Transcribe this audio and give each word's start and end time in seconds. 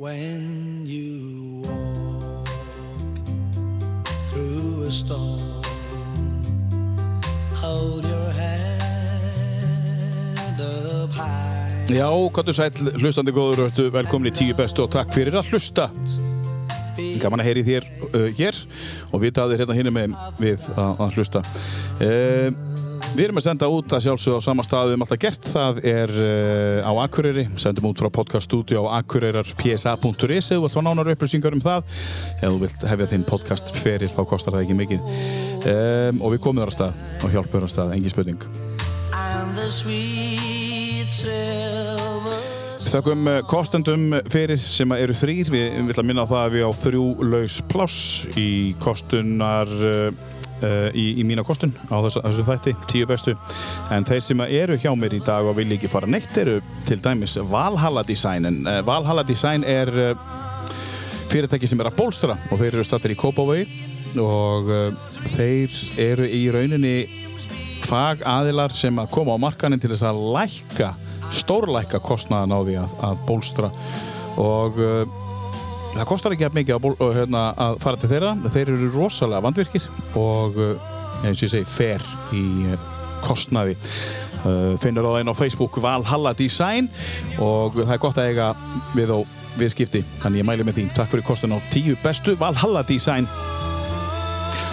When 0.00 0.86
you 0.86 1.60
walk 1.60 2.48
through 4.32 4.84
a 4.88 4.90
storm, 4.90 5.60
hold 7.52 8.06
your 8.08 8.30
head 8.32 8.80
up 10.56 11.10
high. 11.10 11.68
Já, 11.92 12.08
gottu 12.32 12.56
sæl, 12.56 12.72
hlustandi 12.96 13.28
góður, 13.36 13.66
ertu 13.68 13.90
velkomin 13.92 14.32
í 14.32 14.34
tíu 14.40 14.56
bestu 14.56 14.86
og 14.86 14.90
takk 14.96 15.12
fyrir 15.12 15.36
að 15.36 15.52
hlusta. 15.52 15.90
Gaman 17.20 17.44
að 17.44 17.50
heyri 17.50 17.68
þér 17.68 17.92
uh, 18.08 18.32
hér 18.40 18.56
og 19.12 19.20
vita 19.20 19.44
að 19.44 19.52
þér 19.52 19.66
hérna 19.66 19.78
hinni 19.82 19.92
með 19.98 20.16
við 20.40 20.64
að, 20.80 20.96
að 20.96 21.20
hlusta. 21.20 21.44
Uh, 22.00 22.48
við 23.14 23.24
erum 23.24 23.40
að 23.40 23.46
senda 23.46 23.68
út 23.70 23.92
að 23.94 24.04
sjálfsög 24.04 24.38
á 24.38 24.40
sama 24.44 24.64
stað 24.66 24.88
við 24.88 24.94
erum 24.94 25.04
alltaf 25.04 25.20
gert. 25.22 25.48
Það 25.50 25.80
er 25.90 26.12
uh, 26.14 26.88
á 26.88 26.92
Akureyri, 27.04 27.44
sendum 27.60 27.88
út 27.90 28.00
frá 28.00 28.08
podcaststudio 28.14 28.84
á 28.86 29.00
akureyrar.psa.is 29.00 29.84
eða 29.84 30.60
þú 30.60 30.62
vilt 30.64 30.76
fá 30.76 30.82
nánar 30.86 31.12
upplýsingar 31.14 31.56
um 31.56 31.64
það. 31.64 31.80
Ef 32.38 32.46
þú 32.46 32.58
vilt 32.64 32.86
hefja 32.92 33.10
þinn 33.12 33.26
podcast 33.28 33.74
feril 33.76 34.10
þá 34.14 34.22
kostar 34.30 34.56
það 34.56 34.64
ekki 34.66 34.78
mikið. 34.80 35.00
Um, 35.60 36.22
og 36.22 36.36
við 36.36 36.42
komum 36.46 36.62
þar 36.62 36.72
á 36.72 36.76
stað 36.78 36.92
og 37.20 37.34
hjálpum 37.34 37.56
þar 37.58 37.66
á 37.66 37.70
stað, 37.74 37.94
engin 37.98 38.14
spurning. 38.14 38.40
Þakkum 42.90 43.28
eh, 43.30 43.40
kostendum 43.46 44.04
fyrir 44.32 44.58
sem 44.58 44.90
eru 44.96 45.14
þrýr. 45.14 45.50
Við 45.54 45.94
að 45.94 46.06
minna 46.08 46.24
á 46.26 46.30
það 46.30 46.42
að 46.42 46.54
við 46.56 46.66
á 46.66 46.72
þrjú 46.82 47.04
laus 47.22 47.60
pláss 47.70 48.00
í 48.34 48.50
kostunar 48.82 49.70
uh, 49.70 50.10
í, 50.94 51.06
í 51.20 51.24
mína 51.26 51.44
kostun 51.46 51.72
á 51.88 51.96
þess, 52.04 52.20
þessu 52.24 52.46
þætti, 52.48 52.74
tíu 52.90 53.08
bestu. 53.10 53.34
En 53.94 54.06
þeir 54.08 54.24
sem 54.24 54.42
eru 54.46 54.78
hjá 54.80 54.90
mér 54.98 55.16
í 55.16 55.22
dag 55.24 55.46
og 55.46 55.56
vilja 55.58 55.78
ekki 55.78 55.90
fara 55.90 56.10
neitt 56.10 56.36
eru 56.40 56.58
til 56.88 57.00
dæmis 57.02 57.36
Valhalla 57.50 58.04
Design. 58.06 58.48
En 58.48 58.62
uh, 58.66 58.80
Valhalla 58.86 59.24
Design 59.26 59.64
er 59.68 59.90
uh, 59.90 60.26
fyrirtæki 61.30 61.70
sem 61.70 61.80
er 61.80 61.90
að 61.90 61.98
bólstra 62.00 62.36
og 62.50 62.60
þeir 62.60 62.74
eru 62.74 62.86
stattir 62.86 63.14
í 63.14 63.18
Kópavogi 63.20 63.66
og 64.20 64.70
uh, 64.70 65.14
þeir 65.36 65.76
eru 66.10 66.26
í 66.26 66.44
rauninni 66.54 66.96
fag 67.86 68.22
aðilar 68.28 68.74
sem 68.74 68.98
að 69.02 69.10
koma 69.14 69.34
á 69.34 69.42
markanin 69.42 69.80
til 69.82 69.92
þess 69.92 70.06
að 70.10 70.22
lækka 70.36 70.92
stórlækka 71.34 72.00
kostnaðan 72.02 72.54
á 72.54 72.60
því 72.66 72.76
að, 72.82 72.94
að 73.06 73.20
bólstra 73.28 73.70
og 74.40 74.78
uh, 74.82 75.29
það 75.94 76.06
kostar 76.08 76.34
ekki 76.36 76.50
mikið 76.54 76.76
að, 76.76 76.82
ból, 76.84 76.94
hérna, 77.16 77.44
að 77.58 77.76
fara 77.82 78.00
til 78.00 78.10
þeirra 78.12 78.32
þeir 78.54 78.72
eru 78.76 78.90
rosalega 78.94 79.44
vandvirkir 79.46 79.86
og 80.18 80.58
uh, 80.60 80.90
eins 81.24 81.40
og 81.40 81.46
ég 81.46 81.52
segi 81.54 81.68
fer 81.68 82.04
í 82.36 82.44
uh, 82.70 82.88
kostnaði 83.24 83.76
uh, 83.76 84.76
finnur 84.80 85.08
það 85.08 85.20
einn 85.20 85.32
á 85.32 85.40
Facebook 85.40 85.80
Valhalla 85.82 86.34
Design 86.38 86.90
og 87.42 87.80
það 87.82 87.96
er 87.96 88.02
gott 88.06 88.20
að 88.20 88.30
eiga 88.30 88.52
við 88.94 89.14
á 89.16 89.18
viðskipti 89.58 90.04
þannig 90.22 90.44
ég 90.44 90.46
mæli 90.46 90.66
með 90.66 90.78
því, 90.78 90.86
takk 90.94 91.10
fyrir 91.12 91.26
kostun 91.26 91.56
á 91.56 91.58
tíu 91.74 91.98
bestu 92.04 92.36
Valhalla 92.40 92.86
Design 92.86 93.28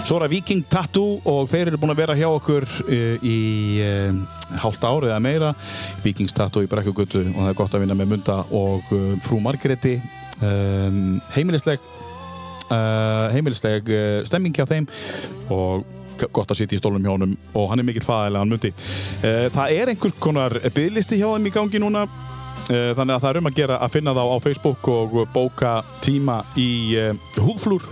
Svo 0.08 0.22
það 0.22 0.38
Viking 0.38 0.68
Tattoo 0.72 1.18
og 1.28 1.50
þeir 1.52 1.68
eru 1.68 1.80
búin 1.82 1.92
að 1.92 1.98
vera 2.00 2.14
hjá 2.16 2.30
okkur 2.30 2.64
uh, 2.64 3.26
í 3.28 3.40
uh, 3.84 4.22
hálft 4.62 4.86
árið 4.88 5.10
eða 5.10 5.18
meira. 5.20 5.50
Vikings 6.06 6.32
Tattoo 6.38 6.64
í 6.64 6.70
Brekkugötu 6.72 7.26
og 7.26 7.42
það 7.42 7.50
er 7.52 7.58
gott 7.60 7.76
að 7.76 7.84
vinna 7.84 7.98
með 8.00 8.14
Munda 8.14 8.38
og 8.56 8.88
frú 9.26 9.42
Margreti. 9.44 9.98
Um, 10.38 11.18
heimilisleg, 11.34 11.82
uh, 12.70 13.28
heimilisleg 13.34 13.88
uh, 13.90 14.20
stemming 14.28 14.54
hjá 14.54 14.68
þeim 14.70 14.86
og 15.50 15.86
gott 16.34 16.52
að 16.54 16.60
sitja 16.60 16.78
í 16.78 16.82
stólunum 16.82 17.06
hjá 17.06 17.14
honum 17.14 17.34
og 17.58 17.72
hann 17.72 17.82
er 17.82 17.88
mikill 17.88 18.06
fæðilega 18.06 18.44
hann 18.44 18.54
Mundi. 18.54 18.72
Uh, 19.24 19.48
það 19.56 19.74
er 19.74 19.92
einhvers 19.94 20.20
konar 20.22 20.58
bygglisti 20.68 21.18
hjá 21.18 21.28
þeim 21.32 21.50
í 21.50 21.54
gangi 21.58 21.82
núna 21.82 22.08
þannig 22.68 23.14
að 23.14 23.22
það 23.24 23.30
er 23.30 23.38
um 23.40 23.48
að 23.48 23.56
gera 23.56 23.76
að 23.80 23.92
finna 23.94 24.14
þá 24.18 24.24
á 24.28 24.38
Facebook 24.44 24.88
og 24.92 25.14
bóka 25.32 25.70
tíma 26.04 26.42
í 26.60 26.98
húðflúr 27.38 27.86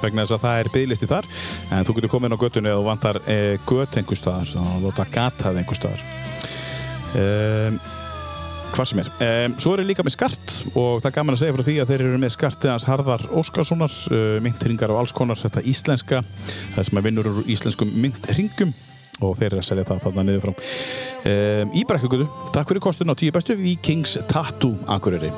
vegna 0.00 0.24
þess 0.24 0.36
að 0.38 0.44
það 0.46 0.60
er 0.62 0.70
byggðlisti 0.76 1.08
þar 1.10 1.28
en 1.74 1.84
þú 1.84 1.96
getur 1.98 2.12
komið 2.14 2.30
inn 2.30 2.38
á 2.40 2.42
göttunni 2.44 2.70
eða 2.70 2.80
þú 2.80 2.86
vantar 2.86 3.20
uh, 3.20 3.54
göt 3.68 3.98
einhver 4.00 4.18
staðar 4.18 4.54
og 4.62 4.86
láta 4.86 5.06
gatað 5.12 5.60
einhver 5.60 5.78
staðar 5.78 6.06
um, 7.20 7.76
hvað 8.74 8.88
sem 8.90 9.02
er. 9.02 9.10
Um, 9.26 9.56
svo 9.60 9.74
er 9.74 9.84
líka 9.88 10.04
með 10.06 10.16
skart 10.16 10.54
og 10.72 11.00
það 11.00 11.08
er 11.10 11.16
gaman 11.16 11.36
að 11.36 11.42
segja 11.42 11.56
frá 11.56 11.64
því 11.66 11.76
að 11.82 11.92
þeir 11.92 12.04
eru 12.06 12.20
með 12.22 12.34
skartið 12.36 12.72
hans 12.72 12.86
Harðar 12.88 13.26
Óskarssonar 13.40 13.96
uh, 14.10 14.38
myndringar 14.44 14.94
og 14.94 15.02
alls 15.02 15.14
konar 15.16 15.40
þetta 15.40 15.64
íslenska 15.72 16.22
það 16.76 16.88
sem 16.88 17.00
er 17.00 17.06
vinnur 17.08 17.30
úr 17.32 17.42
íslenskum 17.50 17.92
myndringum 18.00 18.74
og 19.20 19.36
þeir 19.36 19.50
eru 19.50 19.60
að 19.60 19.68
selja 19.68 19.86
það 19.90 20.02
þarna 20.06 20.26
niður 20.26 20.46
frá. 20.48 20.66
Um, 21.20 21.76
í 21.76 21.84
Brekkugudu, 21.88 22.30
takk 22.56 22.72
fyrir 22.72 22.84
kostun 22.88 23.12
á 23.12 23.18
tíu 23.18 23.34
bestu 23.36 23.58
Vikings 23.60 24.18
Tattoo 24.30 24.78
Akureyri 24.88 25.34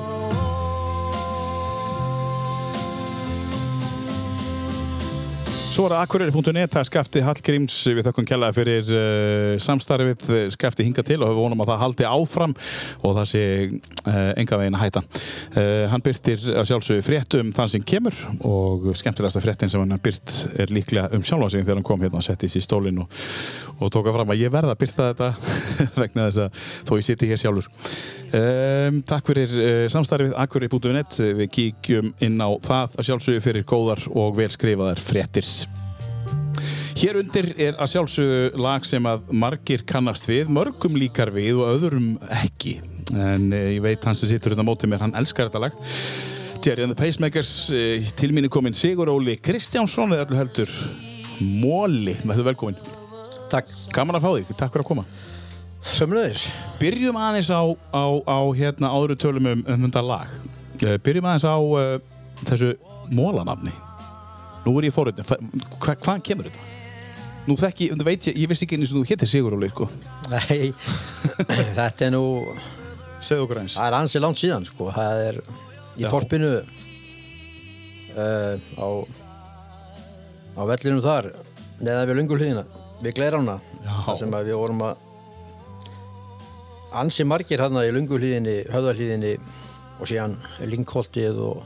Svo 5.73 5.87
er 5.89 5.95
akureyri.net, 5.97 6.75
er 6.77 6.85
Skafti 6.85 7.23
Hallgríms, 7.25 7.79
við 7.89 8.05
þökkum 8.05 8.27
kjallaði 8.29 8.57
fyrir 8.59 8.91
uh, 8.93 9.55
samstarfið, 9.65 10.25
uh, 10.29 10.41
Skafti 10.53 10.85
hinga 10.85 11.01
til 11.09 11.17
og 11.25 11.31
við 11.31 11.39
vonum 11.39 11.63
að 11.65 11.71
það 11.71 11.81
haldi 11.81 12.09
áfram 12.11 12.53
og 13.01 13.15
það 13.17 13.31
sé 13.31 13.45
uh, 13.71 14.19
enga 14.43 14.59
veginn 14.61 14.77
að 14.77 14.83
hætta. 14.83 15.03
Uh, 15.55 15.87
hann 15.89 16.05
byrtir 16.05 16.45
að 16.61 16.69
sjálfsögðu 16.69 17.07
frétt 17.07 17.37
um 17.39 17.55
þann 17.57 17.73
sem 17.73 17.87
kemur 17.89 18.21
og 18.45 18.91
skemmtilegasta 19.01 19.41
fréttin 19.41 19.73
sem 19.73 19.81
hann 19.81 20.05
byrt 20.05 20.35
er 20.61 20.75
líklega 20.77 21.09
um 21.17 21.25
sjálfa 21.25 21.49
sig 21.55 21.65
þegar 21.65 21.81
hann 21.81 21.89
kom 21.89 22.05
hérna 22.05 22.21
og 22.21 22.27
settist 22.29 22.61
í 22.61 22.65
stólinn 22.69 23.01
og, 23.07 23.23
og 23.79 23.93
tóka 23.93 24.15
fram 24.15 24.33
að 24.35 24.43
ég 24.45 24.53
verða 24.55 24.75
að 24.75 24.83
byrta 24.83 25.09
þetta 25.13 25.31
vegna 26.03 26.27
þess 26.29 26.43
að 26.45 26.67
þó 26.89 26.93
ég 26.97 27.07
siti 27.07 27.31
hér 27.31 27.43
sjálfur. 27.43 27.71
Um, 28.33 29.01
takk 29.09 29.29
fyrir 29.29 29.55
uh, 29.59 29.87
samstarfið 29.93 30.37
akureyri.net, 30.45 31.23
við 31.43 31.55
kíkjum 31.57 32.13
inn 32.25 32.41
á 32.41 32.51
það 32.65 32.99
að 32.99 33.09
sjálfsögðu 33.11 33.47
fyrir 33.47 33.67
góðar 33.69 34.05
og 34.13 34.37
vel 34.39 34.51
skrifaðar 34.53 35.03
fréttir. 35.03 35.49
Hér 37.03 37.19
undir 37.19 37.49
er 37.59 37.79
að 37.83 37.89
sjálfsögðu 37.97 38.61
lag 38.63 38.85
sem 38.87 39.07
að 39.11 39.25
margir 39.35 39.83
kannast 39.89 40.29
við, 40.29 40.53
mörgum 40.55 40.95
líkar 40.95 41.33
við 41.35 41.59
og 41.59 41.73
öðrum 41.73 42.13
ekki. 42.45 42.77
En 43.11 43.49
eh, 43.51 43.73
ég 43.75 43.83
veit 43.83 44.07
hann 44.07 44.19
sem 44.19 44.31
situr 44.31 44.55
hérna 44.55 44.63
á 44.63 44.71
móti 44.71 44.87
mér, 44.87 45.03
hann 45.03 45.17
elskar 45.19 45.51
þetta 45.51 45.65
lag. 45.65 45.83
Jerry 46.63 46.87
and 46.87 46.95
the 46.95 46.99
Pacemakers, 47.01 47.73
eh, 47.75 48.07
til 48.15 48.31
mín 48.31 48.47
er 48.47 48.55
komin 48.55 48.77
Sigur 48.77 49.11
Óli 49.11 49.35
Kristjánsson 49.43 50.15
eða 50.15 50.29
öllu 50.29 50.43
heldur 50.45 50.75
Móli, 51.43 52.15
verður 52.23 52.53
velkomin. 52.53 53.02
Takk, 53.53 53.69
Gaman 53.93 54.17
að 54.17 54.25
fá 54.25 54.31
þig, 54.39 54.51
takk 54.57 54.73
fyrir 54.73 54.85
að 54.85 54.89
koma. 54.89 55.05
sömulegis. 55.93 56.47
Byrjum 56.81 57.17
aðeins 57.21 57.51
á, 57.53 57.63
á, 57.93 58.05
á 58.25 58.39
hérna 58.57 58.93
áður 58.95 59.17
tölum 59.21 59.49
um, 59.51 59.65
um 59.75 59.87
þetta 59.89 60.03
lag. 60.07 60.29
Eh, 60.83 60.97
Byrjum 61.05 61.27
aðeins 61.29 61.45
á 61.45 61.57
uh, 61.59 61.99
þessu 62.49 62.73
mólanafni. 63.13 63.73
Nú 64.65 64.77
er 64.79 64.87
ég 64.89 64.95
fórhundin, 64.95 65.27
Hva, 65.27 65.97
hvaðan 65.99 66.23
kemur 66.25 66.49
þetta? 66.49 66.69
Nú 67.49 67.57
þekki, 67.59 67.89
þú 67.99 68.05
veit 68.07 68.29
ég, 68.31 68.37
ég 68.39 68.51
vissi 68.53 68.65
ekki 68.69 68.77
eins 68.79 68.93
og 68.95 69.01
þú 69.01 69.09
héttir 69.11 69.29
Sigur 69.33 69.57
Óli, 69.57 69.69
sko. 69.73 69.89
Nei, 70.31 70.71
þetta 71.79 72.07
er 72.07 72.13
nú, 72.15 72.23
Segðu 73.23 73.49
okkur 73.49 73.61
eins. 73.65 73.75
það 73.75 73.89
er 73.91 73.97
ansi 73.99 74.23
langt 74.23 74.39
síðan, 74.39 74.65
sko. 74.71 74.87
Það 74.95 75.25
er 75.27 75.41
í 75.99 76.05
Já. 76.05 76.09
þorpinu 76.15 76.53
uh, 78.17 78.55
á, 78.79 78.87
á 80.55 80.63
vellinum 80.71 81.03
þar, 81.05 81.33
neðan 81.83 82.09
við 82.13 82.19
lungulíðina, 82.23 82.65
við 83.03 83.17
þar 84.07 84.19
sem 84.21 84.31
við 84.33 84.55
vorum 84.57 84.83
að 84.87 85.09
ansi 87.03 87.25
margir 87.25 87.63
hérna 87.63 87.85
í 87.87 87.93
lungulíðinni, 87.95 88.57
höfðalíðinni 88.73 89.33
og 89.99 90.09
síðan 90.11 90.37
Linkholtið 90.69 91.39
og, 91.41 91.63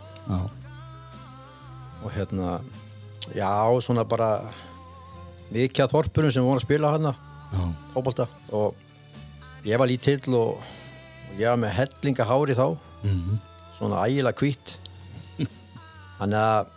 og 2.04 2.08
hérna, 2.14 2.60
já, 3.34 3.50
svona 3.82 4.04
bara 4.06 4.30
mikið 5.50 5.84
að 5.86 5.94
þorpunum 5.94 6.34
sem 6.34 6.46
voru 6.46 6.60
að 6.60 6.66
spila 6.66 6.92
hérna. 6.94 7.14
Fótbolta. 7.94 8.26
Og 8.54 8.74
ég 9.66 9.78
var 9.80 9.90
lítill 9.90 10.34
og, 10.34 10.62
og 10.62 11.38
ég 11.40 11.48
var 11.50 11.60
með 11.62 11.76
hellinga 11.80 12.26
hári 12.28 12.56
þá. 12.58 12.68
Mhm. 13.02 13.38
svona 13.76 14.06
ægilega 14.08 14.40
hvitt 14.40 14.78
þannig 16.16 16.38
að 16.40 16.70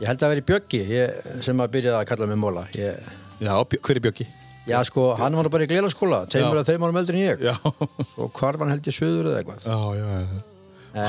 ég 0.00 0.06
held 0.10 0.22
að 0.22 0.32
vera 0.34 0.42
í 0.42 0.46
Bjöggi 0.50 0.80
ég, 0.92 1.30
sem 1.44 1.60
að 1.64 1.72
byrjaði 1.76 1.98
að 2.02 2.08
kalla 2.12 2.28
mig 2.30 2.38
Móla 2.42 2.66
ég, 2.78 2.98
Já, 3.42 3.54
hver 3.64 3.96
er 3.98 4.04
Bjöggi? 4.08 4.26
já 4.68 4.82
sko, 4.84 5.14
hann 5.16 5.36
var 5.38 5.48
bara 5.48 5.64
í 5.64 5.68
gleilaskóla 5.70 6.24
tveimur 6.28 6.58
af 6.60 6.66
þeim 6.68 6.82
árum 6.84 6.98
eldri 7.00 7.16
en 7.16 7.24
ég 7.30 7.44
Já. 7.48 7.54
og 7.64 8.32
hvar 8.36 8.58
var 8.60 8.66
hann 8.68 8.74
held 8.76 8.88
ég 8.90 8.96
söður 8.98 9.30
eða 9.30 9.38
eitthvað 9.40 9.64
Já, 9.64 9.78
já, 9.96 10.08
já. 10.18 10.42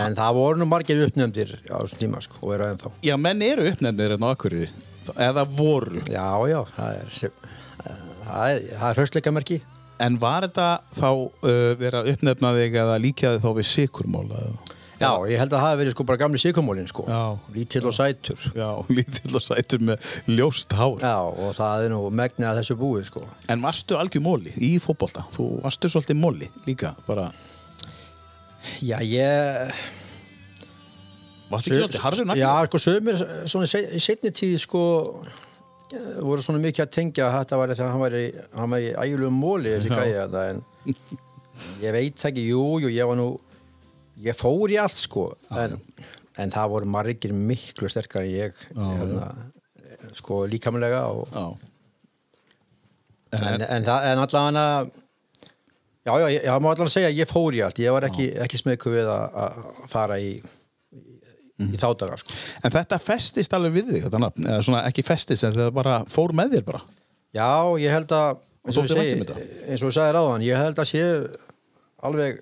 en 0.06 0.16
það 0.16 0.38
voru 0.40 0.62
nú 0.62 0.68
margir 0.70 1.02
uppnefndir 1.06 1.52
á 1.68 1.76
þessum 1.82 2.00
tíma 2.04 2.22
sko, 2.24 2.40
og 2.46 2.54
eru 2.56 2.70
ennþá 2.70 2.92
Já, 3.10 3.16
menn 3.20 3.42
eru 3.44 3.66
uppnefnir 3.72 4.14
hérna 4.16 4.30
á 4.32 4.34
Akureyri. 4.38 4.70
Eða 5.18 5.44
voru. 5.58 6.04
já, 6.08 6.28
já, 6.54 6.60
það 6.78 7.02
er 7.02 7.12
sem- 7.20 7.38
það 8.30 8.48
er, 8.54 8.64
það 8.80 8.88
er 8.94 9.00
hraustleikamerki 9.02 9.60
En 10.00 10.16
var 10.16 10.46
þetta 10.48 10.66
þá 10.96 11.08
uh, 11.12 11.54
verið 11.76 11.98
að 12.00 12.10
uppnefna 12.14 12.54
þig 12.56 12.76
eða 12.80 12.94
líkjaði 13.04 13.40
þá 13.44 13.50
við 13.58 13.66
sikurmóla? 13.68 14.44
eða? 14.46 14.78
Já, 15.00 15.10
ég 15.32 15.40
held 15.40 15.54
að 15.54 15.56
það 15.56 15.64
hafi 15.66 15.80
verið 15.82 15.94
sko 15.96 16.06
bara 16.10 16.20
gamli 16.22 16.42
sikumólin 16.42 16.90
sko 16.92 17.06
Já. 17.08 17.20
lítill 17.56 17.86
og 17.90 17.96
sætur 17.96 18.42
Já, 18.56 18.70
lítill 18.98 19.36
og 19.40 19.44
sætur 19.46 19.84
með 19.90 20.10
ljóst 20.28 20.76
hár. 20.80 20.98
Já, 21.04 21.16
og 21.24 21.54
það 21.58 21.86
er 21.86 21.94
nú 21.94 22.02
megnið 22.22 22.50
að 22.50 22.60
þessu 22.62 22.78
búið, 22.80 23.06
sko. 23.12 23.24
En 23.50 23.64
varstu 23.64 23.98
algjör 24.00 24.26
móli 24.26 24.54
í 24.60 24.74
fótbolta? 24.84 25.26
Þú 25.34 25.48
varstu 25.64 25.92
svolítið 25.92 26.20
móli 26.20 26.52
líka, 26.68 26.94
bara... 27.08 27.30
Já, 28.84 29.00
ég 29.08 29.74
Varstu 31.50 31.72
ekki 31.74 31.80
svolítið 31.82 32.04
harður 32.06 32.28
nagli? 32.30 32.42
Já, 32.44 32.52
sko, 32.70 32.82
sömur 32.84 33.22
svona 33.50 33.66
í 33.70 33.72
se- 33.72 33.88
í 33.98 34.02
setni 34.04 34.34
tíð 34.36 34.58
sko 34.62 34.82
voru 36.22 36.44
svona 36.46 36.62
mikið 36.62 36.84
að 36.86 36.92
tengja 36.94 37.26
að 37.30 37.38
þetta 37.40 37.58
var 37.58 37.72
þegar 37.74 37.94
hann 37.96 38.04
var 38.04 38.16
í, 38.20 38.26
í 38.30 38.90
ægulegum 38.94 39.40
móli 39.42 39.72
þessi 39.74 39.90
gæja 39.90 40.28
en 40.44 40.60
ég 41.86 41.96
veit 41.96 42.26
ekki, 42.30 42.44
jú, 42.52 42.66
jú, 42.84 42.92
ég 42.94 43.10
var 43.10 43.18
nú 43.18 43.32
ég 44.26 44.38
fór 44.38 44.72
í 44.74 44.78
allt 44.82 45.00
sko 45.00 45.30
en, 45.56 45.78
en 46.40 46.54
það 46.54 46.72
voru 46.74 46.90
margir 46.92 47.34
miklu 47.36 47.90
sterkar 47.92 48.26
en 48.28 48.32
ég 48.34 48.64
hérna, 48.76 49.30
sko 50.18 50.44
líkamlega 50.50 51.06
og, 51.14 51.30
Já. 51.34 51.46
en, 53.40 53.62
en, 53.62 53.88
það, 53.88 54.08
en 54.12 54.24
allavega 54.24 54.66
já, 56.06 56.14
já, 56.14 56.28
ég, 56.34 56.40
ég 56.44 56.50
má 56.64 56.72
allavega 56.72 56.94
segja 56.96 57.14
ég 57.14 57.30
fór 57.30 57.58
í 57.58 57.64
allt 57.66 57.82
ég 57.84 57.96
var 57.96 58.08
ekki, 58.10 58.30
ekki 58.46 58.62
smekku 58.62 58.94
við 58.94 59.10
að, 59.14 59.60
fara 59.92 60.20
í 60.22 60.32
í, 60.36 61.70
í 61.70 61.80
þá 61.80 61.90
daga 62.04 62.20
sko 62.22 62.38
En 62.64 62.76
þetta 62.76 63.02
festist 63.04 63.56
alveg 63.56 63.80
við 63.80 63.92
þig, 63.94 64.06
þetta 64.08 64.24
nafn, 64.26 64.48
eða 64.52 64.68
svona 64.68 64.86
ekki 64.90 65.06
festist 65.08 65.48
en 65.48 65.58
það 65.58 65.74
bara 65.80 66.00
fór 66.12 66.34
með 66.36 66.58
þér 66.58 66.70
bara. 66.72 66.82
Já, 67.36 67.52
ég 67.80 67.94
held 67.94 68.14
að 68.16 68.40
eins 68.66 68.80
og, 68.80 68.88
þetta? 68.90 69.36
þú 69.80 69.92
sagði 69.96 70.16
ráðan 70.16 70.46
ég 70.46 70.60
held 70.60 70.82
að 70.82 70.90
sé 70.90 71.04
alveg 72.10 72.40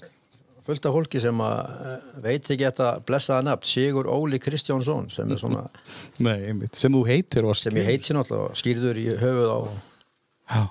fullt 0.67 0.85
af 0.89 0.95
fólki 0.97 1.21
sem 1.23 1.41
að 1.43 1.59
eh, 1.89 2.07
veit 2.25 2.49
ekki 2.53 2.65
þetta 2.67 2.87
blessaða 3.07 3.45
nafn 3.47 3.69
Sigur 3.71 4.09
Óli 4.11 4.39
Kristjánsson 4.43 5.09
sem 5.13 5.31
er 5.31 5.39
svona 5.41 5.65
Nei. 6.27 6.67
Sem 6.75 6.93
þú 6.95 7.03
heitir 7.07 7.47
og 7.47 7.55
sem 7.59 7.75
ég 7.79 7.87
heiti 7.87 8.15
náttúrulega 8.17 8.57
skýrður 8.59 8.99
í 9.01 9.07
höfuð 9.21 9.53
á 9.53 9.59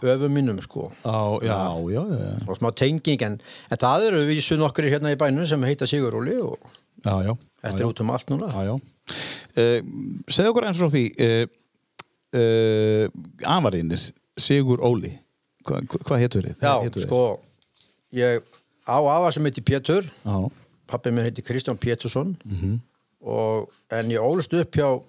öfum 0.08 0.32
mínum 0.32 0.56
sko. 0.64 0.87
Já, 1.04 1.19
já, 1.44 1.56
já, 1.93 2.00
já, 2.08 2.31
og 2.48 2.56
smá 2.56 2.70
tenging 2.72 3.20
en, 3.26 3.34
en 3.70 3.81
það 3.82 4.06
eru 4.08 4.22
við 4.31 4.40
svo 4.44 4.56
nokkur 4.60 4.88
hérna 4.88 5.12
í 5.12 5.19
bænum 5.20 5.44
sem 5.48 5.66
heita 5.69 5.88
Sigur 5.90 6.16
Óli 6.16 6.38
og 6.40 6.56
þetta 7.04 7.76
er 7.76 7.84
út 7.90 8.00
um 8.00 8.12
allt 8.14 8.32
núna. 8.32 8.48
Uh, 9.56 9.78
segðu 10.32 10.50
okkur 10.54 10.66
eins 10.70 10.81
og 10.84 10.90
því, 10.94 11.04
uh, 11.22 11.44
uh, 12.40 13.04
Amarinnir, 13.52 14.00
Sigur 14.40 14.81
Óli, 14.84 15.12
Hva, 15.66 15.81
hva- 15.82 16.02
hvað 16.08 16.20
hétur 16.25 16.44
þið? 16.46 16.56
Já, 16.62 16.75
Hvað 16.87 17.04
sko 17.04 17.20
ég 18.16 18.50
á 18.87 18.97
afa 19.03 19.33
sem 19.35 19.44
heiti 19.44 19.65
Pétur. 19.67 20.06
Pappi 20.87 21.11
minn 21.11 21.27
heiti 21.27 21.43
Kristján 21.43 21.79
Pétursson. 21.79 22.37
Mhm. 22.44 22.79
og, 23.27 23.71
en 23.91 24.11
ég 24.11 24.23
ólust 24.23 24.53
upp 24.55 24.77
hjá 24.77 25.03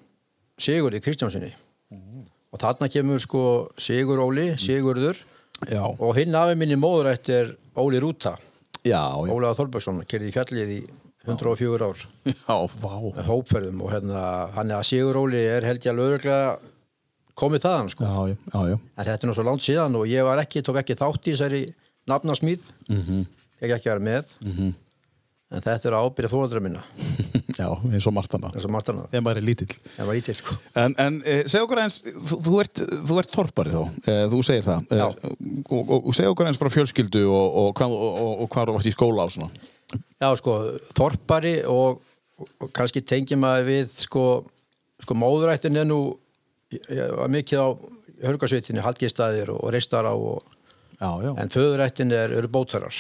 Sigurði 0.58 1.02
Kristjánsinni 1.06 1.52
og 2.52 2.60
þarna 2.60 2.88
kemur 2.90 3.20
sko 3.22 3.42
Sigur 3.78 4.18
Óli, 4.24 4.56
Sigurður. 4.58 5.18
Já, 5.70 5.84
og 5.84 6.16
hinn 6.18 6.34
afi 6.38 6.56
minni 6.58 6.78
móður 6.80 7.12
eftir 7.12 7.56
Óli 7.78 8.00
Rúta. 8.02 8.38
Ólaða 9.28 9.58
Þorbergsson, 9.60 10.04
kerði 10.08 10.30
í 10.30 10.34
fjallið 10.34 10.74
í 10.78 10.80
104 11.28 11.90
ár. 11.90 12.04
Já, 12.26 12.56
hópferðum 13.30 13.82
og 13.84 13.92
hérna 13.92 14.22
hann 14.56 14.72
er 14.72 14.80
að 14.80 14.88
Sigur 14.90 15.20
Óli 15.26 15.44
er 15.44 15.68
held 15.68 15.84
ég 15.84 15.92
að 15.92 16.00
lögreglega 16.02 16.58
komið 17.38 17.66
þaðan 17.68 17.92
sko. 17.94 18.08
Já, 18.08 18.62
já, 18.72 18.78
en 18.78 19.10
þetta 19.10 19.28
er 19.28 19.38
svo 19.38 19.46
langt 19.46 19.66
síðan 19.66 19.98
og 20.00 20.08
ég 20.10 20.26
var 20.26 20.42
ekki, 20.42 20.64
tók 20.66 20.80
ekki 20.82 20.98
þátt 20.98 21.28
í 21.28 21.36
þessari 21.36 21.66
nafnasmíð. 22.10 22.72
Mm 22.88 23.04
ég 23.04 23.37
ekki 23.62 23.90
að 23.90 23.94
vera 23.94 24.06
með 24.08 24.36
Mhm. 24.46 24.74
en 25.50 25.62
þetta 25.64 25.86
er 25.88 25.96
ábyrða 25.96 26.30
fóröldra 26.30 26.60
minna 26.62 26.82
já, 27.58 27.68
eins 27.88 28.06
og 28.08 28.14
margt 28.14 28.34
annað. 28.36 28.54
eins 28.58 28.66
og 28.68 28.72
margt 28.76 28.90
annað, 28.92 29.06
Þegar 29.14 29.24
maður 29.24 29.38
er 29.38 29.46
lítill. 29.48 29.78
var 29.98 30.16
ítill 30.20 30.36
sko 30.36 30.58
En, 30.76 30.96
en 31.00 31.22
eh, 31.26 31.44
segð 31.48 31.64
okkur 31.68 31.82
eins, 31.86 32.02
þú, 32.04 32.40
þú, 32.44 32.58
ert, 32.66 32.82
þú 33.08 33.20
ert 33.22 33.32
torpari 33.32 33.72
þá, 33.72 33.82
eh, 34.12 34.26
þú 34.34 34.42
segir 34.44 34.66
það. 34.68 34.92
Eh, 34.92 34.98
Já. 34.98 35.08
og, 35.72 35.92
og, 35.98 36.12
segð 36.14 36.34
okkur 36.34 36.48
eins 36.52 36.60
frá 36.62 36.70
fjölskyldu 36.76 37.24
og, 37.32 37.48
og, 37.64 37.82
og, 38.44 38.50
hvað 38.52 38.68
þú 38.68 38.76
varst 38.78 38.92
í 38.92 38.96
skóla 38.98 39.24
á 39.24 39.28
svona. 39.32 39.50
Já, 40.20 40.30
sko, 40.42 40.58
þorpari 41.00 41.56
og, 41.72 42.02
og 42.60 42.72
kannski 42.76 43.02
tengjum 43.08 43.40
maður 43.42 43.66
við 43.72 43.88
sko, 44.04 44.26
sko 45.02 45.16
móðurættin 45.16 45.80
er 45.80 45.88
nú 45.88 46.02
mikið 47.32 47.58
á 47.64 47.68
hörgarsveitinni, 48.28 48.82
Hallgeistaðir 48.84 49.54
og, 49.56 49.64
og 49.64 49.72
Reistara 49.74 50.12
og, 50.18 50.44
Já, 51.00 51.08
já. 51.24 51.32
en 51.40 51.50
föðurættin 51.54 52.12
er, 52.12 52.32
eru 52.36 52.48
bótarar 52.52 52.92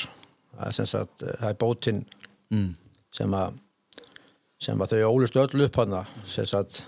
sem 0.77 0.85
sagt, 0.85 1.21
eh, 1.23 1.35
það 1.41 1.49
er 1.49 1.57
bótin 1.63 2.03
Mm. 2.51 2.75
sem 3.11 3.31
að 3.35 3.53
sem 4.59 4.79
að 4.79 4.93
þau 4.93 5.09
ólust 5.13 5.35
öll 5.35 5.65
upp 5.65 5.75
hana 5.75 6.05
sem 6.25 6.45
sagt 6.45 6.85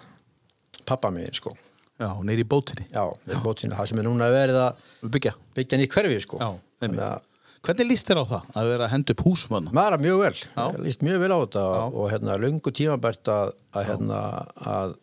pappa 0.86 1.10
megin 1.12 1.34
sko 1.36 1.52
Já, 2.00 2.14
neyri 2.24 2.46
í 2.46 2.48
bótinni. 2.48 2.86
já, 2.94 3.04
já. 3.28 3.42
bótin, 3.44 3.72
það 3.76 3.88
sem 3.92 4.00
er 4.00 4.04
núna 4.08 4.30
verið 4.32 4.56
að 4.56 4.76
Byggja. 5.12 5.34
byggja 5.56 5.76
hann 5.78 5.84
í 5.86 5.90
hverfi 5.92 6.22
sko 6.24 6.38
Já, 6.40 6.50
að 6.82 7.22
Hvernig 7.62 7.90
líst 7.92 8.08
þér 8.08 8.22
á 8.24 8.26
það 8.30 8.44
að 8.56 8.70
vera 8.72 8.86
að 8.88 8.92
henda 8.94 9.12
upp 9.12 9.24
húsum 9.28 9.52
maður 9.76 9.94
er 9.98 10.04
mjög 10.06 10.20
vel, 10.24 10.38
Já. 10.56 10.66
Líst 10.80 11.02
mjög 11.04 11.20
vel 11.20 11.32
á 11.36 11.40
þetta 11.44 11.64
Já. 11.76 11.84
og, 11.92 12.06
hérna 12.14 12.38
löngu 12.40 12.72
tímabært 12.72 13.28
að, 13.36 13.52
að 13.76 13.86
hérna 13.90 14.20
að, 14.64 14.96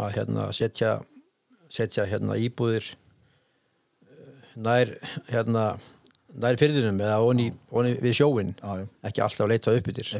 að 0.00 0.12
hérna 0.16 0.46
setja 0.56 0.94
setja 1.68 2.06
hérna 2.08 2.38
íbúðir 2.40 2.94
eh, 4.08 4.56
nær 4.56 4.94
hérna 5.28 5.66
nær 6.40 6.58
fyrðinum 6.60 7.00
eða 7.02 7.20
onni, 7.26 7.46
onni 7.74 7.94
við 8.02 8.16
sjóin 8.20 8.52
Já, 8.60 8.70
já. 8.82 8.84
ekki 9.10 9.22
alltaf 9.24 9.46
að 9.46 9.52
leita 9.54 9.76
upp 9.76 9.90
yfir 9.92 10.10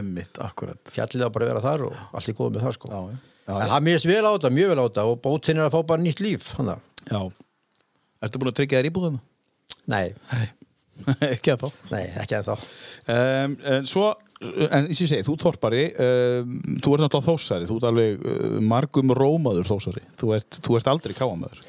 fjallið 0.91 1.27
að 1.27 1.35
bara 1.37 1.51
vera 1.51 1.65
þar 1.65 1.85
og 1.89 2.01
allt 2.17 2.31
er 2.33 2.39
góð 2.39 2.55
með 2.57 2.67
það 2.67 2.77
sko 2.79 2.93
Já, 2.95 3.03
en 3.57 3.71
það 3.73 3.85
mjög 3.89 4.07
vel 4.11 4.23
á 4.23 4.31
þetta, 4.35 4.53
mjög 4.55 4.73
vel 4.73 4.79
á 4.81 4.85
þetta 4.87 5.05
og 5.11 5.21
bótinn 5.25 5.61
er 5.61 5.67
að 5.67 5.75
fá 5.75 5.81
bara 5.91 6.05
nýtt 6.05 6.23
líf. 6.23 6.51
Ertu 8.21 8.41
búin 8.41 8.51
að 8.51 8.57
tryggja 8.61 8.81
þér 8.81 8.89
íbúðuna? 8.91 9.21
nei, 9.93 10.13
ekki 11.31 11.55
að 11.55 11.63
þá. 11.65 11.69
nei, 11.91 12.03
ekki 12.21 12.37
en 12.39 12.49
þá 12.51 12.55
Um, 13.11 13.55
en 13.67 13.87
svo, 13.89 14.11
en 14.45 14.85
eins 14.85 14.99
og 15.01 15.03
ég 15.03 15.09
segi, 15.11 15.25
þú 15.27 15.33
torpari, 15.41 15.81
um, 15.99 16.51
þú 16.85 16.93
ert 16.95 17.03
náttúrulega 17.03 17.27
þósari, 17.27 17.67
þú 17.67 17.79
ert 17.79 17.87
alveg 17.89 18.21
uh, 18.21 18.59
margum 18.71 19.15
rómaður 19.17 19.67
þósari, 19.67 20.03
þú 20.21 20.35
ert, 20.37 20.59
þú 20.63 20.77
ert 20.79 20.91
aldrei 20.93 21.15
káamaður. 21.17 21.63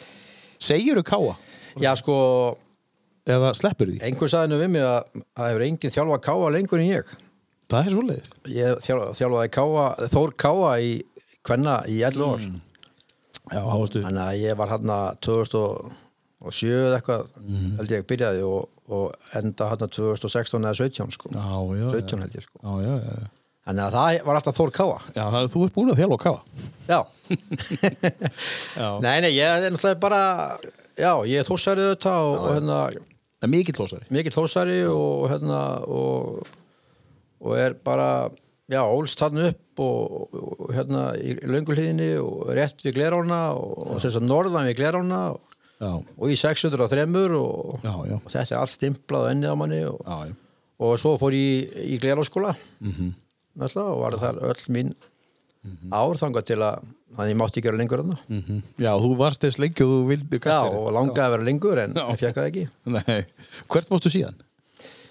Segirðu 0.61 1.05
káa? 1.07 1.37
já 1.81 1.89
sko, 1.97 2.17
Eða 3.29 3.51
sleppur 3.53 3.85
því? 3.91 3.99
einhver 4.07 4.31
sagði 4.31 4.49
nú 4.53 4.57
við 4.63 4.71
mig 4.73 4.81
að 4.87 5.01
það 5.37 5.49
hefur 5.51 5.65
enginn 5.67 5.93
þjálfa 5.93 6.17
káa 6.25 6.49
lengur 6.55 6.81
en 6.81 6.89
ég 6.89 7.11
Það 7.71 7.85
er 7.87 7.93
svoleiðis. 7.93 8.29
Ég 8.51 8.79
þjálfa, 8.83 9.11
þjálfaði 9.15 9.49
káa, 9.55 9.83
Þór 10.11 10.31
Káa 10.43 10.71
í 10.83 10.89
Kvenna 11.47 11.75
í 11.87 12.01
11 12.03 12.25
ár 12.27 12.47
Já, 13.51 13.61
háastu. 13.67 14.01
þannig 14.03 14.23
að 14.25 14.41
ég 14.41 14.57
var 14.59 14.71
hann 14.73 14.91
2007 15.25 16.71
eða 16.71 16.97
eitthvað 16.97 17.21
held 17.79 17.93
ég 17.95 18.03
byrjaði 18.09 18.41
og, 18.47 18.65
og 18.91 19.35
enda 19.39 19.69
hann 19.71 19.85
2016 19.85 20.59
eða 20.67 20.73
17 20.81 21.15
sko 21.15 21.31
Já, 21.31 21.45
já, 21.45 21.85
já. 21.85 21.87
17 22.01 22.25
held 22.25 22.35
ég 22.41 22.45
sko 22.47 22.73
þannig 23.61 23.83
að 23.85 23.95
það 23.95 24.19
var 24.27 24.39
alltaf 24.41 24.57
Þór 24.57 24.71
Káa 24.75 24.97
Já, 25.15 25.23
það 25.23 25.39
er 25.45 25.49
þú 25.53 25.63
ert 25.67 25.75
búin 25.77 25.91
að 25.93 25.99
þjálfa 26.01 26.19
káa. 26.25 26.39
já, 26.91 26.99
Já. 28.81 28.89
nei 29.05 29.15
nei 29.23 29.31
ég 29.35 29.45
er 29.45 29.71
náttúrulega 29.71 30.01
bara 30.01 30.21
já, 30.97 31.13
ég 31.29 31.39
er 31.43 31.47
þósari 31.47 31.85
þetta 31.93 32.15
og, 32.25 32.35
og 32.41 32.53
hérna 32.57 32.79
Það 33.41 33.47
er 33.47 33.53
mikill 33.55 33.77
þósari. 33.79 34.05
mikill 34.13 34.35
þósari 34.35 34.79
og 34.85 35.23
hérna 35.31 35.59
og, 35.89 36.47
og 37.41 37.55
er 37.57 37.73
bara 37.73 38.29
já, 38.69 38.81
ólst 38.85 39.19
hann 39.25 39.41
upp 39.47 39.81
og, 39.81 40.35
og 40.37 40.73
hérna 40.75 41.07
í 41.17 41.33
lönguhlýðinni 41.49 42.11
og 42.21 42.51
rétt 42.53 42.85
við 42.85 42.99
Glerána 42.99 43.41
og, 43.57 43.73
og 43.95 44.03
sem 44.03 44.13
sagt 44.13 44.27
norðan 44.27 44.69
við 44.69 44.77
Glerána 44.77 45.23
og, 45.33 45.41
og 45.81 46.29
í 46.29 46.37
603 46.37 47.07
og, 47.39 47.81
og 47.81 48.29
þetta 48.29 48.45
er 48.53 48.59
allt 48.61 48.75
stimplað 48.75 49.25
á 49.25 49.31
ennið 49.33 49.49
á 49.49 49.55
manni 49.57 49.81
og, 49.89 50.05
og 50.77 50.93
svo 51.01 51.17
fór 51.17 51.33
ég 51.33 51.73
í, 51.73 51.95
í 51.95 52.01
Gleráskóla 52.01 52.53
Mm 52.81 52.91
-hmm. 52.91 53.11
og 53.81 53.99
var 54.01 54.17
þar 54.21 54.37
öll 54.41 54.65
mín 54.69 54.93
ár 55.91 56.17
þangað 56.17 56.45
til 56.45 56.61
að 56.61 56.85
þannig 57.15 57.33
ég 57.33 57.39
mátti 57.41 57.59
ekki 57.61 57.69
vera 57.71 57.77
lengur 57.81 57.99
enna 58.03 58.17
Mhm. 58.29 58.61
Já, 58.79 58.91
þú 59.03 59.11
varst 59.19 59.41
þess 59.43 59.59
lengi 59.59 59.83
og 59.83 59.89
þú 59.91 59.99
vildi 60.11 60.37
já, 60.39 60.43
kastir. 60.45 60.77
og 60.77 60.93
langaði 60.95 61.25
að 61.27 61.31
vera 61.35 61.43
lengur 61.49 61.77
en 61.83 61.93
Já. 61.93 62.05
ég 62.11 62.19
fekk 62.23 62.35
það 62.35 62.49
ekki 62.51 62.69
Nei, 62.95 63.25
hvert 63.67 63.87
fórstu 63.91 64.09
síðan? 64.13 64.35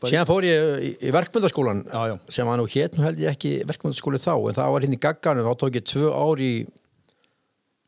síðan 0.00 0.24
fór 0.26 0.44
ég 0.48 0.60
í, 0.80 0.90
í 1.04 1.10
verkmyndaskólan 1.12 1.84
Já, 1.84 2.00
já. 2.08 2.14
sem 2.32 2.46
var 2.48 2.56
nú 2.56 2.64
hétt 2.72 2.94
nú 2.96 3.02
held 3.04 3.18
ég 3.20 3.28
ekki 3.34 3.50
verkmyndaskóli 3.68 4.16
þá 4.22 4.32
en 4.48 4.54
það 4.56 4.70
var 4.72 4.80
hinn 4.86 4.96
í 4.96 5.00
gagganum, 5.00 5.44
þá 5.44 5.54
tók 5.60 5.74
ég 5.76 5.84
tvö 5.84 6.08
ár 6.16 6.40
í 6.40 6.52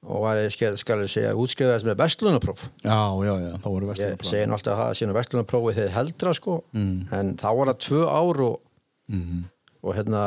og 0.02 0.18
var 0.24 0.36
ég 0.42 0.50
skal, 0.50 0.74
skal 0.76 0.98
ég 1.04 1.08
segja 1.12 1.32
útskrifaðist 1.38 1.86
með 1.86 1.96
vestlunapróf 2.02 2.64
Já, 2.82 2.98
já, 3.22 3.32
já, 3.38 3.52
þá 3.62 3.66
voru 3.70 3.86
ég 3.86 3.92
vestlunarplan. 3.92 4.28
segi 4.32 4.50
alltaf 4.50 4.74
að 4.74 4.80
það 4.82 4.96
sé 4.98 5.06
nú 5.08 5.14
vestlunaprófið 5.16 5.76
þegar 5.78 5.94
heldra 5.96 6.32
sko 6.34 6.56
Mm. 6.74 6.96
en 7.14 7.32
þá 7.38 7.48
var 7.56 7.66
það 7.72 7.78
tvö 7.86 8.02
ár 8.10 8.40
og, 8.48 8.60
Mhm. 9.08 9.44
Og 9.82 9.96
hérna 9.96 10.20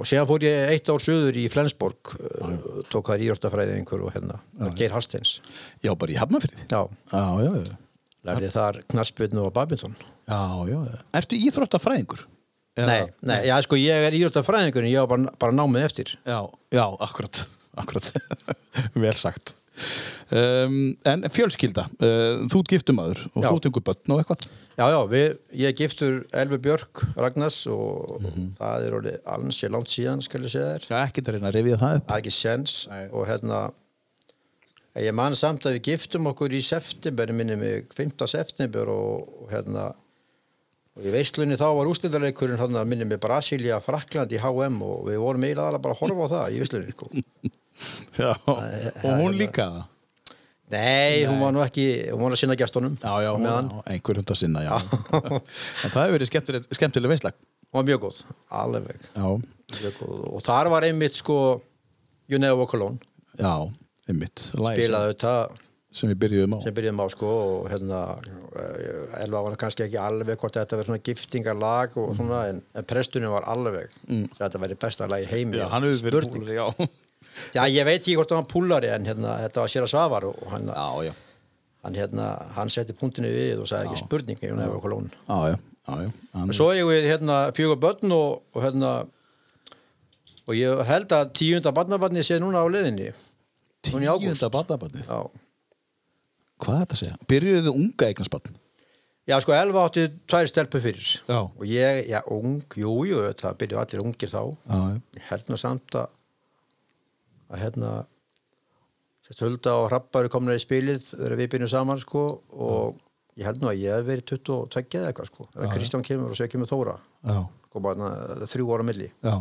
og 0.00 0.06
síðan 0.08 0.26
fór 0.26 0.42
ég 0.46 0.72
eitt 0.74 0.88
ár 0.90 1.02
söður 1.04 1.36
í 1.38 1.44
Flensborg 1.52 2.14
uh, 2.16 2.56
tók 2.90 3.10
það 3.12 3.22
í 3.22 3.28
íortafræði 3.30 3.76
einhver 3.78 4.02
og 4.08 4.10
hérna, 4.16 4.40
Geir 4.78 4.90
Hallsteins 4.96 5.36
Já, 5.84 5.92
bara 5.94 6.10
í 6.14 6.18
Hafnafrið. 6.18 6.64
já, 6.66 6.80
Já, 7.12 7.22
já, 7.44 7.52
já. 7.60 7.76
lærði 8.30 8.50
þar 8.56 8.80
knassbyrnu 8.90 9.44
og 9.46 9.54
badminton 9.56 9.94
Já, 10.00 10.40
já, 10.70 10.78
já. 10.90 10.98
Ertu 11.22 11.38
íþróttafræðingur? 11.38 12.26
Nei, 12.80 13.00
nei, 13.26 13.38
já 13.50 13.56
sko 13.66 13.76
ég 13.76 14.06
er 14.08 14.14
íortafræðingur 14.16 14.84
en 14.86 14.90
ég 14.92 15.02
var 15.04 15.10
bara, 15.14 15.32
bara 15.42 15.56
námið 15.58 15.86
eftir 15.88 16.12
Já, 16.26 16.40
já, 16.74 16.84
akkurat, 17.06 17.44
akkurat. 17.82 18.10
Vel 18.94 19.14
sagt. 19.18 19.54
Um, 20.30 20.92
en 21.08 21.24
fjölskylda, 21.32 21.86
uh, 22.02 22.42
þú 22.50 22.60
ert 22.62 22.72
giftumadur 22.74 23.20
og 23.32 23.42
Já. 23.42 23.48
þú 23.50 23.60
tengur 23.64 23.84
börn 23.86 24.12
og 24.14 24.20
eitthvað. 24.22 24.44
Já, 24.80 24.86
já, 24.94 25.00
við, 25.12 25.34
ég 25.60 25.74
giftur 25.76 26.14
Elfu 26.40 26.56
Björk 26.64 27.02
Ragnars 27.20 27.58
og 27.68 28.14
Mhm. 28.24 28.46
það 28.56 28.86
er 28.86 28.94
orðið 28.96 29.18
alls 29.34 29.58
ég 29.60 29.72
langt 29.74 29.90
síðan, 29.92 30.22
skal 30.24 30.40
ég 30.46 30.52
segja 30.54 30.70
þér. 30.78 30.86
Já, 30.88 30.96
ekki 31.04 31.20
að 31.26 31.32
reyna 31.36 31.50
að 31.50 31.56
rifja 31.58 31.76
það 31.82 31.96
upp 31.98 32.06
Það 32.08 32.16
er 32.16 32.22
ekki 32.24 32.32
sens 32.36 32.76
og 33.12 33.26
hérna 33.28 33.58
ég 34.96 35.14
man 35.14 35.36
samt 35.38 35.66
að 35.68 35.76
við 35.76 35.82
giftum 35.90 36.26
okkur 36.32 36.50
í 36.56 36.62
september, 36.64 37.30
minni 37.32 37.56
mig 37.60 37.92
5. 37.94 38.26
september 38.26 38.88
og, 38.88 39.28
og 39.44 39.52
hérna 39.52 39.84
og 40.96 41.04
í 41.06 41.12
veislunni 41.14 41.56
þá 41.60 41.68
var 41.76 41.86
ústildarleikurinn 41.92 42.58
hérna, 42.58 42.82
minni 42.88 43.04
mig 43.06 43.20
Brasilia, 43.22 43.78
Frakland 43.84 44.32
í 44.34 44.40
HM 44.42 44.80
og 44.82 45.04
við 45.06 45.20
vorum 45.22 45.44
eiginlega 45.46 45.78
bara 45.80 45.94
að 45.94 46.00
horfa 46.02 46.26
á 46.26 46.32
það 46.34 46.56
í 46.56 46.58
veislunni 46.64 46.96
sko. 46.96 47.10
Já, 48.20 48.32
og 48.48 49.12
hún 49.20 49.36
líka 49.38 49.68
það 49.70 49.84
Nei, 50.70 51.24
hún 51.26 51.40
var 51.42 51.54
nú 51.54 51.62
ekki, 51.64 51.86
hún 52.12 52.22
var 52.22 52.36
að 52.36 52.42
sinna 52.44 52.56
gestunum 52.58 52.98
Já, 53.02 53.14
já, 53.26 53.30
einhver 53.90 54.20
hund 54.20 54.34
að 54.34 54.42
sinna, 54.42 54.66
já. 54.66 54.74
En 55.84 55.90
það 55.90 56.02
hefur 56.04 56.14
verið 56.18 56.30
skemmtileg, 56.30 56.68
skemmtileg 56.78 57.14
veislag 57.14 57.38
hún 57.70 57.78
var 57.78 57.86
mjög 57.86 58.00
góð, 58.02 58.20
alveg. 58.50 59.02
Já, 59.14 59.26
mjög 59.80 59.98
góð. 60.00 60.22
og 60.34 60.42
þar 60.42 60.70
var 60.72 60.86
einmitt 60.88 61.14
sko 61.18 61.36
Never 62.30 62.58
Walk 62.58 62.74
Alone. 62.74 62.98
Já, 63.38 63.70
einmitt. 64.08 64.50
Spilaði 64.50 65.14
þetta. 65.14 65.34
sem, 65.90 66.10
við 66.10 66.18
byrjuðum 66.22 66.54
á. 66.54 66.58
Sem 66.62 66.74
byrjuðum 66.74 67.02
á 67.02 67.06
sko 67.10 67.30
og 67.30 67.70
hérna 67.70 68.00
eh, 68.62 69.22
Elva 69.24 69.42
var 69.42 69.56
kannski 69.58 69.86
ekki 69.86 69.98
alveg 69.98 70.38
hvort 70.38 70.54
þetta 70.54 70.78
verið 70.78 70.90
svona 70.92 71.02
giftingarlag 71.08 71.96
og 71.98 72.12
svona 72.18 72.44
en, 72.52 72.60
en 72.78 72.86
prestunum 72.86 73.34
var 73.34 73.48
alveg 73.50 73.90
þetta 74.38 74.62
verið 74.62 74.82
besta 74.86 75.08
lag 75.10 75.24
í 75.24 75.30
heimi 75.30 75.58
Já, 75.58 75.66
hann 75.72 75.86
hefur 75.86 76.06
verið 76.06 76.28
búin, 76.30 76.46
já 76.54 76.66
Já, 77.54 77.64
ég 77.70 77.84
veit 77.86 78.00
ekki 78.00 78.16
hvort 78.18 78.30
það 78.30 78.40
var 78.42 78.48
púlari 78.50 78.90
en 78.94 79.06
hérna, 79.08 79.36
þetta 79.44 79.64
var 79.64 79.72
sér 79.72 79.86
að 79.86 79.92
svafar 79.92 80.26
og 80.30 80.40
hann, 80.52 80.68
Já, 80.70 80.88
já, 81.08 81.12
hann, 81.84 81.96
hérna, 81.98 82.26
hann 82.56 82.72
setti 82.72 82.96
punktinu 82.96 83.30
við 83.32 83.62
og 83.62 83.70
sagði 83.70 83.90
ekki 83.90 84.02
spurning 84.04 84.42
ég 84.44 84.54
nefnir 84.56 84.76
okkur 84.78 84.94
lón 84.94 85.08
já, 85.10 85.38
já, 85.52 85.56
já, 85.88 85.96
já. 86.04 86.44
Svo 86.56 86.70
ég 86.76 86.88
við 86.90 87.08
hérna 87.10 87.38
fjögur 87.56 87.80
börn 87.82 88.14
og, 88.16 88.42
og 88.54 88.64
hérna 88.64 88.92
og 90.50 90.56
ég 90.58 90.82
held 90.88 91.12
að 91.14 91.32
tíunda 91.38 91.72
barnabarni 91.76 92.24
sé 92.26 92.40
núna 92.42 92.64
á 92.64 92.66
leðinni 92.70 93.10
í. 93.10 93.14
Tíunda 93.86 94.50
barnabarnið 94.52 95.06
Já. 95.08 95.20
Hvað 96.60 96.74
er 96.76 96.82
þetta 96.84 96.96
að 96.96 97.00
segja? 97.00 97.18
Byrjuðu 97.30 97.72
unga 97.72 98.10
eignasbarn 98.10 98.58
Já, 99.28 99.36
sko, 99.44 99.52
Elva 99.54 99.84
átti 99.86 100.08
tvær 100.28 100.48
stelpur 100.50 100.82
fyrir 100.82 101.06
Já. 101.28 101.38
og 101.46 101.62
ég, 101.68 102.00
já, 102.10 102.20
ung, 102.34 102.64
jú, 102.76 102.96
jú 103.06 103.20
það 103.38 103.60
byrjuðu 103.62 103.82
allir 103.84 104.02
ungir 104.04 104.32
þá 104.32 104.40
Já, 104.42 104.80
já, 104.90 104.96
ég 105.20 105.28
held 105.30 105.52
nú 105.52 105.60
samt 105.60 105.96
að 106.00 106.08
að 107.50 107.62
hérna 107.64 107.92
Hulda 109.40 109.76
og 109.78 109.86
Hrabbar 109.92 110.26
er 110.26 110.32
komin 110.32 110.56
í 110.56 110.62
spilið 110.62 111.04
þegar 111.12 111.36
við 111.38 111.50
byrjum 111.52 111.70
saman 111.70 112.00
sko 112.02 112.24
og 112.50 112.96
ég 113.38 113.46
held 113.46 113.60
nú 113.62 113.68
að 113.70 113.78
ég 113.84 113.94
hef 113.94 114.08
verið 114.08 114.26
22 114.32 114.98
eða 114.98 115.12
eitthvað 115.12 115.30
sko 115.30 115.46
þegar 115.54 115.72
Kristján 115.76 116.04
kemur 116.06 116.32
og 116.32 116.38
svo 116.38 116.48
kemur 116.50 116.70
Þóra 116.70 116.96
já, 116.98 117.36
sko 117.68 117.82
bara 117.84 118.00
na, 118.00 118.10
þrjú 118.50 118.72
ára 118.74 118.86
milli 118.88 119.06
já 119.12 119.36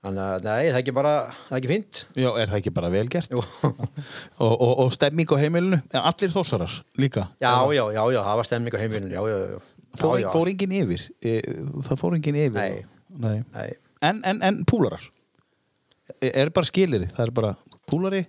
þannig 0.00 0.22
að 0.24 0.46
nei, 0.46 0.62
það 0.64 0.70
er 0.70 0.78
ekki 0.80 0.94
bara, 0.96 1.12
það 1.44 1.52
er 1.52 1.58
ekki 1.60 1.70
fínt 1.74 2.00
Já, 2.16 2.28
er 2.30 2.48
það 2.48 2.58
ekki 2.62 2.72
bara 2.78 2.90
vel 2.94 3.04
gert? 3.12 3.34
Jú. 3.36 3.42
og, 4.46 4.54
og, 4.54 4.72
og 4.86 4.94
stemming 4.96 5.28
á 5.28 5.36
heimilinu? 5.42 5.80
Allir 6.00 6.32
þósarar 6.32 6.78
líka? 6.96 7.26
já, 7.42 7.52
já, 7.76 7.84
já, 7.92 8.02
já, 8.16 8.20
það 8.30 8.40
var 8.40 8.48
stemning 8.48 8.76
á 8.76 8.80
heimilinu 8.80 9.12
já, 9.12 9.20
já, 9.28 9.38
já, 9.52 9.60
Fór, 10.00 10.16
já, 10.16 10.24
já. 10.24 10.30
fór 10.32 10.48
enginn 10.52 10.72
yfir? 10.78 11.04
E, 11.20 11.36
Það 11.84 12.00
fór 12.00 12.16
enginn 12.16 12.40
yfir? 12.46 12.56
Nei. 12.56 12.84
Nei. 13.10 13.38
Nei. 13.52 13.70
En, 14.06 14.20
en, 14.24 14.40
en 14.46 14.60
púlarar? 14.64 15.02
Er 16.20 16.50
bara 16.54 16.68
skiliri? 16.68 17.08
Það 17.14 17.26
er 17.26 17.32
bara 17.40 17.52
púlari? 17.90 18.24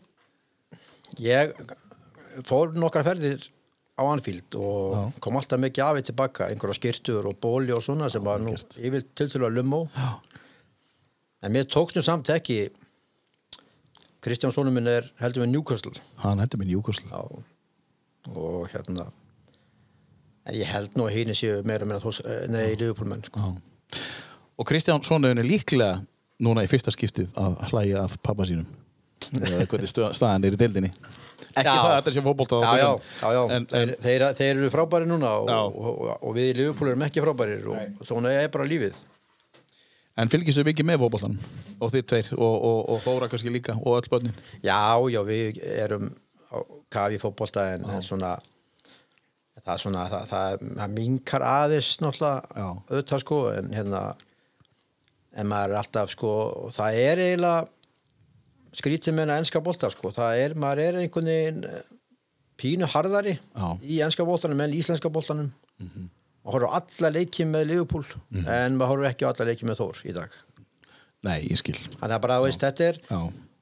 ég 1.20 1.52
fór 2.48 2.72
nokkar 2.80 3.04
ferðir 3.04 3.44
á 4.00 4.04
Anfield 4.08 4.56
og 4.56 4.94
Já. 4.96 5.02
kom 5.26 5.36
alltaf 5.38 5.60
mikið 5.60 5.84
afið 5.86 6.06
tilbaka 6.08 6.48
einhverja 6.48 6.78
skirtur 6.80 7.28
og 7.28 7.40
bóli 7.44 7.74
og 7.76 7.84
svona 7.84 8.08
sem 8.10 8.24
var 8.24 8.40
nú 8.40 8.54
yfir 8.56 9.04
tiltölulega 9.16 9.58
lumó 9.58 9.82
Já. 9.92 10.14
en 11.44 11.52
mér 11.52 11.68
tókst 11.68 12.00
nú 12.00 12.04
samt 12.06 12.32
ekki 12.32 12.70
Kristján 14.22 14.54
Sónum 14.54 14.76
minn 14.78 14.88
er 14.88 15.10
heldur 15.20 15.44
með 15.44 15.52
Newcastle 15.56 15.98
Hann 16.24 16.40
hendur 16.40 16.62
minn 16.62 16.72
Júkosl 16.72 17.04
Já. 17.10 17.20
og 18.32 18.70
hérna 18.72 19.10
en 20.48 20.56
ég 20.58 20.70
held 20.72 20.96
nú 20.98 21.06
að 21.10 21.16
hínu 21.20 21.36
séu 21.38 21.60
meira 21.68 21.86
meira 21.86 22.02
þós, 22.02 22.22
eh, 22.26 22.48
nei, 22.50 22.72
Liverpoolmenn 22.74 23.22
sko. 23.28 23.52
Og 24.58 24.66
Kristján 24.68 25.04
Sónuðin 25.06 25.42
er 25.44 25.46
líklega 25.46 26.02
núna 26.44 26.64
í 26.66 26.70
fyrsta 26.72 26.94
skiptið 26.94 27.34
að 27.40 27.60
hlæja 27.72 28.06
af 28.08 28.18
pappa 28.26 28.48
sínum 28.50 28.68
eða 29.38 29.68
hvernig 29.70 29.92
staðan 29.92 30.48
er 30.48 30.56
í 30.56 30.60
deildinni 30.60 30.92
ekki 31.52 31.68
Já. 31.68 31.76
það 31.76 31.88
að 31.92 31.96
þetta 31.98 32.14
sé 32.16 32.24
fótbolta 32.26 32.60
já, 32.64 32.72
já, 32.80 32.90
já, 33.22 33.30
já. 33.36 33.42
En, 33.44 33.54
en, 33.56 33.68
þeir, 33.72 33.96
þeir, 34.04 34.26
þeir 34.40 34.52
eru 34.52 34.70
frábæri 34.74 35.10
núna 35.10 35.32
og, 35.42 35.50
Já. 35.52 35.58
og, 35.68 35.90
og, 35.92 36.12
og 36.30 36.36
við 36.38 36.52
í 36.52 36.54
Liverpool 36.62 36.92
erum 36.94 37.04
ekki 37.08 37.24
frábærir 37.26 37.68
og 37.72 38.06
svona 38.08 38.32
er 38.40 38.48
bara 38.54 38.68
lífið 38.70 38.96
en 40.22 40.32
fylgistu 40.32 40.64
mikið 40.68 40.88
með 40.88 41.04
fótboltan 41.04 41.38
og 41.82 41.92
þið 41.94 42.08
tveir 42.12 42.32
og, 42.38 42.56
og, 42.56 42.80
og 42.94 43.04
Þóra 43.06 43.30
kannski 43.32 43.54
líka 43.54 43.76
og 43.80 44.00
öll 44.00 44.10
börnin 44.12 44.36
Já, 44.64 44.80
já, 45.12 45.22
við 45.28 45.62
erum 45.76 46.10
á 46.52 46.58
kafi 46.92 47.20
fótbolta 47.22 47.68
en, 47.76 47.86
en 47.88 48.04
svona 48.06 48.36
það 49.62 49.74
er 49.76 49.82
svona, 49.84 50.08
það, 50.10 50.28
það, 50.32 50.66
það 50.80 50.94
minkar 50.98 51.46
aðeins 51.46 51.94
náttúrulega 52.02 52.62
Já. 52.64 52.68
auðvitað 52.90 53.24
sko 53.26 53.42
en 53.54 53.74
hérna 53.76 54.04
en 55.38 55.48
maður 55.48 55.76
er 55.76 55.82
alltaf 55.82 56.12
sko 56.16 56.32
það 56.76 57.00
er 57.02 57.22
eiginlega 57.26 57.68
skrítið 58.78 59.16
með 59.16 59.28
enn 59.28 59.42
enska 59.42 59.62
bolta 59.64 59.90
sko. 59.92 60.14
Það 60.16 60.40
er, 60.46 60.56
maður 60.60 60.84
er 60.86 61.00
einhvern 61.02 61.30
veginn 61.32 61.62
eh, 61.68 61.84
pínu 62.62 62.88
harðari 62.94 63.36
Já. 63.38 63.68
í 63.84 64.00
enska 64.06 64.26
boltanum 64.28 64.64
en 64.64 64.76
í 64.76 64.82
íslenska 64.82 65.12
boltanum. 65.12 65.52
Maður 65.82 66.66
horfður 66.66 66.76
alla 66.80 67.14
leiki 67.18 67.46
með 67.50 67.68
Liverpool 67.72 68.06
en 68.46 68.78
maður 68.80 68.92
horfður 68.94 69.10
ekki 69.12 69.28
alla 69.30 69.48
leiki 69.50 69.68
með 69.70 69.82
Þór 69.82 70.02
í 70.08 70.16
dag. 70.18 70.36
Nei, 71.28 71.40
ég 71.52 71.60
skil. 71.62 71.78
Þannig 72.00 72.16
að 72.16 72.22
bara, 72.24 72.38
veist, 72.42 72.64
þetta 72.64 72.88
er 72.88 73.00
Já, 73.06 73.20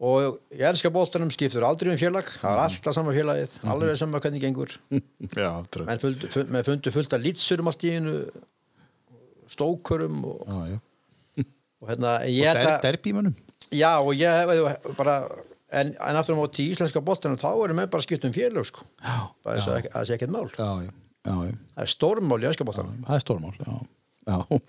og 0.10 0.38
í 0.56 0.62
ennska 0.64 0.92
boltanum 0.96 1.32
skiptur 1.36 1.66
aldrei 1.68 1.90
um 1.92 2.00
félag 2.00 2.30
það 2.38 2.54
er 2.54 2.62
alltaf 2.64 2.96
sama 2.96 3.16
félagið, 3.16 3.58
alveg 3.74 3.98
sama 4.00 4.22
hvernig 4.24 4.46
gengur. 4.46 4.76
Já 5.36 5.50
menn 5.90 6.64
fundu, 6.68 6.94
fullt 6.96 7.18
af 7.18 7.24
lítsurum 7.26 7.72
allt 7.72 7.84
í 7.84 7.96
einu 7.98 8.14
stókurum 9.50 10.22
og, 10.30 10.46
Já, 10.46 10.76
já 10.76 10.78
og 11.79 11.91
hérna 11.91 12.15
Og 12.24 12.39
der, 12.59 12.63
að 12.65 12.81
derbímunum 12.88 13.36
já 13.75 13.91
og 14.00 14.12
ég 14.17 14.95
bara 14.98 15.19
en, 15.69 15.93
en 15.93 16.19
aftur 16.19 16.38
á 16.38 16.41
móti 16.41 16.65
í 16.65 16.74
íslenska 16.74 17.03
boltanum 17.05 17.39
þá 17.39 17.51
erum 17.51 17.83
við 17.83 17.91
bara 17.93 18.05
skipt 18.05 18.25
um 18.27 18.33
félag 18.36 18.67
sko 18.69 18.86
Já, 19.03 19.29
bara 19.45 19.59
þess 19.59 19.69
að 19.69 19.88
það 19.93 20.09
sé 20.09 20.17
ekkert 20.17 20.33
mál 20.36 20.50
já, 20.50 20.69
það 21.29 21.86
er 21.86 21.93
stórmál 21.93 22.41
í 22.41 22.50
ennska 22.50 22.67
boltanum 22.67 23.00
Það 23.05 23.15
er 23.19 23.25
stórmál, 23.25 23.55
já, 23.59 23.79
já. 24.33 24.62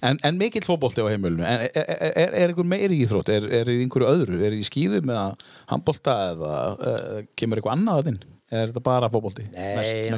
En, 0.00 0.16
en 0.24 0.38
mikill 0.40 0.64
fótbolti 0.64 1.02
á 1.04 1.10
heimilinu 1.12 1.44
en 1.44 1.66
er, 1.66 1.72
er, 1.76 1.98
er, 2.08 2.32
er 2.32 2.52
einhver 2.52 2.64
meiri 2.64 3.02
íþrótt? 3.04 3.28
Er, 3.34 3.44
er 3.60 3.68
í 3.68 3.82
einhverju 3.82 4.08
öðru? 4.08 4.38
Er 4.46 4.54
í 4.56 4.62
skýðum 4.64 5.10
eða 5.12 5.26
handbolta 5.68 6.14
eða 6.30 6.52
uh, 6.72 7.18
kemur 7.36 7.60
eitthvað 7.60 7.74
annað 7.76 8.00
að 8.00 8.08
þinn? 8.08 8.20
Er 8.48 8.70
þetta 8.70 8.82
bara 8.86 9.10
fótbolti? 9.12 9.44
nei, 9.52 10.08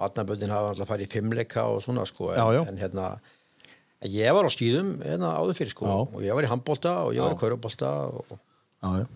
barnaböndin 0.00 0.54
hafa 0.54 0.70
náttúrulega 0.70 0.88
farið 0.88 1.04
í 1.04 1.12
fimmleika 1.12 1.66
og 1.68 1.82
svona 1.84 2.06
sko 2.08 2.30
en, 2.32 2.40
Já, 2.40 2.46
já. 2.56 2.62
en 2.70 2.80
hérna 2.80 3.10
ég 4.04 4.34
var 4.36 4.44
á 4.46 4.50
skýðum 4.52 4.94
hérna 5.04 5.30
áður 5.40 5.56
fyrir 5.58 5.72
sko 5.74 5.86
Já. 5.88 5.96
og 6.14 6.20
ég 6.24 6.34
var 6.36 6.44
í 6.46 6.50
handbolta 6.50 6.92
og 7.06 7.14
ég 7.16 7.24
var 7.24 7.34
í 7.36 7.40
kaurubolta 7.40 7.92
og 8.12 8.34
Já, 8.84 8.90
já. 9.00 9.06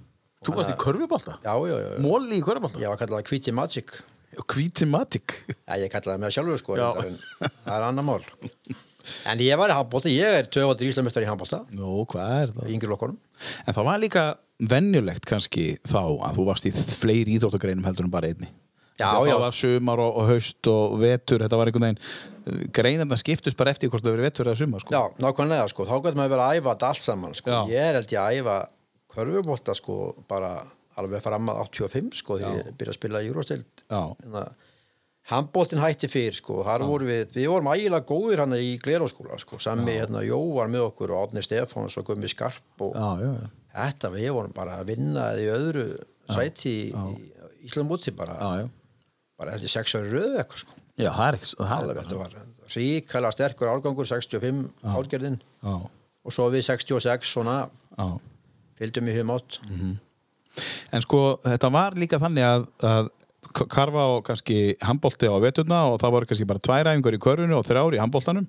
Þú 0.46 0.54
varst 0.54 0.70
í 0.70 0.76
körfubolta? 0.80 1.34
já, 1.44 1.52
já, 1.68 1.76
já, 1.82 1.88
Móli 2.04 2.38
í 2.38 2.44
körfubolta? 2.46 2.78
ég 2.80 2.88
var 2.92 3.00
kallað 3.00 3.24
Kvíti 3.28 3.52
Magic 3.52 3.96
Kvítimatik 4.46 5.34
Já, 5.66 5.74
ég 5.80 5.88
kallaði 5.92 6.20
mig 6.22 6.34
sjálfur 6.36 6.60
sko, 6.60 6.76
Já. 6.78 6.92
það 6.94 7.72
er 7.74 7.86
annar 7.88 8.04
mál. 8.06 8.20
En 9.24 9.40
ég 9.40 9.56
var 9.56 9.72
í 9.72 9.76
handbólta, 9.76 10.10
ég 10.12 10.36
er 10.42 10.48
töfaldur 10.52 10.84
íslamestar 10.90 11.24
í 11.24 11.28
handbólta, 11.30 11.62
Nú, 11.72 12.02
hvað 12.12 12.34
er 12.42 12.52
það? 12.52 12.66
í 12.68 12.74
yngri 12.76 12.90
lokkunum. 12.92 13.16
En 13.64 13.72
það 13.76 13.86
var 13.88 14.02
líka 14.02 14.24
venjulegt 14.68 15.24
kannski 15.28 15.64
þá 15.88 16.00
að 16.28 16.36
þú 16.36 16.44
varst 16.50 16.68
í 16.68 16.72
fleiri 16.76 17.38
íþróttagreinum 17.38 17.86
heldur 17.88 18.04
en 18.08 18.12
bara 18.12 18.28
einni. 18.28 18.50
Já, 18.98 19.10
já. 19.22 19.32
Það 19.32 19.42
var 19.44 19.54
sumar 19.54 20.02
og, 20.02 20.16
og 20.18 20.28
haust 20.32 20.70
og 20.72 20.96
vetur, 21.02 21.44
þetta 21.44 21.58
var 21.60 21.70
einhvern 21.70 21.86
veginn, 21.86 22.70
greinarna 22.74 23.18
skiptust 23.20 23.58
bara 23.58 23.70
eftir 23.74 23.92
hvort 23.92 24.02
það 24.02 24.16
verið 24.16 24.26
vetur 24.30 24.50
eða 24.50 24.58
sumar, 24.62 24.82
sko. 24.82 24.94
Já, 24.96 25.02
nákvæmlega, 25.22 25.68
sko, 25.70 25.86
þá 25.86 25.94
gæti 26.06 26.18
maður 26.18 26.32
verið 26.34 26.46
að 26.46 26.58
æfa 26.58 26.72
þetta 26.74 26.88
allt 26.92 27.04
saman, 27.04 27.36
sko. 27.38 27.52
Já. 27.54 27.60
Ég 27.74 27.84
er 27.92 27.98
held 28.00 28.14
ég 28.16 28.22
að 28.24 28.38
æfa 28.40 28.56
körfubólta, 29.14 29.76
sko, 29.78 29.98
bara 30.30 30.50
alveg 30.98 31.22
fram 31.22 31.52
að 31.52 31.60
85, 31.68 32.16
sko, 32.22 32.40
þegar 32.40 32.56
ég 32.58 32.72
byrja 32.80 32.94
að 32.94 32.98
spila 32.98 33.22
í 33.22 33.30
Eurostild. 33.30 33.84
Já, 33.86 34.48
Handbóltin 35.28 35.82
hætti 35.82 36.08
fyrr, 36.08 36.32
sko, 36.38 36.62
þar 36.64 36.86
voru 36.88 37.04
við, 37.04 37.34
við 37.36 37.50
vorum 37.52 37.66
ægilega 37.74 38.06
góðir 38.08 38.40
hann 38.40 38.54
í 38.56 38.70
Gleráskóla, 38.80 39.36
sko, 39.42 39.58
sami 39.60 39.98
hérna 39.98 40.22
Jó 40.24 40.38
var 40.56 40.70
með 40.72 40.86
okkur 40.86 41.12
og 41.12 41.26
Átni 41.26 41.42
Stefáns 41.44 41.98
og 42.00 42.06
Gummi 42.08 42.30
Skarp 42.32 42.80
og 42.86 42.96
já, 42.96 43.34
þetta, 43.76 44.10
við 44.14 44.30
vorum 44.38 44.54
bara 44.56 44.78
að 44.80 44.88
vinna 44.94 45.26
í 45.36 45.44
öðru 45.52 45.84
sæti 46.32 46.72
í, 46.72 46.86
í 46.88 47.68
Íslandmúti 47.68 48.14
bara. 48.16 48.38
Já, 48.40 48.62
já. 48.62 48.70
Bara 49.38 49.54
eftir 49.56 49.72
sex 49.72 49.94
ári 49.98 50.10
röðu 50.12 50.40
eitthvað 50.42 50.64
sko. 50.64 50.78
Já, 50.98 51.10
það 51.14 51.28
er 51.28 51.38
ekki, 51.38 52.18
var 52.18 52.34
ríkala 52.74 53.30
sterkur 53.32 53.70
árgangur 53.72 54.08
65 54.08 54.64
álgerðin 54.82 55.38
og 55.64 56.34
svo 56.34 56.48
við 56.52 56.66
66 56.66 57.30
svona 57.30 57.60
fylgdum 58.78 59.08
í 59.08 59.16
hum 59.20 59.34
átt 59.36 59.60
En 60.90 61.04
sko, 61.04 61.38
þetta 61.44 61.70
var 61.70 61.94
líka 61.94 62.18
þannig 62.18 62.42
að, 62.42 62.64
að 62.82 63.10
karfa 63.70 64.06
og 64.16 64.24
kannski 64.26 64.74
handbolti 64.82 65.28
á 65.30 65.36
veturna 65.42 65.84
og 65.92 66.00
það 66.02 66.14
voru 66.16 66.28
kannski 66.30 66.48
bara 66.48 66.62
tvær 66.64 66.90
æfingar 66.90 67.16
í 67.16 67.20
körfinu 67.22 67.58
og 67.60 67.66
þrjár 67.68 67.96
í 67.96 68.00
handboltanum 68.02 68.48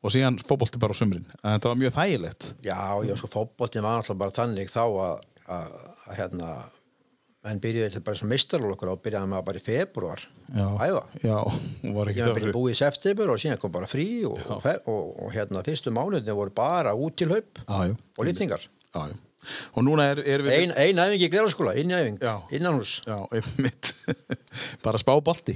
og 0.00 0.14
síðan 0.14 0.38
fótbolti 0.46 0.80
bara 0.80 0.96
á 0.96 1.00
sumrin. 1.00 1.26
En 1.42 1.56
þetta 1.56 1.72
var 1.72 1.80
mjög 1.80 1.96
þægilegt. 1.96 2.46
Já, 2.64 2.78
já, 3.04 3.14
sko 3.18 3.28
fótboltin 3.34 3.84
var 3.84 3.98
alltaf 4.00 4.20
bara 4.20 4.36
þannig 4.36 4.70
þá 4.72 4.84
að, 4.86 5.26
að, 5.58 5.74
að 6.06 6.14
hérna 6.20 6.52
menn 7.46 7.60
byrjuði 7.62 7.94
til 7.94 8.02
bara 8.04 8.18
svo 8.18 8.28
mistarlokkur 8.28 8.90
og 8.92 9.00
byrjaði 9.04 9.30
maður 9.30 9.46
bara 9.46 9.60
í 9.60 9.64
februar 9.64 10.24
æfa. 10.52 11.02
Já, 11.24 11.38
og 11.40 11.94
var 11.96 12.10
ekki 12.10 12.20
Ég 12.20 12.26
það 12.28 12.36
byrjaði 12.36 12.54
búið 12.58 12.74
í 12.74 12.78
september 12.82 13.32
og 13.32 13.40
síðan 13.40 13.60
kom 13.62 13.72
bara 13.72 13.88
frí 13.88 14.06
og, 14.28 14.36
og, 14.44 14.66
og, 14.92 15.08
og 15.24 15.32
hérna 15.32 15.62
fyrstu 15.64 15.92
mánuðin 15.96 16.28
voru 16.36 16.52
bara 16.56 16.92
út 16.92 17.16
til 17.16 17.30
haup 17.32 17.62
og 17.64 18.28
já. 19.08 19.18
Og 19.72 19.84
núna 19.86 20.04
er, 20.12 20.18
er 20.28 20.42
við 20.44 20.52
Ein, 20.52 20.72
ein 20.76 20.98
æfing 21.00 21.22
í 21.24 21.28
glerarskóla, 21.32 21.72
inn 21.80 21.88
í 21.88 21.96
æfing, 21.96 22.18
Já. 22.20 22.34
innan 22.52 22.76
hús 22.76 22.98
bara 24.84 25.00
spá 25.00 25.14
bolti. 25.24 25.54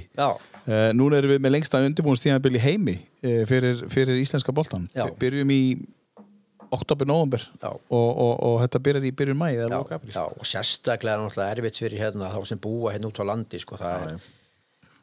Uh, 0.65 0.89
núna 0.97 1.19
erum 1.21 1.35
við 1.35 1.43
með 1.45 1.53
lengsta 1.53 1.83
undirbúinstíðanbili 1.85 2.63
heimi 2.63 2.95
uh, 2.97 3.43
fyrir, 3.45 3.83
fyrir 3.93 4.17
íslenska 4.23 4.55
boltan 4.57 4.87
byrjum 5.21 5.53
í 5.53 5.59
oktober, 6.75 7.09
november 7.09 7.43
og, 7.65 7.79
og, 7.95 8.33
og 8.47 8.57
þetta 8.63 8.81
byrjar 8.87 9.07
í 9.07 9.13
byrjun 9.19 9.39
mæði 9.39 9.63
eða 9.63 9.79
lóka 9.79 9.99
apríl. 9.99 10.15
og 10.15 10.49
sérstaklega 10.49 11.17
er 11.17 11.23
náttúrulega 11.23 11.55
erfitt 11.57 11.81
fyrir 11.83 12.03
hérna 12.03 12.31
þá 12.33 12.51
sem 12.51 12.61
búa 12.61 12.93
hérna 12.93 13.11
út 13.11 13.21
á 13.21 13.25
landi 13.31 13.61
sko, 13.61 13.79
já, 13.79 14.19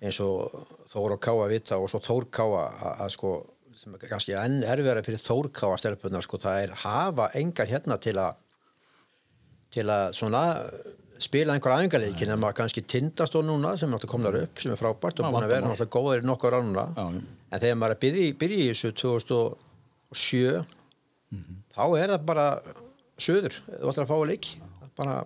eins 0.03 0.21
og 0.25 0.69
Þór 0.93 1.17
og 1.17 1.21
Káa 1.25 1.49
vita 1.49 1.79
og 1.81 1.89
svo 1.89 2.03
Þór 2.05 2.29
Káa 2.35 2.65
að 2.93 3.13
sko 3.17 3.35
sem 3.83 3.95
er 3.97 4.11
kannski 4.11 4.35
enn 4.37 4.61
erfiðara 4.69 5.05
fyrir 5.07 5.23
Þór 5.23 5.51
Káa 5.57 5.79
stelpunar 5.81 6.25
sko 6.25 6.41
það 6.43 6.67
er 6.67 6.75
hafa 6.85 7.31
engar 7.39 7.71
hérna 7.71 7.99
til 8.03 8.19
að 8.21 8.41
til 9.73 9.87
að 9.89 10.11
svona 10.19 10.43
spila 11.23 11.55
einhverja 11.55 11.81
aðengarleiki 11.81 12.27
nema 12.29 12.51
kannski 12.57 12.83
tindastól 12.89 13.45
núna 13.47 13.75
sem 13.79 13.91
náttúrulega 13.91 14.13
komnar 14.13 14.37
mm. 14.37 14.47
upp 14.47 14.63
sem 14.63 14.75
er 14.75 14.81
frábært 14.81 15.23
og 15.23 15.31
búin 15.31 15.47
að 15.47 15.55
vera 15.55 15.67
náttúrulega 15.67 15.95
góðir 15.97 16.27
nokkur 16.27 16.57
á 16.57 16.61
núna. 16.61 16.87
En 17.53 17.63
þegar 17.63 17.79
maður 17.81 18.01
byrji 18.03 18.59
í 18.59 18.71
þessu 18.73 18.93
2007 19.01 20.65
mm 21.33 21.43
-hmm. 21.43 21.61
þá 21.75 21.85
er 21.99 22.15
það 22.15 22.27
bara 22.31 22.47
söður, 23.21 23.59
þú 23.69 23.93
ætlar 23.93 24.05
að 24.05 24.11
fá 24.11 24.17
að 24.17 24.29
leik 24.31 24.51
bara... 24.99 25.17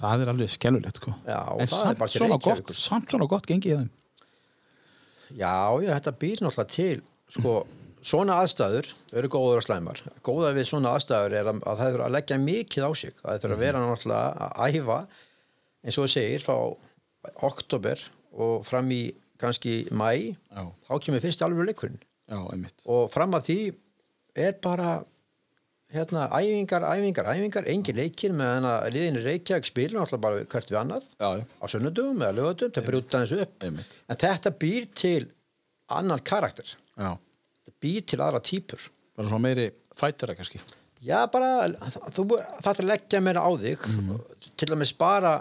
það 0.00 0.24
er 0.24 0.32
alveg 0.32 0.50
skellulegt 0.50 1.00
sko. 1.00 1.14
já, 1.26 1.40
en 1.60 1.68
samt 1.68 2.04
svona, 2.10 2.36
leik, 2.36 2.44
gott, 2.44 2.74
samt 2.76 3.10
svona 3.10 3.30
gott 3.30 3.48
gengið 3.48 3.80
þeim. 3.82 3.90
Já, 5.34 5.56
já, 5.82 5.90
þetta 5.96 6.12
býr 6.20 6.44
náttúrulega 6.44 6.70
til 6.70 7.02
sko, 7.32 7.54
svona 8.04 8.38
aðstæður 8.42 8.90
eru 9.16 9.30
góður 9.32 9.62
að 9.62 9.66
slæmar, 9.68 10.02
góða 10.22 10.52
við 10.54 10.68
svona 10.70 10.94
aðstæður 10.94 11.38
er 11.38 11.50
að, 11.50 11.62
að 11.64 11.78
það 11.80 11.92
þurfa 11.94 12.08
að 12.08 12.16
leggja 12.16 12.38
mikið 12.38 12.88
á 12.88 12.90
sig. 12.94 13.14
Það 13.22 13.40
þurfa 13.44 13.56
að 13.56 13.64
vera 13.64 13.80
mhm. 13.80 13.92
náttúrulega 13.94 14.48
að 14.48 14.76
æfa 14.78 14.98
eins 15.84 15.98
og 15.98 16.04
það 16.04 16.14
segir 16.14 16.44
frá 16.44 16.56
oktober 17.44 18.04
og 18.34 18.66
fram 18.66 18.90
í 18.92 19.02
kannski 19.40 19.84
mæ, 19.92 20.10
já. 20.32 20.62
þá 20.86 20.94
kemur 21.02 21.24
fyrst 21.24 21.42
alveg 21.44 21.70
leikurinn. 21.70 22.00
Og 22.88 23.10
fram 23.12 23.34
að 23.36 23.48
því 23.48 23.58
er 24.44 24.54
bara 24.62 25.02
hérna, 25.94 26.24
æfingar, 26.34 26.84
æfingar, 26.90 27.28
æfingar 27.32 27.68
engin 27.70 27.98
leikir 27.98 28.34
meðan 28.36 28.66
að 28.68 28.88
liðin 28.96 29.18
í 29.20 29.24
Reykjavík 29.24 29.68
spilur 29.68 30.00
náttúrulega 30.00 30.24
bara 30.26 30.44
hvert 30.54 30.72
við 30.72 30.80
annað. 30.80 31.06
Já, 31.20 31.28
á 31.44 31.64
sunnudum 31.70 32.22
eða 32.24 32.36
lögutum, 32.38 32.74
það 32.74 32.88
brjóta 32.90 33.22
þessu 33.24 33.40
upp. 33.46 33.56
Einmitt. 33.68 33.96
en 34.10 34.20
þetta 34.24 34.54
býr 34.64 34.88
til 35.04 35.22
annan 35.94 36.22
karakter. 36.26 36.74
Já. 36.98 37.10
þetta 37.64 37.76
býr 37.86 38.06
til 38.12 38.20
aðra 38.24 38.42
típur 38.44 38.88
bara 39.14 39.30
svona 39.30 39.44
meiri 39.46 39.68
fætara 39.98 40.34
kannski. 40.38 40.60
Já 41.04 41.20
bara, 41.30 41.68
þú 42.16 42.24
þarf 42.64 42.80
að 42.80 42.88
leggja 42.88 43.20
meira 43.22 43.44
á 43.44 43.50
þig. 43.60 43.84
Til 44.56 44.70
að 44.70 44.78
með 44.80 44.90
spara 44.90 45.34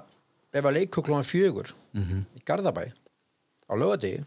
ef 0.53 0.65
að 0.67 0.75
leikur 0.77 1.05
klóðan 1.07 1.25
fjögur 1.27 1.71
í 1.97 2.43
Garðabæ 2.45 2.89
á 3.73 3.75
lögadegi 3.81 4.21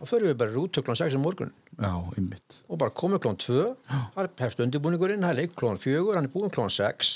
og 0.00 0.08
förum 0.08 0.30
við 0.30 0.40
bara 0.40 0.62
út 0.62 0.78
klóðan 0.78 1.00
6 1.02 1.18
um 1.18 1.24
morgun. 1.26 1.52
Já, 1.74 1.92
og 2.68 2.78
bara 2.80 2.94
komið 2.94 3.24
klóðan 3.24 3.40
2 3.42 3.62
það 4.14 4.42
hefst 4.44 4.64
undirbúningurinn, 4.64 5.24
það 5.24 5.34
er 5.34 5.40
leikur 5.42 5.60
klóðan 5.62 5.82
fjögur 5.82 6.18
hann 6.18 6.28
er 6.28 6.34
búin 6.34 6.52
klóðan 6.54 6.74
6 6.76 7.14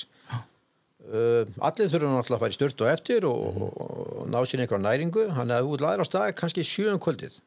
uh, 1.09 1.45
allir 1.69 1.91
þurfum 1.93 2.17
náttúrulega 2.17 2.39
að 2.39 2.43
fara 2.45 2.55
í 2.55 2.59
stört 2.59 2.85
og 2.85 2.91
eftir 2.93 3.29
og, 3.29 3.61
og, 3.63 3.79
og 4.23 4.33
ná 4.33 4.41
sér 4.43 4.65
einhverja 4.65 4.85
næringu. 4.85 5.29
Hann 5.37 5.55
er 5.55 5.67
út 5.67 5.85
laður 5.85 6.05
á 6.05 6.07
stað 6.09 6.35
kannski 6.41 6.67
sjö 6.67 6.91
um 6.93 7.01
kvöldið. 7.03 7.39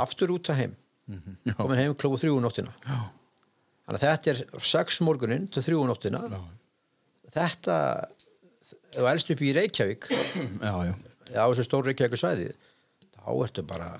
Aftur 0.00 0.32
út 0.36 0.52
að 0.52 0.62
heim. 0.64 0.78
Já, 1.44 1.56
komin 1.58 1.80
heim 1.80 1.96
klóðu 1.98 2.22
þrjú 2.22 2.38
um 2.38 2.46
nóttina. 2.46 2.72
Þannig 2.86 3.98
að 3.98 4.06
þetta 4.06 4.32
er 4.32 4.64
sex 4.70 5.00
morgunin 5.02 5.48
til 5.50 5.64
þrjú 5.66 5.82
um 5.82 5.90
nóttina. 5.90 6.22
Já, 6.30 6.40
þetta 7.34 7.76
ef 8.90 8.98
þú 8.98 9.08
elst 9.12 9.30
upp 9.34 9.42
í 9.44 9.52
Reykjavík 9.54 10.08
já, 10.10 10.72
já. 10.88 10.94
á 11.38 11.46
þessu 11.46 11.66
stór 11.66 11.86
Reykjavík 11.86 12.20
svæði 12.20 12.50
þá 13.20 13.30
ertu 13.46 13.66
bara 13.68 13.92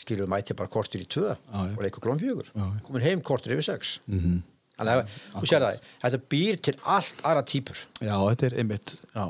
skilur 0.00 0.30
mæti 0.30 0.56
bara 0.56 0.70
kortir 0.72 1.02
í 1.02 1.08
tvö 1.10 1.34
já. 1.34 1.60
og 1.60 1.82
leikur 1.84 2.02
klóðan 2.06 2.22
fjögur. 2.22 2.48
Já. 2.54 2.66
komin 2.86 3.04
heim 3.04 3.20
kortir 3.20 3.56
yfir 3.56 3.68
sex. 3.72 3.98
Mm 4.08 4.40
þannig 4.80 4.96
að 4.96 5.14
þú 5.36 5.50
sér 5.50 5.64
það, 5.64 5.78
þetta 6.04 6.20
býr 6.34 6.60
til 6.66 6.74
allt 6.96 7.22
aðra 7.26 7.44
típur 7.48 7.80
já, 8.00 8.14
þetta 8.14 8.48
er 8.48 8.56
einmitt 8.62 8.94
já, 8.96 9.24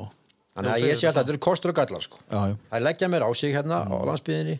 þannig 0.55 0.73
að 0.73 0.87
ég 0.87 1.01
sé 1.01 1.09
að 1.11 1.19
þetta 1.19 1.35
eru 1.35 1.43
kostur 1.47 1.73
og 1.73 1.79
gallar 1.81 2.07
sko. 2.07 2.23
já, 2.23 2.41
já. 2.53 2.57
það 2.71 2.79
er 2.79 2.87
leggja 2.87 3.11
mér 3.13 3.27
á 3.27 3.31
sig 3.41 3.55
hérna 3.57 3.83
á 3.87 3.97
landsbyðinni 4.11 4.57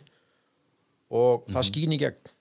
og 1.21 1.47
það 1.51 1.67
skýn 1.69 1.95
í 1.95 1.99
gegn 2.01 2.31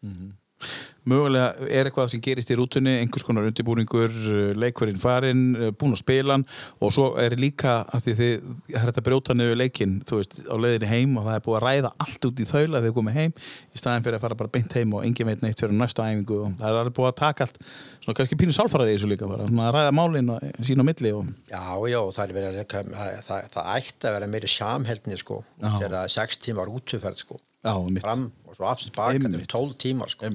mögulega 1.09 1.69
er 1.71 1.89
eitthvað 1.89 2.11
sem 2.13 2.23
gerist 2.25 2.51
í 2.53 2.57
rútunni 2.59 2.99
einhvers 3.01 3.25
konar 3.27 3.47
undirbúningur, 3.49 4.13
uh, 4.13 4.41
leikurinn 4.61 5.01
farinn 5.01 5.45
uh, 5.57 5.71
búin 5.73 5.97
að 5.97 6.03
spila 6.03 6.37
hann 6.37 6.45
og 6.81 6.93
svo 6.95 7.07
er 7.21 7.37
líka 7.41 7.81
að 7.89 8.07
því 8.07 8.17
þið 8.21 8.51
þetta 8.75 9.01
að 9.01 9.07
brjóta 9.09 9.37
niður 9.37 9.61
leikinn, 9.63 9.97
þú 10.09 10.21
veist, 10.21 10.37
á 10.45 10.55
leiðinni 10.61 10.91
heim 10.91 11.17
og 11.17 11.27
það 11.29 11.39
er 11.39 11.45
búið 11.47 11.59
að 11.59 11.65
ræða 11.67 11.93
allt 12.05 12.29
út 12.29 12.43
í 12.43 12.49
þaula 12.51 12.83
þegar 12.85 12.97
komið 13.01 13.19
heim, 13.21 13.35
í 13.73 13.81
staðin 13.81 14.07
fyrir 14.07 14.19
að 14.21 14.25
fara 14.27 14.41
bara 14.43 14.55
beint 14.59 14.77
heim 14.77 14.95
og 14.97 15.07
engin 15.09 15.31
veit 15.31 15.45
neitt 15.45 15.65
fyrir 15.65 15.77
næsta 15.81 16.07
æfingu 16.07 16.41
og 16.45 16.57
það 16.61 16.81
er 16.83 16.93
búið 17.01 17.11
að 17.11 17.19
taka 17.23 17.47
allt 17.49 17.61
svona 18.01 18.19
kannski 18.21 18.41
pínu 18.41 18.57
sálfaraði 18.57 18.95
í 18.95 18.99
þessu 18.99 19.11
líka 19.11 19.31
bara, 19.31 19.49
svona 19.49 19.69
að 19.71 19.77
ræða 19.79 19.97
málin 19.97 20.33
og 20.37 20.65
sín 20.67 20.83
á 20.83 20.87
milli 20.87 21.15
og 21.17 21.29
Já, 21.51 21.65
já, 21.91 22.01
það 22.17 22.25
er 22.25 22.35
verið 22.37 22.59
það, 22.71 22.91
það, 23.27 23.47
það 23.55 23.71
ætti 23.77 24.09
að 24.09 24.17
vera 24.17 24.31
meiri 24.31 24.51
samheldni 24.51 25.21
sko, 25.21 25.43
þegar 25.61 26.13
sex 26.13 26.41
tímar 26.45 26.71
útufærd 26.73 27.21
sko, 27.21 27.41
já, 27.65 27.73
fram 28.03 28.27
og 28.49 28.59
svo 28.59 28.69
aftur 28.71 28.93
baka, 28.97 29.31
er 29.31 29.49
tólf 29.51 29.79
tímar 29.81 30.13
sko. 30.13 30.31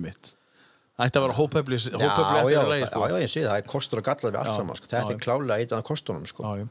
Það 0.96 1.10
ætti 1.10 1.20
að 1.20 1.26
vera 1.26 1.36
hópefli 1.36 1.78
Já, 1.82 2.00
já, 2.00 2.60
að 2.62 2.72
leið, 2.72 2.86
sko. 2.88 3.08
já, 3.12 3.16
ég 3.20 3.32
sé 3.32 3.42
það, 3.44 3.50
það 3.50 3.60
er 3.60 3.70
kostur 3.74 4.00
og 4.00 4.08
gallar 4.08 4.32
við 4.32 4.42
allt 4.42 4.56
saman, 4.56 4.80
sko. 4.80 4.90
þetta 4.94 5.14
er 5.16 5.24
klálega 5.26 5.58
eitt 5.60 5.74
af 5.76 5.86
kostunum 5.88 6.28
sko. 6.30 6.46
Já, 6.46 6.64
já. 6.64 6.68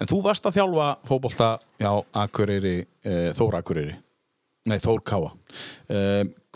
En 0.00 0.08
þú 0.08 0.20
varst 0.24 0.46
að 0.48 0.56
þjálfa 0.56 0.86
fótbolta 1.06 1.50
já, 1.80 1.90
Akureyri, 2.16 2.76
e, 3.04 3.16
Þór 3.36 3.58
Akureyri 3.60 3.92
Nei, 4.70 4.78
Þór 4.80 5.02
Káa 5.04 5.32
e, 5.92 5.98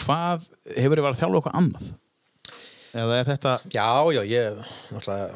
Hvað, 0.01 0.49
hefur 0.73 0.97
þið 0.99 1.05
verið 1.05 1.11
að 1.11 1.21
þjálfa 1.21 1.40
eitthvað 1.40 1.59
annað? 1.61 1.90
Eða 2.95 3.19
er 3.19 3.29
þetta 3.29 3.55
Já, 3.75 3.88
já, 4.17 4.23
ég 4.31 4.62
náttúrulega 4.95 5.29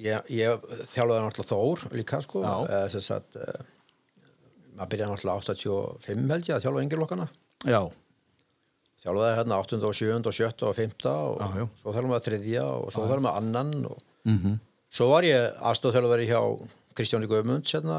ég, 0.00 0.32
ég 0.34 0.66
þjálfaði 0.90 1.24
náttúrulega 1.26 1.50
Þór 1.52 1.84
líka 2.00 2.20
sko, 2.24 2.44
sagt 2.96 3.38
eh, 3.38 3.60
maður 4.80 4.90
byrjaði 4.94 5.12
náttúrulega 5.12 5.42
85 5.44 6.30
held 6.32 6.48
ég 6.48 6.56
að 6.56 6.64
þjálfa 6.64 6.84
yngirlokkana 6.86 7.26
Já, 7.68 7.80
þjálfaði 9.04 9.36
hérna 9.38 9.60
8. 9.60 9.80
og 9.84 9.94
7. 10.00 10.16
og 10.26 10.34
7. 10.40 10.66
og 10.70 10.74
5. 10.80 11.06
og 11.12 11.40
Já, 11.40 11.48
já. 11.60 11.66
svo 11.82 11.92
þjálfaði 11.94 12.12
maður 12.14 12.26
þriðja 12.30 12.64
og 12.80 12.90
svo 12.94 13.04
þjálfaði 13.06 13.24
maður 13.28 13.40
annan 13.44 13.72
og 13.92 14.02
mm 14.24 14.58
svo 14.90 15.06
var 15.12 15.22
ég 15.22 15.60
aðstofþjálfari 15.70 16.24
hjá 16.26 16.40
Kristjáni 16.98 17.28
Guðmunds 17.30 17.70
hérna 17.76 17.98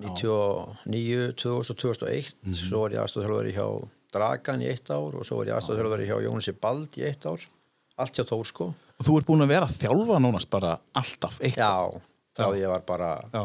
99, 0.00 1.34
2000 1.36 1.74
og 1.74 1.76
2001 1.76 2.34
Mhm. 2.46 2.54
svo 2.56 2.80
var 2.86 2.90
ég 2.94 3.02
aðstofþjálfari 3.04 3.52
hjá 3.52 3.66
Dragan 4.12 4.62
í 4.64 4.66
eitt 4.70 4.88
ár 4.90 5.14
og 5.14 5.22
svo 5.28 5.36
var 5.38 5.46
ég 5.46 5.58
aðstofþjálfari 5.58 6.06
hjá 6.08 6.16
Jónasi 6.24 6.54
Bald 6.58 6.88
í 6.96 7.04
eitt 7.04 7.26
ár 7.28 7.38
allt 8.00 8.14
hjá 8.16 8.24
Þór 8.24 8.46
sko 8.48 8.64
og 9.00 9.04
þú 9.06 9.18
ert 9.20 9.26
búin 9.28 9.44
að 9.44 9.48
vera 9.52 9.66
að 9.68 9.76
þjálfa 9.84 10.16
nánast 10.24 10.48
bara 10.50 10.78
alltaf 10.96 11.36
eitthvað 11.40 11.60
já, 11.60 12.00
því 12.40 12.60
ég 12.64 12.68
var 12.72 12.80
bara 12.88 13.10
Já, 13.32 13.44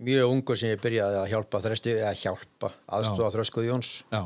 mjög 0.00 0.32
ungur 0.32 0.58
sem 0.58 0.72
ég 0.72 0.80
byrjaði 0.82 1.18
að 1.20 1.30
hjálpa 1.34 1.60
þresti, 1.66 1.94
eða 2.00 2.12
hjálpa, 2.16 2.70
aðstofa 2.96 3.30
þröskuð 3.36 3.68
Jóns. 3.68 3.90
Já, 4.12 4.22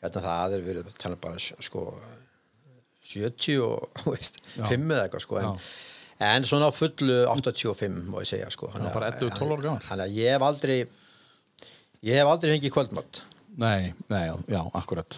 hérna 0.00 0.22
það 0.24 0.56
er 0.56 0.66
verið 0.66 0.94
tala 1.00 1.18
bara 1.20 1.40
sko 1.40 1.84
70 3.10 3.60
og 3.64 3.90
veist, 4.14 4.40
Já. 4.56 4.64
5 4.70 4.86
eða 4.94 5.04
eitthvað 5.06 5.24
sko 5.26 5.40
en, 5.40 5.60
en 6.30 6.46
svona 6.48 6.68
á 6.68 6.72
fullu 6.76 7.18
85 7.32 8.00
má 8.12 8.20
ég 8.22 8.30
segja 8.30 8.50
sko. 8.54 8.70
Já, 8.74 8.86
bara 8.94 9.10
11, 9.12 9.34
12 9.40 9.56
ára 9.56 9.64
gamall. 9.66 9.84
þannig 9.88 10.06
að 10.06 10.16
ég 10.20 10.34
hef 10.36 10.46
aldrei 10.50 10.78
ég 12.06 12.20
hef 12.20 12.30
aldrei 12.32 12.54
fengið 12.56 12.74
kvöldmatt 12.76 13.22
nei, 13.60 13.92
nei, 14.12 14.24
já, 14.48 14.60
akkurat 14.78 15.16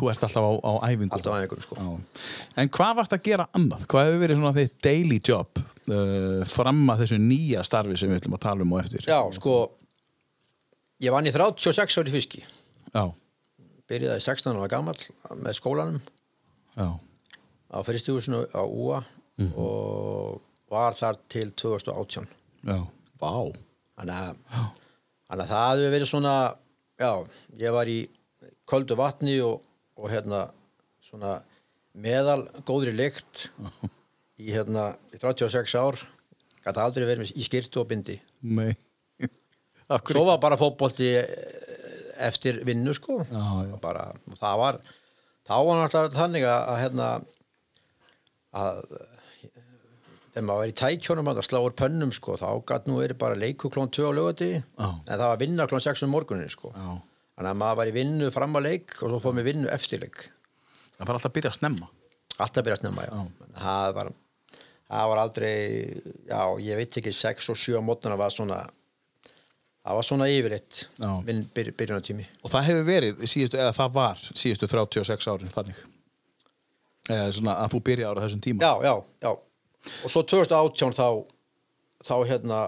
Þú 0.00 0.08
ert 0.08 0.22
alltaf 0.24 0.46
á, 0.48 0.52
á 0.64 0.72
æfingu. 0.88 1.12
Alltaf 1.12 1.34
að 1.36 1.42
einhverjum 1.44 1.64
sko. 1.66 1.76
Já. 1.76 2.24
En 2.62 2.70
hvað 2.72 2.94
varst 2.96 3.12
að 3.16 3.22
gera 3.28 3.46
annað? 3.58 3.82
Hvað 3.92 4.06
hefur 4.08 4.22
verið 4.24 4.38
svona 4.40 4.54
þitt 4.56 4.76
daily 4.86 5.18
job 5.28 5.60
uh, 5.60 6.44
fram 6.48 6.80
að 6.94 7.02
þessu 7.04 7.18
nýja 7.20 7.64
starfi 7.68 7.98
sem 8.00 8.08
við 8.12 8.22
ætlum 8.22 8.38
að 8.38 8.44
tala 8.46 8.64
um 8.64 8.72
og 8.76 8.80
eftir? 8.84 9.04
já 9.10 9.20
sko 9.36 9.56
ég 11.04 11.12
vann 11.14 11.28
í 11.28 11.32
36 11.36 12.00
ári 12.00 12.12
fiski. 12.16 12.42
Já, 12.94 13.04
byrjaði 13.90 14.24
16 14.24 14.56
ára 14.56 14.68
gamall 14.72 14.98
með 15.36 15.56
skólanum. 15.60 16.00
Já, 16.76 16.88
á 17.70 17.78
fyrirstjúsinu 17.86 18.46
á 18.56 18.62
UA 18.64 19.04
Mhm. 19.40 19.54
og 19.56 20.40
var 20.68 20.92
þar 20.92 21.16
til 21.32 21.50
2018 21.56 22.26
já, 22.66 22.76
vá. 23.20 23.30
Þannig 23.96 24.16
að 24.20 24.36
að 25.30 25.46
það 25.48 25.70
hefur 25.78 25.94
verið 25.94 26.08
svona, 26.10 26.34
já, 27.00 27.12
ég 27.62 27.72
var 27.72 27.86
í 27.88 27.98
köldu 28.68 28.96
vatni 28.98 29.38
og, 29.40 29.62
og 30.00 30.08
hérna 30.12 30.44
svona 31.04 31.38
meðal 32.00 32.44
góðri 32.68 32.94
lykt 32.96 33.48
í 34.40 34.52
hérna 34.54 34.94
í 35.12 35.20
36 35.20 35.74
ár, 35.80 35.98
gæti 36.64 36.82
aldrei 36.82 37.06
verið 37.08 37.34
í 37.36 37.44
skyrtu 37.44 37.82
og 37.82 37.90
bindi. 37.90 38.16
Nei. 38.46 38.72
Svo 40.12 40.24
var 40.28 40.40
bara 40.42 40.58
fótbolti 40.60 41.10
eh, 41.18 41.28
eftir 42.22 42.62
vinnu 42.66 42.94
sko. 42.96 43.20
Já, 43.26 43.44
já. 43.68 43.76
Bara, 43.82 44.10
það 44.38 44.60
var, 44.62 44.80
þá 45.48 45.54
var 45.56 45.80
náttúrulega 45.82 46.16
þannig 46.20 46.46
að, 46.48 46.74
hérna, 46.84 47.08
að 48.60 48.82
þegar 50.30 50.46
maður 50.46 50.62
var 50.62 50.72
í 50.72 50.78
tækjónum 50.80 51.30
að 51.32 51.42
sláur 51.48 51.76
pönnum 51.76 52.14
sko, 52.14 52.38
þá 52.40 52.48
gæti 52.70 52.92
nú 52.92 53.00
verið 53.02 53.20
bara 53.20 53.38
leiku 53.38 53.72
klón 53.72 53.90
2 53.92 54.08
á 54.08 54.12
lögati, 54.14 54.50
en 54.78 55.04
það 55.10 55.26
var 55.26 55.40
vinna 55.42 55.68
klón 55.70 55.84
6 55.84 56.06
um 56.06 56.14
morgunin 56.14 56.52
sko. 56.52 56.72
Já. 56.76 56.90
Þannig 57.40 57.54
að 57.54 57.60
maður 57.62 57.76
var 57.78 57.88
í 57.88 57.92
vinnu 57.94 58.26
fram 58.34 58.56
að 58.58 58.66
leik 58.66 58.90
og 59.00 59.08
svo 59.14 59.18
fór 59.24 59.32
mér 59.38 59.46
vinnu 59.46 59.68
eftir 59.72 60.02
leik. 60.02 60.26
Það 60.98 61.06
var 61.08 61.16
alltaf 61.16 61.30
að 61.30 61.36
byrja 61.38 61.50
að 61.54 61.54
snemma. 61.56 61.86
Alltaf 62.36 62.66
byrja 62.66 62.74
að 62.76 62.80
snemma, 62.82 63.04
já. 63.06 63.46
Það 63.54 63.94
var, 63.96 64.10
það 64.92 65.06
var 65.12 65.20
aldrei, 65.22 65.54
já, 66.28 66.42
ég 66.66 66.80
veit 66.82 66.98
ekki, 67.00 67.14
6 67.16 67.48
og 67.54 67.60
7 67.62 67.78
á 67.80 67.82
mótnana 67.86 68.18
var 68.20 68.34
svona, 68.34 68.58
það 69.32 69.96
var 70.00 70.06
svona 70.10 70.28
yfirleitt, 70.28 70.82
Já. 71.00 71.08
vinn 71.30 71.40
byr, 71.56 71.70
byrjunartími. 71.80 72.26
Og 72.44 72.52
það 72.52 72.68
hefur 72.68 72.86
verið 72.90 73.24
síðustu, 73.24 73.60
eða 73.64 73.72
það 73.80 73.96
var 73.96 74.20
síðustu 74.28 74.68
36 74.74 75.30
árin 75.32 75.56
þannig. 75.56 75.80
Eða 77.08 77.32
svona 77.38 77.56
að 77.64 77.72
þú 77.72 77.82
byrja 77.88 78.12
ára 78.12 78.26
þessum 78.26 78.44
tíma. 78.44 78.68
Já, 78.68 78.84
já, 78.84 78.94
já. 79.24 79.32
Og 80.04 80.12
svo 80.12 80.26
2018 80.28 80.92
þá, 81.00 81.08
þá 82.04 82.14
hérna, 82.28 82.60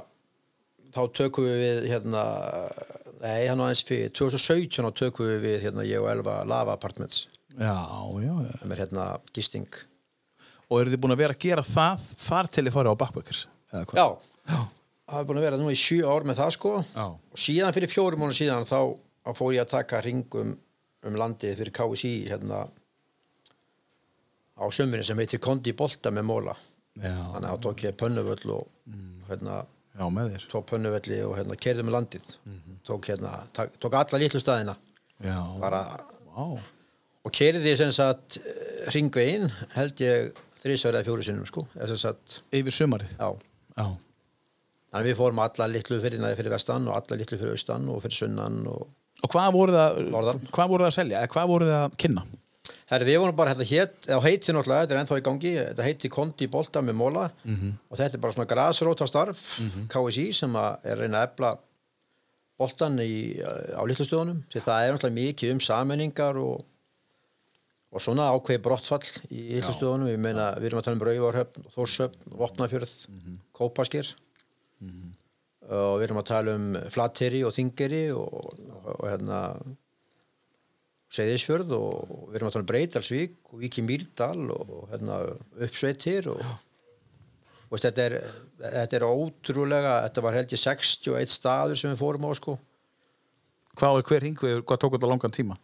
þá 0.97 1.03
tökum 1.21 1.53
við 1.53 1.91
hérna, 1.93 2.25
nei, 3.23 3.47
hann 3.49 3.63
var 3.63 3.71
eins 3.73 3.85
fyrir, 3.87 4.11
2017 4.19 4.83
þá 4.83 4.91
tökum 4.99 5.29
við 5.31 5.41
við 5.47 5.57
hérna, 5.67 5.87
ég 5.87 6.03
og 6.03 6.11
Elva 6.13 6.41
Lava 6.49 6.75
Apartments, 6.77 7.25
Já, 7.53 7.73
já, 8.23 8.33
já. 8.47 8.53
sem 8.63 8.73
er 8.73 8.81
hérna 8.87 9.07
gisting. 9.37 9.67
Og 10.73 10.81
eru 10.81 10.93
þið 10.95 11.01
búin 11.05 11.13
að 11.13 11.21
vera 11.21 11.35
að 11.37 11.43
gera 11.45 11.63
það 11.67 12.05
þar 12.23 12.49
til 12.49 12.65
þið 12.65 12.75
farið 12.79 12.95
á 12.97 13.01
backpackers? 13.03 13.43
Eða 13.73 13.83
hvað? 13.91 13.99
Já, 14.01 14.53
Já. 14.55 14.61
það 15.13 15.19
er 15.21 15.27
búin 15.29 15.41
að 15.43 15.47
vera 15.47 15.59
nú 15.61 15.69
í 15.69 15.77
sjö 15.77 15.99
ár 16.09 16.25
með 16.31 16.39
það 16.41 16.53
sko. 16.57 16.73
Já. 16.97 17.05
Og 17.13 17.43
síðan 17.45 17.75
fyrir 17.77 17.93
fjórum 17.93 18.23
mánu 18.25 18.37
síðan 18.39 18.65
þá, 18.71 18.79
þá 19.27 19.31
fór 19.37 19.53
ég 19.59 19.67
að 19.67 19.73
taka 19.75 20.01
hringum 20.01 20.55
um 21.03 21.19
landið 21.21 21.59
fyrir 21.61 21.75
KSI 21.77 22.13
hérna 22.31 22.63
á 24.57 24.65
sömurinn 24.73 25.05
sem 25.07 25.19
heitir 25.21 25.41
Kondi 25.43 25.73
Bolta 25.77 26.13
með 26.15 26.27
móla. 26.29 26.55
Já, 26.97 27.13
Þannig 27.35 27.49
að 27.49 27.53
þá 27.57 27.63
tók 27.69 27.85
ég 27.87 27.95
pönnuvöll 28.01 28.51
og 28.57 28.97
hérna 29.29 29.61
já, 29.99 30.05
með 30.17 30.31
þér. 30.35 30.47
tók 30.53 30.67
pönnuvelli 30.71 31.19
og 31.27 31.35
hérna 31.39 31.57
kerði 31.61 31.85
með 31.87 31.97
landið 31.99 32.31
tók 32.89 33.09
hérna, 33.11 33.33
tak, 33.57 33.75
tók 33.83 33.97
alla 33.99 34.19
litlu 34.23 34.41
staðina 34.43 34.77
Já. 35.23 35.37
bara, 35.63 35.83
Vá. 36.33 36.47
og 37.25 37.33
kerði 37.37 37.77
sem 37.79 37.93
sagt 37.95 38.39
ringvegin 38.95 39.51
held 39.77 40.01
ég 40.03 40.33
þrísverið 40.63 40.99
eða 41.01 41.07
fjóru 41.11 41.27
sinnum 41.27 41.47
sko 41.51 41.67
sagt, 42.01 42.41
Yfir 42.55 42.75
sumarið. 42.75 43.13
já 43.19 43.29
Já. 43.77 43.87
þannig 44.93 45.07
við 45.13 45.21
fórum 45.21 45.39
alla 45.45 45.69
litlu 45.71 46.01
fyrir 46.03 46.21
fyrir 46.41 46.53
vestan 46.57 46.89
og 46.89 46.97
alla 46.99 47.21
litlu 47.21 47.39
fyrir 47.39 47.55
austan 47.57 47.89
og 47.89 48.03
fyrir 48.05 48.19
sunnan 48.25 48.67
og 48.67 48.89
Og 49.23 49.31
hvað 49.31 49.53
voruð 49.55 49.77
það, 49.79 49.99
að 50.89 50.95
selja? 50.97 51.19
Eða 51.23 51.31
hvað 51.31 51.51
voruð 51.53 51.69
það 51.71 51.85
að 51.87 51.93
kynna? 52.03 52.23
Herri, 52.93 53.07
við 53.09 53.23
vorum 53.23 53.37
bara 53.39 53.55
hérna 53.55 53.65
hétt, 53.65 53.95
eða 54.05 54.23
heiti 54.27 54.53
náttúrulega, 54.53 54.85
þetta 54.85 54.95
er 54.95 54.99
ennþá 55.01 55.17
í 55.17 55.23
gangi, 55.25 55.53
þetta 55.59 55.85
heiti 55.87 56.09
Kondi 56.13 56.49
Bolta 56.53 56.83
með 56.85 56.97
móla 57.01 57.23
og 57.89 57.95
þetta 57.97 58.19
er 58.19 58.21
bara 58.21 58.35
svona 58.37 58.51
grasróta 58.51 59.07
starf, 59.09 59.41
KSI 59.89 60.27
sem 60.37 60.59
er 60.61 61.01
reyna 61.01 61.23
að 61.23 61.31
efla 61.31 61.53
boltan 62.61 62.99
í, 63.01 63.41
á 63.73 63.81
litlustöðunum, 63.89 64.43
það 64.53 64.85
er 64.85 64.93
náttúrulega 64.93 65.17
mikið 65.17 65.55
um 65.55 65.63
sammenningar 65.65 66.37
og, 66.43 66.67
og 67.93 68.05
svona 68.05 68.29
ákveði 68.37 68.63
brottfall 68.63 69.09
í 69.31 69.57
litlustöðunum, 69.57 70.13
við 70.13 70.21
meina, 70.29 70.51
við 70.61 70.69
erum 70.69 70.83
að 70.83 70.87
tala 70.91 71.01
um 71.01 71.07
Rauvarhöfn, 71.09 71.67
Þórshöfn, 71.73 72.29
Vopnafjörð, 72.45 72.93
Kópaskir 73.57 74.13
og 75.73 75.97
við 75.99 76.05
erum 76.11 76.21
að 76.21 76.29
tala 76.29 76.55
um 76.59 76.77
Flatteri 76.93 77.41
og 77.49 77.55
Þingeri 77.57 78.05
og, 78.13 78.29
og, 78.29 78.87
og 78.99 79.09
hérna 79.09 79.41
Seyðisfjörð 81.13 81.73
og 81.77 82.13
við 82.31 82.39
erum 82.39 82.49
að 82.49 82.55
tala 82.55 82.65
um 82.65 82.69
Breitalsvík 82.71 83.35
og 83.53 83.63
Víki 83.63 83.85
Mýrdal 83.85 84.47
og 84.55 84.87
hérna, 84.93 85.19
uppsveitir 85.61 86.31
og, 86.33 86.41
og 86.41 87.75
veist, 87.75 87.89
þetta, 87.89 88.07
er, 88.07 88.17
þetta 88.63 88.99
er 88.99 89.09
ótrúlega, 89.09 89.97
þetta 90.07 90.25
var 90.25 90.39
held 90.39 90.55
ég 90.57 90.63
61 90.63 91.35
staður 91.35 91.81
sem 91.81 91.93
við 91.93 92.01
fórum 92.01 92.29
á 92.29 92.33
sko. 92.39 92.57
Hvað 93.77 94.01
er 94.01 94.09
hver 94.09 94.25
hringvegur, 94.27 94.65
hvað 94.69 94.81
tók 94.81 94.97
þetta 94.97 95.13
langan 95.13 95.37
tíma? 95.37 95.59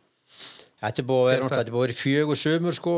Þetta 0.79 1.03
er 1.03 1.07
búið 1.09 1.21
að 1.21 1.29
vera, 1.33 1.47
er 1.49 1.61
að 1.65 1.71
vera 1.75 1.95
fjögur 1.99 2.39
sömur 2.39 2.77
sko. 2.77 2.97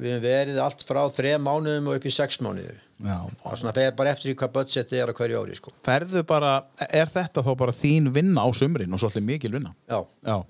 við 0.00 0.08
hefum 0.10 0.22
verið 0.24 0.56
allt 0.64 0.80
frá 0.82 1.04
þrem 1.14 1.44
mánuðum 1.46 1.90
og 1.90 1.98
upp 2.00 2.06
í 2.08 2.12
sex 2.14 2.40
mánuður 2.42 2.80
Já. 3.04 3.18
og 3.20 3.58
svona 3.60 3.74
beðið 3.76 3.92
bara 4.00 4.14
eftir 4.16 4.34
hvað 4.40 4.54
budget 4.56 4.94
er 4.96 5.12
á 5.12 5.14
hverju 5.14 5.42
ári 5.44 5.58
sko. 5.58 5.74
Ferðu 5.86 6.24
bara, 6.26 6.54
er 6.88 7.12
þetta 7.12 7.44
þá 7.46 7.52
bara 7.62 7.76
þín 7.76 8.10
vinna 8.16 8.42
á 8.42 8.48
sumrin 8.56 8.96
og 8.96 9.02
svolítið 9.04 9.28
mikil 9.28 9.52
vinna? 9.54 9.70
Já, 9.86 10.00
Já. 10.26 10.40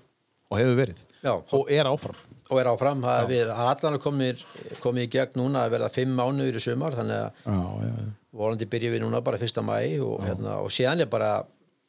Og 0.51 0.59
hefur 0.59 0.77
verið? 0.81 1.01
já, 1.23 1.33
Og 1.55 1.69
er 1.71 1.87
áfram? 1.89 2.19
og 2.51 2.59
er 2.59 2.67
áfram 2.67 2.99
það 3.05 3.29
er 3.37 3.49
allan 3.55 3.99
komið, 4.03 4.41
komið 4.83 5.05
í 5.05 5.09
gegn 5.13 5.37
núna 5.39 5.61
að 5.63 5.71
verða 5.77 5.87
fimm 5.95 6.17
mánuður 6.19 6.57
í 6.59 6.63
sumar 6.65 6.97
þannig 6.97 7.15
að 7.15 7.29
Já, 7.45 7.59
já, 7.85 7.91
já. 8.01 8.09
volandi 8.41 8.67
byrjum 8.73 8.93
við 8.97 9.03
núna 9.05 9.21
bara 9.23 9.39
fyrsta 9.39 9.63
mæ 9.63 9.77
og, 10.03 10.17
hérna, 10.25 10.57
og 10.65 10.73
síðan 10.75 10.99
er 11.05 11.07
bara 11.13 11.29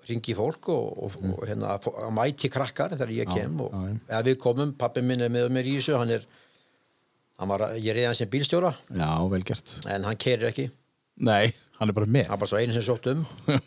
ringi 0.06 0.34
fólk 0.38 0.68
og, 0.74 0.86
og, 1.02 1.16
og 1.32 1.42
hérna, 1.48 1.72
að 1.76 1.88
að 2.04 2.14
mæti 2.14 2.50
krakkar 2.50 2.94
þegar 2.94 3.10
ég 3.16 3.32
kem 3.34 3.58
og 3.66 3.74
já, 3.74 3.82
já. 3.90 3.98
eða 4.12 4.22
við 4.28 4.38
komum, 4.44 4.72
pappi 4.78 5.02
minn 5.02 5.20
er 5.26 5.30
með 5.34 5.50
mér 5.54 5.66
í 5.72 5.74
þessu 5.80 5.98
hann 5.98 6.14
er, 6.14 6.24
hann 7.42 7.50
var, 7.50 7.66
ég 7.82 7.94
reyði 7.98 8.06
hann 8.12 8.18
sem 8.22 8.30
bílstjóra 8.30 8.72
Já, 8.94 9.10
en 9.96 10.06
hann 10.06 10.16
keirir 10.22 10.50
ekki, 10.52 10.68
Nei, 11.22 11.50
hann 11.80 11.90
er 11.90 11.96
bara 11.98 12.06
með. 12.06 12.28
hann 12.30 12.38
var 12.42 12.50
svo 12.50 12.62
einu 12.62 12.72
sem 12.78 12.86
sótt 12.86 13.10
um 13.10 13.26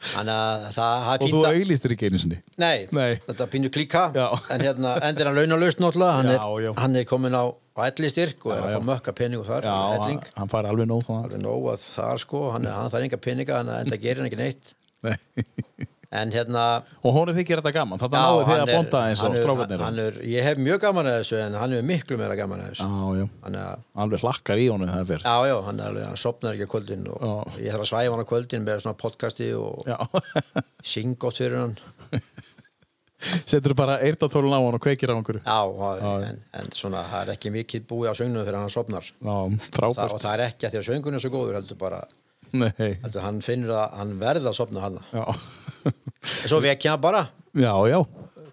þannig 0.00 0.32
að 0.34 0.62
það, 0.74 1.02
það 1.06 1.24
Og 1.26 1.32
þú 1.34 1.40
auglýstir 1.50 1.92
ekki 1.94 2.08
einu 2.10 2.20
sinni? 2.22 2.38
Nei, 2.62 2.86
Nei. 2.96 3.10
þetta 3.26 3.44
er 3.46 3.50
pínu 3.52 3.70
klíka 3.74 4.04
Já. 4.16 4.26
en 4.54 4.64
hérna, 4.64 4.94
endur 5.10 5.28
hann 5.30 5.36
launalaust 5.40 5.82
náttúrulega 5.84 6.14
hann, 6.18 6.30
Já, 6.32 6.46
já. 6.64 6.70
er, 6.72 6.80
hann 6.80 6.96
er 6.96 7.04
komin 7.10 7.36
á, 7.36 7.44
á 7.52 7.80
elli 7.90 8.10
styrk 8.12 8.46
og 8.48 8.54
er 8.56 8.64
að 8.64 8.76
fá 8.78 8.86
mökka 8.90 9.14
pening 9.20 9.42
og 9.42 9.48
þar 9.50 9.68
hann, 9.68 10.20
hann 10.40 10.52
fari 10.52 10.72
alveg 10.72 10.88
nóg 10.88 11.04
þannig. 11.04 11.28
alveg 11.28 11.44
nóg 11.44 11.68
að 11.74 11.84
þar 11.98 12.22
sko 12.24 12.42
hann, 12.56 12.68
hann 12.72 12.90
þarf 12.94 13.06
enga 13.10 13.20
peninga, 13.28 13.60
en 13.60 13.72
enda 13.76 14.00
gerir 14.00 14.22
hann 14.24 14.30
ekki 14.32 14.40
neitt 14.40 14.74
Nei. 15.04 15.16
en 16.12 16.32
hérna 16.34 16.62
Og 17.06 17.12
honum 17.14 17.36
þykir 17.36 17.60
þetta 17.60 17.72
gaman, 17.76 18.00
þetta 18.02 18.18
náðu 18.24 18.44
hann 18.48 18.62
að 18.64 18.72
bonda 18.74 19.00
eins 19.10 19.20
og 19.22 19.28
hann 19.30 19.36
strákarnir. 19.44 19.82
hann 19.86 20.00
ég 20.26 20.42
hef 20.48 20.58
mjög 20.58 20.80
gaman 20.82 21.06
að 21.06 21.18
þessu 21.20 21.36
en 21.44 21.54
hann 21.60 21.74
er 21.76 21.84
miklu 21.86 22.18
meira 22.18 22.34
gaman 22.40 22.64
að 22.64 22.72
þessu. 22.72 22.88
Þannig 23.44 23.60
að, 23.62 23.84
Alveg 24.04 24.24
hlakkar 24.24 24.58
í 24.58 24.66
honum 24.72 24.90
það 24.90 25.04
fyrr. 25.12 25.22
já, 25.28 25.36
já, 25.52 25.56
hann, 25.68 25.80
alveg, 25.86 26.06
hann 26.10 26.16
sopnar 26.24 26.56
ekki 26.58 26.66
á 26.66 26.72
kvöldin 26.74 27.06
og 27.14 27.22
Já. 27.22 27.34
ég 27.62 27.70
þarf 27.76 27.84
að 27.86 27.90
svæfa 27.92 28.16
hann 28.16 28.24
á 28.26 28.30
kvöldin 28.32 28.66
með 28.66 28.82
svona 28.82 28.98
podcasti 29.04 29.52
og 29.54 29.86
syng 30.94 31.14
gott 31.22 31.38
fyrir 31.38 31.60
hann 31.62 31.78
Setur 33.20 33.74
bara 33.76 33.98
eirtatólun 34.00 34.54
á 34.56 34.60
hann 34.64 34.74
og 34.78 34.80
kveikir 34.80 35.10
á 35.12 35.14
einhverju. 35.14 35.42
já, 35.44 35.60
en, 36.30 36.38
en 36.56 36.70
svona 36.72 37.02
það 37.04 37.20
er 37.26 37.32
ekki 37.34 37.50
mikið 37.52 37.82
búið 37.90 38.10
á 38.10 38.14
söngnum 38.16 38.46
þegar 38.46 38.62
hann 38.64 38.72
sopnar 38.72 39.04
Já, 39.04 39.34
það, 39.36 39.58
frábært. 39.76 40.14
og 40.16 40.22
það 40.24 40.32
er 40.38 40.42
ekki 40.46 40.66
að 40.66 40.72
því 40.74 40.80
að 40.80 40.86
söngun 40.88 41.14
er 41.18 41.22
svo 41.26 41.30
góður 41.34 41.58
heldur 41.60 41.78
bara, 41.82 41.98
Nei. 42.56 42.72
heldur 43.04 43.20
hann 43.26 43.42
finnur 43.44 43.74
að 43.76 43.98
hann 44.00 44.14
verði 44.24 44.48
að 44.48 44.56
sopna 44.56 44.86
hann. 44.86 44.96
En 46.20 46.48
svo 46.52 46.60
vekja 46.64 46.96
bara 47.00 47.26
Já, 47.56 47.72
já. 47.90 48.00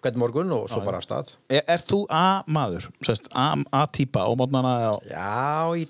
hvern 0.01 0.17
morgun 0.21 0.51
og 0.56 0.67
svo 0.71 0.82
bara 0.86 0.97
af 1.01 1.06
stað 1.08 1.34
Er, 1.49 1.63
er 1.67 1.84
þú 1.84 2.06
A-maður? 2.10 2.89
Sest, 3.06 3.27
A- 3.36 3.56
A-típa 3.71 4.23
á 4.25 4.32
mótnana? 4.38 4.73
Já. 4.88 4.91
Já, 5.12 5.84
ég, 5.84 5.89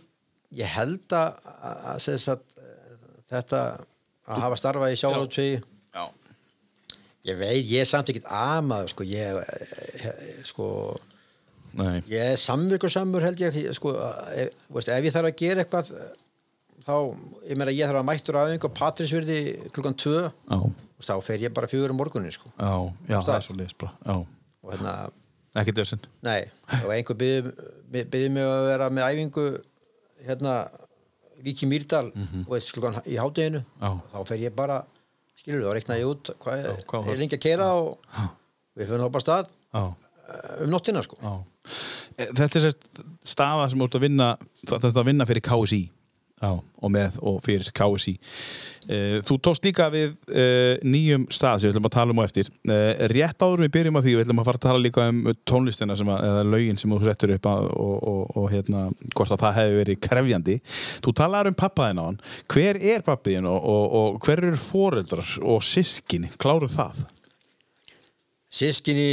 ég 0.64 0.72
held 0.78 1.14
að, 1.14 1.52
að, 1.62 1.78
að 1.94 2.32
eh, 2.58 3.04
þetta 3.32 3.62
að 4.28 4.42
hafa 4.44 4.60
starfað 4.60 4.96
í 4.96 5.52
Já. 5.94 6.06
ég 7.28 7.38
veit, 7.40 7.66
ég 7.68 7.84
er 7.84 7.90
samt 7.90 8.10
ekkert 8.12 8.28
amaður 8.32 8.92
sko, 8.94 9.08
ég 9.08 9.40
eh, 9.44 10.42
sko, 10.48 10.68
Nei. 11.78 12.02
ég 12.10 12.34
er 12.34 12.40
samvikusamur 12.42 13.22
held 13.28 13.40
ég, 13.44 13.60
sko, 13.76 13.94
ef, 14.34 14.56
veist, 14.74 14.90
ef 14.90 15.04
ég 15.08 15.14
þarf 15.16 15.32
að 15.32 15.40
gera 15.44 15.64
eitthvað 15.66 15.92
þá, 16.88 16.96
ég 17.50 17.60
meina 17.60 17.76
ég 17.76 17.88
þarf 17.88 18.02
að 18.02 18.08
mættur 18.10 18.40
aðeins 18.42 18.68
og 18.68 18.76
Patrísvirði 18.78 19.40
klukkan 19.76 19.98
tvö 20.00 20.22
Já. 20.28 20.60
Veist, 20.98 21.10
þá 21.12 21.16
fer 21.26 21.46
ég 21.46 21.54
bara 21.56 21.70
fjögur 21.72 21.94
um 21.94 22.00
morgunin 22.02 22.34
sko. 22.34 22.52
Já, 22.58 22.74
já, 23.10 23.20
það 23.22 23.36
er 23.38 23.48
svo. 23.48 23.90
Já. 24.06 24.18
og 24.64 24.74
hérna, 24.74 24.98
Ekki 25.58 25.74
dösinn. 25.74 26.04
Nei, 26.22 26.44
og 26.84 26.92
einhver 26.94 27.18
byrði 27.18 28.28
mig 28.30 28.46
að 28.46 28.66
vera 28.68 28.90
með 28.94 29.08
æfingu 29.08 29.46
hérna 30.28 30.58
Viki 31.46 31.68
Mýrdal 31.70 32.10
og 32.44 32.52
veist, 32.52 32.74
klukkan 32.76 33.00
í 33.06 33.18
hádeginu 33.18 33.62
Já. 33.82 33.90
þá 34.12 34.18
fer 34.28 34.42
ég 34.42 34.54
bara, 34.58 34.80
skilur 35.38 35.64
þú, 35.64 35.70
þá 35.70 35.74
reikna 35.78 35.98
ég 36.02 36.12
út 36.12 36.32
hvað 36.44 36.62
Já, 36.62 36.70
er, 36.74 37.12
er 37.14 37.22
lengi 37.22 37.38
að 37.38 37.44
keira 37.46 37.68
og 37.78 37.98
við 38.78 38.90
fyrir 38.92 39.06
hoppa 39.06 39.22
af 39.22 39.26
stað 39.26 39.52
Já. 39.54 39.84
eh, 39.86 40.64
um 40.66 40.72
nóttina 40.74 41.04
sko 41.06 41.18
Já. 41.22 41.34
E, 42.18 42.26
Þetta 42.34 42.48
er 42.60 42.66
sérst 42.68 42.90
staða 43.34 43.68
sem 43.70 43.82
þú 43.82 43.88
ert 43.90 43.98
að 44.00 44.06
vinna 44.08 44.30
þetta 44.64 44.90
er 44.92 44.98
að 45.04 45.10
vinna 45.12 45.30
fyrir 45.30 45.46
KSI 45.46 45.82
Já, 46.38 46.52
og 46.54 46.92
með 46.94 47.16
og 47.26 47.40
fyrir 47.42 47.72
KSI 47.74 48.12
uh, 48.14 49.16
Þú 49.26 49.38
tókst 49.42 49.64
líka 49.66 49.88
við 49.90 50.12
uh, 50.30 50.76
nýjum 50.86 51.24
stað 51.34 51.64
sem 51.64 51.72
við 51.72 51.74
ætlum 51.74 51.88
að 51.90 51.96
tala 51.96 52.14
um 52.14 52.22
á 52.22 52.28
eftir. 52.28 52.52
Uh, 52.62 52.92
Rétt 53.10 53.42
áður 53.42 53.64
við 53.66 53.72
byrjum 53.74 53.98
á 53.98 54.02
því 54.06 54.14
við 54.14 54.22
ætlum 54.26 54.42
að 54.44 54.50
fara 54.52 54.62
að 54.62 54.68
tala 54.68 54.84
líka 54.84 55.08
um 55.10 55.24
tónlistina 55.50 55.98
sem 55.98 56.12
að, 56.14 56.28
eða 56.30 56.44
lögin 56.46 56.78
sem 56.78 56.94
þú 56.94 57.00
settur 57.08 57.34
upp 57.34 57.50
að, 57.50 57.70
og, 57.74 57.96
og, 58.12 58.22
og 58.38 58.48
hérna, 58.54 58.84
hvort 59.16 59.34
að 59.34 59.44
það 59.48 59.58
hefði 59.58 59.80
verið 59.82 60.02
krefjandi. 60.06 60.58
Þú 61.08 61.16
talaður 61.22 61.52
um 61.52 61.60
pappaðinn 61.64 62.02
á 62.02 62.06
hann. 62.06 62.22
Hver 62.54 62.82
er 62.94 63.06
pappiðinn 63.08 63.50
og, 63.50 63.70
og, 63.74 63.98
og 64.02 64.20
hver 64.28 64.44
eru 64.46 64.62
foreldrar 64.62 65.34
og 65.42 65.66
sískin 65.66 66.30
kláruð 66.38 66.76
það? 66.78 67.02
Sískinni 68.58 69.10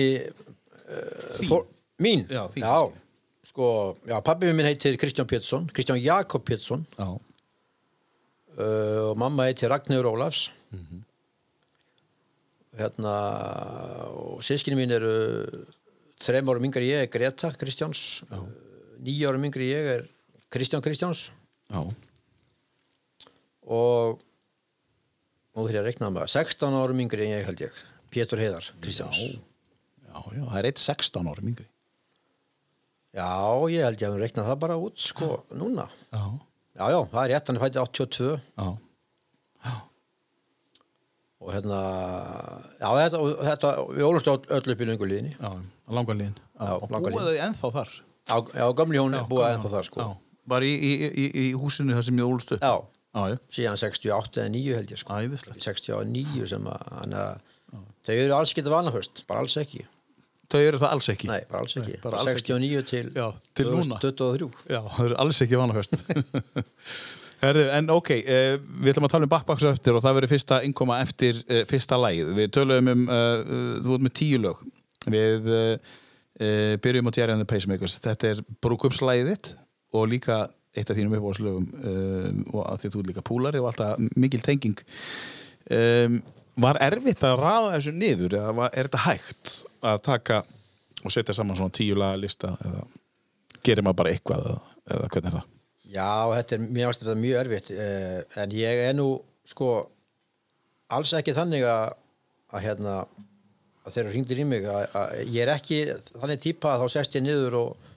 Mín? 1.96 2.26
Já, 2.28 2.44
já, 2.44 2.48
systkini. 2.48 3.03
Sko, 3.54 3.94
já, 4.02 4.18
pabbi 4.18 4.50
minn 4.50 4.66
heitir 4.66 4.98
Kristján 4.98 5.28
Pétursson 5.30 5.68
Kristján 5.70 6.00
Jakob 6.02 6.42
Pétursson. 6.42 6.82
Já, 6.98 7.06
uh, 8.58 9.10
og 9.10 9.18
mamma 9.18 9.46
heitir 9.46 9.70
Ragnhjör 9.70 10.10
Ólafs. 10.10 10.50
Mhm. 10.74 11.04
hérna 12.74 13.14
og 14.10 14.42
sískinni 14.42 14.74
mín 14.74 14.90
eru 14.90 15.66
þreim 16.18 16.48
árum 16.50 16.64
yngri 16.66 16.88
ég 16.90 17.04
er 17.04 17.06
Greta 17.06 17.52
Kristjáns. 17.54 18.24
Nýja 18.98 19.30
árum 19.30 19.44
yngri 19.46 19.70
ég 19.70 19.90
er 19.92 20.08
Kristján 20.50 20.82
Kristjáns. 20.82 21.30
Já, 21.70 21.86
og 23.70 24.18
nú 25.54 25.62
þegar 25.62 25.74
ég 25.74 25.82
að 25.84 25.86
rekna 25.86 26.10
með 26.10 26.26
16 26.34 26.74
árum 26.74 26.98
yngri 26.98 27.28
en 27.28 27.38
ég 27.38 27.46
held 27.46 27.62
ég 27.62 27.78
Pétur 28.10 28.42
Heiðar 28.42 28.66
Kristjáns. 28.82 29.22
Já, 29.22 29.38
já, 30.10 30.18
já 30.34 30.44
Það 30.50 30.58
er 30.58 30.70
eitt 30.72 30.82
16 30.82 31.30
árum 31.30 31.48
yngri 31.54 31.70
Já, 33.14 33.30
ég 33.70 33.84
held 33.86 34.00
ég 34.02 34.08
að 34.10 34.20
rekna 34.24 34.44
það 34.48 34.60
bara 34.64 34.76
út 34.82 34.98
sko, 34.98 35.28
núna. 35.54 35.86
Já, 36.10 36.24
Já, 36.74 36.88
já, 36.90 36.98
það 37.12 37.20
er 37.20 37.30
rétt, 37.30 37.46
hann 37.50 37.58
er 37.58 37.62
fættið 37.62 37.82
82 37.84 38.30
já, 38.58 39.74
og 41.44 41.52
hérna, 41.52 41.78
já, 42.80 42.88
þetta, 42.98 43.20
og 43.20 43.44
þetta 43.46 43.70
við 43.92 44.06
ólumst 44.08 44.30
öll 44.32 44.40
öll 44.56 44.72
upp 44.74 44.82
í 44.82 44.88
lönguliðinni. 44.88 45.34
já, 45.36 45.50
langar 45.94 46.18
líðin 46.18 46.34
Já, 46.54 46.72
Og 46.80 46.90
þau 46.90 47.38
ennþá 47.46 47.70
þar? 47.76 47.94
Já, 48.24 48.36
já 48.56 48.66
gamli 48.80 48.98
Já, 48.98 49.04
búið 49.04 49.28
gamla 49.28 49.52
ennþá 49.58 49.72
þar, 49.76 49.88
sko. 49.90 50.00
Já, 50.00 50.40
Bara 50.48 50.66
í, 50.68 50.74
í, 50.74 50.92
í, 51.08 51.24
í 51.44 51.46
húsinu 51.56 51.94
þar 51.96 52.06
sem 52.08 52.18
ég 52.20 52.28
ólst 52.34 52.54
upp? 52.56 52.64
Já, 52.64 52.74
já, 53.14 53.22
já. 53.30 53.38
síðan 53.58 53.80
68 53.80 54.42
eða 54.42 54.52
9 54.56 54.76
held 54.78 54.94
ég, 54.94 55.00
sko. 55.04 55.18
Æðislegt. 55.20 55.62
69 55.62 56.48
sem 56.50 56.70
að, 56.74 57.42
þau 58.04 58.14
eru 58.16 58.36
alls 58.36 58.54
getið 58.56 58.74
vanaföst, 58.74 59.24
bara 59.30 59.44
alls 59.44 59.56
ekki. 59.60 59.84
Þau 60.52 60.60
eru 60.60 60.80
það 60.82 60.94
alls 60.94 61.08
ekki 61.14 61.28
Nei, 61.30 61.40
alls 61.56 61.76
ekki. 61.80 61.98
bara 62.02 62.20
alls 62.20 62.30
ekki. 62.30 62.44
69 62.52 62.86
til, 62.90 63.10
Já, 63.16 63.26
til 63.56 63.68
núna. 63.70 63.98
2023. 64.02 64.48
Já, 64.70 64.80
það 64.96 65.04
eru 65.08 65.18
alls 65.24 65.42
ekki 65.44 65.60
vanafest 65.60 65.96
en 67.44 67.90
ok, 67.92 68.10
uh, 68.22 68.54
við 68.80 68.94
ætlum 68.94 69.08
að 69.08 69.12
tala 69.12 69.26
um 69.26 69.32
backbacks 69.32 69.66
eftir 69.68 69.96
og 69.96 70.04
það 70.04 70.16
verður 70.18 70.32
fyrsta 70.32 70.60
innkoma 70.64 71.00
eftir 71.04 71.42
uh, 71.44 71.62
fyrsta 71.68 71.98
lagið. 72.00 72.30
Við 72.38 72.52
töluðum 72.56 72.92
um, 72.94 73.02
uh, 73.12 73.80
þú 73.84 73.98
ert 73.98 74.06
með 74.06 74.14
tíu 74.20 74.38
lög. 74.40 74.62
Við 75.12 75.50
uh, 75.52 75.90
uh, 76.40 76.74
byrjum 76.84 77.10
á 77.10 77.12
Jerry 77.18 77.34
and 77.36 77.44
the 77.44 77.48
Pacemakers. 77.50 77.98
Þetta 78.04 78.30
er 78.32 78.40
brúkupslægið 78.64 79.32
þitt 79.34 79.50
og 79.94 80.08
líka 80.10 80.38
eitt 80.74 80.90
af 80.90 80.96
þínum 80.98 81.18
uppáðslögum 81.18 81.66
uh, 81.84 82.30
og 82.54 82.62
af 82.70 82.80
því 82.80 82.88
að 82.88 82.96
þú 82.96 83.02
er 83.02 83.10
líka 83.12 83.26
púlari 83.28 83.60
og 83.60 83.68
alltaf 83.70 84.00
mikil 84.16 84.42
tenging. 84.44 84.80
Um, 85.74 86.18
var 86.60 86.78
erfitt 86.82 87.22
að 87.26 87.38
raða 87.40 87.70
þessu 87.76 87.94
niður 87.98 88.36
eða 88.38 88.56
var, 88.56 88.72
er 88.74 88.88
þetta 88.88 89.04
hægt 89.08 89.54
að 89.84 90.04
taka 90.06 90.42
og 91.04 91.12
setja 91.12 91.36
saman 91.36 91.58
svona 91.58 91.74
tíu 91.74 91.96
laga 91.98 92.20
lista 92.20 92.54
eða 92.64 92.84
gerir 93.64 93.84
maður 93.84 94.00
bara 94.02 94.14
eitthvað 94.14 94.46
eða, 94.48 94.62
eða 94.94 95.10
hvernig 95.12 95.30
er 95.30 95.36
það? 95.38 95.50
Já, 95.94 96.12
þetta 96.34 96.56
er, 96.56 96.64
mér 96.64 96.88
varst 96.88 97.04
þetta 97.04 97.20
mjög 97.20 97.40
erfitt 97.42 97.70
eh, 97.74 98.20
en 98.42 98.56
ég 98.56 98.82
er 98.88 98.96
nú 98.96 99.08
sko 99.48 99.68
alls 100.94 101.12
ekki 101.16 101.36
þannig 101.36 101.66
að 101.68 101.94
að 102.54 102.62
hérna 102.68 102.98
að 103.84 103.96
þeir 103.96 104.10
hringdir 104.12 104.40
í 104.40 104.46
mig 104.48 104.66
að, 104.70 104.84
að 104.96 105.14
ég 105.34 105.40
er 105.44 105.52
ekki 105.54 105.80
þannig 106.14 106.42
típa 106.44 106.74
að 106.74 106.84
þá 106.84 106.94
sest 106.96 107.16
ég 107.18 107.24
niður 107.24 107.58
og, 107.60 107.88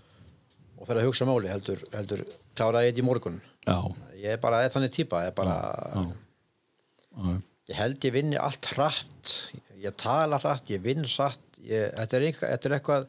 og 0.78 0.89
fer 0.89 1.00
að 1.00 1.08
hugsa 1.08 1.28
máli 1.30 1.52
heldur, 1.52 1.84
heldur 1.93 2.23
klára 2.58 2.84
ég 2.84 2.91
þetta 2.91 3.04
í 3.04 3.08
morgun. 3.08 3.38
Já, 3.67 3.78
ég 4.17 4.34
er 4.36 4.41
bara 4.41 4.63
þannig 4.73 4.95
típa 4.95 5.23
ég, 5.28 5.36
bara, 5.38 5.58
já, 5.93 7.38
ég 7.71 7.80
held 7.80 8.10
ég 8.10 8.15
vinni 8.15 8.39
allt 8.41 8.71
hratt 8.73 9.36
ég 9.78 9.95
tala 10.00 10.39
hratt, 10.41 10.71
ég 10.73 10.82
vinn 10.84 11.06
hratt 11.06 11.46
ég, 11.63 11.91
þetta, 11.97 12.17
er 12.17 12.25
eitthvað, 12.29 12.49
þetta 12.53 12.69
er 12.69 12.75
eitthvað 12.77 13.07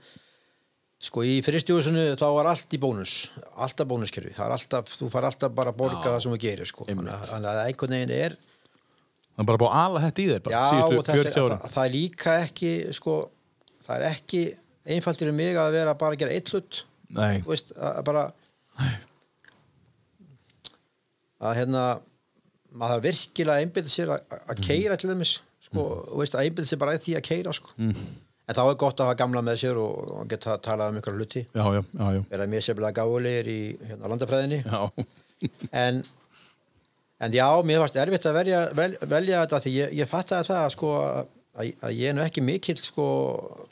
sko 1.08 1.22
í 1.22 1.36
fristjóðsunu 1.46 2.04
þá 2.18 2.26
var 2.34 2.46
allt 2.50 2.74
í 2.74 2.78
bónus 2.82 3.12
alltaf 3.54 3.86
bónuskerfi, 3.86 4.32
það 4.34 4.46
er 4.48 4.54
alltaf 4.56 4.94
þú 4.98 5.10
far 5.12 5.24
alltaf 5.28 5.52
bara 5.54 5.70
að 5.70 5.76
borga 5.78 6.02
það 6.08 6.20
sem 6.24 6.32
þú 6.32 6.38
gerir 6.42 6.66
sko. 6.66 6.84
þannig 6.88 7.12
að- 7.14 7.46
að 7.52 7.60
einhvern 7.66 7.94
veginn 7.94 8.10
er 8.18 8.36
það 8.36 9.42
er 9.44 9.48
bara 9.52 9.58
búið 9.62 9.70
að 9.70 9.84
ala 9.84 10.00
þetta 10.08 10.22
í 10.24 10.40
bara, 10.42 10.54
já 10.54 10.88
40 10.88 11.14
er- 11.14 11.38
árum 11.38 11.60
það, 11.62 11.70
það 11.76 11.84
er 11.86 11.92
líka 11.94 12.30
ekki 12.48 12.72
sko, 12.98 13.30
það 13.86 13.94
er 14.00 14.08
ekki 14.10 14.42
einfalt 14.88 15.18
fyrir 15.22 15.34
mig 15.34 15.54
að 15.56 15.72
vera 15.72 15.94
bara 15.94 16.14
að 16.16 16.18
gera 16.18 16.32
eitt 16.32 16.48
hlut. 16.50 16.82
Nei, 17.10 17.40
þú 17.40 17.48
veist, 17.54 17.72
að, 17.76 17.92
að 17.98 18.04
bara 18.04 18.22
að 21.40 21.58
hérna 21.60 21.82
maður 22.78 23.02
virkilega 23.06 23.54
að 23.58 23.64
einbytta 23.64 23.88
sér 23.92 24.08
að, 24.16 24.22
Mhm. 24.28 24.48
að 24.50 24.62
keira 24.66 24.96
til 24.98 25.10
dæmis 25.10 25.38
sko, 25.62 25.84
þú 26.10 26.18
veist, 26.22 26.34
að 26.34 26.44
einbytta 26.48 26.68
sér 26.72 26.78
bara 26.78 26.92
að 26.96 27.04
því 27.06 27.16
að 27.16 27.22
keira 27.28 27.52
sko. 27.52 27.70
En 28.48 28.56
þá 28.56 28.62
er 28.64 28.76
gott 28.80 29.00
að 29.00 29.10
hafa 29.10 29.18
gamla 29.20 29.42
með 29.44 29.58
sér 29.62 29.78
og, 29.80 30.12
og 30.18 30.28
geta 30.30 30.54
að 30.56 30.62
tala 30.64 30.86
um 30.92 30.98
ykkur 31.00 31.16
hluti. 31.18 31.42
Já, 31.54 31.64
já, 31.76 31.82
já, 32.00 32.06
já, 32.16 32.22
vera 32.30 32.46
mér 32.48 32.64
sérlega 32.64 33.02
gáulegir 33.02 33.50
í 33.52 33.58
hérna, 33.90 34.08
landafræðinni. 34.12 34.62
Já. 34.64 35.08
en, 35.84 36.02
en 37.20 37.32
já, 37.36 37.48
mér 37.66 37.82
varst 37.82 37.98
erfitt 38.00 38.28
að 38.30 38.38
velja, 38.40 38.62
vel, 38.78 38.92
velja 39.10 39.42
þetta 39.44 39.60
því 39.66 39.74
ég, 39.76 39.92
ég 40.00 40.10
fattaði 40.10 40.48
það 40.52 40.70
sko, 40.74 40.92
að, 41.58 41.74
að 41.84 41.92
ég 41.98 42.08
er 42.12 42.16
nú 42.16 42.24
ekki 42.24 42.44
mikill 42.46 42.78
sko, 42.82 43.06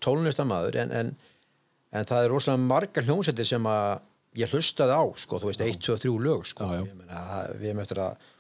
tónlistamæður 0.05 0.81
en, 0.85 0.93
en, 1.01 1.15
en 1.97 2.09
það 2.13 2.27
er 2.29 2.33
rosalega 2.35 2.67
margar 2.69 3.07
hljómsættir 3.09 3.49
sem 3.55 3.71
að 3.73 4.05
ég 4.37 4.53
hlustaði 4.53 4.93
á 4.93 5.03
sko, 5.17 5.41
þú 5.41 5.49
veist, 5.53 5.63
1, 5.65 5.79
2, 5.89 5.99
3 6.05 6.17
lög 6.29 6.45
sko. 6.53 6.67
Já, 6.69 6.81
já. 6.83 6.87
Ég 6.91 6.97
meina, 7.01 7.21
það- 7.33 7.53
við 7.63 7.71
erum 7.73 7.85
eftir 7.87 8.03
að 8.11 8.33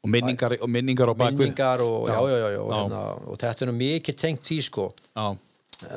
Og 0.00 0.08
minningar, 0.08 0.54
og 0.64 0.70
minningar 0.72 1.10
á 1.12 1.14
bakvið 1.20 1.40
minningar 1.42 1.82
og, 1.84 2.06
já, 2.08 2.14
já, 2.24 2.36
já, 2.40 2.46
já, 2.54 2.60
og, 2.62 2.70
hérna, 2.72 3.00
og 3.28 3.34
þetta 3.42 3.64
er 3.66 3.68
nú 3.68 3.74
mikið 3.76 4.14
tengt 4.22 4.46
því 4.48 4.56
sko, 4.64 4.86
Já, 5.12 5.26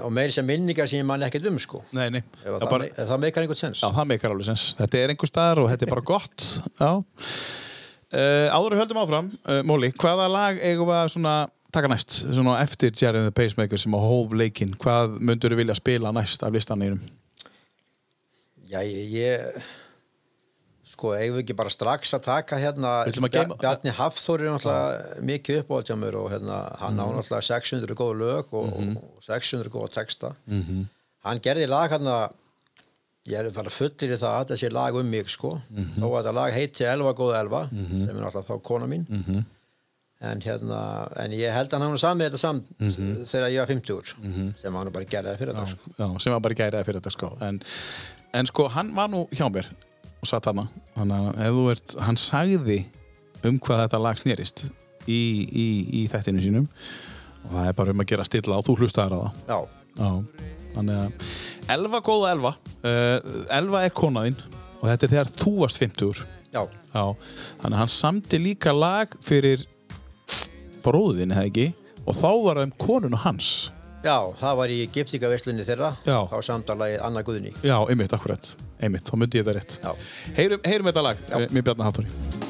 og 0.04 0.12
meiri 0.15 0.34
sem 0.36 0.46
minningar 0.48 0.88
sem 0.89 1.02
ég 1.02 1.08
man 1.08 1.24
ekkert 1.26 1.48
um 1.50 1.58
sko. 1.62 1.84
nei, 1.96 2.08
nei. 2.13 2.22
Ef 2.43 2.50
Það 2.62 2.69
bara, 2.72 2.88
það 2.98 3.24
meikar 3.26 3.43
einhvern 3.46 3.60
sens. 3.60 3.82
Já, 3.84 3.89
það 3.96 4.10
meikar 4.13 4.34
alveg 4.36 4.48
sens. 4.52 4.65
Þetta 4.80 5.02
er 5.02 5.13
einhver 5.13 5.32
staðar 5.32 5.63
og 5.63 5.69
þetta 5.74 5.88
er 5.88 5.93
bara 5.93 6.06
gott. 6.13 6.46
Já. 6.80 6.91
Uh, 8.13 8.48
Áður 8.54 8.78
höldum 8.78 9.00
áfram, 9.02 9.30
uh, 9.50 9.60
Móli 9.65 9.89
Hvaða 9.98 10.28
lag 10.30 10.60
eigum 10.62 10.86
við 10.91 11.00
að 11.00 11.08
svona 11.15 11.36
taka 11.74 11.89
næst? 11.89 12.19
Svona 12.30 12.60
eftir 12.62 12.91
Jerry 12.93 13.24
and 13.24 13.32
the 13.32 13.34
Pacemaker 13.34 13.82
sem 13.82 13.96
á 13.98 14.00
hóf 14.00 14.36
leikinn. 14.38 14.76
Hvað 14.78 15.15
myndur 15.17 15.56
þú 15.56 15.63
vilja 15.63 15.76
spila 15.80 16.12
næst 16.13 16.46
af 16.46 16.54
listanýrum? 16.54 17.00
Já, 18.69 18.82
ég, 18.86 19.10
ég 19.17 19.63
sko, 21.04 21.12
eigum 21.20 21.38
við 21.38 21.44
ekki 21.44 21.56
bara 21.60 21.72
strax 21.74 22.13
að 22.16 22.24
taka 22.30 22.60
hérna, 22.62 22.92
Bjarni 23.60 23.92
Hafþór 23.98 24.44
er 24.46 24.52
náttúrulega 24.54 25.24
mikið 25.28 25.60
uppáhald 25.63 25.89
hjá 25.89 25.98
mér 26.00 26.16
og 26.22 26.30
hérna, 26.32 26.60
hann 26.80 26.96
Mhm. 26.96 27.04
á 27.04 27.08
náttúrulega 27.20 27.48
600 27.50 27.96
góða 27.96 28.16
lög 28.24 28.54
og, 28.54 28.74
og 28.74 29.22
600 29.22 29.70
góða 29.70 29.92
texta 29.92 30.36
-hmm. 30.48 30.86
hann 31.24 31.39
gerði 31.39 31.68
lag 31.68 31.92
hérna 31.92 32.30
ég 33.28 33.39
er 33.39 33.50
bara 33.52 33.70
fullir 33.70 34.12
í 34.12 34.18
það 34.20 34.34
að 34.36 34.46
þetta 34.46 34.58
sé 34.60 34.70
lag 34.72 34.96
um 34.96 35.10
mig 35.10 35.28
sko, 35.30 35.62
Mhm. 35.72 36.00
þó 36.00 36.06
að 36.12 36.24
þetta 36.24 36.34
lag 36.34 36.54
heiti 36.54 36.84
Elva 36.86 37.13
góða 37.13 37.39
Elva, 37.39 37.70
sem 37.70 38.10
er 38.10 38.24
náttúrulega 38.24 38.48
þá 38.48 38.62
kona 38.63 38.86
mín 38.88 39.06
Mhm. 39.10 39.46
en 40.22 40.39
hérna 40.42 41.10
en 41.18 41.32
ég 41.32 41.52
held 41.54 41.70
að 41.70 41.80
hann 41.80 41.92
hafa 41.92 42.08
samið 42.16 42.30
þetta 42.30 42.38
samt 42.38 42.66
Mhm. 42.80 43.24
þegar 43.26 43.52
ég 43.52 43.60
var 43.60 43.68
50 43.68 44.56
sem 44.58 44.74
hann 44.74 44.92
bara 44.92 45.06
það 45.06 45.38
fyrir 45.38 45.54
þetta 45.54 45.68
sko. 45.68 46.20
Sem 46.20 46.32
var 46.34 46.39
bara 46.39 46.54
gæraði 46.56 46.86
fyrir 46.86 47.02
þetta 47.02 47.12
sko 47.12 47.38
en, 47.42 47.62
en 48.34 48.46
sko, 48.46 48.68
hann 48.70 48.94
var 48.96 49.08
nú 49.10 49.28
hjá 49.32 49.50
mér 49.52 49.66
og 50.24 50.30
satt 50.30 50.48
hana 50.48 50.66
hann, 50.96 51.12
ef 51.36 51.58
þú 51.58 51.64
ert, 51.74 51.96
hann 52.08 52.20
sagði 52.20 52.80
um 53.44 53.60
hvað 53.60 53.84
þetta 53.84 54.00
lag 54.00 54.20
snerist 54.20 54.66
í, 55.04 55.20
í, 55.20 55.68
í 56.00 56.04
þættinu 56.12 56.44
sínum 56.44 56.68
og 57.44 57.56
það 57.58 57.68
er 57.68 57.78
bara 57.80 57.94
um 57.94 58.04
að 58.04 58.12
gera 58.14 58.28
stilla 58.28 58.60
og 58.60 58.64
þú 58.64 58.78
hlustaðar 58.80 59.16
á 59.16 59.20
það. 59.20 59.42
Já, 59.50 59.58
Já, 59.94 60.10
þannig 60.74 61.02
að 61.04 61.28
Elva 61.76 62.00
góða 62.04 62.32
Elva 62.34 62.54
uh, 62.56 63.34
Elva 63.60 63.84
er 63.86 63.94
konaðinn 63.94 64.40
og 64.80 64.88
þetta 64.88 65.06
er 65.06 65.14
þegar 65.14 65.34
þú 65.44 65.54
varst 65.60 65.84
50 65.84 66.24
já, 66.54 66.64
Já, 66.64 67.04
þannig 67.62 67.76
að 67.76 67.80
hann 67.84 67.94
samti 67.94 68.40
líka 68.42 68.74
lag 68.74 69.14
fyrir 69.24 69.68
bróðin, 70.84 71.32
eða 71.36 71.48
ekki? 71.48 71.70
Og 72.04 72.18
þá 72.18 72.30
var 72.44 72.60
það 72.60 72.66
um 72.68 72.74
konuna 72.82 73.20
hans 73.24 73.52
Já, 74.04 74.18
það 74.42 74.58
var 74.60 74.74
í 74.76 74.80
giftingaveslunni 74.92 75.63
þeirra 75.68 75.94
Já. 76.04 76.18
þá 76.28 76.38
samtalagið 76.50 77.04
Anna 77.08 77.24
Guðni 77.24 77.54
Já, 77.63 77.78
einmitt, 77.88 78.16
akkurat, 78.16 78.54
einmitt, 78.84 79.08
þá 79.08 79.16
myndi 79.22 79.39
ég 79.39 79.48
þetta 79.48 79.60
rétt. 79.62 80.00
Heyrum, 80.36 80.63
heyrum 80.68 80.92
þetta 80.92 81.08
lag, 81.08 81.28
eh, 81.32 81.48
mér 81.56 81.70
Bjarnar 81.70 81.92
Hafþóri 81.92 82.42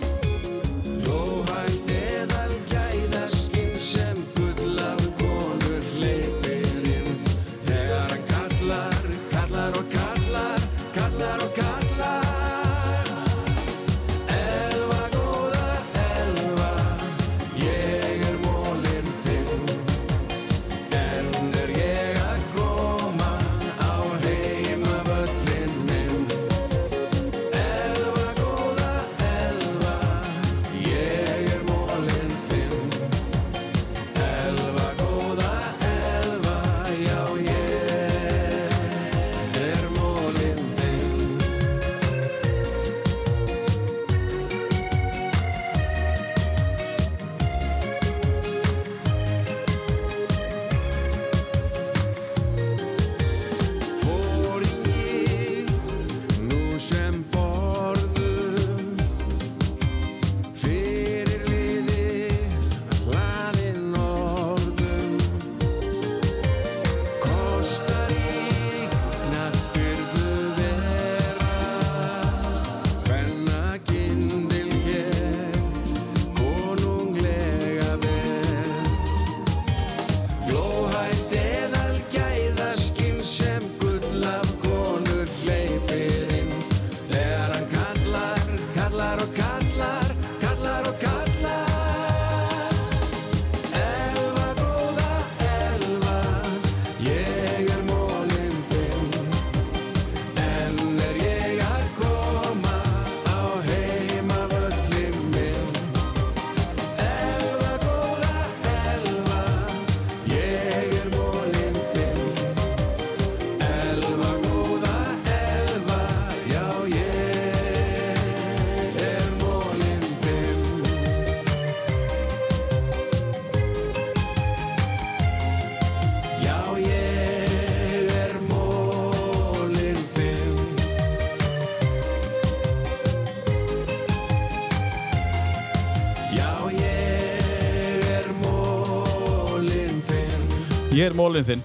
Ég 141.03 141.09
er 141.09 141.15
mólinn 141.19 141.43
þinn. 141.43 141.61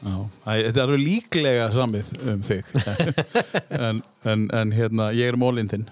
Þetta 0.00 0.78
er 0.80 0.86
alveg 0.86 1.02
líklega 1.02 1.64
samið 1.74 2.06
um 2.32 2.44
þig. 2.46 2.68
En, 3.86 3.98
en, 4.24 4.46
en 4.56 4.70
hérna, 4.72 5.10
ég 5.12 5.28
er 5.28 5.36
mólinn 5.36 5.68
þinn. 5.68 5.82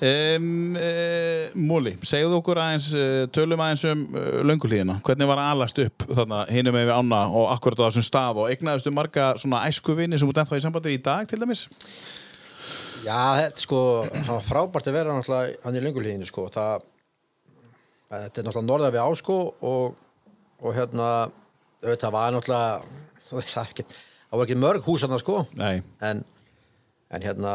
Um, 0.00 0.46
uh, 0.72 1.50
Móli, 1.68 1.92
segðu 2.08 2.38
okkur 2.38 2.62
aðeins 2.62 2.86
uh, 2.96 3.26
tölum 3.34 3.60
aðeins 3.60 3.84
um 3.90 4.06
uh, 4.16 4.38
löngulíðina 4.48 4.96
hvernig 5.04 5.28
var 5.28 5.42
að 5.42 5.50
alast 5.50 5.80
upp 5.84 6.06
þarna 6.08 6.38
hinum 6.48 6.78
með 6.78 6.88
við 6.88 6.94
ána 6.96 7.18
og 7.28 7.50
akkurat 7.52 7.84
á 7.84 7.86
þessum 7.90 8.06
stað? 8.08 8.40
Og 8.40 8.54
eignaðustu 8.54 8.94
marga 8.96 9.28
svona 9.42 9.60
æskuvinni 9.68 10.16
sem 10.16 10.32
út 10.32 10.40
ennþá 10.40 10.62
í 10.62 10.64
sambandi 10.64 10.96
í 10.96 11.02
dag 11.04 11.28
til 11.28 11.42
dæmis? 11.42 11.66
Já, 13.04 13.20
þetta 13.42 13.66
sko, 13.66 13.82
það 14.08 14.32
var 14.32 14.48
frábært 14.48 14.88
að 14.88 14.98
vera 15.02 15.20
náttúrulega 15.20 15.60
hann 15.66 15.76
í 15.76 15.84
lengulíðinu 15.84 16.32
sko, 16.32 16.48
það 16.56 16.88
þetta 18.16 18.24
er 18.32 18.48
náttúrulega 18.48 18.66
norða 18.72 18.92
við 18.96 19.04
á 19.04 19.10
sko 19.20 19.38
og, 19.60 20.02
og 20.64 20.76
hérna 20.80 21.12
þetta 21.82 22.12
var 22.14 22.34
náttúrulega 22.34 22.82
veist, 23.32 23.54
það, 23.54 23.62
er 23.62 23.70
ekki, 23.70 23.86
það 24.30 24.40
var 24.40 24.48
ekki 24.48 24.60
mörg 24.62 24.88
hús 24.88 25.04
hann 25.06 25.22
sko. 25.22 25.42
Nei, 25.58 25.74
en, 26.04 26.24
en 27.12 27.26
hérna 27.26 27.54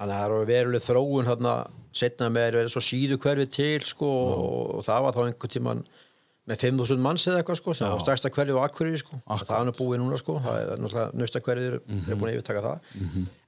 hann 0.00 0.12
er 0.16 0.36
veruleg 0.48 0.84
þróun 0.84 1.28
hérna 1.28 1.54
setna 1.96 2.30
með 2.32 2.54
verið 2.60 2.72
svo 2.72 2.82
síðu 2.84 3.18
hverfi 3.20 3.48
til 3.50 3.80
sko 3.84 4.10
og, 4.10 4.84
það 4.86 5.06
var 5.06 5.16
þá 5.16 5.20
einhvern 5.26 5.52
tíman 5.56 5.82
með 6.50 6.62
5.000 6.64 7.02
manns 7.02 7.26
eða 7.28 7.42
eitthvað 7.42 7.58
sko 7.60 7.74
sem 7.76 7.90
var 7.90 8.02
stærsta 8.02 8.30
hverfi 8.32 8.54
á 8.56 8.64
Akureyri 8.64 9.00
sko. 9.02 9.18
Það 9.28 9.52
er 9.58 9.66
nú 9.68 9.74
búið 9.76 10.00
núna 10.02 10.18
sko, 10.18 10.38
það 10.42 10.60
er 10.62 10.80
náttúrulega 10.80 11.20
nösta 11.20 11.42
hverfið 11.44 11.76
mm 11.78 12.08
er 12.08 12.18
búin 12.18 12.30
að 12.30 12.38
yfirtaka 12.38 12.62
það. 12.64 12.96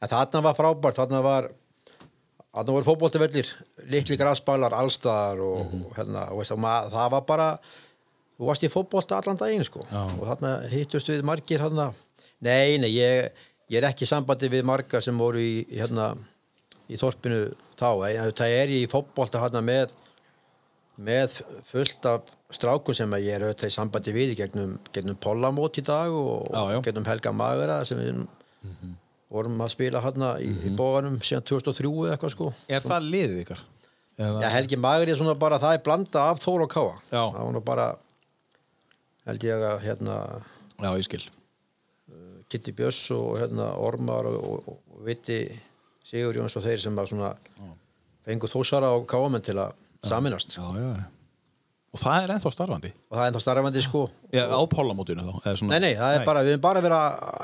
En 0.02 0.12
þarna 0.12 0.42
var 0.46 0.58
frábært, 0.58 1.00
þarna 1.00 1.22
var 1.24 1.48
þarna 2.52 2.76
voru 2.76 2.88
fótboltavellir 2.90 3.52
litli 3.90 4.18
grasbælar 4.20 4.76
allstaðar 4.76 5.40
og, 5.46 5.72
og 5.88 5.96
hérna, 5.96 6.26
og 6.34 6.42
veist, 6.42 6.54
og 6.54 6.60
mað, 6.62 6.90
það 6.92 7.08
var 7.16 7.24
bara 7.32 7.48
þú 8.38 8.48
varst 8.48 8.66
í 8.66 8.70
fótbolta 8.72 9.18
allan 9.20 9.38
daginn 9.40 9.64
sko 9.66 9.84
Já. 9.90 10.02
og 10.18 10.22
þarna 10.30 10.52
hittust 10.72 11.08
við 11.12 11.24
margir 11.28 11.62
þarna 11.62 11.90
nei, 12.42 12.78
nei, 12.82 12.90
ég, 12.96 13.30
ég 13.70 13.78
er 13.82 13.88
ekki 13.90 14.06
í 14.06 14.10
sambandi 14.10 14.50
við 14.52 14.64
marga 14.68 15.00
sem 15.04 15.18
voru 15.20 15.40
í, 15.42 15.66
hérna 15.70 16.12
í 16.92 16.98
þorpinu 17.00 17.42
þá, 17.78 17.88
en 18.10 18.32
það 18.36 18.56
er 18.60 18.72
ég 18.76 18.86
í 18.86 18.90
fótbolta 18.92 19.42
hérna 19.44 19.62
með 19.64 19.92
með 21.02 21.38
fullt 21.70 22.04
af 22.06 22.26
strákum 22.52 22.94
sem 22.94 23.14
ég 23.16 23.32
er 23.38 23.46
auðvitað 23.46 23.70
í 23.70 23.74
sambandi 23.74 24.12
við 24.14 24.34
gegnum, 24.42 24.74
gegnum 24.92 25.16
Pollamót 25.24 25.78
í 25.80 25.84
dag 25.86 26.12
og 26.12 26.50
Já, 26.52 26.74
já. 26.74 26.80
gegnum 26.84 27.06
Helga 27.08 27.32
Magara 27.32 27.78
sem 27.88 27.98
við 28.02 28.20
vorum 29.32 29.62
að 29.64 29.70
spila 29.72 30.02
hérna 30.04 30.34
í, 30.44 30.50
í 30.68 30.72
bóganum 30.76 31.16
síðan 31.24 31.46
2003 31.48 31.88
eða 31.88 32.16
eitthvað 32.16 32.34
sko 32.34 32.50
er 32.68 32.84
það 32.84 33.06
liðið 33.14 33.38
ykkar? 33.46 33.62
Já, 34.20 34.48
Helgi 34.52 34.76
Magari 34.76 35.14
er 35.14 35.18
svona 35.22 35.34
bara, 35.40 35.56
það 35.62 35.78
er 35.78 35.84
blanda 35.86 36.26
af 36.34 36.42
Þór 36.44 36.66
og 36.66 36.72
Káa 36.74 36.90
Já. 37.08 37.22
það 37.32 37.38
var 37.46 37.54
nú 37.56 37.62
bara 37.64 37.86
held 39.28 39.46
ég 39.46 39.64
að 39.68 39.84
hérna 39.86 40.16
já, 40.82 40.90
ég 40.90 41.06
skil. 41.06 41.22
Kitty 42.52 42.74
Björns 42.76 43.00
og 43.14 43.38
hérna 43.40 43.72
Ormar 43.80 44.28
og, 44.28 44.42
og, 44.42 44.80
og 44.92 45.04
Viti 45.06 45.44
Sigur 46.04 46.36
Jóns 46.36 46.56
og 46.58 46.66
þeir 46.66 46.82
sem 46.82 46.96
var 46.98 47.08
svona 47.08 47.32
fengu 48.26 48.50
þósara 48.50 48.92
og 48.98 49.06
káamenn 49.10 49.44
til 49.44 49.56
að 49.62 49.76
saminast 50.06 50.58
já, 50.58 50.64
já. 50.76 51.04
Og 51.92 52.00
það 52.00 52.24
er 52.24 52.30
ennþá 52.32 52.50
starfandi? 52.54 52.90
og 53.10 53.16
það 53.18 53.22
er 53.22 53.30
ennþá 53.30 53.40
starfandi 53.44 53.80
sko. 53.84 54.02
Já, 54.32 54.42
á 54.48 54.60
pólamótinu 54.72 55.24
þá? 55.26 55.64
nei, 55.68 55.78
nei, 55.84 55.90
er 55.92 56.22
bara, 56.24 56.40
við 56.40 56.54
erum 56.56 56.62
bara 56.64 56.80
að 56.80 56.86
vera 56.86 57.00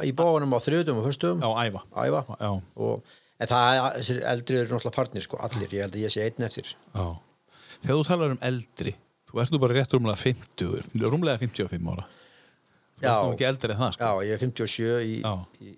í 0.09 0.13
bóðunum 0.17 0.55
á 0.57 0.59
þriðutum 0.65 1.01
og 1.03 1.09
fyrstum 1.09 1.43
Já, 1.45 1.51
æfa. 1.69 1.83
Æfa. 1.93 2.23
Já, 2.41 2.53
og, 2.87 3.11
en 3.37 3.51
það 3.51 3.81
er, 3.83 4.23
eldri 4.33 4.61
eru 4.63 4.73
náttúrulega 4.73 4.97
farnir 4.97 5.27
sko, 5.27 5.41
allir, 5.45 5.69
ég 5.69 5.85
held 5.85 5.99
að 5.99 6.07
ég 6.07 6.15
sé 6.15 6.25
einn 6.25 6.49
eftir. 6.49 6.73
Já. 6.97 7.05
Þegar 7.83 8.01
þú 8.01 8.07
talar 8.09 8.35
um 8.35 8.41
eldri 8.49 8.95
Þú 9.29 9.43
ert 9.43 9.53
nú 9.53 9.61
bara 9.61 9.77
rétt 9.77 9.93
rúmlega 9.93 10.17
50 10.23 11.05
Rúmlega 11.05 11.41
55 11.43 11.93
ára. 11.93 12.07
Þú 12.99 13.05
Já. 13.05 13.11
ert 13.13 13.27
nú 13.29 13.35
ekki 13.37 13.47
eldri 13.49 13.75
en 13.75 13.81
það, 13.83 13.93
sko. 13.95 14.09
Já, 14.09 14.27
ég 14.27 14.33
er 14.35 14.43
57 14.43 14.95
í, 15.05 15.19
í, 15.69 15.75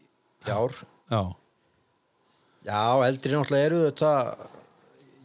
í 0.47 0.55
ár. 0.55 0.77
Já, 1.11 1.21
já, 2.65 2.81
eldri 3.09 3.35
náttúrulega 3.35 3.67
eru 3.71 3.81
þetta 3.89 4.13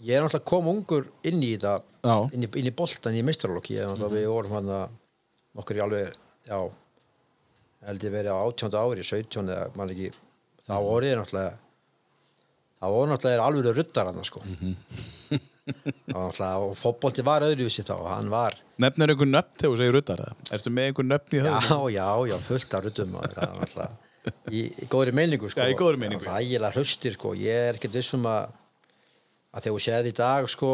ég 0.05 0.15
er 0.17 0.25
náttúrulega 0.25 0.49
kom 0.49 0.69
ungur 0.71 1.05
inn 1.29 1.43
í 1.45 1.51
þetta 1.55 1.75
inn 2.35 2.45
í, 2.45 2.49
inn 2.61 2.69
í 2.69 2.73
boltan 2.75 3.15
í 3.17 3.23
meistaralokk 3.25 3.69
ég 3.73 3.83
er 3.83 3.91
náttúrulega 3.91 4.17
við 4.17 4.27
vorum 4.33 4.55
hann 4.57 4.71
að 4.79 4.97
nokkur 5.55 5.79
í 5.79 5.83
alveg, 5.85 6.17
já 6.49 6.57
held 7.85 8.03
ég 8.07 8.15
verið 8.17 8.33
á 8.33 8.37
18. 8.41 8.75
ári, 8.81 9.05
17 9.05 9.53
eða 9.53 9.69
mann 9.77 9.93
ekki, 9.93 10.09
þá 10.65 10.75
voru 10.83 11.09
ég 11.11 11.19
náttúrulega 11.21 11.53
þá 12.81 12.85
voru 12.95 13.11
náttúrulega 13.13 13.47
alveg 13.49 13.77
ruddar 13.79 14.09
hann 14.11 14.27
sko. 14.27 14.41
Var 14.41 14.49
náttúrulega, 14.65 15.54
og 16.15 16.73
fótbolti 16.77 17.25
var 17.25 17.45
öðruvísi 17.47 17.85
þá, 17.87 17.95
hann 18.13 18.31
var 18.33 18.57
Nefnir 18.81 19.13
einhver 19.13 19.29
nöfn 19.29 19.55
þegar 19.55 19.71
þú 19.71 19.79
segir 19.79 19.95
ruddar 19.95 20.25
eða? 20.25 20.49
Ertu 20.57 20.73
með 20.73 20.89
einhver 20.89 21.07
nöfn 21.07 21.37
í 21.37 21.39
já, 21.39 21.45
höfum? 21.45 21.87
já, 21.95 22.09
já, 22.29 22.35
fullt 22.49 22.75
af 22.75 22.89
náttúrulega 22.89 23.87
í, 24.49 24.65
í 24.81 24.89
góðri 24.89 25.13
meiningu 25.15 25.49
sko. 25.49 25.61
Já, 25.61 25.71
í 25.71 25.77
góðri 25.79 26.01
meiningu. 26.01 26.25
það 26.25 26.43
ægilega 26.43 26.79
hlustir 26.79 27.15
sko, 27.15 27.33
ég 27.37 27.71
er 27.71 27.79
ekkert 27.79 27.97
vissum 27.99 28.25
að 28.29 28.53
að 29.55 29.65
þegar 29.65 29.75
þú 29.75 29.83
séð 29.85 30.09
í 30.09 30.15
dag 30.17 30.49
sko 30.51 30.71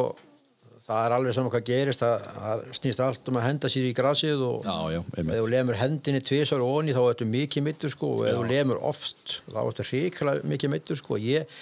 það 0.81 1.03
er 1.05 1.15
alveg 1.15 1.35
saman 1.37 1.53
hvað 1.53 1.67
gerist. 1.67 2.01
Það, 2.01 2.23
það 2.37 2.63
snýst 2.79 3.03
allt 3.05 3.29
um 3.31 3.37
að 3.39 3.45
henda 3.47 3.71
sér 3.71 3.87
í 3.87 3.91
grasið 3.97 4.41
og 4.47 4.65
Já, 4.65 4.77
já, 4.95 5.01
ef 5.21 5.29
þú 5.29 5.51
lemur 5.53 5.79
hendinni 5.79 6.23
tvisar 6.25 6.63
og 6.65 6.79
onni 6.79 6.95
þá 6.97 7.03
ertu 7.03 7.27
mikið 7.29 7.67
mittur 7.67 7.93
sko 7.93 8.15
og 8.17 8.25
ef 8.29 8.39
þú 8.39 8.47
lemur 8.49 8.81
oft 8.91 9.37
þá 9.45 9.59
ertu 9.61 9.87
hrikalega 9.91 10.51
mikið 10.55 10.73
mittur 10.75 10.99
sko. 10.99 11.19
Ég, 11.21 11.61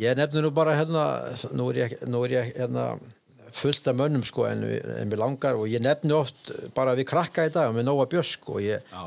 ég 0.00 0.16
nefnir 0.18 0.44
nú 0.44 0.50
bara 0.54 0.76
hérna 0.78 1.04
nú 1.54 1.68
er 1.72 1.84
ég, 1.84 1.98
nú 2.10 2.24
er 2.26 2.38
ég 2.38 2.56
hérna 2.56 2.94
fullt 3.54 3.86
af 3.90 3.98
mönnum 3.98 4.24
sko 4.26 4.48
en, 4.48 4.64
en 4.66 5.10
mér 5.10 5.20
langar 5.22 5.58
og 5.58 5.68
ég 5.70 5.82
nefni 5.82 6.14
oft 6.16 6.50
bara 6.74 6.96
við 6.98 7.08
krakka 7.12 7.46
í 7.46 7.52
dag 7.54 7.74
með 7.74 7.86
Nóa 7.88 8.08
Björsk 8.10 8.50
og 8.50 8.58
ég, 8.64 8.82
Já, 8.90 9.04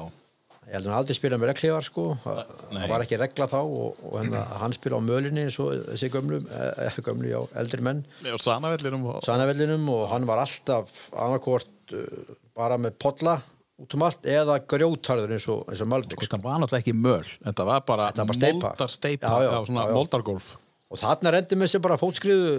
ég 0.67 0.77
held 0.77 0.85
að 0.85 0.91
hann 0.91 0.99
aldrei 1.01 1.17
spila 1.17 1.39
með 1.41 1.51
reglívar 1.51 1.87
sko 1.87 2.05
það 2.23 2.39
það 2.69 2.93
var 2.93 3.03
ekki 3.05 3.19
regla 3.19 3.49
þá 3.51 3.57
og, 3.63 3.99
og 4.07 4.15
hérna, 4.21 4.45
hann 4.63 4.77
spila 4.77 5.01
á 5.03 5.07
mölinni 5.09 5.43
eins 5.47 5.59
og 5.63 5.73
þessi 5.89 6.11
gömlu, 6.13 6.39
eh, 6.47 7.01
gömlu 7.03 7.33
já, 7.33 7.41
eldri 7.59 7.83
menn. 7.83 8.05
Á 8.23 8.37
sanavellinum 8.39 9.05
og... 9.11 9.19
Sanavellinum 9.27 9.91
og 9.91 10.07
hann 10.13 10.27
var 10.29 10.43
alltaf 10.45 11.09
annarkvort 11.11 11.95
uh, 11.97 12.35
bara 12.57 12.79
með 12.79 12.95
podla 13.03 13.35
út 13.77 13.93
um 13.93 14.05
allt 14.07 14.25
eða 14.25 14.55
grjótarður 14.65 15.35
eins 15.35 15.49
og, 15.53 15.67
eins 15.69 15.83
og 15.83 15.91
Malbygg 15.91 16.23
Hvort 16.23 16.33
hann 16.33 16.45
var 16.45 16.63
náttúrulega 16.63 16.81
ekki 16.81 16.95
möl 16.97 17.27
Þetta 17.43 17.67
var 17.67 17.83
bara 17.85 18.07
Þetta 18.09 18.23
var 18.31 18.39
bara 18.39 19.43
já. 19.45 19.91
moldargolf 19.93 20.55
og 20.87 20.99
þarna 21.01 21.33
rendi 21.35 21.57
með 21.59 21.71
sér 21.73 21.83
bara 21.83 21.97
fótskriðu 21.99 22.51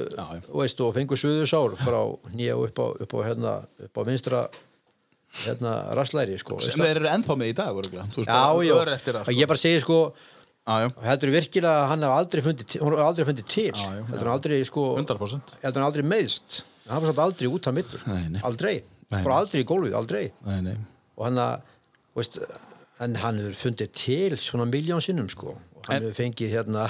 veist, 0.53 0.81
og 0.85 0.95
fengur 0.97 1.21
suðursár 1.21 1.77
frá 1.81 2.01
nýja 2.37 2.57
upp 2.61 2.81
á, 2.83 2.87
upp 3.05 3.15
á, 3.17 3.19
hérna, 3.29 3.53
upp 3.89 4.01
á 4.01 4.03
vinstra 4.09 4.43
hérna, 5.45 5.77
rasslæri 5.97 6.39
sko, 6.41 6.59
sem 6.65 6.81
þeir 6.81 7.01
eru 7.03 7.11
ennþá 7.13 7.39
með 7.41 7.53
í 7.53 7.57
dag 7.59 7.79
veist, 7.79 8.19
já, 8.25 8.43
já, 8.69 8.75
eftir 8.97 9.21
og 9.23 9.33
ég 9.37 9.49
bara 9.51 9.63
segi 9.63 9.81
sko 9.85 10.01
já, 10.69 10.91
heldur 11.09 11.33
virkilega 11.33 11.85
að 11.85 11.89
hann 11.95 12.05
hef 12.05 12.17
aldrei 12.19 12.45
fundið 12.45 12.71
til, 12.75 12.83
aldrei 13.01 13.29
fundið 13.31 13.49
til. 13.49 13.71
Já, 13.73 13.89
já, 13.97 14.05
heldur 14.13 14.27
hann 14.29 14.37
aldrei 14.37 14.61
sko 14.69 14.87
100% 15.01 15.57
heldur 15.65 15.81
hann 15.83 15.89
aldrei 15.89 16.09
meðst 16.13 16.63
hann 16.89 17.03
var 17.03 17.11
samt 17.13 17.25
aldrei 17.25 17.49
út 17.53 17.69
af 17.69 17.77
mittur 17.77 18.05
Nei, 18.09 18.23
nei. 18.37 18.41
aldrei, 18.45 18.77
Nei, 19.09 19.23
fór 19.25 19.35
aldrei 19.39 19.63
í 19.63 19.67
gólfið, 19.69 19.95
aldrei. 19.97 20.25
Nei, 20.45 20.59
nei. 20.67 20.77
Og 21.17 21.25
hann 21.25 21.41
að 21.41 21.65
hann 22.99 23.39
hefur 23.41 23.57
fundið 23.57 23.93
til 23.97 24.37
svona 24.41 24.67
miljón 24.69 25.01
sinnum 25.05 25.29
sko. 25.33 25.55
Hann 25.87 26.03
hefur 26.03 26.17
fengið 26.19 26.53
hérna 26.57 26.89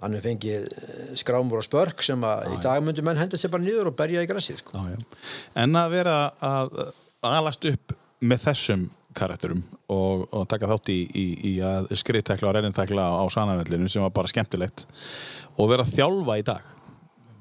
hann 0.00 0.14
hefur 0.16 0.28
fengið 0.30 0.68
eh, 0.70 1.10
skrámur 1.20 1.60
og 1.60 1.66
spörk 1.66 2.02
sem 2.06 2.22
að 2.24 2.54
í 2.54 2.60
dag 2.64 2.80
myndu 2.84 3.04
menn 3.06 3.18
henda 3.20 3.36
sér 3.40 3.52
bara 3.52 3.64
niður 3.66 3.90
og 3.92 3.96
berja 3.98 4.22
í 4.24 4.28
grassið 4.30 4.62
sko. 4.62 4.78
já, 4.80 4.94
já. 4.96 5.20
En 5.64 5.76
að 5.80 5.90
vera 5.98 6.16
að 6.40 6.80
alast 7.30 7.66
upp 7.68 7.94
með 8.20 8.42
þessum 8.48 8.86
karakterum 9.16 9.60
og, 9.90 10.26
og 10.30 10.44
taka 10.48 10.68
þátt 10.70 10.90
í, 10.94 10.98
í, 11.18 11.24
í 11.50 11.52
að 11.66 11.88
skriðtekla 11.98 12.48
og 12.50 12.54
reynintekla 12.56 13.08
á 13.10 13.24
sanavellinu 13.34 13.88
sem 13.90 14.04
var 14.04 14.12
bara 14.14 14.30
skemmtilegt 14.30 14.84
og 15.58 15.70
vera 15.72 15.82
að 15.84 15.96
þjálfa 15.96 16.36
í 16.38 16.44
dag. 16.46 16.68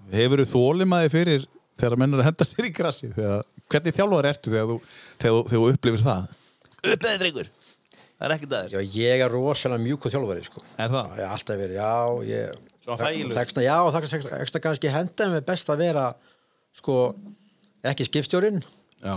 Hefur 0.10 0.42
þú 0.42 0.50
þólimaði 0.56 1.12
fyrir 1.14 1.46
þegar 1.80 2.00
menn 2.02 2.16
eru 2.18 2.24
að 2.24 2.30
henda 2.32 2.48
sér 2.50 2.66
í 2.68 2.74
grassi 2.76 3.12
þegar, 3.14 3.44
hvernig 3.70 3.96
þjálfar 4.00 4.28
ertu 4.32 4.52
þegar 4.56 4.72
þú, 4.72 4.78
þegar, 5.22 5.36
þú- 5.38 5.46
þegar 5.52 5.62
þú 5.62 5.74
upplifir 5.76 6.06
það? 6.08 6.26
Upp 6.80 7.06
með 7.06 7.18
drengur 7.22 7.52
Það 8.20 8.26
er 8.28 8.34
ekkert 8.36 8.54
aðeins 8.58 8.74
já, 8.76 8.82
ég 9.00 9.22
er 9.24 9.32
rosalega 9.32 9.80
mjúk 9.84 10.06
og 10.06 10.12
þjálfari 10.12 10.42
sko. 10.44 10.64
Er 10.76 10.90
það? 10.92 11.12
hef 11.16 11.36
alltaf 11.38 11.60
verið, 11.62 11.78
já 11.80 11.94
ég, 12.28 12.58
þeksta, 13.38 13.64
já, 13.64 13.76
það 13.94 14.26
er 14.40 14.64
kannski 14.66 14.92
henda 14.92 15.28
með 15.32 15.46
best 15.48 15.72
að 15.72 15.84
vera 15.86 16.04
sko, 16.76 16.98
ekki 17.88 18.08
skipstjórin 18.10 18.60
Já, 19.00 19.16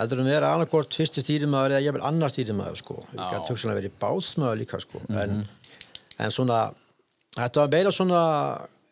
heldur 0.00 0.22
en 0.24 0.30
vera 0.32 0.50
annarkvort 0.56 0.96
fyrsti 0.98 1.22
stýrimaður 1.22 1.76
eða 1.76 1.84
ég 1.84 1.94
vil 1.94 2.04
annar 2.08 2.32
stýrimaður 2.32 2.80
sko. 2.80 2.98
ég 3.12 3.14
Já. 3.14 3.22
Mhm. 3.22 3.32
gæti 3.36 3.54
hugsanlega 3.54 3.80
verið 3.80 3.96
bátsmaður 4.02 4.60
líka 4.64 4.80
sko. 4.82 5.02
en, 5.08 5.46
en 6.18 6.30
svona 6.34 6.60
þetta 7.36 7.62
var 7.62 7.72
meira 7.76 7.92
svona 7.94 8.22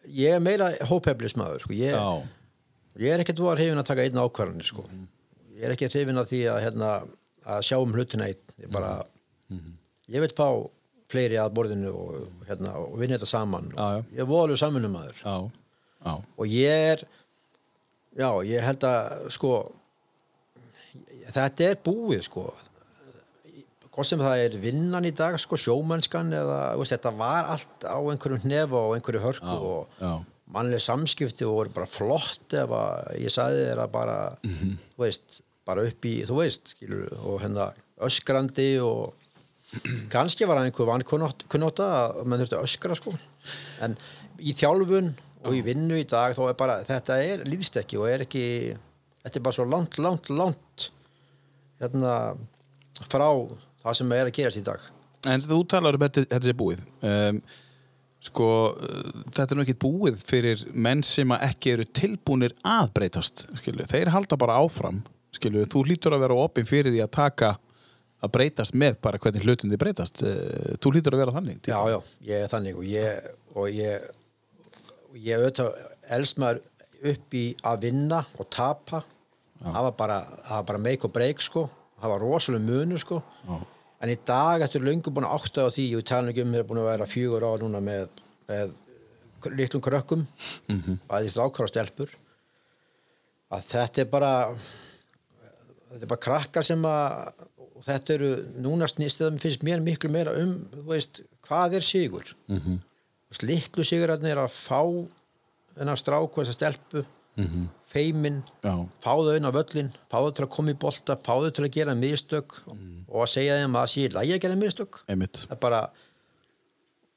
ég 0.06 0.36
er 0.38 0.40
meira 0.40 0.70
hópeflismadur 0.86 1.66
sko. 1.66 1.74
ég, 1.74 1.94
já, 1.98 2.22
ég 3.02 3.14
er 3.14 3.24
ekkert 3.24 3.42
var 3.42 3.58
hrifin 3.58 3.82
að 3.82 3.90
taka 3.90 4.06
einn 4.06 4.22
ákvarðanir 4.22 4.70
sko. 4.70 4.86
Mhm. 4.86 5.06
ég 5.58 5.64
er 5.66 5.74
ekki 5.74 5.90
hrifin 5.90 6.20
að 6.22 6.30
því 6.30 6.42
að, 6.52 6.62
hérna, 6.62 6.90
að 7.48 7.62
sjá 7.66 7.78
um 7.82 7.92
hlutina 7.92 8.28
einn 8.30 8.54
ég 8.62 8.70
bara 8.70 9.04
Mhm. 9.50 9.72
ég 10.08 10.20
vil 10.20 10.34
fá 10.36 10.48
fleiri 11.08 11.38
að 11.40 11.54
borðinu 11.56 11.88
og, 11.94 12.28
hérna, 12.48 12.74
og 12.76 12.98
vinna 13.00 13.16
þetta 13.16 13.26
saman 13.30 13.70
Já, 13.72 13.86
já. 13.96 14.02
ég 14.12 14.18
er 14.24 14.28
voðalegu 14.28 14.58
samanumæður 14.60 15.22
já, 15.24 15.50
já. 16.04 16.14
og 16.38 16.46
ég 16.46 16.88
er 16.92 17.04
já, 18.18 18.30
ég 18.44 18.60
held 18.66 18.84
að 18.84 19.30
sko 19.32 19.52
þetta 21.34 21.68
er 21.70 21.78
búið 21.84 22.22
sko 22.28 22.46
hvort 23.98 24.06
sem 24.06 24.20
það 24.22 24.40
er 24.44 24.52
vinnan 24.62 25.06
í 25.08 25.10
dag 25.16 25.34
sko, 25.42 25.56
sjómennskan 25.58 26.28
eða 26.38 26.58
veist, 26.78 26.92
þetta 26.94 27.10
var 27.18 27.48
allt 27.54 27.86
á 27.88 27.98
einhverjum 27.98 28.44
hnefa 28.44 28.78
og 28.78 28.92
einhverju 28.94 29.22
hörku 29.24 29.56
og 29.72 29.96
já. 29.98 30.12
mannlega 30.54 30.84
samskipti 30.84 31.44
og 31.48 31.56
voru 31.56 31.72
bara 31.74 31.88
flott 31.90 32.54
ef 32.54 32.70
að 32.70 33.16
ég 33.24 33.32
sagði 33.34 33.64
þér 33.72 33.82
að 33.86 33.90
bara 33.96 34.18
Mhm. 34.44 34.76
þú 34.94 35.02
veist, 35.02 35.40
bara 35.66 35.82
upp 35.88 36.04
í 36.04 36.14
þú 36.28 36.36
veist, 36.38 36.68
skilur, 36.76 37.10
og 37.26 37.40
hérna 37.42 37.72
öskrandi 38.00 38.78
og 38.80 39.14
kannski 40.14 40.48
var 40.48 40.60
það 40.60 40.70
einhver 40.70 40.90
vankunnóta 40.92 41.88
að 42.00 42.20
mann 42.24 42.42
þurfti 42.42 42.58
að 42.58 42.68
öskra 42.68 42.98
sko 42.98 43.14
en 43.84 43.96
í 44.38 44.54
þjálfun 44.56 45.12
og 45.46 45.54
í 45.54 45.62
vinnu 45.66 45.98
í 46.00 46.06
dag 46.08 46.34
þá 46.36 46.42
er 46.48 46.58
bara, 46.58 46.78
þetta 46.86 47.18
er 47.22 47.46
líðstekki 47.48 47.98
og 48.00 48.08
er 48.10 48.24
ekki, 48.26 48.44
þetta 49.24 49.40
er 49.40 49.44
bara 49.46 49.58
svo 49.58 49.66
langt, 49.68 49.98
langt, 50.02 50.30
langt 50.32 50.88
hérna 51.82 52.14
frá 53.06 53.28
það 53.84 53.98
sem 54.00 54.14
er 54.16 54.30
að 54.30 54.36
gerast 54.40 54.62
í 54.62 54.66
dag 54.66 54.94
En 55.26 55.42
þú 55.42 55.64
talar 55.66 55.96
um 55.98 56.02
þetta, 56.04 56.24
þetta 56.30 56.46
sé 56.46 56.54
búið 56.56 56.82
um, 57.04 57.40
sko, 58.22 58.48
þetta 59.34 59.46
er 59.48 59.58
nú 59.58 59.64
ekki 59.66 59.78
búið 59.82 60.20
fyrir 60.26 60.64
menn 60.74 61.04
sem 61.06 61.32
ekki 61.38 61.74
eru 61.76 61.86
tilbúnir 61.94 62.54
að 62.66 62.92
breytast 62.96 63.46
skilu. 63.58 63.86
þeir 63.90 64.12
halda 64.14 64.38
bara 64.40 64.58
áfram 64.62 65.02
skilu. 65.34 65.66
þú 65.70 65.84
hlýtur 65.86 66.16
að 66.16 66.24
vera 66.26 66.42
opinn 66.46 66.68
fyrir 66.68 66.94
því 66.94 67.02
að 67.04 67.14
taka 67.18 67.56
að 68.24 68.32
breytast 68.34 68.74
með 68.74 68.98
bara 69.04 69.20
hvernig 69.22 69.44
hlutin 69.46 69.72
þið 69.72 69.82
breytast. 69.82 70.22
Uh, 70.22 70.74
þú 70.82 70.94
hlýtur 70.94 71.16
að 71.16 71.22
vera 71.24 71.36
þannig 71.36 71.70
já, 71.70 71.78
já, 71.92 71.98
ég 72.28 72.44
er 72.44 72.52
þannig 72.52 72.80
og 72.80 72.88
ég 72.88 73.30
og 73.54 73.70
ég, 73.70 74.08
og 75.10 75.16
ég 75.22 75.38
auðvitað 75.38 75.80
elst 76.18 76.42
maður 76.42 76.62
upp 77.12 77.38
í 77.38 77.44
að 77.70 77.82
vinna 77.86 78.24
og 78.38 78.50
tapa. 78.54 79.04
Það 79.58 79.82
var 79.88 79.94
bara, 79.98 80.20
það 80.46 80.54
var 80.56 80.70
bara 80.70 80.82
make 80.82 81.06
og 81.06 81.14
break 81.14 81.42
sko. 81.42 81.66
Það 81.98 82.12
var 82.14 82.22
rosalega 82.22 82.66
munu 82.66 82.98
sko. 83.02 83.22
Já. 83.48 83.58
en 83.98 84.12
í 84.12 84.18
dag 84.26 84.62
eftir 84.62 84.84
löngu 84.86 85.10
búin 85.10 85.26
að 85.26 85.32
átta 85.34 85.64
á 85.66 85.74
því 85.74 85.84
og 85.96 86.02
ég 86.02 86.06
tala 86.06 86.30
ekki 86.30 86.44
um 86.44 86.52
hér 86.54 86.66
búin 86.68 86.78
að 86.78 86.92
vera 86.92 87.06
fjögur 87.10 87.46
á 87.50 87.52
núna 87.58 87.80
með, 87.82 88.20
með 88.46 88.74
litlum 89.58 89.82
krökkum 89.82 90.26
mm 90.68 90.78
-hmm. 90.80 90.98
bæði 91.08 91.32
strákar 91.32 91.66
og 91.66 91.72
stelpur 91.72 92.12
að 93.50 93.64
þetta 93.72 94.00
er 94.02 94.10
bara 94.10 94.32
þetta 95.88 96.02
er 96.02 96.12
bara 96.12 96.24
krakkar 96.26 96.64
sem 96.64 96.84
að 96.84 97.32
og 97.78 97.86
þetta 97.86 98.14
eru 98.16 98.30
núna 98.58 98.88
snýst 98.90 99.22
það 99.22 99.38
finnst 99.42 99.66
mér 99.66 99.84
miklu 99.84 100.10
meira 100.12 100.34
um 100.42 100.56
veist, 100.88 101.22
hvað 101.46 101.78
er 101.78 101.86
sigur? 101.86 102.34
Mm 102.48 102.58
-hmm. 102.58 102.78
litlu 103.42 103.84
sigurarnir 103.84 104.36
er 104.36 104.42
að 104.44 104.52
fá 104.52 104.82
þennan 105.78 105.96
strák 105.96 106.38
og 106.38 106.44
þessa 106.44 106.52
stelpu 106.52 107.04
-hmm. 107.38 107.68
feimin 107.92 108.42
Já. 108.62 108.74
fá 109.02 109.12
þau 109.14 109.36
inn 109.36 109.48
á 109.48 109.52
völlin, 109.54 109.90
fá 110.10 110.18
þau 110.18 110.32
til 110.34 110.44
að 110.44 110.54
koma 110.56 110.74
í 110.74 110.80
bolta 110.82 111.16
fá 111.16 111.34
þau 111.38 111.50
til 111.50 111.64
að 111.64 111.74
gera 111.76 111.94
mistök 111.94 112.58
og 113.08 113.22
að 113.22 113.32
segja 113.34 113.58
þeim 113.60 113.76
að 113.76 113.80
það 113.80 113.92
sé 113.92 114.00
í 114.00 114.12
lagi 114.12 114.34
að 114.34 114.42
gera 114.44 114.56
mistök. 114.56 115.02
Einmitt. 115.08 115.44
Það 115.46 115.56
er 115.56 115.62
bara 115.62 115.82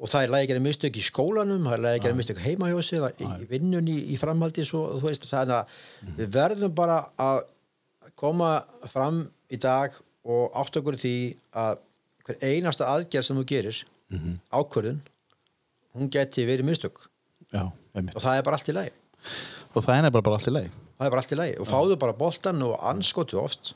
og 0.02 0.10
það 0.10 0.24
er 0.24 0.34
lagi 0.34 0.46
að 0.46 0.52
gera 0.52 0.66
mistök 0.68 0.98
í 0.98 1.06
skólanum 1.06 1.66
það 1.66 1.74
er 1.78 1.84
lagi 1.86 2.00
að 2.00 2.06
gera 2.06 2.20
mistök 2.20 2.44
heima 2.46 2.70
hjá 2.70 2.80
sér 2.86 3.08
í, 3.12 3.26
í 3.26 3.50
vinnunni, 3.50 3.98
í 4.14 4.18
framhaldi 4.18 4.66
svo, 4.66 4.86
veist, 5.02 5.28
það 5.30 5.42
er 5.44 5.58
að 5.60 5.76
við 6.18 6.32
verðum 6.38 6.76
bara 6.78 7.02
að 7.22 7.44
koma 8.16 8.54
fram 8.90 9.24
í 9.52 9.60
dag 9.62 9.94
og 10.26 10.60
átt 10.62 10.78
okkur 10.82 10.98
í 11.00 11.02
því 11.02 11.16
að 11.64 11.82
hver 12.26 12.38
einasta 12.46 12.90
aðgerð 12.92 13.28
sem 13.28 13.40
þú 13.42 13.46
gerir 13.50 13.82
ákvörðun 14.52 15.02
hún 15.96 16.10
geti 16.12 16.46
verið 16.48 16.68
mistök. 16.68 17.08
Já, 17.52 17.66
og 17.68 18.22
það 18.22 18.38
er 18.38 18.44
bara 18.48 18.58
allt 18.60 18.70
í 18.72 18.76
lagi. 18.76 18.92
Og 19.76 19.84
það 19.84 20.06
er 20.06 20.14
bara 20.14 20.36
allt 20.38 20.48
í 20.48 20.54
leið 20.56 20.72
það 21.02 21.08
er 21.08 21.14
bara 21.16 21.24
allt 21.24 21.34
í 21.34 21.40
lagi. 21.40 21.56
Og 21.58 21.70
fáðu 21.70 21.98
bara 22.02 22.18
boltan 22.18 22.62
og 22.66 22.76
anskotu 22.92 23.40
oft 23.42 23.74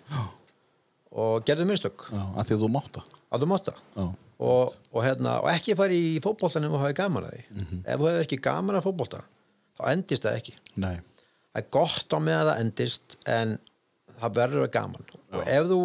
og 1.16 1.46
gerðu 1.48 1.66
mistök. 1.70 2.06
Já, 2.12 2.22
að 2.36 2.50
því 2.50 2.58
að 2.58 2.64
þú 2.66 2.70
máta 2.76 3.04
að 3.34 3.42
þú 3.44 3.50
mátta 3.50 3.74
Já, 3.96 4.04
og, 4.46 4.76
og, 4.92 5.00
hérna, 5.02 5.40
og 5.42 5.50
ekki 5.50 5.76
fara 5.80 5.96
í 5.96 6.20
fótboltan 6.24 6.68
ef 6.68 6.76
þú 6.76 6.82
hafi 6.84 6.98
gaman 7.00 7.26
að 7.26 7.36
því. 7.36 7.44
Mhm. 7.56 7.82
ef 7.82 8.00
þú 8.00 8.10
hefur 8.10 8.28
ekki 8.28 8.42
gaman 8.46 8.78
að 8.80 8.86
fótbolta 8.86 9.22
þá 9.76 9.84
endist 9.92 10.26
það 10.28 10.40
ekki. 10.40 10.56
Nei. 10.78 10.96
Það 11.56 11.62
er 11.62 11.70
gott 11.72 12.16
á 12.16 12.20
með 12.20 12.38
að 12.38 12.50
það 12.52 12.62
endist 12.66 13.18
en 13.26 13.56
það 14.22 14.36
verður 14.40 14.68
að 14.68 14.74
gaman. 14.76 15.08
Og 15.34 15.50
ef 15.56 15.70
þú 15.72 15.80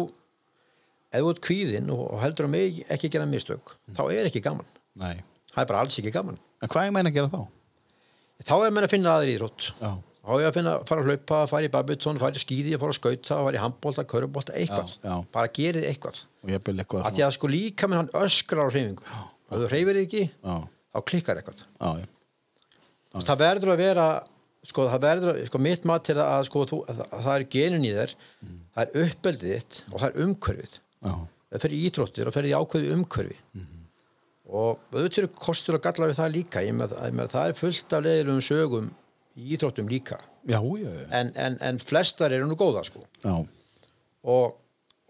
ef 1.11 1.21
þú 1.21 1.29
ert 1.33 1.41
kvíðinn 1.45 1.89
og, 1.91 2.03
og 2.13 2.21
heldur 2.23 2.47
að 2.47 2.53
mig 2.55 2.85
ekki 2.89 3.09
gera 3.11 3.25
mistök 3.27 3.75
Mhm. 3.87 3.95
þá 3.97 4.03
er 4.13 4.29
ekki 4.29 4.41
gaman. 4.41 4.65
Nei. 4.95 5.17
það 5.51 5.61
er 5.61 5.65
bara 5.73 5.79
alls 5.83 5.97
ekki 5.99 6.11
gaman. 6.15 6.37
En 6.61 6.69
hvað 6.69 6.87
er 6.87 6.91
meina 6.91 7.09
að 7.09 7.13
gera 7.13 7.27
þá? 7.29 7.47
þá 8.45 8.55
er 8.65 8.71
menn 8.71 8.83
að 8.87 8.89
finna 8.95 9.11
aðri 9.17 9.35
íþrótt. 9.37 9.65
Já, 9.81 9.91
þá 10.25 10.31
er 10.39 10.47
að 10.49 10.53
finna, 10.55 10.71
fara 10.87 11.01
að 11.01 11.07
hlaupa, 11.11 11.39
fara 11.49 11.67
í 11.67 11.69
babitón 11.73 12.19
fara 12.19 12.31
í 12.37 12.41
skýði, 12.41 12.77
fara 12.79 12.91
að 12.93 12.97
skauta, 12.99 13.35
fara 13.45 13.57
í 13.57 13.61
handbólta, 13.61 14.03
körubolta 14.05 14.53
eitthvað, 14.57 14.95
Já, 15.03 15.09
já. 15.09 15.25
bara 15.31 15.47
gerið 15.47 15.85
eitthvað. 15.91 16.25
Og 16.43 17.05
að 17.05 17.13
því 17.17 17.23
að 17.27 17.31
sko 17.37 17.47
líka 17.51 17.87
með 17.91 17.97
hann 18.01 18.09
öskrar 18.23 18.65
á 18.65 18.71
hreyfingu. 18.71 19.03
Ef 19.51 19.57
þú 19.61 19.67
hreyfir 19.69 19.99
ekki, 20.05 20.23
Já, 20.43 20.55
þá 20.95 20.99
klikkar 21.11 21.37
eitthvað. 21.41 21.65
Það 23.11 23.37
verður 23.43 23.71
að 23.73 23.77
vera 23.81 24.05
sko, 24.63 24.85
það 24.87 25.01
verður, 25.03 25.29
að- 25.35 25.45
sko, 25.49 25.57
mitt 25.59 25.85
mat 25.85 26.03
til 26.05 26.15
að, 26.15 26.45
sko, 26.47 26.65
þú, 26.69 26.77
að, 26.87 26.99
að 27.11 27.23
það 27.25 27.35
er 27.35 27.43
genin 27.55 27.85
í 27.85 27.91
þér 27.97 28.13
það 28.75 28.81
er 28.85 29.05
uppeldið 29.05 29.51
þitt 29.57 29.81
og 29.91 29.99
það 29.99 30.07
er 30.09 30.21
umhverfið. 30.25 30.73
já, 30.79 30.90
það 31.01 31.63
fer 31.65 31.75
í 31.75 31.79
íþróttir 31.89 32.29
og 32.29 32.35
fer 32.35 32.47
í 32.49 32.55
ákveðu 32.55 32.95
umhverfi. 32.95 33.37
Og 34.51 34.79
auðvitað 34.91 35.21
eru 35.23 35.31
kostur 35.35 35.77
að 35.77 35.85
galla 35.85 36.09
við 36.09 36.17
það 36.19 36.33
líka. 36.35 36.63
Með, 36.75 36.95
með, 37.15 37.29
það 37.31 37.49
er 37.49 37.59
fullt 37.59 37.95
af 37.95 38.03
leiðilegum 38.05 38.41
sögum 38.43 38.89
í 39.39 39.53
íþróttum 39.55 39.91
líka. 39.91 40.19
Já, 40.49 40.57
já, 40.59 40.89
já. 40.89 41.05
en, 41.19 41.29
en, 41.39 41.57
en 41.61 41.79
flestar 41.79 42.33
eru 42.35 42.49
nú 42.49 42.57
góða 42.59 42.83
sko. 42.87 43.05
Og, 44.21 44.57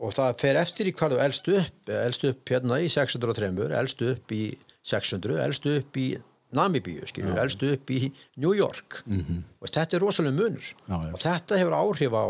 og 0.02 0.14
það 0.18 0.36
fer 0.44 0.60
eftir 0.60 0.92
í 0.92 0.94
hvað 0.98 1.16
þú 1.16 1.22
elst 1.26 1.50
upp. 1.56 1.94
Elst 2.02 2.28
upp 2.30 2.54
hérna 2.54 2.82
í 2.84 2.92
603 2.92 3.72
elst 3.80 4.04
upp 4.12 4.36
í 4.36 4.44
600 4.92 5.42
elst 5.46 5.66
upp 5.72 5.98
í 6.02 6.10
Namibíu, 6.52 7.06
skilju, 7.08 7.32
elst 7.40 7.62
upp 7.64 7.92
í 7.96 8.10
New 8.36 8.52
York. 8.52 9.04
-hmm. 9.08 9.44
og 9.62 9.70
þetta 9.70 9.96
er 9.96 10.02
rosalega 10.04 10.36
munur. 10.36 10.66
Já, 10.88 10.98
og 11.14 11.20
þetta 11.22 11.60
hefur 11.62 11.76
áhrif 11.78 12.12
á, 12.12 12.26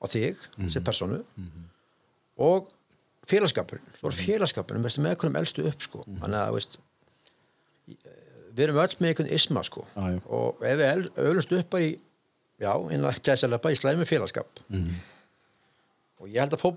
á 0.00 0.06
þig 0.08 0.46
sem 0.72 0.84
personu 0.84 1.20
og 2.40 2.72
félagskapurinn 3.30 3.94
svo 3.98 4.10
er 4.10 4.16
félagskapurinn, 4.18 4.84
veistu, 4.84 5.00
með 5.04 5.14
einhvernum 5.14 5.38
elstu 5.40 5.64
upp 5.70 5.82
sko. 5.86 6.04
þannig 6.20 6.40
að, 6.40 6.52
veist 6.58 6.78
við 8.54 8.64
erum 8.68 8.78
öll 8.84 8.96
með 9.00 9.10
einhvern 9.10 9.32
isma 9.34 9.62
sko. 9.66 9.84
Já. 9.96 10.20
og 10.30 10.62
ef 10.64 10.78
við 10.80 11.08
öllumst 11.24 11.54
upp 11.58 11.76
í 11.80 11.88
já, 12.62 12.70
einlega 12.70 13.22
gæsalega 13.26 13.62
bara 13.64 13.74
í 13.74 13.80
slæmi 13.80 14.06
félagskap 14.08 14.60
og 16.22 16.28
ég 16.30 16.38
held 16.40 16.54
að 16.56 16.62
fó, 16.62 16.70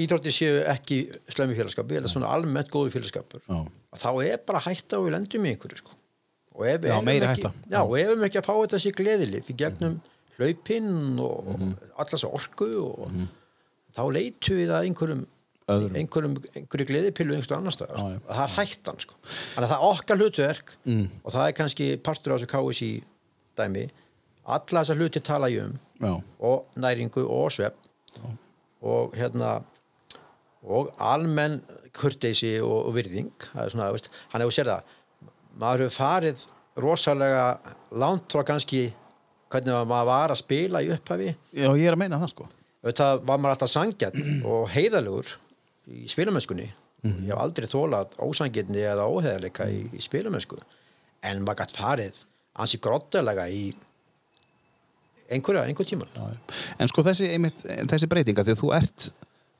ídrótti 0.00 0.32
séu 0.32 0.60
ekki 0.70 1.00
slæmi 1.34 1.56
félagskap, 1.58 1.88
ég 1.90 1.98
held 1.98 2.08
að 2.08 2.12
svona 2.14 2.30
almennt 2.36 2.70
góðu 2.72 2.92
félagskapur 2.94 3.42
að 3.50 4.02
þá 4.04 4.10
er 4.28 4.38
bara 4.46 4.62
hætta 4.68 5.00
og 5.00 5.08
við 5.08 5.16
lendum 5.16 5.48
í 5.48 5.54
einhverju 5.54 5.80
sko. 5.82 5.96
og 6.58 6.66
ef 6.70 6.78
við 6.84 6.94
erum 6.94 7.10
ekki, 7.32 7.50
já, 7.72 7.80
og 7.82 7.96
ef 7.98 8.12
við 8.14 8.28
ekki 8.28 8.40
að 8.40 8.46
fá 8.48 8.54
þetta 8.62 8.80
sér 8.84 8.96
gleðilif 9.00 9.50
í 9.52 9.58
gegnum 9.64 9.98
hlaupinn 10.38 10.92
og 11.18 11.48
mm 11.48 11.58
Mhm. 11.58 11.74
allar 11.98 12.18
svo 12.22 12.30
orku 12.38 12.68
og 12.78 13.10
þá 13.96 14.02
leitu 14.14 14.54
við 14.54 14.70
að 14.70 14.86
einhverjum, 14.86 15.26
einhverju 15.68 16.86
gleðipillu 16.88 17.34
einhverju 17.36 17.56
annar 17.58 17.74
stað 17.74 17.90
já. 17.92 18.04
það 18.28 18.42
er 18.44 18.54
hættan 18.56 19.00
sko. 19.04 19.14
þannig 19.28 19.66
að 19.66 19.72
það 19.72 19.78
er 19.78 19.88
okkar 19.92 20.20
hlutverk 20.22 20.74
Mm. 20.88 21.06
og 21.24 21.32
það 21.34 21.46
er 21.48 21.56
kannski 21.58 21.88
partur 22.02 22.32
á 22.32 22.36
þessu 22.38 22.48
KSI 22.54 22.90
dæmi. 23.58 23.88
Alla 24.48 24.80
þessar 24.82 24.96
hluti 25.02 25.20
tala 25.20 25.50
ég 25.52 25.64
um 25.66 25.74
já. 26.00 26.22
og 26.40 26.64
næringu 26.76 27.24
og 27.28 27.50
svepp 27.52 27.76
og 28.82 29.12
hérna 29.18 29.58
og 30.62 30.92
almenn 30.98 31.60
kurteisi 31.92 32.54
og, 32.60 32.86
og 32.88 32.94
virðing. 32.94 33.28
Það 33.52 33.70
svona, 33.74 33.90
veist, 33.92 34.08
hann 34.32 34.42
hefur 34.44 34.54
sér 34.54 34.70
það. 34.70 34.94
Maður 35.58 35.84
hefur 35.84 35.96
farið 35.98 36.46
rosalega 36.78 37.44
langt 37.98 38.30
frá 38.32 38.44
kannski 38.46 38.92
hvernig 39.50 39.74
maður 39.88 40.06
var 40.12 40.30
að 40.34 40.40
spila 40.42 40.82
í 40.84 40.90
upphafi. 40.94 41.32
Já, 41.56 41.68
ég 41.74 41.88
er 41.88 41.96
að 41.96 42.02
meina 42.04 42.20
það 42.22 42.32
sko. 42.34 42.48
Auðvitað 42.84 43.22
var 43.26 43.38
maður 43.42 43.54
alltaf 43.56 43.72
sangjarn 43.72 44.42
og 44.46 44.68
heiðalegur 44.70 45.32
í 45.88 46.06
spilamennskunni. 46.10 46.68
Ég 47.06 47.28
hef 47.30 47.38
aldrei 47.38 47.68
þólað 47.70 48.16
ósangjarni 48.18 48.82
eða 48.82 49.06
óheðalega 49.06 49.68
í, 49.70 49.84
í 49.94 50.02
spilamennsku. 50.02 50.58
En 51.26 51.44
maður 51.46 51.62
gætt 51.62 51.76
farið 51.78 52.18
ansi 52.58 52.80
grottelega 52.82 53.46
í 53.50 53.68
einhverja, 55.30 55.66
einhver 55.68 55.86
tíma 55.86 56.06
en 56.80 56.90
sko 56.90 57.04
þessi, 57.06 57.28
einmitt, 57.34 57.60
þessi 57.62 58.08
breytinga 58.10 58.42
að 58.46 58.58
þú 58.58 58.72
ert 58.78 59.10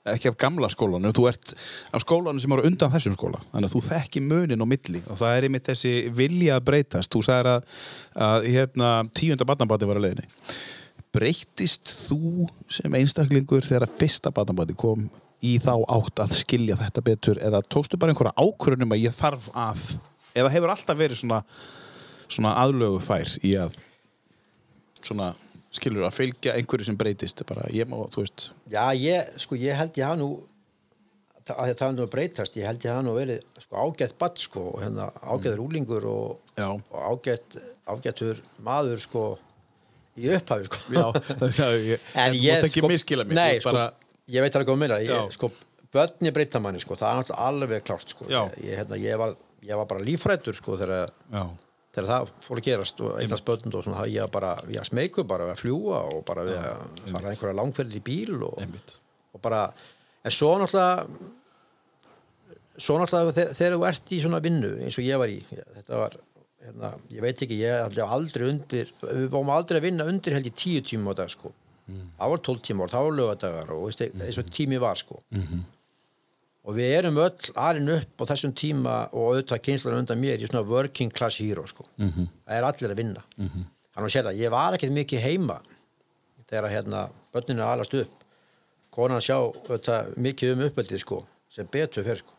ekki 0.09 0.31
af 0.31 0.39
gamla 0.41 0.71
skólanum 0.73 1.13
þú 1.13 1.27
ert 1.29 1.53
af 1.93 2.03
skólanum 2.03 2.41
sem 2.41 2.55
eru 2.57 2.65
undan 2.65 2.93
þessum 2.95 3.17
skóla. 3.19 3.41
Þannig 3.53 3.69
að 3.69 3.75
þú 3.75 3.83
þekki 3.91 4.23
munin 4.25 4.65
og 4.65 4.71
milli. 4.71 5.03
Og 5.13 5.21
það 5.21 5.37
er 5.37 5.47
einmitt 5.49 5.69
þessi 5.69 5.93
vilja 6.17 6.57
að 6.57 6.67
breytast. 6.71 7.13
Þú 7.13 7.23
sagðir 7.27 7.51
að, 7.53 7.67
að 8.29 8.49
hérna, 8.55 8.93
tíunda 9.19 9.49
barnabati 9.49 9.89
var 9.91 10.01
að 10.01 10.07
leiðinni. 10.07 10.31
Breytist 11.13 11.93
þú 12.07 12.49
sem 12.73 12.97
einstaklingur 12.97 13.67
þegar 13.67 13.85
að 13.85 13.99
fyrsta 14.01 14.33
barnabati 14.33 14.77
kom 14.79 15.11
í 15.45 15.57
þá 15.63 15.75
átt 15.87 16.23
að 16.25 16.37
skilja 16.39 16.79
þetta 16.81 17.05
betur? 17.07 17.41
Eða 17.43 17.63
tókstu 17.71 17.99
bara 18.01 18.15
einhverja 18.15 18.35
ákvörunum 18.37 18.95
að 18.97 19.05
ég 19.05 19.17
þarf 19.17 19.51
að 19.55 19.85
eða 20.39 20.53
hefur 20.55 20.75
alltaf 20.75 20.99
verið 20.99 21.23
svona, 21.23 21.43
svona 22.29 22.55
aðlögu 22.63 23.01
fær 23.05 23.35
í 23.47 23.55
að 23.61 23.79
svona 25.03 25.33
skilur 25.75 26.07
að 26.09 26.17
fylgja 26.17 26.55
einhverju 26.59 26.89
sem 26.89 26.99
breytist? 26.99 27.43
Bara 27.49 27.69
ég 27.75 27.89
má, 27.89 27.99
þú 28.13 28.25
veist. 28.25 28.51
Já, 28.73 28.85
ég, 28.97 29.35
sko, 29.41 29.59
ég 29.61 29.79
held 29.79 29.99
ég 29.99 30.09
hafa 30.09 30.21
nú 30.21 30.33
að 31.49 31.75
það 31.81 31.95
nú 31.97 32.05
að 32.05 32.13
breytast, 32.13 32.57
ég 32.59 32.69
held 32.69 32.85
ég 32.85 32.93
hafa 32.93 33.05
nú 33.07 33.15
verið 33.17 33.45
sko, 33.63 33.85
ágætt 33.85 34.17
badd, 34.21 34.41
sko, 34.43 34.65
og 34.75 34.83
hérna, 34.83 35.09
ágætt 35.23 35.57
rúlingur 35.57 36.05
og, 36.09 36.55
Já. 36.59 36.69
og 36.75 36.99
ágætt 37.13 37.57
ágættur 37.89 38.43
maður, 38.65 39.01
sko 39.01 39.23
í 40.19 40.29
upphafi, 40.37 40.69
sko. 40.69 40.83
Já, 40.93 41.07
það 41.57 41.65
er 41.69 41.87
ég, 41.87 42.13
en 42.25 42.37
ég, 42.37 42.69
miskila 42.91 43.25
mig 43.25 43.39
nei, 43.39 43.63
bara, 43.65 43.89
sko, 43.89 44.08
ég 44.29 44.45
veit 44.45 44.59
alveg 44.59 44.73
Já. 45.09 45.15
ég, 45.25 45.33
sko, 45.37 45.51
börni 45.95 46.33
breyta 46.35 46.61
manni, 46.61 46.83
sko, 46.83 46.99
það 47.01 47.23
er 47.25 47.41
alveg 47.49 47.87
klárt, 47.87 48.13
sko, 48.15 48.29
ég, 48.29 48.77
hérna, 48.77 48.99
ég, 49.01 49.17
var, 49.21 49.35
ég 49.65 49.81
var 49.81 49.89
bara 49.91 50.05
lífrættur, 50.05 50.57
sko, 50.57 50.77
þegar 50.81 51.09
þegar 51.99 52.09
það 52.13 52.31
fór 52.45 52.61
að 52.61 52.67
gerast 52.69 53.01
og 53.03 53.17
einnast 53.23 53.47
börn 53.49 53.73
og 53.73 53.87
svona, 53.87 54.05
ég 54.11 54.27
var 54.27 54.33
bara, 54.35 54.53
ég 54.75 54.87
smeyku 54.87 55.25
bara 55.29 55.49
við 55.49 55.55
að 55.55 55.63
fljúa 55.63 56.03
og 56.13 56.23
bara 56.29 56.45
við 56.47 56.59
að 56.61 56.85
fara 57.15 57.33
einhverja 57.33 57.57
langferð 57.59 57.97
í 57.99 58.03
bíl 58.05 58.37
og, 58.47 58.63
og 59.35 59.43
bara, 59.43 59.65
en 60.23 60.35
svo 60.35 60.53
náttúrulega 60.61 61.07
svo 62.79 62.99
náttúrulega 63.01 63.35
þegar, 63.35 63.55
þegar 63.59 63.77
þú 63.77 63.87
ert 63.91 64.13
í 64.15 64.21
svona 64.23 64.43
vinnu 64.45 64.73
eins 64.85 64.99
og 65.01 65.07
ég 65.09 65.23
var 65.23 65.33
í, 65.33 65.39
þetta 65.49 66.03
var 66.03 66.19
hérna, 66.67 66.93
ég 67.15 67.25
veit 67.25 67.43
ekki, 67.47 67.61
ég 67.65 67.83
hafði 67.87 68.05
aldrei 68.19 68.47
undir 68.53 68.93
við 69.03 69.27
fórum 69.33 69.55
aldrei 69.55 69.81
að 69.81 69.89
vinna 69.89 70.09
undir 70.13 70.37
held 70.37 70.51
í 70.51 70.55
tíu 70.55 70.85
tíma 70.87 71.17
á 71.17 71.19
dag 71.23 71.33
sko, 71.33 71.53
það 71.89 72.31
var 72.33 72.41
tólf 72.49 72.63
tíma 72.67 72.89
það 72.93 73.05
var 73.09 73.17
lögadagar 73.19 73.71
og 73.75 73.85
veist, 73.89 74.01
eins 74.03 74.39
og 74.39 74.51
tími 74.53 74.79
var 74.81 74.97
sko. 75.01 75.21
Og 76.69 76.75
við 76.77 76.91
erum 76.99 77.17
öll 77.23 77.53
alin 77.57 77.89
upp 77.95 78.21
á 78.21 78.25
þessum 78.29 78.53
tíma 78.53 78.95
og 79.17 79.31
auðvitað 79.33 79.63
kynslan 79.65 79.99
undan 80.03 80.19
mér 80.21 80.43
í 80.43 80.47
svona 80.51 80.67
working 80.69 81.11
class 81.11 81.39
hero 81.41 81.65
sko. 81.67 81.87
Það 82.45 82.57
er 82.59 82.67
allir 82.69 82.93
að 82.93 82.97
vinna. 83.01 83.23
Þannig 83.39 84.09
að 84.09 84.13
sér 84.15 84.27
það, 84.29 84.41
ég 84.43 84.51
var 84.53 84.77
ekkert 84.77 84.93
mikið 84.93 85.21
heima 85.25 85.61
þegar 86.51 86.71
hérna 86.71 87.01
börninu 87.33 87.63
alast 87.65 87.95
upp. 87.95 88.13
Konan 88.91 89.21
sjá 89.25 89.37
auðvitað, 89.39 90.13
mikið 90.17 90.53
um 90.57 90.67
uppeldið 90.69 91.01
sko 91.01 91.23
sem 91.49 91.67
betur 91.73 92.05
fyrir 92.05 92.21
sko. 92.21 92.35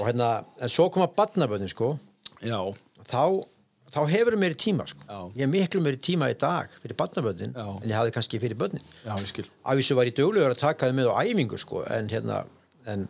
Og 0.00 0.06
hérna, 0.08 0.44
en 0.60 0.68
svo 0.68 0.90
koma 0.92 1.06
barnabörnin 1.08 1.70
sko. 1.70 1.94
Já, 2.44 2.58
þá, 3.08 3.44
þá 3.94 4.00
hefur 4.10 4.36
meiri 4.40 4.56
tíma 4.58 4.86
sko. 4.90 5.04
Ég 5.38 5.44
er 5.46 5.50
miklu 5.52 5.80
meiri 5.84 6.00
tíma 6.02 6.28
í 6.32 6.36
dag 6.40 6.72
fyrir 6.82 6.96
barnabörnin 6.98 7.54
Já. 7.54 7.66
en 7.82 7.88
ég 7.90 7.94
hafði 7.98 8.14
kannski 8.16 8.40
fyrir 8.42 8.58
börnin. 8.58 8.82
Af 9.64 9.78
þessu 9.78 9.96
var 9.98 10.10
ég 10.10 10.16
duglegur 10.18 10.50
að 10.54 10.60
taka 10.64 10.90
þau 10.90 10.96
með 10.98 11.10
á 11.14 11.14
æfingu 11.22 11.58
sko 11.62 11.84
en 11.94 12.10
hérna 12.12 12.40
en, 12.90 13.06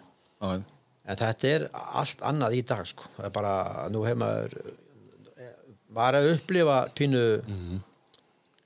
en 1.09 1.17
þetta 1.25 1.49
er 1.55 1.67
allt 1.73 2.21
annað 2.23 2.59
í 2.59 2.63
dag 2.69 2.85
sko. 2.87 3.09
Það 3.17 3.27
er 3.31 3.35
bara, 3.41 3.55
nú 3.95 4.05
hefur 4.05 4.21
maður 4.25 4.59
var 5.95 6.17
að 6.19 6.31
upplifa 6.35 6.79
pínu 6.99 7.21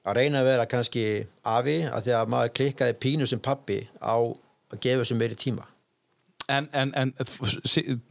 að 0.08 0.14
reyna 0.16 0.40
að 0.40 0.46
vera 0.48 0.66
kannski 0.70 1.02
afi 1.44 1.82
að 1.84 2.06
því 2.06 2.12
að 2.16 2.30
maður 2.32 2.54
klikkaði 2.56 2.94
pínu 3.02 3.26
sem 3.28 3.40
pappi 3.44 3.82
á 4.00 4.16
að 4.16 4.80
gefa 4.80 5.02
þessu 5.02 5.16
meiri 5.20 5.36
tíma 5.36 5.66
en, 6.48 6.68
en, 6.72 6.92
en 6.96 7.12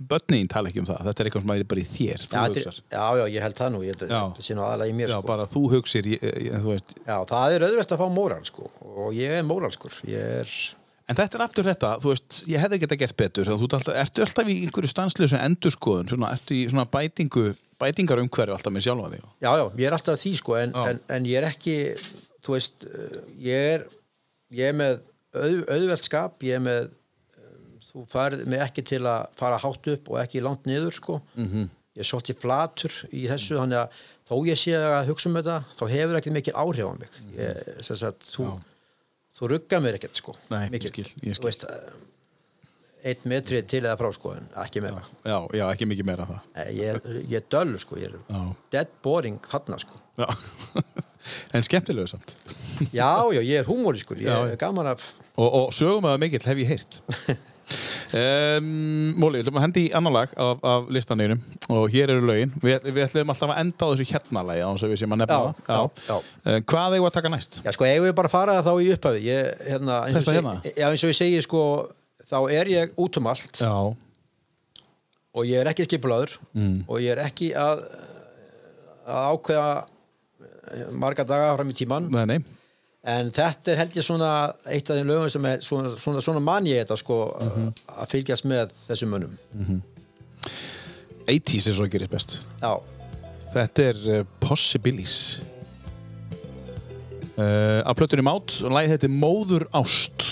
börnin 0.10 0.50
tala 0.52 0.72
ekki 0.72 0.82
um 0.84 0.88
það. 0.88 1.04
Þetta 1.10 1.24
er 1.24 1.30
eitthvað 1.30 1.46
sem 1.46 1.54
er 1.56 1.68
bara 1.74 1.84
í 1.84 1.86
þér 1.92 2.24
já, 2.24 2.42
þetta 2.46 2.74
já, 2.78 3.06
já, 3.20 3.24
ég 3.34 3.46
held 3.46 3.60
það 3.60 3.72
nú 3.76 3.84
ég, 3.86 4.00
þetta 4.02 4.48
sé 4.48 4.58
nú 4.58 4.66
aðalega 4.66 4.94
í 4.94 4.98
mér 4.98 5.14
já, 5.14 5.18
sko. 5.18 5.30
bara 5.30 5.48
þú 5.52 5.64
hugsir 5.76 6.10
ég, 6.14 6.26
ég, 6.48 6.58
þú 6.66 6.76
já, 6.78 7.16
það 7.32 7.56
er 7.56 7.68
auðvelt 7.70 7.96
að 7.96 8.04
fá 8.04 8.08
móral 8.18 8.44
sko 8.48 8.70
og 8.88 9.16
ég 9.18 9.38
er 9.40 9.48
móralskur 9.48 10.02
ég 10.10 10.36
er, 10.42 10.58
En 11.08 11.16
þetta 11.16 11.38
er 11.38 11.42
aftur 11.46 11.64
þetta, 11.64 11.90
þú 12.04 12.10
veist, 12.12 12.38
ég 12.52 12.60
hefði 12.60 12.78
geta 12.82 12.96
gert 13.00 13.16
betur, 13.16 13.48
þú 13.48 13.68
alltaf, 13.78 13.94
ertu 13.96 14.24
alltaf 14.26 14.50
í 14.52 14.58
einhverju 14.66 14.90
stanslösu 14.92 15.38
endurskoðun, 15.40 16.10
svona, 16.12 16.34
ertu 16.36 16.58
í 16.58 16.66
svona 16.68 16.84
bætingu, 16.92 17.44
bætingar 17.80 18.20
umhverju 18.20 18.58
alltaf 18.58 18.76
með 18.76 18.90
sjálfa 18.90 19.14
þig. 19.14 19.30
já, 19.40 19.48
já, 19.56 19.64
ég 19.80 19.86
er 19.88 19.96
alltaf 19.96 20.20
því 20.20 20.34
sko 20.42 20.58
en, 20.60 20.76
en, 20.84 21.00
en 21.16 21.30
ég 21.30 21.40
er 21.40 21.48
ekki 21.48 21.78
þú 22.44 22.58
veist, 22.58 22.84
eh, 22.92 23.22
ég 23.48 23.70
er 23.78 23.88
ég 24.56 24.72
er 24.72 24.78
með 24.78 25.00
auð, 25.36 25.62
auðvelt 25.68 26.06
skap 26.06 26.44
ég 26.48 26.60
er 26.60 26.64
með 26.64 26.92
þú 27.98 28.06
farið 28.14 28.46
mig 28.48 28.60
ekki 28.62 28.84
til 28.86 29.02
að 29.10 29.28
fara 29.40 29.58
hátt 29.58 29.88
upp 29.94 30.10
og 30.14 30.20
ekki 30.22 30.42
langt 30.46 30.66
niður 30.70 30.94
sko 30.94 31.22
Mhm. 31.36 31.46
-hmm. 31.48 31.70
ég 31.98 32.00
er 32.06 32.10
svolítið 32.12 32.40
flatur 32.42 32.94
í 33.12 33.28
þessu 33.28 33.58
þannig 33.58 33.78
að 33.78 33.90
þó 34.30 34.36
ég 34.48 34.58
sé 34.58 34.74
að 34.76 35.08
hugsa 35.08 35.30
um 35.30 35.36
þetta 35.36 35.64
þá 35.80 35.88
hefur 35.90 36.16
ekki 36.20 36.32
mikil 36.32 36.54
áhrif 36.54 36.86
á 36.86 36.94
mig 37.00 37.10
ég, 37.38 37.84
sem 37.84 37.96
sagt, 37.96 38.22
þú, 38.36 38.60
þú 39.40 39.48
ruggar 39.48 39.82
mér 39.82 39.96
ekkert 39.96 40.16
sko 40.16 40.36
Nei, 40.50 40.66
ég 40.68 40.72
mikið. 40.72 40.88
skil, 40.88 41.06
ég 41.24 41.36
skil. 41.36 41.44
Þú 41.44 41.44
veist, 41.48 41.64
eh, 41.64 41.94
einn 43.06 43.18
metri 43.26 43.62
til 43.62 43.84
eða 43.84 43.98
frá 43.98 44.12
sko 44.14 44.32
en 44.34 44.48
ekki 44.58 44.82
meira 44.82 45.02
Já, 45.26 45.48
já, 45.54 45.72
ekki 45.74 45.86
mikið 45.86 46.06
meira 46.06 46.26
það. 46.26 46.40
Nei, 46.56 46.74
ég, 46.76 47.02
ég 47.30 47.36
er 47.38 47.44
döll 47.50 47.78
sko 47.80 47.96
ég 47.96 48.04
er 48.14 48.20
Já. 48.30 48.56
dead 48.72 48.88
boring 49.04 49.40
þarna 49.42 49.80
sko 49.80 49.94
en 51.54 51.64
skemmtilegu 51.64 52.08
samt. 52.08 52.36
já, 52.94 53.32
já, 53.34 53.42
ég 53.42 53.60
er 53.60 53.64
húmóriskur 53.66 54.18
ég 54.18 54.28
Já. 54.28 54.52
er 54.52 54.56
gaman 54.56 54.88
af 54.88 55.14
Og, 55.38 55.54
og 55.54 55.74
sögum 55.74 56.04
að 56.06 56.18
mikill 56.20 56.46
hef 56.46 56.58
ég 56.58 56.68
heyrt. 56.68 57.02
Um, 58.16 58.68
Móli, 59.20 59.40
við 59.42 59.44
ætlum 59.48 59.58
að 59.60 59.64
hendi 59.66 59.82
í 59.88 59.92
annan 59.98 60.14
lag 60.16 60.32
af, 60.40 60.62
af 60.64 60.86
listaneinum 60.96 61.42
og 61.76 61.90
hér 61.92 62.14
eru 62.14 62.24
lögin. 62.30 62.54
Við, 62.64 62.86
við 62.96 63.04
ætlum 63.04 63.34
alltaf 63.34 63.52
að 63.52 63.60
enda 63.64 63.84
á 63.84 63.88
þessu 63.92 64.06
hérna 64.12 64.44
lagi 64.48 64.64
á 64.64 64.70
þess 64.72 64.86
að 64.88 64.94
við 64.94 65.02
séum 65.02 65.16
að 65.18 65.22
nefna 65.24 65.38
Já, 65.38 65.42
það. 65.44 65.68
já, 65.68 66.08
já. 66.08 66.18
Uh, 66.48 66.60
hvað 66.72 66.96
eigum 66.96 67.04
við 67.06 67.10
að 67.12 67.16
taka 67.18 67.32
næst? 67.34 67.60
Já, 67.66 67.72
sko, 67.76 67.88
eigum 67.90 68.08
við 68.08 68.16
bara 68.22 68.32
að 68.32 68.36
fara 68.38 68.58
þá 68.64 68.72
í 68.86 68.90
upphafi 68.96 69.24
ég, 69.28 69.52
hérna, 69.68 70.00
eins, 70.08 70.20
og 70.32 70.38
hérna? 70.40 70.56
já, 70.72 70.88
eins 70.88 71.04
og 71.08 71.12
ég 71.14 71.20
segi, 71.20 71.44
sko 71.48 71.64
þá 72.32 72.38
er 72.62 72.72
ég 72.78 72.96
út 73.04 73.20
um 73.22 73.30
allt 73.34 73.62
Já. 73.64 73.74
og 75.38 75.46
ég 75.48 75.62
er 75.64 75.70
ekki 75.74 75.86
skipulaður 75.90 76.38
Mm. 76.58 76.80
og 76.88 77.04
ég 77.04 77.12
er 77.18 77.22
ekki 77.28 77.52
að, 77.56 77.84
að 79.08 79.28
ákveða 79.36 79.74
marga 81.00 81.24
daga 81.28 81.54
fram 81.56 81.70
í 81.72 81.76
tíman 81.78 82.08
Nei, 82.12 82.24
nei. 82.28 82.40
En 83.08 83.30
þetta 83.32 83.72
er 83.74 83.80
held 83.82 83.96
ég 83.98 84.04
svona 84.06 84.30
eitt 84.68 84.90
af 84.92 84.98
þeim 85.00 85.08
lögum 85.12 85.30
sem 85.32 85.46
er 85.48 85.62
svona, 85.64 85.94
svona, 86.02 86.22
svona 86.26 86.42
man 86.44 86.66
ég 86.68 86.82
þetta 86.84 86.98
sko 87.00 87.20
Mhm. 87.40 87.70
að 88.02 88.10
fylgjast 88.14 88.46
með 88.50 88.74
þessum 88.90 89.14
mönnum. 89.16 89.82
80s 91.28 91.68
er 91.68 91.74
svo 91.76 91.86
að 91.88 91.92
gerist 91.96 92.12
best. 92.12 92.38
Já, 92.62 92.76
Þetta 93.54 93.84
er 93.90 94.00
uh, 94.20 94.24
Possibilis. 94.44 95.14
Uh, 97.38 97.80
Af 97.86 97.96
plötunni 97.96 98.24
Mát 98.26 98.52
og 98.66 98.74
lagið 98.74 98.96
þetta 98.98 99.10
Móður 99.14 99.66
Ást 99.78 100.26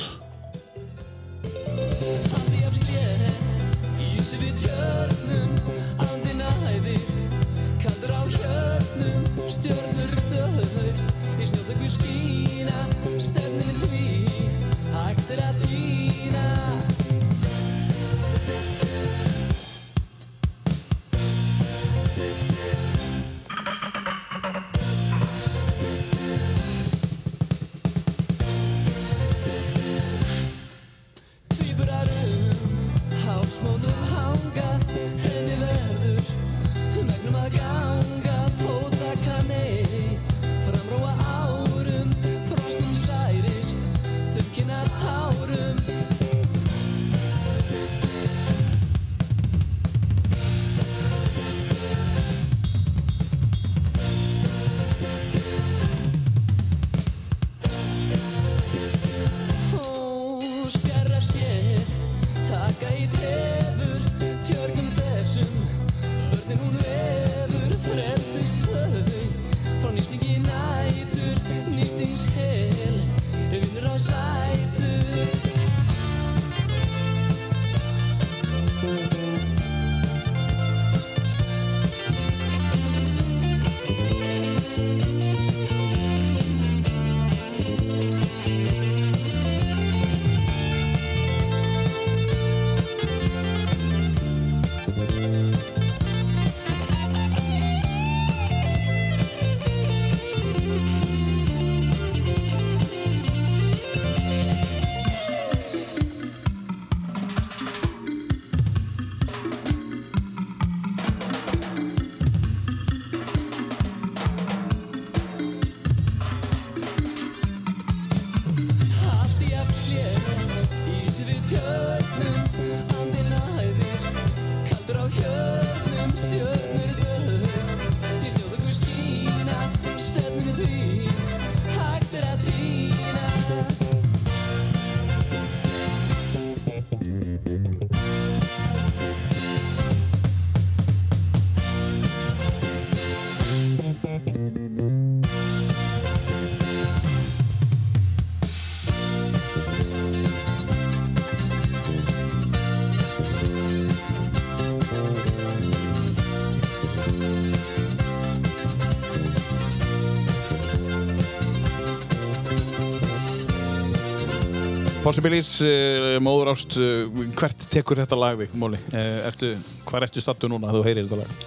Possibilities, 165.05 165.59
uh, 165.61 166.15
móður 166.25 166.49
ást, 166.55 166.75
uh, 166.81 167.05
hvert 167.37 167.67
tekur 167.69 167.99
þetta 168.01 168.17
lag 168.17 168.39
við, 168.39 168.55
Móli? 168.57 168.79
Uh, 168.89 169.19
ertu, 169.27 169.51
hvað 169.85 170.07
ertu 170.07 170.23
stattu 170.23 170.49
núna 170.49 170.71
að 170.71 170.79
þú 170.79 170.85
heyrir 170.87 171.05
þetta 171.05 171.19
lag? 171.19 171.43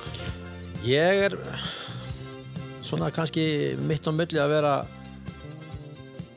Ég 0.87 1.23
er 1.27 1.35
svona 2.87 3.09
kannski 3.15 3.75
mitt 3.83 4.07
á 4.07 4.13
milli 4.15 4.39
að 4.39 4.53
vera 4.55 4.75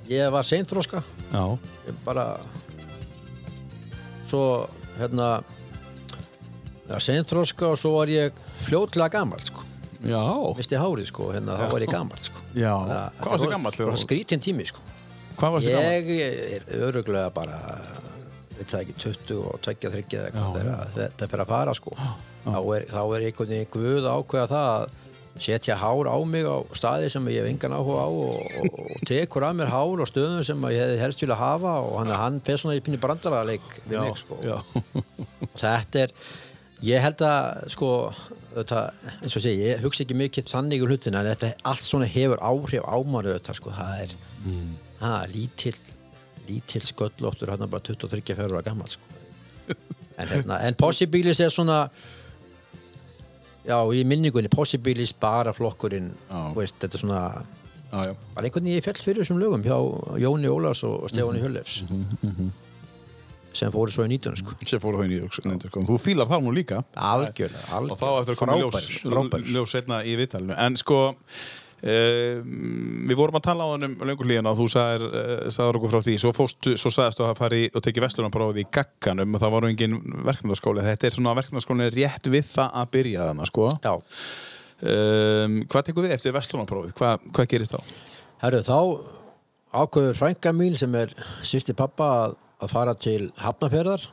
ég 0.10 0.34
var 0.34 0.44
seinþróska 0.50 1.04
Já. 1.32 1.44
ég 1.88 2.00
bara 2.04 2.26
svo 4.28 4.42
hérna 4.98 5.30
seinþróska 6.98 7.70
og 7.70 7.78
svo 7.80 7.94
var 8.00 8.12
ég 8.12 8.34
fljótlega 8.66 9.14
gammal 9.14 9.40
sko 9.46 9.62
Já. 10.02 10.26
misti 10.58 10.76
hárið 10.82 11.12
sko, 11.14 11.30
hérna 11.38 11.60
þá 11.62 11.68
var 11.70 11.86
ég 11.86 11.94
gammal 11.94 12.26
sko 12.26 12.42
Já. 12.58 12.74
Hvað 12.82 13.14
þetta 13.22 13.30
varstu 13.30 13.46
var- 13.46 13.56
gamall? 13.56 13.78
það 13.78 13.94
var 13.94 14.02
skrítin 14.08 14.42
tími 14.44 14.66
sko 14.68 14.82
Hvað 15.42 15.54
varstu 15.58 15.74
gammal? 15.74 16.16
ég 16.16 16.42
er 16.56 16.66
öruglega 16.86 17.30
bara 17.34 17.60
veit 18.58 18.70
það 18.70 18.82
ekki 18.84 18.98
20 19.02 19.38
og 19.42 19.62
22 19.66 20.18
eða 20.20 20.28
eitthvað 20.30 20.42
Já, 20.42 20.50
þegar 20.58 20.92
þetta 20.98 21.30
fyrir 21.32 21.46
að 21.46 21.54
fara 21.56 21.78
sko 21.78 21.94
þá 22.46 22.60
er, 22.76 22.84
þá 22.92 23.00
er 23.02 23.24
einhvern 23.30 23.54
veginn 23.56 23.72
guð 23.74 24.04
að 24.06 24.12
ákveða 24.20 24.52
það 24.52 24.68
að 24.74 25.00
setja 25.42 25.78
hár 25.80 26.10
á 26.12 26.18
mig 26.28 26.44
á 26.46 26.58
staði 26.76 27.08
sem 27.14 27.28
ég 27.32 27.40
hef 27.42 27.50
engan 27.54 27.74
áhuga 27.78 28.04
á 28.04 28.10
og, 28.12 28.42
og, 28.62 28.80
og 28.92 29.06
tekur 29.08 29.46
af 29.48 29.56
mér 29.58 29.72
hár 29.72 30.04
á 30.04 30.06
stöðum 30.10 30.44
sem 30.46 30.66
ég 30.76 30.82
hefði 30.84 31.00
helst 31.02 31.24
vilja 31.24 31.38
hafa 31.40 31.78
og 31.88 31.96
hann, 32.02 32.12
hann 32.20 32.40
fer 32.46 32.60
svona 32.60 32.76
í 32.78 32.84
pinni 32.84 33.00
brandaraðleik 33.02 33.64
við 33.88 33.96
Já, 33.96 34.02
mig 34.04 34.20
sko 34.20 34.40
já. 34.44 34.58
þetta 35.64 36.04
er 36.04 36.14
ég 36.84 37.06
held 37.08 37.24
að 37.26 37.64
sko 37.78 37.90
þetta, 38.58 38.84
eins 39.22 39.40
og 39.40 39.46
sé, 39.48 39.56
ég 39.56 39.82
hugsa 39.86 40.04
ekki 40.04 40.20
mikið 40.20 40.52
þannig 40.52 40.84
um 40.84 40.92
hlutina 40.92 41.24
en 41.24 41.32
þetta 41.32 41.54
allt 41.72 41.88
svona 41.88 42.12
hefur 42.12 42.42
áhrif 42.44 42.84
á 42.84 42.96
maður 43.00 43.38
þetta 43.40 43.58
sko, 43.62 43.74
það 43.80 44.06
er 44.06 44.20
Mm. 44.42 44.72
Ha, 45.02 45.14
lítill 45.32 45.78
lítill 46.50 46.82
sköllóttur 46.88 47.52
hann 47.54 47.62
er 47.62 47.70
bara 47.72 47.84
23 47.86 48.36
fjörur 48.38 48.60
að 48.62 48.66
gammal 48.72 48.90
sko. 48.90 49.04
en, 50.18 50.28
hérna, 50.28 50.60
en 50.68 50.76
Possibilis 50.80 51.40
er 51.40 51.50
svona 51.54 51.84
já, 53.66 53.78
í 53.94 54.04
minningunni 54.08 54.50
Possibilis 54.52 55.14
bara 55.14 55.54
flokkurinn 55.54 56.12
veist, 56.58 56.78
þetta 56.82 56.98
er 56.98 57.06
svona 57.06 57.22
Já, 57.92 58.06
já. 58.08 58.14
bara 58.36 58.48
einhvern 58.48 58.64
veginn 58.64 58.78
ég 58.80 58.86
fell 58.86 59.00
fyrir 59.04 59.20
þessum 59.26 59.40
lögum 59.42 59.64
hjá 59.66 59.76
Jóni 60.24 60.48
Ólafs 60.48 60.84
og 60.88 61.10
Stefáni 61.12 61.42
Mhm. 61.42 61.46
Hjöllefs 61.46 62.52
sem 63.54 63.68
fóru 63.72 63.92
svo 63.92 64.06
í 64.08 64.12
19 64.14 64.38
sko. 64.40 64.54
Sem 64.64 64.80
fór 64.80 64.96
það 64.96 65.10
inn 65.10 65.12
í 65.12 65.18
nefndir, 65.28 65.68
sko. 65.68 65.82
Þú 65.84 65.98
fílar 66.00 66.28
það 66.30 66.46
nú 66.46 66.54
líka. 66.56 66.78
algjörlega, 66.96 67.66
Og 67.68 67.74
algjörlega 67.76 67.98
þá 68.00 68.22
eftir 68.22 68.34
að 68.34 68.40
koma 68.40 68.56
ljós, 68.62 69.44
ljós 69.52 69.74
setna 69.76 69.98
í 70.08 70.14
viðtalinu. 70.16 70.56
En 70.58 70.78
sko, 70.80 71.00
við 71.82 73.16
vorum 73.18 73.40
að 73.40 73.46
tala 73.48 73.66
á 73.66 73.72
hann 73.74 73.88
um 73.88 73.96
löngur 74.06 74.30
líðan 74.30 74.52
og 74.52 74.60
þú 74.60 74.68
uh, 74.70 75.50
sagðir 75.50 75.80
okkur 75.80 75.94
frá 75.96 76.06
því. 76.06 76.18
Svo, 76.22 76.34
fórstu, 76.38 76.76
svo 76.78 76.94
sagðist 76.94 77.22
þú 77.22 77.28
að 77.30 77.42
fara 77.42 77.58
í, 77.58 77.66
og 77.74 77.86
tekið 77.88 78.06
vestlunarprófið 78.06 78.62
í 78.62 78.68
gagganum 78.78 79.36
og 79.36 79.44
það 79.44 79.56
var 79.56 79.68
engin 79.72 79.98
verkefnaskóli. 80.30 80.86
Þetta 80.92 81.10
er 81.10 81.18
svona 81.18 81.36
verkefnaskóli 81.42 81.90
rétt 81.96 82.32
við 82.32 82.48
það 82.54 82.80
að 82.84 82.94
byrja 82.98 83.28
þannig 83.32 83.52
sko. 83.52 83.74
Um, 84.82 85.60
hvað 85.70 85.90
tekur 85.90 86.08
við 86.08 86.16
eftir 86.16 86.34
vestlunarprófið 86.34 86.96
hvað, 86.98 87.28
hvað 87.36 87.52
gerist 87.52 87.76
þá? 87.76 87.98
herru 88.42 88.62
þá 88.66 88.78
ákveður 89.72 90.18
frænka 90.18 90.54
mín 90.56 90.76
sem 90.80 90.96
er 90.98 91.14
sýsti 91.46 91.76
pappa 91.78 92.10
að, 92.26 92.36
fara 92.72 92.96
til 92.98 93.32
Hafnafjörðar 93.42 94.04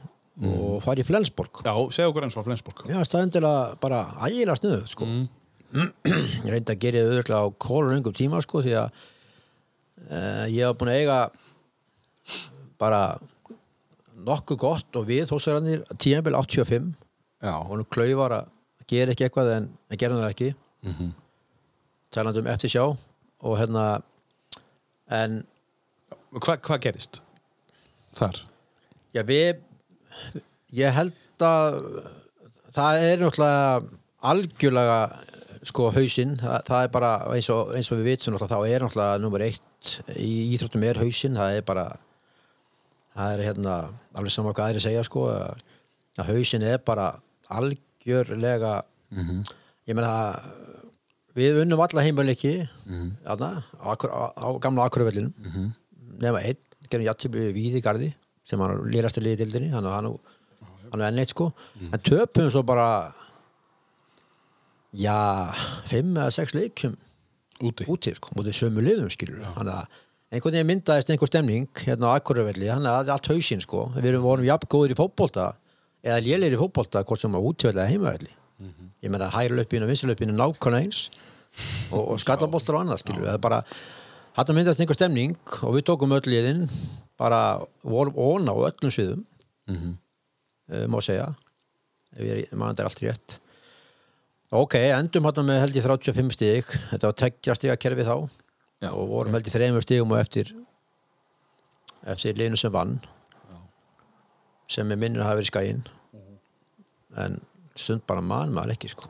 og 0.49 0.79
fara 0.85 1.03
í 1.03 1.07
Flensborg. 1.07 1.63
Já, 1.67 1.73
segja 1.93 2.13
okkur 2.13 2.25
eins 2.25 2.37
frá 2.37 2.45
Flensborg. 2.47 2.85
Já, 2.89 3.01
staðendilega 3.05 3.75
bara 3.83 4.05
ægilega 4.23 4.57
snuðu 4.61 4.85
sko. 4.93 5.09
ég 5.09 5.38
reyndi 6.53 6.75
að 6.75 6.81
gera 6.83 7.03
það 7.03 7.13
auðvitað 7.13 7.43
á 7.45 7.59
kóluröngum 7.65 8.17
tíma 8.17 8.41
sko, 8.45 8.63
því 8.65 8.77
að 8.81 8.89
uh, 10.09 10.47
ég 10.49 10.65
hef 10.65 10.79
búin 10.81 10.93
að 10.93 11.01
eiga 11.03 11.19
bara 12.81 13.03
nokkuð 14.29 14.61
gott 14.61 14.99
og 14.99 15.07
við 15.09 15.29
þósarannir 15.31 15.85
tíðanbel 15.97 16.37
85 16.39 16.89
Já, 17.39 17.53
og 17.55 17.71
hann 17.71 17.87
klaufar 17.93 18.35
að 18.41 18.49
gera 18.91 19.15
ekki 19.15 19.29
eitthvað 19.29 19.53
en 19.55 19.69
að 19.93 20.01
gera 20.03 20.19
það 20.19 20.33
ekki 20.33 20.49
mm 20.55 20.95
-hmm. 20.95 21.13
talandi 22.11 22.43
um 22.43 22.51
eftir 22.51 22.73
sjá 22.73 22.85
og 22.89 23.59
hérna 23.59 24.03
en 25.11 25.45
Hva, 26.29 26.59
hvað 26.61 26.81
gerist 26.85 27.23
þar? 28.15 28.43
Já, 29.15 29.23
við 29.25 29.63
ég 30.77 30.93
held 30.93 31.15
að 31.41 31.79
það 32.75 33.05
er 33.07 33.23
náttúrulega 33.23 33.83
algjörlega 34.21 34.99
sko 35.69 35.89
hausinn, 35.95 36.37
það, 36.41 36.59
það 36.69 36.85
er 36.85 36.93
bara 36.95 37.13
eins 37.35 37.49
og, 37.53 37.73
eins 37.77 37.91
og 37.93 38.01
við 38.01 38.11
vitum 38.13 38.35
náttúrulega, 38.35 38.55
þá 38.55 38.75
er 38.75 38.85
náttúrulega 38.85 39.23
nummer 39.23 39.45
eitt 39.45 39.91
í 40.17 40.31
íþróttum 40.55 40.87
er 40.89 41.01
hausinn, 41.03 41.39
það 41.39 41.59
er 41.59 41.67
bara 41.69 41.87
það 43.19 43.35
er 43.35 43.45
hérna 43.49 43.75
alveg 44.19 44.35
saman 44.35 44.55
hvað 44.55 44.71
aðri 44.71 44.85
segja 44.85 45.05
sko 45.07 45.27
að, 45.33 45.67
hausinn 46.29 46.67
er 46.67 46.81
bara 46.87 47.11
algjörlega 47.59 48.79
ég 49.89 49.97
meina 49.97 50.09
að 50.09 50.49
við 51.39 51.61
unnum 51.63 51.83
alla 51.85 52.03
heimaleiki 52.03 52.55
mm 52.67 52.95
-hmm. 52.95 53.11
á, 53.25 53.35
á, 53.87 53.93
á 54.35 54.49
gamla 54.59 54.89
akkurvellinum 54.89 55.35
mm 55.37 55.51
-hmm. 55.53 55.69
nema 56.25 56.43
einn, 56.43 56.59
gerum 56.91 57.07
játtífli 57.07 57.47
við 57.47 57.55
Víði 57.55 57.83
Garði 57.83 58.15
sem 58.45 58.61
hann 58.61 58.91
lýrasti 58.91 59.23
liði 59.23 59.45
dildinni 59.45 59.71
hann, 59.71 59.85
hann, 59.85 60.19
hann 60.91 61.01
er 61.01 61.09
enn 61.09 61.19
eitt 61.23 61.31
sko 61.31 61.53
en 61.93 62.01
töpum 62.01 62.51
svo 62.51 62.63
bara 62.63 63.13
já, 64.95 65.53
fimm 65.91 66.15
eða 66.17 66.33
sex 66.33 66.55
leikjum 66.57 66.97
Úti? 67.61 67.85
úti 67.91 68.13
sko, 68.15 68.31
mútið 68.39 68.55
sömu 68.55 68.83
liðum 68.87 69.11
skilur 69.11 69.43
hann 69.57 69.67
að 69.73 69.87
einhvern 70.31 70.55
veginn 70.55 70.69
myndaðist 70.71 71.09
einhver 71.11 71.27
stemning 71.31 71.67
hérna 71.83 72.13
á 72.15 72.21
Akureyvelli, 72.21 72.69
hann 72.71 72.87
að 72.87 73.09
allt 73.15 73.27
hausinn 73.33 73.63
sko. 73.65 73.89
Við 73.97 74.11
erum 74.13 74.23
vorum 74.23 74.45
jafn 74.47 74.69
góður 74.71 74.93
í 74.95 74.97
fótbolta 74.99 75.47
eða 76.05 76.19
lélir 76.23 76.55
í 76.55 76.61
fótbolta, 76.61 77.03
hvort 77.09 77.21
sem 77.25 77.33
á 77.35 77.41
útvelli 77.41 77.81
eða 77.81 77.89
heimavelli. 77.91 78.31
Ég 79.03 79.11
meina 79.11 79.31
hægri 79.33 79.57
löpinn 79.59 79.83
og 79.87 79.91
vinstri 79.91 80.11
löpinn 80.11 80.31
er 80.35 80.37
nákvæmlega 80.39 80.85
eins 80.85 81.01
og, 81.91 82.03
og 82.13 82.21
skallaboltar 82.23 82.77
og 82.77 82.85
annað 82.85 83.01
skilur 83.03 83.25
það 83.27 83.35
er 83.39 83.43
bara, 83.49 83.59
hann 84.39 84.55
myndast 84.55 84.83
einhver 84.85 84.99
stemning 84.99 85.35
og 85.65 85.75
við 85.79 85.87
tókum 85.89 86.15
öll 86.15 86.29
liðin 86.31 86.65
bara 87.19 87.41
vorum 87.83 88.15
óna 88.15 88.55
á 88.55 88.59
öllum 88.71 88.95
sviðum. 88.95 89.25
Mm 89.67 89.97
má 90.93 90.99
segja. 91.01 91.31
Ef 92.13 92.21
ég 92.23 92.43
er- 92.45 92.57
man 92.57 92.75
þetta 92.77 92.85
er 92.85 92.89
allt 92.93 93.01
rétt 93.03 93.39
ok, 94.55 94.75
endum 94.97 95.29
hann 95.29 95.47
með 95.49 95.63
held 95.65 95.79
ég 95.79 95.87
35 95.87 96.35
stig. 96.37 96.73
Þetta 96.93 97.11
var 97.11 97.19
tekja 97.23 97.57
stiga 97.59 97.77
kerfi 97.81 98.07
þá. 98.07 98.17
Já, 98.85 98.91
og 98.93 99.09
vorum 99.11 99.35
held 99.35 99.49
ég 99.49 99.55
þreymur 99.55 99.85
stigum 99.85 100.15
og 100.15 100.21
eftir 100.21 100.53
eftir 102.09 102.39
liðinu 102.39 102.59
sem 102.61 102.73
vann. 102.73 102.99
Sem 104.71 104.91
er 104.93 105.01
minnur 105.01 105.25
að 105.25 105.31
hafa 105.31 105.41
verið 105.41 105.51
skæinn 105.51 105.87
en 107.19 107.39
stund 107.79 108.05
bara 108.07 108.23
mann 108.23 108.53
maður 108.55 108.77
ekki 108.77 108.93
sko. 108.93 109.09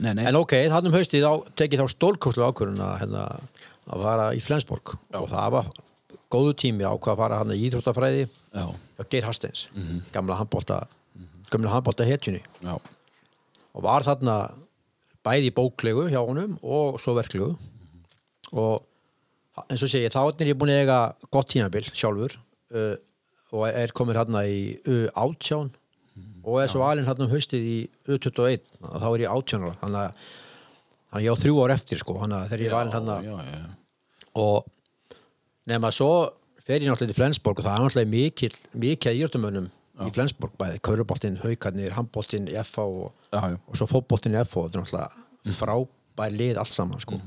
Nei, 0.00 0.12
nei. 0.14 0.24
En 0.30 0.38
ok, 0.38 0.54
þannig 0.70 0.92
um 0.92 0.96
haustið 0.96 1.26
tekið 1.58 1.82
þá 1.82 1.92
stólkoslu 1.92 2.46
ákvörðun 2.46 2.82
hérna, 3.00 3.24
að 3.90 4.04
fara 4.06 4.28
í 4.38 4.42
Flensborg. 4.44 4.94
Og 5.18 5.26
það 5.32 5.56
var 5.56 5.72
góðu 6.30 6.54
tími 6.62 6.86
á 6.86 6.94
hvað 6.94 7.12
að 7.16 7.20
fara 7.24 7.40
hann 7.42 7.52
í 7.56 7.58
Íþróttafræði. 7.66 8.28
Já, 8.54 8.64
hjá 8.70 9.04
Geir 9.10 9.26
Hastens, 9.26 9.66
gamla 10.14 10.38
handbólta 10.38 10.84
gamla 11.50 11.72
handbólta 11.74 12.06
hetjunni 12.06 12.40
já, 12.62 12.74
og 13.74 13.84
var 13.84 14.06
þarna 14.06 14.36
bæði 15.26 15.52
bóklegu 15.56 16.06
hjá 16.10 16.20
honum 16.22 16.56
og 16.62 17.00
svo 17.02 17.16
verklegu. 17.18 17.52
Og 18.50 19.66
eins 19.68 19.84
og 19.84 19.92
segi, 19.92 20.10
þá 20.12 20.22
er 20.30 20.52
ég 20.52 20.58
búin 20.58 20.72
að 20.72 20.84
eiga 20.84 21.00
gott 21.30 21.50
tímabil 21.52 21.90
sjálfur 21.90 22.36
uh, 22.74 22.96
og 23.50 23.66
er 23.68 23.92
komin 23.96 24.16
hérna 24.16 24.44
í 24.46 24.78
U18 24.86 25.72
og 26.46 26.60
er 26.62 26.70
svo 26.70 26.84
alinn 26.86 27.08
hérna 27.08 27.26
um 27.26 27.32
haustið 27.32 27.66
í 27.66 27.80
U21 28.08 28.62
þá 28.80 29.08
er 29.10 29.24
ég 29.26 29.32
18 29.32 29.66
ára. 29.66 29.76
Þannig 29.82 30.04
að 30.04 30.30
að 31.10 31.26
ég 31.26 31.34
á 31.34 31.42
þrjú 31.42 31.62
ár 31.64 31.74
eftir 31.74 32.00
sko 32.00 32.18
þannig 32.20 32.38
að 32.38 32.52
þegar 32.52 32.64
ég 32.64 32.74
var 32.74 32.84
alinn 32.84 32.94
hérna 32.94 33.16
og 34.40 34.68
nema 35.70 35.90
svo 35.94 36.12
fer 36.62 36.78
ég 36.78 36.90
náttúrulega 36.90 37.10
til 37.10 37.18
Flensborg 37.18 37.60
og 37.60 37.66
það 37.66 37.74
er 37.74 37.84
náttúrulega 37.84 38.12
mikil, 38.14 38.52
mikil 38.78 39.14
íþjóttumönnum 39.18 39.68
í 40.00 40.12
Flensborg 40.14 40.54
bæði, 40.60 40.80
kauruboltinn, 40.86 41.38
haukarnir, 41.42 41.94
handboltinn 41.96 42.48
í 42.50 42.56
FH 42.62 42.84
og, 42.86 43.12
og 43.36 43.78
svo 43.78 43.88
fótboltinn 43.90 44.36
í 44.36 44.40
FH 44.42 44.66
þetta 44.66 44.78
er 44.78 44.84
náttúrulega 44.84 45.56
frábær 45.58 46.36
lið 46.36 46.60
allt 46.60 46.74
saman 46.74 47.02
sko. 47.02 47.18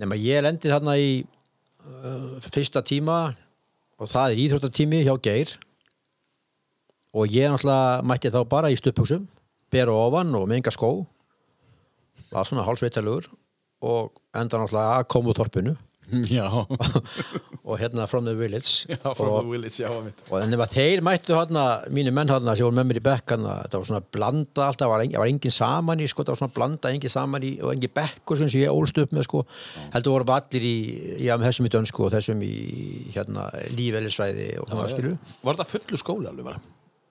nema 0.00 0.18
ég 0.18 0.44
lendi 0.44 0.70
þarna 0.70 0.96
í 0.98 1.10
uh, 1.24 2.38
fyrsta 2.50 2.82
tíma 2.86 3.18
og 4.00 4.08
það 4.08 4.32
er 4.32 4.42
íþróttatími 4.44 5.02
hjá 5.04 5.14
Geir. 5.22 5.56
Og 7.10 7.32
ég 7.34 7.50
náttúrulega 7.50 8.06
mætti 8.06 8.30
þá 8.32 8.40
bara 8.48 8.70
í 8.70 8.78
stuppuksum 8.78 9.26
bera 9.70 9.94
ofan 9.94 10.34
og 10.38 10.46
með 10.48 10.60
enga 10.60 10.74
skó. 10.74 10.90
Var 12.30 12.46
svona 12.46 12.64
hálfsveitalugur 12.66 13.28
og 13.86 14.20
enda 14.36 14.60
náttúrulega 14.60 15.00
að 15.00 15.08
koma 15.12 15.32
úr 15.32 15.40
þorpinu 15.40 15.76
og 17.70 17.78
hérna 17.80 18.06
From 18.10 18.26
the 18.26 18.34
Village. 18.38 18.86
Já 18.90 18.98
from 19.14 19.28
og, 19.28 19.44
the 19.44 19.50
village, 19.50 19.76
já, 19.82 19.90
mitt 20.04 20.22
og 20.30 20.38
en 20.40 20.56
ef 20.56 20.64
að 20.64 20.74
þeir 20.78 21.04
mættu 21.06 21.36
hérna 21.36 21.64
mínu 21.92 22.14
menn 22.16 22.32
hérna 22.32 22.56
sem 22.58 22.66
voru 22.66 22.78
með 22.80 22.88
mér 22.90 23.00
í 23.00 23.04
bekk 23.10 23.34
hérna, 23.36 23.58
þetta 23.66 23.80
var 23.82 23.90
svona 23.90 24.02
blanda 24.16 24.66
alltaf, 24.66 24.92
var, 24.94 25.04
engin, 25.04 25.20
var 25.22 25.30
engin 25.32 25.54
saman 25.54 26.02
í 26.02 26.08
sko, 26.10 26.26
það 26.26 26.34
var 26.34 26.42
svona 26.42 26.56
blanda, 26.58 26.94
engin 26.94 27.14
saman 27.14 27.46
í 27.46 27.52
og 27.60 27.74
engin 27.74 27.94
bekkur 28.00 28.40
sem 28.40 28.52
ég 28.60 28.74
ólst 28.74 28.98
upp 29.02 29.14
með 29.16 29.28
sko. 29.28 29.44
Heldur 29.94 30.18
voru 30.18 30.34
allir 30.36 30.66
í, 30.66 30.76
já, 31.26 31.36
með 31.36 31.50
þessum 31.50 31.70
í 31.70 31.74
dönsku 31.76 32.08
og 32.08 32.12
þessum 32.16 32.44
í 32.46 32.52
hérna 33.14 33.48
lífælisvæði 33.76 34.52
og 34.64 34.76
Var 34.76 35.56
þetta 35.56 35.70
fullu 35.70 35.98
skóli 36.00 36.30
alveg 36.30 36.46
bara? 36.52 36.60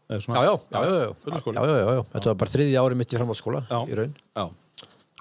Já, 0.09 0.17
já, 0.17 0.33
já, 0.33 0.57
já, 0.73 0.89
já, 0.89 1.11
já, 1.21 1.51
já, 1.53 1.77
já, 1.77 1.91
já, 1.93 2.03
þetta 2.15 2.31
var 2.31 2.37
bara 2.41 2.49
þriði 2.49 2.77
ári 2.81 2.95
mitt 2.97 3.11
í 3.13 3.17
framhaldsskóla 3.19 3.59
Já. 3.69 3.77
í 3.85 3.97
raun. 3.99 4.15
Já, 4.33 4.45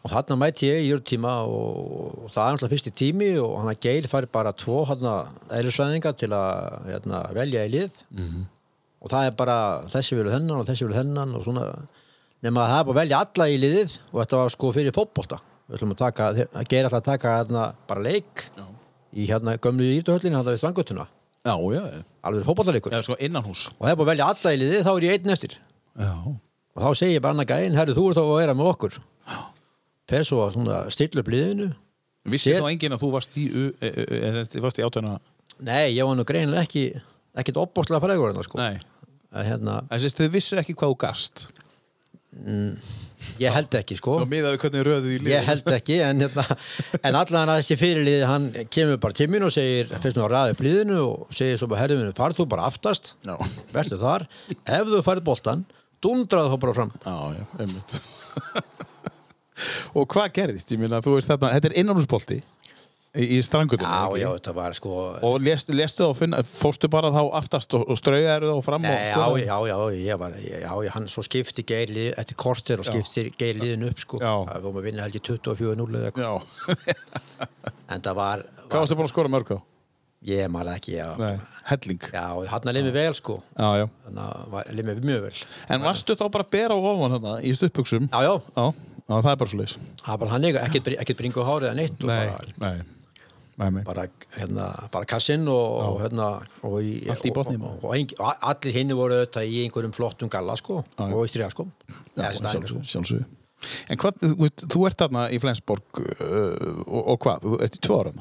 og 0.04 0.12
þarna 0.12 0.36
mæti 0.38 0.68
ég 0.68 0.84
í 0.84 0.90
jörgtíma 0.92 1.32
og, 1.48 2.28
það 2.34 2.44
er 2.44 2.54
náttúrulega 2.54 2.72
fyrsti 2.74 2.92
tími 3.00 3.30
og 3.42 3.56
hann 3.58 3.72
að 3.72 3.80
Geir 3.86 4.08
fær 4.10 4.28
bara 4.30 4.54
tvo 4.56 4.84
eðlisvæðinga 4.86 6.14
til 6.20 6.30
að 6.36 6.88
hérna, 6.92 7.22
velja 7.36 7.66
í 7.66 7.72
lið. 7.74 8.00
-hmm. 8.14 8.46
og 9.02 9.10
það 9.10 9.26
er 9.26 9.36
bara 9.42 9.58
þessi 9.90 10.18
vilja 10.18 10.36
þennan 10.36 10.62
og 10.62 10.66
þessi 10.68 10.86
vilja 10.86 11.02
þennan 11.02 11.34
og 11.34 11.44
svona 11.44 11.66
nema 12.42 12.64
að 12.64 12.70
það 12.72 12.80
er 12.80 12.84
bara 12.84 12.96
að 12.96 13.02
velja 13.02 13.20
alla 13.24 13.48
í 13.48 13.60
liðið 13.64 13.98
og 14.12 14.20
þetta 14.22 14.42
var 14.42 14.50
sko 14.54 14.72
fyrir 14.72 14.94
fótbolta. 14.94 15.38
Við 15.68 15.76
ætlum 15.76 15.92
að 15.92 16.02
taka, 16.04 16.28
að 16.32 16.68
Geir 16.68 16.86
ætla 16.88 16.98
að 16.98 17.10
taka 17.12 17.36
hérna 17.38 17.62
bara 17.86 18.00
leik 18.00 18.44
Já. 18.56 18.64
í 19.12 19.26
hérna 19.28 19.58
gömlu 19.58 19.84
ítöhöllinu 19.98 20.38
hérna 20.38 20.54
við 20.54 20.62
strangutuna 20.62 21.08
alveg 22.22 22.44
fótbollaleikur 22.46 22.92
já, 22.92 23.02
sko 23.02 23.14
og 23.14 23.84
það 23.84 23.90
er 23.90 23.96
bara 23.96 24.06
að 24.06 24.10
velja 24.12 24.28
alla 24.32 24.52
í 24.52 24.58
liðið 24.62 24.86
þá 24.86 24.90
er 24.94 25.06
ég 25.06 25.14
einn 25.18 25.34
eftir. 25.34 25.54
Já, 25.98 26.12
og 26.74 26.82
þá 26.82 26.90
segir 26.98 27.22
bara 27.22 27.34
annað 27.34 27.52
gæinn, 27.52 27.78
herru 27.78 27.94
þú 27.96 28.04
ert 28.10 28.18
þá 28.18 28.24
að 28.24 28.40
vera 28.40 28.56
með 28.58 28.70
okkur 28.72 28.98
fer 30.08 30.26
svo 30.26 30.44
að 30.48 30.90
stilla 30.94 31.22
upp 31.22 31.32
liðinu. 31.32 31.72
Vissi 32.28 32.54
þá 32.56 32.68
enginn 32.68 32.96
að 32.96 33.04
þú 33.04 33.10
varst 33.14 33.36
í, 33.40 33.46
e, 33.48 33.88
e, 33.88 34.06
e, 34.44 34.62
varst 34.62 34.80
í 34.80 34.84
átvæðina 34.84 35.18
Nei, 35.64 35.94
ég 35.96 36.06
var 36.06 36.14
nú 36.14 36.26
greinilega 36.26 36.66
ekki 36.66 36.84
ekkert 37.38 37.62
opbóðslega 37.64 38.02
frægur 38.04 38.30
hérna 38.30 38.44
sko. 38.46 38.60
Nei, 38.60 38.78
Að 39.28 39.44
hérna, 39.50 39.80
þið 39.92 40.30
vissu 40.32 40.56
ekki 40.60 40.74
hvað 40.78 40.92
þú 40.94 40.98
gast. 41.02 41.42
Ég 43.42 43.52
held 43.52 43.74
ekki 43.76 43.96
sko. 43.98 44.14
Ég 44.22 45.48
held 45.48 45.68
ekki 45.74 45.98
en, 46.06 46.22
hérna, 46.22 46.44
en 47.02 47.18
allan 47.18 47.52
að 47.52 47.60
þessi 47.60 47.78
fyrirliði 47.80 48.30
hann 48.30 48.46
kemur 48.72 49.00
bara 49.02 49.18
til 49.18 49.28
mín 49.32 49.44
og 49.44 49.52
segir 49.52 49.90
fyrst 49.98 50.16
nú 50.16 50.24
að 50.24 50.32
ræða 50.32 50.54
upp 50.54 50.64
liðinu 50.64 51.00
og 51.02 51.34
segir 51.34 51.60
svo 51.60 51.68
bara 51.72 51.82
herðinu 51.82 52.14
farð 52.16 52.40
þú 52.40 52.48
bara 52.54 52.70
aftast, 52.70 53.12
Já, 53.26 53.34
verður 53.74 54.04
þar. 54.04 54.26
Ef 54.62 54.92
þú 54.94 55.02
farið 55.10 55.28
boltan, 55.28 55.66
dundraðu 56.04 56.54
þá 56.54 56.58
bara 56.64 56.78
fram. 56.78 56.96
Já, 57.04 57.16
já, 57.36 57.44
einmitt 57.58 57.98
Og 59.94 60.06
hvað 60.12 60.30
gerðist? 60.40 60.72
Ég 60.74 60.80
meina, 60.82 61.00
þú 61.04 61.16
veist 61.18 61.30
þetta, 61.30 61.52
þetta 61.56 61.70
er 61.72 61.76
innanúsbolti 61.82 62.38
í, 63.18 63.24
í 63.38 63.38
strangutum 63.44 63.86
Já, 63.88 64.18
já, 64.20 64.28
þetta 64.36 64.54
var 64.56 64.76
sko 64.76 64.92
Og 65.26 65.38
lestu, 65.42 65.74
lestu 65.76 66.04
þá, 66.04 66.12
finna, 66.18 66.42
fóstu 66.46 66.90
bara 66.92 67.10
þá 67.14 67.22
aftast 67.40 67.74
og, 67.78 67.86
og 67.90 67.98
strauðaðu 68.00 68.52
þá 68.58 68.66
fram 68.66 68.84
og 68.88 68.92
já, 68.94 69.06
skoðaðu? 69.12 69.40
já, 69.44 69.56
já, 69.70 69.78
ég 70.04 70.20
var, 70.20 70.36
já, 70.44 70.58
já, 70.68 70.92
hann 70.96 71.08
svo 71.10 71.24
skipti 71.26 71.64
geir 71.68 71.92
lið, 71.94 72.10
eftir 72.20 72.38
kortir 72.38 72.82
og 72.82 72.88
skipti 72.88 73.28
geir 73.40 73.58
liðin 73.62 73.88
upp 73.88 74.02
sko, 74.04 74.20
Já. 74.22 74.34
það 74.52 74.68
vorum 74.68 74.82
að 74.82 74.86
vinna 74.90 75.06
held 75.08 75.18
ég 75.18 75.26
24-0 75.30 75.88
eða 76.02 76.12
eitthvað, 76.12 76.28
Já, 76.28 77.48
en 77.88 78.04
það 78.04 78.20
var, 78.20 78.46
hvað 78.68 78.76
var 78.76 78.84
varstu 78.84 78.98
búin 79.00 79.08
að 79.08 79.14
skora 79.14 79.32
mörg 79.32 79.52
þá? 79.54 79.58
ég 80.28 80.48
maður 80.50 80.72
ekki, 80.74 80.96
já, 80.98 81.08
Nei, 81.20 81.36
helling. 81.70 82.06
Já, 82.10 82.24
hann 82.50 82.70
að 82.72 82.74
liði 82.74 82.92
vel 82.96 83.14
sko, 83.14 83.36
Já, 83.54 83.68
já. 83.78 83.84
Þannig 84.08 84.24
að 84.58 84.72
liði 84.74 84.86
mig 84.88 85.04
mjög 85.06 85.20
vel. 85.28 85.34
En 85.70 85.84
varstu 85.86 86.16
þá 86.18 86.24
bara 86.34 86.46
að 86.46 86.50
bera 86.56 86.74
á 86.74 86.78
ofan 86.80 87.14
þarna 87.14 87.34
í 87.46 87.52
stuttbuxum? 87.54 88.08
Já, 88.10 88.18
já, 88.26 88.32
Já, 88.58 88.64
já, 89.08 89.14
það 89.24 89.32
er 89.32 89.40
bara 89.42 89.50
svo 89.52 89.58
leis 89.62 89.74
það 89.80 90.12
var 90.12 90.20
bara 90.22 90.30
hann 90.34 90.46
ekki, 90.50 90.62
ekkert, 90.66 90.86
br- 90.88 91.00
ekkert 91.02 91.20
bringu 91.22 91.44
hárið 91.48 91.68
eða 91.70 91.78
neitt 91.80 92.04
og 92.04 92.10
Nei, 92.12 92.18
bara, 92.28 92.54
nei, 92.62 93.70
nei, 93.72 93.82
bara, 93.88 94.04
hérna, 94.36 94.66
bara 94.94 95.08
kassinn 95.10 95.48
og, 95.50 95.78
og 95.88 95.98
hérna 96.04 96.28
og, 96.62 96.76
í, 96.84 96.92
Allt 97.10 97.26
í 97.26 97.32
botni. 97.34 97.56
og, 97.58 97.80
og, 97.82 97.90
og, 97.96 98.14
og 98.20 98.46
allir 98.52 98.76
hinni 98.78 98.96
voru 98.98 99.18
auðvitað 99.18 99.50
í 99.50 99.64
einhverjum 99.64 99.96
flottum 99.96 100.30
galla 100.32 100.54
sko, 100.60 100.84
og 101.08 101.18
í 101.24 101.32
stríða 101.32 101.50
Já, 101.50 101.66
Eða 102.18 102.30
sem 102.32 102.42
staðingar, 102.44 102.72
sjálfsögðu, 102.74 102.88
sjálfsögðu. 102.92 103.26
En 103.90 103.98
hvað, 103.98 104.20
þú, 104.70 104.82
ert 104.86 105.00
þarna 105.02 105.24
í 105.34 105.38
Flensborg 105.42 105.98
uh, 105.98 106.84
og, 106.86 107.00
og 107.14 107.18
hvað? 107.24 107.46
Þú 107.48 107.58
ert 107.66 107.78
í 107.78 107.80
tvö 107.82 107.96
ára? 108.04 108.12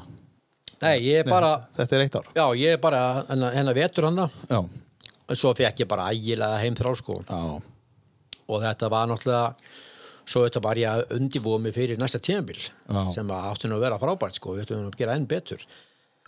Nei, 0.82 0.94
ég 1.08 1.22
er 1.22 1.28
bara 1.30 1.52
Þetta 1.76 1.96
er 1.96 2.04
eitt 2.04 2.16
ár? 2.18 2.28
Já, 2.36 2.44
ég 2.58 2.74
er 2.76 2.80
bara 2.82 3.02
hennar, 3.28 3.54
hennar 3.56 3.78
vetur 3.78 4.06
hann 4.08 4.20
Já. 4.50 4.60
svo 5.38 5.52
fekk 5.58 5.84
ég 5.84 5.90
bara 5.90 6.08
ægilega 6.14 6.60
heim 6.62 6.76
þrá 6.78 6.90
sko 6.98 7.20
Já. 7.26 7.38
og 8.48 8.62
þetta 8.64 8.90
var 8.92 9.10
náttúrulega 9.10 9.54
svo 10.28 10.44
þetta 10.44 10.62
var 10.64 10.80
ég 10.80 10.90
að 10.92 11.16
undibúa 11.16 11.60
mig 11.62 11.74
fyrir 11.76 12.00
næsta 12.00 12.20
Já. 12.20 13.02
sem 13.14 13.30
átti 13.32 13.68
nú 13.68 13.78
að 13.78 13.84
vera 13.86 14.00
frábært 14.00 14.36
sko, 14.36 14.56
við 14.56 14.66
ætlum 14.66 14.84
nú 14.84 14.92
að 14.92 15.00
gera 15.00 15.16
enn 15.16 15.28
betur 15.28 15.64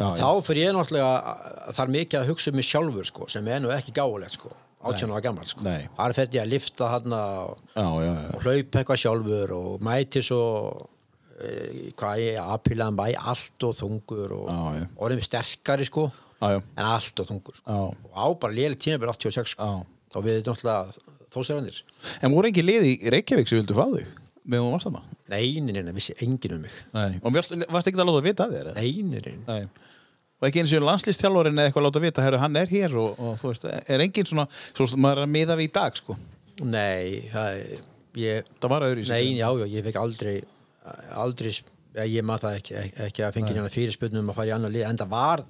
Já, 0.00 0.06
þá 0.16 0.28
fyrir 0.46 0.70
ég 0.70 0.76
náttúrulega 0.76 1.72
þar 1.76 1.92
mikið 1.92 2.20
að 2.20 2.30
hugsa 2.30 2.50
um 2.50 2.56
mig 2.56 2.66
sjálfur 2.68 3.08
sko, 3.08 3.28
sem 3.28 3.48
er 3.52 3.60
nú 3.60 3.72
ekki 3.74 3.92
gáulegt 3.96 4.38
sko, 4.38 4.52
18 4.80 5.12
ára 5.12 5.24
gammal 5.26 5.48
sko. 5.48 5.66
Þar 5.98 6.14
fer 6.16 6.30
ég 6.32 6.40
að 6.40 6.52
lifta 6.54 6.88
hann 6.94 7.16
og, 7.16 7.60
hlaupa 8.40 8.80
eitthvað 8.80 9.02
sjálfur 9.02 9.52
og 9.58 9.84
mæti 9.84 10.22
svo 10.24 10.40
e, 11.36 11.92
hvað 12.00 12.24
ég, 12.24 12.40
apilaðan 12.40 12.96
bæ 12.96 13.04
allt 13.20 13.68
og 13.68 13.76
þungur 13.76 14.36
og 14.38 14.48
Já, 14.48 14.80
já. 14.80 14.88
orðið 14.96 15.20
mér 15.20 15.28
sterkari 15.28 15.88
sko 15.90 16.08
en 16.48 16.86
allt 16.86 17.20
og 17.20 17.28
þungur 17.28 17.60
sko. 17.60 17.78
Og 18.08 18.16
á 18.16 18.26
bara 18.40 18.56
léli 18.56 18.80
tímabil 18.80 19.12
86 19.12 19.52
sko. 19.52 19.68
Já. 19.68 20.16
og 20.16 20.24
við 20.24 20.40
náttúrulega 20.40 21.19
þósarannir 21.34 21.82
En 22.20 22.34
voru 22.34 22.50
engin 22.50 22.68
lið 22.68 22.88
í 22.88 22.94
Reykjavík 23.14 23.50
sem 23.50 23.60
vildu 23.60 23.76
fá 23.78 23.86
þig? 23.92 24.08
Meðan 24.50 24.66
þú 24.66 24.72
varst 24.74 24.88
þarna? 24.88 25.02
Nei, 25.30 25.44
nei, 25.60 25.74
nei, 25.76 25.84
nei, 25.86 25.94
vissi 25.96 26.16
enginn 26.24 26.56
um 26.56 26.64
mig 26.66 26.80
Nei. 26.96 27.20
Og 27.22 27.34
varst, 27.36 27.54
varst 27.70 27.90
ekki 27.90 28.00
að 28.00 28.10
láta 28.10 28.24
vita 28.26 28.46
að 28.48 28.56
þér? 28.56 28.70
Nei, 28.78 28.92
nei, 29.06 29.36
nei. 29.46 29.60
Og 30.40 30.48
ekki 30.48 30.62
eins 30.62 30.72
og 30.78 30.86
landslýstjálfurinn 30.88 31.58
eða 31.60 31.68
eitthvað 31.68 31.82
að 31.82 31.86
láta 31.90 32.00
vita, 32.06 32.22
herru, 32.24 32.38
hann 32.40 32.56
er 32.56 32.70
hér 32.72 32.94
og, 32.96 33.18
og 33.20 33.34
þú 33.42 33.50
veist, 33.50 33.66
er 33.68 34.04
engin 34.06 34.28
svona, 34.30 34.46
svo 34.72 34.86
maður 34.96 35.20
er 35.20 35.26
að 35.26 35.34
miða 35.34 35.56
við 35.60 35.68
í 35.68 35.72
dag, 35.74 35.98
sko. 36.00 36.16
nei 36.64 37.28
það, 37.28 37.60
ég, 38.20 38.48
Það 38.62 38.72
var 38.72 38.86
öðru 38.88 39.04
í 39.04 39.10
nei, 39.12 39.36
já, 39.36 39.46
já, 39.60 39.66
ég 39.74 39.84
fekk 39.84 40.00
aldrei 40.00 40.34
aldrei, 41.20 41.52
ég 42.08 42.24
maður 42.24 42.46
það 42.46 42.56
ekki 42.60 42.80
ekki 43.06 43.26
að 43.26 43.36
fengi 43.36 43.52
hérna 43.52 43.72
fyrirspurnum 43.74 44.24
um 44.24 44.32
að 44.32 44.40
fara 44.40 44.50
í 44.50 44.54
annar 44.56 44.72
lið 44.72 44.86
en 44.88 45.00
það 45.00 45.12
var 45.12 45.44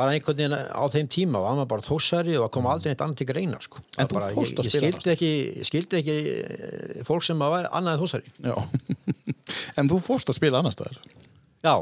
bara 0.00 0.16
einhvern 0.16 0.40
veginn 0.40 0.56
á 0.56 0.84
þeim 0.96 1.08
tíma 1.12 1.42
var 1.44 1.56
maður 1.60 1.70
bara 1.74 1.86
þósari 1.86 2.36
og 2.40 2.50
kom 2.54 2.68
aldrei 2.72 2.90
neitt 2.94 3.04
annað 3.04 3.20
til 3.20 3.28
greina 3.30 3.60
sko. 3.64 3.82
En 4.00 4.08
Það 4.10 4.26
þú 4.30 4.34
fórst 4.40 4.52
ég, 4.52 4.58
að 4.58 4.68
ég 4.68 4.74
spila 4.74 4.90
skildi 4.90 5.14
ekki, 5.14 5.30
ég 5.60 5.68
skildi 5.70 6.00
ekki 6.00 6.16
eh, 6.40 7.00
fólk 7.08 7.26
sem 7.28 7.42
var 7.44 7.68
annað 7.70 7.96
en 7.96 8.02
þósari 8.04 8.56
en 9.82 9.90
þú 9.92 10.00
fórst 10.08 10.32
að 10.32 10.38
spila 10.40 10.60
annars 10.62 10.78
staðar? 10.78 10.98
já, 11.60 11.74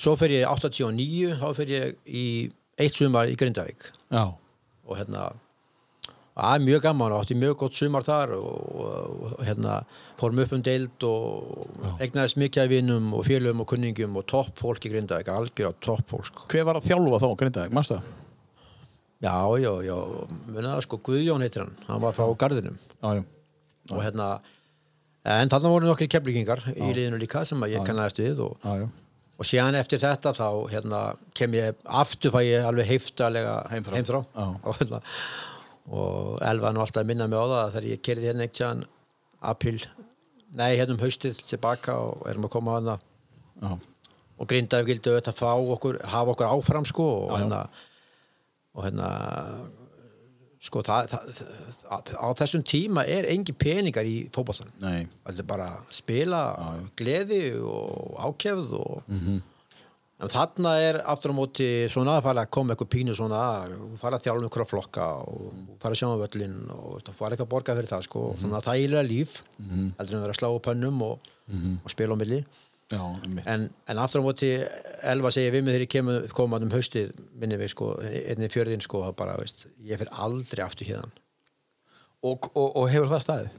svo 0.00 0.16
fer 0.16 0.32
ég 0.32 0.46
89 0.48 1.36
þá 1.42 1.46
fer 1.60 1.72
ég 1.74 1.94
í 2.08 2.24
eitt 2.80 2.96
sumar 2.96 3.28
í 3.28 3.36
Grindavík 3.36 3.90
Já. 4.08 4.24
og 4.32 4.96
hérna 4.96 5.30
það 6.40 6.54
er 6.58 6.64
mjög 6.66 6.82
gaman 6.86 7.12
og 7.14 7.22
átti 7.24 7.36
mjög 7.38 7.56
gott 7.62 7.76
sumar 7.78 8.04
þar 8.06 8.32
og, 8.36 8.46
og, 8.80 9.26
og 9.36 9.44
hérna 9.46 9.80
fórum 10.20 10.40
upp 10.44 10.54
um 10.56 10.62
deild 10.64 11.04
og 11.08 12.00
egnaðist 12.04 12.38
mikið 12.40 12.62
af 12.64 12.70
vinum 12.72 13.10
og 13.16 13.26
félögum 13.28 13.62
og 13.64 13.68
kunningum 13.72 14.16
og 14.20 14.26
topp 14.30 14.56
fólk 14.60 14.86
í 14.88 14.92
Grindavík, 14.92 15.28
algjör 15.32 15.76
topp 15.84 16.06
fólk 16.10 16.30
sko. 16.30 16.46
Hver 16.52 16.64
var 16.68 16.80
að 16.80 16.88
þjálfa 16.88 17.20
þá, 17.22 17.28
Grindavík, 17.42 17.76
mástu 17.76 17.98
það? 17.98 18.08
já, 19.20 19.34
já, 19.60 19.72
já, 19.84 19.96
munið 20.48 20.70
það 20.70 20.80
sko 20.86 20.98
Guðjón 21.04 21.44
heitir 21.44 21.66
hann, 21.66 21.74
hann 21.90 22.00
var 22.00 22.14
frá 22.16 22.24
Garðinum 22.40 22.78
Já, 22.80 23.10
já. 23.20 23.24
og 23.92 24.00
hérna 24.00 24.28
en 25.28 25.50
þarna 25.52 25.72
voru 25.74 25.90
nokkri 25.90 26.08
keflingingar 26.08 26.62
í 26.72 26.88
liðinu 26.96 27.18
líka 27.20 27.42
sem 27.44 27.60
að 27.60 27.74
ég 27.74 27.84
kannaðist 27.84 28.22
við 28.22 28.40
og, 28.46 28.54
Já, 28.64 28.88
og 29.40 29.48
síðan 29.48 29.76
eftir 29.76 30.00
þetta 30.00 30.32
þá 30.36 30.46
hérna, 30.72 31.02
kem 31.36 31.52
ég 31.58 31.76
aftur 31.84 32.32
fæ 32.32 32.40
ég 32.46 32.64
alveg 32.70 32.88
heiftalega 32.94 33.58
Heimþrá. 33.72 34.00
heimþrá. 34.00 34.22
Og, 34.68 34.74
hérna, 34.80 35.00
og 35.88 36.38
Elva 36.42 36.68
er 36.68 36.74
nú 36.76 36.80
alltaf 36.84 37.02
að 37.02 37.06
minna 37.10 37.26
mig 37.26 37.38
á 37.40 37.46
það 37.50 37.72
þegar 37.74 37.88
ég 37.90 38.02
kerði 38.02 38.28
hérna 38.30 38.46
ekkert 38.48 38.86
apríl, 39.40 39.80
nei 40.52 40.76
hérna 40.76 40.94
um 40.96 41.00
haustið 41.04 41.40
tilbaka 41.48 41.94
og 41.98 42.26
erum 42.28 42.44
að 42.48 42.52
koma 42.56 42.74
hana 42.78 42.98
Já. 43.62 43.72
og 44.40 44.48
grindaði 44.50 44.86
vildi 44.90 45.10
auðvitað 45.14 45.38
fá 45.40 45.50
okkur 45.76 46.00
hafa 46.04 46.34
okkur 46.34 46.50
áfram 46.52 46.84
sko 46.88 47.06
og 47.06 47.30
Já, 47.30 47.32
já. 47.32 47.38
hérna 47.44 47.60
og 48.74 48.84
hérna 48.86 49.08
sko 50.60 50.82
það, 50.84 51.08
það, 51.08 51.30
það, 51.88 52.10
á 52.20 52.28
þessum 52.36 52.62
tíma 52.68 53.04
er 53.08 53.24
engin 53.32 53.56
peningar 53.56 54.04
í 54.04 54.16
Nei. 54.82 55.06
þetta 55.24 55.40
er 55.40 55.48
bara 55.48 55.68
spila 55.90 56.42
gleði 57.00 57.40
og 57.64 58.18
ákjæfð 58.28 58.74
og 58.82 59.02
Mhm. 59.08 59.40
En 60.20 60.28
þarna 60.28 60.72
er 60.84 60.98
aftur 61.08 61.32
á 61.32 61.38
móti 61.40 61.66
svona 61.88 62.18
að 62.18 62.24
fara 62.28 62.42
að 62.44 62.50
koma 62.56 62.74
eitthvað 62.74 62.90
pínu 62.94 63.14
svona 63.16 63.38
að 63.64 63.76
fara 64.00 64.18
að 64.18 64.24
þjálfa 64.26 64.40
um 64.42 64.48
einhverja 64.48 64.70
flokka 64.72 65.06
og 65.24 65.60
fara 65.80 65.94
að 65.94 66.00
sjá 66.00 66.08
um 66.10 66.20
völlin 66.20 66.56
og 66.76 67.12
fara 67.16 67.36
ekki 67.38 67.46
að 67.46 67.52
borga 67.54 67.76
fyrir 67.78 67.88
það 67.92 68.02
sko, 68.08 68.24
Mhm. 68.34 68.40
svona 68.42 68.60
þægilega 68.66 69.06
líf 69.08 69.38
heldur 69.58 70.14
en 70.14 70.20
að 70.20 70.26
vera 70.26 70.34
að 70.34 70.40
slá 70.40 70.48
á 70.52 70.58
pönnum 70.68 71.02
og, 71.02 71.18
Mhm. 71.48 71.78
og 71.84 71.90
spila 71.90 72.14
á 72.14 72.20
milli 72.20 72.44
Já, 72.90 72.98
en, 73.46 73.70
en 73.88 73.96
aftur 74.02 74.20
á 74.20 74.24
móti 74.26 74.48
Elva 75.02 75.30
segir 75.30 75.52
við 75.54 75.64
þegar 75.70 75.80
ég 75.86 75.88
kemur 75.88 76.28
komað 76.34 76.62
um 76.62 76.70
haustið 76.70 77.12
minni 77.38 77.56
við 77.56 77.68
sko, 77.70 77.94
einni 78.02 78.48
fjörðin 78.50 78.82
sko, 78.82 79.12
bara, 79.14 79.36
veist, 79.38 79.66
ég 79.80 79.96
fer 79.98 80.08
aldrei 80.10 80.64
aftur 80.66 80.86
hérna 80.86 81.08
Og, 82.22 82.50
og, 82.54 82.76
og 82.76 82.88
hefur 82.90 83.08
það 83.08 83.22
staðið? 83.24 83.50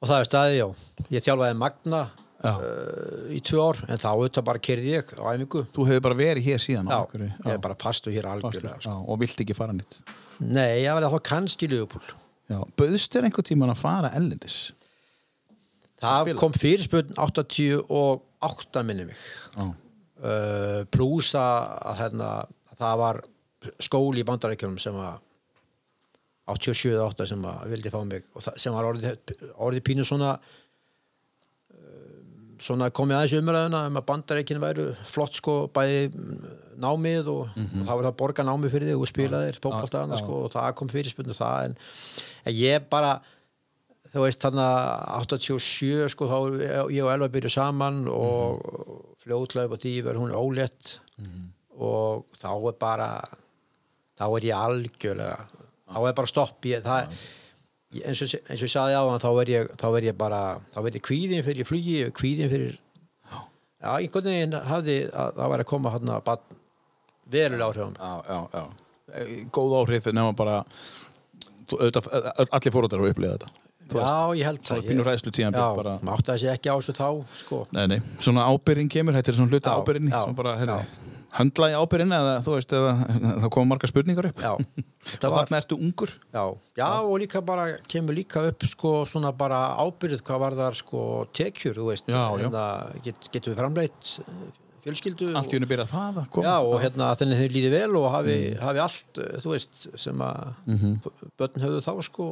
og 0.00 0.08
það 0.08 0.20
er 0.20 0.28
staðið, 0.30 0.56
já 0.60 0.68
ég 1.10 1.24
þjálfaði 1.26 1.56
Magna. 1.56 2.10
Uh, 2.50 3.24
í 3.34 3.40
tvö 3.44 3.62
ár 3.64 3.80
en 3.88 4.00
þá 4.02 4.08
auðvitað 4.12 4.46
bara 4.50 4.62
kerði 4.68 4.92
ég 4.96 5.12
á 5.16 5.24
æfingu 5.32 5.64
Þú 5.74 5.86
hefur 5.90 6.04
bara 6.08 6.18
verið 6.18 6.48
hér 6.50 6.62
síðan 6.64 6.90
já, 6.92 6.98
Akureyri. 7.00 7.32
ég 7.44 7.56
er 7.56 7.62
bara 7.64 7.78
pastu 7.84 8.12
hér 8.14 8.28
algjörlega 8.30 8.78
sko. 8.84 8.96
og 9.08 9.20
vilt 9.22 9.40
ekki 9.44 9.56
fara 9.56 9.76
nýtt 9.76 10.00
nei, 10.40 10.82
ég 10.84 10.92
var 10.96 11.08
þá 11.14 11.20
kannski 11.30 11.70
Liverpool 11.70 12.04
Já, 12.50 12.58
bauðst 12.76 13.14
þér 13.14 13.30
einhvern 13.30 13.48
tíman 13.48 13.72
að 13.72 13.80
fara 13.80 14.10
ellendis? 14.18 14.58
það 16.04 16.20
spila? 16.26 16.40
kom 16.42 16.56
fyrirspurn 16.60 17.14
88 17.24 18.82
minni 18.84 19.06
mig 19.08 19.22
uh, 19.56 20.82
pluss 20.92 21.32
að 21.38 21.70
að, 21.80 21.94
hérna, 22.02 22.32
að 22.74 22.82
það 22.82 22.98
var 23.00 23.22
skóli 23.80 24.20
í 24.20 24.26
bandarækjunum 24.28 24.80
sem 24.82 24.96
að 25.00 25.22
87-8 26.52 27.24
sem 27.30 27.44
að 27.48 27.70
vildi 27.72 27.92
fá 27.92 28.02
mig 28.04 28.26
og 28.36 28.44
það, 28.44 28.58
sem 28.60 28.74
var 28.76 28.88
orðið, 28.90 29.32
orðið 29.64 29.84
pínu 29.86 30.04
svona 30.04 30.34
svona 32.62 32.90
komið 32.94 33.18
aðeins 33.18 33.36
umræðuna 33.40 33.82
um 33.88 33.98
að 34.00 34.06
bandarækjunum 34.10 34.64
væru 34.64 34.86
flott 35.08 35.38
sko 35.38 35.54
bæði 35.74 36.08
mm, 36.10 36.48
námið 36.84 37.30
og, 37.32 37.54
og 37.54 37.84
það 37.84 38.00
var 38.00 38.08
að 38.10 38.18
borga 38.20 38.46
námið 38.46 38.74
fyrir 38.74 38.90
þig 38.92 39.04
og 39.04 39.10
spilaðir 39.10 39.60
fótboltaðana 39.60 40.18
sko 40.20 40.40
og 40.46 40.50
það 40.54 40.74
kom 40.80 40.90
fyrirspunni 40.92 41.36
það 41.38 41.68
en, 41.68 41.78
en 42.44 42.58
ég 42.58 42.88
bara 42.90 43.14
þú 44.14 44.26
veist 44.26 44.44
þarna 44.44 44.66
87 45.20 46.10
sko 46.12 46.28
þá 46.30 46.36
er 46.38 46.92
ég 46.94 47.06
og 47.06 47.12
Elva 47.14 47.30
byrju 47.34 47.50
saman 47.50 48.04
og 48.10 48.62
fljótlega 49.24 49.66
upp 49.66 49.78
á 49.78 49.82
því 49.82 49.94
verður 50.06 50.22
hún 50.22 50.36
ólétt 50.38 50.98
og 51.74 52.26
þá 52.38 52.50
er 52.54 52.76
bara 52.78 53.08
þá 54.14 54.26
er 54.28 54.50
ég 54.50 54.66
algjörlega 54.66 55.38
þá 55.94 55.98
er 56.08 56.14
bara 56.20 56.30
stopp 56.30 56.68
ég, 56.70 56.84
það, 56.84 57.10
ég, 57.10 57.24
eins, 58.02 58.22
og, 58.24 58.34
eins 58.50 58.60
og 58.62 58.66
ég 58.68 58.72
saði 58.74 58.96
á 58.98 59.02
hann 59.06 59.22
þá 59.22 59.30
er 59.42 59.50
ég, 59.52 59.68
ég 60.08 60.16
bara 60.18 60.40
þá 60.74 60.78
er 60.88 60.96
ég 60.98 61.04
kvíðin 61.06 61.44
fyrir 61.46 61.68
flugi 61.68 61.96
kvíðin 62.16 62.50
fyrir 62.52 62.78
já, 63.30 63.90
einhvern 64.00 64.30
veginn 64.30 64.56
hafði 64.70 64.96
að 65.12 65.34
það 65.38 65.52
væri 65.54 65.66
að 65.66 65.70
koma 65.72 65.92
hann 65.94 66.14
að 66.16 66.38
verulega 67.30 67.68
áhrifum 67.70 67.94
já, 67.98 68.12
já, 68.28 68.38
já. 68.54 68.64
Eh, 69.14 69.44
Góð 69.54 69.76
áhrif 69.82 70.08
nema 70.12 70.32
bara 70.36 70.58
auðvitað, 71.70 72.08
eh, 72.12 72.46
allir 72.50 72.74
fóruðar 72.74 73.04
að 73.04 73.12
upplega 73.14 73.36
þetta 73.38 73.52
já, 73.94 74.34
ég 74.40 74.44
held 74.48 74.60
svona 74.64 74.80
það 74.80 74.88
pínu 74.90 75.00
Ég- 75.02 75.08
hræðslutímabil 75.08 75.60
já, 75.60 75.76
bara- 75.76 75.98
maður 76.02 76.18
átti 76.22 76.32
að 76.34 76.40
sé 76.42 76.52
ekki 76.54 76.72
á 76.72 76.76
þessu 76.80 76.94
þá 76.96 77.08
sko. 77.36 77.66
Nei, 77.72 77.86
nei, 77.86 77.98
svona 78.18 78.46
ábyrðin 78.48 78.88
kemur, 78.90 79.12
þetta 79.14 79.28
er 79.28 79.36
svona 79.38 79.52
hluti 79.52 79.68
Já, 79.68 79.76
ábyrðin 79.76 80.10
svona 80.10 80.36
bara, 80.40 80.54
heyrðu, 80.58 80.78
já. 80.80 81.03
Höndla 81.34 81.70
í 81.72 81.76
ábyrðin 81.76 82.14
eða 82.14 82.34
þú 82.46 82.56
veist, 82.56 82.74
eða, 82.76 82.92
það 83.42 83.48
koma 83.56 83.70
margar 83.72 83.90
spurningar 83.90 84.28
upp? 84.30 84.42
Já, 84.44 84.52
og 85.28 85.36
þarna 85.36 85.60
ertu 85.60 85.78
ungur? 85.78 86.12
Já, 86.34 86.42
já, 86.78 86.88
og 87.02 87.14
líka 87.22 87.42
bara 87.44 87.66
kemur 87.90 88.16
líka 88.16 88.44
upp 88.50 88.66
sko 88.70 88.92
svona 89.10 89.32
bara 89.36 89.62
ábyrðið 89.82 90.24
hvað 90.26 90.44
var 90.44 90.58
þar 90.58 90.78
sko 90.78 91.06
tekjur, 91.36 91.80
þú 91.80 91.88
veist. 91.90 92.10
Já, 92.10 92.22
hérna, 92.38 92.66
get, 93.06 93.30
getum 93.34 93.54
við 93.54 93.62
framleitt 93.62 94.12
eh, 94.22 94.44
fjölskyldu 94.84 95.30
allt 95.32 95.48
í 95.48 95.54
og, 95.54 95.56
hennu 95.58 95.70
byrja 95.70 95.88
það 95.90 96.20
já, 96.44 96.54
og 96.60 96.76
hérna 96.82 97.10
þennig 97.18 97.40
þau 97.40 97.54
líði 97.56 97.72
vel 97.72 98.00
og 98.00 98.10
hafi, 98.12 98.38
hafi 98.60 98.84
allt, 98.84 99.22
eh, 99.24 99.38
þú 99.42 99.54
veist 99.56 99.86
sem 100.06 100.24
að 100.28 100.52
mm 100.68 100.98
börn 101.40 101.64
höfðu 101.64 101.80
þá 101.82 101.92
sko. 102.06 102.28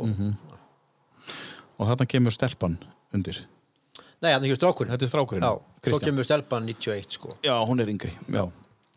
Og 1.81 1.89
þarna 1.89 2.07
kemur 2.07 2.35
stelpan 2.35 2.77
undir. 3.17 3.41
Nei, 4.23 4.31
hann 4.31 4.45
er 4.45 4.53
ekki 4.53 4.61
strákurinn. 4.61 4.93
Þetta 4.95 5.07
er 5.07 5.11
strákurinn, 5.11 5.47
Kristján. 5.83 6.05
kemur 6.07 6.27
stelpan 6.27 6.69
91 6.69 7.17
sko. 7.17 7.33
Já, 7.43 7.57
hún 7.67 7.83
er 7.83 7.91
yngri, 7.91 8.13
já, 8.31 8.45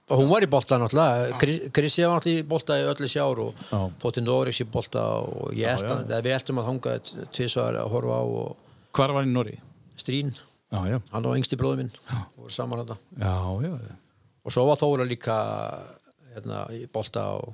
og 0.06 0.20
hún 0.22 0.30
var 0.30 0.44
í 0.46 0.50
bolta 0.50 0.78
náttúrulega. 0.78 1.38
Kris- 1.42 1.64
Krissi 1.74 2.04
var 2.06 2.20
náttúrulega 2.20 2.44
í 2.44 2.48
bolta 2.52 2.78
í 2.78 2.86
öllu 2.92 3.08
sjár 3.10 3.40
og 3.42 3.64
fótið 4.02 4.26
Norris 4.28 4.60
í 4.62 4.68
bolta 4.70 5.04
og 5.26 5.54
ég 5.58 5.66
já, 5.66 5.90
að 5.90 6.22
við 6.28 6.36
ættum 6.38 6.60
að 6.62 6.68
hanga 6.70 6.96
tvisvar 7.34 7.80
að 7.82 7.90
horfa 7.96 8.20
á 8.22 8.24
og 8.24 8.56
hvar 8.96 9.14
var 9.18 9.26
í 9.28 9.32
Norri? 9.34 9.58
Strín, 9.98 10.30
já, 10.72 10.80
já, 10.92 11.00
hann 11.12 11.24
var 11.26 11.38
yngsti 11.40 11.58
bróður 11.58 11.82
minn. 11.82 11.92
Og 12.14 12.46
voru 12.46 12.54
saman 12.54 12.84
þetta 12.84 12.98
já, 13.18 13.36
já, 13.66 13.72
já. 13.90 13.94
og 14.46 14.54
svo 14.54 14.66
var 14.70 14.78
Þóra 14.82 15.08
líka 15.10 15.36
hérna, 16.36 16.66
í 16.76 16.86
bolta 16.92 17.24
og, 17.40 17.54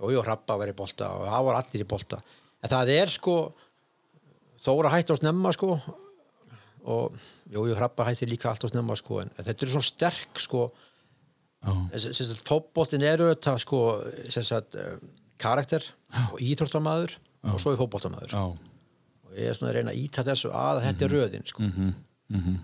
og 0.00 0.14
Hrappa 0.24 0.56
var 0.56 0.70
í 0.72 0.76
bolta 0.76 1.10
og 1.18 1.26
það 1.28 1.48
var 1.50 1.58
allir 1.60 1.84
í 1.84 1.88
bolta. 1.90 2.20
En 2.64 2.72
það 2.72 2.94
er 2.96 3.12
sko 3.12 3.34
Þóra 4.60 4.90
hætti 4.92 5.12
á 5.12 5.20
snemma 5.20 5.52
sko 5.56 5.74
og 6.90 7.12
jú, 7.52 7.66
jú, 7.68 7.74
Hrappa 7.76 8.06
hætti 8.08 8.28
líka 8.28 8.50
allt 8.54 8.64
á 8.64 8.68
snemma 8.72 8.96
sko 8.96 9.20
en, 9.24 9.30
þetta 9.36 9.66
er 9.66 9.72
svo 9.74 9.82
sterk 9.84 10.40
sko 10.40 10.70
já. 11.60 11.72
fótboltin 12.46 13.04
eru 13.06 13.28
þetta 13.30 13.56
sko 13.60 13.80
sagt 14.30 14.78
um, 14.80 15.00
karakter 15.40 15.84
og 16.30 16.40
íþróttamaður 16.42 17.16
og 17.48 17.60
svo 17.62 17.74
er 17.74 17.80
fótboltamaður. 17.80 18.34
Já. 18.34 18.44
og 19.30 19.38
ég 19.38 19.50
er 19.50 19.56
svona 19.56 19.72
að 19.72 19.78
reyna 19.78 19.94
að 19.94 20.02
íta 20.04 20.26
þessu 20.26 20.52
að 20.56 20.82
þetta 20.86 21.06
er 21.06 21.14
röðin 21.16 21.48
sko. 21.48 21.64
Mhm, 21.64 22.56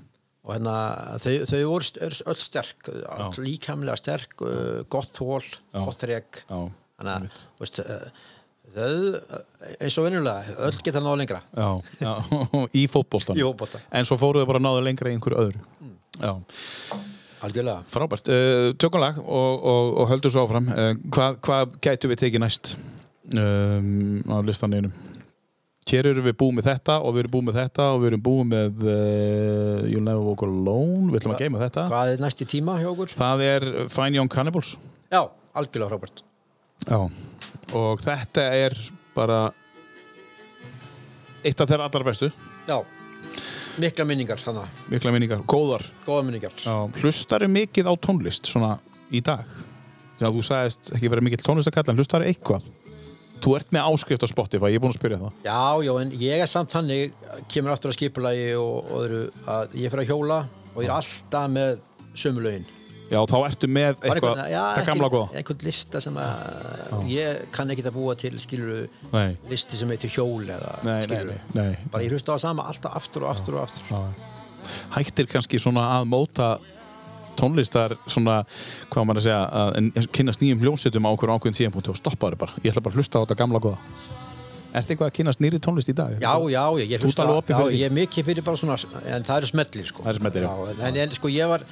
og 0.47 0.55
hérna 0.55 0.77
þau, 1.23 1.35
þau 1.51 1.61
voru 1.73 2.07
öll 2.31 2.41
sterk 2.43 2.91
all 3.11 3.43
líkamlega 3.43 3.99
sterk, 3.99 4.37
uh, 4.47 4.85
gott 4.93 5.13
þól 5.17 5.43
gott 5.75 6.07
Já, 6.47 6.61
þannig 7.01 7.13
að 7.17 7.83
uh, 7.83 8.25
þau 8.77 8.93
eins 9.81 9.97
og 9.99 10.07
venjulega, 10.07 10.55
öll 10.69 10.79
geta 10.85 11.03
náða 11.03 11.19
lengra. 11.23 11.43
Já, 11.57 11.69
já, 12.03 12.13
í 12.81 12.87
fótbolta. 12.91 13.37
en 13.91 14.09
svo 14.09 14.19
fóruðu 14.21 14.49
bara 14.51 14.63
náðu 14.63 14.85
lengra 14.87 15.11
í 15.11 15.17
einhverju 15.17 15.43
öðru. 15.47 15.63
Já, 16.21 16.33
algjörlega. 17.45 17.83
Frábært. 17.93 18.31
Uh, 18.31 18.71
tökum 18.81 19.03
lag 19.03 19.19
og, 19.21 19.67
og, 19.73 19.91
og 20.03 20.09
höldum 20.13 20.33
svo 20.33 20.47
áfram. 20.47 20.71
Uh, 20.73 20.95
hvað, 21.13 21.43
hvað 21.45 21.77
gætu 21.85 22.13
við 22.13 22.23
tekið 22.25 22.45
næst 22.47 22.77
um, 23.35 24.23
á 24.31 24.41
listaninu 24.47 24.95
hér 25.87 26.09
erum 26.11 26.25
við 26.27 26.35
búið 26.41 26.57
með 26.57 26.67
þetta 26.67 26.95
og 26.99 27.13
við 27.15 27.23
erum 27.23 27.33
búið 27.37 27.47
með 27.47 27.59
þetta 27.61 27.85
og 27.93 28.01
við 28.03 28.09
erum 28.11 28.23
búið 28.27 28.47
með 28.51 28.81
uh, 28.83 29.85
You'll 29.87 30.07
Never 30.07 30.25
Walk 30.27 30.43
Alone. 30.43 31.13
Við 31.13 31.21
ætlum 31.21 31.35
að 31.37 31.45
geima 31.45 31.61
þetta. 31.63 31.85
hvað 31.93 32.13
er 32.15 32.25
næsti 32.25 32.49
tíma 32.51 32.79
hjá 32.81 32.89
okkur? 32.91 33.13
það 33.15 33.45
er 33.47 33.67
Fine 33.95 34.19
Young 34.19 34.33
Cannibals. 34.33 34.73
Já, 35.13 35.21
algjörlega 35.55 35.93
frábært. 35.95 36.25
Já, 36.87 36.99
og 37.79 38.03
þetta 38.03 38.49
er 38.59 38.77
bara 39.15 39.41
eitt 41.47 41.63
af 41.63 41.71
þeirra 41.71 41.87
allar 41.87 42.07
bestu. 42.11 42.33
Já, 42.67 42.81
mikla 43.83 44.07
minningar 44.09 44.41
þannig, 44.43 44.81
mikla 44.93 45.13
minningar, 45.15 45.45
góðar. 45.49 45.85
Góða 46.07 46.27
minningar. 46.29 46.57
Já, 46.63 46.75
hlustaru 47.03 47.49
mikið 47.53 47.91
á 47.91 47.95
tónlist 48.07 48.51
svona 48.51 48.77
í 49.13 49.23
dag? 49.25 49.45
Já, 50.17 50.31
þú 50.33 50.43
sagðist 50.45 50.93
ekki 50.97 51.13
verið 51.13 51.27
mikill 51.29 51.45
tónlistakall 51.45 51.91
en 51.93 52.01
hlustaru 52.01 52.29
eitthvað? 52.29 52.69
Þú 53.45 53.53
ert 53.59 53.75
með 53.77 53.89
áskrift 53.91 54.25
á 54.25 54.29
Spotify, 54.33 54.71
ég 54.73 54.79
er 54.79 54.83
búinn 54.85 54.95
að 54.95 55.01
spyrja 55.01 55.19
það. 55.21 55.43
Já, 55.45 55.65
já, 55.85 55.93
en 56.01 56.15
ég 56.23 56.45
er 56.45 56.49
samt 56.49 56.73
þannig 56.73 57.19
kemur 57.53 57.75
aftur 57.75 57.93
að 57.93 57.99
skipulagi 57.99 58.47
og, 58.57 58.79
og 58.87 59.03
öðru 59.03 59.21
að 59.53 59.77
ég 59.83 59.93
fyrir 59.93 60.07
að 60.07 60.15
hjóla 60.15 60.39
og 60.73 60.81
ég 60.81 60.89
er 60.89 60.97
alltaf 60.97 61.53
með 61.53 61.77
sömu 62.17 62.47
lögin 62.47 62.65
Já, 63.07 63.21
þá 63.31 63.37
ertu 63.47 63.69
með 63.71 64.01
eitthvað, 64.03 64.41
já, 64.51 64.63
það 64.75 64.89
gamla 64.89 65.09
góða 65.13 65.39
einhvern 65.39 65.67
lista 65.67 66.01
sem 66.03 66.17
að 66.19 67.11
ég 67.13 67.43
kann 67.55 67.71
ekki 67.71 67.85
að 67.87 67.95
búa 67.95 68.17
til 68.19 68.33
skiluru 68.43 68.81
Nei, 69.13 69.37
listi 69.51 69.79
sem 69.79 69.93
heitir 69.95 70.11
hjól 70.11 70.43
eða 70.43 70.73
nei, 70.81 70.89
nei, 70.89 71.05
skilurðu. 71.07 71.37
nei, 71.55 71.61
nei. 71.61 71.91
bara 71.93 72.07
ég 72.07 72.17
hlusta 72.17 72.35
á 72.35 72.39
sama 72.43 72.67
alltaf 72.67 72.97
aftur 72.99 73.29
og 73.29 73.35
aftur 73.37 73.61
og 73.61 73.69
aftur 73.69 73.93
Já. 73.93 74.33
Hættir 74.97 75.31
kannski 75.31 75.61
svona 75.63 75.85
að 75.95 76.09
móta 76.11 76.49
tónlistar 77.39 77.95
svona, 78.11 78.41
hvað 78.91 79.07
maður 79.07 79.21
að 79.23 79.27
segja 79.29 79.41
að 79.63 80.09
kynast 80.17 80.43
nýjum 80.43 80.63
hljónsettum 80.65 81.07
á 81.07 81.11
okkur 81.13 81.35
ákveðin 81.37 81.59
tíðanpunkti 81.61 81.93
og 81.93 81.99
stoppa 82.01 82.33
þér 82.33 82.41
bara, 82.41 82.57
ég 82.65 82.73
ætla 82.73 82.83
bara 82.83 82.97
að 82.97 83.03
hlusta 83.03 83.21
á 83.21 83.23
þetta 83.23 83.43
gamla 83.43 83.63
góða 83.63 83.81
Ertu 84.77 84.93
eitthvað 84.93 85.09
að 85.09 85.15
kynast 85.17 85.41
nýri 85.41 85.61
tónlist 85.63 85.89
í 85.89 85.95
dag? 85.97 86.17
Já, 86.21 86.33
já, 86.53 86.63
ég, 86.83 87.05
hlusta 87.05 87.25
já, 87.25 87.61
ég 87.73 87.87
er 87.87 87.95
mikið 87.97 88.27
fyrir 88.29 88.45
bara 88.45 88.59
svona 88.61 88.77
en 89.09 89.25
það 89.25 89.39
eru 89.39 89.49
smellir 89.53 89.87
sko 89.89 90.05
Það 90.05 90.11
eru 90.11 90.21
smellir, 90.21 90.49
já. 90.49 90.73
en, 90.73 90.83
en, 90.89 90.99
en 91.05 91.15
sko 91.17 91.31
ég 91.33 91.49
var 91.49 91.65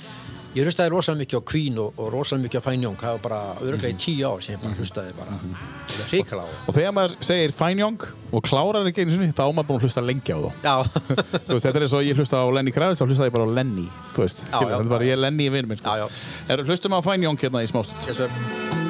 ég 0.54 0.66
hlustaði 0.66 0.92
rosalega 0.92 1.24
mikið 1.24 1.40
á 1.40 1.42
Queen 1.50 1.78
og, 1.82 1.96
og 1.98 2.10
rosalega 2.14 2.46
mikið 2.46 2.62
á 2.62 2.64
Fine 2.68 2.86
Young 2.86 2.98
það 3.00 3.16
var 3.16 3.22
bara 3.24 3.40
örgulega 3.60 3.90
í 3.90 3.98
tíu 3.98 4.28
ár 4.28 4.44
sem 4.44 4.54
ég 4.54 4.62
bara 4.62 4.78
hlustaði 4.78 5.14
bara 5.18 5.34
mm 5.34 5.40
-hmm. 5.42 6.04
hrikala 6.10 6.42
á 6.46 6.48
Og 6.68 6.74
þegar 6.74 6.92
maður 6.94 7.16
segir 7.20 7.52
Fine 7.52 7.80
Young 7.82 8.06
og 8.32 8.42
klárar 8.42 8.86
ekki 8.86 9.02
einu 9.02 9.10
sinni, 9.10 9.32
þá 9.32 9.44
er 9.48 9.54
maður 9.54 9.68
búin 9.68 9.78
að 9.78 9.86
hlusta 9.86 10.00
lengi 10.00 10.32
á 10.34 10.38
þá. 10.38 10.50
Já, 10.62 10.76
Þú 11.46 11.52
veist, 11.54 11.66
þetta 11.66 11.76
er 11.78 11.82
eins 11.82 11.92
og 11.92 12.02
ég 12.02 12.16
hlusta 12.16 12.36
á 12.38 12.46
Lenny 12.50 12.72
Kravitz, 12.72 13.00
þá 13.00 13.06
hlusta 13.06 13.28
ég 13.28 13.34
bara 13.34 13.46
á 13.46 13.50
Lenny, 13.50 13.88
þú 14.14 14.20
veist. 14.22 14.46
Já, 14.46 14.58
já, 14.58 14.66
þetta 14.66 14.80
er 14.80 14.94
bara, 14.94 15.04
ég 15.04 15.12
er 15.12 15.22
Lenny 15.22 15.46
í 15.46 15.50
vinnu 15.50 15.68
minn, 15.68 15.78
sko. 15.78 15.90
Já, 15.90 16.08
já. 16.48 16.64
Hlustum 16.64 16.94
á 16.94 17.00
Fine 17.02 17.22
Young 17.24 17.38
hérna 17.38 17.62
í 17.62 17.70
smástund. 17.70 18.02
yes, 18.06 18.82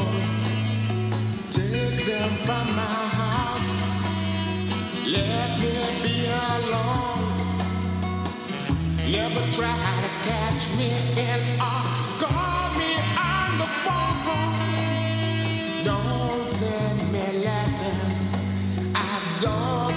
clothes. 0.00 0.32
Take 1.50 2.06
them 2.06 2.30
from 2.46 2.66
my 2.76 3.00
house, 3.20 3.70
let 5.06 5.50
me 5.60 5.74
be 6.04 6.16
alone. 6.52 7.24
Never 9.12 9.42
try 9.52 9.82
to 10.04 10.10
catch 10.30 10.62
me 10.78 10.90
in 11.16 11.40
or 11.60 11.84
call 12.22 12.64
me 12.80 12.92
on 13.32 13.50
the 13.62 13.68
phone. 13.84 14.64
Don't 15.84 16.52
send 16.52 17.12
me 17.12 17.26
letters. 17.44 18.20
I 18.94 19.20
don't 19.40 19.89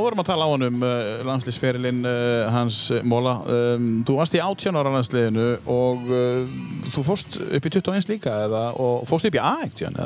vorum 0.00 0.22
að 0.22 0.28
tala 0.30 0.46
á 0.46 0.52
hann 0.52 0.66
um 0.68 0.82
uh, 0.86 1.22
landslýsferilinn 1.28 2.02
uh, 2.08 2.48
hans 2.54 2.78
Móla. 3.04 3.34
Um, 3.50 3.88
þú 4.06 4.18
varst 4.18 4.36
í 4.36 4.42
18 4.42 4.78
ára 4.80 4.92
landsliðinu 4.94 5.46
og 5.70 6.04
uh, 6.08 6.58
þú 6.94 7.06
fórst 7.10 7.38
upp 7.44 7.68
í 7.68 7.72
21 7.76 8.10
líka 8.12 8.36
eða, 8.46 8.66
og 8.80 9.06
fórst 9.10 9.28
upp 9.28 9.38
í 9.38 9.42
A-ektion 9.42 9.98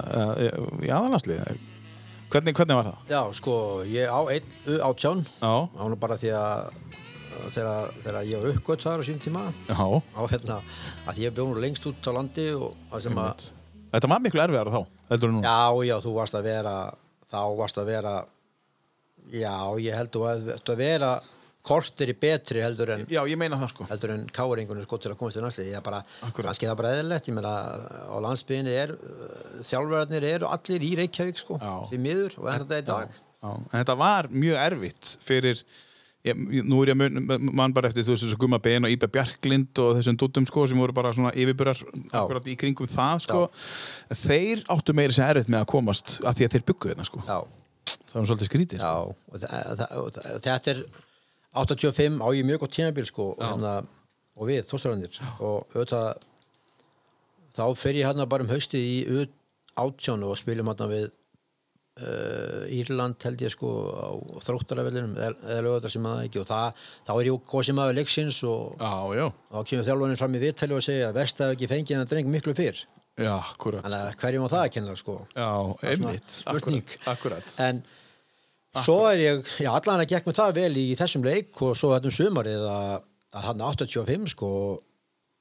í 0.85 0.93
aðalandsliðinu. 0.93 1.59
Hvernig, 2.29 2.53
hvernig 2.59 2.77
var 2.77 2.91
það? 2.91 3.05
Já, 3.09 3.21
sko, 3.39 3.53
ég 3.89 4.11
á 4.13 4.21
einn 4.29 4.81
átján 4.85 5.23
Já, 5.25 5.53
Ánum 5.81 5.97
bara 6.01 6.19
því 6.21 6.35
að 6.37 6.75
þegar, 7.55 7.95
þegar 8.03 8.27
ég 8.29 8.43
var 8.43 8.53
uppgöt 8.53 8.85
þar 8.85 9.01
á 9.01 9.05
sín 9.09 9.21
tíma 9.23 9.45
já. 9.69 9.79
á 9.79 10.23
hérna 10.29 10.59
að 11.09 11.23
ég 11.23 11.33
bjóð 11.37 11.55
nú 11.55 11.63
lengst 11.63 11.87
út 11.89 12.09
á 12.09 12.13
landi 12.13 12.51
og 12.57 12.75
það 12.91 13.07
sem 13.07 13.23
að 13.23 13.47
Þetta 13.89 14.11
var 14.13 14.21
miklu 14.21 14.43
erfiðar 14.45 14.69
þá, 14.69 14.81
heldur 15.09 15.31
þú 15.31 15.37
nú? 15.39 15.45
Já, 15.47 15.61
já, 15.89 15.95
þú 16.05 16.11
varst 16.19 16.37
að 16.37 16.49
vera 16.51 16.75
þá 17.33 17.41
varst 17.57 17.81
að 17.81 17.89
vera 17.95 18.15
já, 19.33 19.57
ég 19.83 19.99
held 19.99 20.15
þú 20.15 20.25
að, 20.31 20.49
að 20.59 20.77
vera 20.81 21.11
kortir 21.69 22.09
í 22.09 22.15
betri 22.17 22.63
heldur 22.65 22.95
en 22.95 23.03
Já, 23.11 23.21
ég 23.29 23.37
meina 23.37 23.59
það 23.61 23.73
sko. 23.75 23.87
heldur 23.91 24.13
en 24.15 24.23
káringunum 24.33 24.87
sko 24.87 24.99
til 25.03 25.11
að 25.13 25.19
komast 25.21 25.37
til 25.37 25.43
næsli 25.45 25.67
ég 25.69 25.77
er 25.81 25.85
bara, 25.85 25.99
kannski 26.33 26.69
það 26.69 26.79
bara 26.81 26.93
eðlilegt 26.97 27.29
ég 27.29 27.37
meina, 27.37 27.55
á 28.09 28.17
landsbyðinni 28.25 28.77
er 28.85 28.95
þjálfverðarnir 29.69 30.29
eru 30.31 30.49
allir 30.49 30.87
í 30.87 30.95
Reykjavík 31.03 31.43
sko 31.43 31.59
Já. 31.61 31.75
því 31.91 32.01
miður 32.07 32.39
og 32.41 32.49
þetta 32.55 32.79
er 32.79 32.87
í 32.87 32.89
dag 32.89 33.19
Já, 33.19 33.51
en 33.53 33.77
þetta 33.83 33.99
var 34.01 34.31
mjög 34.33 34.57
erfitt 34.65 35.11
fyrir, 35.23 35.61
ég, 36.27 36.41
nú 36.67 36.81
er 36.83 36.91
ég 36.91 36.97
að 36.97 37.03
mun, 37.05 37.53
mann 37.61 37.75
bara 37.77 37.91
eftir 37.93 38.07
þú 38.07 38.15
veist 38.17 38.27
þessu 38.27 38.41
Gumma 38.41 38.59
Ben 38.65 38.89
og 38.89 38.95
Íbe 38.95 39.11
Bjarklind 39.15 39.83
og 39.85 39.93
þessum 39.99 40.19
dúttum 40.19 40.49
sko 40.49 40.65
sem 40.71 40.81
voru 40.81 40.97
bara 40.97 41.13
svona 41.15 41.35
yfirburar 41.37 41.79
akkurat 42.19 42.49
í 42.51 42.57
kringum 42.59 42.89
það 42.91 43.23
sko. 43.29 43.45
Þeir 44.25 44.65
áttu 44.75 44.97
meira 44.97 45.15
sér 45.15 45.37
erfitt 45.37 45.53
með 45.53 45.63
að 45.63 45.71
komast 45.77 46.17
að 46.25 46.41
því 46.41 46.49
að 46.49 46.57
þeir 46.57 46.67
byggu 46.73 46.91
þetta 46.95 47.07
sko. 47.13 47.23
Já, 47.29 47.39
Það 48.09 48.19
var 48.21 48.29
svolítið 48.31 48.49
skrítið. 48.51 48.81
já 48.81 48.93
og, 48.97 50.19
þetta 50.45 50.73
er 50.75 50.83
85 51.59 52.21
á 52.25 52.29
ég 52.37 52.45
mjög 52.49 52.63
gott 52.65 52.75
tímabil 52.77 53.07
sko 53.09 53.31
og, 53.35 53.43
hérna, 53.43 53.75
og 54.39 54.49
við, 54.49 54.65
þóstarannir 54.71 55.21
og 55.41 55.75
auðvitað 55.75 56.27
þá 57.59 57.65
fer 57.77 57.99
ég 57.99 58.07
hérna 58.09 58.27
bara 58.31 58.45
um 58.47 58.53
haustið 58.53 58.85
í 58.85 58.99
U- 59.19 59.31
átján 59.79 60.25
og 60.27 60.37
spilum 60.39 60.69
hérna 60.71 60.89
við 60.91 61.07
uh, 61.09 62.65
Írland 62.79 63.23
held 63.27 63.43
ég 63.45 63.53
sko 63.55 63.71
á 63.99 64.11
þróttaravellinum 64.47 65.17
eða 65.19 65.63
lögðar 65.67 65.93
sem 65.95 66.05
maður 66.05 66.29
ekki 66.29 66.43
og 66.43 66.49
það, 66.51 66.85
þá 67.09 67.13
er 67.17 67.31
ég 67.31 67.41
góð 67.53 67.67
sem 67.69 67.79
maður 67.81 67.99
leiksins 67.99 68.39
og 68.49 68.79
þá 68.79 69.59
kemur 69.73 69.89
þjálfarnir 69.89 70.21
fram 70.21 70.39
í 70.39 70.43
viðtali 70.45 70.79
og 70.79 70.85
segja 70.87 71.11
að 71.11 71.19
verst 71.21 71.43
hafi 71.45 71.59
ekki 71.59 71.71
fengið 71.75 72.01
hann 72.01 72.11
dreng 72.13 72.31
miklu 72.33 72.55
fyrr 72.59 72.85
Já, 73.19 73.33
akkurat. 73.35 73.83
þannig 73.83 74.03
að 74.05 74.19
hverjum 74.21 74.45
á 74.47 74.53
það 74.53 74.61
að 74.63 74.73
kenna 74.77 74.93
sko 75.01 75.15
Já, 75.35 75.49
einmitt. 75.91 76.37
Akkurat. 76.47 76.93
akkurat. 77.11 77.57
en 77.67 77.81
svo 78.77 78.99
er 79.09 79.23
ég, 79.23 79.53
já 79.65 79.71
allan 79.73 80.03
að 80.03 80.11
gekk 80.13 80.29
með 80.29 80.41
það 80.41 80.59
vel 80.59 80.73
í 80.81 80.89
þessum 80.99 81.25
leik 81.27 81.63
og 81.65 81.79
svo 81.79 81.95
þetta 81.95 82.11
um 82.11 82.17
sumarið 82.19 82.67
að, 82.73 83.07
að 83.33 83.49
hann 83.49 83.65
85 83.69 84.29
sko 84.35 84.51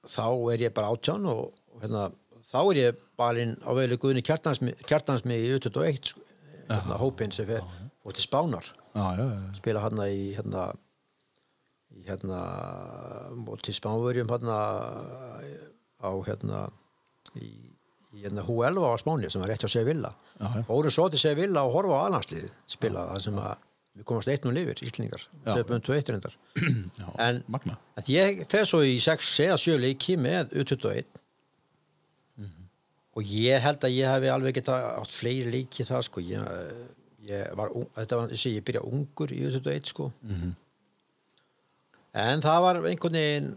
þá 0.08 0.26
er 0.54 0.64
ég 0.68 0.76
bara 0.76 0.94
átján 0.94 1.28
og, 1.30 1.52
og 1.74 1.84
hérna, 1.84 2.08
þá 2.48 2.60
er 2.62 2.82
ég 2.82 3.04
balinn 3.20 3.56
á 3.68 3.72
veilu 3.76 4.00
Guðni 4.00 4.24
Kjartansmi 4.24 5.38
í 5.38 5.54
U21 5.58 6.12
sko, 6.14 6.24
hérna, 6.70 7.00
hópinn 7.02 7.36
sem 7.36 7.48
fer 7.50 7.64
og 8.08 8.16
til 8.16 8.24
Spánar. 8.24 8.68
Já, 8.96 9.06
já, 9.20 9.26
já. 9.28 9.40
spila 9.60 9.84
hann 9.84 10.00
í 10.08 10.32
hérna 10.38 10.70
í 11.98 12.06
hérna 12.08 12.40
og 13.44 13.62
til 13.66 13.76
Spánverjum 13.76 14.32
hérna 14.32 14.58
á 16.00 16.12
hérna 16.28 16.68
í, 17.36 17.50
í 18.18 18.24
hérna 18.26 18.44
H11 18.48 18.82
á 18.90 18.94
Spáni 19.02 19.30
sem 19.32 19.42
var 19.44 19.52
rétt 19.54 19.64
hjá 19.66 19.70
Sevilla 19.76 20.12
fórum 20.68 20.92
svo 20.94 21.08
til 21.14 21.20
Sevilla 21.22 21.64
og 21.68 21.76
horfa 21.78 22.00
á 22.02 22.04
aðlandslið 22.10 22.50
spila 22.74 23.06
það 23.14 23.24
sem 23.28 23.40
að 23.44 23.56
við 23.98 24.06
komast 24.06 24.30
eitt 24.30 24.44
nú 24.46 24.52
lifir, 24.54 24.78
Íslingar 24.86 25.24
Já. 25.46 25.54
töpum 25.58 25.80
2-1 25.82 26.12
reyndar 26.14 26.36
en 27.28 27.40
Magna. 27.50 27.78
að 27.98 28.12
ég 28.14 28.44
fer 28.52 28.68
svo 28.70 28.84
í 28.86 28.98
6 29.02 29.32
eða 29.48 29.58
7 29.64 29.80
leiki 29.86 30.18
með 30.22 30.54
U21 30.62 31.06
Mhm. 32.38 32.68
og 33.18 33.24
ég 33.26 33.60
held 33.66 33.82
að 33.88 33.96
ég 33.98 34.12
hefði 34.14 34.30
alveg 34.36 34.54
geta 34.60 34.76
átt 35.02 35.10
fleiri 35.18 35.50
leiki 35.56 35.86
það 35.90 36.04
sko 36.06 36.22
ég, 36.22 36.44
ég 37.26 37.56
var, 37.58 37.74
þetta 37.98 38.20
var, 38.22 38.28
þessi, 38.30 38.52
ég 38.60 38.66
byrja 38.68 38.84
ungur 38.86 39.34
í 39.34 39.40
U21 39.50 39.90
sko 39.90 40.12
Mhm. 40.22 40.54
en 42.14 42.42
það 42.46 42.62
var 42.68 42.76
einhvern 42.86 43.18
veginn 43.18 43.50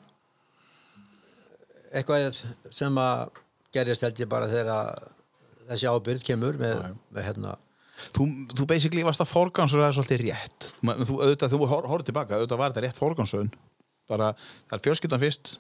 eitthvað 1.93 2.41
sem 2.71 2.99
að 3.03 3.31
gerist 3.75 4.03
held 4.07 4.21
ég 4.23 4.29
bara 4.31 4.49
þegar 4.51 5.03
þessi 5.71 5.91
ábyrð 5.91 6.25
kemur 6.27 6.59
með, 6.61 6.87
með 7.15 7.29
hérna 7.31 7.57
Þú, 8.17 8.25
þú 8.57 8.65
basically 8.65 9.03
varst 9.05 9.21
að 9.21 9.29
forgansröða 9.29 9.91
svolítið 9.93 10.23
rétt. 10.25 10.69
Þú, 10.81 11.19
auðvitað, 11.21 11.51
þú 11.53 11.67
hor- 11.69 11.89
horfð 11.91 12.07
tilbaka, 12.09 12.39
auðvitað 12.39 12.61
var 12.63 12.73
þetta 12.73 12.83
rétt 12.87 12.97
forgansröðun. 12.97 13.51
Bara, 14.09 14.31
það 14.71 14.77
er 14.79 14.83
fjölskyldan 14.87 15.21
fyrst 15.21 15.51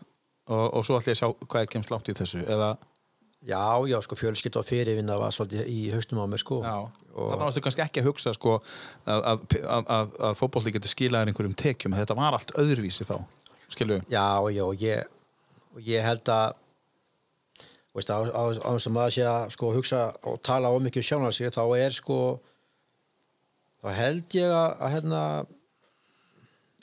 og, 0.48 0.62
og 0.78 0.86
svo 0.88 0.96
ætlum 0.96 1.12
ég 1.12 1.18
að 1.18 1.20
sjá 1.20 1.28
hvað 1.44 1.66
er 1.66 1.68
kemst 1.74 1.92
langt 1.92 2.08
í 2.08 2.14
þessu. 2.16 2.40
Eða, 2.48 2.70
já, 3.44 3.60
já, 3.92 3.98
sko 4.06 4.16
fjölskyld 4.22 4.56
og 4.56 4.66
fyrirvinna 4.70 5.18
var 5.20 5.36
svolítið 5.36 5.68
í 5.68 5.82
haustum 5.92 6.22
á 6.24 6.26
mér 6.32 6.40
sko 6.40 6.62
já, 6.64 6.72
og 7.12 7.28
þarna 7.34 7.44
varstu 7.50 7.64
kannski 7.68 7.84
ekki 7.84 8.00
að 8.02 8.08
hugsa 8.08 8.32
sko, 8.38 8.56
að, 9.04 9.20
að, 9.34 9.44
að, 9.60 9.92
að, 9.98 10.16
að 10.30 10.40
fótbolli 10.40 10.72
geti 10.78 10.94
skilaðir 10.94 11.34
einhverjum 11.34 11.58
tekjum. 11.60 11.98
Þetta 12.00 12.16
var 12.24 12.40
allt 12.40 12.56
öðruvísi 12.64 13.04
þá, 13.04 13.18
skilju. 13.76 14.00
Já, 14.08 14.24
já, 14.56 14.64
og 14.64 14.80
ég, 14.80 15.04
og 15.76 15.84
ég 15.92 16.08
held 16.08 16.32
að 16.40 16.56
veist, 17.96 18.10
á, 18.12 18.18
á, 18.22 18.42
á 18.54 18.70
þess 18.76 18.88
að 18.88 18.94
maður 18.96 19.16
sé 19.16 19.24
að 19.26 19.46
sko, 19.56 19.72
hugsa 19.74 20.02
og 20.28 20.40
tala 20.46 20.70
of 20.70 20.82
mikið 20.84 21.12
um 21.16 21.30
sig 21.34 21.50
þá 21.54 21.64
er 21.78 21.96
sko 21.96 22.18
þá 23.80 23.88
held 23.96 24.36
ég 24.36 24.52
að, 24.52 24.70
að 24.78 24.94
hérna 24.94 25.22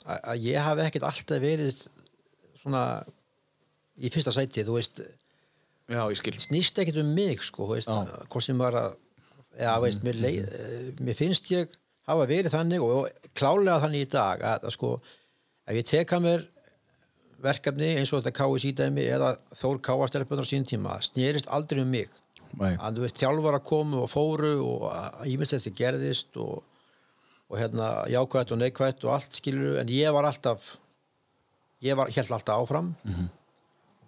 að, 0.04 0.18
að 0.18 0.44
ég 0.48 0.66
hafi 0.66 0.84
ekkert 0.86 1.08
alltaf 1.08 1.42
verið 1.42 1.84
svona 2.58 2.82
í 3.98 4.10
fyrsta 4.12 4.34
sæti, 4.34 4.64
þú 4.66 4.76
veist. 4.78 5.00
Já, 5.88 6.02
snýst 6.38 6.78
ekkert 6.78 7.00
um 7.02 7.12
mig 7.16 7.42
sko, 7.42 7.66
veist. 7.72 7.90
Mhm, 7.90 8.28
hvort 8.28 8.44
sem 8.44 8.58
var 8.60 8.76
að 8.78 8.96
eða, 9.58 9.76
veist, 9.82 10.04
mér, 10.06 10.20
leið, 10.22 10.48
eh, 10.54 10.90
mér 11.02 11.16
finnst 11.18 11.48
ég 11.50 11.72
hafa 12.08 12.26
verið 12.28 12.54
þannig 12.54 12.84
og 12.84 13.08
klálega 13.36 13.82
þannig 13.84 14.06
í 14.06 14.10
dag 14.12 14.44
að, 14.44 14.68
að 14.68 14.74
sko, 14.76 14.92
ef 15.68 15.80
ég 15.80 15.88
teka 15.88 16.20
mér 16.22 16.44
verkefni 17.42 17.92
eins 17.98 18.12
og 18.12 18.22
þetta 18.22 18.34
KSI 18.38 18.72
dæmi 18.78 19.04
eða 19.06 19.34
Þór 19.58 19.78
Káastelpunar 19.84 20.48
sín 20.48 20.66
tíma, 20.68 20.96
snýrist 21.04 21.50
aldrei 21.54 21.82
um 21.84 21.92
mig. 21.92 22.10
Að 22.58 22.96
þú 22.98 23.04
veist, 23.04 23.18
þjálfar 23.20 23.58
að 23.58 23.66
komu 23.68 24.02
og 24.02 24.10
fóru 24.10 24.52
og 24.64 25.24
ímyndst 25.28 25.58
þessi 25.58 25.74
gerðist 25.76 26.38
og, 26.40 26.62
og 27.48 27.58
hérna 27.60 27.90
jákvætt 28.10 28.54
og 28.54 28.62
neikvætt 28.62 29.04
og 29.04 29.14
allt 29.18 29.36
skilur 29.36 29.78
en 29.82 29.92
ég 29.92 30.12
var 30.16 30.24
alltaf 30.30 30.78
ég 31.84 31.98
var, 31.98 32.10
held 32.10 32.32
alltaf 32.34 32.62
áfram. 32.64 32.94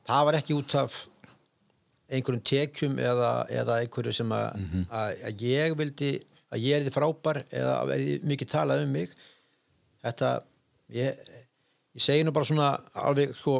Það 0.09 0.26
var 0.26 0.39
ekki 0.41 0.57
út 0.57 0.74
af 0.81 0.97
einhverjum 2.11 2.43
tekjum 2.43 2.97
eða, 2.99 3.31
eða 3.55 3.76
einhverju 3.85 4.12
sem 4.16 4.33
að, 4.35 4.64
að, 4.91 5.20
að 5.28 5.45
ég 5.47 5.76
vildi 5.78 6.11
að 6.51 6.64
ég 6.64 6.76
er 6.81 6.87
þið 6.89 6.97
frábær 6.97 7.43
eða 7.51 7.74
að 7.76 7.91
verði 7.93 8.16
mikið 8.33 8.51
talað 8.51 8.83
um 8.87 8.97
mig. 8.97 9.12
Þetta 10.03 10.31
ég, 10.97 11.20
ég 11.99 12.03
segi 12.05 12.24
nú 12.26 12.32
bara 12.34 12.47
svona 12.49 12.68
alveg 12.95 13.34
sko 13.34 13.55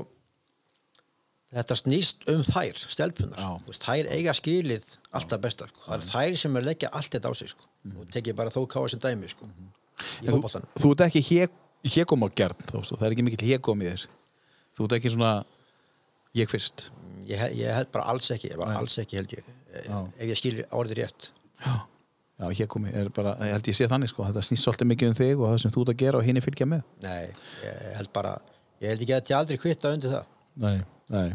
þetta 1.51 1.77
snýst 1.81 2.29
um 2.31 2.45
þær, 2.47 2.79
stelpunar 2.95 3.41
veist, 3.67 3.83
þær 3.83 4.11
eiga 4.15 4.35
skilið 4.39 4.87
alltaf 5.19 5.41
besta 5.43 5.67
sko. 5.67 5.83
það 5.89 5.97
er 5.97 6.07
þær 6.13 6.37
sem 6.45 6.57
er 6.61 6.67
leggja 6.69 6.91
allt 6.95 7.11
þetta 7.17 7.33
á 7.33 7.35
sig 7.35 7.51
sko. 7.51 7.67
og 7.99 8.13
tekið 8.15 8.37
bara 8.39 8.53
þó 8.55 8.61
káa 8.71 8.89
sem 8.93 9.03
dæmi 9.03 9.31
sko. 9.33 9.49
í 10.23 10.29
En 10.31 10.39
þú, 10.39 10.63
þú 10.79 10.93
ert 10.95 11.03
ekki 11.09 11.23
hégóm 11.97 12.23
á 12.23 12.29
svo, 12.87 12.97
það 12.97 13.07
er 13.09 13.17
ekki 13.17 13.27
mikill 13.27 13.49
hégóm 13.51 13.83
í 13.83 13.89
þér. 13.91 14.07
Þú 14.77 14.85
ert 14.87 14.95
ekki 15.01 15.11
svona 15.17 15.33
ég 16.39 16.49
fyrst. 16.53 16.91
Ég, 17.27 17.37
he- 17.41 17.53
ég 17.65 17.75
held 17.75 17.91
bara 17.93 18.05
alls 18.13 18.31
ekki, 18.31 18.53
bara 18.57 18.79
alls 18.79 18.97
ekki 19.03 19.19
ég 19.19 19.45
ef 20.19 20.27
ég 20.31 20.39
skilur 20.39 20.67
orðið 20.71 21.03
rétt. 21.03 21.31
Já, 21.61 21.75
já 22.41 22.63
hégómi 22.63 22.93
er 22.97 23.11
bara, 23.15 23.35
ég 23.45 23.55
held 23.57 23.69
ég 23.69 23.77
sé 23.77 23.89
þannig 23.91 24.11
sko, 24.11 24.25
þetta 24.29 24.43
snýst 24.47 24.67
svolítið 24.67 24.91
mikið 24.95 25.11
um 25.11 25.19
þig 25.19 25.35
og 25.37 25.51
það 25.51 25.61
sem 25.65 25.75
þú 25.75 25.85
ert 25.85 25.93
að 25.93 26.01
gera 26.01 26.21
og 26.21 26.27
hinn 26.27 26.41
fylgja 26.45 26.69
með. 26.71 26.83
Nei, 27.05 27.29
ég 27.67 27.95
held 27.99 28.11
bara 28.17 28.35
ég 28.81 28.93
held 28.95 29.05
ekki 29.05 29.17
að 29.17 29.33
ég 29.33 29.39
aldrei 29.41 29.61
kvitta 29.61 29.95
undir 29.97 30.15
það. 30.15 30.31
Nei, 30.65 30.77
nei. 31.13 31.29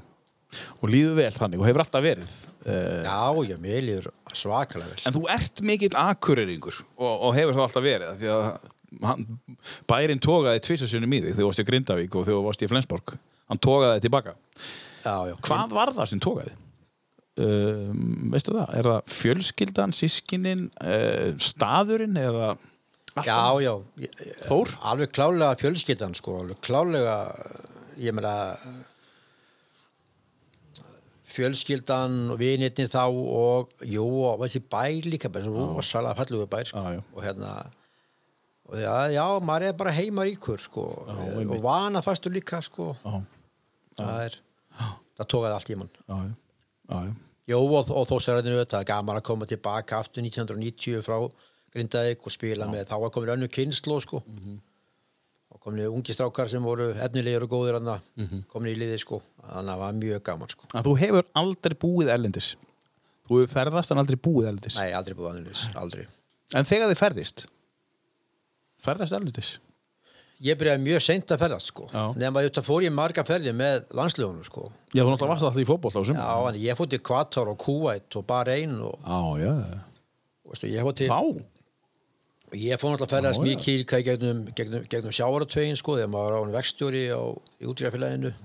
Og 0.79 0.87
líður 0.87 1.17
vel 1.19 1.31
þannig 1.35 1.61
og 1.61 1.67
hefur 1.67 1.83
alltaf 1.83 2.03
verið 2.05 2.33
uh, 2.69 3.03
já, 3.03 3.49
já, 3.49 3.55
mér 3.59 3.83
líður 3.83 4.09
svakalega 4.31 4.93
vel. 4.93 5.03
En 5.09 5.15
þú 5.17 5.23
ert 5.35 5.61
mikill 5.67 5.91
akureyringur 5.99 6.79
og, 6.95 7.13
og 7.13 7.35
hefur 7.35 7.57
það 7.57 7.65
alltaf 7.65 7.85
verið 7.85 8.19
því 8.21 8.31
að 8.31 8.49
hann, 9.03 9.25
bærin 9.89 10.23
tógaði 10.23 10.63
tvisarsunum 10.63 11.15
í 11.17 11.21
þig 11.21 11.33
þegar 11.33 11.41
þú 11.41 11.49
varst 11.49 11.63
í 11.63 11.67
Grindavík 11.69 12.15
og 12.15 12.27
þegar 12.27 12.39
þú 12.39 12.45
varst 12.47 12.63
í 12.63 12.71
Flensborg. 12.71 13.15
Hann 13.51 13.61
tógaði 13.61 13.97
þig 13.99 14.07
tilbaka 14.07 14.35
já, 15.05 15.15
já. 15.29 15.35
Hvað 15.49 15.75
var 15.75 15.93
það 15.97 16.11
sem 16.13 16.23
tókaði? 16.23 16.55
Um, 17.35 18.29
veistu 18.31 18.53
það? 18.55 18.69
Er 18.79 18.87
það 18.87 19.09
fjölskyldan, 19.11 19.91
sískinin, 19.97 20.61
uh, 20.79 21.33
staðurinn 21.35 22.15
eða 22.21 22.53
allt 23.15 23.27
já, 23.27 23.33
saman? 23.35 23.63
já 23.65 23.73
ég- 24.05 24.21
Þór? 24.47 24.71
alveg 24.91 25.11
klálega 25.11 25.57
fjölskyldan 25.59 26.15
sko, 26.15 26.37
alveg 26.45 26.61
klálega 26.63 27.17
ég 27.99 28.15
meina 28.15 28.31
fjölskyldan 31.35 32.15
og 32.31 32.39
vinirnir 32.39 32.87
þá 32.91 33.01
og 33.11 33.73
jú, 33.83 34.05
og 34.29 34.39
þessi 34.45 34.61
bær 34.71 35.07
líka 35.11 35.31
bara 35.31 35.43
svo 35.43 35.65
rosalega 35.75 36.15
fallugu 36.21 36.47
bær 36.51 36.69
sko. 36.69 36.79
Já, 36.85 36.95
já. 36.95 37.03
og 37.15 37.23
hérna 37.25 37.51
og 38.65 38.79
já, 38.79 38.95
já, 39.13 39.25
maður 39.45 39.67
er 39.69 39.75
bara 39.77 39.91
heima 39.93 40.23
ríkur 40.25 40.61
sko, 40.63 40.85
og 41.11 41.59
vana 41.63 42.01
fastur 42.05 42.31
líka 42.33 42.61
sko. 42.65 42.93
Það 43.99 44.23
er 44.29 44.39
það 45.19 45.29
tókaði 45.31 45.57
allt 45.59 45.69
í 45.71 45.77
mann 45.79 45.91
já, 46.07 46.15
já, 46.15 46.33
já, 46.89 47.03
já. 47.09 47.13
Jó, 47.45 47.59
og, 47.61 47.91
og 47.93 48.07
þó 48.09 48.15
sérðinu 48.23 48.57
auðvitað, 48.57 48.85
gaman 48.89 49.19
að 49.19 49.25
koma 49.27 49.45
tilbaka 49.49 49.99
aftur 50.01 50.23
1990 50.25 51.03
frá 51.05 51.19
Grindavík 51.75 52.23
og 52.25 52.33
spila 52.33 52.69
með, 52.71 52.87
þá 52.89 52.95
var 53.03 53.11
komin 53.13 53.33
önnu 53.35 53.49
kynslu 53.51 53.99
sko. 54.01 54.21
Og 55.53 55.59
komin 55.61 55.85
ungi 55.91 56.15
strákar 56.15 56.49
sem 56.51 56.63
voru 56.63 56.89
efnilegir 56.93 57.45
og 57.45 57.51
góðir 57.51 57.77
hann 57.77 58.45
komin 58.51 58.71
í 58.73 58.79
liði 58.79 58.97
sko, 59.03 59.21
þannig 59.43 59.59
að 59.59 59.69
það 59.73 59.81
var 59.83 59.99
mjög 59.99 60.23
gaman 60.29 60.53
sko. 60.55 60.69
Þú 60.87 60.95
hefur 61.03 61.27
aldrei 61.43 61.77
búið 61.85 62.13
erlendis. 62.15 62.53
Þú 63.27 63.41
hefur 63.41 63.53
ferðast 63.53 63.93
en 63.93 64.01
aldrei 64.01 64.17
búið 64.17 64.49
erlendis. 64.51 64.79
Nei, 64.81 64.89
aldrei 64.97 65.17
búið 65.17 65.31
annarlis, 65.33 65.67
aldrei. 65.77 66.07
En 66.55 66.67
þegar 66.69 66.91
þið 66.93 67.01
ferðist 67.01 67.45
ferðast 68.85 69.15
erlendis 69.17 69.55
Ég 70.45 70.57
byrjaði 70.59 70.83
mjög 70.85 71.01
seint 71.01 71.31
að 71.33 71.41
ferðast 71.41 71.71
sko. 71.71 71.87
Já. 71.89 72.03
nema 72.21 72.43
þetta 72.45 72.61
fór 72.65 72.85
ég 72.85 72.93
marga 72.93 73.23
ferði 73.25 73.53
með 73.57 73.87
landsliðunum 73.97 74.45
sko. 74.45 74.67
Já, 74.93 75.01
þú 75.01 75.09
náttúrulega 75.09 75.31
varst 75.33 75.47
alltaf 75.49 75.63
í 75.63 75.67
fótboll 75.69 75.95
á 75.97 76.01
sumum 76.05 76.21
Já, 76.21 76.29
en 76.51 76.59
ég 76.61 76.77
fór 76.77 76.89
til 76.91 77.01
Qatar 77.09 77.49
og 77.51 77.57
Kuwait 77.63 78.17
og 78.19 78.27
Bahrein 78.29 78.75
og, 78.85 78.99
já, 79.01 79.19
já, 79.41 79.53
veistu, 80.45 80.69
ég 80.69 80.85
til 81.01 81.09
Þá? 81.09 81.19
Ég 82.55 82.79
fór 82.79 82.93
náttúrulega 82.93 83.09
að 83.09 83.15
ferðast 83.15 83.41
Já, 83.41 83.47
mikið 83.49 83.81
í 83.81 84.03
gegnum, 84.09 84.43
gegnum, 84.55 84.85
gegnum 84.91 85.15
sjáaratvegin 85.17 85.79
sko 85.81 85.97
þegar 85.97 86.13
maður 86.13 86.29
var 86.29 86.37
á 86.37 86.41
hann 86.43 86.55
vextjóri 86.55 87.03
á, 87.09 87.21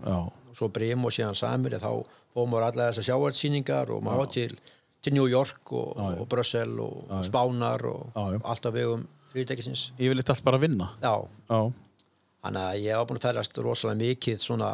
Já, 0.01 0.17
og 0.25 0.57
svo 0.57 0.71
Brim 0.73 1.05
og 1.05 1.15
síðan 1.15 1.37
Samir 1.39 1.77
þá 1.79 1.93
fóðum 2.33 2.55
maður 2.55 2.69
allar 2.71 2.95
þessar 2.95 3.09
sjáartsýningar 3.11 3.93
og 3.93 4.03
maður 4.07 4.25
var 4.25 4.33
til, 4.35 4.57
til 5.05 5.15
New 5.19 5.29
York 5.31 5.75
og, 5.77 6.01
og 6.01 6.27
Brussel 6.33 6.75
og 6.81 7.13
Spánar 7.29 7.85
og 7.93 8.09
Já, 8.17 8.25
já. 8.35 8.41
allt 8.55 8.67
á 8.67 8.71
vegum 8.75 9.07
fyrirtækisins. 9.31 9.91
Yfirleitt 10.01 10.33
allt 10.33 10.45
bara 10.47 10.59
að 10.59 10.67
vinna? 10.67 10.91
Já, 11.05 11.15
Já, 11.51 11.61
þannig 12.45 12.63
að 12.67 12.81
ég 12.85 12.97
var 13.01 13.07
búin 13.11 13.21
að 13.21 13.27
ferðast 13.29 13.59
rosalega 13.65 14.01
mikið 14.05 14.39
svona 14.45 14.71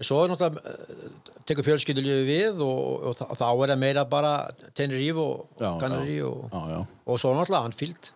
en 0.00 0.06
svo 0.08 0.22
er 0.24 0.30
náttúrulega 0.32 0.62
uh, 0.64 1.34
tekur 1.50 1.66
fjölskyldulífi 1.66 2.22
við 2.30 2.62
og, 2.64 2.78
og, 3.10 3.16
þa- 3.18 3.34
þá 3.36 3.44
er 3.50 3.72
það 3.74 3.82
meira 3.82 4.04
bara 4.08 4.30
og 4.48 5.60
já, 5.60 5.70
Canary 5.82 6.16
já, 6.20 6.24
og, 6.30 6.46
já, 6.54 6.62
já. 6.72 6.80
og 7.06 7.20
svo 7.20 7.34
náttúrulega 7.36 7.68
Anfield. 7.68 8.10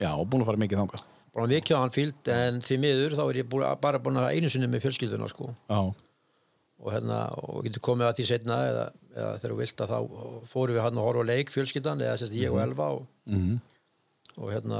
Já, 0.00 0.10
og 0.16 0.26
búin 0.32 0.42
að 0.44 0.50
fara 0.50 0.60
mikið 0.60 0.80
þangað. 0.82 1.06
Bara 1.36 1.46
mikið 1.52 1.76
á 1.76 1.80
Anfield 1.86 2.28
en 2.34 2.60
því 2.64 2.76
miður 2.82 3.16
þá 3.16 3.24
er 3.30 3.38
ég 3.40 3.48
búin, 3.52 3.64
bara 3.80 4.00
búin 4.02 4.16
að 4.20 4.30
einu 4.34 4.50
sinni 4.52 4.68
með 4.72 4.84
fjölskylduna 4.84 5.28
sko. 5.32 5.50
Já, 5.70 5.80
og 6.80 6.88
hérna 6.94 7.18
og 7.44 7.64
getur 7.66 7.82
komið 7.84 8.06
að 8.08 8.14
því 8.20 8.24
setna 8.30 8.56
eða, 8.70 8.84
eða 9.12 9.32
þegar 9.40 9.52
þú 9.52 9.58
vilt 9.60 9.82
að 9.84 9.90
þá 9.92 9.98
fórum 10.48 10.76
við 10.78 10.84
hann 10.86 10.96
að 11.00 11.06
horfa 11.08 11.24
á 11.24 11.30
leik 11.30 11.50
fjölskyldan 11.52 12.00
eða 12.06 12.14
sérst 12.22 12.36
ég 12.40 12.52
og 12.54 12.60
Elva 12.62 12.86
og, 12.96 13.02
Mhm. 13.28 13.58
og 14.40 14.48
hérna 14.54 14.78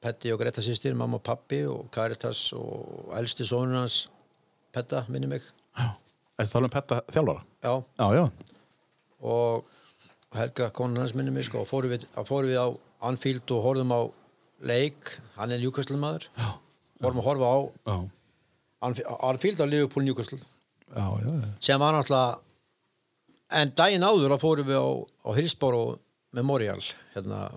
Petti 0.00 0.32
og 0.32 0.40
Greta 0.40 0.62
sýstir, 0.64 0.94
mamma 0.96 1.18
og 1.18 1.24
pappi 1.26 1.62
og 1.68 1.90
Karitas 1.92 2.46
og 2.56 3.10
elsti 3.18 3.44
sónur 3.44 3.82
hans 3.82 4.06
Petta, 4.72 5.02
minni 5.08 5.26
mig. 5.26 5.42
Já. 5.76 5.90
Er 6.40 6.46
það 6.48 6.64
um 6.68 6.70
petta 6.72 7.00
þjálfara? 7.12 7.42
já, 7.62 7.72
Já, 7.98 8.06
já. 8.16 8.30
Og 9.20 9.64
Helga 10.32 10.70
konan 10.70 11.02
hans 11.02 11.14
minni 11.14 11.30
mig 11.34 11.44
sko, 11.44 11.64
og 11.64 11.68
fórum 11.68 11.90
við, 11.90 12.06
þá 12.14 12.22
fórum 12.28 12.48
við 12.52 12.60
á 12.62 12.68
Anfield 13.10 13.50
og 13.50 13.64
horfum 13.64 13.92
á 13.92 14.00
leik. 14.62 15.18
Hann 15.36 15.50
er 15.52 15.58
Já, 16.38 16.48
fórum 17.02 17.20
að 17.20 17.28
horfa 17.28 17.50
á 17.50 17.58
Anfield 19.28 19.60
á 19.60 19.66
Liverpool 19.68 20.06
já. 21.20 21.48
sem 21.60 21.80
var 21.80 21.92
náttúrulega 21.94 22.38
en 23.50 23.72
daginn 23.76 24.02
áður 24.06 24.32
þá 24.32 24.38
fórum 24.40 24.66
við 24.70 24.78
á, 24.80 24.88
á 25.26 25.30
Hillsboro 25.36 25.82
Memorial 26.32 26.80
hérna 27.14 27.50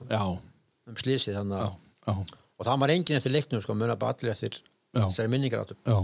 um 0.89 0.95
slísið 0.99 1.37
þannig 1.39 1.61
að. 1.61 1.77
Og 2.11 2.65
það 2.67 2.79
var 2.83 2.93
enginn 2.93 3.17
eftir 3.19 3.33
leiknum 3.33 3.61
sko, 3.63 3.73
muna 3.77 3.95
bara 3.99 4.13
allir 4.15 4.31
eftir 4.33 4.59
þessari 4.93 5.31
minningar 5.33 5.63
áttum 5.63 5.77
Já, 5.87 5.97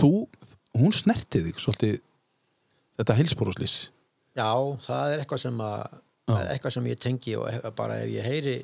þú, 0.00 0.10
hún 0.76 0.92
snertið 0.92 1.50
þig 1.50 1.60
svolítið 1.64 2.00
þetta 2.98 3.16
hilsporuslýs 3.20 3.76
já, 4.36 4.50
það 4.86 5.12
er 5.14 5.22
eitthvað 5.24 5.42
sem 5.46 5.60
að 5.64 5.86
er 6.36 6.48
eitthvað 6.56 6.74
sem 6.74 6.86
ég 6.90 6.98
tengi 7.00 7.36
og 7.38 7.70
bara 7.78 8.00
ef 8.02 8.10
ég 8.10 8.24
heyri 8.26 8.56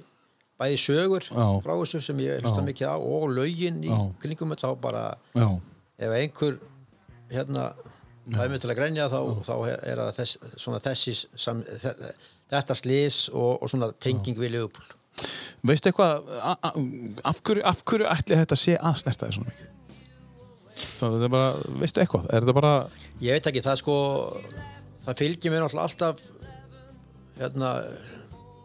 bæði 0.60 0.78
sögur 0.82 1.24
Já. 1.30 1.46
frá 1.64 1.72
þessu 1.78 2.00
sem 2.04 2.18
ég 2.22 2.42
hlusta 2.42 2.62
mikið 2.66 2.90
á 2.90 2.96
og 2.98 3.28
lögin 3.32 3.80
í 3.86 3.90
kringum 4.22 4.52
þá 4.58 4.68
bara 4.82 5.04
Já, 5.38 5.46
ef 6.02 6.16
einhver 6.18 6.58
hérna 7.32 7.68
það 8.26 8.42
er 8.44 8.50
mig 8.52 8.60
til 8.62 8.70
að 8.70 8.78
grenja 8.78 9.06
þá, 9.10 9.18
þá 9.46 9.54
er, 9.72 10.02
það 10.02 10.10
þess, 10.18 10.36
þessi 10.84 11.14
sam, 11.42 11.62
þe- 11.82 12.12
þetta 12.52 12.76
slís 12.78 13.16
og, 13.32 13.62
og 13.64 13.70
svona 13.72 13.88
tenging 14.04 14.36
við 14.38 14.52
Liverpool 14.56 14.90
veistu 15.66 15.90
eitthvað 15.90 16.32
af 16.42 17.42
hverju, 17.44 17.62
af 17.68 17.84
hverju 17.86 18.08
ætli 18.10 18.38
þetta 18.40 18.58
sé 18.58 18.76
að 18.78 18.98
snerta 19.02 19.28
þig 19.28 19.38
svona 19.38 19.52
mikið? 19.52 19.68
Þetta 20.82 21.26
er 21.26 21.32
bara, 21.32 21.52
veistu 21.82 22.02
eitthvað 22.02 22.26
er 22.30 22.42
þetta 22.42 22.56
bara, 22.56 22.72
ég 23.22 23.36
veit 23.36 23.50
ekki, 23.50 23.62
það 23.64 23.78
sko 23.82 23.96
það 25.04 25.22
fylgir 25.22 25.54
mér 25.54 25.66
alltaf 25.68 26.24
hérna 27.38 27.70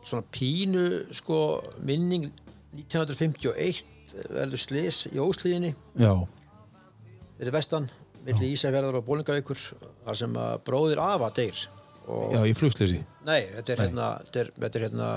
svona 0.07 0.25
pínu 0.33 0.87
sko 1.15 1.39
minning 1.85 2.29
1951 2.77 3.85
verður 4.31 4.61
slis 4.61 5.05
í 5.11 5.19
Óslíðinni 5.19 5.73
já, 5.99 6.11
fyrir 7.37 7.55
vestan, 7.55 7.87
milli 8.25 8.53
Ísafjörðar 8.53 8.99
og 9.01 9.07
Bólingavíkur 9.07 9.59
þar 10.05 10.19
sem 10.19 10.37
að 10.39 10.53
bróðir 10.67 11.01
afa 11.03 11.31
deyr. 11.35 11.65
Og 12.07 12.37
já, 12.37 12.41
í 12.47 12.53
flugslýsi 12.55 13.01
nei, 13.27 13.41
þetta 13.57 13.73
er 13.73 13.81
hérna 13.83 14.11
þetta 14.23 14.43
er, 14.43 14.51
þetta 14.63 14.79
er 14.79 14.85
hérna 14.87 15.09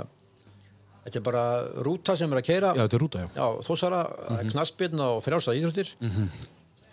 þetta 1.05 1.20
er 1.20 1.24
bara 1.27 1.44
rúta 1.86 2.16
sem 2.18 2.32
er 2.32 2.40
að 2.40 2.47
keira 2.48 2.72
Já, 2.77 2.82
þetta 2.85 2.98
er 2.98 3.05
rúta, 3.05 3.22
já. 3.24 3.28
Já, 3.36 3.47
þósara, 3.66 4.01
mm 4.06 4.36
-hmm. 4.36 4.51
knaspirna 4.55 5.06
og 5.16 5.22
frjálstað 5.24 5.60
íþróttir. 5.60 5.94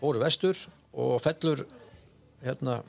Fóru 0.01 0.21
vestur 0.21 0.57
og 0.93 1.21
fellur 1.21 1.65
hérna 2.43 2.81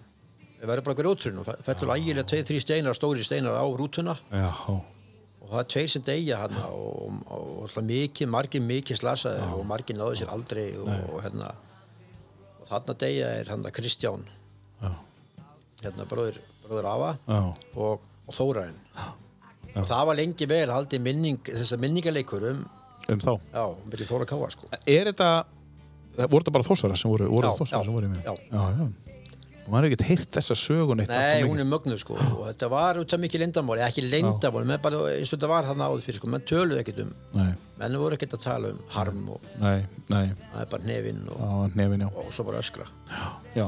við 0.59 0.69
verðum 0.69 0.85
bara 0.85 0.99
grjótrun 1.01 1.39
og 1.39 1.47
fe- 1.47 1.59
fellur 1.63 1.95
ægilega 1.97 2.27
tveið, 2.27 2.47
þrý 2.49 2.61
steinar, 2.61 2.95
stóri 2.95 3.25
steinar 3.25 3.55
á 3.57 3.65
rútuna. 3.67 4.19
Já, 4.31 4.53
og 5.49 5.51
það 5.51 5.61
er 5.61 5.69
tveir 5.73 5.89
sem 5.89 6.03
deyja 6.03 6.39
hann 6.43 6.57
og, 6.69 6.97
og, 7.03 7.13
og, 7.31 7.71
og 7.77 7.85
mikið, 7.85 8.29
margir 8.29 8.61
mikið 8.61 9.01
slasaði 9.01 9.53
og 9.55 9.65
margir 9.67 9.97
náðu 9.97 10.19
sér 10.21 10.33
aldrei 10.35 10.77
og, 10.77 10.89
og 10.89 11.23
hérna 11.25 11.55
og 12.61 12.67
þarna 12.69 12.99
deyja 13.01 13.31
er 13.41 13.49
hann 13.49 13.65
Kristján. 13.73 14.27
Já, 14.83 14.93
hérna 15.83 16.05
Afa 16.69 17.17
já, 17.27 17.55
og, 17.75 18.01
og 18.27 18.35
Þórainn 19.79 19.85
og 19.85 19.91
það 19.93 20.07
var 20.11 20.19
lengi 20.19 20.47
vel 20.51 20.71
haldið 20.75 21.05
minning, 21.05 21.39
þessar 21.49 21.81
minningaleikur 21.83 22.49
um 22.53 22.65
um 23.09 23.21
þá 23.23 23.31
já, 23.55 23.65
milli 23.89 24.07
Þóra 24.09 24.27
Káa 24.29 24.51
sko 24.53 24.69
Er 24.75 25.09
þetta, 25.13 25.29
voru 26.29 26.43
þetta 26.43 26.55
bara 26.59 26.67
þossara 26.67 26.97
sem 26.99 27.11
voru, 27.13 27.29
voru 27.31 27.47
Já, 27.47 27.69
já, 27.71 27.85
sem 27.85 27.95
voru 27.95 28.09
í 28.09 28.13
mig? 28.13 28.25
já. 28.27 28.35
já, 28.35 28.65
já. 28.75 29.15
Og 29.69 29.73
maður 29.75 29.85
er 29.85 29.93
ekkert 29.93 30.07
heyrt 30.09 30.31
þessa 30.39 30.55
sögun 30.57 31.03
eitt 31.03 31.11
Nei, 31.13 31.43
hún 31.45 31.59
er 31.61 31.67
mögnuð 31.69 31.99
sko. 32.01 32.15
Og 32.17 32.39
þetta 32.47 32.69
var 32.73 32.97
út 33.03 33.13
af 33.13 33.21
mikið 33.21 33.43
lindamáli, 33.43 33.83
ekki 33.85 34.01
lindamáli, 34.09 34.65
menn 34.71 34.81
bara 34.81 35.01
eins 35.13 35.29
og 35.29 35.35
þetta 35.37 35.51
var 35.51 35.67
þarna 35.69 35.89
áður 35.91 36.05
fyrir 36.07 36.17
sko, 36.23 36.31
menn 36.33 36.45
töluðu 36.49 36.79
ekkert 36.81 37.03
um 37.05 37.11
Nei, 37.37 37.51
menn 37.83 37.99
voru 38.01 38.17
ekkert 38.17 38.37
að 38.39 38.45
tala 38.47 38.71
um 38.73 38.79
harm 38.95 39.27
og 39.35 39.43
Nei, 39.61 39.83
nei, 40.09 40.23
það 40.55 40.63
er 40.63 40.71
bara 40.73 40.89
nefinn 40.89 41.19
og, 41.35 41.43
á 41.45 41.53
nefin, 41.83 42.05
já. 42.07 42.09
og 42.23 42.31
svo 42.33 42.47
bara 42.49 42.63
öskra. 42.65 42.87
Já, 43.59 43.67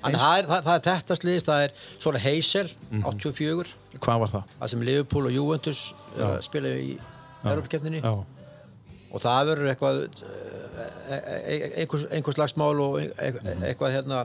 Þannig 0.00 0.16
að 0.16 0.22
það, 0.22 0.36
er- 0.38 0.48
það, 0.48 0.62
það 0.64 0.76
er 0.78 0.86
þetta 0.88 1.18
sliðist, 1.20 1.50
það 1.52 1.64
er 1.66 1.74
svona 2.06 2.22
Heysel, 2.24 2.70
84 3.02 3.74
hvað 4.06 4.22
var 4.24 4.32
það? 4.32 4.54
það 4.62 4.72
sem 4.72 4.86
Liverpool 4.88 5.28
og 5.28 5.36
Juventus 5.36 5.82
er 6.16 6.24
að 6.30 6.38
spila 6.48 6.72
í 6.72 6.94
Europakefninni 7.44 8.00
Já, 8.00 8.14
og 9.12 9.20
það 9.20 9.50
verður 9.52 9.70
eitthvað 9.74 10.00
eh, 10.06 11.20
eh, 11.20 11.68
einhvers, 11.82 12.08
einhvers 12.16 12.38
slagsmál 12.40 12.80
og 12.80 12.96
e- 13.02 13.10
e- 13.28 13.56
eitthvað 13.68 13.92
hérna 13.98 14.22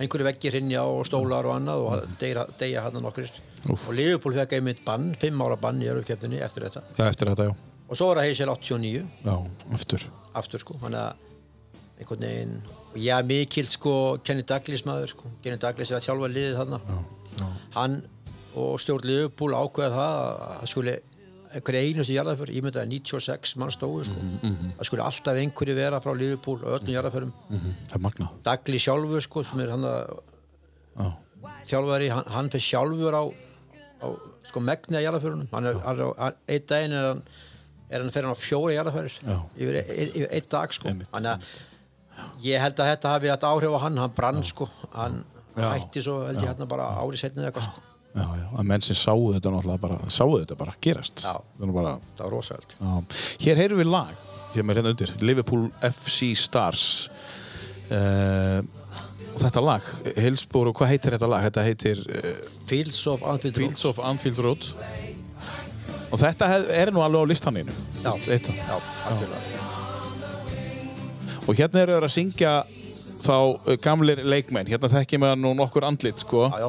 einhverju 0.00 0.26
veggir 0.26 0.56
hinja 0.56 0.82
og 0.88 1.02
stólar 1.08 1.48
og 1.48 1.56
annað 1.58 1.86
og 1.86 2.12
deyja, 2.20 2.46
deyja 2.60 2.84
hann 2.86 3.00
nokkur 3.04 3.28
og 3.70 3.90
Liverpool 3.92 4.36
fekk 4.38 4.56
einmitt 4.56 4.84
bann, 4.86 5.10
fimm 5.20 5.42
ára 5.44 5.58
bann 5.60 5.82
í 5.82 5.88
Europakefninni 5.90 6.40
eftir 6.44 6.64
þetta. 6.64 6.82
Já, 6.96 7.04
eftir 7.10 7.28
þetta, 7.32 7.50
já. 7.50 7.82
og 7.88 7.98
svo 7.98 8.08
var 8.08 8.22
það 8.22 8.30
Heysel 8.30 8.52
89 8.54 9.02
Já, 9.26 9.34
aftur. 9.76 10.06
aftur 10.40 10.62
sko, 10.62 10.78
hann 10.84 10.96
að 10.96 11.26
einhvern 12.00 12.24
veginn, 12.24 12.54
já 12.96 13.18
mikill 13.28 13.68
sko 13.68 13.94
Kenny 14.24 14.46
Douglas 14.48 14.86
maður 14.88 15.12
sko, 15.12 15.34
Kenny 15.44 15.60
Douglas 15.60 15.92
er 15.92 15.98
að 15.98 16.06
þjálfa 16.08 16.32
liðið 16.32 16.58
þarna. 16.62 16.80
Hann 17.76 18.00
og 18.58 18.80
stjórn 18.82 19.06
Liverpool 19.06 19.54
ákveða 19.54 19.92
það 19.94 20.16
að 20.24 20.70
það 20.72 20.96
skuli 21.50 21.78
einhverju 21.80 21.90
einustu 21.90 22.14
jarðaför, 22.14 22.50
ég 22.54 22.62
myndi 22.62 22.78
að 22.80 22.88
96 22.94 23.56
mann 23.58 23.72
stóðu 23.74 24.04
sko, 24.06 24.24
það 24.78 24.86
skuli 24.88 25.02
alltaf 25.04 25.40
einhverju 25.42 25.74
vera 25.78 26.00
frá 26.04 26.12
Liverpool 26.16 26.60
og 26.62 26.76
öllum 26.78 26.94
jarðaförum 26.94 27.32
Mm 27.50 27.72
Það 27.90 27.96
er 27.98 28.04
magnað. 28.06 28.34
Douglas 28.46 28.84
sjálfur 28.86 29.24
sko, 29.26 29.42
sem 29.44 29.60
er 29.64 29.70
hann 29.74 29.84
að 29.84 30.18
Já, 31.00 31.06
þjálfari, 31.70 32.10
hann, 32.12 32.26
hann 32.34 32.50
fyrir 32.52 32.66
sjálfur 32.66 33.16
á, 33.16 33.22
á 34.04 34.06
sko 34.50 34.60
megni 34.60 34.98
að 34.98 35.06
jarðaförunum 35.06 35.48
einn 35.50 36.66
daginn 36.68 36.92
er 36.96 37.08
hann 37.10 37.22
er 37.90 38.00
hann 38.04 38.12
fyrir 38.14 38.28
hann 38.28 38.36
á 38.36 38.44
fjóri 38.44 38.76
jarðaförir 38.76 39.16
Já. 39.18 39.36
yfir, 39.56 39.78
yfir, 39.82 40.14
yfir 40.14 40.30
einn 40.36 40.48
dag 40.50 40.72
sko. 40.76 40.92
Þannig 41.10 41.30
að 41.34 42.44
ég 42.44 42.60
held 42.60 42.80
að 42.82 42.90
þetta 42.92 43.14
hafi 43.14 43.30
hatt 43.32 43.46
áhrif 43.48 43.74
á 43.74 43.80
hann, 43.86 43.98
hann 43.98 44.14
brann 44.16 44.42
sko. 44.46 44.68
Hann 44.94 45.22
Já. 45.56 45.66
hætti 45.74 46.02
svo 46.04 46.20
held 46.26 46.38
ég 46.42 46.48
hérna 46.52 46.68
bara 46.70 46.86
ári 47.02 47.18
setnið 47.18 47.48
eitthvað 47.48 47.66
sko, 47.70 47.82
já, 48.14 48.24
já, 48.24 48.46
að 48.58 48.66
menn 48.72 48.84
sem 48.84 48.98
sáu 48.98 49.28
þetta 49.34 49.52
náttúrulega 49.54 49.82
bara, 49.82 49.98
sáu 50.10 50.34
þetta 50.38 50.58
bara 50.58 50.74
gerast. 50.82 51.24
Já. 51.26 51.38
Bara, 51.60 51.94
það 52.18 52.34
var 52.36 52.66
já. 52.74 53.20
Hér 53.44 53.62
heyrum 53.62 53.82
við 53.82 53.90
lag, 53.92 54.26
sem 54.54 54.72
er 54.72 54.80
hérna 54.80 54.94
undir, 54.94 55.14
Liverpool 55.22 55.68
FC 55.90 56.32
Stars. 56.38 56.88
Uh, 57.90 58.60
og 59.30 59.40
þetta 59.44 59.62
lag, 59.62 59.86
Hillsborough, 60.16 60.76
hvað 60.76 60.92
heitir 60.94 61.16
þetta 61.16 61.30
lag? 61.30 61.46
Þetta 61.48 61.66
heitir 61.66 62.04
uh, 62.10 62.34
Fields 62.70 63.00
of 63.10 63.24
Anfield 63.26 63.56
Road. 63.56 63.70
Fields 63.70 63.88
of 63.90 64.02
Anfield 64.02 64.44
Road. 64.46 64.68
Og 66.10 66.18
þetta 66.18 66.50
hef, 66.50 66.70
er 66.74 66.90
nú 66.94 67.02
alveg 67.06 67.22
á 67.22 67.30
listaninu. 67.30 67.74
Já. 68.02 68.14
Eitt, 68.34 68.50
já, 68.50 68.78
algjörlega 69.10 69.68
og 71.50 71.58
hérna 71.58 71.82
eru 71.82 71.96
þeir 71.96 72.06
að 72.06 72.14
syngja 72.14 72.52
þá 73.20 73.34
uh, 73.34 73.74
gamlir 73.82 74.22
leikmenn 74.22 74.68
hérna 74.70 74.90
þekkjum 74.92 75.26
við 75.26 75.36
nú 75.42 75.52
nokkur 75.58 75.86
andlit 75.88 76.22
sko 76.22 76.46
já, 76.46 76.60
já, 76.62 76.68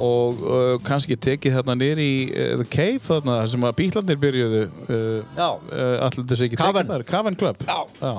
og 0.00 0.38
uh, 0.44 0.74
kannski 0.86 1.16
tekið 1.20 1.56
hérna 1.58 1.74
niður 1.76 2.00
í 2.04 2.12
uh, 2.32 2.52
The 2.62 2.68
Cave 2.72 3.00
þarna 3.04 3.38
þar 3.42 3.50
sem 3.54 3.66
að 3.68 3.74
bílarnir 3.80 4.20
byrjuðu 4.22 4.62
uh, 4.66 5.08
Já. 5.36 5.48
uh, 5.48 5.96
allir 6.08 6.28
þessi 6.32 6.46
ekki 6.48 6.60
Cavern. 6.60 6.86
tekið 6.88 6.94
þar 6.96 7.08
Cavern 7.14 7.40
Club 7.40 7.64
Já. 7.68 8.14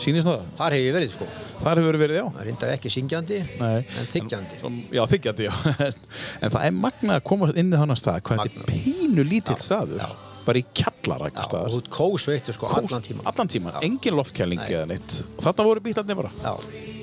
sýnist 0.00 0.28
það 0.30 0.44
þar 0.60 0.76
hef 0.78 0.84
ég 0.86 0.94
verið 0.96 1.14
sko 1.16 1.26
þar 1.60 1.80
hefur 1.82 1.98
verið 2.00 2.18
já 2.20 2.24
það 2.36 2.46
reyndar 2.48 2.70
ekki 2.76 2.92
syngjandi 2.94 3.38
Nei. 3.60 3.80
en 4.00 4.10
þykjandi 4.14 4.60
Som- 4.62 4.78
Já, 4.96 5.02
þykjandi, 5.12 5.48
já. 5.50 5.54
en 6.44 6.54
það 6.54 6.62
er 6.70 6.76
magna 6.80 7.18
að 7.18 7.26
koma 7.32 7.50
inn 7.52 7.68
í 7.72 7.80
þannig 7.80 8.00
stað, 8.00 8.20
hvað 8.28 8.44
þetta 8.46 8.62
er 8.64 8.70
pínu 8.70 9.26
lítill 9.28 9.58
staður, 9.60 10.06
bara 10.46 10.62
í 10.62 10.64
kjallara 10.72 11.28
já, 11.28 11.30
einhver 11.30 11.42
og 11.44 11.50
staðar. 11.50 11.74
þú 11.74 11.80
ert 11.82 11.90
kósveittur 11.98 12.56
sko 12.56 12.70
allan 12.80 13.04
tíma 13.04 13.26
Allan 13.28 13.52
tíman, 13.52 13.76
Já. 13.76 13.84
engin 13.90 14.16
loftkæling 14.16 14.62
Nei. 14.64 14.70
eða 14.72 14.86
neitt. 14.94 15.18
Og 15.36 15.44
þarna 15.44 15.66
voru 15.68 15.84
bílarnir 15.84 16.16
bara. 16.22 16.32
já, 16.40 16.52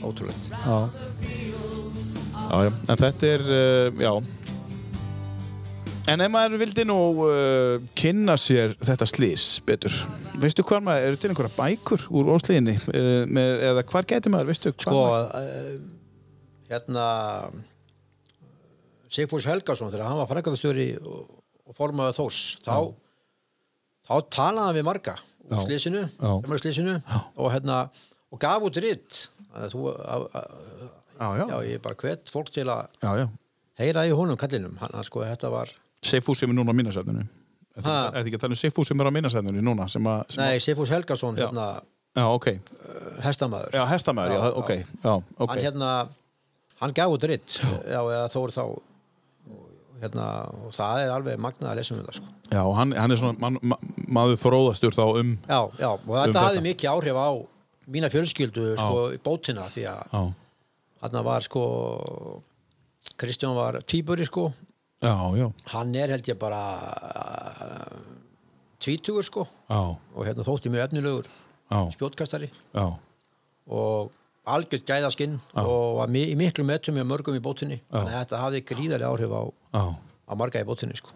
ótrúlegt 0.10 0.50
Já. 0.50 0.80
Já, 2.48 2.72
en 2.72 3.00
þetta 3.02 3.28
er, 3.28 3.42
uh, 3.52 4.02
já. 4.02 4.12
En 6.08 6.24
ef 6.24 6.32
maður 6.32 6.62
vildi 6.62 6.86
nú 6.88 6.98
uh, 7.26 7.84
kynna 8.00 8.38
sér 8.40 8.78
þetta 8.80 9.08
slís 9.10 9.48
betur, 9.68 9.94
veistu 10.40 10.64
hvað 10.68 10.86
maður, 10.88 11.08
eru 11.10 11.20
til 11.20 11.32
einhverja 11.34 11.58
bækur 11.58 12.06
úr 12.16 12.32
óslíðinni, 12.38 12.78
uh, 12.94 13.24
með, 13.28 13.52
eða 13.72 13.84
hvar 13.92 14.08
gæti 14.08 14.32
maður, 14.32 14.52
veistu 14.54 14.72
hvað 14.72 14.88
sko 14.88 15.04
hérna 16.68 17.08
Sigfús 19.12 19.48
Helgason 19.48 19.92
þegar 19.92 20.10
hann 20.10 20.20
var 20.20 20.30
frækvæðastjóri 20.32 20.88
og, 21.00 21.28
og 21.68 21.78
formaður 21.78 22.18
Þórs 22.18 22.42
þá, 22.66 22.76
þá 24.08 24.16
talaði 24.36 24.66
hann 24.66 24.78
við 24.80 24.88
marga 24.88 25.16
úr 25.48 25.64
slísinu, 25.64 26.04
slísinu 26.60 26.98
og 27.40 27.52
hérna 27.54 27.86
og 28.32 28.42
gaf 28.44 28.66
út 28.68 28.80
ritt 28.84 29.22
þannig 29.38 29.70
að 29.70 29.76
þú 29.76 29.86
að, 29.96 30.26
Já, 31.18 31.28
já, 31.40 31.46
já, 31.50 31.58
ég 31.72 31.82
bara 31.84 31.98
hvet 31.98 32.32
fólk 32.34 32.52
til 32.54 32.68
að 32.70 32.88
já, 33.02 33.12
já. 33.24 33.28
heyra 33.82 34.06
í 34.08 34.14
honum 34.16 34.38
kallinum 34.40 34.78
hann, 34.82 34.96
sko, 35.08 35.26
þetta 35.26 35.52
var 35.54 35.74
Seifús 36.06 36.40
sem 36.44 36.52
er 36.54 36.58
núna 36.60 36.72
á 36.72 36.78
mínasæðinu. 36.78 37.24
Er 37.78 37.84
þetta 37.86 38.22
ekki 38.22 38.38
að 38.38 38.44
tala 38.46 38.54
um 38.56 38.62
Seifús 38.62 38.92
sem 38.92 39.02
er 39.02 39.10
á 39.10 39.14
mínasæðinu 39.16 39.64
núna? 39.66 39.88
Sem 39.90 40.06
að, 40.10 40.24
sem 40.34 40.44
nei, 40.44 40.62
Sigfús 40.62 40.94
Helgason, 40.94 41.40
hérna 41.42 41.66
að, 41.74 41.88
já, 42.18 42.26
ok. 42.30 42.48
hestamæður 43.26 43.78
Já, 43.80 43.84
hestamæður, 43.92 44.36
já, 44.36 44.44
Já, 44.44 44.54
ok. 44.62 44.72
Já, 45.04 45.14
ok. 45.18 45.50
hann 45.50 45.64
hérna 45.66 45.92
hann 46.82 46.94
gaf 46.94 47.16
út 47.18 47.26
ritt 47.30 47.58
já, 47.62 48.00
eða 48.02 48.30
þó 48.34 48.40
er 48.44 48.56
þá 48.56 48.64
og 48.68 48.82
hérna, 50.02 50.26
og 50.62 50.74
það 50.78 51.04
er 51.04 51.14
alveg 51.16 51.40
magnað 51.42 51.72
að 51.72 51.80
lesa 51.80 51.96
um 51.96 52.02
þetta 52.04 52.18
sko. 52.20 52.34
Já, 52.54 52.64
hann, 52.78 52.94
hann 52.94 53.14
er 53.14 53.20
svona 53.20 53.42
man, 53.42 53.58
ma, 53.66 53.78
maður 54.20 54.42
fróðastur 54.42 54.94
þá 54.96 55.06
um... 55.22 55.32
já, 55.48 55.62
já, 55.82 55.90
og 55.90 56.12
þetta 56.12 56.28
þetta. 56.28 56.44
hafði 56.46 56.66
mikið 56.68 56.92
áhrif 56.94 57.18
á 57.18 57.30
mína 57.88 58.12
fjölskyldu 58.14 58.68
sko, 58.78 59.08
í 59.16 59.22
bótina 59.24 59.66
því 59.74 59.88
að 59.90 60.04
Já, 60.14 60.22
hann 61.02 61.24
var 61.26 61.46
sko 61.46 61.64
Kristján 63.18 63.56
var 63.56 63.80
tvíburi 63.82 64.26
sko. 64.26 64.52
Já, 65.02 65.14
já, 65.38 65.52
hann 65.74 65.96
er 65.96 66.10
held 66.10 66.26
ég 66.26 66.38
bara 66.42 66.62
uh, 66.82 68.00
tvítugur 68.82 69.26
sko. 69.26 69.46
Já, 69.70 69.94
og 69.94 70.26
hérna 70.26 70.46
þótti 70.46 70.72
mjög 70.74 70.88
efnilegur 70.88 71.28
já, 71.30 71.80
spjótkastari 71.94 72.50
já, 72.50 72.86
og 73.70 74.12
algjörð 74.48 74.88
gæðaskinn 74.90 75.38
og 75.54 76.00
var 76.00 76.10
mi 76.10 76.24
í 76.32 76.36
miklu 76.40 76.66
metum 76.66 76.98
með 76.98 77.10
mörgum 77.12 77.38
í 77.38 77.44
bótinni. 77.44 77.82
Þannig 77.92 78.14
að 78.16 78.22
þetta 78.24 78.42
hafði 78.42 78.64
gríðarlega 78.72 79.12
áhrif 79.14 79.36
á, 79.38 79.44
á 80.26 80.34
marga 80.40 80.64
í 80.64 80.68
bótinni 80.68 80.98
sko. 80.98 81.14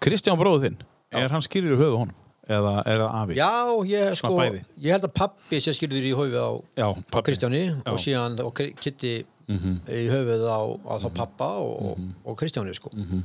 Kristján 0.00 0.40
bróður 0.40 0.68
þinn, 0.68 0.78
er 1.12 1.34
hann 1.34 1.44
skýrir 1.44 1.76
í 1.76 1.80
höfu 1.80 2.00
honum? 2.06 2.16
Eða 2.46 2.72
það 2.86 3.04
afi? 3.20 3.34
Já, 3.34 3.52
ég, 3.90 4.12
sko, 4.20 4.34
ég 4.78 4.92
held 4.94 5.06
að 5.08 5.14
pappi 5.18 5.58
sé 5.60 5.72
skilður 5.74 6.04
í 6.06 6.12
höfuð 6.14 6.36
á, 6.38 6.50
Já, 6.78 6.86
á. 6.94 7.18
Kristjáni 7.26 7.62
Já. 7.64 7.72
Mhm. 7.74 7.90
og 7.90 7.98
síðan 7.98 8.36
og 8.44 8.54
Kitty 8.54 9.14
í 9.90 10.04
höfuð 10.10 10.44
á, 10.46 10.60
á 10.86 10.94
þá 11.02 11.08
pappa 11.14 11.48
og, 11.58 11.98
og 12.24 12.36
Kristjáni 12.38 12.74
sko. 12.78 12.90
Mhm. 12.94 13.24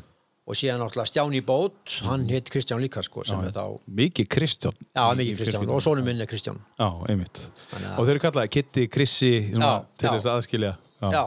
og 0.51 0.55
síðan 0.57 0.81
náttúrulega 0.81 1.05
Stjáni 1.07 1.39
Bót 1.45 1.99
hann 2.03 2.25
heit 2.27 2.49
Kristján 2.49 2.81
líka 2.81 3.03
sko, 3.05 3.21
þá 3.23 3.77
Mikið 3.87 4.27
Kristján. 4.27 4.73
Já, 4.97 5.13
mikið 5.15 5.37
Kristján 5.37 5.69
og 5.69 5.81
sónum 5.85 6.03
minn 6.03 6.19
er 6.19 6.25
Kristján 6.27 6.57
Já, 6.79 6.89
einmitt. 7.07 7.45
Þannig 7.71 7.99
Og 7.99 8.05
þeir 8.07 8.15
eru 8.17 8.23
kallaði 8.25 8.49
Kitty, 8.57 8.87
Krissi, 8.89 9.31
svona, 9.53 9.69
Já, 9.69 9.85
til 9.97 10.09
já. 10.09 10.13
þess 10.17 10.25
að 10.25 10.39
aðskilja. 10.41 10.73
Já, 11.13 11.23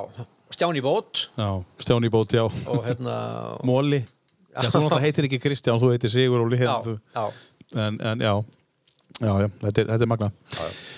Stjáni 0.50 0.82
Bót 0.82 1.28
Já, 1.38 1.48
Stjáni 1.78 2.10
Bót, 2.10 2.34
já. 2.34 2.42
og 2.44 2.84
hérna 2.84 3.16
Móli. 3.64 4.02
Já, 4.54 4.68
þú 4.70 4.82
náttúrulega 4.84 5.02
heitir 5.02 5.26
ekki 5.26 5.38
Kristján, 5.42 5.80
þú 5.82 5.88
heitir 5.94 6.10
Sigur 6.12 6.44
Óli 6.44 6.58
já, 6.58 6.66
hérna. 6.66 6.82
þú- 6.82 7.00
já, 7.14 7.24
en, 7.76 7.98
en 8.00 8.24
já. 8.24 8.34
Já, 9.22 9.30
já, 9.38 9.46
þetta 9.62 9.80
er, 9.80 9.88
þetta 9.92 10.02
er 10.02 10.10
magna 10.10 10.28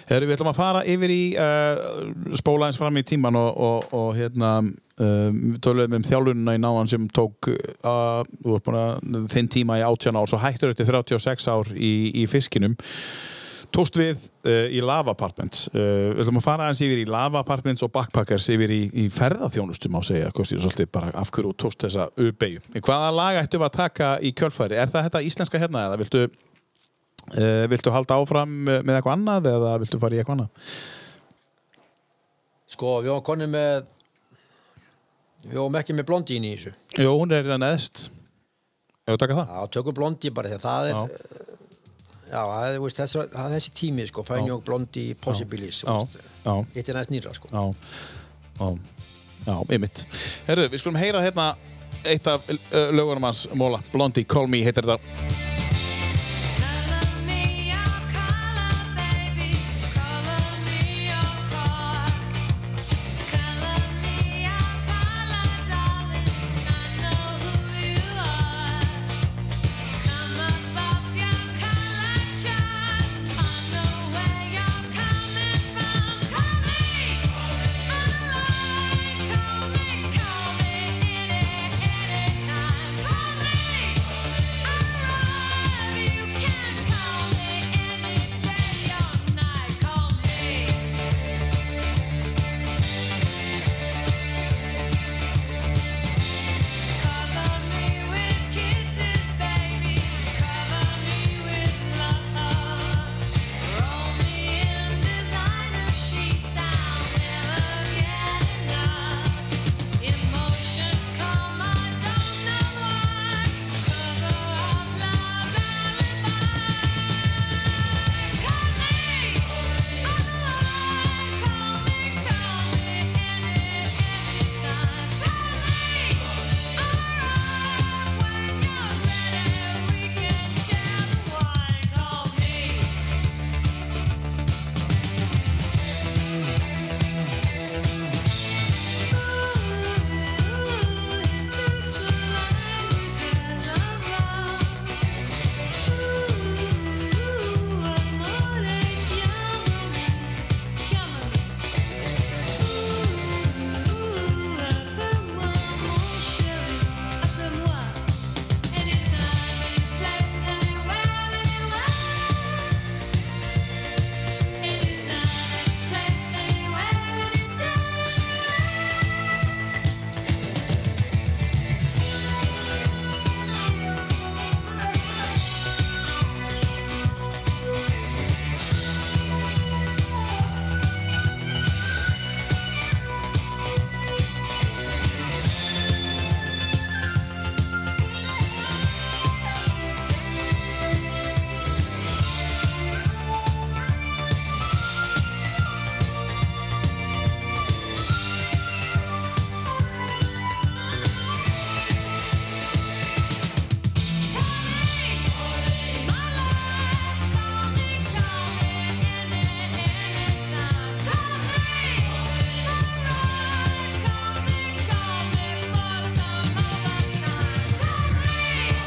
Heru, 0.08 0.24
Við 0.24 0.34
ætlum 0.38 0.48
að 0.48 0.56
fara 0.56 0.80
yfir 0.88 1.12
í 1.12 1.22
uh, 1.36 2.30
spóla 2.40 2.70
eins 2.70 2.78
fram 2.80 2.96
í 2.96 3.02
tíman 3.04 3.36
og, 3.36 3.50
og, 3.60 3.90
og 3.92 4.08
hérna 4.16 4.52
um, 4.64 5.36
við 5.52 5.58
töluðum 5.66 5.98
um 5.98 6.06
þjálfunina 6.06 6.54
í 6.56 6.62
náðan 6.62 6.88
sem 6.94 7.10
tók 7.12 7.50
uh, 7.52 8.22
búin 8.40 8.78
að 8.80 9.28
þinn 9.34 9.52
tíma 9.52 9.76
í 9.82 9.84
18 9.84 10.16
ár 10.16 10.32
svo 10.32 10.40
hættur 10.40 10.72
þetta 10.72 10.88
36 10.94 11.50
ár 11.52 11.74
í, 11.76 11.92
í 12.22 12.24
fiskinum. 12.30 12.78
Tókst 13.76 14.00
við 14.00 14.16
uh, 14.16 14.64
í 14.72 14.80
Lava 14.80 15.12
Apartments 15.12 15.66
uh, 15.74 16.16
við 16.16 16.24
ætlum 16.24 16.40
að 16.40 16.48
fara 16.48 16.70
aðeins 16.70 16.84
yfir 16.88 17.04
í 17.04 17.06
Lava 17.12 17.44
Apartments 17.44 17.84
og 17.84 17.92
Backpackers 17.92 18.48
yfir 18.56 18.72
í, 18.72 18.82
í 18.96 19.08
ferðaþjónustum 19.12 20.00
á 20.00 20.02
segja, 20.08 20.32
kosti 20.32 20.56
svolítið 20.56 20.88
bara 20.96 21.12
af 21.12 21.34
hverju 21.36 21.52
þú 21.52 21.60
tókst 21.66 21.84
þessa 21.84 22.08
uppeyju. 22.16 22.64
Hvaða 22.80 23.12
lag 23.20 23.44
ættum 23.44 23.60
við 23.60 23.68
að 23.68 23.78
taka 23.82 24.12
í 24.24 24.32
kjölfæri? 24.32 24.80
Er 24.80 24.88
það 24.88 25.10
þetta 25.10 25.26
íslenska 25.28 25.60
hérna 25.60 25.88
eða 25.90 26.00
viltu 26.00 26.28
Uh, 27.34 27.64
viltu 27.72 27.90
halda 27.90 28.20
áfram 28.22 28.52
með 28.68 28.92
eitthvað 29.00 29.16
annað 29.16 29.48
eða 29.50 29.72
viltu 29.82 29.98
fara 29.98 30.14
í 30.14 30.20
eitthvað 30.22 30.36
annað? 30.36 30.68
sko, 32.76 32.98
við 33.02 33.10
varum 33.12 33.24
konið 33.26 33.50
með 33.52 33.86
við 35.46 35.58
varum 35.58 35.78
ekki 35.80 35.96
með 35.96 36.06
blondín 36.10 36.46
í 36.46 36.52
þessu. 36.56 36.72
Jó, 37.00 37.10
hún 37.16 37.34
er 37.34 37.46
það 37.46 37.60
neðst. 37.62 38.02
Þú 39.06 39.16
taka 39.22 39.36
það? 39.38 39.52
Já, 39.54 39.68
tökum 39.76 39.96
blondi 39.96 40.32
bara 40.34 40.50
að 40.56 40.64
það 40.64 40.88
er 40.90 40.96
Já. 40.96 41.02
já, 42.26 42.40
það 42.42 42.64
er, 42.68 42.78
veist, 42.82 43.00
þessi, 43.02 43.20
það 43.36 43.44
er 43.46 43.54
þessi 43.54 43.74
tími 43.80 44.06
sko, 44.10 44.24
fænjón 44.26 44.64
blondi 44.66 45.04
possibilis 45.22 45.82
Já, 45.86 45.94
já, 46.42 46.54
hitt 46.74 46.90
er 46.90 46.98
næst 46.98 47.12
nýra 47.14 47.34
sko. 47.36 47.50
já. 47.52 47.62
Já, 48.58 48.70
já, 49.46 49.54
einmitt. 49.76 50.02
Herðu, 50.48 50.66
við 50.72 50.82
skulum 50.82 50.98
heyra 50.98 51.22
hérna 51.22 51.52
eitt 52.06 52.26
af 52.30 52.50
uh, 52.50 52.58
lögunum 52.94 53.28
hans 53.30 53.46
Móla, 53.54 53.78
Blondie, 53.94 54.26
Call 54.26 54.50
Me 54.50 54.64
heitir 54.66 54.86
þetta 54.90 55.55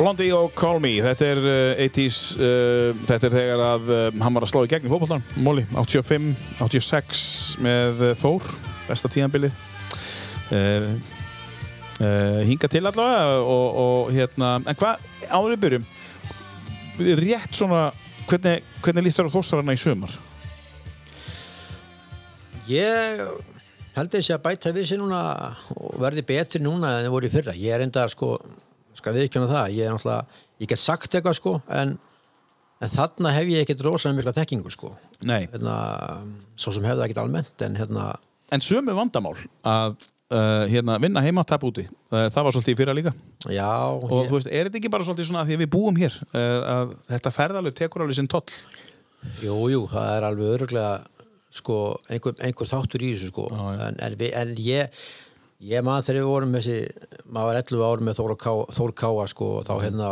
Blondie 0.10 0.34
og 0.34 0.56
Call 0.58 0.80
Me, 0.82 0.96
þetta 1.06 1.26
er 1.30 1.40
uh, 1.44 1.80
80s, 1.86 2.20
uh, 2.42 3.02
þetta 3.06 3.28
er 3.28 3.34
þegar 3.36 3.60
að 3.62 3.90
uh, 3.94 4.06
hann 4.18 4.34
var 4.34 4.46
að 4.48 4.50
slá 4.50 4.64
í 4.66 4.70
gegn 4.72 4.88
í 4.88 4.90
fótbollan, 4.90 5.26
Móli, 5.46 5.68
85, 5.78 6.32
86 6.66 7.20
með 7.62 8.00
Þór, 8.18 8.48
besta 8.88 9.12
tíðanbilið. 9.14 9.60
Uh, 10.50 10.88
hinga 12.48 12.70
til 12.74 12.82
allavega 12.90 13.36
og, 13.44 13.78
og 13.84 14.10
hérna, 14.16 14.56
en 14.64 14.80
hvað, 14.80 15.04
áður 15.28 15.54
við 15.54 15.62
byrjum, 15.68 15.86
rétt 17.20 17.60
svona, 17.60 17.84
hvernig, 18.32 18.66
hvernig 18.82 19.06
líst 19.06 19.22
þér 19.22 19.30
á 19.30 19.36
þóstarana 19.36 19.76
í 19.78 19.82
sömar? 19.84 20.16
Ég 22.72 23.22
held 24.00 24.16
þessi 24.16 24.34
að 24.34 24.42
bæta 24.48 24.74
við 24.74 24.90
sér 24.90 25.04
núna 25.04 25.22
og 25.76 26.02
verði 26.02 26.26
betri 26.34 26.64
núna 26.66 26.96
en 26.98 27.06
það 27.06 27.14
voru 27.20 27.30
í 27.30 27.36
fyrra. 27.36 27.56
Ég 27.62 27.78
er 27.78 27.86
enda 27.86 28.10
sko, 28.10 28.40
skal 29.00 29.16
viðkjöna 29.16 29.50
það, 29.50 29.74
ég 29.78 29.88
er 29.90 29.96
náttúrulega, 29.96 30.46
ég 30.64 30.72
get 30.72 30.82
sagt 30.82 31.16
eitthvað 31.18 31.38
sko, 31.40 31.56
en, 31.80 31.96
en 32.84 32.94
þarna 32.94 33.34
hef 33.36 33.50
ég 33.52 33.66
ekkert 33.66 33.84
rosalega 33.88 34.20
mikla 34.20 34.36
þekkingu 34.38 34.72
sko. 34.76 34.94
Hérna, 35.26 35.76
svo 36.60 36.76
sem 36.76 36.88
hefði 36.88 37.08
ekkert 37.08 37.24
almennt, 37.26 37.56
en 37.68 37.80
hérna, 37.80 38.14
En 38.50 38.64
sömu 38.66 38.96
vandamál 38.98 39.36
að 39.70 39.92
uh, 40.34 40.64
hérna, 40.72 40.96
vinna 41.02 41.22
heima 41.22 41.44
tap 41.46 41.62
úti, 41.68 41.84
uh, 42.10 42.24
það 42.34 42.48
var 42.48 42.56
svolítið 42.56 42.74
í 42.74 42.78
fyrra 42.80 42.96
líka. 42.98 43.12
já, 43.46 43.68
Og 43.94 44.16
ég, 44.24 44.30
þú 44.32 44.38
veist, 44.40 44.50
er 44.50 44.66
þetta 44.70 44.80
ekki 44.80 44.92
bara 44.96 45.06
svolítið 45.06 45.28
svona 45.30 45.44
að 45.44 45.52
því 45.52 45.58
að 45.60 45.62
við 45.62 45.70
búum 45.76 46.00
hér, 46.02 46.16
uh, 46.32 46.40
að 46.74 46.96
þetta 47.12 47.34
ferðalög 47.36 47.76
tekur 47.78 48.06
alveg 48.06 48.18
sinn 48.18 48.32
toll? 48.32 48.58
jú, 49.44 49.56
jú, 49.70 49.84
það 49.92 50.10
er 50.16 50.26
alveg 50.32 50.54
öruglega 50.56 50.92
sko, 51.60 51.78
einhver, 52.10 52.36
einhver 52.46 52.70
þáttur 52.70 53.04
í 53.06 53.12
þessu 53.14 53.30
sko, 53.34 53.46
Já, 53.54 53.64
en, 53.90 54.02
en, 54.06 54.18
við, 54.20 54.34
en 54.42 54.56
ég, 54.66 55.00
ég 55.60 55.84
maður 55.84 56.06
þegar 56.08 56.22
við 56.24 56.30
vorum 56.32 56.54
þessi, 56.56 56.78
maður 57.28 57.50
var 57.50 57.60
11 57.62 57.86
árum 57.90 58.10
með 58.10 58.20
Þór, 58.20 58.34
Ká, 58.40 58.52
Þór 58.78 58.94
Káa 59.02 59.28
sko, 59.28 59.50
og 59.60 59.68
þá 59.68 59.74
hérna 59.84 60.10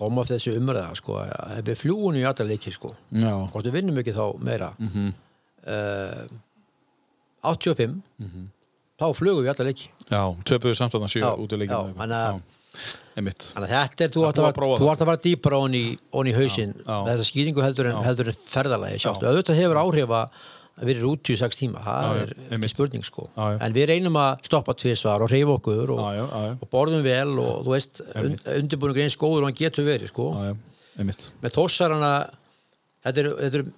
kom 0.00 0.18
af 0.22 0.28
þessu 0.30 0.54
umræða 0.56 0.94
sko, 0.96 1.16
að 1.24 1.62
við 1.66 1.80
fljúum 1.80 2.16
í 2.20 2.24
alla 2.28 2.46
leiki 2.48 2.72
sko, 2.72 2.92
hvort 3.52 3.66
við 3.68 3.76
vinnum 3.78 3.98
ekki 4.00 4.14
þá 4.16 4.24
meira. 4.40 4.70
Mm 4.78 4.88
-hmm. 4.94 5.12
85 7.42 8.00
þá 9.00 9.06
flugum 9.16 9.44
við 9.44 9.52
alla 9.54 9.64
leiki. 9.70 9.88
Já, 10.10 10.22
töpuðu 10.44 10.76
samt 10.76 10.94
að 10.94 11.04
það 11.06 11.14
Já, 11.24 11.30
út 11.40 11.52
í 11.52 11.60
leikinu. 11.60 11.94
þannig 13.54 13.70
að- 13.70 13.74
þetta 13.74 14.04
er, 14.04 14.10
þú 14.14 14.20
búið 14.20 14.28
að, 14.28 14.46
að 14.46 14.54
að 15.02 15.08
fara 15.10 15.22
dýpra 15.24 15.56
ón 15.58 15.74
í, 15.74 15.98
ón 16.12 16.26
í 16.30 16.32
hausinn 16.36 16.74
Já, 16.76 16.84
já. 16.86 17.04
með 17.04 17.12
þessa 17.14 17.28
skýringu 17.30 17.62
heldur 17.64 17.86
en, 17.90 17.96
en 17.96 18.04
ferðalagi 18.36 18.98
sjálft. 19.02 19.22
Já. 19.22 19.28
auðvitað 19.32 19.60
hefur 19.60 19.80
áhrif 19.80 20.08
að 20.08 20.28
við 20.80 20.96
erum 20.96 21.12
út 21.14 21.30
í 21.32 21.36
sex 21.36 21.58
tíma, 21.60 21.82
það 21.84 22.06
Já, 22.06 22.22
er 22.22 22.32
ekki 22.56 22.70
spurning 22.72 23.04
sko. 23.06 23.26
Já, 23.36 23.46
en 23.66 23.76
við 23.76 23.88
reynum 23.90 24.16
að 24.20 24.46
stoppa 24.48 24.74
tvisvar 24.80 25.24
og 25.24 25.30
reyfa 25.32 25.56
okkur 25.58 25.92
og, 25.96 26.00
Já, 26.16 26.24
og 26.56 26.66
borðum 26.72 27.04
vel 27.04 27.34
og 27.42 27.66
þú 27.66 27.74
veist, 27.74 28.02
und, 28.16 28.40
undirbúinur 28.56 29.02
eins 29.04 29.18
góður 29.20 29.44
og 29.44 29.50
hann 29.50 29.58
getur 29.60 29.88
verið 29.88 30.12
sko. 30.12 30.30
Með 31.00 31.54
þósarana 31.56 32.12
þetta 33.04 33.22
er, 33.24 33.30
þetta 33.44 33.60
er 33.60 33.68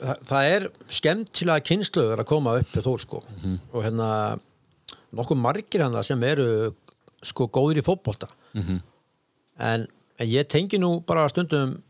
það, 0.00 0.50
er 0.54 0.68
skemmtilega 1.00 1.66
kynsluður 1.70 2.22
að 2.22 2.30
koma 2.30 2.56
upp 2.60 2.78
þór 2.78 3.04
sko. 3.04 3.22
Mhm. 3.40 3.58
og 3.72 3.84
hérna 3.86 4.10
nokkuð 5.16 5.42
margir 5.42 5.84
hann 5.84 6.02
sem 6.06 6.22
eru 6.24 6.48
sko 7.22 7.48
góðir 7.52 7.82
í 7.82 7.86
fótbolta. 7.86 8.30
Mhm. 8.54 8.80
en, 9.60 9.86
en 10.18 10.28
ég 10.28 10.48
tengi 10.48 10.78
nú 10.80 11.04
bara 11.06 11.28
stundum 11.28 11.82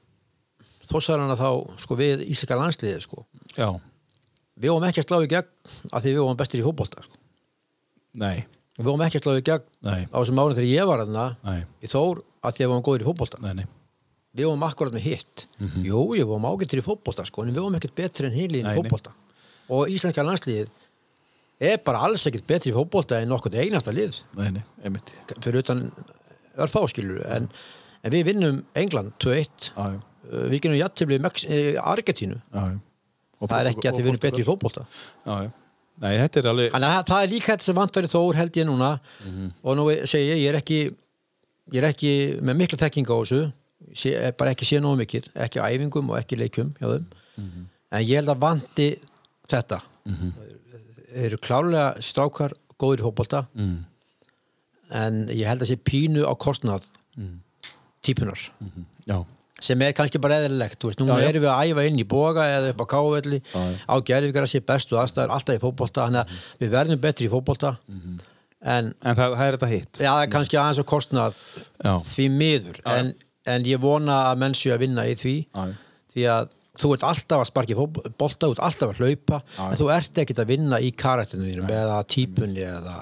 þósarana 0.91 1.37
þá 1.39 1.79
sko 1.79 1.97
við 1.97 2.25
íslenska 2.27 2.59
landsliði 2.59 3.01
sko. 3.05 3.25
Já, 3.57 3.71
við 4.61 4.73
vorum 4.73 4.89
ekki 4.89 5.03
að 5.03 5.09
slá 5.09 5.19
í 5.25 5.31
gegn 5.31 5.51
af 5.91 6.03
því 6.05 6.15
við 6.15 6.23
vorum 6.25 6.41
bestir 6.41 6.61
í 6.61 6.65
fótbolta 6.67 7.05
sko. 7.05 7.21
nei, 8.21 8.45
við 8.79 8.89
vorum 8.89 9.05
ekki 9.07 9.21
að 9.21 9.25
slá 9.27 9.37
í 9.39 9.45
gegn 9.47 9.67
Nei. 9.87 10.03
á 10.09 10.17
þessum 10.19 10.41
árum 10.43 10.57
þegar 10.59 10.71
ég 10.71 10.89
var 10.91 11.05
nei, 11.45 11.61
í 11.81 11.91
Þór 11.91 12.23
af 12.41 12.57
því 12.57 12.65
við 12.65 12.73
vorum 12.73 12.85
góðir 12.87 13.05
í 13.05 13.09
fótbolta. 13.09 13.41
Nei, 13.45 13.55
nei. 13.61 13.67
við 14.37 14.47
vorum 14.47 14.67
akkurat 14.67 14.95
með 14.95 15.07
hitt. 15.09 15.47
Mhm. 15.59 15.87
jú, 15.89 16.05
ég 16.17 16.29
vorum 16.29 16.47
ágættir 16.49 16.81
í 16.81 16.87
fótbolta 16.87 17.27
sko, 17.27 17.43
en 17.45 17.55
við 17.55 17.65
vorum 17.65 17.79
ekkert 17.81 17.97
betri 17.99 18.29
en 18.29 18.37
heilin 18.37 18.69
í 18.69 18.77
fótbolta. 18.79 19.13
Og 19.71 19.91
íslenska 19.93 20.25
landsliðið 20.27 20.71
er 21.61 21.83
bara 21.85 22.05
alls 22.07 22.25
ekkert 22.27 22.47
betri 22.49 22.73
í 22.73 22.77
fótbolta 22.77 23.21
en 23.21 23.29
nokkuð 23.31 23.59
einasta 23.61 23.93
lið. 23.95 24.23
Nei, 24.39 24.51
nei, 24.57 25.01
fyrir 25.43 25.61
utan 25.65 25.91
örfá 26.61 26.87
skilur 26.91 27.25
en, 27.31 27.49
en 28.03 28.15
við 28.15 28.31
vinnum 28.33 28.63
England 28.75 29.13
2-1 29.23 29.71
Já, 29.75 29.85
já, 29.95 29.99
uh, 30.31 30.47
við 30.51 30.63
genum 30.65 30.81
jættibli 30.81 31.21
Argentínu. 31.81 32.41
Já, 32.55 32.65
já. 32.65 32.79
Og- 32.79 32.90
það 33.49 33.61
er 33.61 33.71
ekki 33.71 33.89
að 33.89 33.99
þið 33.99 34.07
vinnum 34.09 34.23
betri 34.25 34.43
í 34.43 34.49
alveg 36.51 36.75
Þannig 36.75 36.97
að 36.97 37.07
það 37.11 37.23
er 37.23 37.33
líka 37.35 37.53
þetta 37.53 37.67
sem 37.69 37.77
vantar 37.77 38.07
í 38.07 38.11
Þór 38.13 38.39
held 38.41 38.57
ég 38.61 38.69
núna. 38.69 38.91
Og 39.63 39.77
nú 39.77 39.89
segi 40.09 40.31
ég, 40.31 40.43
ég 40.45 40.49
er 40.53 40.61
ekki 40.61 40.81
ég 41.71 41.83
er 41.83 41.89
ekki 41.91 42.13
með 42.43 42.61
mikla 42.63 42.81
þekking 42.85 43.11
á 43.13 43.17
þessu. 43.21 43.43
Sé, 43.97 44.15
bara 44.37 44.53
ekki 44.53 44.69
sé 44.69 44.81
nógu 44.81 45.01
mikið 45.01 45.29
ekki 45.47 45.61
á 45.61 45.69
æfingum 45.69 46.11
og 46.13 46.19
ekki 46.21 46.37
leikjum 46.41 46.75
hjá 46.81 46.89
þeim. 46.95 47.07
En 47.91 48.03
ég 48.05 48.21
held 48.21 48.33
að 48.33 48.43
vanti 48.45 48.89
þetta. 49.51 49.81
Þeir 51.11 51.25
eru 51.31 51.39
klárlega 51.43 51.87
strákar 52.05 52.53
góður 52.81 53.03
í 53.03 53.07
fótbolta. 53.09 53.45
Mm. 53.55 53.79
en 54.91 55.29
ég 55.31 55.47
held 55.47 55.63
að 55.63 55.71
sé 55.71 55.77
pínu 55.87 56.25
á 56.27 56.35
kostnað 56.35 56.89
típunar 58.03 58.39
Já, 59.07 59.23
sem 59.61 59.85
er 59.85 59.95
kannski 59.97 60.21
bara 60.23 60.41
eðlilegt 60.41 60.85
já. 60.85 61.15
erum 61.29 61.45
við 61.45 61.51
að 61.53 61.71
æfa 61.71 61.87
inn 61.89 62.01
í 62.01 62.07
boga 62.09 62.47
eða 62.57 62.73
upp 62.75 62.85
á 62.85 62.87
kávelli 62.95 63.41
á 63.53 63.95
gerðvíkara 64.11 64.51
sé 64.51 64.63
bestu 64.65 64.99
aðstæður 65.01 65.35
alltaf 65.37 65.59
í 65.59 65.63
fótbolta 65.63 66.07
þannig 66.07 66.21
að 66.25 66.45
við 66.63 66.75
verðum 66.77 67.03
betri 67.03 67.29
í 67.29 67.33
fótbolta. 67.33 67.75
En 68.61 68.93
en 69.01 69.17
það, 69.17 69.37
það 69.39 69.45
er 69.47 69.57
þetta 69.57 69.71
hitt. 69.71 69.93
Já, 70.01 70.11
það 70.11 70.23
er 70.23 70.33
kannski 70.35 70.61
aðeins 70.61 70.81
á 70.81 70.91
kostnað 70.91 71.43
Já. 71.81 71.93
því 72.11 72.27
miður. 72.37 72.81
En, 72.93 73.13
en 73.49 73.69
ég 73.69 73.81
vona 73.81 74.23
að 74.31 74.43
menn 74.43 74.57
séu 74.59 74.75
að 74.75 74.83
vinna 74.85 75.07
í 75.09 75.15
því 75.17 75.37
já. 75.45 75.63
því 76.13 76.27
að 76.35 76.57
þú 76.81 76.91
ert 76.97 77.05
alltaf 77.11 77.43
að 77.43 77.49
sparki 77.51 77.77
bolta, 77.77 78.47
þú 78.47 78.55
ert 78.57 78.63
alltaf 78.67 78.93
að 78.95 79.01
hlaupa 79.03 79.39
Já, 79.57 79.63
en 79.71 79.79
þú 79.81 79.89
ert 79.97 80.21
ekkert 80.23 80.43
að 80.45 80.51
vinna 80.53 80.81
í 80.81 80.91
karættinu 81.03 81.49
þínum 81.49 81.71
eða 81.77 81.99
típunni 82.15 82.65
eða, 82.67 82.97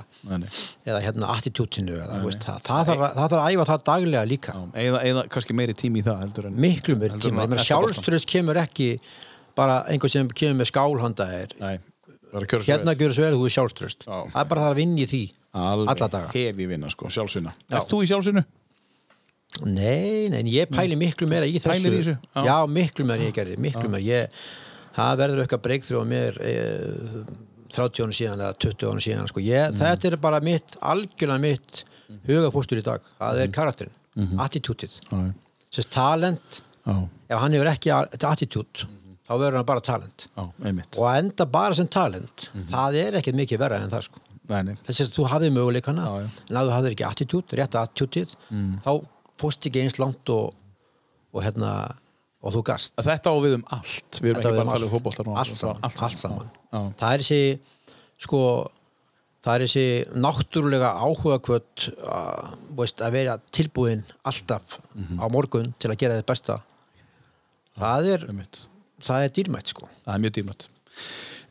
eða 0.88 1.00
hérna 1.06 1.30
attitútinu 1.36 1.98
það, 1.98 2.26
það, 2.42 2.60
þarf, 2.68 3.02
að- 3.08 3.14
það 3.18 3.22
þarf 3.24 3.38
að 3.38 3.52
æfa 3.54 3.68
það 3.72 3.84
daglega 3.90 4.24
líka. 4.32 4.54
Já, 4.56 4.64
eða, 4.84 5.02
eða 5.12 5.26
kannski 5.34 5.56
meiri 5.58 5.76
tími 5.78 6.02
í 6.02 6.06
það 6.08 6.44
en 6.50 6.58
miklu 6.66 6.96
meir 6.98 7.14
heldur 7.14 7.30
en 7.30 7.36
tíma, 7.36 7.44
ég 7.46 7.52
meina 7.52 7.60
eftir 7.62 7.76
boltann. 7.76 7.94
sjálfströðs 7.94 8.26
kemur 8.34 8.60
ekki 8.64 8.90
bara 9.58 9.80
einhver 9.90 10.10
sem 10.12 10.28
kemur 10.28 10.60
með 10.62 10.70
skálhanda 10.72 11.26
er 11.38 11.54
er 11.58 12.42
að 12.42 12.46
kjöra 12.50 12.62
svo 12.66 12.72
hérna 12.74 12.92
vel, 12.98 13.34
þú 13.38 13.46
er 13.48 13.54
sjálfströðst 13.56 14.04
Já. 14.04 14.18
það 14.34 14.40
er 14.42 14.48
bara 14.52 14.60
það 14.66 14.72
að 14.74 14.80
vinna 14.82 15.00
í 15.00 15.06
því 15.08 15.22
alla 15.58 16.08
daga. 16.12 16.28
Hefi 16.34 16.66
vinna 16.68 16.90
sko, 16.92 17.08
sjálfsvinna. 17.10 17.54
Já. 17.70 17.78
Ert 17.80 17.88
þú 17.90 18.02
í 18.04 18.08
sjálfsvinnu? 18.10 18.42
Nei, 19.64 20.28
nei, 20.28 20.42
ég 20.52 20.70
pæli 20.70 20.96
miklu 20.96 21.26
meira 21.30 21.46
í 21.46 21.56
þessu 21.58 21.74
Pælir 21.82 21.92
í 21.96 22.00
þessu? 22.02 22.16
Já. 22.34 22.44
já, 22.46 22.56
miklu 22.68 23.04
meira 23.08 23.22
ég 23.28 23.34
gerði, 23.34 23.56
miklu 23.58 23.88
meira 23.90 24.04
ég, 24.04 24.28
það 24.98 25.16
verður 25.22 25.42
eitthvað 25.44 25.62
breykþrjú 25.66 26.02
á 26.02 26.06
mér 26.12 26.38
e, 26.42 26.52
30 27.68 28.04
ára 28.06 28.16
síðan 28.16 28.42
eða 28.44 28.54
20 28.64 28.86
ára 28.88 29.02
síðan 29.04 29.28
sko. 29.28 29.40
ég, 29.44 29.70
Mm. 29.72 29.76
þetta 29.82 30.04
er 30.12 30.16
bara 30.16 30.40
mitt, 30.40 30.76
algjörlega 30.80 31.40
mitt 31.40 31.84
hugafústur 32.26 32.78
í 32.80 32.82
dag, 32.84 33.00
það 33.20 33.34
Mm. 33.34 33.42
er 33.42 33.48
karakterin 33.48 33.90
Mhm. 34.16 34.38
attitútið, 34.40 35.00
Já, 35.10 35.34
sérst 35.70 35.90
talent 35.90 36.62
já, 36.86 37.08
ef 37.30 37.38
hann 37.40 37.52
hefur 37.52 37.66
ekki 37.68 37.90
attitút 38.18 38.86
þá 39.28 39.34
verður 39.38 39.56
hann 39.56 39.64
bara 39.66 39.80
talent 39.80 40.28
einmitt 40.64 40.96
og 40.96 41.04
að 41.04 41.18
enda 41.18 41.44
bara 41.46 41.74
sem 41.74 41.86
talent 41.86 42.48
Mhm. 42.54 42.64
það 42.72 42.94
er 42.96 43.12
ekkert 43.20 43.34
mikið 43.36 43.58
verra 43.58 43.76
en 43.82 43.90
það 43.90 44.02
sko 44.08 44.18
Nei, 44.48 44.62
nei, 44.62 44.74
þess 44.86 45.02
að 45.02 45.12
þú 45.12 45.28
hafði 45.28 45.50
möguleikana 45.52 46.24
en 46.24 46.56
að 46.56 46.68
þú 46.68 46.72
hafðir 46.72 46.94
ekki 46.94 47.04
attitút, 47.10 47.48
rétt 47.52 47.74
attitútið 47.76 48.34
Mm. 48.50 48.80
þá 48.82 49.04
fórst 49.38 49.66
ekki 49.68 49.82
eins 49.84 49.98
langt 50.02 50.28
og, 50.34 50.54
og 51.34 51.42
hérna 51.44 51.72
og 52.42 52.54
þú 52.54 52.62
gast. 52.68 52.94
Þetta 53.02 53.30
á 53.30 53.36
við 53.42 53.54
um 53.58 53.64
allt. 53.74 54.18
Við 54.22 54.30
erum 54.30 54.38
Þetta 54.38 54.48
ekki 54.48 54.54
við 54.54 54.58
bara 54.58 54.62
um 54.62 54.68
að 54.68 54.74
tala 55.18 55.26
um 55.26 55.30
núna. 55.32 55.38
allt 55.42 55.58
saman, 55.58 55.80
Allt 55.88 56.02
allt 56.06 56.20
saman. 56.20 56.50
Já, 56.72 56.80
það 57.00 57.12
er 57.14 57.24
þessi 57.24 57.42
sko 58.18 58.40
það 59.44 59.54
er 59.54 59.64
þessi 59.64 59.84
náttúrulega 60.24 60.88
áhuga 60.98 61.38
kvöt 61.46 61.84
að, 62.02 62.54
veist, 62.78 63.02
að 63.06 63.12
vera 63.14 63.36
tilbúin 63.54 64.02
alltaf 64.26 64.78
Mhm. 64.94 65.18
á 65.22 65.26
morgun 65.30 65.74
til 65.78 65.90
að 65.90 65.98
gera 65.98 66.14
þetta 66.18 66.26
besta. 66.32 66.58
Það 67.78 68.08
er, 68.14 68.26
einmitt. 68.28 68.66
það 69.06 69.24
er 69.24 69.28
dýrmætt 69.38 69.66
sko. 69.74 69.88
Það 70.06 70.14
er 70.14 70.22
mjög 70.24 70.34
dýrmætt 70.38 70.66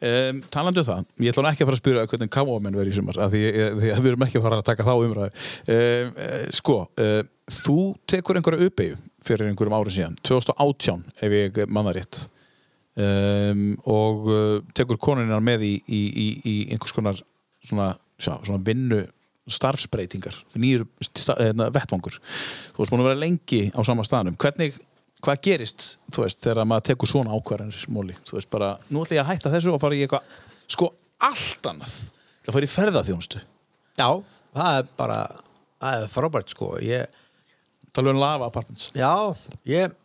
um, 0.01 0.41
Talandi 0.53 0.83
um 0.83 0.87
það, 0.87 1.09
ég 1.23 1.33
ætla 1.33 1.51
ekki 1.51 1.65
að 1.65 1.69
fara 1.69 1.77
að 1.77 1.81
spyrja 1.81 2.05
hvernig 2.11 2.31
káamenn 2.33 2.79
verið 2.79 2.93
í 2.93 2.97
sumar 2.97 3.19
því, 3.33 3.43
því 3.79 3.91
að 3.93 4.01
við 4.03 4.11
erum 4.11 4.25
ekki 4.27 4.39
að 4.39 4.47
fara 4.47 4.61
að 4.61 4.69
taka 4.69 4.87
þá 4.87 4.93
umræðu. 4.95 5.43
Um, 5.75 6.15
Sko, 6.57 6.77
uh, 7.01 7.19
þú 7.57 7.77
tekur 8.09 8.39
einhverja 8.39 8.69
uppeyju 8.69 8.97
fyrir 9.27 9.51
einhverjum 9.51 9.77
árum 9.77 9.93
síðan 9.93 10.17
2018 10.27 11.05
ef 11.27 11.37
ég 11.37 11.61
manna 11.67 11.95
rétt. 11.95 12.25
Um, 12.97 13.75
og 13.85 14.25
uh, 14.31 14.55
tekur 14.77 14.97
konunina 14.97 15.37
með 15.43 15.67
í, 15.67 15.73
í, 15.85 16.01
í, 16.07 16.27
í 16.41 16.55
einhvers 16.73 16.95
konar 16.95 17.19
svona, 17.67 17.91
sjá, 18.17 18.33
svona 18.41 18.63
vinnu 18.65 19.03
starfsbreytingar 19.47 20.35
nýjur 20.59 20.85
sta, 21.05 21.35
hérna, 21.39 21.69
vettvangur. 21.73 22.17
Þú 22.73 22.81
veist 22.81 22.93
búin 22.93 23.03
að 23.03 23.09
vera 23.11 23.21
lengi 23.21 23.61
á 23.71 23.79
sama 23.87 24.05
staðnum. 24.07 24.35
Hvernig, 24.41 24.79
hvað 25.25 25.41
gerist 25.47 25.87
þú 26.13 26.23
veist, 26.23 26.41
þegar 26.43 26.69
maður 26.69 26.87
tekur 26.91 27.11
svona 27.11 27.35
ákvarðanir 27.37 27.89
móli, 27.93 28.15
þú 28.27 28.37
veist 28.37 28.51
bara, 28.53 28.71
nú 28.91 29.03
ætla 29.03 29.19
ég 29.19 29.23
að 29.23 29.31
hætta 29.33 29.53
þessu 29.53 29.73
og 29.73 29.81
fara 29.81 29.97
í 29.97 30.03
eitthvað, 30.05 30.31
sko, 30.69 30.91
allt 31.27 31.69
annað. 31.71 31.95
Það 32.45 32.57
fara 32.57 32.67
í 32.67 32.73
ferðaþjónustu. 32.73 33.43
Já, 33.97 34.09
það 34.55 34.81
er 34.81 34.91
bara 34.99 35.21
það 35.81 36.01
er 36.01 36.11
frábært 36.11 36.53
sko. 36.53 36.73
Ég, 36.83 37.23
tala 37.95 38.13
um 38.13 38.21
lava 38.21 38.49
apartments. 38.51 38.91
Já, 38.97 39.13
ég 39.67 39.95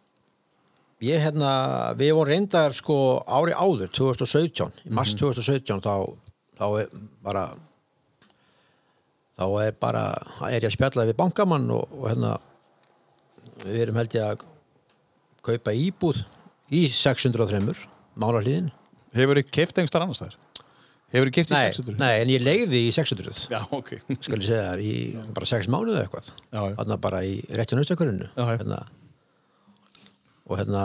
ég 1.02 1.18
hérna, 1.18 1.50
við 1.98 2.14
vorum 2.14 2.30
reyndar 2.30 2.74
sko 2.76 2.96
ári 3.26 3.54
áður, 3.56 3.90
2017 3.90 4.86
í 4.86 4.94
mars 4.94 5.16
2017 5.18 5.82
þá, 5.82 5.94
þá 6.60 6.66
er 6.84 6.92
bara 7.24 7.46
þá 9.34 9.44
er 9.64 9.76
bara, 9.82 10.04
er 10.46 10.60
ég 10.60 10.68
að 10.68 10.76
spjalla 10.76 11.08
við 11.08 11.18
bankamann 11.18 11.66
og, 11.74 11.90
og 11.96 12.06
hérna 12.06 12.36
við 13.64 13.80
erum 13.86 13.98
held 13.98 14.14
ég 14.14 14.28
að 14.28 14.46
kaupa 15.46 15.74
íbúð 15.76 16.22
í 16.72 16.86
603 16.92 17.62
málarliðin 18.20 18.70
hefur 19.16 19.40
þið 19.40 19.52
keift 19.54 19.80
einhver 19.80 20.04
annars 20.06 20.22
þar? 20.22 20.38
hefur 21.12 21.28
þið 21.28 21.36
keift 21.36 21.52
í 21.52 21.56
nei, 21.56 21.68
600? 21.76 21.98
nei, 22.00 22.14
en 22.22 22.32
ég 22.32 22.44
legði 22.44 22.80
í 22.86 22.92
600 22.94 23.44
já, 23.52 23.60
ok. 23.74 23.92
Skal 24.24 24.38
ég 24.38 24.48
segja 24.48 24.70
þær, 24.70 24.82
í 24.82 24.94
bara 25.36 25.48
6 25.50 25.70
mánuði 25.72 25.98
eða 25.98 26.06
eitthvað. 26.06 26.30
Já, 26.48 26.60
já. 26.60 26.76
þarna 26.80 26.98
bara 27.04 27.22
í 27.28 27.34
réttinu 27.52 27.84
austakurinu 27.84 28.28
Já, 28.30 28.42
já. 28.42 28.46
hérna, 28.54 28.78
og 30.48 30.60
hérna 30.60 30.84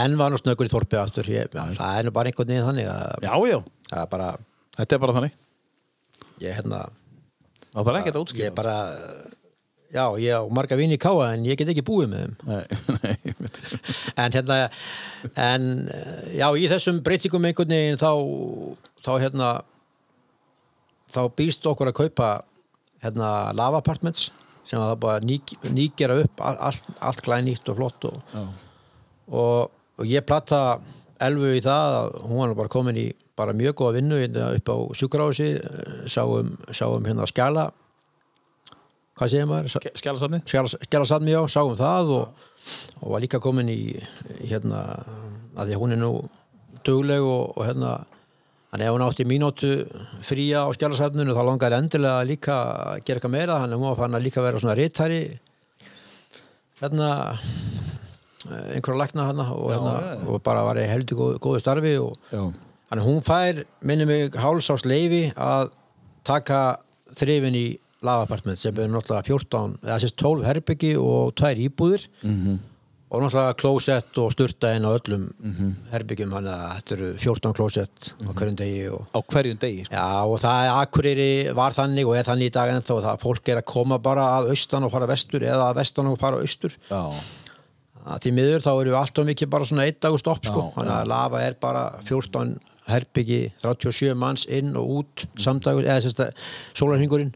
enn 0.00 0.16
var 0.20 0.32
nú 0.32 0.40
snöggur 0.40 0.70
í 0.70 0.72
þorpi 0.72 1.00
aftur. 1.00 1.28
Ég, 1.32 1.52
það 1.52 1.98
er 1.98 2.08
nú 2.08 2.14
bara 2.16 2.32
einhvern 2.32 2.52
veginn 2.54 2.68
þannig 2.70 2.88
að 2.92 3.28
já, 3.28 3.34
já, 3.52 3.58
það 3.90 4.04
er 4.04 4.10
bara, 4.16 4.30
þetta 4.78 4.96
er 4.96 5.04
bara 5.04 5.16
þannig. 5.18 5.36
Ég 6.40 6.56
hérna 6.60 6.80
það 7.74 7.90
þarf 7.90 8.00
ekki 8.00 8.12
að 8.14 8.16
ég 8.16 8.24
útskýra. 8.24 8.48
Er 8.48 8.56
bara 8.56 8.76
já, 9.94 10.04
ég 10.22 10.34
á 10.38 10.42
marga 10.54 10.76
vini 10.78 10.96
í 10.98 11.00
káa 11.02 11.32
en 11.34 11.44
ég 11.48 11.58
get 11.60 11.70
ekki 11.72 11.84
búið 11.86 12.10
með 12.12 12.22
þeim. 12.22 12.34
Nei, 12.46 12.64
nei, 13.02 13.16
en 14.24 14.36
hérna 14.36 14.58
en 15.46 15.66
já, 16.36 16.46
í 16.56 16.68
þessum 16.70 17.00
breytingum 17.06 17.48
einhvern 17.50 17.74
veginn 17.74 18.00
þá 18.00 18.12
þá 19.04 19.10
hérna 19.24 19.48
þá 21.10 21.20
býst 21.38 21.66
okkur 21.66 21.90
að 21.90 21.98
kaupa 22.04 22.28
hérna 23.02 23.30
lava 23.56 23.80
apartments 23.82 24.28
sem 24.68 24.78
að 24.78 24.90
það 24.92 24.98
bara 25.02 25.24
ný, 25.26 25.38
nýgera 25.74 26.18
upp 26.22 26.42
all- 26.46 26.60
allt, 26.68 26.90
allt 27.02 27.22
glænýtt 27.26 27.70
og 27.72 27.78
flott 27.80 28.04
og, 28.10 28.20
og, 29.30 29.70
og 29.98 30.06
ég 30.06 30.22
platta 30.28 30.78
Elfu 31.20 31.50
í 31.56 31.62
það 31.64 31.94
að 31.98 32.14
hún 32.30 32.38
var 32.44 32.54
bara 32.62 32.72
komin 32.72 32.96
í 33.00 33.08
bara 33.36 33.52
mjög 33.56 33.74
góða 33.80 33.96
vinnu 33.98 34.20
hérna 34.20 34.46
upp 34.56 34.70
á 34.72 34.76
sjúkarási 34.96 35.48
sáum, 36.12 36.54
sáum 36.76 37.04
hérna 37.08 37.26
skjala 37.28 37.66
hvað 39.20 39.32
segir 39.34 39.48
maður? 39.50 39.74
Skjálasafni 40.00 40.40
skjálasafni 40.48 41.34
já, 41.34 41.40
sáum 41.52 41.76
það 41.76 42.14
og, 42.16 42.46
og 43.02 43.10
var 43.12 43.24
líka 43.24 43.40
komin 43.42 43.68
í 43.68 43.82
hérna, 44.48 44.86
að 45.54 45.68
því 45.68 45.76
að 45.76 45.82
hún 45.82 45.94
er 45.96 46.00
nú 46.00 46.14
dugleg 46.86 47.26
og, 47.26 47.52
og 47.58 47.68
hérna 47.68 47.98
Þannig 48.70 48.86
ef 48.86 48.94
hún 48.94 49.02
átti 49.02 49.24
mínútu 49.26 49.68
fría 50.22 50.60
á 50.62 50.70
skjálasafninu 50.70 51.34
þá 51.34 51.40
langar 51.42 51.74
endilega 51.74 52.22
líka 52.22 52.54
að 52.54 53.00
gera 53.02 53.18
eitthvað 53.18 53.32
meira 53.34 53.56
þannig 53.58 53.74
að 53.74 53.80
hún 53.80 53.88
var 53.88 53.98
fann 53.98 54.14
að 54.14 54.26
líka 54.28 54.44
vera 54.44 54.60
svona 54.62 54.76
rittari 54.78 55.18
hérna 56.78 57.08
einhverja 58.46 59.00
lækna 59.00 59.26
hérna 59.26 59.46
og, 59.56 59.66
hérna, 59.74 59.94
og 60.30 60.38
bara 60.46 60.62
var 60.68 60.78
í 60.78 60.86
heldur 60.86 61.18
góð, 61.18 61.34
góðu 61.42 61.62
starfi 61.64 61.96
og 61.98 62.30
já, 62.30 62.44
að 62.94 63.02
hún 63.08 63.18
fær 63.26 63.64
minni 63.82 64.06
mig 64.06 64.38
hálsás 64.38 64.86
leifi 64.86 65.24
að 65.34 65.74
taka 66.22 66.62
þrifin 67.18 67.58
í 67.58 67.66
lavapartment 68.06 68.58
sem 68.60 68.76
er 68.80 68.88
náttúrulega 68.90 69.26
14 69.28 69.78
eða 69.84 70.00
sérst 70.02 70.18
12 70.22 70.44
herbyggi 70.48 70.92
og 71.00 71.34
tvær 71.38 71.60
íbúðir. 71.68 72.06
Mhm. 72.22 72.58
og 73.10 73.22
náttúrulega 73.24 73.54
klósett 73.58 74.18
og 74.22 74.30
sturta 74.30 74.68
inn 74.76 74.84
á 74.86 74.94
öllum 74.94 75.24
herbyggjum 75.90 76.30
þannig 76.30 76.52
að 76.54 76.74
þetta 76.76 76.92
eru 76.94 77.08
14 77.18 77.54
klósett 77.58 78.10
á 78.22 78.30
hverjum 78.30 78.56
degi 78.60 78.84
og 78.94 79.02
á 79.10 79.18
hverjum 79.26 79.58
degi 79.58 79.84
sko. 79.84 79.94
Já, 79.96 80.22
og 80.30 80.38
það 80.38 80.58
er 80.62 80.70
Akureyri 80.78 81.54
var 81.58 81.72
þannig 81.74 82.06
og 82.06 82.14
er 82.14 82.28
þannig 82.28 82.46
í 82.46 82.54
dag 82.54 82.70
ennþá 82.70 82.94
og 82.94 83.02
það 83.08 83.20
fólk 83.24 83.48
er 83.50 83.58
að 83.58 83.66
koma 83.72 83.98
bara 83.98 84.28
að 84.38 84.50
austan 84.54 84.84
og 84.86 84.92
fara 84.92 85.06
vestur 85.10 85.40
eða 85.42 85.72
að 85.72 85.80
vestan 85.80 86.06
og 86.06 86.18
fara 86.22 86.38
austur. 86.38 86.76
Já, 86.86 87.02
að 88.06 88.20
því 88.22 88.32
miður 88.38 88.62
þá 88.64 88.70
eru 88.80 88.90
við 88.94 89.00
alltaf 89.02 89.26
mikið 89.26 89.50
bara 89.50 89.64
svona 89.72 89.88
einn 89.90 89.98
dagur 90.00 90.22
stopp 90.22 90.46
sko, 90.46 90.62
þannig 90.78 90.94
að 91.00 91.10
lafa 91.10 91.42
er 91.42 91.58
bara 91.60 91.82
14 92.06 92.54
herbyggi, 92.90 93.52
37 93.58 94.14
manns 94.14 94.46
inn 94.46 94.72
og 94.78 94.86
út 95.02 95.26
samdagur, 95.36 95.82
eða 95.82 96.00
sérst 96.06 96.22
að 96.22 96.32
sólarhingurinn 96.78 97.34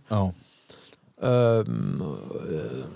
um, 1.22 2.02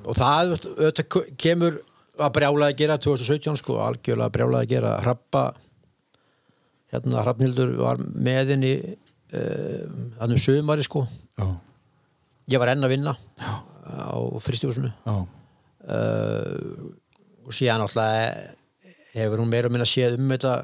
og 0.05 0.19
það 0.19 0.55
auðvitað 0.57 1.33
kemur 1.41 1.81
að 2.19 2.35
brjála 2.35 2.71
að 2.71 2.79
gera 2.81 2.99
2017 2.99 3.61
sko, 3.61 3.79
algjörlega 3.83 4.35
brjála 4.35 4.63
að 4.65 4.71
gera. 4.73 4.95
Hrappa 5.05 5.45
hérna 6.93 7.23
Hrafnhildur 7.23 7.75
var 7.79 8.01
með 8.01 8.55
henni 8.55 8.75
um, 8.83 10.13
þannig 10.19 10.43
sömari 10.43 10.87
sko. 10.87 11.05
Já, 11.39 11.47
ég 12.55 12.63
var 12.63 12.73
enn 12.73 12.87
að 12.87 12.95
vinna 12.97 13.15
á 13.89 14.19
fristjóðsunu 14.45 14.91
já, 14.91 15.15
uh, 15.15 16.89
og 17.49 17.55
síðan 17.57 17.85
alltaf 17.87 19.15
hefur 19.15 19.41
hún 19.41 19.49
meira 19.49 19.71
og 19.71 19.73
minna 19.73 19.87
séð 19.89 20.19
um 20.19 20.29
þetta 20.35 20.57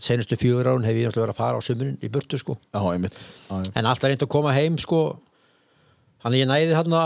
senustu 0.00 0.38
fjögur 0.40 0.68
án 0.70 0.84
hef 0.86 0.96
ég 0.96 1.08
alltaf 1.08 1.24
verið 1.24 1.34
að 1.34 1.40
fara 1.40 1.60
á 1.60 1.62
sömurinn 1.64 2.00
í 2.04 2.10
burtu 2.12 2.38
sko. 2.40 2.56
Já, 2.68 2.80
einmitt. 2.92 3.22
Já, 3.48 3.54
já. 3.64 3.70
en 3.74 3.88
alltaf 3.88 4.10
reyndi 4.10 4.26
að 4.26 4.34
koma 4.36 4.54
heim 4.56 4.76
sko 4.80 5.00
þannig 6.26 6.42
ég 6.42 6.48
næði 6.50 6.74
þarna 6.74 7.00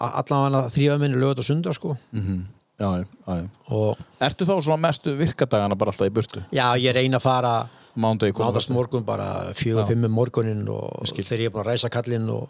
að 0.00 0.68
þrýfa 0.74 0.98
minni 1.04 1.20
lögut 1.20 1.42
og 1.44 1.48
sunda 1.50 1.72
sko 1.76 1.96
Mhm. 2.16 2.40
já, 2.80 2.88
já, 2.98 3.04
já, 3.28 3.34
já. 3.44 3.48
og 3.70 3.98
Ertu 4.24 4.44
þá 4.48 4.54
svona 4.64 4.80
mestu 4.88 5.12
virkadagana 5.18 5.76
bara 5.78 5.92
alltaf 5.92 6.08
í 6.08 6.14
burtu? 6.16 6.42
já 6.50 6.72
ég 6.80 6.94
reyna 6.96 7.18
að 7.20 7.26
fara 7.28 7.54
nátast 7.94 8.70
morgun 8.74 9.04
bara 9.06 9.52
fjögur, 9.54 9.84
Já. 9.84 9.86
fimm 9.92 10.04
um 10.08 10.10
morgunin 10.16 10.64
og 10.68 11.04
þegar 11.06 11.38
ég 11.38 11.46
er 11.46 11.50
búin 11.54 11.62
að 11.62 11.70
ræsa 11.70 11.90
kallinn 11.94 12.28
og, 12.30 12.48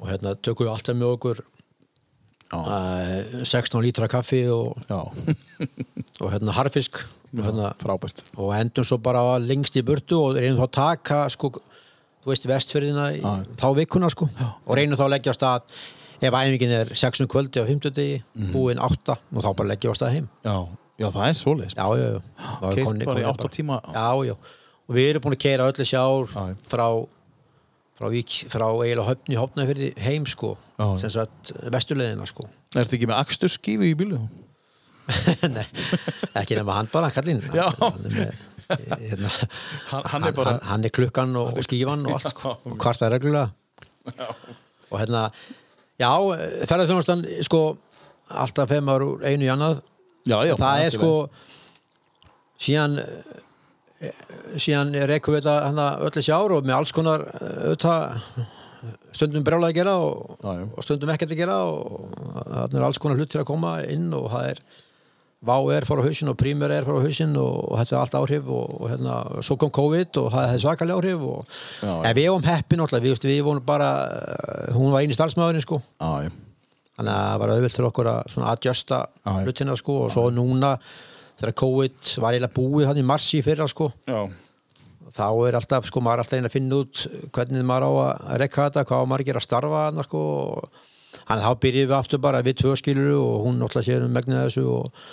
og 0.00 0.08
hérna 0.08 0.34
tökum 0.34 0.66
við 0.66 0.72
alltaf 0.72 0.96
með 0.96 1.12
okkur 1.14 1.42
uh, 2.52 3.44
16 3.44 3.82
lítra 3.84 4.08
kaffi 4.10 4.40
og, 4.50 4.74
og 6.22 6.32
hérna 6.32 6.52
harfisk 6.56 6.98
og, 7.36 7.44
hérna, 7.44 7.70
og 8.40 8.54
endum 8.56 8.84
svo 8.88 8.98
bara 8.98 9.22
lengst 9.38 9.76
í 9.78 9.82
burtu 9.86 10.18
og 10.18 10.38
reynum 10.40 10.58
þá 10.58 10.66
að 10.66 10.74
taka 10.80 11.20
sko, 11.30 11.52
þú 12.24 12.32
veist 12.32 12.46
vestfyrðina 12.50 13.06
í, 13.16 13.20
Já. 13.22 13.32
þá 13.60 13.66
vikuna 13.78 14.10
sko 14.10 14.28
og 14.66 14.72
reynum 14.76 14.98
þá 14.98 15.04
að 15.06 15.12
leggja 15.14 15.32
á 15.32 15.38
stað 15.38 15.62
ef 16.20 16.34
æfingin 16.34 16.72
er 16.80 16.92
6 16.94 17.20
um 17.22 17.28
kvöldi 17.30 17.62
á 17.62 17.64
50 17.68 17.94
degi 17.94 18.22
Mhm. 18.34 18.52
búin 18.52 18.78
8 18.82 19.16
og 19.32 19.42
þá 19.44 19.50
bara 19.56 19.68
leggja 19.74 19.90
á 19.90 19.94
stað 19.98 20.12
heim 20.16 20.28
Já, 20.44 20.56
já 20.98 21.08
það 21.14 21.28
er 21.28 21.34
já, 21.76 21.86
já, 21.94 22.08
já 22.08 22.70
er 22.70 22.74
Keyrt 22.74 22.86
komnir- 22.88 23.06
bara 23.06 23.20
í 23.20 23.24
komnir 23.24 23.30
átta 23.30 23.48
tíma. 23.48 23.80
já, 23.94 24.08
já, 24.26 24.32
og 24.88 24.94
við 24.96 25.10
erum 25.10 25.22
búin 25.22 25.36
að 25.36 25.44
keira 25.46 25.68
öll 25.68 25.78
þessi 25.78 25.96
ár 25.98 26.26
Já. 26.26 26.56
frá 26.66 27.06
frá, 27.98 28.06
vík, 28.10 28.30
frá 28.50 28.66
eiginlega 28.78 29.08
höfni 29.10 29.34
hopnafyrði 29.36 29.98
heim 29.98 30.24
sko 30.26 30.56
Já. 30.78 30.96
sem 30.98 31.10
sagt 31.10 31.52
vesturleðina 31.70 32.26
sko 32.26 32.44
Ertu 32.74 32.94
ekki 32.98 33.06
með 33.10 33.18
aksturskífu 33.24 33.82
í 33.82 33.94
bílu? 33.98 34.20
Nei, 35.56 35.64
ekki 36.36 36.54
nema 36.58 36.74
hann 36.76 36.88
bara, 36.92 37.10
kallinn 37.10 37.40
Já. 37.54 37.70
Er, 38.74 38.98
hérna, 39.00 39.30
Hann, 39.90 40.04
hann 40.12 40.26
er 40.28 40.34
bara 40.36 40.52
hann, 40.56 40.60
hann 40.70 40.84
er 40.88 40.92
klukkan 40.94 41.36
og, 41.40 41.54
og 41.58 41.64
skífan 41.66 42.06
og 42.08 42.16
allt 42.18 42.32
sko, 42.34 42.54
og 42.68 42.76
kvarta 42.82 43.08
reglulega 43.12 43.50
og 44.88 44.96
hérna 45.00 45.22
já, 46.00 46.10
ferðar 46.68 46.88
þjónastan 46.90 47.24
sko, 47.46 47.62
alltaf 48.28 48.70
fem 48.72 48.88
ár 48.92 49.04
úr 49.06 49.24
einu 49.28 49.48
í 49.48 49.52
annað 49.52 49.80
Já, 50.28 50.42
já 50.44 50.54
það 50.60 50.82
er 50.82 50.90
algjörlega. 50.90 50.96
sko 50.98 51.10
síðan 52.60 52.98
eh, 53.00 54.12
síðan 54.60 54.92
rekum 55.08 55.34
við 55.36 55.44
þetta 55.46 55.54
hana, 55.70 55.86
öll 56.04 56.12
þessi 56.18 56.34
ár 56.36 56.54
og 56.58 56.66
með 56.68 56.76
alls 56.80 56.92
konar 56.96 57.24
eh, 57.28 57.70
auðvitað, 57.70 58.20
stundum 59.16 59.44
brjálega 59.46 59.72
að 59.72 59.78
gera 59.80 59.94
og, 60.04 60.34
Já, 60.44 60.50
já. 60.60 60.66
og 60.76 60.84
stundum 60.86 61.10
ekkert 61.14 61.32
að 61.34 61.40
gera 61.40 61.56
og 61.66 62.12
það 62.44 62.76
er 62.78 62.84
alls 62.88 63.00
konar 63.02 63.18
hlut 63.18 63.32
til 63.32 63.40
að 63.42 63.48
koma 63.48 63.72
inn 63.88 64.10
og 64.14 64.28
það 64.34 64.50
er 64.52 64.60
Vá 65.38 65.54
er 65.70 65.84
fór 65.86 66.00
á 66.02 66.06
hausinn 66.08 66.32
og 66.32 66.34
Prímer 66.40 66.72
er 66.74 66.86
fór 66.86 66.98
á 66.98 67.04
hausinn 67.04 67.36
og, 67.38 67.60
og 67.70 67.78
þetta 67.78 67.94
er 67.94 68.00
allt 68.00 68.16
áhrif 68.18 68.48
og, 68.50 68.72
og 68.74 68.88
hérna, 68.90 69.18
svo 69.46 69.54
kom 69.60 69.70
COVID 69.70 70.18
og 70.18 70.32
það 70.34 70.48
hefði 70.48 70.62
svakalega 70.64 70.98
áhrif 70.98 71.26
og, 71.28 71.52
Já, 71.84 71.92
en 71.94 72.16
við 72.18 72.26
vorum 72.32 72.48
heppin 72.48 72.82
alltaf, 72.82 73.04
við, 73.04 73.20
við 73.22 73.44
vorum 73.46 73.62
bara 73.68 73.90
eh, 74.16 74.72
hún 74.74 74.90
var 74.90 75.06
eini 75.06 75.14
starfsmæðurinn 75.14 75.62
sko. 75.62 75.78
Já, 76.02 76.32
þannig 76.98 77.14
að 77.14 77.28
það 77.28 77.38
var 77.44 77.52
auðvilt 77.54 77.76
fyrir 77.76 77.88
okkur 77.92 78.10
að 78.10 78.18
svona 78.34 78.50
adjusta 78.56 78.98
hlutina 79.36 79.78
sko 79.78 80.00
og 80.08 80.10
svo 80.16 80.26
núna 80.34 80.72
þegar 81.38 81.56
COVID 81.62 82.12
var 82.24 82.34
eiginlega 82.34 82.56
búið 82.58 82.90
hann 82.90 82.98
í 82.98 83.06
mars 83.06 83.30
í 83.38 83.42
fyrra 83.46 83.70
sko. 83.70 83.92
Já, 84.10 84.18
þá 85.14 85.26
er 85.46 85.60
alltaf 85.60 85.86
sko 85.86 86.02
maður 86.02 86.18
er 86.18 86.24
alltaf 86.24 86.34
reyna 86.34 86.50
að 86.50 86.56
finna 86.56 86.82
út 86.82 87.04
hvernig 87.30 87.70
maður 87.70 87.86
á 87.86 87.90
að 88.02 88.42
rekka 88.42 88.66
þetta 88.66 88.86
hvað 88.90 89.06
á 89.06 89.08
maður 89.12 89.22
að 89.22 89.30
gera 89.30 89.44
að 89.44 89.46
starfa 89.46 89.86
hann 89.86 90.02
sko 90.08 90.24
og 90.34 90.84
þannig 91.14 91.38
að 91.38 91.46
þá 91.46 91.62
byrjum 91.62 91.88
við 91.88 91.96
aftur 92.02 92.22
bara 92.26 92.42
við 92.44 92.58
tvö 92.64 92.74
skilur 92.82 93.14
og 93.22 93.46
hún 93.46 93.64
alltaf 93.64 93.86
sér 93.86 94.04
um 94.04 94.12
megnið 94.18 94.42
þessu 94.42 94.66
og, 94.74 95.06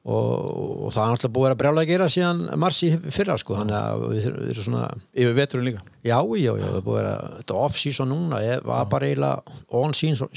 og, 0.00 0.86
og 0.86 0.92
það 0.94 1.02
er 1.02 1.14
alltaf 1.14 1.32
búið 1.34 1.52
að 1.52 1.58
brjála 1.60 1.82
að 1.84 1.90
gera 1.90 2.06
síðan 2.08 2.38
mars 2.60 2.78
í 2.86 2.88
fyrra 3.12 3.34
sko 3.40 3.58
þannig 3.58 3.76
að 3.76 4.04
við, 4.14 4.28
erum 4.54 4.64
svona 4.64 4.86
yfir 5.12 5.34
veturinn 5.36 5.66
líka? 5.68 5.82
Já, 6.00 6.16
já, 6.40 6.54
já, 6.56 6.64
það 6.64 6.78
er 6.78 6.84
búið 6.86 7.08
að 7.10 7.26
þetta 7.36 7.58
off-season 7.66 8.08
núna, 8.08 8.40
ég 8.40 8.64
var 8.64 8.86
bara 8.88 9.10
eiginlega 9.10 9.58
on-season 9.76 10.30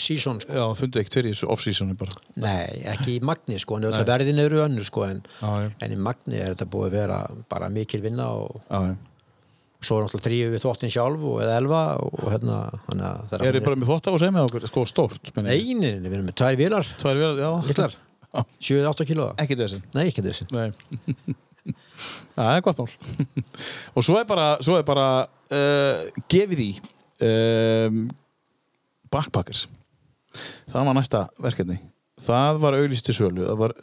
season, 0.00 0.40
sko. 0.40 0.56
Já, 0.56 0.64
fundu 0.78 1.02
ekkert 1.02 1.18
fyrir 1.18 1.34
þessu 1.34 1.50
off-seasoni 1.52 1.96
bara. 2.00 2.16
Nei, 2.40 2.80
ekki 2.94 3.18
í 3.18 3.22
magni, 3.28 3.58
sko, 3.60 3.76
en 3.76 3.84
þetta 3.90 4.06
verðin 4.08 4.40
eru 4.46 4.62
önnur, 4.64 4.86
sko, 4.88 5.04
en, 5.10 5.20
Já, 5.42 5.50
já, 5.66 5.70
en 5.84 5.92
í 5.92 5.98
magni 6.08 6.40
er 6.40 6.54
þetta 6.54 6.68
búið 6.72 6.88
að 6.88 6.96
vera 7.02 7.18
bara 7.52 7.68
mikil 7.74 8.00
vinna 8.06 8.30
og 8.38 8.62
já, 8.62 8.78
já. 8.88 8.94
svo 9.84 9.98
er 9.98 10.06
náttúrulega 10.06 10.28
þrýju 10.30 10.54
við 10.54 10.64
þóttin 10.64 10.94
sjálf 10.96 11.26
og 11.34 11.42
eða 11.44 11.58
elva 11.60 11.82
og 12.06 12.24
hérna, 12.32 12.62
það 12.88 13.36
Er 13.42 13.58
þið 13.58 13.68
bara 13.68 13.82
með 13.82 13.92
þótt 13.92 14.08
á 14.08 14.12
að 14.14 14.18
segja 14.24 14.36
með 14.38 14.48
okkur, 14.48 14.66
sko 14.72 14.86
stórt 14.88 15.34
meina 15.36 15.52
ég. 15.52 15.68
Nei, 15.68 15.76
nei, 15.76 16.00
nei, 16.00 16.08
við 16.08 16.16
erum 16.22 16.32
með 16.32 16.38
tvær 16.40 16.58
vilar, 16.62 16.94
Tvær 17.04 17.20
vélar, 17.20 17.44
já. 17.44 17.52
Litlar, 17.68 17.98
7-8 18.32 19.06
kílóa. 19.08 19.34
Ekki 19.42 19.58
þessin 19.58 19.82
Nei, 19.92 20.06
ekki. 20.08 20.24
Nei. 20.54 20.70
Það 22.36 22.56
er 22.56 22.64
gott 22.64 22.80
mál. 22.80 22.88
Og 23.96 24.06
svo 24.06 24.16
er 24.18 24.26
bara, 24.28 24.48
svo 24.64 24.78
er 24.80 24.86
bara 24.86 25.06
uh, 25.28 26.06
gefið 26.32 26.64
í 26.64 26.70
um, 27.28 28.06
Backpackers. 29.12 29.66
Það 30.72 30.88
var 30.88 30.96
næsta 30.96 31.26
verkefni. 31.44 31.78
Það 32.22 32.58
var 32.62 32.78
auglýsti 32.78 33.14
sölu. 33.14 33.44
Það 33.44 33.60
var, 33.60 33.76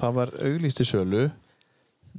það 0.00 0.16
var 0.16 0.34
auglýsti 0.48 0.86
sölu. 0.88 1.28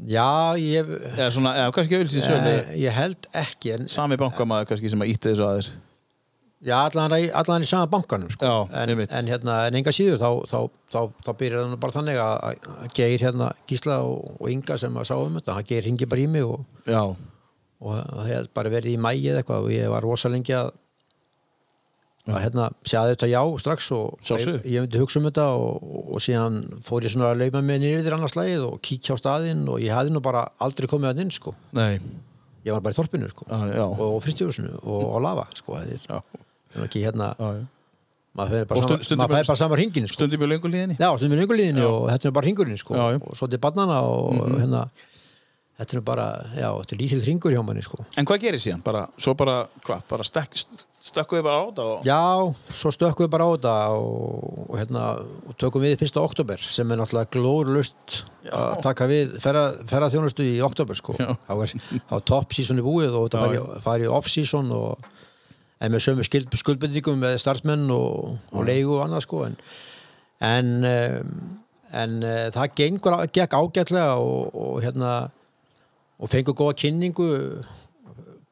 Já, 0.07 0.55
ég, 0.61 0.87
eða 1.17 1.31
svona, 1.33 1.55
eða 1.59 1.71
kannski 1.75 1.97
auglýsti 1.97 2.21
sölu. 2.23 2.51
Eh, 2.53 2.75
ég 2.85 2.95
held 2.95 3.27
ekki, 3.35 3.73
en 3.75 3.89
Sami 3.91 4.17
bankamaður 4.19 4.69
kannski 4.69 4.91
sem 4.91 5.03
að 5.03 5.11
ítti 5.15 5.31
þessu 5.31 5.47
aðeir 5.47 5.71
Já, 6.61 6.75
allan, 6.85 7.13
í- 7.17 7.31
allan 7.33 7.63
í 7.65 7.67
sama 7.69 7.87
bankanum 7.89 8.29
sko. 8.29 8.45
Já, 8.45 8.83
en, 8.83 8.91
en, 9.01 9.29
hérna, 9.31 9.55
en 9.65 9.79
enga 9.79 9.93
síður 9.97 10.19
þá, 10.21 10.29
þá, 10.51 10.57
þá, 10.93 10.99
þá 11.25 11.31
byrjar 11.39 11.63
hann 11.65 11.79
bara 11.81 11.95
þannig 11.95 12.19
að, 12.21 12.67
Geir 12.97 13.23
hérna, 13.25 13.47
Gísla 13.71 13.97
og, 14.05 14.35
og 14.37 14.51
Inga 14.53 14.77
sem 14.77 14.99
að 15.01 15.07
sá 15.09 15.15
um 15.17 15.39
þetta, 15.39 15.55
hann 15.57 15.65
Geir 15.71 15.87
hingi 15.89 16.05
bara 16.11 16.21
í 16.21 16.27
mig 16.29 16.45
og, 16.45 16.61
Já, 16.85 17.01
og 17.81 17.95
það 17.97 18.29
hefði 18.29 18.53
bara 18.59 18.73
verið 18.75 18.93
í 18.93 19.01
mægi 19.01 19.31
eða 19.31 19.41
eitthvað 19.41 19.65
og 19.65 19.73
ég 19.73 19.89
var 19.95 20.05
rosa 20.05 20.29
lengi 20.29 20.53
að 20.59 20.69
að 22.29 22.37
hérna, 22.43 22.67
segja 22.85 23.07
þetta 23.15 23.27
já 23.31 23.39
strax 23.63 23.87
og 23.97 24.19
ég, 24.53 24.65
ég 24.75 24.83
myndi 24.83 24.99
hugsa 25.01 25.17
um 25.17 25.25
þetta 25.25 25.45
og, 25.57 25.79
og, 25.81 26.03
og 26.13 26.21
síðan 26.21 26.59
fór 26.85 27.07
ég 27.07 27.13
svona 27.15 27.31
að 27.33 27.39
lauma 27.41 27.63
með 27.65 27.79
nýrðir 27.81 28.13
annars 28.19 28.35
lagið 28.37 28.67
og 28.67 28.75
kíkja 28.85 29.15
á 29.17 29.21
staðinn 29.23 29.63
og 29.65 29.81
ég 29.81 29.89
hefði 29.97 30.13
nú 30.13 30.21
bara 30.21 30.43
aldrei 30.61 30.85
komið 30.91 31.09
að 31.15 31.23
inn 31.25 31.33
sko. 31.33 31.55
nei 31.73 31.97
ég 32.61 32.75
var 32.75 32.83
bara 32.85 32.93
í 32.93 32.99
þorpinu 32.99 33.31
sko. 33.33 33.47
Já, 33.49 33.87
og, 33.87 34.03
og 34.05 34.19
fristjóðsunu 34.21 34.75
og 34.85 35.17
á 35.17 35.19
lafa 35.25 35.47
sko. 35.57 35.79
það 35.79 35.95
er, 35.97 36.21
er 36.75 36.87
ekki 36.87 37.03
hérna 37.05 37.31
maður 38.31 38.53
fæði 38.55 38.67
bara, 38.69 38.81
stund- 38.81 38.91
sama, 38.95 39.07
stundum 39.07 39.23
maður 39.25 39.37
fæði 39.37 39.49
bara 39.51 39.61
samar 39.61 39.81
hringin 39.81 40.05
sko. 40.07 40.17
Stundum 40.19 40.45
í 40.45 40.51
löngu 40.53 40.71
líðinni 40.71 40.95
já, 40.99 41.09
stundum 41.19 41.39
í 41.39 41.45
ynguliðinni 41.45 41.83
Já. 41.83 41.89
og 41.91 42.05
þetta 42.13 42.29
er 42.29 42.35
bara 42.37 42.47
hringurinn 42.47 42.79
sko. 42.79 42.99
Og 42.99 43.33
svo 43.39 43.49
til 43.51 43.59
barnana 43.63 43.97
og 44.07 44.45
hérna 44.55 44.85
þetta 45.81 45.97
er 45.97 46.05
bara, 46.05 46.27
já, 46.55 46.69
þetta 46.77 46.95
er 46.95 47.01
lítill 47.01 47.25
hringur 47.25 47.51
hjá 47.55 47.61
manni 47.65 47.83
sko. 47.83 48.05
En 48.19 48.27
hvað 48.29 48.43
gerir 48.45 48.61
síðan? 48.61 48.83
Bara, 48.85 49.07
svo 49.17 49.33
bara, 49.37 49.55
hvað, 49.83 50.03
bara 50.11 50.25
stekk, 50.27 50.59
stökkuðu 51.01 51.41
bara 51.47 51.57
á 51.57 51.63
þetta 51.71 51.85
og... 51.89 52.03
já, 52.05 52.19
svo 52.77 52.91
stökkum 52.93 53.25
við 53.25 53.31
bara 53.33 53.47
á 53.49 53.51
þetta 53.55 53.73
og, 53.97 54.59
og 54.67 54.75
hérna 54.77 55.05
og 55.49 55.55
tökum 55.57 55.81
við 55.81 55.95
fyrsta 56.03 56.21
oktober 56.21 56.61
sem 56.61 56.93
er 56.93 57.01
náttúrulega 57.01 57.33
glórlust 57.33 58.19
að 58.53 58.77
taka 58.85 59.07
við 59.09 59.33
ferða 59.41 60.11
þjónustu 60.13 60.45
í 60.45 60.59
oktober 60.63 60.99
sko. 61.01 61.17
Þá 61.17 61.55
er, 61.65 61.73
þá 62.11 62.15
er 62.19 62.27
top 62.29 62.53
season 62.53 62.79
í 62.79 62.85
búið 62.85 63.17
og 63.17 63.25
þetta 63.27 63.41
fari, 63.47 63.63
fari 63.87 64.11
off 64.21 64.29
season 64.29 64.69
og 64.77 65.09
en 65.81 65.91
með 65.95 66.03
sömu 66.05 66.23
skuld, 66.27 66.53
skuldbendingum 66.61 67.19
með 67.23 67.39
starfsmenn 67.41 67.87
og, 67.95 68.37
og 68.53 68.65
leigu 68.67 68.93
og 68.99 69.03
annað 69.07 69.25
sko 69.25 69.43
en 69.47 69.55
en, 70.41 70.69
um, 70.85 71.35
en 71.93 72.15
uh, 72.23 72.47
það 72.55 72.75
gengur, 72.79 73.17
gekk 73.33 73.53
ágætlega 73.57 74.15
og, 74.21 74.55
og 74.55 74.79
hérna 74.85 75.11
og 76.21 76.29
fengur 76.29 76.53
góða 76.57 76.77
kynningu 76.83 77.27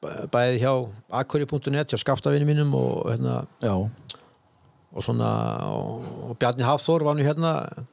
bæ- 0.01 0.27
bæði 0.33 0.59
hjá 0.63 0.73
akuri.net 1.21 1.93
hjá 1.93 1.99
skaftavinni 2.01 2.47
mínum 2.49 2.73
og 2.77 3.09
hérna 3.11 3.39
Já, 3.61 3.73
og 4.89 5.03
svona 5.05 5.29
og, 5.69 6.05
og 6.31 6.37
Bjarni 6.41 6.65
Hafþór 6.65 7.03
var 7.05 7.17
nú 7.17 7.25
hérna 7.27 7.51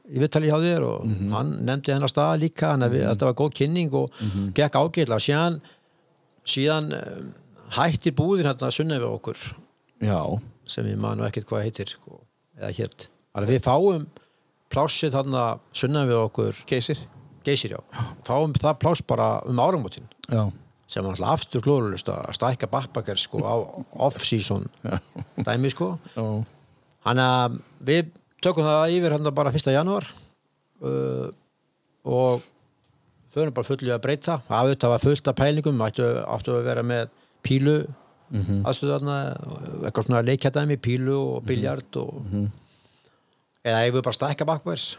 í 0.09 0.17
vittali 0.21 0.49
hjá 0.49 0.57
þér 0.63 0.85
og 0.87 1.03
hann 1.35 1.51
nefndi 1.67 1.93
hennar 1.93 2.09
stað 2.09 2.39
líka 2.41 2.71
hann 2.73 2.85
að 2.87 2.95
þetta 3.03 3.27
var 3.29 3.35
góð 3.37 3.51
kynning 3.59 3.93
og 3.93 4.13
gekk 4.57 4.79
ágætlega. 4.81 5.21
Síðan 5.21 5.59
síðan 6.47 6.89
um, 6.97 7.27
hættir 7.75 8.15
búðin 8.15 8.47
hérna 8.47 8.71
sunna 8.71 9.01
við 9.01 9.09
okkur? 9.09 9.43
Já, 10.03 10.21
sem 10.69 10.87
ég 10.87 10.99
man 11.01 11.19
nú 11.19 11.27
ekkert 11.27 11.49
hvað 11.49 11.67
heitir 11.67 11.91
sko, 11.91 12.21
eða 12.59 12.73
hér 12.77 13.07
við 13.47 13.61
fáum 13.65 14.07
plássið 14.73 15.13
þarna 15.13 15.43
sunna 15.75 16.05
við 16.07 16.19
okkur. 16.23 16.63
Keisir 16.69 16.99
geysir 17.47 17.75
já, 17.77 17.81
fáum 18.27 18.55
það 18.57 18.79
pláss 18.81 19.03
bara 19.07 19.27
um 19.47 19.61
áramótin. 19.63 20.07
Já, 20.27 20.49
sem 20.89 21.05
var 21.05 21.15
alltaf 21.15 21.33
aftur 21.37 21.63
glóðurlust 21.63 22.09
að 22.11 22.33
stækka 22.37 22.69
backpacker 22.71 23.19
sko 23.19 23.43
á 23.43 23.55
off-season. 24.07 24.67
Dæmi 25.47 25.71
sko. 25.73 25.93
Hann 27.07 27.23
að 27.23 27.59
við 27.87 28.11
tökum 28.43 28.67
það 28.67 28.97
yfir 28.97 29.15
hann 29.15 29.31
bara 29.35 29.53
1. 29.55 29.71
janúar 29.75 30.07
uh, 30.83 31.29
og 32.07 32.43
förum 33.33 33.55
bara 33.55 33.67
fullið 33.67 33.95
að 33.95 34.03
breyta. 34.03 34.41
Það 34.49 34.65
auðvitað 34.65 34.93
var 34.95 35.05
fullt 35.05 35.31
af 35.31 35.39
pælingum 35.39 35.85
áttu, 35.85 36.09
áttu 36.25 36.57
að 36.57 36.67
vera 36.67 36.83
með 36.83 37.09
pílu 37.47 37.77
mm 37.83 38.41
-hmm. 38.41 38.61
aðstöðarna 38.67 39.17
eitthvað 39.85 40.05
svona 40.05 40.23
leikjadæmi, 40.29 40.77
pílu 40.77 41.17
og 41.35 41.45
biljard 41.47 42.01
og 42.03 42.25
eða 43.67 43.83
ef 43.85 43.93
við 43.95 44.03
bara 44.03 44.15
stækka 44.15 44.47
backpackers 44.47 44.97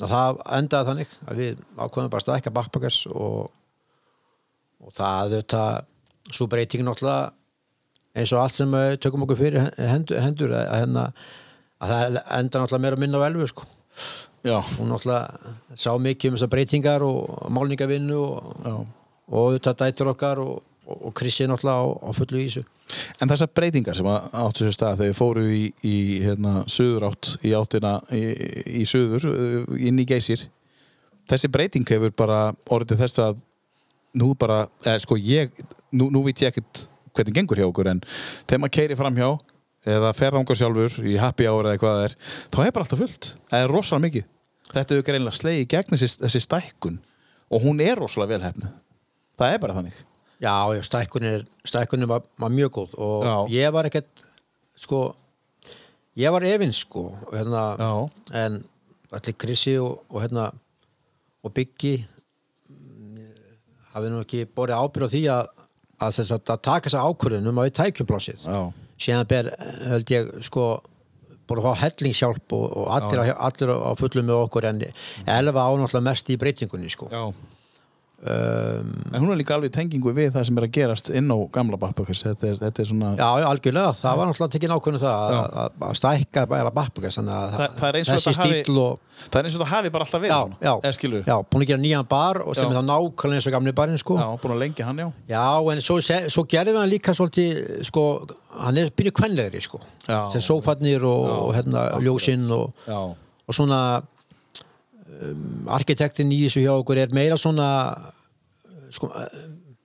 og 0.00 0.08
það 0.10 0.42
endaði 0.58 0.88
þannig 0.88 1.14
að 1.28 1.40
við 1.42 1.62
ákveðum 1.78 2.10
bara 2.10 2.24
stækka 2.24 2.50
backpackers 2.50 3.06
og, 3.06 3.50
og 4.80 4.92
það 4.94 5.22
auðvitað 5.22 5.80
svo 6.32 6.46
breyting 6.50 6.84
náttúrulega 6.86 7.32
eins 8.14 8.32
og 8.34 8.42
allt 8.44 8.58
sem 8.58 8.70
við 8.74 8.98
tökum 9.02 9.24
okkur 9.26 9.40
fyrir 9.40 9.70
hendur, 9.78 10.20
hendur 10.22 10.54
að, 10.54 10.68
hérna, 10.70 11.08
að 11.82 11.94
það 11.94 12.04
enda 12.38 12.60
náttúrulega 12.60 12.84
meira 12.86 13.00
minna 13.02 13.18
á 13.20 13.26
elfu 13.26 13.48
sko. 13.50 13.66
Já. 14.44 14.58
hún 14.78 14.92
náttúrulega 14.92 15.54
sá 15.74 15.90
mikið 15.98 16.30
um 16.30 16.36
þessar 16.36 16.52
breytingar 16.52 17.06
og 17.06 17.50
málningavinnu 17.54 18.20
og, 18.20 18.86
og 19.26 19.38
auðvitað 19.40 19.80
dætur 19.82 20.12
okkar 20.12 20.42
og, 20.44 20.62
og, 20.86 21.12
Krissi 21.16 21.46
náttúrulega 21.48 21.80
á, 21.80 21.84
á 22.04 22.10
fullu 22.16 22.40
ísu 22.42 22.64
En 23.22 23.30
þessar 23.30 23.48
breytingar 23.56 23.96
sem 23.96 24.08
áttu 24.08 24.66
sér 24.66 24.74
stað 24.76 25.00
þegar 25.02 25.16
fóru 25.16 25.44
í, 25.48 25.62
í 25.80 25.94
hérna, 26.24 26.64
söður 26.70 27.08
átt 27.08 27.30
í 27.40 27.54
áttina 27.56 27.94
í, 28.12 28.22
í 28.82 28.84
söður 28.88 29.24
uh, 29.30 29.78
inn 29.80 30.00
í 30.00 30.06
geysir 30.08 30.44
þessi 31.30 31.48
breyting 31.52 31.88
hefur 31.88 32.12
bara 32.16 32.40
orðið 32.72 33.00
þess 33.04 33.22
að 33.24 33.40
nú 34.20 34.34
bara, 34.38 34.66
eða 34.84 35.00
sko 35.02 35.16
ég 35.18 35.50
nú, 35.96 36.10
nú 36.12 36.22
veit 36.26 36.44
ég 36.44 36.52
ekkert 36.52 36.84
hvernig 37.16 37.38
gengur 37.38 37.58
hjá 37.58 37.66
okkur 37.70 37.90
en 37.94 38.04
þegar 38.44 38.62
maður 38.62 38.76
keiri 38.76 39.00
framhjá 39.00 39.30
eða 39.94 40.12
ferðangar 40.16 40.58
sjálfur 40.58 41.08
í 41.08 41.16
happy 41.20 41.48
hour 41.48 41.66
eða 41.70 41.80
hvað 41.80 41.96
það 41.96 42.06
er, 42.06 42.14
þá 42.52 42.60
er 42.64 42.70
bara 42.76 42.86
alltaf 42.86 43.02
fullt. 43.02 43.26
Það 43.50 43.64
er 43.64 43.72
rosalega 43.74 44.04
mikið. 44.06 44.30
Þetta 44.70 44.94
hefur 44.94 45.06
greinlega 45.08 45.36
slegið 45.36 45.64
í 45.64 45.66
gegn 45.74 45.92
þessi, 45.92 46.08
þessi 46.22 46.40
stækkun 46.40 46.96
og 47.52 47.64
hún 47.64 47.82
er 47.84 48.00
rosalega 48.00 48.38
velhefnu 48.38 48.70
það 49.38 49.54
er 49.54 49.62
bara 49.62 49.78
þannig 49.78 50.02
Já, 50.44 50.56
já, 50.76 50.82
stækkunin, 50.84 51.46
stækkunin 51.64 52.08
var, 52.08 52.22
var 52.38 52.52
mjög 52.52 52.72
góð 52.76 52.96
og 53.00 53.24
Já. 53.24 53.36
ég 53.64 53.72
var 53.72 53.88
ekkert 53.88 54.24
sko 54.76 55.14
ég 56.16 56.30
var 56.30 56.44
efins 56.44 56.82
sko 56.84 57.06
hérna, 57.32 57.64
en 58.34 58.64
allir 59.12 59.36
Krissi 59.38 59.78
og, 59.78 60.04
og 60.10 60.22
hérna 60.22 60.50
og 61.44 61.52
Biggi 61.54 61.96
mm, 62.68 63.28
hafi 63.94 64.10
nú 64.12 64.22
ekki 64.24 64.44
borið 64.46 64.80
ábyrð 64.80 65.08
á 65.08 65.12
því 65.14 65.22
að, 65.32 65.44
að, 66.00 66.18
að, 66.20 66.34
að, 66.38 66.64
taka 66.68 66.88
þessa 66.88 67.04
ákvörðun 67.08 67.52
um 67.52 67.62
að 67.62 67.70
við 67.70 67.78
tækjum 67.80 68.10
plásið 68.10 68.44
Já. 68.44 68.60
síðan 69.06 69.30
ber, 69.30 69.50
held 69.88 70.12
ég, 70.12 70.30
sko 70.44 70.68
búin 71.48 71.60
að 71.60 71.66
fá 71.68 71.82
hellingshjálp 71.84 72.54
og, 72.56 72.64
og 72.80 72.92
allir, 72.98 73.24
á, 73.32 73.36
allir 73.48 73.72
á 73.72 73.92
fullum 74.00 74.28
með 74.28 74.44
okkur 74.46 74.68
en 74.70 74.84
elfa 74.84 75.66
ánáttúrulega 75.68 76.06
mest 76.08 76.30
í 76.32 76.38
breytingunni 76.40 76.92
sko. 76.92 77.08
Já. 77.12 77.24
Um, 78.24 78.90
En 79.12 79.20
hún 79.22 79.32
er 79.34 79.38
líka 79.40 79.54
alveg 79.56 79.72
tengingu 79.74 80.12
við 80.16 80.32
það 80.34 80.46
sem 80.48 80.58
er 80.60 80.66
að 80.66 80.74
gerast 80.78 81.10
inn 81.12 81.28
á 81.30 81.36
gamla 81.54 81.78
backpackers 81.80 82.24
þetta 82.24 82.54
þetta 82.62 82.84
er 82.84 82.88
svona 82.90 83.10
Já, 83.20 83.28
algjörlega, 83.50 83.94
það 84.00 84.20
var 84.20 84.30
náttúrulega 84.30 84.54
tekinn 84.56 84.74
ákvörðun 84.76 85.02
það 85.04 85.34
að, 85.38 85.58
að, 85.88 85.96
stækka 86.00 86.46
bara 86.50 86.70
þannig 86.74 87.34
að 87.34 87.58
Það- 87.58 87.98
þessi 88.08 88.34
stíl 88.38 88.78
og 88.80 89.00
það 89.30 89.38
er 89.40 89.48
eins 89.48 89.56
og 89.56 89.62
það 89.62 89.72
hafi 89.74 89.90
bara 89.94 90.06
alltaf 90.06 90.22
verið 90.24 90.34
já, 90.34 90.40
já, 90.64 90.72
já, 91.28 91.36
búin 91.50 91.64
að 91.64 91.68
gera 91.70 91.82
nýjan 91.84 92.08
bar 92.10 92.40
og 92.42 92.56
sem 92.56 92.64
Já. 92.64 92.70
er 92.72 92.78
það 92.78 92.86
nákvæmlega 92.88 93.38
eins 93.38 93.46
og 93.48 93.54
gamli 93.54 93.74
barinn 93.78 94.00
sko. 94.00 94.16
já, 94.18 94.26
búin 94.42 94.54
að 94.54 94.62
lengja 94.64 94.86
hann 94.88 95.02
já. 95.02 95.06
Já, 95.30 95.44
en 95.74 95.82
svo, 95.84 95.98
svo 96.02 96.44
gerðum 96.50 96.74
við 96.74 96.80
hann 96.82 96.90
líka 96.92 97.14
svolítið, 97.14 97.60
sko, 97.88 98.04
hann 98.64 98.80
er 98.82 98.90
byrju 98.96 99.12
kvenlegri, 99.20 99.60
sko, 99.64 99.80
sem 100.34 100.42
sófarnir 100.44 101.04
og, 101.06 101.28
og 101.46 101.54
hérna, 101.56 101.86
ljósinn 102.02 102.48
og, 102.54 102.74
og 102.90 103.54
svona 103.56 103.80
um, 104.00 105.68
arkitektin 105.78 106.32
í 106.34 106.42
þessu 106.46 106.64
hjá 106.64 106.74
okkur 106.74 107.00
er 107.04 107.14
meira 107.14 107.38
svona 107.40 107.68
sko, 108.94 109.10
uh, 109.10 109.26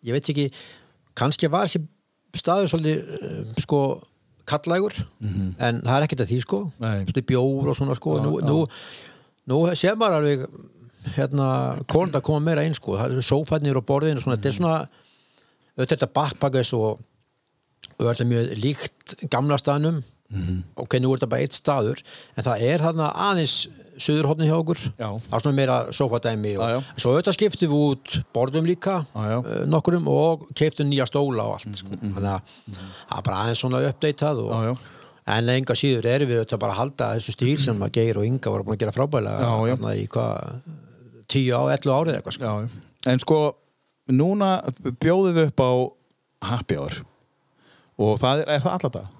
ég 0.05 0.15
veit 0.15 0.29
ekki 0.33 0.47
kannski 1.19 1.49
var 1.51 1.65
þessi 1.67 1.81
staður 2.39 2.69
svolítið 2.71 3.13
uh, 3.19 3.53
sko 3.65 3.79
kallægur 4.49 4.95
en 5.61 5.81
það 5.85 5.95
er 5.99 6.05
ekkert 6.07 6.23
að 6.25 6.29
því 6.31 6.39
sko 6.45 6.59
bjór 7.29 7.67
og 7.69 7.75
svona 7.77 7.95
sko 7.99 8.15
Já, 8.17 8.23
nú, 8.25 8.31
já. 8.39 8.47
nú, 8.49 8.57
nú 9.51 9.59
sé 9.77 9.91
maður 9.93 10.17
alveg 10.21 10.45
hérna, 11.15 11.49
konund 11.89 12.17
að 12.17 12.25
koma 12.27 12.41
meira 12.47 12.63
einn 12.65 12.73
sko 12.77 12.97
það 12.97 13.13
er 13.19 13.27
sófætnir 13.27 13.77
og 13.79 13.85
borðin 13.87 14.17
og 14.17 14.23
svona, 14.25 14.37
þetta 14.39 14.49
er 14.49 14.55
Mhm. 14.55 14.57
svona 14.57 14.79
auðvitað 15.77 15.93
þetta 15.95 16.13
backpackers 16.17 16.73
og 16.73 16.99
er 17.99 18.25
mjög 18.25 18.49
líkt 18.63 19.15
gamla 19.29 19.57
staðnum 19.61 20.01
Mhm. 20.29 20.57
ok, 20.77 20.99
nú 21.01 21.11
er 21.13 21.17
þetta 21.19 21.29
bara 21.29 21.41
eitt 21.41 21.53
staður 21.57 22.01
en 22.37 22.43
það 22.43 22.61
er 22.61 22.79
þarna 22.79 23.07
aðeins 23.15 23.55
suðurhóttni 24.03 24.47
hjá 24.49 24.55
okkur. 24.57 24.79
Það 24.99 25.33
er 25.37 25.43
svona 25.43 25.55
meira 25.57 25.77
sofadæmi 25.95 26.53
svo 26.99 27.11
auðvitað 27.13 27.35
skiptum 27.37 27.71
við 27.73 27.83
út 27.89 28.15
borðum 28.35 28.67
líka 28.69 28.95
Já, 29.13 29.25
já. 29.33 29.37
eh, 29.43 29.65
nokkurum 29.69 30.07
og 30.11 30.47
keiptum 30.57 30.89
nýja 30.91 31.07
stóla 31.09 31.45
og 31.49 31.57
allt 31.57 31.77
sko. 31.81 31.99
þannig 31.99 32.31
að 32.31 32.55
það 32.79 33.17
er 33.19 33.27
bara 33.29 33.41
aðeins 33.43 33.63
svona 33.63 33.81
uppdeitað 33.89 34.41
og, 34.45 34.83
en 35.29 35.49
enga 35.53 35.75
síður 35.77 36.07
erum 36.09 36.31
við 36.31 36.39
auðvitað 36.41 36.61
bara 36.63 36.73
að 36.73 36.79
halda 36.81 37.09
þessu 37.19 37.35
stíl 37.35 37.57
sem 37.61 37.83
að 37.85 37.91
Geir 37.99 38.17
og 38.17 38.25
Inga 38.25 38.49
voru 38.55 38.63
búin 38.65 38.77
að 38.79 38.83
gera 38.85 38.95
þarna 38.97 39.95
í 39.99 40.07
hvað 40.09 40.61
tíu 41.29 41.53
á, 41.53 41.61
11 41.75 41.93
árið 41.93 42.15
eitthvað 42.17 42.37
sko. 42.39 42.49
já, 42.49 42.81
en 43.13 43.19
sko 43.21 43.37
núna 44.09 44.47
bjóðið 45.03 45.35
þið 45.37 45.47
upp 45.51 45.61
á 45.61 45.71
happy 46.49 46.79
hour. 46.79 46.95
Og 47.99 48.15
það 48.17 48.41
er, 48.45 48.49
er 48.55 48.61
það 48.63 48.75
alla 48.79 48.91
dag 48.95 49.15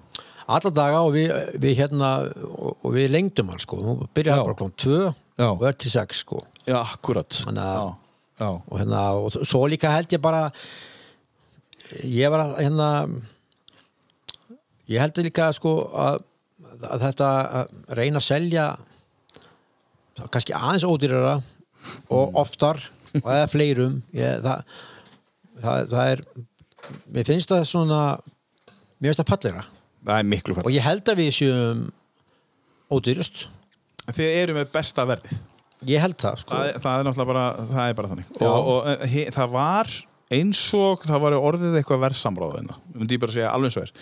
alla 0.56 0.70
daga 0.74 1.00
og 1.06 1.12
við, 1.14 1.32
við 1.62 1.74
hérna 1.80 2.10
og, 2.50 2.76
og 2.84 2.94
við 2.96 3.10
lengdum 3.14 3.50
hann 3.52 3.62
sko. 3.62 3.78
Hún 3.84 4.04
byrjaði 4.16 4.44
bara 4.48 4.58
klón 4.60 4.74
2 4.84 5.00
Já. 5.40 5.48
og 5.54 5.64
er 5.70 5.76
til 5.80 5.90
6 5.94 6.22
sko. 6.24 6.42
Já, 6.68 6.78
akkurat. 6.82 7.28
Þannig 7.46 7.64
að- 7.64 7.92
já, 8.40 8.48
og 8.56 8.78
hérna 8.80 9.00
og 9.20 9.34
svo 9.44 9.66
líka 9.68 9.90
held 9.92 10.12
ég 10.16 10.20
bara 10.24 10.46
ég 12.04 12.30
var 12.32 12.40
að 12.46 12.54
hérna 12.64 12.88
ég 14.90 15.00
held 15.02 15.18
líka 15.24 15.50
sko 15.54 15.74
að, 15.94 16.20
að 16.88 17.02
þetta 17.06 17.28
að 17.60 17.74
reyna 17.98 18.20
að 18.22 18.26
selja 18.28 18.66
kannski 20.30 20.52
aðeins 20.56 20.84
ódýrara 20.88 21.34
og 22.12 22.34
oftar 22.36 22.80
og 23.22 23.28
eða 23.32 23.48
fleirum. 23.50 24.00
Ég, 24.14 24.40
það, 24.44 24.64
það, 25.62 25.84
það 25.94 26.10
er 26.14 26.22
mér 27.14 27.28
finnst 27.28 27.50
það 27.52 27.64
svona 27.70 28.00
mér 29.00 29.10
finnst 29.10 29.22
það 29.22 29.30
fallegra 29.34 29.64
það 30.06 30.16
er 30.18 30.28
miklu 30.32 30.54
og 30.54 30.60
fært 30.60 30.74
ég 30.74 30.86
held 30.86 31.12
að 31.12 31.22
við 31.22 31.30
séum 31.36 31.86
ódýrust. 32.90 33.46
Þið 34.10 34.36
eru 34.40 34.56
með 34.56 34.70
besta 34.74 35.04
verði 35.06 35.38
ég 35.88 36.02
held 36.02 36.18
það 36.20 36.42
sko. 36.42 36.56
Það, 36.56 36.74
það 36.84 36.98
er 36.98 37.06
náttúrulega 37.08 37.30
bara, 37.32 37.44
það 37.70 37.86
er 37.86 37.96
bara 38.00 38.10
þannig. 38.12 38.32
Já. 38.34 38.48
og, 38.50 38.66
og 38.74 38.90
eh, 38.90 39.06
he, 39.14 39.22
það 39.34 39.54
var 39.54 39.94
eins 40.36 40.60
og 40.78 41.06
það 41.08 41.22
var 41.24 41.36
orðið 41.38 41.78
eitthvað 41.80 42.04
verðsamráðina 42.04 42.76
myndi 42.94 43.16
ég 43.16 43.22
bara 43.22 43.34
segja 43.36 43.54
alveg 43.54 43.74
svo 43.74 43.86
er. 43.86 43.94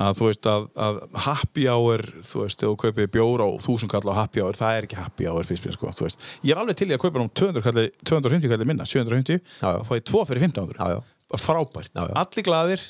Að 0.00 0.16
þú 0.16 0.28
veist 0.30 0.46
að, 0.48 0.66
að 0.80 0.98
happy 1.26 1.64
hour 1.68 2.02
þú 2.24 2.44
veist, 2.46 2.62
ef 2.62 2.70
þú 2.70 2.76
kaupir 2.80 3.10
bjór 3.12 3.42
á 3.44 3.48
þúsund 3.60 3.92
kall 3.92 4.06
á 4.08 4.14
happy 4.22 4.40
hour, 4.40 4.56
það 4.56 4.78
er 4.78 4.86
ekki 4.86 4.96
happy 4.96 5.26
hour 5.28 5.44
fyrst 5.44 5.66
mér 5.66 5.76
sko, 5.76 5.90
þú 5.98 6.06
veist, 6.06 6.22
ég 6.46 6.54
er 6.54 6.60
alveg 6.62 6.78
til 6.78 6.88
í 6.88 6.94
að 6.96 7.02
kaupa 7.02 7.20
um 7.20 7.28
200 7.28 7.64
kalli, 7.66 7.84
250 8.08 8.52
kalli 8.54 8.68
minna, 8.70 8.86
750 8.88 9.42
Já, 9.60 9.66
já. 9.66 9.76
og 9.82 9.84
fá 9.90 9.92
ég 9.98 10.06
2 10.08 10.22
fyrir 10.30 10.46
1500 10.46 10.78
Já, 10.80 10.94
já. 10.94 11.02
bara 11.34 11.42
frábært, 11.44 12.00
allir 12.22 12.46
glaðir 12.48 12.86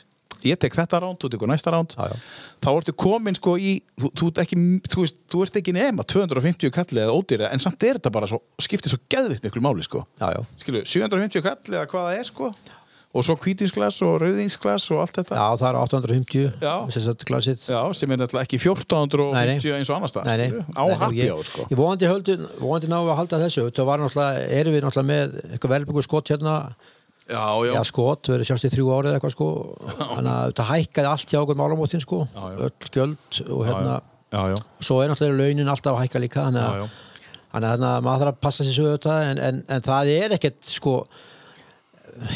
ég 0.48 0.60
tek 0.60 0.76
þetta 0.76 1.02
ránd, 1.04 1.20
þú 1.20 1.32
tekur 1.34 1.50
næsta 1.50 1.74
ránd 1.74 1.96
þá 1.96 2.70
ertu 2.72 2.94
komin 2.96 3.38
sko 3.38 3.56
í 3.60 3.76
þú, 4.00 4.12
þú, 4.16 4.32
ekki, 4.44 4.58
þú, 4.88 5.04
veist, 5.04 5.20
þú 5.30 5.44
ert 5.46 5.60
ekki 5.62 5.76
nema 5.76 6.06
250 6.08 6.74
kalli 6.74 7.04
eða 7.04 7.16
ódýra 7.16 7.52
en 7.54 7.62
samt 7.62 7.82
er 7.86 8.00
þetta 8.00 8.14
bara 8.14 8.30
svo, 8.30 8.42
skiptir 8.62 8.92
svo 8.92 9.00
geðvitt 9.10 9.46
miklu 9.46 9.64
máli 9.64 9.86
sko. 9.86 10.04
Já, 10.20 10.28
já. 10.36 10.44
skilu, 10.64 10.84
750 10.84 11.46
kalli 11.46 11.80
eða 11.80 11.88
hvað 11.90 12.10
það 12.10 12.20
er 12.20 12.30
sko 12.30 12.52
og 13.10 13.24
svo 13.26 13.34
hvítinsglas 13.42 13.96
og 14.06 14.20
rauðinsglas 14.22 14.84
og 14.94 15.00
allt 15.02 15.16
þetta. 15.18 15.34
Já, 15.34 15.46
það 15.58 15.68
er 15.68 15.78
850 15.80 16.44
Já. 16.62 16.74
Já, 17.66 17.80
sem 17.98 18.12
er 18.14 18.20
náttúrulega 18.20 18.46
ekki 18.46 18.60
1450 18.60 19.34
Nei, 19.34 19.48
nei. 19.50 19.80
eins 19.80 19.90
og 19.90 19.96
annars 19.96 20.14
það 20.14 20.30
á 20.78 20.84
happy 21.00 21.26
hour 21.26 21.48
sko. 21.48 21.66
Ég 21.72 21.80
vonandi 21.80 22.10
vonandi 22.60 22.92
við 22.92 23.10
að 23.10 23.18
halda 23.18 23.42
þessu. 23.42 23.66
Náttúrulega, 23.72 24.46
erum 24.60 24.76
við 24.76 24.86
náttúrulega 24.86 25.10
með 25.10 25.36
eitthvað 25.50 25.74
velbyggur 25.74 26.06
skot 26.06 26.30
hérna 26.30 26.54
Já, 27.31 27.44
já, 27.62 27.73
já 27.77 27.82
skot, 27.86 28.27
við 28.27 28.36
erum 28.36 28.48
sjást 28.48 28.66
í 28.66 28.70
þrjú 28.73 28.89
árið 28.97 29.16
eitthvað 29.16 29.35
sko. 29.36 29.48
Þannig 30.01 30.31
að 30.32 30.47
þetta 30.48 30.66
hækkaði 30.70 31.11
allt 31.11 31.35
hjá 31.35 31.39
okkur 31.40 31.59
málamótin 31.61 32.02
sko, 32.02 32.24
öll 32.51 32.89
gjöld 32.90 33.40
og 33.47 33.62
hérna, 33.69 33.94
já, 34.35 34.40
já, 34.51 34.57
svo 34.89 34.98
er 35.02 35.12
náttúrulega 35.12 35.47
launin 35.47 35.70
alltaf 35.70 35.94
að 35.94 36.05
hækka 36.05 36.23
líka 36.24 36.47
þannig 36.48 36.66
að, 36.66 36.81
já. 36.81 36.89
þannig 37.55 37.70
að 37.77 38.07
maður 38.09 38.24
þarf 38.24 38.32
að 38.35 38.40
passa 38.48 38.66
sér 38.66 38.77
svo 38.77 38.89
auðvitað 38.89 39.28
en, 39.28 39.43
en, 39.47 39.62
en 39.77 39.86
það 39.86 40.12
er 40.16 40.36
ekkert 40.39 40.73
sko 40.74 40.97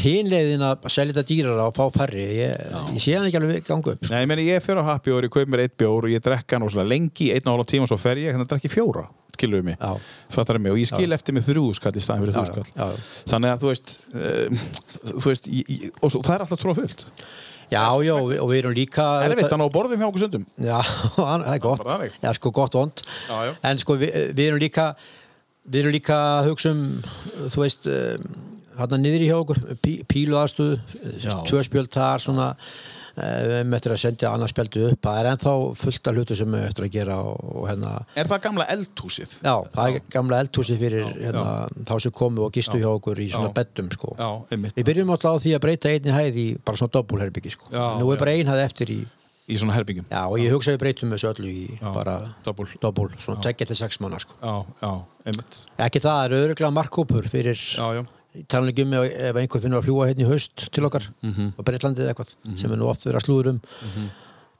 hinleiðin 0.02 0.64
að 0.64 0.86
selja 0.92 1.14
þetta 1.14 1.26
dýrara 1.30 1.66
og 1.70 1.76
fá 1.76 1.84
færri 1.98 2.24
ég, 2.38 2.64
ég 2.94 3.02
sé 3.02 3.16
hann 3.16 3.28
ekki 3.28 3.40
alveg 3.40 3.66
ganga 3.66 3.94
upp 3.94 4.01
sko. 4.05 4.12
Nei, 4.14 4.22
ég 4.24 4.30
meni, 4.30 4.46
ég 4.51 4.64
fer 4.64 4.80
á 4.80 4.84
happy 4.86 5.14
hour, 5.14 5.26
ég 5.26 5.34
kaup 5.34 5.51
mér 5.52 5.64
eitt 5.66 5.76
bjór 5.80 6.09
og 6.09 6.14
ég 6.14 6.24
drekka 6.24 6.59
hann 6.59 6.68
svona 6.70 6.88
lengi, 6.88 7.30
einn 7.34 7.48
og 7.48 7.56
hálfa 7.59 7.70
tíma 7.74 7.88
og 7.88 7.92
svo 7.92 8.01
fer 8.01 8.20
ég, 8.22 8.34
þannig 8.34 8.48
að 8.48 8.55
drekki 8.56 8.72
fjóra 8.72 9.06
skilur 9.34 9.64
mig 9.66 9.74
Já. 9.80 9.96
fattar 10.30 10.59
mig, 10.62 10.72
og 10.72 10.78
ég 10.78 10.86
skil 10.88 11.10
eftir 11.16 11.34
mig 11.34 11.44
þrjú 11.46 11.72
skall 11.74 11.94
í 11.98 12.02
staðin 12.05 12.22
fyrir 12.24 12.36
Já, 12.36 12.38
þrjú 12.38 12.44
já, 12.44 12.52
skall 12.52 12.68
já, 12.70 12.86
já. 12.94 13.24
þannig 13.32 13.51
að 13.51 13.64
þú 13.64 13.72
veist 13.72 13.94
uh, 14.14 14.62
þú 15.18 15.32
veist, 15.32 15.48
ég, 15.51 15.82
og 16.01 16.14
svo, 16.14 16.22
það 16.22 16.36
er 16.36 16.44
alltaf 16.46 16.62
tróða 16.62 16.78
fullt 16.80 17.05
Já, 17.72 17.82
já, 18.05 18.12
og 18.14 18.30
við, 18.30 18.59
erum 18.60 18.74
líka 18.76 19.05
erfitt 19.24 19.51
hann 19.51 19.64
á 19.64 19.68
borðum 19.72 20.02
hjá 20.02 20.06
okkur 20.06 20.22
stundum 20.22 20.46
Já, 20.60 20.78
það 21.16 21.46
er 21.51 21.62
gott. 21.64 21.84
Já, 22.22 22.30
sko, 22.38 22.52
gott 22.55 22.76
vond 22.78 23.02
Já, 23.26 23.36
já. 23.48 23.52
En 23.70 23.80
sko, 23.80 23.96
við, 23.98 24.12
við 24.36 24.51
erum 24.52 24.62
líka 24.62 24.88
við 25.64 25.80
erum 25.80 25.94
líka 25.96 26.18
að 26.38 26.51
hugsa 26.51 26.74
um 26.74 26.82
þú 27.55 27.62
veist, 27.64 27.88
hann 28.78 29.01
niður 29.05 29.22
í 29.26 29.30
hjá 29.30 29.38
okkur 29.42 29.62
pí, 29.84 29.94
pílu 30.10 30.36
aðstöðu 30.40 30.80
tvö 31.48 31.62
spjöld 31.66 31.90
þar, 31.94 32.22
svona 32.24 32.48
eh, 33.14 33.40
við 33.46 33.55
erum 33.60 33.74
eftir 33.78 33.94
að 33.94 34.01
sendja 34.02 34.32
annars 34.34 34.55
spjöldu 34.55 34.84
upp 34.90 35.06
það 35.06 35.18
er 35.20 35.28
ennþá 35.32 35.52
fullt 35.78 36.10
af 36.10 36.16
hlutu 36.18 36.36
sem 36.38 36.51
við 36.51 36.59
erum 36.60 36.68
eftir 36.72 36.86
að 36.88 36.92
gera 36.96 37.18
og, 37.22 37.42
og 37.60 37.68
hérna, 37.70 37.92
er 38.18 38.30
það 38.32 38.42
gamla 38.48 38.66
eldhúsið? 38.74 39.34
já, 39.44 39.55
það 39.76 39.90
er 39.98 40.06
gamla 40.16 40.40
eldhúsi 40.44 40.78
fyrir 40.80 41.10
hérna, 41.22 41.44
þá 41.86 41.94
sem 42.06 42.14
komu 42.20 42.46
og 42.48 42.55
gistu 42.59 42.80
hjá 42.82 42.90
okkur 42.94 43.20
í 43.22 43.28
svona 43.32 43.52
Já. 43.52 43.56
beddum, 43.60 43.90
sko 43.94 44.14
já, 44.18 44.30
einmitt 44.51 44.78
Við 44.80 44.88
byrjum 44.90 45.14
alltaf 45.14 45.38
á 45.38 45.42
því 45.44 45.55
að 45.59 45.64
breyta 45.68 45.92
einni 45.94 46.16
hæð 46.18 46.40
í 46.42 46.48
bara 46.64 46.80
svona 46.82 46.96
doppulherbyggi 46.98 47.55
sko. 47.55 47.70
Já, 47.70 47.84
Nú 48.01 48.10
er 48.10 48.16
já. 48.18 48.22
bara 48.24 48.34
ein 48.38 48.51
hæð 48.51 48.64
eftir 48.66 48.94
í 48.98 49.02
í 49.44 49.59
svona 49.60 49.74
herbyggjum 49.76 50.06
Já, 50.09 50.22
og 50.24 50.38
ég 50.40 50.55
hugsa 50.55 50.72
að 50.72 50.78
við 50.78 50.82
breytum 50.86 51.10
þessu 51.12 51.26
öllu 51.34 51.51
í 51.52 51.64
bara 51.92 52.14
doppul. 52.46 52.64
doppul 52.80 53.10
svona 53.20 53.42
2-6 53.44 53.98
mánu 54.01 54.16
sko. 54.22 54.38
já, 54.40 54.55
já, 54.80 54.92
einmitt 55.28 55.59
Ekki 55.84 56.01
það, 56.01 56.20
eru 56.30 56.38
öruglega 56.46 56.70
markkópur 56.72 57.28
fyrir 57.28 57.52
já, 57.60 57.84
já, 57.98 58.01
talanlega 58.48 58.82
um 58.86 58.93
ef, 58.98 59.09
ef 59.31 59.36
einhver 59.43 59.61
finnur 59.65 59.81
að 59.82 59.89
fljúa 59.89 60.09
hérna 60.11 60.24
í 60.27 60.31
haust 60.31 60.69
til 60.74 60.85
okkar 60.89 61.09
Mhm. 61.23 61.55
á 61.55 61.61
Breitlandið 61.62 62.11
eitthvað 62.12 62.35
sem 62.59 62.73
er 62.73 62.77
nú 62.81 62.89
oft 62.90 63.05
verið 63.06 63.20
að 63.23 63.27
slúður 63.28 63.48
um 63.55 63.61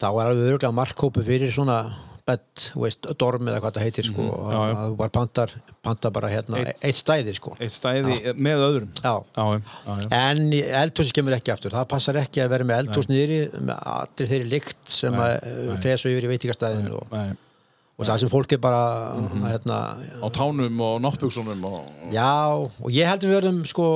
þá 0.01 0.06
er 0.10 0.26
alveg 0.30 0.51
öruglega 0.52 0.74
markkópur 0.74 1.24
fyrir 1.26 1.51
svona 1.55 1.78
þú 2.24 2.80
veist, 2.80 3.05
dorm 3.20 3.44
eða 3.51 3.60
hvað 3.60 3.74
það 3.76 3.82
heitir 3.84 4.06
sko, 4.09 4.22
Mhm. 4.22 4.48
Já, 4.48 4.60
já. 4.64 4.74
að 4.80 4.88
þú 4.88 4.96
bara 4.96 5.10
pantar, 5.12 5.51
pantar 5.84 6.10
bara 6.10 6.28
hérna 6.32 6.56
Eitt- 6.64 6.78
eitt 6.82 6.96
stæði 6.96 7.34
sko. 7.36 7.51
eitt 7.60 7.70
stæði 7.74 8.32
með 8.34 8.62
öðrum. 8.64 8.88
Já. 9.02 9.24
já, 9.36 9.60
já. 9.84 10.09
En 10.10 10.51
eldhúsi 10.51 11.12
kemur 11.12 11.34
ekki 11.36 11.52
aftur, 11.52 11.70
það 11.70 11.84
passar 11.88 12.14
ekki 12.16 12.40
að 12.40 12.48
vera 12.48 12.64
með 12.64 12.78
eldhús 12.86 13.09
niðri 13.12 13.51
með 13.60 13.76
allir 13.84 14.26
þeirri 14.30 14.48
lykt 14.55 14.88
sem 14.88 15.12
að 15.12 15.82
fesu 15.82 16.09
yfir 16.09 16.24
í 16.24 16.30
veitingastæðin 16.32 16.92
og, 16.94 17.06
Nei, 17.12 17.34
og 17.98 18.06
það 18.08 18.18
sem 18.24 18.30
fólk 18.32 18.52
er 18.56 18.58
bara 18.62 18.80
Mhm. 19.18 19.44
hérna, 19.52 19.76
á 20.18 20.26
tánum 20.34 20.80
og 20.82 20.96
náttbuksunum 21.04 21.64
og... 21.68 21.84
já, 22.12 22.30
og 22.82 22.90
ég 22.90 23.06
held 23.06 23.22
að 23.22 23.30
við 23.30 23.36
verðum 23.40 23.60
sko, 23.70 23.86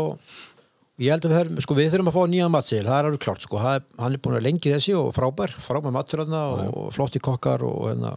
ég 0.98 1.10
held 1.10 1.24
að 1.26 1.30
við 1.32 1.38
verðum 1.40 1.60
sko, 1.64 1.74
við 1.74 1.90
þurfum 1.92 2.10
að 2.12 2.16
fá 2.18 2.22
nýja 2.30 2.48
matseðil, 2.54 2.86
það 2.86 2.98
er 3.00 3.08
alveg 3.10 3.20
klart 3.26 3.42
sko, 3.42 3.58
er, 3.58 3.82
hann 3.98 4.12
er 4.14 4.22
búin 4.22 4.36
að 4.38 4.46
lengi 4.46 4.72
þessi 4.74 4.94
og 4.98 5.10
frábær 5.16 5.54
frábær 5.66 5.94
matur 5.98 6.22
hérna 6.24 6.42
og 6.70 6.92
flotti 6.94 7.18
kokkar 7.18 7.62
og 7.66 7.88
hérna 7.90 8.14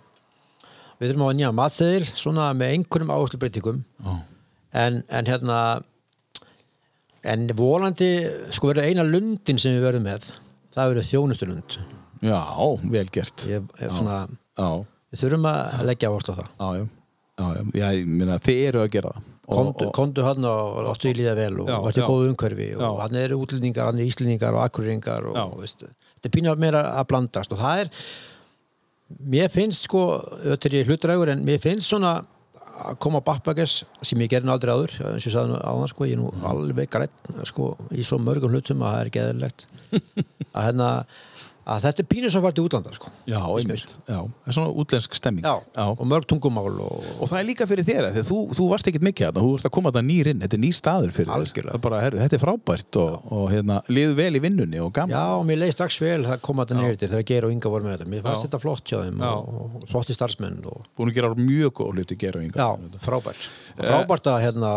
við 1.01 1.09
þurfum 1.11 1.25
að 1.25 1.31
fá 1.31 1.37
nýja 1.39 1.53
matseðil 1.57 2.05
svona 2.13 2.51
með 2.53 2.75
einhverjum 2.75 3.15
áherslubreytingum. 3.17 3.83
Já. 4.05 4.13
en, 4.73 5.01
en 5.09 5.25
hérna 5.25 5.57
en 7.23 7.47
volandi 7.57 8.11
sko 8.53 8.69
verður 8.71 8.87
eina 8.89 9.03
lundin 9.05 9.59
sem 9.61 9.75
við 9.75 9.83
verðum 9.85 10.05
með 10.07 10.29
það 10.73 10.93
verður 10.93 11.07
þjónustulund. 11.09 11.75
Já, 12.21 12.39
vel 12.93 13.07
gert. 13.13 13.43
Ég, 13.49 13.65
ég, 13.81 13.91
svona, 13.97 14.21
já, 14.57 14.69
við 15.11 15.21
þurfum 15.25 15.47
að 15.51 15.85
leggja 15.91 16.09
áherslu 16.11 16.33
á 16.33 16.39
það. 16.39 16.49
Já, 16.61 16.69
já, 16.77 16.87
já, 17.41 17.61
já, 17.81 17.85
ég 17.99 18.09
meina, 18.21 18.39
þið 18.47 18.61
eru 18.69 18.81
að 18.85 18.89
gera 18.97 19.13
það. 19.15 19.27
Kondu, 19.51 19.87
kondu 19.91 20.23
hann 20.23 20.45
og 20.47 20.77
láttu 20.85 21.09
í 21.09 21.15
líða 21.17 21.33
vel 21.35 21.53
og 21.59 21.67
Já, 21.67 21.75
vartu 21.83 21.99
í 21.99 22.05
góðu 22.07 22.27
umhverfi 22.31 22.67
og 22.87 22.99
hann 23.03 23.17
eru 23.19 23.39
útlendingar, 23.43 23.89
hann 23.89 23.99
er 23.99 24.07
íslendingar 24.07 24.55
og 24.55 24.61
akkuringar 24.63 25.25
og 25.27 25.57
veist, 25.59 25.81
þetta 26.15 26.29
er 26.29 26.33
pínu 26.37 26.53
meira 26.61 26.83
að 27.01 27.07
blandast 27.09 27.51
og 27.51 27.59
það 27.59 27.81
er 27.81 27.89
mér 29.33 29.49
finnst 29.51 29.89
sko, 29.89 30.03
þetta 30.45 30.69
er 30.69 30.77
ég 30.77 30.87
hlutrægur 30.87 31.31
en 31.33 31.43
mér 31.43 31.59
finnst 31.59 31.89
svona 31.91 32.13
að 32.81 32.95
koma 33.03 33.19
á 33.19 33.27
backpackers 33.27 33.81
sem 34.07 34.23
ég 34.23 34.31
gerði 34.31 34.53
aldrei 34.53 34.71
áður 34.71 34.93
eins 35.11 35.25
og 35.25 35.27
ég 35.27 35.35
sagði 35.35 35.59
áðan 35.67 35.91
sko, 35.91 36.07
ég 36.07 36.15
er 36.15 36.21
nú 36.21 36.31
Mm. 36.31 36.45
alveg 36.53 36.89
grætt 36.95 37.33
sko, 37.51 37.73
í 37.91 38.05
svo 38.07 38.21
mörgum 38.23 38.55
hlutum 38.55 38.85
að 38.87 38.93
það 38.95 39.01
er 39.03 39.11
geðilegt 39.17 39.67
að 40.55 40.63
hérna 40.69 40.87
að 41.61 41.83
þetta 41.85 42.01
er 42.01 42.07
pínu 42.09 42.29
svo 42.33 42.41
fært 42.41 42.57
í 42.57 42.63
útlandar 42.65 42.95
sko. 42.97 43.11
já, 43.29 43.37
einmitt, 43.37 43.91
já, 44.09 44.17
það 44.17 44.49
er 44.49 44.55
svona 44.57 44.71
útlensk 44.81 45.13
stemming 45.17 45.45
já, 45.45 45.55
og 45.77 46.01
mörg 46.09 46.25
tungumál 46.25 46.73
og, 46.81 47.03
Og 47.21 47.29
það 47.29 47.37
er 47.39 47.45
líka 47.45 47.67
fyrir 47.69 47.85
þér, 47.85 48.07
þegar 48.15 48.25
þú, 48.31 48.39
þú 48.57 48.67
varst 48.71 48.87
ekkert 48.89 49.05
mikið 49.05 49.27
þarna, 49.27 49.43
þú 49.45 49.51
ert 49.59 49.67
að 49.69 49.73
koma 49.77 49.91
þetta 49.91 50.03
nýr 50.07 50.29
inn, 50.31 50.41
þetta 50.41 50.57
er 50.57 50.63
ný 50.63 50.71
staður 50.73 51.13
fyrir 51.13 51.33
Algjörlega. 51.35 51.61
þér. 51.61 51.75
Það 51.77 51.83
bara, 51.85 51.99
herru, 52.01 52.19
þetta 52.23 52.37
er 52.37 52.43
frábært 52.45 52.99
og, 53.03 53.31
og 53.37 53.45
hérna, 53.53 53.77
liðu 53.93 54.17
vel 54.17 54.31
í 54.35 54.41
vinnunni 54.41 54.81
og 54.81 54.91
gaman. 54.97 55.13
Já, 55.13 55.45
mér 55.51 55.61
leið 55.61 55.73
strax 55.77 55.99
vel 56.01 56.25
það 56.25 56.41
koma 56.41 56.65
þetta 56.65 56.97
til 56.97 57.11
þegar 57.13 57.27
Geir 57.31 57.45
og 57.45 57.51
Inga 57.55 57.69
voru 57.69 57.83
með 57.85 57.97
þetta 57.97 58.09
mér 58.15 58.25
fannst 58.25 58.41
Já. 58.41 58.47
þetta 58.49 58.61
flott 58.65 58.85
hjá 58.91 58.97
þeim 59.05 59.21
Já. 59.21 59.31
og, 59.31 59.77
flotti 59.91 60.17
starfsmenn 60.17 60.59
og, 60.65 60.89
Búin 60.97 61.11
að 61.13 61.19
gera 61.19 61.33
mjög 61.37 61.71
góð 61.77 61.93
hluti 61.95 62.17
gera 62.17 62.39
og 62.41 62.45
yngar. 62.47 62.57
já, 62.57 62.99
frábært 63.05 63.47
og 63.77 63.85
frábært 63.85 64.31
að 64.33 64.41
hérna, 64.47 64.71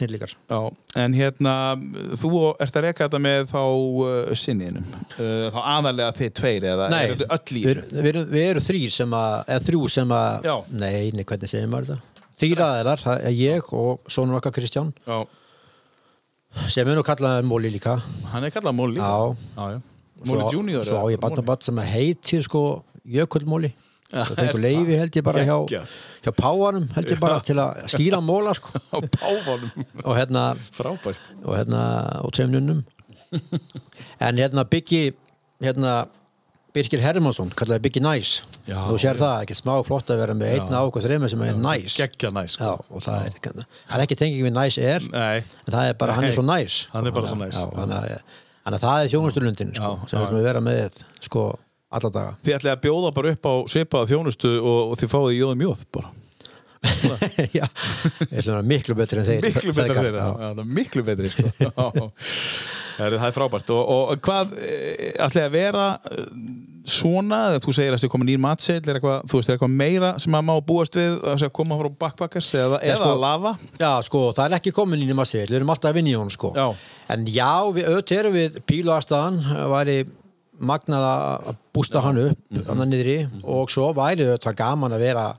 við 0.00 0.22
og, 0.22 0.34
og 0.36 0.56
og 0.56 0.76
snillíkar 0.76 1.02
en 1.02 1.14
hérna, 1.14 1.54
þú 2.16 2.30
ert 2.60 2.76
að 2.76 2.82
reka 2.86 3.06
þetta 3.06 3.20
með 3.22 3.46
þá 3.52 3.60
uh, 3.62 4.34
sinniðinum, 4.34 4.84
uh, 5.16 5.48
þá 5.54 5.58
aðalega 5.62 6.12
þið 6.20 6.32
tveir 6.40 6.68
eða 6.72 6.88
Nei, 6.92 7.00
er 7.04 7.14
þetta 7.16 7.38
öll 7.38 7.56
í 7.56 7.64
við, 7.64 7.80
þessu? 7.80 7.96
við, 7.96 8.10
erum- 8.12 8.28
við 8.30 8.46
erum 8.50 8.66
þrýr 8.66 8.90
sem 8.90 9.10
að 9.16 9.34
eða 9.46 9.64
þrjú 9.70 9.88
sem 9.88 10.08
að, 10.08 10.50
nei, 10.70 11.10
nei, 11.16 11.24
hvernig 11.24 11.48
segir 11.48 11.66
maður 11.72 11.86
þetta 11.94 12.24
þrýr 12.36 12.62
aðeinar, 12.66 13.04
er 13.16 13.32
ég 13.32 13.72
og 13.72 14.00
sonur 14.12 14.36
okkar 14.40 14.52
Kristján 14.52 14.92
Já, 15.06 15.26
sem 16.68 16.88
er 16.88 16.96
nú 16.96 17.02
kallaði 17.06 17.46
Móli 17.48 17.70
líka 17.72 17.98
hann 18.32 18.44
er 18.44 18.50
kallað 18.50 18.76
Móli. 18.76 19.00
Já. 19.00 19.36
já, 19.56 19.76
já. 19.76 19.80
Móli 20.26 20.44
Junior. 20.52 20.84
svo 20.84 20.96
á 21.00 21.06
ég 21.12 21.20
barnabatt 21.20 21.62
sem 21.64 21.76
að 21.76 21.90
heitir 21.92 22.42
sko 22.42 22.84
Jökullmóli 23.06 23.72
það 24.10 24.34
fengur 24.38 24.58
er 24.60 24.62
leifi 24.62 24.96
held 25.00 25.16
ég 25.18 25.24
bara 25.26 25.42
hjá, 25.44 25.56
Geggjað. 25.66 25.88
Hjá 26.26 26.32
páanum 26.36 26.88
held 26.96 27.12
ég 27.14 27.20
bara 27.22 27.38
til 27.46 27.56
að 27.62 27.86
skýra 27.94 28.18
móla 28.24 28.52
sko. 28.58 28.74
Á 28.94 28.98
páfanum. 29.16 29.70
og 30.04 30.12
hérna 30.18 30.44
Frábært. 30.76 31.32
og 31.44 31.54
hérna 31.56 31.80
og 32.26 32.34
tveim 32.36 32.52
nunnum 32.56 32.84
en 34.20 34.36
hérna 34.42 34.64
Byggi 34.68 35.02
hérna 35.62 36.06
Birgir 36.76 37.00
Hermansson 37.00 37.48
kallaði 37.56 37.80
Byggi 37.86 38.00
Næs 38.04 38.30
Já, 38.68 38.76
þú 38.84 38.96
sér 39.00 39.16
já. 39.16 39.20
það, 39.22 39.36
ekki 39.46 39.54
smá 39.56 39.72
flott 39.86 40.10
að 40.12 40.18
vera 40.20 40.34
með 40.36 40.50
einn 40.58 40.74
á 40.76 40.80
okkur 40.84 41.04
þreima 41.06 41.30
sem 41.32 41.44
er 41.46 41.54
næs 41.56 41.94
Gekkja 41.96 42.28
næs. 42.36 42.56
Já, 42.60 42.74
og 42.76 43.00
það 43.04 43.30
er, 43.30 43.38
það 43.46 43.94
er 43.96 44.02
ekki 44.04 44.18
tenging 44.20 44.44
við 44.44 44.52
næs 44.58 44.76
er 44.82 45.06
Nei. 45.08 45.38
en 45.40 45.72
það 45.72 45.88
er 45.92 45.96
bara, 46.02 46.16
hann 46.18 46.26
Nei. 46.26 46.32
er 46.32 46.36
svo 46.36 46.44
næs 46.44 46.76
Hann 46.92 47.08
er 47.08 47.14
bara 47.16 47.30
svo. 47.30 47.48
Já, 47.48 47.64
þannig 47.78 48.12
að- 48.66 48.82
það 48.82 49.04
er 49.06 49.12
þjónustulundin 49.14 49.72
sko, 49.78 49.92
Já, 50.02 50.08
sem 50.10 50.20
já. 50.20 50.26
við 50.26 50.28
erum 50.28 50.40
að 50.42 50.48
vera 50.50 50.62
með 50.66 51.00
sko, 51.30 51.44
alla 51.98 52.12
daga. 52.14 52.36
Þið 52.44 52.58
ætlaði 52.58 52.74
að 52.76 52.84
bjóða 52.86 53.12
bara 53.16 53.34
upp 53.34 53.50
á 53.50 53.54
svipaða 53.72 54.10
þjónustu 54.12 54.52
og, 54.60 54.80
og 54.92 55.00
þið 55.00 55.12
fáið 55.14 55.34
í 55.34 55.42
jóðum 55.42 55.66
jóð 55.66 55.84
bara. 55.96 56.14
Já, 57.56 57.66
miklu 58.62 58.94
betri 58.94 59.22
en 59.22 59.26
þeir. 59.26 59.46
Miklu 59.46 59.72
já, 59.74 59.86
það 59.96 60.60
er 60.62 60.72
miklu 60.78 61.04
betri 61.06 61.32
sko. 61.32 62.10
Það 62.96 63.14
er 63.28 63.34
frábært. 63.36 63.70
Og, 63.74 63.90
og 63.92 64.20
hvað 64.24 64.54
ætlaði 64.56 65.42
að 65.42 65.52
vera 65.52 65.86
eh, 66.08 66.28
svona, 66.88 67.40
eða 67.50 67.60
þú 67.64 67.74
segir 67.76 67.92
að 67.92 67.98
það 68.00 68.06
er 68.08 68.12
komin 68.14 68.30
nýr 68.30 68.40
matseil 68.40 68.78
er 68.78 68.98
eitthvað, 68.98 69.26
þú 69.28 69.40
veist, 69.40 69.50
er 69.50 69.56
eitthvað 69.56 69.74
meira 69.82 70.12
sem 70.22 70.36
að 70.38 70.46
má 70.48 70.52
búast 70.64 70.96
við 70.96 71.18
að 71.34 71.44
koma 71.58 71.78
frá 71.80 71.90
backpackers 72.06 72.48
eða, 72.56 72.80
eða 72.80 72.98
sko- 73.00 73.10
að 73.12 73.24
lafa 73.26 73.52
Já, 73.82 73.90
sko, 74.06 74.22
það 74.36 74.46
er 74.46 74.56
ekki 74.60 74.74
komin 74.78 75.02
inn 75.04 75.12
í 75.12 75.18
massi 75.18 75.42
við 75.42 75.58
erum 75.58 75.74
alltaf 75.74 75.92
að 75.92 75.98
vinna 76.00 76.14
í 76.14 76.16
honum, 76.16 76.32
sko. 76.32 76.52
Já. 76.56 76.70
en 77.12 77.26
já, 77.28 77.52
við 77.76 77.90
auðvitað 77.90 78.22
erum 78.22 78.38
við 78.38 78.60
pílu 78.70 78.94
aðstæðan 78.96 79.42
væri 79.74 79.98
magnað 80.60 81.06
að 81.10 81.56
bústa 81.74 82.00
hann 82.02 82.18
upp 82.30 82.38
Mhm. 82.50 82.66
hann 82.68 82.90
niðri. 82.90 83.18
Og 83.44 83.68
svo 83.70 83.92
væri 83.94 84.24
auðvitað 84.26 84.56
gaman 84.56 84.92
að 84.92 84.98
vera 85.08 85.36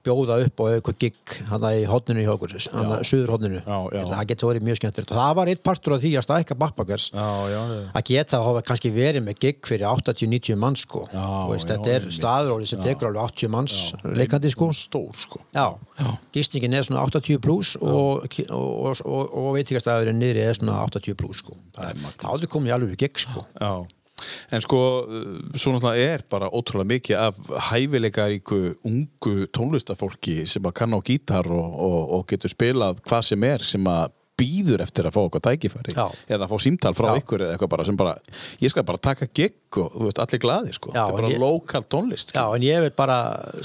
bjóða 0.00 0.38
upp 0.46 0.60
og 0.64 0.68
eitthvað 0.72 0.98
gigg 0.98 1.32
hann 1.50 1.60
í 1.76 1.84
hodninu 1.84 2.22
í 2.24 2.28
okkur 2.32 2.54
hann 2.72 2.86
að 2.94 3.02
suður 3.04 3.32
hodninu 3.34 3.58
Já, 3.60 3.78
já. 3.92 4.04
það 4.08 4.26
getur 4.30 4.48
verið 4.48 4.62
mjög 4.64 4.78
skemmtilegt. 4.80 5.10
Og 5.12 5.18
það 5.20 5.34
var 5.36 5.50
eitt 5.52 5.62
partur 5.62 5.92
af 5.92 6.00
því 6.00 6.12
að 6.16 6.24
stækka 6.24 6.56
backpackers 6.56 7.10
já, 7.12 7.26
já, 7.52 7.60
að 7.92 8.04
geta 8.08 8.38
að 8.38 8.46
hafa 8.48 8.62
kannski 8.70 8.90
verið 8.96 9.26
með 9.26 9.38
gigg 9.44 9.60
fyrir 9.68 9.84
80-90 9.90 10.56
manns 10.56 10.86
sko. 10.86 11.04
Já, 11.12 11.26
veist, 11.52 11.68
já, 11.68 11.76
þetta 11.76 11.92
er 11.98 12.08
staður 12.16 12.66
sem 12.66 12.80
Já. 12.80 12.84
tekur 12.88 13.10
alveg 13.10 13.28
80 13.28 13.52
manns 13.52 13.76
leikandi 14.04 14.48
sko. 14.50 14.70
Stór 14.72 15.12
sko. 15.20 15.40
Já, 15.52 15.76
gísningin 16.32 16.72
er 16.80 16.82
svona 16.88 17.04
80 17.04 17.38
pluss 17.44 17.76
og, 17.76 18.24
og, 18.48 18.96
og, 19.04 19.36
og, 19.36 19.54
veitingastæðurinn 19.60 20.16
niðri 20.16 20.48
er 20.48 20.54
svona 20.56 20.80
80 20.88 21.12
pluss 21.14 21.44
sko. 21.44 21.52
Það 21.76 21.90
er 21.92 22.28
aldrei 22.32 22.48
komið 22.48 22.72
alveg 22.72 22.96
gig 22.96 23.18
sko. 23.20 23.44
En 24.52 24.64
sko 24.64 24.80
uh, 25.02 25.26
svo 25.54 25.74
náttúrulega 25.74 26.14
er 26.14 26.24
bara 26.30 26.50
ótrúlega 26.52 26.92
mikið 26.94 27.20
af 27.20 27.42
hæfileikaríku 27.70 28.60
ungu 28.88 29.48
tónlistafólki 29.56 30.42
sem 30.48 30.66
að 30.66 30.76
kann 30.82 30.96
á 30.96 31.00
gítar 31.04 31.50
og, 31.50 31.76
og, 31.88 32.00
og 32.18 32.26
getur 32.30 32.52
spilað 32.52 33.02
hvað 33.06 33.28
sem 33.32 33.46
er 33.50 33.70
sem 33.72 33.90
að 33.90 34.16
býður 34.40 34.82
eftir 34.86 35.06
að 35.08 35.14
fá 35.16 35.20
okkar 35.26 35.42
tækifæri 35.46 35.94
Já. 35.94 36.06
eða 36.32 36.46
að 36.46 36.52
fá 36.54 36.56
símtal 36.64 36.94
frá 36.96 37.10
Já. 37.12 37.20
ykkur 37.22 37.44
eða 37.46 37.54
eitthvað 37.56 37.72
bara 37.76 37.86
sem 37.90 37.98
bara, 38.00 38.14
ég 38.64 38.72
skal 38.72 38.86
bara 38.88 38.98
taka 39.10 39.28
gig 39.36 39.54
og 39.76 39.92
þú 39.94 40.06
veist, 40.08 40.20
allir 40.24 40.42
glaði 40.42 40.74
sko, 40.76 40.90
þetta 40.94 41.04
er 41.04 41.12
en 41.12 41.18
bara 41.20 41.32
ég- 41.34 41.42
lokal 41.44 41.84
tónlist 41.92 42.32
Já, 42.34 42.44
en 42.56 42.64
ég 42.66 42.80
vil 42.86 42.94
bara 42.96 43.18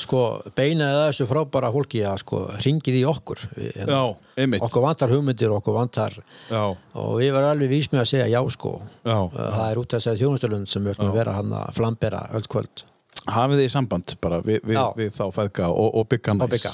sko, 0.03 0.21
beina 0.55 0.91
þessu 1.07 1.27
frábara 1.31 1.71
fólki 1.73 2.03
að 2.05 2.19
sko, 2.25 2.41
ringið 2.65 2.99
í 3.01 3.05
okkur. 3.09 3.45
Við, 3.55 3.71
hérna, 3.79 3.99
Já, 4.01 4.15
einmitt. 4.43 4.61
okkur 4.67 4.83
vantar 4.85 5.09
hugmyndir 5.15 5.49
og 5.55 5.61
okkur 5.63 5.77
vantar 5.79 6.17
Já, 6.51 6.63
og 6.93 7.13
við 7.21 7.31
varum 7.33 7.53
alveg 7.55 7.69
vís 7.71 7.87
með 7.93 8.03
að 8.03 8.11
segja 8.11 8.27
já 8.35 8.41
sko. 8.53 8.81
Já, 9.05 9.17
það 9.31 9.69
er 9.71 9.81
út 9.81 9.95
þess 9.95 10.11
að 10.11 10.19
þjónustalund 10.25 10.67
sem 10.69 10.83
við 10.83 10.95
öllum 10.97 11.09
að 11.13 11.17
vera 11.21 11.33
hann 11.39 11.55
að 11.61 11.71
flambera 11.79 12.25
öll 12.35 12.45
kvöld. 12.51 12.83
Hafið 13.25 13.57
þið 13.63 13.69
samband 13.73 14.11
bara 14.21 14.37
við, 14.45 14.59
við, 14.69 14.77
við 14.99 15.07
þá 15.17 15.23
feðga 15.33 15.69
og, 15.73 15.95
og 15.97 16.03
Bigga 16.11 16.35
Næs 16.37 16.65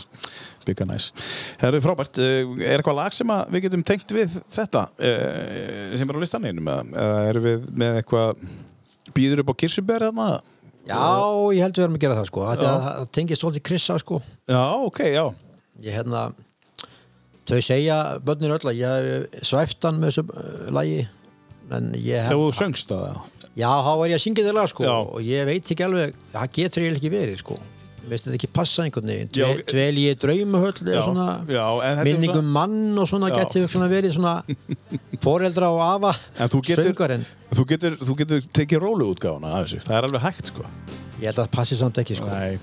Bigga 0.67 0.88
Næs 0.89 1.09
Það 1.61 1.77
er 1.77 1.85
frábært, 1.85 2.21
uh, 2.21 2.55
er 2.61 2.77
eitthvað 2.79 2.99
lag 3.01 3.15
sem 3.17 3.33
að 3.33 3.53
við 3.55 3.65
getum 3.67 3.85
tengt 3.88 4.15
við 4.15 4.39
þetta 4.53 4.88
uh, 4.95 5.93
sem 5.99 6.11
er 6.13 6.19
á 6.19 6.23
listaninu 6.23 6.77
erum 7.29 7.47
við 7.47 7.69
með 7.83 8.01
eitthvað 8.01 8.45
býður 9.15 9.43
upp 9.43 9.53
á 9.53 9.59
Kirsuber 9.63 10.09
eða 10.11 10.41
Já, 10.81 10.97
ég 11.53 11.61
held 11.61 11.77
við 11.77 11.83
erum 11.85 11.97
að 11.97 12.03
gera 12.03 12.17
það 12.17 12.29
sko 12.31 12.45
að 12.49 12.61
það 12.65 13.09
tengist 13.13 13.43
svolítið 13.43 13.63
krissa 13.69 13.97
sko. 14.01 14.17
Já, 14.49 14.63
ok, 14.81 15.01
já. 15.13 15.25
Ég 15.85 15.93
hérna 15.93 16.23
þau 17.45 17.59
segja, 17.65 17.97
börnin 18.25 18.55
öll 18.55 18.69
að 18.71 18.79
ég 18.79 19.09
hef 19.35 19.45
svæft 19.51 19.85
hann 19.85 19.99
með 20.01 20.09
þessu 20.13 20.23
uh, 20.31 20.69
lagi 20.73 21.01
Þegar 21.71 22.35
þú 22.35 22.47
söngst 22.51 22.89
það 22.91 23.19
já, 23.55 23.69
þá 23.69 23.91
er 23.93 24.09
ég 24.11 24.17
að 24.17 24.23
syngja 24.25 24.43
þetta 24.43 24.55
lag 24.57 24.71
sko 24.71 24.83
Já. 24.83 24.95
og 24.99 25.21
ég 25.23 25.45
veit 25.47 25.71
ekki 25.71 25.85
alveg, 25.85 26.17
það 26.33 26.49
getur 26.57 26.83
ég 26.83 26.97
ekki 26.97 27.11
verið 27.13 27.38
sko 27.39 27.57
veist 28.10 28.26
þetta 28.28 28.38
ekki 28.40 28.49
passa 28.53 28.86
einhvern 28.86 29.10
veginn? 29.11 29.30
Já, 29.38 29.45
Dve, 29.52 29.65
dvel 29.72 29.99
ég 30.02 30.19
draumahöll 30.22 30.73
eða 30.82 30.95
Já, 30.98 31.02
svona 31.06 31.28
já, 31.48 31.65
minningum 32.07 32.40
svona- 32.41 32.53
mann 32.57 33.02
og 33.03 33.10
svona 33.11 33.30
Já. 33.32 33.38
getur 33.41 33.68
svona 33.72 33.90
verið 33.91 34.15
svona 34.18 34.36
foreldra 35.26 35.69
og 35.72 35.82
afa 35.86 36.14
söngarinn, 36.49 37.26
Þú 37.52 37.65
getur, 37.68 37.98
þú 37.99 38.15
getur 38.23 38.45
tekið 38.56 38.80
róluútgáfuna 38.86 39.56
af 39.57 39.65
þessu, 39.68 39.82
það 39.86 39.98
er 39.98 40.07
alveg 40.10 40.22
hægt 40.26 40.53
sko. 40.53 40.64
Ég 41.22 41.28
held 41.30 41.36
að 41.38 41.44
það 41.45 41.52
passi 41.57 41.76
samt 41.78 41.99
ekki 42.02 42.15
sko. 42.18 42.30
Nei. 42.32 42.57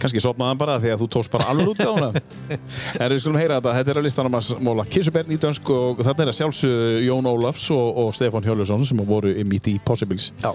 Kanski 0.00 0.20
sopnaðan 0.20 0.58
bara 0.60 0.74
því 0.82 0.90
að 0.92 1.02
þú 1.04 1.06
tókst 1.14 1.32
bara 1.32 1.46
alveg 1.48 1.70
útgáfuna 1.72 2.10
En 3.00 3.06
við 3.14 3.20
skulum 3.22 3.38
heyra 3.40 3.56
þetta, 3.60 3.72
þetta 3.78 3.92
er 3.94 4.00
að 4.00 4.04
listanum 4.04 4.36
að 4.36 4.50
móla 4.60 4.84
Kirsuber 4.92 5.30
í 5.32 5.38
dönsk 5.40 5.70
og 5.72 6.02
þetta 6.04 6.24
er 6.26 6.32
að 6.32 6.36
sjálfsög 6.40 6.98
Jón 7.06 7.28
Ólafs 7.30 7.64
og, 7.72 7.86
og 8.02 8.10
Stefán 8.16 8.44
Hjörlusson 8.44 8.84
sem 8.84 9.00
voru 9.08 9.32
í 9.32 9.46
mitt 9.48 9.70
í 9.72 9.78
Possibles 9.86 10.32
já, 10.42 10.50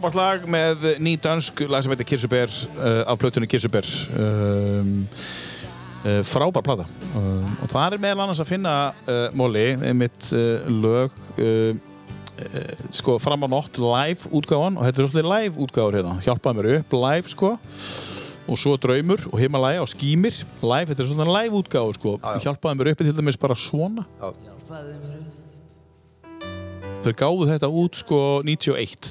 Frábært 0.00 0.16
lag 0.16 0.44
með 0.48 0.84
ný 1.04 1.10
dönsk 1.20 1.58
lag 1.68 1.84
sem 1.84 1.92
heitir 1.92 2.06
Kirsuber 2.08 2.48
uh, 2.48 3.02
af 3.04 3.18
plötunni 3.20 3.44
Kirsuber 3.44 3.84
um, 4.16 5.02
uh, 6.08 6.22
frábær 6.24 6.64
plata. 6.64 6.86
Um, 7.12 7.50
og 7.60 7.68
það 7.68 7.98
er 7.98 8.00
meðal 8.00 8.22
annars 8.24 8.40
að 8.40 8.48
finna 8.48 8.72
uh, 9.04 9.26
Móli, 9.36 9.66
einmitt 9.76 10.30
uh, 10.32 10.70
lög 10.72 11.18
uh, 11.36 11.76
uh, 11.76 12.70
sko 12.96 13.18
fram 13.20 13.44
á 13.44 13.48
nótt 13.52 13.76
live 13.76 14.32
útgáfan 14.32 14.78
og 14.80 14.88
þetta 14.88 15.02
er 15.04 15.10
svolítið 15.10 15.28
live 15.34 15.60
útgáfur 15.66 15.98
hérna. 15.98 16.14
Hjálpaði 16.24 16.58
mér 16.62 16.70
upp 16.78 16.96
live 16.96 17.34
sko. 17.34 17.50
Og 18.48 18.62
svo 18.62 18.78
draumur 18.80 19.26
og 19.28 19.36
Himalaya 19.42 19.84
og 19.84 19.90
skýmir 19.92 20.40
live, 20.64 20.94
þetta 20.94 21.04
er 21.04 21.10
svona 21.12 21.28
live 21.28 21.60
útgáfur 21.60 22.00
sko. 22.00 22.16
Hjálpaði 22.40 22.80
mér 22.80 22.94
upp 22.94 23.04
til 23.04 23.12
dæmis 23.20 23.40
bara 23.44 23.58
svona. 23.68 24.08
Hjálpaði 24.16 24.96
mér 24.96 25.20
upp 25.20 25.39
þau 27.04 27.12
gáðu 27.22 27.48
þetta 27.50 27.70
út 27.82 28.00
sko 28.00 28.20
91 28.46 29.10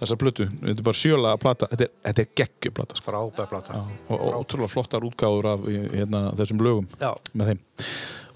þessa 0.00 0.18
plötu, 0.20 0.46
þetta 0.62 0.74
er 0.74 0.86
bara 0.88 1.00
sjöla 1.00 1.34
plata. 1.40 1.68
Þetta 1.72 1.86
er, 1.86 1.92
þetta 2.08 2.24
er 2.24 2.30
geggjuplata 2.42 2.98
sko. 2.98 3.16
plata. 3.50 3.82
Og, 4.08 4.16
og 4.16 4.38
ótrúlega 4.40 4.72
flottar 4.72 5.06
útgáður 5.08 5.50
af 5.54 5.66
hérna, 5.68 6.24
þessum 6.38 6.64
lögum 6.64 6.88
Já. 7.00 7.12
með 7.34 7.52
þeim. 7.52 7.62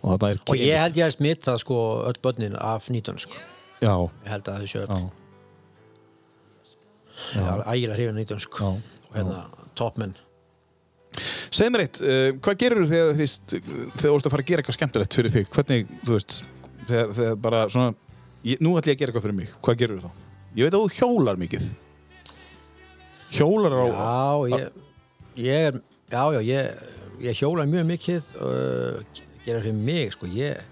Og 0.02 0.24
og 0.50 0.56
ég 0.58 0.80
held 0.82 0.96
ég 0.98 1.06
að 1.06 1.14
smita 1.14 1.54
sko 1.62 1.78
öll 2.08 2.18
börnin 2.22 2.58
af 2.58 2.88
nýtun 2.90 3.20
sko. 3.22 3.38
Já, 3.82 3.94
ég 4.24 4.32
held 4.32 4.50
að 4.50 4.64
þau 4.64 4.66
já, 7.32 7.42
öll 7.52 7.62
ægilega 7.70 7.96
hrifin 8.00 8.18
nýtun 8.18 8.42
sko. 8.42 8.58
Já. 8.58 8.98
og 9.12 9.16
hérna 9.16 9.44
toppmenn 9.78 10.14
segð 11.52 11.74
mér 11.74 11.84
eitt, 11.84 12.00
uh, 12.00 12.28
hvað 12.40 12.60
gerir 12.62 12.80
þú 12.80 12.88
þegar 12.88 13.18
þú 14.00 14.12
ert 14.14 14.26
að 14.28 14.34
fara 14.34 14.44
að 14.44 14.48
gera 14.48 14.62
eitthvað 14.62 14.78
skemmtilegt 14.78 15.16
fyrir 15.18 15.34
þig? 15.34 15.50
Hvernig, 15.52 15.92
þú 16.06 16.16
veist 16.16 16.36
þegar, 16.88 17.12
þegar 17.18 17.36
bara 17.44 17.60
svona, 17.72 17.94
ég, 18.47 18.60
nú 18.62 18.74
ætlum 18.78 18.93
ég 18.93 18.97
að 18.97 19.01
gera 19.01 19.12
eitthvað 19.12 19.27
fyrir 19.27 19.39
mig 19.39 19.55
hvað 19.62 19.81
gerir 19.82 20.01
þú 20.02 20.09
þá? 20.10 20.28
Ég 20.52 20.66
veit 20.66 20.74
að 20.77 20.82
þú 20.82 20.89
hjólar 20.98 21.40
mikið 21.40 21.69
hjólar 23.32 23.77
á 23.78 23.85
já 23.89 24.59
ég, 24.59 24.82
ég 25.40 25.69
er 25.70 25.81
já 26.12 26.24
já 26.36 26.40
ég, 26.44 26.82
ég 27.28 27.40
hjóla 27.40 27.66
mjög 27.69 27.89
mikið 27.94 28.35
uh, 28.36 29.23
gera 29.47 29.64
fyrir 29.64 29.78
mig 29.78 30.12
sko 30.16 30.31
ég 30.32 30.69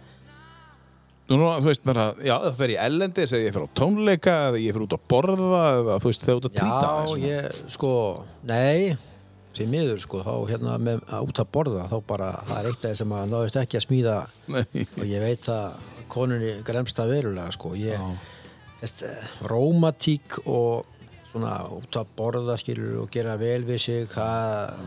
Nú, 1.31 1.37
þú 1.63 1.69
veist 1.69 1.85
bara, 1.87 2.09
já, 2.27 2.33
það 2.43 2.57
fer 2.59 2.71
ég 2.73 2.81
ellendis 2.89 3.33
eða 3.37 3.45
ég 3.45 3.53
fer 3.55 3.63
á 3.63 3.75
tónleika 3.79 4.33
eða 4.49 4.63
ég 4.65 4.75
fer 4.75 4.83
út 4.83 4.97
að 4.97 5.05
borða 5.13 5.61
eða 5.77 5.99
þú 6.03 6.11
veist, 6.11 6.25
þegar 6.27 6.41
út 6.41 6.49
að 6.49 6.57
trýta 6.57 6.89
Já, 6.91 7.21
ég, 7.23 7.61
sko, 7.71 7.93
nei 8.51 8.97
því 9.55 9.67
miður, 9.71 10.01
sko, 10.03 10.25
þá 10.27 10.33
hérna 10.51 10.75
með 10.83 11.05
að 11.07 11.31
út 11.31 11.43
að 11.45 11.53
borða, 11.55 11.85
þá 11.91 11.97
bara, 12.11 12.33
það 12.49 12.59
er 12.59 12.69
eitt 12.73 12.81
af 12.81 12.89
þeir 12.89 12.99
sem 13.01 13.15
að 13.15 13.31
náðist 13.31 13.61
ekki 13.63 13.79
að 13.79 13.87
smíða 13.87 14.17
Nei. 14.57 14.85
og 14.91 15.07
ég 15.07 15.23
veit 15.23 15.47
að 15.55 15.79
konunni 16.13 16.57
gremsta 16.67 17.07
verulega 17.11 17.53
sko 17.57 17.75
ég, 17.79 18.01
þess, 18.81 19.05
rómatík 19.51 20.41
og 20.47 20.87
svona 21.31 21.61
út 21.77 22.01
að 22.01 22.11
borða 22.19 22.57
skilur 22.61 23.05
og 23.05 23.13
gera 23.15 23.37
vel 23.41 23.63
við 23.69 23.85
sig 23.85 24.09
hvað 24.11 24.81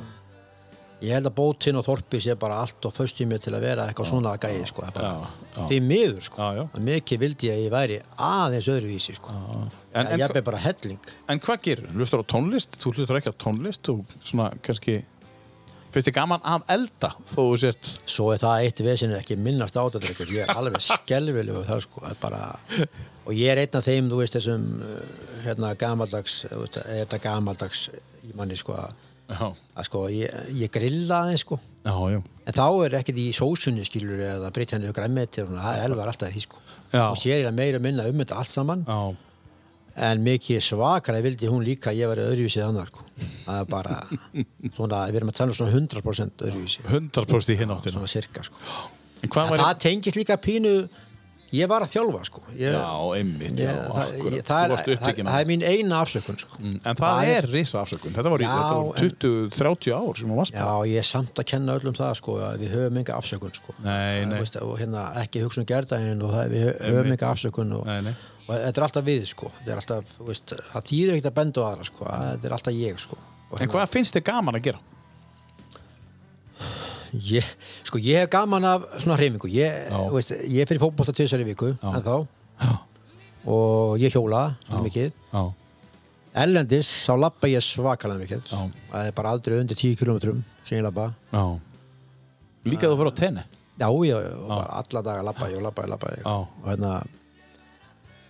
ég 1.04 1.18
held 1.18 1.28
að 1.28 1.36
bótinn 1.36 1.78
og 1.80 1.86
þorpi 1.86 2.20
sé 2.24 2.36
bara 2.40 2.62
allt 2.64 2.86
og 2.88 2.94
föstu 2.96 3.26
mér 3.28 3.42
til 3.44 3.52
að 3.56 3.66
vera 3.66 3.88
eitthvað 3.90 4.10
svona 4.12 4.36
gæði 4.40 4.68
sko 4.70 4.86
er 4.88 5.00
Já, 5.04 5.10
já. 5.56 5.64
því 5.72 5.80
miður 5.88 6.28
sko 6.28 6.44
Já, 6.44 6.60
já. 6.62 6.84
mikið 6.90 7.24
vildi 7.24 7.50
ég 7.50 7.58
að 7.58 7.64
ég 7.66 7.74
væri 7.74 7.98
aðeins 8.28 8.70
öðruvísi 8.72 9.16
sko 9.18 9.34
En, 9.36 10.08
en, 10.08 10.14
en, 10.16 10.22
ég 10.24 10.32
er 10.40 10.46
bara 10.48 10.62
helling 10.64 11.12
en 11.30 11.42
hvað 11.44 11.66
gerir? 11.68 11.90
Hlustar 11.94 12.24
á 12.24 12.32
tónlist? 12.34 12.80
Þú 12.82 12.96
hlustar 12.96 13.20
ekki 13.20 13.34
á 13.36 13.42
tónlist 13.44 13.92
og 13.92 14.16
svona 14.20 14.48
kannski 14.64 15.02
finnst 15.94 16.10
þið 16.10 16.16
gaman 16.18 16.44
að 16.50 16.68
elda 16.76 17.10
þó 17.30 17.40
þú 17.40 17.48
sért 17.64 17.90
svo 18.10 18.30
er 18.34 18.42
það 18.42 18.68
eitt 18.68 18.84
vesinu 18.86 19.18
ekki 19.20 19.38
minnast 19.40 19.78
átadrykkur 19.78 20.32
ég 20.34 20.48
er 20.48 20.58
alveg 20.58 20.82
skelvilegu 20.84 21.64
það 21.68 21.84
sko 21.86 22.04
það 22.04 22.16
er 22.16 22.20
bara, 22.24 22.42
og 23.24 23.38
ég 23.38 23.54
er 23.54 23.64
einn 23.64 23.80
af 23.80 23.88
þeim 23.88 24.12
þú 24.12 24.22
veist 24.22 24.38
þessum 24.40 24.68
uh, 24.82 25.00
hérna 25.46 25.74
gamaldags 25.80 26.44
er 26.50 26.68
þetta 27.04 27.22
gamaldags 27.24 27.88
í 28.24 28.34
manni 28.38 28.58
sko 28.60 28.78
að, 28.80 28.96
að 29.34 29.88
sko 29.90 30.06
ég, 30.14 30.40
ég 30.60 30.72
grilla 30.74 31.24
aðeins 31.24 31.44
sko. 31.46 31.60
Já, 31.84 31.96
já. 32.14 32.20
En 32.48 32.56
þá 32.56 32.66
er 32.86 32.98
ekkert 33.00 33.20
í 33.20 33.28
sósunni 33.36 33.86
skilur 33.88 34.22
eða 34.24 34.52
breytt 34.56 34.76
henni 34.76 34.90
og 34.92 34.96
græmeti 34.96 35.44
og 35.44 35.52
svona, 35.52 35.64
það 35.68 35.86
elvar 35.88 36.12
alltaf 36.12 36.34
því 36.34 36.44
sko. 36.46 36.64
Já. 36.94 37.06
og 37.10 37.18
sér 37.20 37.42
ég 37.42 37.50
að 37.50 37.58
meira 37.58 37.80
og 37.80 37.86
minna 37.86 38.08
um 38.08 38.24
þetta 38.24 38.40
allt 38.40 38.54
saman. 38.54 38.84
Já, 38.88 39.33
en 39.96 40.24
mikið 40.26 40.60
svakalega 40.66 41.28
vildi 41.28 41.50
hún 41.52 41.64
líka 41.68 41.92
að 41.92 42.00
ég 42.02 42.10
væri 42.10 42.24
öðruvísið 42.26 42.66
annar 42.66 42.88
sko. 42.90 43.04
það 43.46 43.60
er 43.62 43.70
bara 43.70 44.00
svona, 44.78 45.04
við 45.12 45.20
erum 45.22 45.30
að 45.34 45.38
tala 45.38 45.54
um 45.54 45.60
svona 45.60 45.76
100% 45.78 46.46
öðruvísi 46.50 46.86
100% 46.90 47.54
í 47.54 47.58
hinn 47.62 47.76
áttina 47.76 47.98
svona 48.00 48.10
cirka 48.10 48.44
sko. 48.48 48.58
En 49.24 49.30
en 49.30 49.58
það 49.62 49.78
tengist 49.86 50.18
líka 50.20 50.36
pínu 50.42 50.72
ég 51.54 51.70
var 51.70 51.84
að 51.86 51.92
þjálfa 51.94 52.24
sko. 52.26 52.42
ég, 52.58 52.74
Já, 52.74 52.90
einmitt, 53.14 53.60
já, 53.62 53.70
ég, 53.70 53.92
það, 53.94 54.14
ég, 54.34 54.44
það, 54.48 54.64
varst 54.74 54.88
er, 54.90 54.98
það, 55.04 55.20
það 55.30 55.38
er 55.44 55.50
mín 55.52 55.64
eina 55.70 56.00
afsökun 56.02 56.40
sko. 56.42 56.58
Mm, 56.64 56.80
En 56.90 56.98
það, 56.98 57.30
er 57.36 57.48
risa 57.54 57.82
afsökun 57.84 58.16
Þetta 58.18 58.32
var 58.34 58.44
20-30 58.98 59.94
ár 59.94 60.18
sem 60.18 60.32
hún 60.34 60.40
varst 60.42 60.58
já, 60.58 60.66
ég 60.90 60.98
er 61.04 61.08
samt 61.08 61.38
að 61.44 61.48
kenna 61.54 61.76
öllum 61.78 61.94
það 61.98 62.14
sko, 62.20 62.40
við 62.58 62.74
höfum 62.74 63.00
enga 63.04 63.18
afsökun 63.22 63.54
sko. 63.54 63.76
Nei, 63.86 64.26
nei. 64.26 64.40
Veist, 64.42 64.58
og 64.66 64.74
hérna, 64.82 65.06
ekki 65.22 65.44
hugsa 65.46 65.62
um 65.62 65.68
gerdaginn 65.70 66.26
og 66.26 66.34
það, 66.34 66.52
við 66.58 66.66
hö- 66.66 66.76
höfum 66.90 67.14
enga 67.14 67.30
afsökun 67.36 67.76
og, 67.78 67.86
Nei, 67.92 68.00
nei. 68.10 68.16
Og 68.48 68.56
þetta 68.56 68.74
er 68.82 68.86
alltaf 68.88 69.06
við 69.08 69.28
sko. 69.30 69.52
er 69.66 69.78
alltaf, 69.80 70.16
veist, 70.28 70.56
það 70.72 70.88
þýðir 70.90 71.14
ekkert 71.14 71.30
að 71.32 71.38
benda 71.42 71.64
á 71.64 71.66
aðra 71.72 71.88
sko. 71.88 72.08
þetta 72.10 72.50
er 72.50 72.58
alltaf 72.58 72.74
ég 72.80 73.00
sko. 73.00 73.18
Og 73.54 73.62
En 73.62 73.70
hvað 73.70 73.92
finnst 73.94 74.16
þið 74.18 74.26
gaman 74.32 74.58
að 74.58 74.66
gera? 74.68 74.80
Ég, 77.14 77.46
sko, 77.86 78.00
ég 78.02 78.24
hef 78.24 78.30
gaman 78.34 78.66
af 78.66 78.86
svona 79.04 79.16
hreyfingu 79.20 79.50
ég, 79.54 79.84
Já. 79.92 80.00
veist, 80.10 80.32
ég 80.50 80.66
fyrir 80.66 80.82
fótbolta 80.82 81.14
tvisar 81.14 81.44
í 81.44 81.46
viku 81.46 81.70
en 81.78 82.00
þá 82.02 82.16
Já, 82.64 82.72
og 83.46 84.02
ég 84.02 84.16
hjóla 84.16 84.56
svona 84.64 84.82
mikið 84.88 85.12
já, 85.14 85.44
Ellendis, 86.44 86.90
þá 87.06 87.14
lappa 87.22 87.50
ég 87.52 87.62
svakalega 87.62 88.24
mikið 88.24 88.50
Já. 88.50 88.64
það 88.90 89.10
er 89.12 89.16
bara 89.20 89.34
aldrei 89.36 89.60
undir 89.62 89.78
10 89.78 90.00
km 90.02 90.42
sem 90.66 90.80
ég 90.80 90.88
lappa 90.88 91.12
já 91.30 91.44
Líka 92.66 92.90
þú 92.90 92.98
fyrir 93.04 93.14
á 93.14 93.20
tenni 93.22 93.44
já, 93.78 93.88
já, 94.10 94.18
já, 94.18 94.34
og 94.40 94.50
bara 94.50 94.82
alla 94.82 95.06
daga 95.06 95.28
lappa 95.30 95.52
ég 95.52 95.60
og 95.62 95.68
lappa 95.68 95.86
ég, 95.86 95.94
lappa 95.94 96.16
ég 96.18 96.26
Já. 96.26 96.34
og 96.34 96.66
hérna 96.72 96.96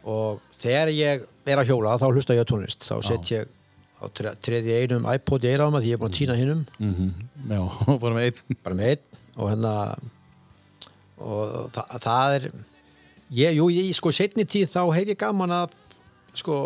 og 0.04 0.42
þegar 0.60 0.92
ég 0.94 1.26
er 1.48 1.60
að 1.62 1.70
hjóla 1.72 1.98
þá 2.02 2.08
hlusta 2.12 2.36
ég 2.38 2.44
á 2.44 2.50
tónlist. 2.50 2.88
Þá 2.88 2.96
set 3.08 3.32
ég 3.32 3.48
á 4.04 4.06
tre, 4.12 4.34
treði 4.44 4.76
einum 4.84 5.08
iPod 5.14 5.46
í 5.46 5.52
eiraðum 5.54 5.80
því 5.80 5.92
ég 5.92 5.98
er 5.98 6.02
búin 6.02 6.12
að 6.12 6.20
týna 6.20 6.38
hinnum 6.40 6.66
mm 6.80 7.12
Já, 7.54 7.62
bara 8.04 8.14
með 8.18 8.28
einn. 8.30 8.58
Bara 8.64 8.78
með 8.80 8.94
einn. 8.94 9.24
Og 9.38 9.50
hérna 9.52 9.74
og 11.24 11.74
það, 11.76 11.98
það 12.04 12.36
er 12.38 12.48
ég, 13.34 13.58
jú, 13.58 13.68
ég, 13.72 13.92
sko, 13.96 14.12
setni 14.16 14.46
tíð 14.50 14.70
þá 14.74 14.82
hef 14.96 15.12
ég 15.14 15.20
gaman 15.20 15.54
að 15.56 15.76
sko 16.36 16.58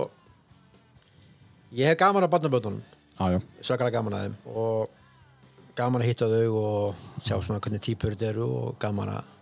ég 1.77 1.91
hef 1.91 1.99
gaman 1.99 2.25
að 2.25 2.33
barnaböndunum 2.35 2.83
Já, 3.17 3.33
já, 3.33 3.39
svakalega 3.65 3.97
gaman 3.97 4.13
að 4.13 4.25
þeim. 4.27 4.35
Og 4.53 5.73
gaman 5.77 6.03
að 6.03 6.09
hitta 6.11 6.27
þau 6.29 6.59
og 6.59 7.07
sjá 7.21 7.35
svona 7.41 7.61
hvernig 7.61 7.81
típur 7.85 8.13
þetta 8.13 8.29
eru 8.29 8.45
og 8.59 8.75
gaman 8.81 9.13
að 9.15 9.33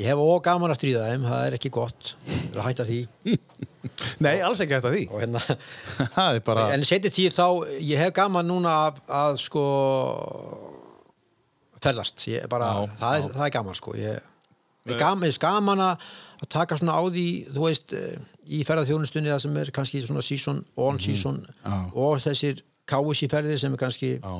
ég 0.00 0.06
hef 0.10 0.18
og 0.18 0.42
gaman 0.44 0.72
að 0.74 0.78
stríða 0.80 1.04
þeim 1.10 1.24
það 1.28 1.46
er 1.48 1.56
ekki 1.58 1.70
gott, 1.74 2.14
ég 2.26 2.50
vil 2.54 2.64
hætta 2.66 2.86
því. 2.88 3.00
Nei, 4.24 4.38
alls 4.42 4.60
ekki 4.64 4.78
að 4.78 4.88
því. 4.94 5.02
Og 5.12 5.20
hérna 5.22 5.40
Það 6.16 6.38
er 6.38 6.44
bara 6.46 6.64
en 6.74 6.84
setni 6.88 7.10
tíð 7.12 7.34
þá, 7.36 7.46
ég 7.84 8.00
hef 8.00 8.14
gaman 8.16 8.48
núna 8.48 8.72
að, 8.88 9.00
að 9.22 9.38
sko 9.44 9.64
ferðast, 11.84 12.24
er 12.32 12.48
bara 12.50 12.70
Já, 12.72 12.92
það, 13.00 13.16
er, 13.18 13.26
það 13.34 13.46
er 13.48 13.52
gaman 13.58 13.76
sko. 13.78 13.94
Ég, 13.98 14.30
ég 14.88 15.00
gaman, 15.00 15.28
ég 15.28 15.38
gaman 15.42 15.82
að, 15.84 16.06
að 16.40 16.50
taka 16.54 16.78
svona 16.80 16.96
á 16.96 17.02
því 17.12 17.26
þú 17.54 17.66
veist, 17.66 17.94
eh, 17.98 18.16
í 18.56 18.62
ferðarþjónustunni 18.68 19.30
það 19.32 19.42
sem 19.46 19.58
er 19.62 19.72
kannski 19.76 20.02
svona 20.04 20.24
season, 20.24 20.62
on 20.80 21.00
season 21.00 21.42
Mhm. 21.44 21.60
Já. 21.64 21.76
og 21.94 22.18
þessir 22.24 22.62
KSI 22.88 23.28
ferðir 23.32 23.60
sem 23.60 23.72
er 23.72 23.80
kannski 23.80 24.10
Já, 24.18 24.34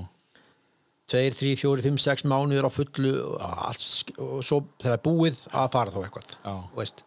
2, 1.11 1.31
3, 1.37 1.57
4, 1.61 1.83
5, 1.85 1.99
6 2.01 2.25
mánuður 2.31 2.69
á 2.69 2.71
fullu 2.73 3.11
allt, 3.45 4.13
og 4.19 4.39
svo 4.47 4.63
þegar 4.81 4.95
er 4.97 5.03
búið 5.05 5.43
að 5.53 5.67
fara 5.75 5.93
þá 5.93 5.99
eitthvað 6.07 6.31
Já. 6.45 7.03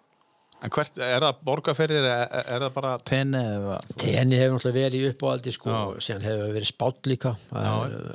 En 0.58 0.72
hvert, 0.74 0.98
er 1.06 1.22
það 1.22 1.42
borgarferðir 1.46 2.06
er, 2.10 2.32
er 2.42 2.64
það 2.66 2.72
bara 2.74 2.92
tenni 3.06 3.38
eða 3.38 3.76
Tenni 4.02 4.40
hefur 4.40 4.56
náttúrulega 4.58 4.78
verið 4.88 5.04
í 5.06 5.10
uppáhaldi 5.12 5.52
sko, 5.54 5.70
Já. 5.70 5.82
og 5.92 6.00
síðan 6.02 6.26
hefur 6.26 6.54
verið 6.56 6.70
spátt 6.72 7.10
líka 7.12 7.34
Já. 7.54 7.74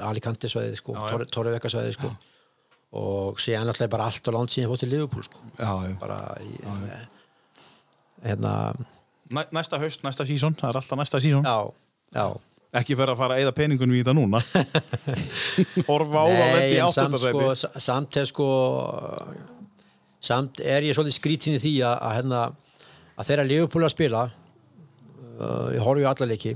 Alicante 0.08 0.50
svæði 0.50 0.78
sko, 0.80 0.94
Já, 0.96 1.02
já. 1.04 1.10
Torre- 1.14 1.28
Torreveka 1.36 1.70
svæði 1.70 1.92
sko. 1.98 2.10
og 2.98 3.38
síðan 3.42 3.70
náttúrulega 3.70 3.94
bara 3.94 4.08
allt 4.10 4.26
á 4.26 4.30
land 4.34 4.50
síðan 4.54 4.72
fótt 4.72 4.82
til 4.82 4.90
Liverpool 4.90 5.22
sko. 5.26 5.38
Já, 5.58 5.70
já 5.86 5.94
bara 6.02 6.18
í, 6.42 6.50
hérna 8.26 8.54
Næ, 9.32 9.46
Næsta 9.54 9.78
haust, 9.80 10.02
næsta 10.04 10.26
sísón, 10.28 10.52
það 10.58 10.68
er 10.74 10.80
alltaf 10.82 10.98
næsta 11.00 11.20
sísón 11.22 11.46
já, 11.46 11.58
já 12.12 12.26
Ekki 12.72 12.96
fyrir 12.96 13.12
að 13.12 13.18
fara 13.20 13.34
að 13.36 13.42
eyða 13.42 13.52
peningunum 13.56 13.96
í 13.98 14.00
þetta 14.00 14.14
núna. 14.16 14.38
Horfa 15.90 16.22
á 16.24 16.26
að 16.26 16.32
Nei, 16.32 16.52
lendi 16.54 16.76
í 16.76 16.78
en 16.80 16.92
samt 16.94 17.16
áttundasæti 17.18 17.32
sko, 17.36 17.54
sa- 17.60 17.82
samt 17.84 18.16
er 18.22 18.28
sko 18.30 18.46
samt 20.22 20.62
er 20.64 20.86
ég 20.86 20.96
svolítið 20.96 21.18
skrítin 21.18 21.56
í 21.58 21.60
því 21.62 21.72
að, 21.84 21.96
að, 21.98 22.14
hérna, 22.18 22.42
að 23.18 23.28
þeirra 23.30 23.46
Liverpool 23.50 23.84
að 23.88 23.92
spila 23.96 24.22
uh, 24.30 25.68
ég 25.74 25.82
horfi 25.84 26.06
á 26.06 26.10
alla 26.14 26.28
leiki 26.30 26.54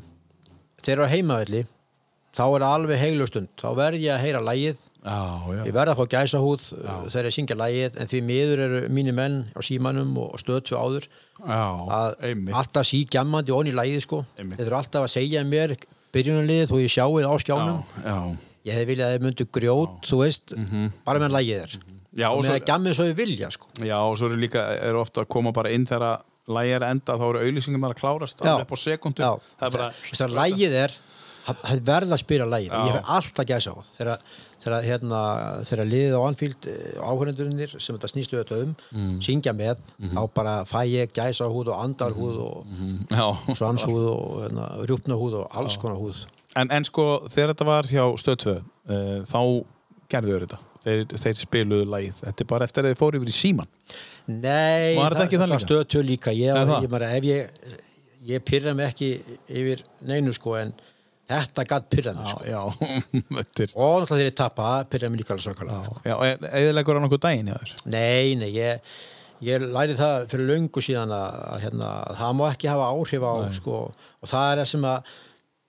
þeir 0.87 0.95
eru 0.97 1.09
á 1.11 1.13
heimavelli 1.13 1.63
þá 2.37 2.43
er 2.47 2.63
það 2.65 2.71
alveg 2.77 3.01
heilug 3.01 3.31
stund. 3.31 3.51
Þá 3.61 3.69
verð 3.79 4.05
ég 4.07 4.13
að 4.17 4.25
heyra 4.27 4.45
lægið 4.45 4.83
Já, 5.07 5.23
já. 5.55 5.61
Ég 5.69 5.75
verð 5.77 5.93
að 5.93 5.99
fá 6.01 6.07
gæsa 6.17 6.39
húð 6.43 6.63
þegar 7.13 7.27
ég 7.29 7.35
syngja 7.37 7.57
lægið 7.61 7.99
en 8.03 8.09
því 8.11 8.21
miður 8.27 8.63
eru 8.65 8.79
mínir 8.91 9.15
menn 9.15 9.37
á 9.55 9.61
símanum 9.63 10.17
og, 10.19 10.33
stöðtu 10.43 10.75
áður 10.75 11.05
Já, 11.07 11.61
að 11.95 12.17
alltaf 12.59 12.89
sí 12.89 13.05
gjammandi 13.15 13.55
onni 13.55 13.71
í 13.71 13.77
lægið 13.77 14.03
sko. 14.03 14.25
Þeir 14.41 14.65
eru 14.67 14.79
alltaf 14.81 15.07
að 15.07 15.13
segja 15.15 15.45
mér 15.47 15.77
byrjunarliðið 16.17 16.71
þó 16.73 16.77
ég 16.83 16.93
sjáið 16.97 17.27
á 17.29 17.35
skjánum. 17.45 17.83
Já, 18.03 18.07
já. 18.11 18.17
Ég 18.67 18.75
hefði 18.75 18.87
viljað 18.91 19.07
að 19.07 19.13
þeir 19.17 19.25
myndu 19.29 19.45
grjót 19.55 20.09
þú 20.11 20.17
veist, 20.25 20.55
bara 21.07 21.21
meðan 21.23 21.37
lægið 21.39 21.61
er 21.63 21.77
Mhm. 21.77 21.93
Já, 22.17 22.31
og 22.33 22.39
með 22.47 22.55
að 22.57 22.65
gjammið 22.71 22.95
svo 22.97 23.05
við 23.11 23.17
vilja 23.19 23.49
sko. 23.53 23.67
Já, 23.85 23.97
og 24.01 24.15
svo 24.17 24.31
eru 24.31 24.39
líka, 24.41 24.63
eru 24.81 25.01
ofta 25.03 25.21
að 25.21 25.29
koma 25.29 25.53
bara 25.53 25.69
inn 25.71 25.85
þegar 25.85 26.23
lægi 26.49 26.73
er 26.79 26.85
enda, 26.89 27.13
þá 27.19 27.25
eru 27.29 27.43
auðlýsingum 27.45 27.85
að 27.85 27.95
klárast 27.99 28.41
Já. 28.41 28.55
alveg 28.55 28.65
upp 28.65 28.73
á 28.73 28.79
sekundu 28.81 29.21
Já, 29.21 29.33
Það 29.61 29.75
er 29.77 29.93
þess 30.07 30.23
að 30.25 30.33
lægið 30.39 30.73
er 30.81 30.95
það 31.47 31.57
það 31.67 31.83
verða 31.91 32.17
að 32.17 32.23
spila 32.23 32.47
lægið 32.55 32.73
Já. 32.73 32.81
ég 32.87 32.93
hef 32.97 33.11
alltaf 33.19 33.47
gæsa 33.51 33.71
á 33.77 33.79
þegar, 33.99 34.19
þegar, 34.67 34.83
hérna, 34.85 35.21
liðið 35.87 36.15
á 36.19 36.23
Anfield 36.27 36.69
áhörendurinnir 37.07 37.75
sem 37.81 37.97
þetta 37.97 38.11
snýstu 38.13 38.39
þetta 38.43 38.61
um 38.65 38.75
Mm. 38.93 39.19
syngja 39.23 39.53
með, 39.57 39.77
Mhm. 39.99 40.13
þá 40.17 40.23
bara 40.35 40.55
fæ 40.65 40.81
ég 40.91 41.13
gæsa 41.15 41.47
húð 41.49 41.69
og 41.73 41.81
andarhúð 41.85 42.39
og 42.43 42.67
Já, 43.11 43.55
svanshúð 43.55 44.07
og 44.11 44.43
hérna, 44.45 44.69
rjúpnahúð 44.87 45.35
og 45.43 45.49
alls 45.55 45.77
konar 45.77 45.97
húð. 45.99 46.27
En, 46.57 46.71
en 46.71 46.85
sko, 46.85 47.23
þegar 47.29 47.55
þetta 47.55 47.67
var 47.67 47.83
hjá 47.85 48.05
Stöð 48.19 48.37
2 48.37 48.57
uh, 48.57 49.23
þá 49.25 49.65
gerðu 50.09 50.33
þau 50.33 50.41
þetta. 50.47 50.59
Þeir, 50.87 51.01
þeir 51.19 51.35
spiluðu 51.41 51.87
lægið, 51.91 52.15
þetta 52.23 52.41
er 52.45 52.47
bara 52.47 52.65
eftir 52.69 52.85
að 52.85 52.93
þeir 52.93 52.99
fóru 53.01 53.19
yfir 53.19 53.31
í 53.33 53.35
síman 53.35 53.67
Nei, 54.29 54.95
Var 54.97 55.15
þetta 55.15 55.25
ekki 55.27 55.39
það 55.41 55.51
líka? 55.51 55.65
stöðtöð 55.67 56.05
líka. 56.07 56.31
Ég, 56.35 56.55
það? 56.55 56.69
ég, 56.83 57.25
ég, 57.25 57.51
ég 58.27 58.45
pyrra 58.47 58.75
mig 58.75 58.87
ekki 58.93 59.09
yfir 59.51 59.83
neinu 60.07 60.33
sko 60.35 60.55
en 60.59 60.73
þetta 61.31 61.67
gatt 61.69 61.91
pyrra 61.93 62.15
mig 62.17 62.31
sko. 62.31 62.47
Já, 62.47 62.63
er 63.43 63.75
og 63.75 64.01
náttúrulega 64.03 64.15
þegar 64.15 64.31
ég 64.31 64.39
tappa 64.39 64.71
pyrra 64.91 65.11
mig 65.11 65.23
líka 65.23 65.35
alveg 65.35 65.47
svakalega 65.47 65.83
sko. 65.85 66.01
Já, 66.07 66.17
eðilegur 66.63 66.99
á 66.99 67.03
nokkuð 67.05 67.23
daginn 67.27 67.53
hjá 67.53 67.59
þér? 67.61 67.77
Nei, 67.95 68.35
nei, 68.41 68.49
ég, 68.55 68.91
ég 69.47 69.69
læri 69.77 69.97
það 69.99 70.27
fyrir 70.33 70.51
löngu 70.53 70.85
síðan 70.85 71.15
að, 71.17 71.39
hérna, 71.65 71.93
að 72.11 72.21
það 72.23 72.37
má 72.41 72.45
ekki 72.51 72.73
hafa 72.73 72.91
áhrif 72.93 73.27
á 73.27 73.35
sko, 73.59 73.81
og 74.23 74.33
það 74.33 74.51
er 74.53 74.63
það 74.63 74.71
sem 74.75 74.91
að 74.93 75.15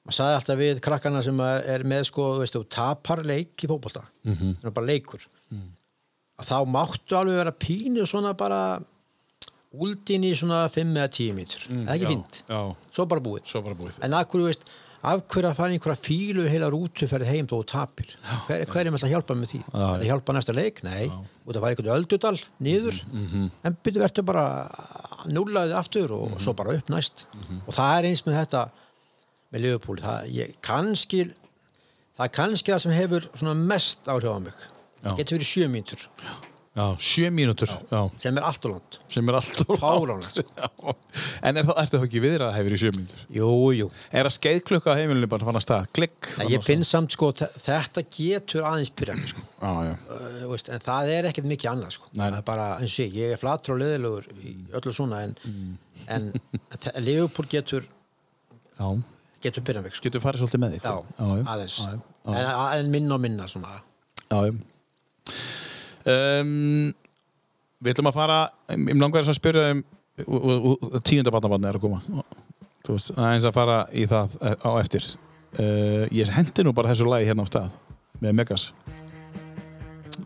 maður 0.07 0.17
sagði 0.17 0.35
alltaf 0.39 0.59
við 0.61 0.83
krakkana 0.85 1.23
sem 1.25 1.41
er 1.43 1.83
með 1.83 2.05
sko, 2.07 2.27
þú 2.35 2.43
veist, 2.43 2.55
þú 2.55 2.67
tapar 2.71 3.23
leik 3.27 3.65
í 3.65 3.67
fótbolta. 3.67 4.05
Mm. 4.23 4.37
-hmm. 4.37 4.71
bara 4.71 4.87
leikur. 4.87 5.25
Að 6.37 6.45
þá 6.51 6.57
máttu 6.69 7.17
alveg 7.17 7.41
vera 7.41 7.51
pínu 7.51 8.05
svona 8.05 8.33
bara 8.37 8.79
úldin 9.73 10.23
í 10.23 10.33
svona 10.37 10.67
5 10.71 10.95
eða 10.95 11.09
10 11.11 11.33
mítur, 11.35 11.63
mm, 11.69 11.85
það 11.85 11.91
er 11.91 11.95
ekki 11.97 12.11
fínt. 12.13 12.43
Já, 12.47 12.75
svo 12.93 13.05
bara 13.05 13.21
búið. 13.21 13.43
Svo 13.49 13.61
bara 13.65 13.75
búið. 13.75 13.97
En 14.05 14.13
akkur, 14.13 14.45
veist, 14.47 14.63
afhverja 15.05 15.51
að 15.51 15.59
fara 15.59 15.75
einhverja 15.75 16.01
fílu 16.01 16.47
heila 16.49 16.69
rútu 16.73 17.07
fyrir 17.09 17.29
heim 17.29 17.47
og 17.55 17.65
tapir? 17.69 18.13
Hver, 18.47 18.65
hver 18.65 18.85
er 18.85 18.93
maður 18.93 19.07
að 19.07 19.13
hjálpa 19.13 19.37
með 19.37 19.51
því? 19.53 19.61
Já, 19.67 19.85
að 19.87 20.05
hjálpa 20.09 20.35
næsta 20.35 20.55
leik? 20.55 20.81
Nei, 20.83 21.05
og 21.09 21.53
það 21.53 21.61
var 21.61 21.69
einhvern 21.75 21.93
öldudal 21.97 22.35
nýður, 22.63 23.01
mm 23.11 23.27
-hmm. 23.27 23.49
en 23.63 23.77
byrju 23.83 24.03
verður 24.03 24.27
bara 24.31 24.45
núlaðið 25.27 25.75
aftur 25.77 26.11
og, 26.11 26.23
mm 26.23 26.31
-hmm. 26.31 26.35
og 26.35 26.41
svo 26.41 26.53
bara 26.53 26.73
upp 26.73 26.89
næst. 26.89 27.27
Mm 27.33 27.41
-hmm. 27.41 27.61
og 27.67 27.73
það 27.73 27.97
er 27.97 28.09
eins 28.09 28.25
með 28.25 28.39
þetta 28.39 28.69
með 29.51 29.61
liðupól, 29.61 29.99
það, 30.01 30.55
kannski, 30.61 31.23
það 32.17 32.25
er 32.25 32.33
kannski 32.33 32.71
það 32.71 32.79
sem 32.79 32.91
hefur 32.91 33.53
mest 33.55 34.07
áhrif 34.07 34.31
á 34.31 34.39
mig. 34.39 34.57
Það 35.03 35.17
getur 35.17 35.37
verið 35.37 35.47
sjö 35.47 35.67
mínutur 35.67 36.09
7 36.77 37.31
mínútur 37.33 37.69
sem 38.21 38.37
er 38.37 38.45
allt 38.45 38.65
og 38.67 38.75
langt 38.75 38.97
sem 39.09 39.29
er 39.29 39.37
allt 39.39 39.61
og 39.65 40.03
langt 40.09 40.27
sko. 40.29 40.93
en 41.41 41.57
er 41.57 41.65
þetta 41.65 42.01
ekki 42.05 42.21
viðrað 42.21 42.53
hefur 42.53 42.75
í 42.75 42.79
7 42.83 42.91
mínútur? 42.97 43.23
Jújú 43.33 43.87
Er 44.11 44.27
það 44.27 44.35
skeiðklukka 44.35 44.91
að 44.93 45.01
heimilinu 45.01 45.29
bara 45.31 45.47
fann 45.47 45.57
að 45.57 45.65
staða? 45.65 45.89
Klikk? 45.97 46.29
Ég, 46.43 46.51
ég 46.53 46.67
finn 46.67 46.85
samt 46.85 47.15
sko 47.15 47.31
þetta 47.33 48.05
getur 48.13 48.67
aðeins 48.69 48.93
pyrrandi 48.93 49.31
sko 49.33 49.41
já, 49.41 49.73
já. 49.89 49.93
Uh, 50.11 50.45
veist, 50.53 50.71
en 50.73 50.85
það 50.85 51.11
er 51.15 51.29
ekkert 51.31 51.49
mikið 51.49 51.73
annað 51.73 51.97
sko 51.97 52.11
Nei. 52.11 52.23
það 52.27 52.39
er 52.39 52.47
bara 52.51 52.69
eins 52.77 52.93
og 52.93 53.05
ég, 53.07 53.19
ég 53.23 53.35
er 53.35 53.41
flatur 53.41 53.77
og 53.77 53.81
leðilegur 53.81 54.31
í 54.37 54.55
öllu 54.77 54.95
svona 54.99 55.25
en, 55.25 55.35
mm. 55.49 55.75
en, 56.13 56.31
en 56.93 57.03
Leopold 57.07 57.51
getur 57.57 57.89
já. 57.89 58.87
getur 59.47 59.65
pyrrandi 59.65 59.97
sko 59.97 60.11
Getur 60.11 60.27
farið 60.27 60.45
svolítið 60.45 60.65
með 60.67 60.77
þig? 60.77 60.89
Já, 60.89 61.27
aðeins 61.55 61.83
en, 61.89 62.01
en 62.37 62.93
minna 62.93 63.17
og 63.17 63.25
minna 63.25 63.49
svona 63.49 63.79
Jájú 64.27 64.59
Um, 66.07 66.93
við 67.83 67.93
ætlum 67.93 68.09
að 68.11 68.17
fara, 68.17 68.37
ég 68.73 68.99
langar 69.01 69.23
þess 69.25 69.33
að 69.35 69.39
spyrja 69.41 69.65
um 69.75 69.81
tíunda 71.05 71.33
barnabarni 71.33 71.67
er 71.69 71.77
að 71.77 71.83
koma. 71.83 71.99
Þú 72.87 72.95
veist, 72.95 73.11
aðeins 73.19 73.45
að 73.49 73.57
fara 73.57 73.75
í 73.91 74.05
það 74.09 74.37
eh, 74.41 74.55
á 74.63 74.69
eftir. 74.79 75.09
Uh, 75.57 76.05
ég 76.15 76.29
hendi 76.33 76.63
nú 76.65 76.71
bara 76.77 76.93
þessu 76.93 77.07
lagi 77.09 77.27
hérna 77.27 77.43
á 77.43 77.47
stað 77.49 77.75
með 78.23 78.37
Megas. 78.39 78.69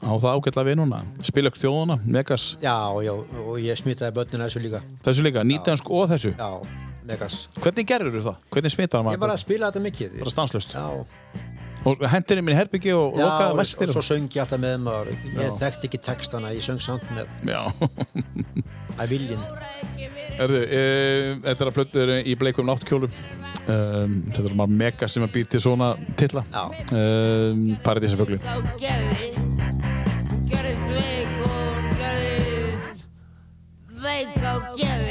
Á 0.01 0.11
það 0.15 0.29
ágætla 0.37 0.63
við 0.69 0.77
núna. 0.79 1.01
Spila 1.27 1.51
ykkur 1.51 1.61
þjóðuna, 1.65 1.97
Megas. 2.07 2.45
já, 2.63 2.75
já, 3.03 3.11
og 3.43 3.57
ég 3.61 3.77
smitaði 3.81 4.15
börnina 4.15 4.47
þessu 4.47 4.61
líka 4.63 4.79
Þessu 5.05 5.25
líka, 5.25 5.43
nýtansk 5.45 5.89
og 5.91 6.07
þessu. 6.13 6.31
já, 6.37 6.49
Megas 7.09 7.41
Hvernig 7.59 7.87
gerður 7.89 8.13
þú 8.15 8.21
það? 8.29 8.39
Hvernig 8.55 8.71
smitar 8.75 9.03
maður? 9.03 9.17
ég 9.17 9.21
bara 9.25 9.35
að 9.35 9.41
spila 9.43 9.69
þetta 9.71 9.83
mikið 9.83 10.15
Bara 10.21 10.33
stanslust. 10.33 10.73
já, 10.77 11.05
Og 11.89 12.03
hendir 12.11 12.37
í 12.37 12.43
minn 12.45 12.57
herbyggi 12.57 12.91
og 12.93 13.15
já 13.17 13.23
lokaði 13.25 13.53
og, 13.53 13.57
vestir. 13.57 13.89
og 13.89 13.95
svo 13.97 14.03
söng 14.05 14.27
ég 14.29 14.43
alltaf 14.43 14.59
með 14.61 14.75
maður 14.85 15.07
ég 15.15 15.39
Já. 15.47 15.53
þekkti 15.63 15.87
ekki 15.89 15.99
textana, 16.05 16.51
ég 16.53 16.65
söng 16.65 16.81
samt 16.83 17.07
með 17.15 17.31
Já. 17.49 17.61
að 19.01 19.15
viljin 19.15 19.41
Erðu, 20.41 20.61
e, 20.61 20.83
þetta 21.43 21.65
er 21.65 21.71
að 21.71 21.77
plötur 21.79 22.11
í 22.21 22.35
bleikum 22.39 22.69
náttkjólum 22.69 23.11
um, 23.11 24.13
Þetta 24.29 24.45
er 24.45 24.55
bara 24.61 24.75
mega 24.83 25.09
sem 25.11 25.25
að 25.25 25.33
býr 25.37 25.49
til 25.51 25.63
svona 25.65 25.89
Paradísafugli 27.83 28.37
á 28.45 28.55
gerði 28.81 29.31
Hún 30.31 30.45
gerðist 30.51 30.85
veik 30.93 31.33
og 31.47 31.89
gerðist 32.01 33.07
veik 34.05 34.37
á 34.45 34.53
gerði 34.77 35.10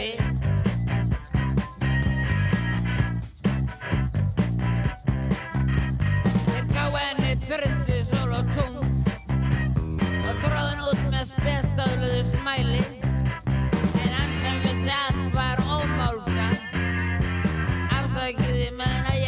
afsækiði 18.31 18.67
meðan 18.79 19.07
að 19.11 19.17
ég 19.17 19.20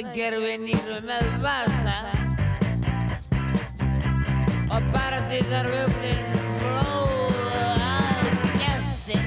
risa 0.00 0.14
gerfi 0.14 0.56
nýru 0.60 1.00
með 1.04 1.26
vasa. 1.42 1.96
Og 4.70 4.82
bara 4.94 5.18
því 5.28 5.40
þar 5.50 5.66
vögnin 5.74 6.24
blóð 6.60 7.40
að 7.90 8.22
gæsti 8.62 9.18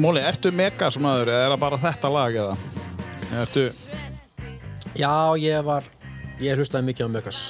Móli, 0.00 0.20
ertu 0.22 0.52
Megas 0.52 0.98
maður 1.02 1.28
eða 1.34 1.44
er 1.44 1.50
það 1.52 1.60
bara 1.66 1.82
þetta 1.82 2.08
lag 2.14 2.32
eða? 2.44 2.56
Ertu, 3.42 3.64
já, 4.94 5.36
ég 5.40 5.64
var 5.66 5.84
ég 6.40 6.56
hlustaði 6.56 6.84
mikið 6.92 7.04
á 7.04 7.10
Megas. 7.18 7.40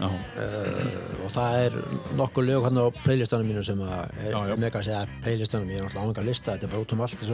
Já, 0.00 0.08
uh, 0.08 1.05
það 1.36 1.56
er 1.66 1.74
nokkuð 2.16 2.46
lög 2.48 2.64
hann 2.66 2.78
á 2.80 2.86
playlistanum 3.04 3.46
mínu 3.50 3.62
sem 3.66 3.80
að 3.84 4.04
er, 4.24 4.32
já. 4.32 4.56
Megas 4.62 4.86
eða 4.88 5.02
playlistanum, 5.22 5.68
ég 5.70 5.78
er 5.82 5.84
náttúrulega 5.86 6.06
ánga 6.08 6.22
að 6.24 6.28
lista 6.30 6.54
þetta 6.56 6.66
er 6.66 6.72
bara 6.72 6.84
út 6.86 6.94
um 6.96 7.02
allt 7.04 7.24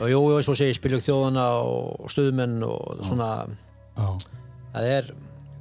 og 0.00 0.08
jú, 0.10 0.18
og 0.34 0.40
svo 0.46 0.54
segir 0.58 0.74
spilug 0.78 1.04
þjóðana 1.04 1.44
og 1.62 2.10
stuðmenn 2.12 2.58
og 2.66 3.04
svona. 3.06 3.28
Já, 3.94 4.08
það 4.74 4.88
er 4.96 5.12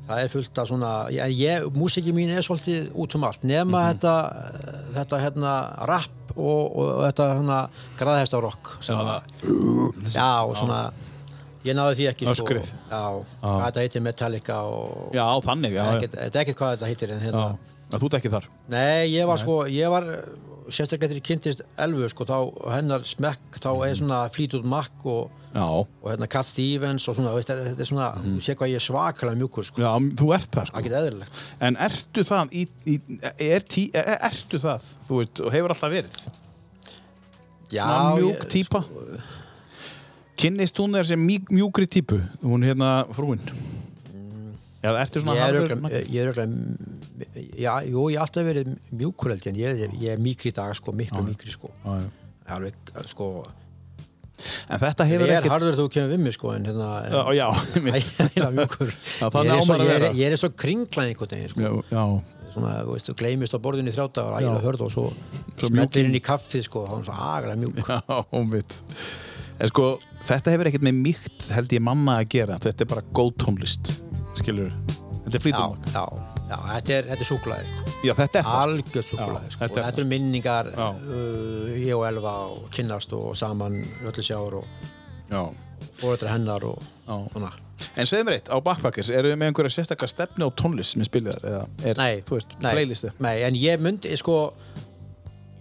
það 0.04 0.20
er 0.26 0.32
fullt 0.34 0.60
af 0.60 0.68
svona 0.68 0.92
ég, 1.16 1.36
ég, 1.40 1.68
músiki 1.80 2.12
mín 2.16 2.34
er 2.36 2.44
svolítið 2.44 2.90
út 3.00 3.14
um 3.16 3.24
allt 3.30 3.46
nema 3.48 3.80
Mhm. 3.86 3.94
þetta, 3.94 4.16
þetta 4.98 5.20
hérna 5.24 5.54
rap 5.88 6.34
og, 6.36 6.76
þetta 7.06 7.28
hérna 7.38 7.60
graðhesta 8.00 8.42
rock 8.42 8.74
að 8.82 9.22
já, 10.12 10.44
og 10.44 10.58
svona 10.58 10.82
ég 11.66 11.76
náði 11.78 11.96
því 12.00 12.08
ekki 12.14 12.30
Öskrið. 12.34 12.66
sko, 12.72 12.80
já, 12.92 13.04
hvað 13.44 13.66
þetta 13.68 13.84
heitir 13.86 14.02
Metallica 14.08 14.58
og 14.70 15.14
já, 15.16 15.26
þannig, 15.46 15.76
já, 15.78 15.84
já, 15.84 15.94
ekkert, 16.00 16.18
þetta 16.24 16.40
er 16.40 16.42
ekkert 16.48 16.58
hvað 16.64 16.74
þetta 16.78 16.90
heitir 16.94 17.14
en 17.16 17.22
já. 17.22 17.26
hérna 17.30 17.46
Að 17.94 18.02
Þú 18.02 18.08
ert 18.10 18.16
ekki 18.18 18.30
þar? 18.34 18.46
Nei, 18.74 19.04
ég 19.14 19.28
var 19.30 19.38
sko, 19.38 19.56
ég 19.70 19.92
var 19.94 20.06
sérstaklega 20.74 21.12
þegar 21.12 21.20
ég 21.20 21.26
kynntist 21.28 21.60
Elfu 21.84 22.08
sko, 22.10 22.26
þá 22.26 22.38
hennar 22.74 23.04
smekk, 23.06 23.60
þá 23.62 23.68
er 23.86 23.92
svona 24.00 24.22
Fleetwood 24.34 24.66
Mac 24.66 25.04
og, 25.06 25.28
Já, 25.54 25.62
og 25.62 26.08
hérna 26.10 26.26
Cat 26.34 26.50
Stevens 26.50 27.06
og 27.12 27.20
svona, 27.20 27.36
veist, 27.36 27.52
þetta, 27.52 27.76
er 27.78 27.86
svona, 27.92 28.08
þú 28.24 28.40
sé 28.42 28.56
hvað 28.58 28.72
ég 28.72 28.80
er 28.80 28.86
svakalega 28.88 29.38
mjúkur 29.44 29.68
sko, 29.68 29.84
já, 29.86 29.92
þú 30.24 30.32
ert 30.34 30.50
það 30.58 30.72
sko. 30.72 30.82
Geta 30.88 31.02
eðlilegt. 31.04 31.44
En 31.70 31.78
ertu 31.86 32.24
það 32.32 32.56
í, 32.58 32.64
í, 32.90 32.98
er 33.52 33.68
tí, 33.70 33.84
er, 33.94 34.10
ertu 34.32 34.64
það, 34.64 34.90
þú 35.12 35.20
veit, 35.22 35.44
og 35.46 35.54
hefur 35.54 35.76
alltaf 35.76 35.94
verið? 35.94 36.18
Já, 37.70 37.86
Svona 37.86 38.16
mjúk 38.18 38.42
ég- 38.42 38.50
típa 38.58 38.82
Kynnist 40.40 40.80
hún 40.82 40.96
þér 40.98 41.06
sem 41.14 41.22
mjúk, 41.28 41.50
mjúkri 41.54 41.86
típu? 41.88 42.18
Hún 42.42 42.64
er 42.66 42.74
hérna 42.74 42.92
frúin. 43.14 43.40
Já, 44.84 44.90
ertu 45.00 45.22
svona 45.24 45.36
Ég 45.38 45.44
er 45.44 45.54
harður- 45.54 45.92
ég 46.12 46.20
er 46.20 46.28
örugglega 46.28 47.56
já, 47.56 47.74
jú, 47.88 48.02
ég 48.12 48.18
hef 48.18 48.24
alltaf 48.26 48.44
verið 48.50 48.72
mjúkur 48.92 49.32
ég, 49.32 49.46
en 49.48 49.56
ég, 49.56 49.84
er- 49.86 49.94
ég 50.02 50.10
er 50.12 50.18
mýkri 50.20 50.52
í 50.52 50.54
dag 50.58 50.74
sko, 50.76 50.92
miklu 50.92 51.22
mýkri 51.24 51.52
sko. 51.54 51.70
Já, 51.86 52.02
já. 52.02 52.10
alveg, 52.58 52.74
sko, 53.08 53.48
En 54.68 54.80
þetta 54.80 55.06
ég 55.06 55.12
hefur 55.14 55.30
er 55.30 55.38
ekkert 55.38 55.54
harður 55.54 55.76
þú 55.78 55.86
kemur 55.94 56.10
við 56.12 56.20
mig 56.20 56.34
sko, 56.36 56.52
en 56.52 56.66
hérna 56.66 56.88
Já, 57.08 57.22
já, 57.38 57.48
einmitt. 57.78 58.10
ægilega 58.20 58.52
mjúkur. 58.58 58.90
Já, 59.22 59.30
þannig 59.30 59.48
ég, 59.48 59.54
er 59.54 59.60
á 59.62 59.64
svo, 59.64 59.74
maður 59.74 59.80
að 59.80 59.88
ég, 59.88 59.94
vera. 59.94 60.10
er, 60.10 60.16
ég 60.20 60.32
er 60.34 60.36
svo 60.42 60.50
kringlan 60.52 61.08
einhvern 61.14 61.32
veginn 61.32 61.50
sko. 61.54 61.62
já, 61.62 61.72
já, 61.94 62.04
svona, 62.54 62.72
þú 62.84 62.92
veist, 62.98 63.08
þú 63.08 63.16
gleymist 63.22 63.54
á 63.56 63.60
borðinu 63.64 63.88
í 63.88 63.96
þrjáta 63.96 64.26
og 64.28 64.36
ægilega 64.42 64.64
hörð 64.66 64.82
og 64.84 64.92
svo, 64.92 65.06
í- 65.64 66.04
inn 66.04 66.18
í 66.20 66.24
kaffið 66.28 66.64
sko, 66.68 66.84
þá 66.84 66.92
er 66.92 66.98
hún 66.98 67.06
svo 67.08 67.14
agalega 67.14 67.62
mjúk 67.62 67.76
já, 67.88 68.44
mitt 68.52 68.82
En 69.62 69.70
sko, 69.70 70.00
þetta 70.28 70.54
hefur 70.54 70.70
ekkert 70.70 70.86
með 70.88 71.00
mýkt 71.08 71.50
held 71.56 71.76
ég 71.76 71.84
manna 71.84 72.20
að 72.22 72.30
gera 72.36 72.60
Þetta 72.64 72.86
er 72.86 72.92
bara 72.94 73.06
góð 73.16 73.34
tónlist 73.44 73.92
Skilur 74.40 74.72
Þetta 75.24 75.34
er 75.34 75.40
já, 75.40 75.44
flýtum 75.46 75.76
já, 75.94 76.06
já, 76.50 76.58
þetta 76.68 76.96
er, 76.98 77.12
er 77.16 77.28
súklaði 77.28 77.68
sko. 77.70 77.92
Já, 78.04 78.14
er 78.26 78.50
algjörð 78.54 79.06
súklaði 79.08 79.46
Já, 79.48 79.54
sko. 79.54 79.60
þetta 79.62 79.80
er 79.80 79.86
þetta 79.88 80.02
eru 80.02 80.10
minningar 80.12 80.72
Já. 80.74 80.88
uh, 80.90 81.70
ég 81.80 81.94
og 81.96 82.08
Elva 82.10 82.34
og 82.52 82.66
kynnast 82.76 83.16
og 83.16 83.30
saman 83.40 83.78
öllu 84.04 84.26
sjár 84.26 84.60
og 84.60 84.90
Já 85.32 85.44
fórættra 86.00 86.34
hennar 86.34 86.64
og 86.68 86.82
Já. 87.08 87.18
svona 87.32 87.52
En 87.98 88.08
segðu 88.08 88.26
mér 88.28 88.38
eitt, 88.38 88.50
á 88.50 88.58
Backpackers, 88.64 89.10
eru 89.12 89.32
þið 89.32 89.40
með 89.42 89.50
einhverja 89.52 89.74
sérstakka 89.76 90.08
stefni 90.08 90.46
á 90.46 90.50
tónlist 90.56 90.96
sem 90.96 91.04
spilið 91.06 91.36
þar? 91.36 91.48
Eða 91.50 91.90
er, 91.90 92.00
Nei, 92.00 92.22
þú 92.26 92.38
veist, 92.38 92.56
nei, 92.64 92.72
playlisti? 92.78 93.12
Nei, 93.22 93.34
en 93.44 93.58
ég 93.60 93.82
myndi 93.84 94.14
sko 94.18 94.38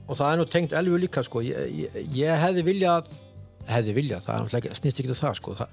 og 0.06 0.18
það 0.18 0.28
er 0.28 0.40
nú 0.40 0.47
tengt 0.52 0.74
elvu 0.76 1.01
líka 1.02 1.24
sko 1.26 1.43
ég, 1.44 1.59
ég, 1.82 1.98
ég 2.14 2.43
hefði 2.44 2.64
viljað 2.68 3.10
hefði 3.68 3.94
viljað, 3.94 4.22
það 4.26 4.47
er 4.47 4.59
ekki- 4.60 4.76
snýst 4.80 5.01
ekki 5.02 5.09
um 5.12 5.20
það 5.22 5.34
sko 5.40 5.55
það, 5.55 5.68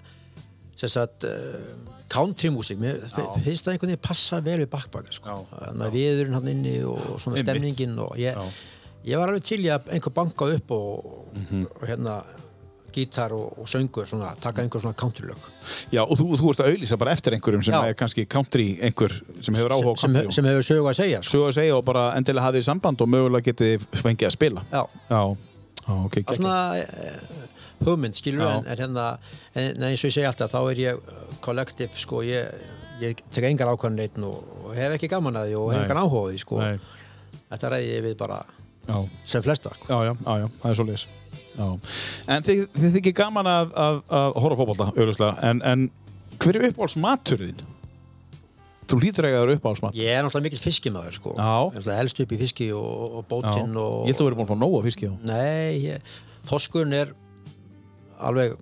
sem 0.79 0.89
sagt 0.89 1.23
uh, 1.27 1.69
country 2.09 2.49
músík, 2.49 2.77
mér 2.79 2.99
fi- 3.11 3.43
finnst 3.43 3.65
það 3.67 3.73
einhvern 3.75 3.91
veginn 3.93 4.03
passa 4.07 4.39
vel 4.41 4.59
við 4.61 4.69
backbaka 4.71 5.11
sko 5.11 5.39
þannig 5.51 5.87
að 5.89 5.95
viðurinn 5.97 6.33
hann 6.39 6.47
inni 6.53 6.75
og 6.87 7.17
svona 7.19 7.41
stemningin 7.43 7.97
og 7.99 8.13
ég, 8.17 8.37
ég 9.05 9.17
var 9.19 9.27
alveg 9.33 9.43
til 9.43 9.59
í 9.65 9.71
að 9.73 9.89
einhver 9.95 10.13
banka 10.15 10.45
upp 10.55 10.71
og, 10.71 11.25
Mhm. 11.35 11.65
og 11.75 11.87
hérna 11.87 12.21
gítar 12.89 13.31
og, 13.31 13.59
og 13.61 13.67
söngur 13.69 14.07
svona, 14.09 14.31
taka 14.41 14.63
einhver 14.63 14.81
svona 14.81 14.95
countrylög 14.97 15.37
Já, 15.93 16.01
og 16.01 16.17
þú, 16.17 16.25
þú 16.39 16.49
ert 16.49 16.59
að 16.63 16.69
auðlýsa 16.71 16.97
bara 16.97 17.11
eftir 17.13 17.33
einhverjum 17.37 17.61
sem 17.63 17.73
Já. 17.75 17.83
er 17.85 17.93
kannski 17.93 18.25
country 18.25 18.79
einhver 18.81 19.13
sem 19.45 19.53
hefur 19.55 19.75
áhuga 19.75 19.93
á 19.93 19.99
sem, 19.99 20.13
country. 20.15 20.31
sem 20.33 20.45
hefur 20.45 20.65
sögu 20.65 20.89
að 20.89 20.97
segja 20.97 21.19
sko. 21.21 21.29
Svo 21.37 21.43
að 21.51 21.53
segja 21.59 21.75
og 21.77 21.85
bara 21.85 22.07
endilega 22.17 22.47
hafið 22.49 22.63
samband 22.65 23.01
og 23.01 23.07
mögulega 23.13 23.45
getið 23.51 23.85
fengið 23.93 24.25
að 24.27 24.33
spila. 24.33 24.63
Já, 24.73 24.81
Já, 25.11 25.21
ok. 25.85 26.17
er 26.17 26.23
geggjað. 26.23 26.35
svona 26.41 26.57
hugmynd 27.85 28.17
skilur 28.19 28.43
Já. 28.45 28.51
en, 28.57 28.67
en 28.67 28.81
hérna 28.83 29.05
en, 29.55 29.83
eins 29.89 30.03
og 30.03 30.09
ég 30.09 30.15
segi 30.17 30.27
alltaf 30.29 30.51
þá 30.53 30.59
er 30.73 30.81
ég 30.83 31.11
kollektiv 31.45 31.95
sko 31.99 32.21
ég, 32.27 32.49
ég 33.01 33.21
tek 33.31 33.47
engar 33.49 33.71
ákvæðan 33.73 33.99
neitt 34.01 34.17
og, 34.25 34.43
og 34.65 34.73
hef 34.77 34.97
ekki 34.97 35.09
gaman 35.11 35.39
að 35.39 35.51
því 35.51 35.59
og 35.61 35.71
hef 35.73 35.79
Nei. 35.79 35.85
engan 35.87 36.01
áhuga 36.03 36.23
á 36.23 36.27
því 36.33 36.41
sko 36.43 36.59
Nei, 36.63 36.75
þetta 37.53 37.71
ræði 37.75 37.89
ég 37.95 38.05
við 38.09 38.17
bara 38.19 38.41
já, 38.89 38.97
sem 39.35 39.45
flesta 39.45 39.71
sko. 39.77 39.87
já, 39.89 39.97
já, 40.09 40.13
já, 40.25 40.37
já, 40.43 40.47
það 40.59 40.69
er 40.73 40.79
svo 40.81 40.87
leis. 40.91 41.07
Já. 41.59 41.65
En 42.35 42.45
þið, 42.45 42.61
þið 42.77 42.93
þykir 42.99 43.15
gaman 43.17 43.47
að, 43.51 43.73
að, 43.87 43.97
að 44.19 44.37
horfa 44.43 44.55
á 44.55 44.59
fótbolta, 44.61 44.85
auðvitað, 44.95 45.39
en, 45.49 45.59
en 45.67 45.89
hver 46.39 46.59
er 46.59 46.67
uppáhaldsmaturðin? 46.69 47.63
Þú 48.89 48.97
hlýtur 49.03 49.27
eiga 49.27 49.37
að 49.37 49.43
vera 49.43 49.55
uppáhaldsmat. 49.59 49.97
ég 49.99 50.09
er 50.15 50.23
náttúrulega 50.25 50.45
mikill 50.47 50.61
fiskimaður 50.63 51.17
sko 51.19 51.33
Já. 51.35 51.49
Ég 51.49 51.75
er 51.75 51.75
náttúrulega 51.75 52.05
elst 52.05 52.21
upp 52.23 52.31
í 52.33 52.39
fiski 52.39 52.69
og, 52.73 53.17
og 53.19 53.25
bótinn 53.29 53.75
og 53.77 54.07
Ég 54.07 54.13
held 54.13 54.15
að 54.15 54.21
þú 54.21 54.27
verið 54.29 54.39
búin 54.39 54.47
að 54.47 54.53
fá 54.53 54.57
nóg 54.63 54.77
að 54.79 54.87
fiski 54.87 55.09
á. 55.09 55.13
Nei, 55.29 55.73
ég, 55.83 56.13
þorskurinn 56.49 56.95
er 56.97 57.11
alveg 58.19 58.55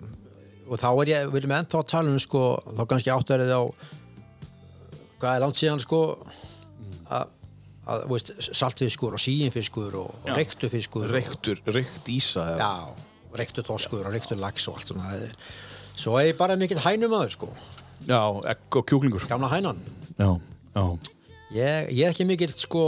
og 0.68 0.76
þá 0.82 0.88
er 1.02 1.08
ég, 1.14 1.30
við 1.32 1.40
erum 1.42 1.54
ennþá 1.58 1.78
að 1.80 1.86
tala 1.94 2.10
um 2.12 2.18
sko, 2.20 2.42
þá 2.76 2.82
kannski 2.90 3.12
áttarið 3.14 3.52
á 3.56 3.62
hvað 5.18 5.34
er 5.34 5.42
langt 5.44 5.58
síðan 5.58 5.80
sko 5.82 6.00
að, 7.08 7.30
að 7.88 8.02
þú 8.04 8.12
veist, 8.12 8.32
saltfiskur 8.60 9.16
og 9.16 9.22
síinfiskur 9.22 9.96
og, 10.02 10.12
Já. 10.26 10.32
og 10.34 10.38
rektufiskur 10.38 11.06
og, 11.08 11.14
Reyktur, 11.16 11.62
reykt 11.74 12.10
ísa. 12.12 12.44
eða- 12.54 12.60
já, 12.60 13.08
rektu 13.42 13.64
þorskur 13.66 14.06
og 14.08 14.12
rektu 14.14 14.36
lax 14.38 14.68
og 14.68 14.78
allt 14.78 14.92
svona 14.92 15.18
svo 15.98 16.18
er 16.20 16.30
ég 16.32 16.38
bara 16.38 16.56
mikill 16.56 16.78
hænumæður 16.84 17.30
sko 17.34 17.48
Já, 18.06 18.20
egg 18.46 18.76
og 18.78 18.86
kjúklingur. 18.86 19.26
gamla 19.28 19.48
hænan 19.50 19.78
Já, 20.18 20.30
já. 20.76 20.84
ég, 21.52 21.88
ég 21.90 22.04
er 22.06 22.12
ekki 22.12 22.26
mikill 22.28 22.52
sko 22.54 22.84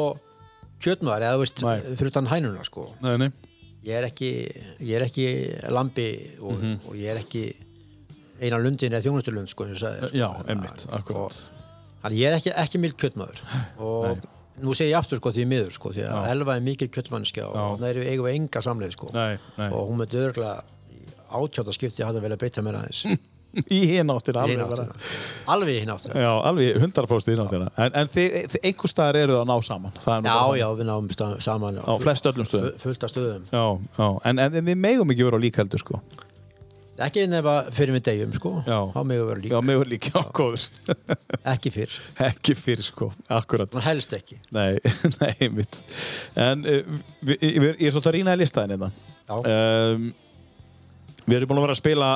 kjötmaður 0.80 1.24
eða 1.26 1.34
þú 1.36 1.42
veist, 1.42 1.64
fyrir 1.98 2.12
utan 2.12 2.26
hænuna 2.30 2.64
sko 2.64 2.90
Nei, 3.02 3.16
nei. 3.16 3.30
Ég 3.84 3.94
er 3.96 4.04
ekki, 4.08 4.30
ég 4.80 4.94
er 4.98 5.04
ekki 5.06 5.26
lambi 5.72 6.08
og, 6.40 6.52
Mhm. 6.58 6.74
og 6.88 6.94
ég 6.96 7.10
er 7.14 7.20
ekki 7.22 7.44
eina 8.40 8.58
lundin 8.58 8.92
eða 8.92 9.02
þjónustulund 9.04 9.48
sko, 9.48 9.64
sagði, 9.74 10.08
sko. 10.08 10.16
Já, 10.16 10.28
einmitt, 10.48 10.86
Og- 10.88 10.98
akkurat. 11.00 11.40
Þannig 12.02 12.18
ég 12.18 12.26
er 12.30 12.36
ekki, 12.38 12.52
ekki 12.56 12.78
mild 12.80 12.96
kjötmaður 12.96 13.40
og 13.78 14.18
nú 14.62 14.72
segi 14.74 14.90
ég 14.92 14.98
aftur 14.98 15.16
sko 15.20 15.30
því 15.32 15.44
miður 15.46 15.70
sko 15.72 15.90
því 15.92 16.04
að. 16.08 16.28
Elva 16.30 16.56
er 16.56 16.60
mikil 16.60 16.88
kjötmannskja 16.88 17.46
og 17.48 17.78
það 17.80 17.88
eru 17.90 18.02
eigum 18.08 18.26
enga 18.34 18.60
samleið 18.64 18.92
sko 18.92 19.10
Nei, 19.12 19.38
nei. 19.58 19.68
og 19.70 19.88
hún 19.90 19.98
myndi 20.00 20.16
örgulega 20.16 20.62
átjáta 21.30 21.72
skipti 21.72 22.02
hafði 22.02 22.20
vel 22.22 22.32
að 22.32 22.38
breyta 22.38 22.62
mér 22.64 22.80
aðeins 22.80 23.04
Í 23.50 23.78
hinn 23.90 24.10
áttina, 24.14 24.44
Í 24.46 24.54
alveg 24.54 24.60
áttina. 24.70 24.92
alveg 25.50 25.72
í 25.74 25.78
hinn 25.82 25.90
áttina 25.90 26.20
Já, 26.22 26.30
alveg 26.46 26.76
100% 26.78 27.26
í 27.26 27.34
hinn 27.34 27.42
áttina. 27.44 27.70
En, 27.82 27.92
en 27.98 28.10
þið, 28.12 28.36
þið 28.52 28.66
einhver 28.70 28.92
staðar 28.92 29.18
eru 29.24 29.34
það 29.34 29.42
að 29.42 29.48
ná 29.50 29.56
saman. 29.66 29.96
Það 30.04 30.28
Já, 30.30 30.36
já, 30.60 30.66
við 30.78 30.86
náum 30.92 31.08
stað, 31.10 31.32
saman 31.42 31.80
Á 31.82 31.92
flest 32.04 32.28
öllum 32.30 32.46
stöðum. 32.46 32.76
fu- 32.76 32.84
fullt 32.86 33.06
af 33.08 33.10
stöðum 33.10 33.48
Já, 33.50 33.64
já. 33.98 34.08
En, 34.30 34.38
en 34.46 34.60
við 34.70 34.78
megum 34.86 35.10
ekki 35.16 35.26
vera 35.26 35.40
á 35.42 35.44
líkaldur, 35.46 35.82
sko. 35.82 35.98
ekki 37.00 37.22
nefna 37.32 37.52
fyrir 37.72 37.94
við 37.96 38.02
degjum 38.10 38.32
sko 38.36 38.50
Já. 38.68 38.78
þá 38.92 38.98
megum 39.08 39.24
við 39.24 39.28
vera 39.32 39.90
lík, 39.90 40.08
á 40.12 40.20
góður. 40.36 40.64
ekki 41.54 41.70
fyrr 41.72 41.94
ekki 42.28 42.54
fyrir, 42.58 42.84
sko. 42.84 43.10
Akkurat. 43.32 43.70
Þannig 43.72 43.86
helst 43.88 44.12
ekki 44.18 44.36
Nei, 44.52 44.76
nei, 45.22 45.48
mitt. 45.58 45.78
En 46.36 46.62
uh, 46.68 46.82
við, 47.24 47.46
ég 47.48 47.86
er 47.88 47.94
svolítið 47.96 48.10
að 48.12 48.18
rýna 48.20 48.34
í 48.36 48.42
listaðin 48.44 48.76
hérna. 48.76 48.90
Já. 49.24 49.38
Um, 49.40 50.10
við 51.24 51.38
erum 51.40 51.50
búin 51.54 51.62
að 51.62 51.66
vera 51.70 51.76
að 51.78 51.80
spila 51.80 52.10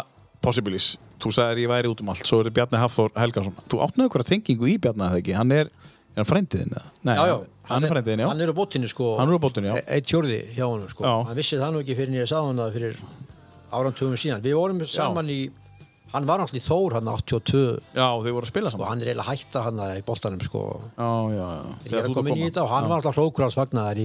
Possibilis. 0.45 0.91
Þú 1.23 1.33
sagðir 1.39 1.63
ég 1.65 1.73
væri 1.73 1.91
út 1.91 2.01
um 2.05 2.13
allt. 2.13 2.27
Svo 2.29 2.43
er 2.45 2.51
Bjarni 2.55 2.79
Hafþór 2.83 3.11
Helgason. 3.17 3.57
Þú 3.73 3.81
ykkur 4.11 4.25
að 4.25 4.31
tengingu 4.35 4.69
í 4.69 4.77
Bjarni, 4.85 5.07
eða 5.09 5.21
ekki? 5.23 5.35
Hann 5.39 5.53
er, 5.57 5.71
er 6.15 6.21
hann 6.21 6.29
frændiðin? 6.29 6.75
eða? 6.77 6.85
Nei, 7.09 7.15
já, 7.17 7.25
já, 7.33 7.37
hann 7.71 7.85
er 7.85 7.89
frændiðin, 7.95 8.21
já. 8.23 8.29
hann 8.29 8.41
er 8.45 8.53
á 8.53 8.55
bóttinu 8.61 8.89
sko 8.93 9.17
Hann 9.19 9.29
er 9.33 9.35
já. 9.71 9.75
e- 9.81 9.85
eitt 9.97 10.11
fjórði 10.13 10.41
hjá 10.55 10.65
honum 10.69 10.89
sko 10.93 11.05
Já. 11.05 11.15
hann 11.31 11.37
vissi 11.39 11.57
það 11.59 11.73
nú 11.75 11.81
ekki 11.81 11.97
fyrir 11.97 12.13
en 12.13 12.19
ég 12.21 12.29
sagði 12.29 12.47
hann 12.51 12.61
það 12.61 12.73
fyrir 12.77 12.99
árantugum 13.75 14.19
síðan 14.21 14.43
við 14.45 14.55
vorum 14.59 14.83
saman 14.87 15.31
í 15.33 15.39
hann 16.15 16.27
var 16.29 16.39
náttúrulega 16.39 16.63
í 16.63 16.69
Þór 16.69 16.93
hann 16.99 17.09
82 17.11 17.63
Já, 17.97 18.07
þau 18.07 18.31
voru 18.37 18.45
að 18.45 18.51
spila 18.53 18.69
og 18.69 18.75
saman. 18.77 18.87
hann 18.93 19.01
er 19.03 19.09
eiginlega 19.11 19.31
hætta 19.33 19.63
hann 19.65 19.81
í 19.97 20.05
boltanum 20.07 20.45
sko 20.47 20.63
Já, 20.95 21.11
já, 21.35 21.49
já. 21.89 22.03
að 22.05 22.15
koma 22.15 22.31
inn 22.31 22.39
í 22.39 22.47
þetta 22.51 22.63
og 22.63 22.71
hann 22.71 22.87
var 22.93 23.01
alltaf 23.01 23.17
hrókurásfagnar 23.19 23.97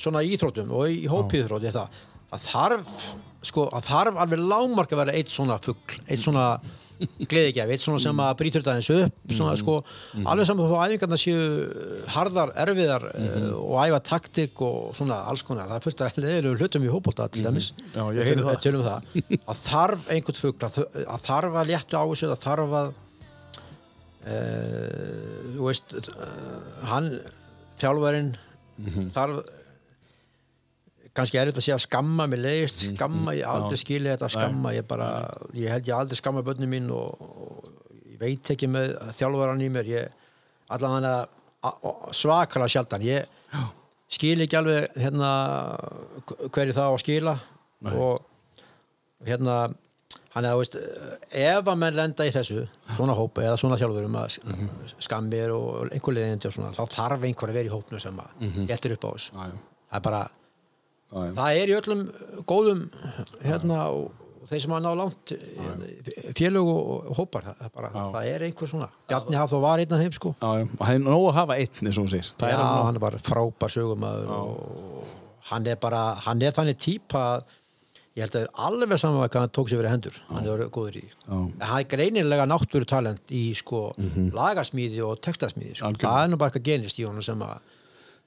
svona 0.00 0.24
já 0.26 0.72
og 0.72 0.84
það 0.86 0.90
það 0.90 0.94
í 0.96 1.08
er 1.70 1.76
það 1.78 2.04
að 2.36 2.44
þarf 2.50 3.00
sko 3.50 3.64
að 3.74 3.88
þarf 3.88 4.20
alveg 4.24 4.44
lágmark 4.52 4.92
að 4.94 5.02
vera 5.04 5.16
eitt 5.18 5.32
svona 5.32 5.56
fugl 5.64 5.98
eitt 6.06 6.20
svona 6.22 6.44
gleðigjaf, 7.00 7.70
eitt 7.72 7.80
svona 7.80 7.96
sem 8.02 8.18
að 8.20 8.34
brýtur 8.36 8.60
þetta 8.60 8.74
eins 8.76 8.88
upp 8.92 9.32
svona 9.32 9.54
sko, 9.56 9.76
alveg 10.28 10.44
saman 10.50 10.66
þó 10.68 10.74
æfingarna 10.84 11.16
séu 11.16 11.46
harðar, 12.12 12.50
erfiðar 12.60 13.06
mm 13.08 13.54
og 13.56 13.78
æfa 13.86 14.00
taktik 14.10 14.60
og 14.66 14.90
svona 14.98 15.16
alls 15.30 15.40
konar, 15.48 15.70
það 15.70 15.78
er 15.78 15.86
fullt 15.86 16.02
að 16.04 16.18
leðilegu 16.26 16.60
hlutum 16.60 16.84
í 16.84 16.90
hópólta 16.92 17.28
til 17.32 17.46
dæmis, 17.46 17.70
heyri 17.96 18.34
Tölum- 18.34 18.50
það. 18.50 18.60
tölum 18.66 18.84
það. 18.84 19.08
Að 19.48 19.62
þarf 19.64 20.10
einhvern 20.12 20.40
fugl 20.42 20.68
að, 20.68 20.76
þarf 21.30 21.56
að 21.62 21.70
léttu 21.72 21.96
á 21.96 22.04
þessu 22.12 22.28
að 22.34 22.44
þarf 22.44 22.76
að 22.82 22.92
uh, 24.26 25.56
þú 25.56 25.66
veist 25.70 25.96
uh, 25.96 26.60
hann, 26.90 27.10
þjálfarinn 27.80 28.30
þarf 29.16 29.40
kannski 31.16 31.40
er 31.40 31.50
þetta 31.50 31.60
að 31.62 31.66
segja 31.66 31.80
skamma 31.82 32.26
mér 32.30 32.42
leiðist 32.44 32.84
skamma, 32.94 33.34
ég 33.34 33.48
aldrei 33.50 33.80
skilja 33.80 34.14
þetta 34.14 34.30
skamma 34.36 34.74
ég 34.76 34.86
bara, 34.90 35.10
ég 35.58 35.72
held 35.74 35.90
ég 35.90 35.96
aldrei 35.96 36.18
skamma 36.20 36.44
börnum 36.46 36.70
mín 36.70 36.88
og, 36.94 37.20
og 37.20 37.68
ég 38.12 38.18
veit 38.20 38.52
ekki 38.54 38.68
með 38.70 38.94
þjálfaran 39.18 39.64
í 39.66 39.68
mér 39.74 39.90
ég 39.90 40.16
allavega 40.70 41.28
svakalega 42.16 42.72
sjaldan 42.76 43.04
ég 43.04 43.28
skil 44.10 44.38
ekki 44.42 44.58
alveg 44.58 44.96
hérna 44.98 45.30
hverju 46.50 46.74
það 46.74 46.88
á 46.88 46.92
að 46.94 47.02
skila 47.04 47.36
og 47.90 48.20
hérna 49.26 49.56
hann 50.30 50.46
eða, 50.46 50.58
veist, 50.60 50.76
ef 51.34 51.68
að 51.68 51.78
menn 51.82 51.96
lenda 51.98 52.26
í 52.26 52.32
þessu 52.34 52.62
svona 52.94 53.16
hópa 53.18 53.42
eða 53.42 53.56
svona 53.58 53.78
þjálfurum 53.80 54.18
að 54.20 54.36
skammir 55.02 55.54
og 55.56 55.90
einhver 55.90 56.16
leiðindi 56.16 56.48
og 56.50 56.54
svona, 56.54 56.70
þá 56.76 56.84
þarf 56.94 57.26
einhver 57.26 57.50
að 57.50 57.58
vera 57.58 57.70
í 57.70 57.72
hópnu 57.72 58.02
sem 58.02 58.20
að 58.22 58.36
mm 58.38 58.68
geltir 58.70 58.94
upp 58.94 59.06
á 59.06 59.10
þessu. 59.10 59.32
Já, 59.34 59.42
já. 59.50 59.56
það 59.90 59.98
er 59.98 60.04
bara, 60.06 60.22
Já. 61.10 61.32
það 61.36 61.60
er 61.60 61.72
í 61.72 61.76
öllum 61.80 62.02
góðum 62.46 62.82
hérna 63.44 63.84
og 63.90 64.08
og 64.40 64.48
þeir 64.48 64.62
sem 64.64 64.72
að 64.74 64.82
ná 64.82 64.90
langt 64.98 65.32
félög 66.34 66.68
og, 66.72 66.88
og 67.10 67.18
hópar 67.20 67.44
það 67.46 67.60
er, 67.66 67.72
bara, 67.76 67.90
það 67.94 68.28
er 68.32 68.44
einhver 68.48 68.70
svona 68.70 68.88
Bjarni 69.10 69.38
Hafþó 69.38 69.60
var 69.62 69.82
einn 69.82 69.94
af 69.94 70.00
þeim 70.02 70.16
sko. 70.16 70.32
Og 70.40 70.72
það 70.80 70.92
er 70.96 71.02
nóg 71.04 71.26
að 71.28 71.36
hafa 71.36 71.56
einn, 71.60 71.86
eins 71.86 72.00
og. 72.00 72.08
Það 72.10 72.50
Já, 72.50 72.56
er 72.56 72.84
hann 72.88 72.98
er 72.98 73.04
bara 73.04 73.20
frábær 73.22 73.74
sögumæður 73.76 74.32
og 74.34 75.14
hann 75.52 75.70
er 75.70 75.78
bara, 75.82 76.02
hann 76.26 76.42
er 76.42 76.54
þannig 76.56 76.80
típa 76.82 77.22
að 77.36 77.56
ég 78.18 78.24
held 78.24 78.34
að 78.34 78.40
það 78.40 78.46
er 78.48 78.64
alveg 78.66 79.00
saman 79.00 79.22
hvað 79.30 79.44
hann 79.44 79.52
tók 79.54 79.70
sér 79.70 79.80
verið 79.84 79.94
hendur, 79.94 80.16
hann 80.32 80.48
er 80.50 80.64
góður 80.74 80.98
í 80.98 81.04
Já. 81.06 81.12
Mhm. 81.28 81.50
en 81.54 81.66
hann 81.70 81.84
er 81.84 81.90
greinilega 81.94 82.46
náttúru 82.50 82.88
talent 82.90 83.30
í 83.30 83.44
sko 83.54 83.84
lagasmíði 84.34 85.04
og 85.06 85.20
textasmíði 85.22 85.76
sko. 85.78 85.92
Það 86.00 86.24
er 86.24 86.32
nú 86.32 86.40
bara 86.40 86.50
eitthvað 86.50 86.66
genist 86.72 86.98
í 86.98 87.06
honum 87.06 87.22
sem 87.22 87.46
að 87.46 87.69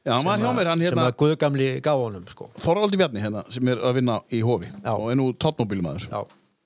Já, 0.04 0.14
hann 0.18 0.28
var 0.28 0.42
hjá 0.42 0.50
mér, 0.52 0.68
hann 0.68 0.82
sem 0.84 0.90
hérna, 0.92 1.10
að 1.10 1.18
guðgamli 1.22 1.68
gaf 1.84 2.00
honum 2.02 2.24
sko. 2.28 2.50
Þorvaldi 2.60 3.00
Bjarni 3.00 3.24
hérna, 3.24 3.44
sem 3.56 3.68
er 3.72 3.80
að 3.80 4.00
vinna 4.02 4.18
í 4.36 4.42
Hófi 4.44 4.68
Já. 4.72 4.92
og 4.98 5.06
er 5.14 5.20
nú 5.20 5.30
tóttmóbílmaður. 5.40 6.10
Já, 6.12 6.24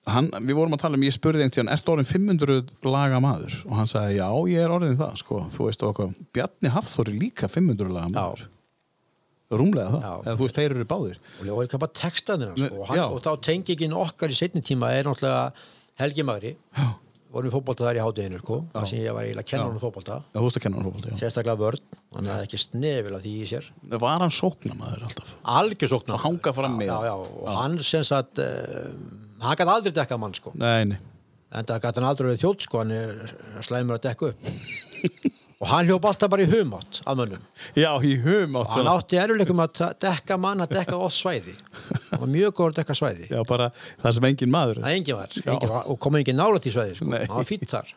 Hann, 0.07 0.29
við 0.39 0.55
vorum 0.55 0.71
að 0.71 0.79
tala 0.85 0.95
um, 0.95 1.03
ég 1.03 1.11
spurði 1.11 1.43
einhvern 1.43 1.51
tíðan, 1.57 1.69
ertu 1.73 1.91
orðin 1.91 2.07
500 2.07 2.69
laga 2.87 3.17
maður? 3.19 3.57
Og 3.67 3.73
hann 3.75 3.89
sagði, 3.91 4.13
já, 4.21 4.27
ég 4.53 4.61
er 4.63 4.71
orðin 4.71 4.95
það, 4.95 5.17
sko. 5.19 5.39
Þú 5.51 5.65
veist, 5.67 5.83
eitthvað, 5.83 6.13
Bjarni 6.37 6.71
Hafþór 6.71 7.11
er 7.11 7.17
líka 7.25 7.49
500 7.51 7.91
laga 7.91 8.11
maður. 8.13 8.45
Rúmlega 9.51 9.91
það. 9.91 10.05
Já. 10.07 10.13
Eða 10.23 10.37
þú 10.39 10.45
veist, 10.47 10.59
þeir 10.59 10.75
eru 10.77 10.87
báðir. 10.87 11.19
og 11.39 11.49
ég 11.49 11.59
var 11.59 11.81
bara 11.83 11.95
textaðina 11.99 12.55
sko. 12.55 12.71
og, 12.71 12.87
hann, 12.87 12.97
Já. 12.99 13.05
og 13.07 13.19
þá 13.23 13.31
tengingin 13.47 13.97
okkar 13.99 14.31
í 14.31 14.39
setni 14.39 14.63
tíma 14.63 14.93
er 14.95 15.07
náttúrulega 15.07 15.51
Helgi 15.99 16.25
Magri 16.27 16.55
Já. 16.55 16.87
Vorum 17.33 17.49
við 17.49 17.55
fótbolta 17.57 17.85
þar 17.87 17.99
í 17.99 18.03
hátteginu 18.03 18.39
sko, 18.41 18.57
þar 18.73 18.87
sem 18.89 19.01
ég 19.01 19.15
var 19.15 19.25
eiginlega 19.27 19.43
að 19.43 19.49
kenna 19.51 19.65
honum 19.67 19.81
fótbolta. 19.83 20.17
Já, 20.23 20.37
þú 20.37 20.45
veist 20.45 20.59
að 20.59 20.63
kenna 20.65 20.77
hann 20.79 20.87
fótbolta, 20.87 21.11
já. 21.11 21.19
sérstaklega 21.21 21.61
vörn, 21.61 21.83
hann 22.15 22.29
hafði 22.31 22.47
ekki 22.47 22.59
snefil 22.63 23.13
að 23.17 23.25
því 23.27 23.33
í 23.35 23.49
sér. 23.51 23.69
Var 23.93 24.23
hann 24.23 24.35
sóknamaður 24.37 25.05
alltaf? 25.09 25.33
algjör 25.57 25.91
sóknar 25.93 26.17
Að 26.17 26.23
hanga 26.25 26.53
fram 26.57 26.79
í 26.81 26.87
já, 26.87 26.95
já, 27.09 27.13
og 27.17 27.51
hann 27.57 27.77
sem 27.91 28.05
sagt 28.07 28.41
uh, 28.43 28.89
hann 29.43 29.59
gæti 29.59 29.75
aldrei 29.75 29.95
dekkað 29.99 30.21
mann 30.23 30.37
sko. 30.37 30.53
Nei, 30.57 30.85
nei. 30.93 30.97
en 31.51 31.67
það 31.67 31.83
gæti 31.85 32.01
hann 32.01 32.09
aldrei 32.11 32.29
verið 32.31 32.45
þjótt 32.45 32.67
sko 32.67 32.83
hann 32.83 32.95
er 32.95 33.35
slæmur 33.67 33.99
að 33.99 34.07
dekka 34.09 34.31
upp 34.31 35.35
og 35.57 35.69
hann 35.71 35.87
hljóp 35.89 36.05
alltaf 36.05 36.29
bara 36.29 36.45
í 36.45 36.49
humátt 36.51 36.99
að 37.07 37.21
mönnum. 37.21 37.45
Já, 37.77 37.89
í 38.05 38.13
hum 38.21 38.59
átt 38.59 38.69
og 38.69 38.77
hann 38.77 38.89
átti 38.91 39.19
eruleikum 39.21 39.63
að 39.63 39.81
dekka 40.03 40.37
mann 40.41 40.61
að 40.65 40.75
dekka 40.77 40.99
oft 41.01 41.17
svæði. 41.17 41.55
Hann 42.11 42.21
var 42.21 42.31
mjög 42.35 42.53
góður 42.59 42.75
að 42.75 42.79
dekka 42.81 42.97
svæði. 42.99 43.29
Já, 43.31 43.39
bara 43.49 43.71
það 44.03 44.17
sem 44.19 44.29
engin 44.29 44.53
maður 44.53 44.83
það 44.83 44.99
engin 44.99 45.19
var, 45.21 45.39
engin 45.45 45.73
var 45.73 45.89
og 45.89 45.99
kom 46.05 46.19
engin 46.19 46.37
nála 46.37 46.61
til 46.61 46.75
svæði 46.75 46.99
sko. 46.99 47.09
Hann 47.15 47.33
var 47.33 47.49
fýtt 47.49 47.67
þar. 47.73 47.91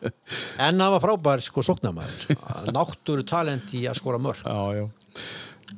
En 0.57 0.81
hann 0.81 0.95
var 0.95 1.05
frábær 1.05 1.45
sko 1.45 1.65
sóknarmaður. 1.69 2.41
Náttúru 2.73 3.27
talent 3.29 3.73
í 3.77 3.85
að 3.89 4.01
skora 4.01 4.21
mörg 4.21 4.41
Já, 4.41 4.81
já. 4.81 4.89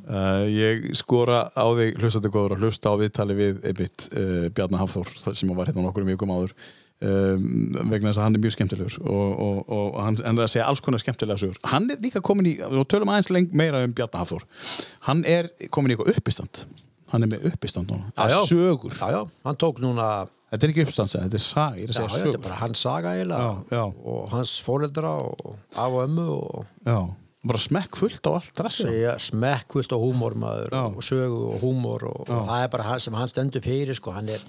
Uh, 0.03 0.43
ég 0.51 0.89
skora 0.97 1.45
á 1.53 1.65
þig 1.77 1.99
hlustandi 2.01 2.31
góður 2.33 2.57
og 2.57 2.63
hlusta 2.65 2.91
á 2.91 2.99
viðtali 2.99 3.35
við 3.37 3.59
einmitt 3.69 4.07
uh, 4.11 4.49
Bjarnar 4.51 4.81
Hafþór 4.81 5.11
það 5.15 5.37
sem 5.39 5.51
var 5.55 5.69
hérna 5.69 5.85
nokkur 5.85 6.07
mjögum 6.07 6.33
áður 6.33 6.55
um, 7.03 7.47
vegna 7.91 8.11
þess 8.11 8.21
að 8.21 8.27
hann 8.27 8.37
er 8.37 8.43
mjög 8.45 8.55
skemmtilegur 8.57 8.97
og, 9.03 9.33
og, 9.47 9.59
og 9.77 9.97
hann, 10.03 10.19
en 10.23 10.41
það 10.41 10.51
segja 10.55 10.67
alls 10.71 10.83
konar 10.85 11.03
skemmtilega 11.03 11.41
sögur. 11.43 11.59
Hann 11.71 11.89
er 11.93 12.01
líka 12.03 12.21
komin 12.25 12.49
í, 12.49 12.55
og 12.63 12.87
tölum 12.91 13.11
aðeins 13.13 13.31
leng 13.33 13.51
meira 13.55 13.83
um 13.85 13.95
Bjarnar 13.95 14.23
Hafþór 14.23 14.45
hann 15.09 15.25
er 15.29 15.51
komin 15.73 15.93
í 15.93 15.97
eitthvað 15.97 16.13
uppistand. 16.17 16.63
Hann 17.13 17.27
er 17.27 17.29
með 17.35 17.49
uppistand 17.51 17.91
núna, 17.93 18.09
Já, 18.17 18.31
já. 18.33 18.39
sögur. 18.49 18.95
Já, 18.97 19.11
já, 19.13 19.21
hann 19.45 19.59
tók 19.61 19.81
núna 19.83 20.07
þetta 20.53 20.65
er 20.67 20.71
ekki 20.73 20.85
uppistand, 20.85 21.11
þetta 21.13 21.39
er 21.39 21.43
sag 21.47 21.81
ég 21.81 21.89
er 21.89 21.93
já, 21.93 22.03
að 22.03 22.07
já, 22.07 22.13
þetta 22.23 22.37
er 22.37 22.45
bara 22.45 22.61
hans 22.61 22.85
saga 22.85 23.13
eiginlega 23.17 23.83
og 24.13 24.23
hans 24.33 24.53
fóreldra 24.65 25.13
og 25.25 25.53
af 25.73 25.93
og 25.97 26.03
ömmu 26.07 26.25
og 26.29 26.65
já, 26.85 26.99
bara 27.43 27.59
smekk 27.59 27.97
fullt 27.99 28.29
á 28.29 28.31
allt 28.37 28.61
segja 28.71 29.15
smekkvult 29.19 29.95
og 29.97 30.03
húmor 30.05 30.37
maður 30.39 30.75
Já. 30.77 30.83
og 30.87 31.01
sögu 31.03 31.39
og 31.51 31.57
húmor 31.63 32.05
og, 32.07 32.21
og 32.29 32.45
það 32.47 32.61
er 32.67 32.69
bara 32.75 32.85
hann 32.87 33.01
sem 33.03 33.17
hann 33.17 33.31
stendur 33.31 33.65
fyrir 33.65 33.97
sko, 33.97 34.13
hann 34.15 34.29
er 34.31 34.45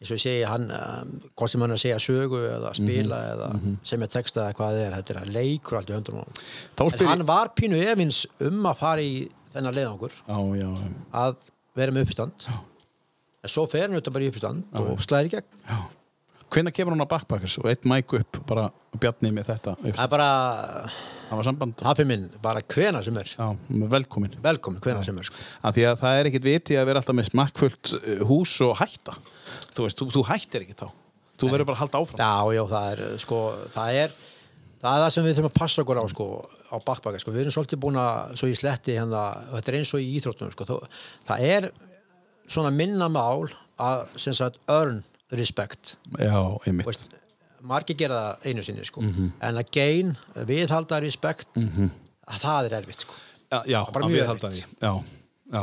eins 0.00 0.10
og 0.10 0.16
ég 0.16 0.22
segi, 0.22 0.44
hann, 0.48 0.70
um, 0.72 1.10
hvort 1.36 1.50
sem 1.52 1.60
hann 1.60 1.70
er 1.74 1.76
að 1.76 1.82
segja 1.84 1.98
sögu 2.00 2.38
eða 2.48 2.70
spila 2.78 3.18
Mhm, 3.20 3.74
eða 3.76 3.76
sem 3.90 4.02
er 4.02 4.06
texta 4.14 4.40
eða 4.46 4.54
hvað 4.56 4.72
það 4.72 4.86
er, 4.86 4.96
þetta 4.96 5.14
er 5.16 5.20
að 5.20 5.32
leikur 5.34 5.76
allt 5.78 5.90
í 5.90 5.96
höndunum. 5.98 6.24
Á 6.24 6.24
honum. 6.24 6.42
Þá 6.76 6.82
en 6.84 6.90
spyr 6.94 7.04
ég- 7.06 7.10
hann 7.12 7.26
var 7.26 7.52
pínu 7.58 7.82
efins 7.92 8.26
um 8.40 8.62
að 8.70 8.76
fara 8.80 9.00
í 9.04 9.28
þennan 9.54 9.74
leiðangur 9.76 10.12
já, 10.28 10.38
já, 10.56 10.68
já, 10.80 10.90
að 11.12 11.36
vera 11.76 11.92
með 11.92 12.06
uppstand 12.08 12.48
en 13.42 13.48
svo 13.48 13.66
fer 13.68 13.86
hann 13.88 13.96
auðvitað 13.96 14.12
bara 14.16 14.24
í 14.24 14.28
uppstand 14.32 14.64
og 14.74 14.98
slæðir 15.04 15.26
í 15.28 15.34
gegn. 15.36 15.48
Já. 15.68 15.78
hvenær 16.50 16.72
kemur 16.74 16.90
hann 16.96 17.04
á 17.06 17.12
backpackers 17.12 17.58
og 17.60 17.68
eitt 17.70 17.84
mæk 17.86 18.12
upp 18.20 18.40
bara 18.46 18.70
Bjarni 18.98 19.30
með 19.30 19.44
þetta 19.52 19.76
upp 19.78 19.94
það 19.96 20.02
er 20.02 20.08
bara, 20.10 20.30
Það 21.30 21.36
var 21.38 21.44
samband. 21.46 21.82
Hafi 21.86 22.04
minn, 22.04 22.24
bara 22.42 22.60
hvena 22.60 23.00
sem 23.04 23.16
er. 23.20 23.28
Velkomin 23.70 24.32
velkomin, 24.42 24.80
hvena 24.82 25.04
sem 25.04 25.16
er 25.16 25.22
sko. 25.28 25.36
Af 25.62 25.76
Því 25.76 25.84
að 25.86 26.00
það 26.00 26.18
er 26.18 26.24
ekkit 26.26 26.42
viti 26.48 26.74
að 26.74 26.86
vera 26.88 26.98
alltaf 26.98 27.14
með 27.14 27.28
smakkfullt 27.30 27.92
uh, 27.94 28.24
hús 28.26 28.56
og 28.66 28.72
hætta 28.80 29.14
Þú 29.76 29.86
veist, 29.86 30.00
þú, 30.00 30.08
þú 30.16 30.24
hættir 30.30 30.66
ekki 30.66 30.76
þá. 30.80 30.88
Þú 31.40 31.48
verður 31.52 31.70
bara 31.70 31.78
að 31.78 31.82
halda 31.84 32.00
áfram. 32.02 32.20
Já, 32.20 32.56
já, 32.56 32.62
það 32.70 32.90
er 32.92 33.22
sko, 33.22 33.38
það 33.74 34.00
er 34.02 34.18
það 34.80 34.96
er 34.96 35.04
það 35.04 35.12
sem 35.14 35.26
við 35.26 35.36
þurfum 35.36 35.50
að 35.50 35.58
passa 35.60 35.84
okkur 35.84 36.00
á 36.00 36.04
sko, 36.10 36.26
á 36.72 36.76
bakbaka, 36.88 37.20
sko, 37.20 37.34
við 37.34 37.44
erum 37.44 37.54
svolítið 37.56 37.80
búin 37.84 38.00
að 38.00 38.34
svo 38.40 38.50
ég 38.50 38.60
sletti 38.60 38.96
hérna, 38.96 39.22
þetta 39.52 39.72
er 39.72 39.78
eins 39.80 39.92
og 39.96 40.04
í 40.04 40.10
íþróttunum 40.18 40.54
sko, 40.54 40.66
þó, 40.68 40.76
það 41.28 41.46
er 41.48 41.68
svona 42.50 42.72
minna 42.74 43.08
mál 43.12 43.48
að 43.80 44.04
sagt 44.20 44.60
earn 44.70 45.02
respect. 45.36 45.94
Já, 46.18 46.36
einmitt. 46.66 47.04
Margir 47.60 47.98
gera 48.00 48.20
það 48.20 48.48
einu 48.48 48.64
sinni 48.64 48.86
sko, 48.88 49.04
en 49.04 49.60
að 49.60 49.74
gain, 49.76 50.14
viðhalda 50.48 51.02
respect 51.04 51.60
að 51.60 52.40
það 52.40 52.70
er 52.70 52.78
erfitt 52.80 53.04
sko. 53.04 53.20
Já, 53.50 53.60
já 53.68 53.80
að 53.84 54.12
viðhalda 54.14 54.52
því. 54.54 54.64
Já, 54.80 54.92
já 55.52 55.62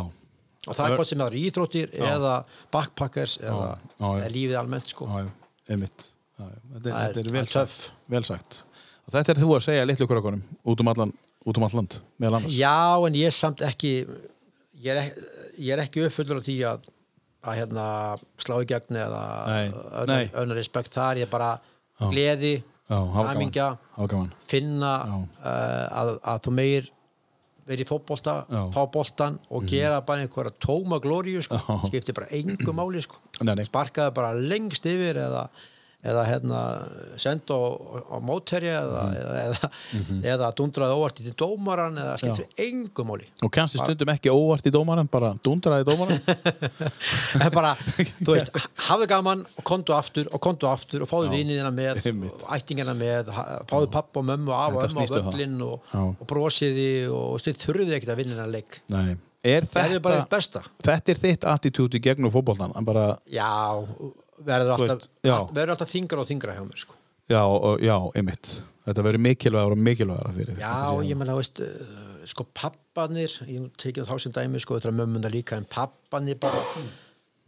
og 0.68 0.78
það 0.78 0.92
er 0.92 1.00
hvort 1.00 1.10
sem 1.12 1.22
það 1.22 1.32
eru 1.32 1.42
íþróttir 1.48 1.94
eða 2.12 2.34
backpackers 2.76 3.38
eða, 3.42 3.68
já, 3.78 4.08
já. 4.08 4.10
eða 4.22 4.32
lífið 4.36 4.58
almennt 4.62 4.94
sko. 4.94 5.08
Já, 5.08 5.24
já, 5.26 5.54
einmitt. 5.74 6.10
Já, 6.38 6.44
já. 6.48 6.58
Þetta, 6.74 6.90
er- 6.90 6.98
þetta 6.98 7.24
er 7.24 7.32
vel 7.38 7.48
sagt, 7.54 7.92
vel 8.14 8.24
sagt. 8.28 8.60
Og 9.08 9.16
þetta 9.16 9.34
er 9.34 9.42
þú 9.44 9.54
að 9.56 9.64
segja 9.70 9.88
litlu 9.88 10.08
krökkunum 10.10 10.44
út 10.68 10.84
um 10.84 10.92
allan 10.94 11.14
út 11.48 11.58
um 11.58 11.64
allan 11.64 11.80
land, 11.86 12.00
meðal 12.20 12.42
annars. 12.42 12.58
Já, 12.60 13.08
en 13.08 13.16
ég 13.16 13.30
er 13.32 13.36
samt 13.36 13.64
ekki 13.64 13.94
ég 14.84 14.92
er 14.94 15.02
ekki, 15.02 15.26
ég 15.64 15.74
er 15.74 15.84
ekki 15.86 16.06
uppfullur 16.06 16.42
af 16.42 16.48
því 16.48 16.58
að, 16.70 16.88
að 17.48 17.60
hérna, 17.62 17.86
slá 18.44 18.58
í 18.62 18.68
gegn 18.70 19.00
eða 19.00 19.22
öðna 20.04 20.58
respekt 20.58 20.94
þar, 20.98 21.22
ég 21.22 21.28
er 21.30 21.32
bara 21.32 21.54
gleði, 22.12 22.58
Já, 22.88 23.00
hamingja 23.12 23.66
finna 24.48 24.92
Já. 25.04 25.16
uh, 25.44 25.88
að, 26.02 26.12
að 26.24 26.44
þú 26.46 26.54
meir 26.56 26.86
verið 27.68 27.86
í 27.86 27.90
fótbolta. 27.90 28.36
Mhm. 28.48 28.72
fá 28.74 28.86
boltan 28.92 29.40
og 29.52 29.66
gera 29.70 30.02
bara 30.02 30.24
einhverja 30.26 30.54
tóma 30.64 31.00
glóriu 31.04 31.42
sko. 31.44 31.58
Já. 31.58 31.90
skiptir 31.90 32.14
bara 32.18 32.28
engu 32.32 32.74
máli 32.74 33.02
sko. 33.04 33.18
Nei, 33.44 33.56
nei. 33.56 33.66
sparkaði 33.68 34.14
bara 34.14 34.34
lengst 34.34 34.86
yfir 34.86 35.16
eða, 35.28 35.50
eða 36.08 36.24
hérna, 36.28 36.60
senda 37.20 37.58
á, 37.58 38.18
mótherja 38.24 38.78
eða, 38.82 39.04
Mhm. 39.08 39.18
eða, 39.22 39.44
eða, 39.44 39.70
eða 40.34 40.50
dundraði 40.58 40.96
óvart 40.98 41.22
í 41.22 41.34
dómaran 41.36 41.98
eða 42.02 42.16
skiptir 42.22 42.48
engu 42.68 43.06
máli. 43.08 43.28
Og 43.44 43.52
kannski 43.52 43.82
stundum 43.82 44.12
ekki 44.14 44.32
óvart 44.34 44.66
í 44.70 44.74
dómaran 44.74 45.10
bara 45.12 45.34
dundraði 45.44 45.88
dómaran 45.88 46.20
en 47.44 47.52
bara, 47.54 47.74
þú 48.22 48.34
veist, 48.36 48.52
hafðu 48.90 49.08
gaman 49.12 49.46
og 49.58 49.64
kontu 49.68 49.96
aftur 49.98 50.30
og 50.32 50.42
kontu 50.44 50.70
aftur 50.72 51.04
og 51.06 51.12
fáðu 51.12 51.32
viniðina 51.36 51.72
með 51.76 52.02
ættingina 52.58 52.96
með 52.98 53.32
fáðu 53.70 53.92
pappa 53.92 54.22
og 54.22 54.28
mömmu 54.32 54.54
af 54.56 54.76
og 54.78 54.84
Þetta 54.88 54.94
ömmu 54.94 55.08
á 55.08 55.20
um 55.20 55.32
völlin 55.32 55.62
og, 55.68 55.96
og 56.22 56.28
brosiði 56.30 56.90
og 57.12 57.40
styrt 57.44 57.64
þurfið 57.68 57.96
ekkert 57.98 58.14
að 58.16 58.22
vinna 58.24 58.48
leik. 58.52 58.80
Nei. 58.94 59.18
Er 59.48 59.64
það 59.70 59.94
er 59.96 60.02
bara 60.04 60.16
þetta, 60.18 60.24
eitt 60.26 60.34
besta. 60.34 60.62
þetta 60.84 61.12
er 61.14 61.20
þitt 61.22 61.44
attitúti 61.48 62.00
Hann 62.74 62.86
bara, 62.88 63.04
já, 63.32 63.48
verður 64.46 64.74
alltaf, 64.76 64.98
veist, 64.98 65.12
já. 65.26 65.34
allt, 65.36 65.54
verður 65.56 65.76
alltaf 65.76 65.94
þingra 65.94 66.24
og 66.24 66.30
þingra 66.30 66.58
hjá 66.58 66.64
mér 66.68 66.84
sko. 66.84 66.98
já, 67.30 67.42
og- 67.44 67.80
já, 67.82 67.98
einmitt 68.16 68.58
Þetta 68.88 69.04
verður 69.04 69.20
mikilvægur 69.20 69.74
og 69.76 69.80
mikilvægur 69.84 70.36
fyrir 70.38 70.60
já, 70.62 70.76
ég 71.04 71.18
menna, 71.20 71.34
veist 71.36 71.60
uh, 71.60 72.22
sko 72.28 72.46
pappanir, 72.56 73.34
ég 73.48 73.66
tekið 73.76 74.08
þá 74.08 74.16
sem 74.24 74.32
dæmi 74.36 74.62
sko, 74.64 74.78
þetta 74.78 74.94
er 74.94 74.96
mömmunda 74.96 75.32
líka, 75.32 75.58
en 75.60 75.68
pappanir 75.68 76.40
bara 76.40 76.62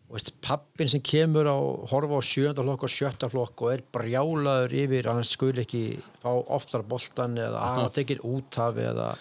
veist, 0.10 0.34
pappin 0.44 0.90
sem 0.90 1.02
kemur 1.06 1.48
á 1.48 1.56
horfa 1.92 2.20
á 2.20 2.22
sjönda 2.26 2.66
flokk 2.66 2.84
og 2.88 2.92
sjötta 2.92 3.30
flokk 3.32 3.64
og 3.64 3.74
er 3.76 3.84
brjálaður 3.94 4.76
yfir 4.82 5.08
að 5.08 5.20
hann 5.20 5.28
skul 5.28 5.54
ekki 5.62 5.84
fá 6.22 6.32
oftar 6.58 6.84
boltan 6.84 7.38
eða 7.38 7.62
að 7.70 7.82
hann 7.84 7.96
tekir 8.00 8.24
útaf 8.26 8.80
eða, 8.82 9.12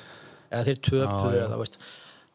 eða 0.50 0.64
þeir 0.70 0.80
töpu 0.90 1.32
eða 1.42 1.60
veist 1.60 1.78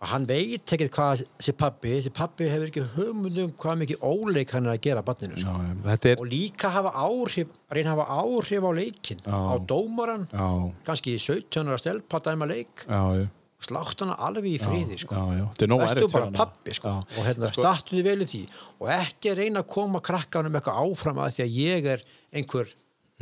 og 0.03 0.09
hann 0.11 0.25
veit 0.27 0.73
ekkert 0.75 0.91
hvað 0.97 1.21
þessi 1.39 1.53
pappi 1.55 1.91
þessi 1.95 2.11
pappi 2.17 2.47
hefur 2.51 2.67
ekki 2.67 2.81
hugmynd 2.97 3.37
um 3.45 3.51
hvað 3.63 3.77
mikið 3.83 4.01
óleik 4.03 4.51
hann 4.51 4.65
er 4.67 4.73
að 4.75 4.81
gera 4.83 5.03
barninu 5.07 5.37
sko. 5.39 5.53
já, 5.55 5.75
þetta 5.85 6.09
er 6.11 6.23
og 6.25 6.27
líka 6.33 6.71
hafa 6.75 6.91
áhrif 7.05 7.53
reyna 7.71 7.93
að 7.93 8.01
hafa 8.01 8.17
áhrif 8.19 8.67
á 8.67 8.71
leikin 8.75 9.21
Já. 9.23 9.37
á 9.39 9.55
dómaran, 9.71 10.27
Já, 10.33 10.47
kannski 10.89 11.15
í 11.15 11.21
17 11.23 11.63
ára 11.71 11.79
stelpa 11.79 12.19
dæma 12.25 12.49
leik 12.51 12.83
já, 12.83 12.99
já 13.23 13.29
slátt 13.63 14.01
hana 14.03 14.17
alveg 14.19 14.43
í 14.49 14.57
friði 14.59 14.97
sko. 14.99 15.15
Þetta 15.15 15.63
er 15.63 15.69
nóg 15.71 15.79
bara 15.85 15.93
fyrir 15.95 16.11
hana. 16.25 16.35
pappi 16.35 16.73
sko. 16.75 16.89
Já. 16.91 17.15
og 17.15 17.27
hérna, 17.29 17.47
sko, 17.53 17.61
startu 17.63 17.95
þið 17.95 18.03
vel 18.09 18.25
í 18.25 18.27
því 18.27 18.41
og 18.83 18.89
ekki 18.91 19.35
reyna 19.39 19.61
að 19.63 19.69
koma 19.71 20.01
krakkanum 20.03 20.57
eitthvað 20.59 20.81
áfram 20.83 21.21
að 21.23 21.37
því 21.37 21.43
að 21.45 21.55
ég 21.61 21.87
er 21.93 22.03
einhver 22.35 22.67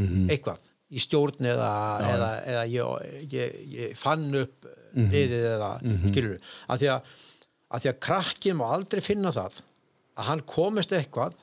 Mhm. 0.01 0.29
eitthvað 0.33 0.65
í 0.91 0.99
stjórn 1.05 1.45
eða, 1.45 1.69
eða, 2.09 2.29
eða 2.55 2.63
ég, 2.73 3.29
ég, 3.29 3.53
ég 3.69 3.93
fann 4.01 4.25
upp 4.41 4.65
Mhm. 4.93 5.11
liðið 5.13 5.45
eða 5.55 5.69
skilur 6.09 6.37
að 6.69 6.79
því 6.83 6.89
að, 6.95 7.01
að 7.71 7.81
því 7.85 7.89
að 7.93 7.99
krakkin 8.07 8.57
má 8.59 8.65
aldrei 8.75 9.01
finna 9.01 9.31
það 9.31 9.61
að 10.17 10.23
hann 10.29 10.41
komist 10.45 10.91
eitthvað 10.91 11.33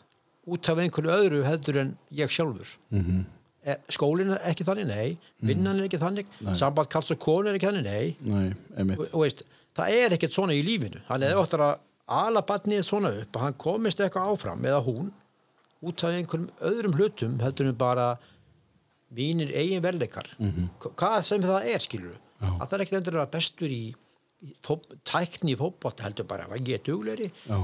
út 0.49 0.69
af 0.69 0.79
einhverju 0.79 1.11
öðru 1.13 1.43
heldur 1.45 1.77
en 1.83 1.91
ég 2.13 2.31
sjálfur. 2.33 2.77
Mhm. 2.91 3.25
e, 3.69 3.75
skólinn 3.93 4.31
er 4.33 4.41
ekki 4.49 4.65
þannig, 4.65 4.87
nei. 4.87 5.19
Vinnan 5.45 5.77
er 5.81 5.85
ekki 5.89 5.99
þannig, 6.01 6.27
samband 6.57 6.89
kalls 6.89 7.11
og 7.13 7.19
konu 7.21 7.49
er 7.51 7.59
ekki 7.59 7.67
þannig, 7.69 7.85
nei. 7.85 8.17
Nei, 8.23 8.95
og, 8.97 9.07
og 9.13 9.21
veist, 9.27 9.43
það 9.77 9.91
er 9.93 10.15
ekkert 10.17 10.33
svona 10.33 10.55
í 10.57 10.63
lífinu. 10.65 11.03
Hann 11.09 11.23
er 11.27 11.35
óttar 11.37 11.61
að 11.61 11.79
ala 12.09 12.41
barnið 12.41 12.85
svona 12.89 13.11
upp 13.21 13.37
að 13.37 13.41
hann 13.45 13.55
komist 13.61 14.01
eitthvað 14.01 14.31
áfram 14.33 14.65
eða 14.65 14.81
hún 14.87 15.11
út 15.85 16.05
af 16.05 16.15
einhverjum 16.17 16.49
öðrum 16.65 16.95
hlutum 16.97 17.35
heldur 17.45 17.69
en 17.69 17.75
bara 17.77 18.07
mínir 19.15 19.53
eigin 19.57 19.83
verleikar 19.83 20.27
Mhm. 20.41 20.71
hvað 20.97 21.23
sem 21.25 21.41
það 21.43 21.67
er 21.75 21.79
skilur 21.79 22.17
að 22.45 22.65
það 22.65 22.77
er 22.77 22.85
ekkert 22.85 22.99
endur 23.01 23.17
að 23.17 23.21
vera 23.21 23.33
bestur 23.35 23.75
í, 23.75 23.83
í 24.45 24.55
fó, 24.65 24.77
tækni 25.09 25.55
í 25.55 25.59
fótbolt 25.59 26.05
heldur 26.05 26.29
bara 26.31 26.47
að 26.49 26.71
ég 26.71 26.79
er 26.79 26.85
dugleiri 26.87 27.31
Já, 27.49 27.59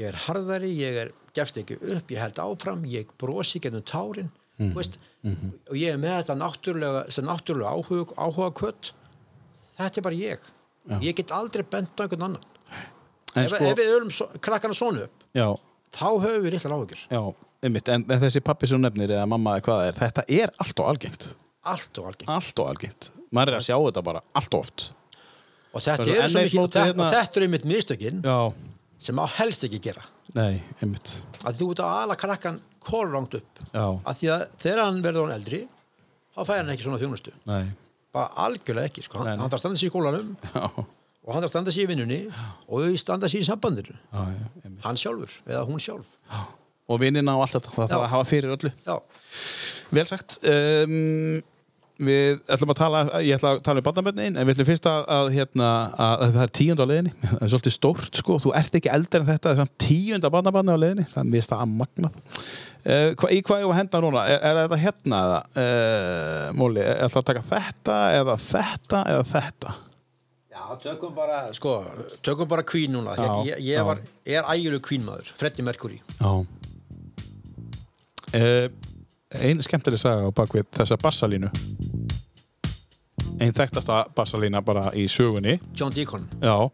ég 0.00 0.10
er 0.10 0.20
harðari, 0.26 0.72
ég 0.78 1.00
er 1.04 1.12
gefst 1.36 1.58
ekki 1.60 1.78
upp, 1.80 2.10
ég 2.10 2.22
held 2.22 2.40
áfram, 2.42 2.84
ég 2.88 3.10
brosi 3.20 3.60
gennum 3.62 3.84
tárin. 3.86 4.30
Mhm. 4.58 4.70
mm 4.70 4.74
veist, 4.78 4.98
og 5.70 5.76
ég 5.76 5.90
er 5.90 5.98
með 5.98 6.20
þetta 6.20 6.38
náttúrulega, 6.38 7.06
náttúrulega 7.26 7.72
áhuga, 7.74 8.14
áhuga 8.14 8.50
kvött 8.54 8.92
þetta 9.78 9.98
er 9.98 10.06
bara 10.06 10.14
ég. 10.14 10.50
Já. 10.84 10.98
ég 11.00 11.16
get 11.16 11.32
aldrei 11.32 11.64
bent 11.64 11.96
á 11.96 12.04
einhvern 12.04 12.22
annan. 12.28 12.44
Ef, 13.34 13.50
sko 13.50 13.66
ef 13.66 13.78
við 13.78 13.92
öllum 13.96 14.12
so, 14.14 14.28
krakkana 14.42 14.76
svona 14.76 15.06
upp 15.08 15.24
Já, 15.34 15.48
þá 15.94 16.06
höfum 16.22 16.44
við 16.44 16.54
litlar 16.54 16.76
áhugjur 16.76 17.00
en, 17.10 17.78
en 17.96 18.04
þessi 18.22 18.42
pappi 18.44 18.68
sem 18.70 18.82
nefnir 18.82 19.14
eða 19.16 19.26
mamma 19.30 19.56
eða 19.58 19.66
hvað 19.68 19.86
er, 19.88 19.98
þetta 19.98 20.24
er 20.36 20.52
allt 20.62 20.82
og 20.82 20.90
algengt 20.92 21.26
allt 21.64 22.00
og 22.00 22.10
algengt. 22.10 22.30
Allt 22.30 22.60
og 22.62 22.70
algengt, 22.70 23.10
maður 23.34 23.54
er 23.54 23.60
að 23.60 23.66
sjá 23.68 23.76
þetta 23.78 24.04
bara 24.06 24.22
allt 24.38 24.56
of 24.56 24.64
oft. 24.64 24.86
Og 25.74 25.82
þetta 25.82 26.06
eru 26.06 26.28
svo 26.30 26.42
mikið 26.44 26.62
og 26.62 26.76
hérna- 26.78 27.04
og 27.06 27.14
þetta 27.14 27.40
eru 27.40 27.46
einmitt 27.48 27.68
mistökin 27.68 28.20
já, 28.22 28.36
sem 28.98 29.18
á 29.18 29.26
helst 29.38 29.64
ekki 29.66 29.80
gera. 29.82 30.04
Nei, 30.34 30.62
einmitt. 30.80 31.20
Að 31.44 31.60
þú 31.60 31.70
ert 31.74 31.82
að 31.84 32.02
ala 32.02 32.16
krakkan 32.16 32.60
kólrangt 32.84 33.34
upp. 33.40 33.62
Já, 33.72 33.86
að 34.04 34.20
því 34.20 34.30
að 34.34 34.44
þegar 34.62 34.84
hann 34.84 35.00
verður 35.04 35.26
hann 35.28 35.38
eldri 35.38 35.62
þá 36.34 36.42
fæði 36.44 36.58
hann 36.60 36.74
ekki 36.74 36.86
svona 36.86 37.00
þjónustu. 37.02 37.34
Nei, 37.50 37.64
bara 38.14 38.44
algjörlega 38.46 38.90
ekki, 38.90 39.06
sko. 39.06 39.22
Hann, 39.22 39.38
hann 39.38 39.48
þarf 39.50 39.58
að 39.58 39.64
standa 39.64 39.80
sig 39.80 39.88
í 39.88 39.92
skólanum 39.92 40.36
já, 40.44 40.64
og 41.24 41.32
hann 41.32 41.42
þarf 41.42 41.48
að 41.50 41.54
standa 41.54 41.74
sig 41.74 41.86
í 41.86 41.90
vinnunni 41.90 42.20
og 42.68 42.84
þau 42.84 43.00
standa 43.00 43.30
sig 43.30 43.42
í 43.42 43.48
já, 43.48 43.56
já 43.56 44.22
einmitt. 44.62 44.84
hann 44.84 45.00
sjálfur, 45.00 45.40
eða 45.48 45.64
hún 45.66 45.82
sjálf. 45.82 46.20
Og 46.84 47.00
vinnina 47.00 47.34
og 47.34 47.46
allt 47.46 47.56
þetta, 47.56 47.72
það 47.72 47.92
þarf 47.94 48.04
að 48.04 48.10
hafa 48.12 48.28
fyrir 48.28 48.54
öllu. 48.54 48.70
Já, 48.84 48.96
Vel 49.94 50.06
sagt. 50.10 50.38
Um, 50.44 51.42
Við 52.02 52.40
ætlum 52.50 52.72
að 52.72 52.78
tala 52.80 53.00
Ég 53.22 53.36
ætla 53.36 53.52
að 53.54 53.60
tala 53.68 53.78
um 53.78 53.86
barnabönnin 53.86 54.34
En 54.34 54.48
við 54.48 54.56
ætlum 54.56 54.66
fyrst 54.66 54.88
að, 54.90 55.04
að, 55.14 55.28
hérna, 55.36 55.70
að, 55.94 56.14
að 56.26 56.32
það 56.34 56.44
er 56.44 56.52
tíund 56.58 56.82
á 56.82 56.86
leiðinni. 56.90 57.12
Það 57.22 57.44
er 57.46 57.52
svolítið 57.52 57.76
stórt 57.76 58.20
sko. 58.20 58.38
Þú 58.42 58.54
ert 58.58 58.78
ekki 58.80 58.92
eldri 58.96 59.20
en 59.20 59.28
þetta 59.28 59.46
Það 59.46 59.54
er 59.54 59.60
samt 59.62 59.74
tíunda 59.84 60.32
barnabarni 60.34 60.74
á 60.74 60.78
leiðinni. 60.82 61.06
Það 61.12 61.22
er 61.22 61.32
mist 61.36 61.54
það 61.54 61.64
að 61.64 61.74
magnað 61.78 62.18
uh, 62.18 63.08
hva, 63.14 63.30
Í 63.30 63.40
hvað 63.46 63.62
ég 63.62 63.70
var 63.70 63.76
að 63.76 63.80
henda 63.80 64.02
núna? 64.02 64.26
Er, 64.26 64.42
er 64.50 64.60
þetta 64.64 64.80
hérna 64.84 65.24
eða? 65.28 65.40
Uh, 65.54 66.46
Móli, 66.58 66.82
er 66.82 67.10
það 67.14 67.20
að 67.22 67.28
taka 67.30 67.44
þetta 67.52 67.98
Eða 68.18 68.38
þetta 68.48 69.04
Eða 69.14 69.26
þetta? 69.34 69.76
Já, 70.54 70.64
tökum 70.80 71.14
bara 71.14 71.38
sko, 71.52 71.76
tökum 72.24 72.48
bara 72.48 72.62
Queen 72.62 72.92
núna. 72.94 73.16
Já, 73.18 73.24
ég, 73.44 73.56
ég, 73.58 73.64
ég 73.74 73.84
var, 73.84 73.98
er 74.24 74.46
ægjulegu 74.48 74.84
Queen 74.86 75.02
maður 75.04 75.32
Freddie 75.36 75.66
Mercury. 75.66 75.98
Já. 76.16 76.30
Uh, 78.34 78.70
Ein 79.34 79.62
skemmtileg 79.64 79.98
saga 79.98 80.28
á 80.28 80.30
bakvið 80.34 80.68
þessa 80.78 80.98
bassalínu. 81.00 81.50
Ein 83.42 83.54
þekktasta 83.54 84.04
bassalína 84.14 84.62
bara 84.62 84.92
í 84.94 85.08
sögunni. 85.10 85.58
John 85.74 85.94
Deacon. 85.94 86.28
Já, 86.42 86.70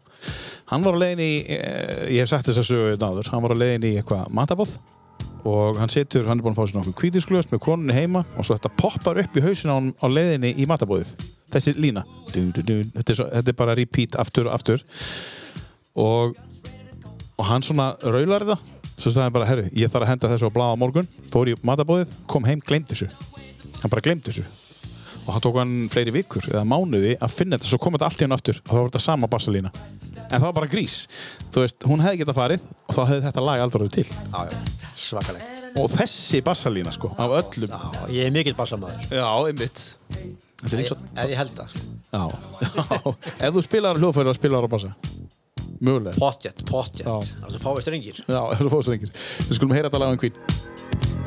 hann 0.69 0.85
var 0.85 0.97
á 0.97 1.01
leiðin 1.01 1.23
í 1.25 1.31
eh, 1.57 2.07
ég 2.13 2.23
hef 2.23 2.31
sagt 2.31 2.49
þess 2.49 2.61
að 2.61 2.69
sögu 2.69 2.97
náður 3.01 3.31
hann 3.33 3.45
var 3.45 3.55
á 3.57 3.61
leiðin 3.61 3.87
í 3.89 3.93
eitthvað 3.99 4.29
matabóð 4.37 4.77
og 5.49 5.79
hann 5.81 5.89
situr, 5.89 6.27
hann 6.29 6.37
er 6.37 6.45
búin 6.45 6.53
að 6.53 6.61
fá 6.61 6.69
sér 6.69 6.77
nokkuð 6.77 6.97
kvítisglöst 6.99 7.53
með 7.53 7.63
konunni 7.65 7.95
heima 7.97 8.21
og 8.37 8.45
svo 8.45 8.57
þetta 8.57 8.73
poppar 8.77 9.19
upp 9.23 9.37
í 9.37 9.41
hausinu 9.41 9.73
á, 9.73 9.77
honum 9.79 9.95
á 9.97 10.05
leiðinni 10.05 10.53
í 10.61 10.67
matabóðið 10.69 11.15
þessi 11.51 11.73
lína. 11.77 12.05
Du, 12.31 12.43
du, 12.53 12.61
du, 12.61 12.75
þetta, 12.93 13.07
er 13.09 13.19
svo, 13.19 13.27
þetta 13.31 13.53
er 13.53 13.57
bara 13.59 13.77
repeat 13.77 14.17
aftur 14.21 14.47
og 14.47 14.55
aftur. 14.55 14.83
Og, 15.99 16.37
og 17.35 17.49
hann 17.49 17.65
svona 17.65 17.91
raular 18.05 18.45
þetta 18.45 18.80
svo 19.01 19.11
sagði 19.11 19.27
hann 19.27 19.35
bara, 19.35 19.49
herru, 19.49 19.67
ég 19.77 19.91
þarf 19.91 20.05
að 20.05 20.11
henda 20.13 20.31
þessu 20.33 20.49
á 20.49 20.55
blaða 20.55 20.75
á 20.77 20.81
morgun. 20.81 21.09
Fór 21.33 21.51
í 21.51 21.55
matabóðið, 21.65 22.13
kom 22.31 22.47
heim, 22.47 22.61
gleymd 22.65 22.91
þessu. 22.91 23.09
Hann 23.81 23.93
bara 23.93 24.05
gleymd 24.05 24.27
þessu. 24.27 24.45
Og 25.21 25.33
hann 25.35 25.43
tók 25.43 25.57
hann 25.59 25.73
fleiri 25.93 26.13
vikur 26.15 26.47
eða 26.49 26.63
mánuði 26.65 27.17
að 27.21 27.35
finna 27.35 27.57
þetta, 27.57 27.69
svo 27.69 27.81
kom 27.81 27.97
þetta 27.97 28.09
allt 28.09 28.23
í 28.23 28.25
hann 28.25 28.37
aftur 28.37 28.61
og 28.63 28.71
þá 28.71 28.77
var 28.79 28.87
þetta 28.89 29.03
sama 29.05 29.29
bassalína 29.29 29.73
en 30.31 30.39
það 30.39 30.45
var 30.47 30.55
bara 30.61 30.69
grís, 30.71 30.97
þú 31.51 31.63
veist, 31.65 31.87
hún 31.87 32.03
hefði 32.03 32.21
getað 32.21 32.37
farið 32.37 32.67
og 32.71 32.95
þá 32.95 33.01
hefði 33.01 33.23
þetta 33.25 33.43
lag 33.43 33.63
aldrei 33.65 33.81
verið 33.81 33.95
til. 33.97 34.05
Svakalegt. 35.01 35.65
Og 35.81 35.89
þessi 35.91 36.41
bassalína 36.45 36.93
sko, 36.95 37.11
af 37.19 37.35
öllum. 37.41 37.73
Já, 37.75 38.05
ég 38.15 38.29
er 38.29 38.35
mikill 38.35 38.55
bassamaður 38.55 39.11
já, 39.11 39.27
einmitt. 39.51 39.83
Þetta 40.61 40.77
ef 40.77 40.79
eins 40.79 40.93
ég, 40.93 41.31
ég 41.31 41.39
held 41.39 41.53
það 41.57 41.75
já, 42.11 42.23
já, 42.77 43.13
ef 43.47 43.55
þú 43.55 43.63
spilar 43.65 43.97
hljóðfæri 43.97 44.29
og 44.29 44.37
spilar 44.37 44.67
á 44.67 44.69
bassa 44.69 44.91
mögulega. 45.81 46.15
Potjet, 46.21 46.63
potjet, 46.69 47.07
Já. 47.07 47.15
það 47.41 47.55
sem 47.57 47.63
fáist 47.65 47.91
rengir 47.93 48.21
já, 48.25 48.41
ef 48.53 48.61
þú 48.61 48.71
fórst 48.75 48.91
reyngir 48.93 49.13
við 49.47 49.55
skulum 49.57 49.73
heyra 49.77 49.89
þetta 49.89 50.03
lag 50.03 50.15
um 50.15 50.21
Queen 50.21 51.20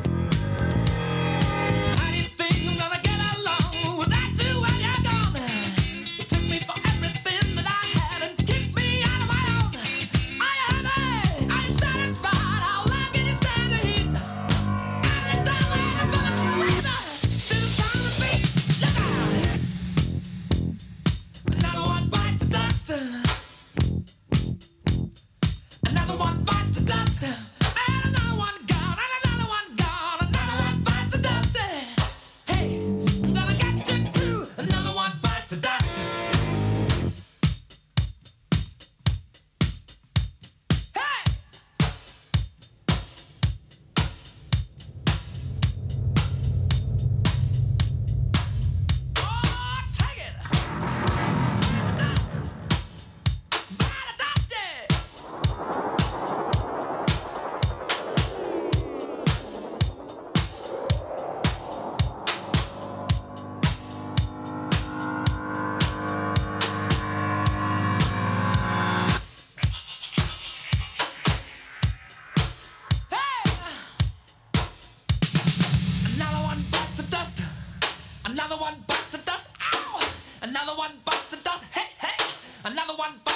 Another 78.55 78.71
one 78.71 78.83
bites 78.87 79.07
the 79.07 79.17
dust. 79.17 79.51
Ow! 79.73 80.13
Another 80.41 80.77
one 80.77 80.91
bites 81.03 81.25
the 81.25 81.35
dust. 81.35 81.65
Hey, 81.73 81.89
hey! 81.99 82.25
Another 82.63 82.95
one 82.95 83.19
bites 83.25 83.34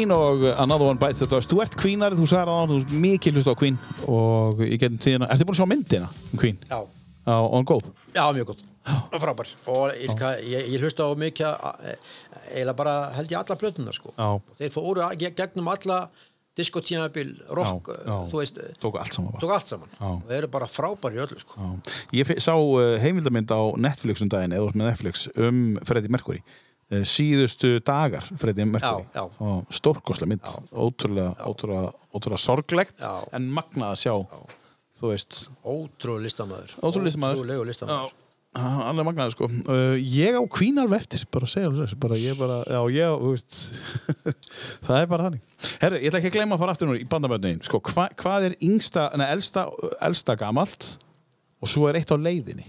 Queen 0.00 0.12
og 0.16 0.40
Another 0.56 0.86
One 0.88 0.98
Bites 0.98 1.18
the 1.20 1.26
Dust. 1.28 1.50
Þú 1.52 1.60
ert 1.60 1.74
Queenari, 1.76 2.16
þú 2.16 2.24
sagði 2.30 2.52
að 2.54 2.70
þú 2.70 2.76
ert 2.80 2.92
mikið 3.04 3.34
hlust 3.36 3.50
á 3.52 3.54
Queen 3.60 3.76
og 4.08 4.62
ég 4.64 4.78
getum 4.80 4.96
tíðina. 5.02 5.26
Ertu 5.28 5.44
búin 5.44 5.56
að 5.56 5.60
sjá 5.60 5.68
myndina 5.68 6.08
um 6.32 6.40
Queen? 6.40 6.56
Já, 6.70 6.78
á 7.28 7.34
On 7.52 7.66
Góð? 7.68 7.90
já, 8.16 8.24
mjög 8.32 8.46
gott 8.54 8.62
og 9.12 9.20
frábær. 9.20 9.50
Og 9.68 9.92
ég, 9.92 10.08
líka- 10.08 10.40
ég, 10.40 10.70
ég 10.72 10.80
hlusta 10.80 11.04
á 11.04 11.12
mikið 11.12 11.46
að- 11.52 11.98
eiginlega 12.54 12.76
bara 12.76 12.94
held 13.12 13.28
ég 13.30 13.38
alla 13.42 13.56
plötuna 13.60 13.92
sko. 13.92 14.14
Já. 14.16 14.40
þeir 14.58 14.72
fóru 14.72 15.04
að- 15.04 15.18
ge- 15.20 15.34
gegnum 15.36 15.68
alla 15.68 16.08
diskotímabil, 16.56 17.34
rock, 17.50 17.88
Já, 17.92 18.04
já. 18.06 18.30
þú 18.32 18.36
veist 18.40 18.58
Tóku 18.80 18.98
allt 18.98 19.12
saman 19.12 19.32
tók 19.38 19.52
allt 19.52 19.66
saman. 19.68 19.88
Og 20.00 20.22
þeir 20.28 20.38
eru 20.38 20.48
bara 20.48 20.66
frábæri 20.66 21.20
öllu 21.20 21.38
sko. 21.38 21.60
Ég 22.12 22.26
sá 22.40 22.56
heimildamynd 23.00 23.52
á 23.52 23.60
Netflix 23.76 24.22
um 24.22 24.28
daginn, 24.28 24.52
eða 24.56 24.72
með 24.72 24.88
Netflix 24.90 25.28
um 25.36 25.76
Freddie 25.84 26.08
Mercury 26.10 26.40
síðustu 26.90 27.76
dagar 27.86 28.26
Freddie 28.40 28.66
Mercury. 28.66 29.06
Já, 29.14 29.22
já. 29.22 29.44
og 29.46 29.74
stórkoslega 29.74 30.32
mynd. 30.32 30.54
Ótrúlega, 30.70 31.34
ótrúlega, 31.46 31.92
ótrúlega 32.10 32.42
sorglegt 32.42 32.98
Já. 32.98 33.12
en 33.36 33.46
magnað 33.54 33.94
að 33.94 34.00
sjá 34.02 34.14
þú 35.00 35.12
veist. 35.12 35.44
Ótrúlega 35.62 36.26
listamæður 36.26 36.74
ótrúlegu 36.82 37.68
listamæður 37.70 38.18
hann 38.58 38.98
er 38.98 39.06
magnaður 39.06 39.34
sko. 39.36 39.46
Uh, 39.70 39.94
ég 39.94 40.34
á 40.34 40.42
kvínarv 40.50 40.94
eftir, 40.96 41.22
bara 41.30 41.46
að 41.46 41.52
segja 41.52 41.68
alveg 41.70 41.92
bara 42.02 42.16
ég 42.18 42.38
bara, 42.40 42.56
já 42.66 42.80
ég 42.96 43.20
þú 43.20 43.30
veist. 43.36 43.58
Það 44.88 44.96
er 44.96 45.06
bara 45.12 45.28
þannig. 45.28 45.44
Herru, 45.84 46.00
ég 46.00 46.10
ætla 46.10 46.18
ekki 46.18 46.30
að 46.32 46.36
gleyma 46.38 46.56
að 46.56 46.64
fara 46.64 46.74
aftur 46.74 46.90
nú 46.90 46.96
í 46.98 47.06
bandamöndin. 47.10 47.62
Sko, 47.66 47.78
hva, 47.92 48.08
hvað 48.18 48.48
er 48.48 48.56
yngsta, 48.66 49.06
neða, 49.14 49.36
elsta 49.36 49.66
elsta 50.08 50.36
gamalt 50.40 50.88
og 51.60 51.70
svo 51.70 51.86
er 51.86 52.00
eitt 52.00 52.10
á 52.10 52.18
leiðinni 52.18 52.66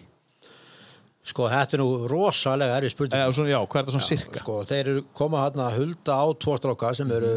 Sko, 1.22 1.45
þetta 1.52 1.77
er 1.77 1.81
nú 1.84 1.89
rosalega 2.10 2.77
erfið 2.80 2.93
spurning. 2.95 3.19
eða, 3.19 3.34
svona, 3.38 3.52
já, 3.53 3.60
hvað 3.69 3.81
er 3.81 3.88
það 3.88 3.95
svona 3.95 4.07
sirka? 4.07 4.41
Sko, 4.41 4.56
þeir 4.72 4.88
eru 4.93 5.03
koma 5.14 5.43
hann 5.43 5.61
að 5.61 5.76
hulda 5.77 6.15
á 6.18 6.26
tvo 6.41 6.56
stráka 6.57 6.93
sem 6.98 7.11
eru, 7.14 7.34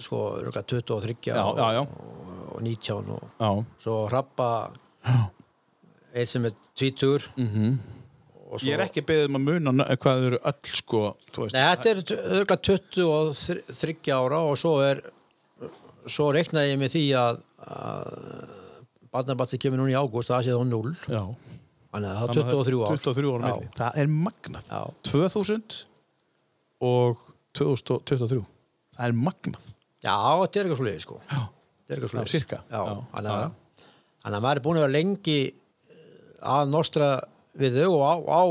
sko, 0.00 0.20
örugglega 0.38 0.64
23 0.72 1.28
já, 1.28 1.34
já, 1.36 1.66
já, 1.76 1.82
og 2.52 2.62
19 2.64 3.12
og 3.12 3.66
svo 3.82 3.98
hrappa 4.08 4.48
einn 5.04 6.30
sem 6.30 6.48
er 6.48 6.56
20 6.80 7.28
mm 7.36 7.48
-hmm. 7.52 7.76
og 8.48 8.60
svo, 8.60 8.68
ég 8.70 8.78
er 8.78 8.84
ekki 8.86 9.04
beðið 9.04 9.28
um 9.28 9.36
að 9.36 9.46
muna 9.48 9.86
hvað 9.96 10.26
eru 10.30 10.38
öll 10.52 10.72
sko, 10.80 11.02
veist. 11.36 11.54
Nei, 11.54 11.62
þetta 11.76 11.90
er 11.90 12.02
örugglega 12.36 12.56
23 12.56 14.12
ára 14.12 14.40
og 14.40 14.56
svo 14.58 14.80
er 14.80 15.02
svo 16.06 16.32
reiknaði 16.32 16.72
ég 16.72 16.78
með 16.80 16.94
því 16.96 17.04
að, 17.14 17.42
að 17.58 18.06
barnabatsi 19.12 19.58
kemur 19.58 19.82
núna 19.82 19.92
í 19.92 20.00
ágúst 20.00 20.32
það 20.32 20.44
sé 20.44 20.56
þá 20.56 20.64
0 20.64 20.96
já, 21.08 21.24
þannig 21.92 22.08
að 22.08 22.18
það 22.18 22.22
er 22.22 22.32
Þannig 22.32 22.42
að 22.42 22.52
23 22.52 22.82
ár. 22.82 23.02
23 23.06 23.32
ára 23.32 23.50
milli, 23.52 23.70
það 23.78 23.98
er 24.02 24.12
magnað. 24.16 24.70
Já. 24.72 24.82
2000 25.12 25.80
og 26.92 27.24
2023 27.58 28.42
það 28.96 29.08
er 29.08 29.16
magnað. 29.18 29.66
Já, 30.02 30.16
þetta 30.42 30.60
er 30.60 30.66
eitthvað 30.66 30.80
svo 30.80 30.88
leiði 30.88 31.04
sko. 31.04 31.18
Já, 31.28 31.42
Þetta 31.82 31.92
er 31.92 31.96
eitthvað 31.96 32.08
Já, 32.08 32.12
svoleiðis. 32.14 32.34
sirka. 32.36 32.60
Já, 32.72 32.82
þannig 33.12 33.32
að, 33.36 33.86
að 34.30 34.38
maður 34.46 34.60
er 34.60 34.64
búin 34.66 34.78
að 34.80 34.86
vera 34.86 34.96
lengi 34.96 35.38
að 36.52 36.72
nostra 36.72 37.08
við 37.62 37.78
þau 37.82 37.90
og 37.92 38.02
á, 38.02 38.14
á 38.32 38.42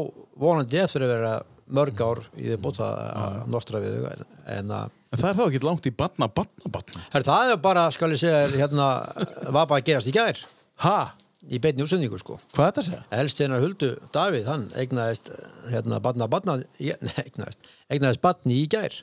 vonandi 0.42 0.80
eftir 0.82 1.06
að 1.06 1.14
vera 1.16 1.34
mörg 1.72 2.02
ár 2.04 2.22
í 2.36 2.50
því 2.50 2.58
búta 2.62 2.88
að 3.16 3.38
nostra 3.52 3.80
við 3.84 3.98
þau 3.98 4.26
en, 4.52 4.74
að 4.76 4.98
en 5.12 5.20
það 5.20 5.28
er 5.30 5.38
þá 5.38 5.44
ekki 5.46 5.62
langt 5.66 5.88
í 5.88 5.94
batna, 5.96 6.28
batna 6.32 7.04
Her, 7.12 7.26
það 7.28 7.54
er 7.54 7.60
bara, 7.64 7.86
skal 7.92 8.12
ég 8.14 8.22
segja, 8.22 8.46
hérna 8.62 8.88
var 9.56 9.68
bara 9.68 9.84
gerast 9.84 10.08
í 10.08 10.14
gær. 10.16 10.40
Ha, 10.86 10.98
í 11.50 11.58
beinni 11.64 11.82
útsendingu 11.86 12.20
sko 12.22 12.36
hvað 12.54 12.66
er 12.66 12.72
þetta 12.72 12.82
að 12.84 12.88
segja? 12.90 13.04
Elst 13.22 13.40
hennar 13.42 13.64
Huldu 13.64 13.92
Davíð, 14.14 14.46
hann 14.52 14.68
eignaðist 14.78 15.32
hérna 15.72 15.98
í- 16.78 16.92
nei, 17.08 17.16
eignaðist, 17.26 17.70
eignaðist 17.90 18.22
batni 18.26 18.60
í 18.62 18.68
gær 18.70 19.00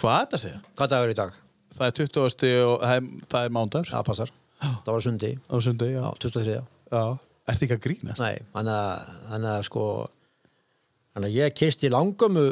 hvað 0.00 0.14
er 0.14 0.26
þetta 0.26 0.38
að 0.38 0.44
segja? 0.44 0.60
Hvað 0.78 0.92
dagur 0.94 1.08
er 1.10 1.14
í 1.14 1.18
dag? 1.22 1.34
það 1.76 1.86
er 1.88 1.96
20. 1.98 2.52
og 2.66 2.84
það 2.84 2.94
er, 3.00 3.10
það 3.32 3.44
er 3.48 3.52
mándagur 3.56 3.90
Það 3.94 4.06
passar, 4.10 4.32
það 4.60 4.92
var 4.94 5.04
sundi 5.08 5.32
á 5.50 5.54
sundi, 5.66 5.90
já, 5.94 6.00
Já, 6.00 6.08
23. 6.26 6.56
já. 6.94 7.04
ertu 7.50 7.66
ekki 7.66 7.76
að 7.78 7.84
grínast? 7.88 8.22
Nei, 8.22 8.36
hann 8.54 8.70
að, 8.74 9.62
sko 9.66 9.84
hann 11.16 11.26
að 11.26 11.36
ég 11.40 11.54
kisti 11.58 11.90
langömmu 11.90 12.44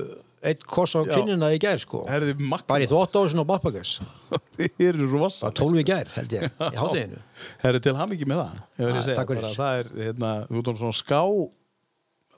eitt 0.46 0.64
koss 0.68 0.94
á 0.94 1.02
Já. 1.02 1.12
kinnina 1.16 1.50
í 1.54 1.58
gær 1.62 1.80
sko. 1.82 2.04
Herði 2.08 2.34
bara 2.68 2.84
í 2.84 2.88
þvóttáðsinn 2.90 3.42
og 3.42 3.48
bappagas 3.48 3.96
þið 4.58 4.84
eru 4.88 5.08
rosa 5.12 5.48
bara 5.48 5.58
12 5.60 5.82
í 5.82 5.86
gær 5.88 6.12
held 6.14 6.36
ég, 6.36 6.46
í 6.48 6.78
hátteginu 6.78 7.22
Herri 7.64 7.82
til 7.84 7.96
ham 7.98 8.14
ekki 8.14 8.28
með 8.28 8.44
það 8.44 8.92
að 8.92 9.02
segja, 9.08 9.26
bara, 9.32 9.52
það 9.58 9.82
er 9.82 9.90
hérna, 10.06 10.32
svona 10.68 10.96
ská 10.96 11.20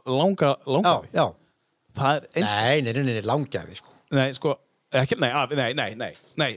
langa, 0.07 0.55
langa 0.67 0.97
Já, 1.11 1.21
já, 1.21 1.27
það 2.01 2.17
er 2.17 2.29
eins 2.35 2.57
nei, 2.57 2.83
nei, 2.87 2.93
nei, 2.97 3.15
nei, 3.19 3.25
langjafi 3.29 3.81
sko. 3.81 3.97
Nei, 4.17 4.29
sko, 4.37 4.57
ekki, 5.03 5.19
nei, 5.23 5.31
að, 5.31 5.57
nei, 5.61 5.71
nei, 5.79 6.13
nei, 6.41 6.53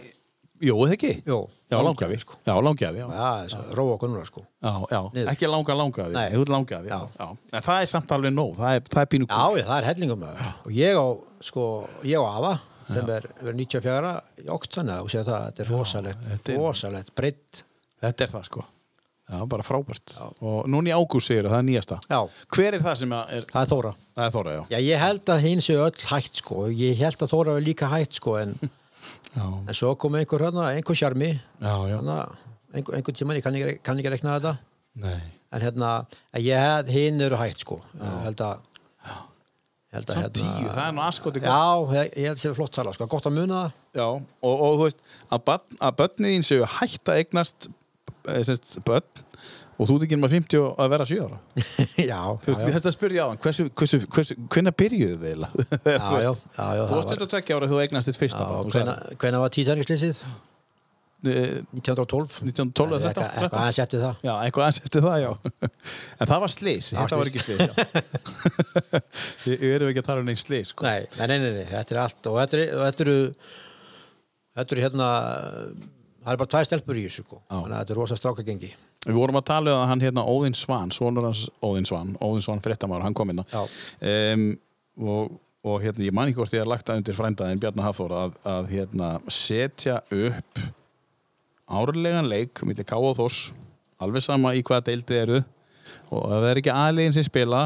jú, 0.64 0.76
eða 0.86 0.96
ekki? 0.98 1.12
Jú, 1.28 1.38
já, 1.74 1.78
langjafi, 1.84 2.18
sko. 2.24 2.38
já, 2.48 2.54
langjafi, 2.68 3.02
já, 3.04 3.08
Já, 3.54 3.62
róa 3.78 3.98
konuna 4.02 4.26
sko. 4.26 4.44
Já, 4.64 4.74
já. 4.92 5.00
Niður. 5.14 5.32
ekki 5.34 5.50
langa, 5.52 5.76
langafi, 5.80 6.14
Nei. 6.16 6.28
þú 6.34 6.42
ert 6.46 6.54
langafi 6.56 6.92
já. 6.94 7.00
Já. 7.20 7.28
En 7.54 7.66
það 7.70 7.82
er 7.82 7.90
samt 7.94 8.12
alveg 8.18 8.34
nóg, 8.38 8.54
það 8.60 8.76
er, 8.80 8.86
það 8.94 9.02
er 9.06 9.10
pínu 9.14 9.28
Já, 9.30 9.44
já, 9.60 9.66
það 9.70 9.78
er 9.82 9.90
hellingum 9.92 10.28
og 10.28 10.72
ég 10.72 11.00
á, 11.00 11.08
sko, 11.50 11.66
ég 12.04 12.18
á 12.20 12.26
Ava 12.34 12.54
sem 12.90 13.10
er, 13.16 13.30
er 13.48 13.54
94 13.56 14.14
í 14.44 14.50
okt 14.52 14.76
þannig 14.76 14.98
að 14.98 15.04
þú 15.06 15.12
séð 15.14 15.28
það, 15.32 15.44
þetta 15.50 15.64
er 15.64 15.70
rosalegt 15.74 16.24
þetta 16.34 16.52
er- 16.54 16.58
rosalegt, 16.60 17.14
breytt 17.16 17.64
þetta 18.04 18.26
er 18.28 18.34
það 18.38 18.48
sko. 18.52 18.66
Já, 19.34 19.38
bara 19.48 19.64
frábært. 19.64 20.14
Og 20.44 20.66
núna 20.68 20.92
í 20.92 20.94
ágúst 20.94 21.30
segir 21.32 21.48
það 21.48 21.62
er 21.62 21.64
nýjasta. 21.70 21.96
Já, 22.12 22.18
hver 22.54 22.76
er 22.76 22.82
það 22.84 22.98
sem 23.00 23.14
er, 23.16 23.46
það 23.48 23.62
er 23.64 23.70
Þóra. 23.72 23.92
Það 24.20 24.26
er 24.28 24.34
Þóra, 24.36 24.52
já. 24.58 24.64
Já, 24.74 24.80
ég 24.84 25.00
held 25.00 25.32
að 25.32 25.40
hinn 25.46 25.62
séu 25.64 25.80
öll 25.86 26.04
hætt 26.12 26.42
sko. 26.42 26.66
Ég 26.76 27.00
held 27.00 27.24
að 27.24 27.32
Þóra 27.32 27.54
var 27.56 27.64
líka 27.64 27.88
hætt 27.88 28.20
sko 28.20 28.36
en, 28.42 28.52
já, 29.36 29.46
en 29.46 29.78
svo 29.78 29.94
kom 30.00 30.18
einhver 30.20 30.46
hérna, 30.48 30.70
einhver 30.74 30.98
sjarmi 30.98 31.32
hérna, 31.62 32.18
einhver, 32.74 32.98
einhver 32.98 33.18
tíman, 33.18 33.40
ég 33.40 33.46
kann 33.46 33.58
ekki, 33.58 33.80
kann 33.86 34.02
ekki 34.02 34.14
rekna 34.14 34.38
þetta. 34.38 34.54
Nei. 35.04 35.20
En 35.54 35.62
hérna, 35.62 35.90
en 36.34 36.46
ég 36.46 36.94
hinn 36.94 37.22
eru 37.22 37.38
hætt 37.38 37.62
sko. 37.66 37.80
Ég 38.00 38.24
held 38.28 38.46
að 38.46 38.70
ég 39.94 40.00
held 40.00 40.10
að 40.10 40.18
samt 40.18 40.38
tíu, 40.40 40.70
það 40.72 40.84
er 40.88 40.96
nú 40.98 41.04
askoti 41.06 41.42
gott. 41.44 41.52
Já, 41.54 42.00
ég, 42.00 42.16
held 42.18 42.32
að 42.32 42.40
það 42.40 42.44
sé 42.44 42.54
flott 42.58 42.74
tala 42.74 42.94
sko, 42.96 43.10
gott 43.12 43.30
að 43.30 43.36
muna 43.38 43.60
það. 43.60 43.76
Já, 44.00 44.08
og, 44.10 44.54
og 44.54 44.80
þú 44.80 44.88
veist 44.88 45.04
að, 45.28 45.44
barn, 45.50 45.78
að 45.78 46.00
börnin 46.02 46.48
séu 46.48 46.70
hætt 46.80 47.14
að 47.14 47.22
eignast 47.22 47.70
eh, 47.70 48.42
semst, 48.48 48.80
börn 48.88 49.26
og 49.74 49.90
þú 49.90 49.98
ert 49.98 50.06
ekki 50.08 50.18
nema 50.20 50.30
50 50.32 50.62
og 50.62 50.80
að 50.84 50.94
vera 50.94 51.08
7 51.10 51.20
ára 51.26 51.38
já, 52.12 52.22
Þú 52.44 52.52
veist, 52.52 52.64
þess 52.70 52.90
að 52.90 52.96
spyrja 52.96 53.26
á 53.26 53.28
hann 53.32 53.42
hversu, 53.44 53.68
hversu, 53.82 54.00
hversu, 54.16 54.38
hvenær 54.54 54.76
byrjuðu 54.84 55.20
þið 55.20 55.28
eiginlega? 55.32 55.68
Þú 55.84 55.92
já, 55.92 56.00
já, 56.00 56.32
veist, 56.32 56.48
já, 56.58 56.64
já, 56.64 56.82
Þú 56.84 56.88
það 56.88 56.98
varst 56.98 57.14
var 57.14 57.22
22 57.26 57.38
ára 57.44 57.68
þegar 57.68 57.70
þú 57.74 57.84
eignast 57.86 58.10
þitt 58.12 58.22
fyrsta 58.24 58.42
hvena 59.24 59.44
var 59.44 59.54
títaningslýsið? 59.58 60.26
Eh, 61.24 61.62
1912 61.72 62.42
1912 62.44 62.98
eða 62.98 63.12
13, 63.16 63.24
eitthvað 63.24 63.38
13. 63.40 63.60
aðeins 63.62 63.78
eftir 63.80 64.02
það 64.04 64.26
Já, 64.28 64.34
eitthvað 64.44 64.66
aðeins 64.66 64.80
eftir 64.84 65.06
það, 65.06 65.18
já 65.24 65.32
En 66.20 66.32
það 66.34 66.42
var 66.44 66.52
slís, 66.52 66.90
Já, 66.92 66.98
þetta 67.00 67.20
var 67.22 67.30
ekki 67.32 67.42
Ég 69.48 69.64
ég 69.64 69.76
erum 69.78 69.92
ekki 69.94 70.04
að 70.04 70.10
tala 70.10 70.20
um 70.20 70.28
neinn 70.28 70.42
slís 70.42 70.74
sko. 70.74 70.84
Nei, 70.84 71.08
nei, 71.24 71.38
nei, 71.40 71.64
þetta 71.70 71.96
er 71.96 72.02
allt 72.04 72.28
og 72.28 72.36
þetta, 72.42 72.66
og 72.76 72.84
þetta 72.90 73.06
eru 73.08 73.16
þetta 74.60 74.76
eru 74.76 74.84
hérna 74.84 75.08
það 76.24 76.34
er 76.34 76.42
bara 76.42 76.52
tvær 76.56 76.68
stelpur 76.68 77.00
í 77.00 77.06
þessu 77.08 77.26
sko. 77.26 77.40
þannig 77.50 77.76
að 77.76 77.80
þetta 77.82 77.96
er 77.96 78.00
rosa 78.00 78.20
strákagengi 78.20 78.72
Við 79.04 79.18
vorum 79.18 79.40
að 79.40 79.48
tala 79.50 79.74
um 79.74 79.82
að 79.82 79.90
hann 79.92 80.04
hérna 80.06 80.28
Óðinn 80.32 80.56
Svan, 80.56 80.94
sonur 80.96 81.28
hans 81.28 81.48
Óðinn 81.64 81.88
Svan 81.90 82.14
Óðinn 82.24 82.46
Svan 82.46 82.64
fréttamára, 82.64 83.04
hann 83.04 83.18
kom 83.18 83.34
inn 83.34 83.42
á 83.44 83.46
um, 83.64 84.46
og, 85.04 85.34
og 85.68 85.84
hérna, 85.84 86.06
ég 86.08 86.16
man 86.16 86.32
ekki 86.32 86.40
hvort 86.40 86.56
ég 86.56 86.64
har 86.64 86.72
lagt 86.72 86.88
það 86.88 87.02
undir 87.02 87.18
frændaðin 87.18 87.60
Bjarnar 87.64 87.90
Hafþór 87.90 88.16
að, 88.22 88.40
að 88.48 88.72
hérna, 88.72 89.12
setja 89.28 90.00
upp 90.08 90.64
árlegan 91.74 92.30
leik 92.32 92.64
millir 92.68 92.88
K 92.88 93.00
og 93.00 93.18
Þórs 93.20 93.44
alveg 94.04 94.26
sama 94.26 94.54
í 94.56 94.64
hvaða 94.66 94.88
deildið 94.90 95.22
eru. 95.22 95.40
Og 96.14 96.26
ef 96.28 96.42
það 96.42 96.50
er 96.50 96.62
ekki 96.62 96.74
aðlegin 96.74 97.16
sem 97.16 97.26
spila 97.28 97.64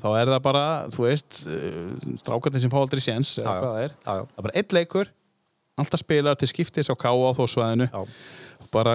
þá 0.00 0.06
er 0.16 0.30
það 0.30 0.44
bara, 0.46 0.66
þú 0.92 1.04
veist 1.04 1.42
uh, 1.52 2.12
strákarnir 2.22 2.62
sem 2.62 2.72
fá 2.72 2.78
aldrei 2.80 3.02
séns 3.04 3.34
eða 3.40 3.56
hvað 3.58 3.66
það 3.66 3.82
er. 3.82 3.96
Já, 3.96 4.12
já. 4.12 4.22
það 4.22 4.38
er 4.40 4.46
bara 4.46 4.60
einn 4.60 4.76
leikur 4.78 5.10
alltaf 5.82 6.02
spilar 6.04 6.38
til 6.40 6.48
skiptis 6.50 6.90
á 6.90 6.94
K 6.96 7.10
á 7.12 7.30
Þórsvæðinu 7.36 7.88
Já. 7.92 8.02
bara, 8.72 8.94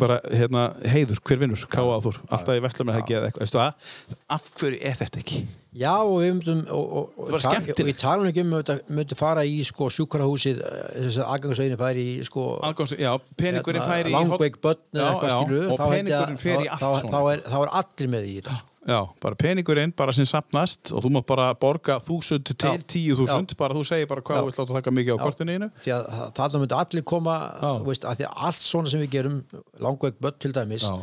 bara 0.00 0.20
hérna, 0.32 0.68
heiður, 0.88 1.18
hver 1.26 1.40
vinnur? 1.42 1.64
K 1.68 1.76
á 1.82 1.98
Þór, 2.00 2.20
alltaf 2.32 2.56
í 2.56 2.62
vestlum 2.64 2.88
með 2.88 3.00
það 3.02 3.16
eða 3.18 3.32
eitthvað, 3.32 3.90
af 4.36 4.46
hverju 4.56 4.78
er 4.80 4.96
þetta 5.02 5.20
ekki? 5.20 5.42
Já, 5.70 5.92
og 6.02 6.16
við 6.18 6.32
myndum 6.34 6.62
og, 6.74 6.80
og, 6.82 7.10
og, 7.14 7.26
Það 7.28 7.34
var 7.36 7.42
ta- 7.44 7.50
skemmtilegt. 7.52 7.82
og 7.84 7.90
ég 7.92 7.98
tala 8.00 8.24
nú 8.24 8.30
ekki 8.32 8.42
um 8.42 8.54
að 8.58 8.70
myndi 8.90 9.18
fara 9.18 9.44
í 9.46 9.60
sko 9.68 9.86
sjúkrahúsið 9.94 10.62
þess 10.64 11.20
að 11.20 11.28
aðgangsveginu 11.36 11.78
færi 11.78 12.06
í 12.16 12.16
sko 12.26 12.46
Algóns, 12.66 12.94
já, 12.98 13.12
peningurinn 13.38 13.78
hérna, 13.84 13.92
færi 13.92 14.10
í 14.10 14.16
langveik 14.16 14.58
börn 14.64 15.04
og 15.04 15.78
peningurinn 15.78 16.40
fer 16.42 16.64
í 16.64 16.66
allt 16.66 16.82
þá, 16.82 16.88
svona. 17.04 17.12
þá, 17.12 17.20
er, 17.36 17.44
er 17.60 17.72
allir 17.82 18.10
með 18.16 18.26
í 18.26 18.34
þetta. 18.40 18.56
Já, 18.88 19.00
bara 19.20 19.36
peningurinn, 19.36 19.92
bara 19.92 20.12
sem 20.16 20.24
sapnast 20.24 20.88
og 20.96 21.02
þú 21.04 21.10
mátt 21.12 21.26
bara 21.28 21.50
borga 21.60 21.98
þúsund 22.00 22.46
til 22.48 22.56
Já. 22.56 22.78
tíu 22.88 23.16
þúsund, 23.18 23.52
bara 23.60 23.76
þú 23.76 23.82
segir 23.84 24.08
bara 24.08 24.22
hvað 24.24 24.38
Já. 24.38 24.40
þú 24.40 24.48
vilt 24.48 24.60
láta 24.62 24.76
taka 24.78 24.94
mikið 24.96 25.12
á 25.12 25.18
Já. 25.18 25.24
kortinu 25.26 25.52
einu 25.52 25.68
því 25.84 25.92
að 25.96 26.08
það- 26.08 26.32
myndi 26.62 26.78
allir 26.80 27.04
koma 27.04 27.34
Já. 27.60 27.72
veist, 27.84 28.04
að 28.08 28.16
því 28.16 28.24
að 28.30 28.32
allt 28.48 28.62
svona 28.64 28.88
sem 28.88 29.00
við 29.04 29.10
gerum 29.10 29.44
langveik 29.78 30.16
börn 30.20 30.38
til 30.38 30.52
dæmis 30.56 30.88
Já, 30.88 30.96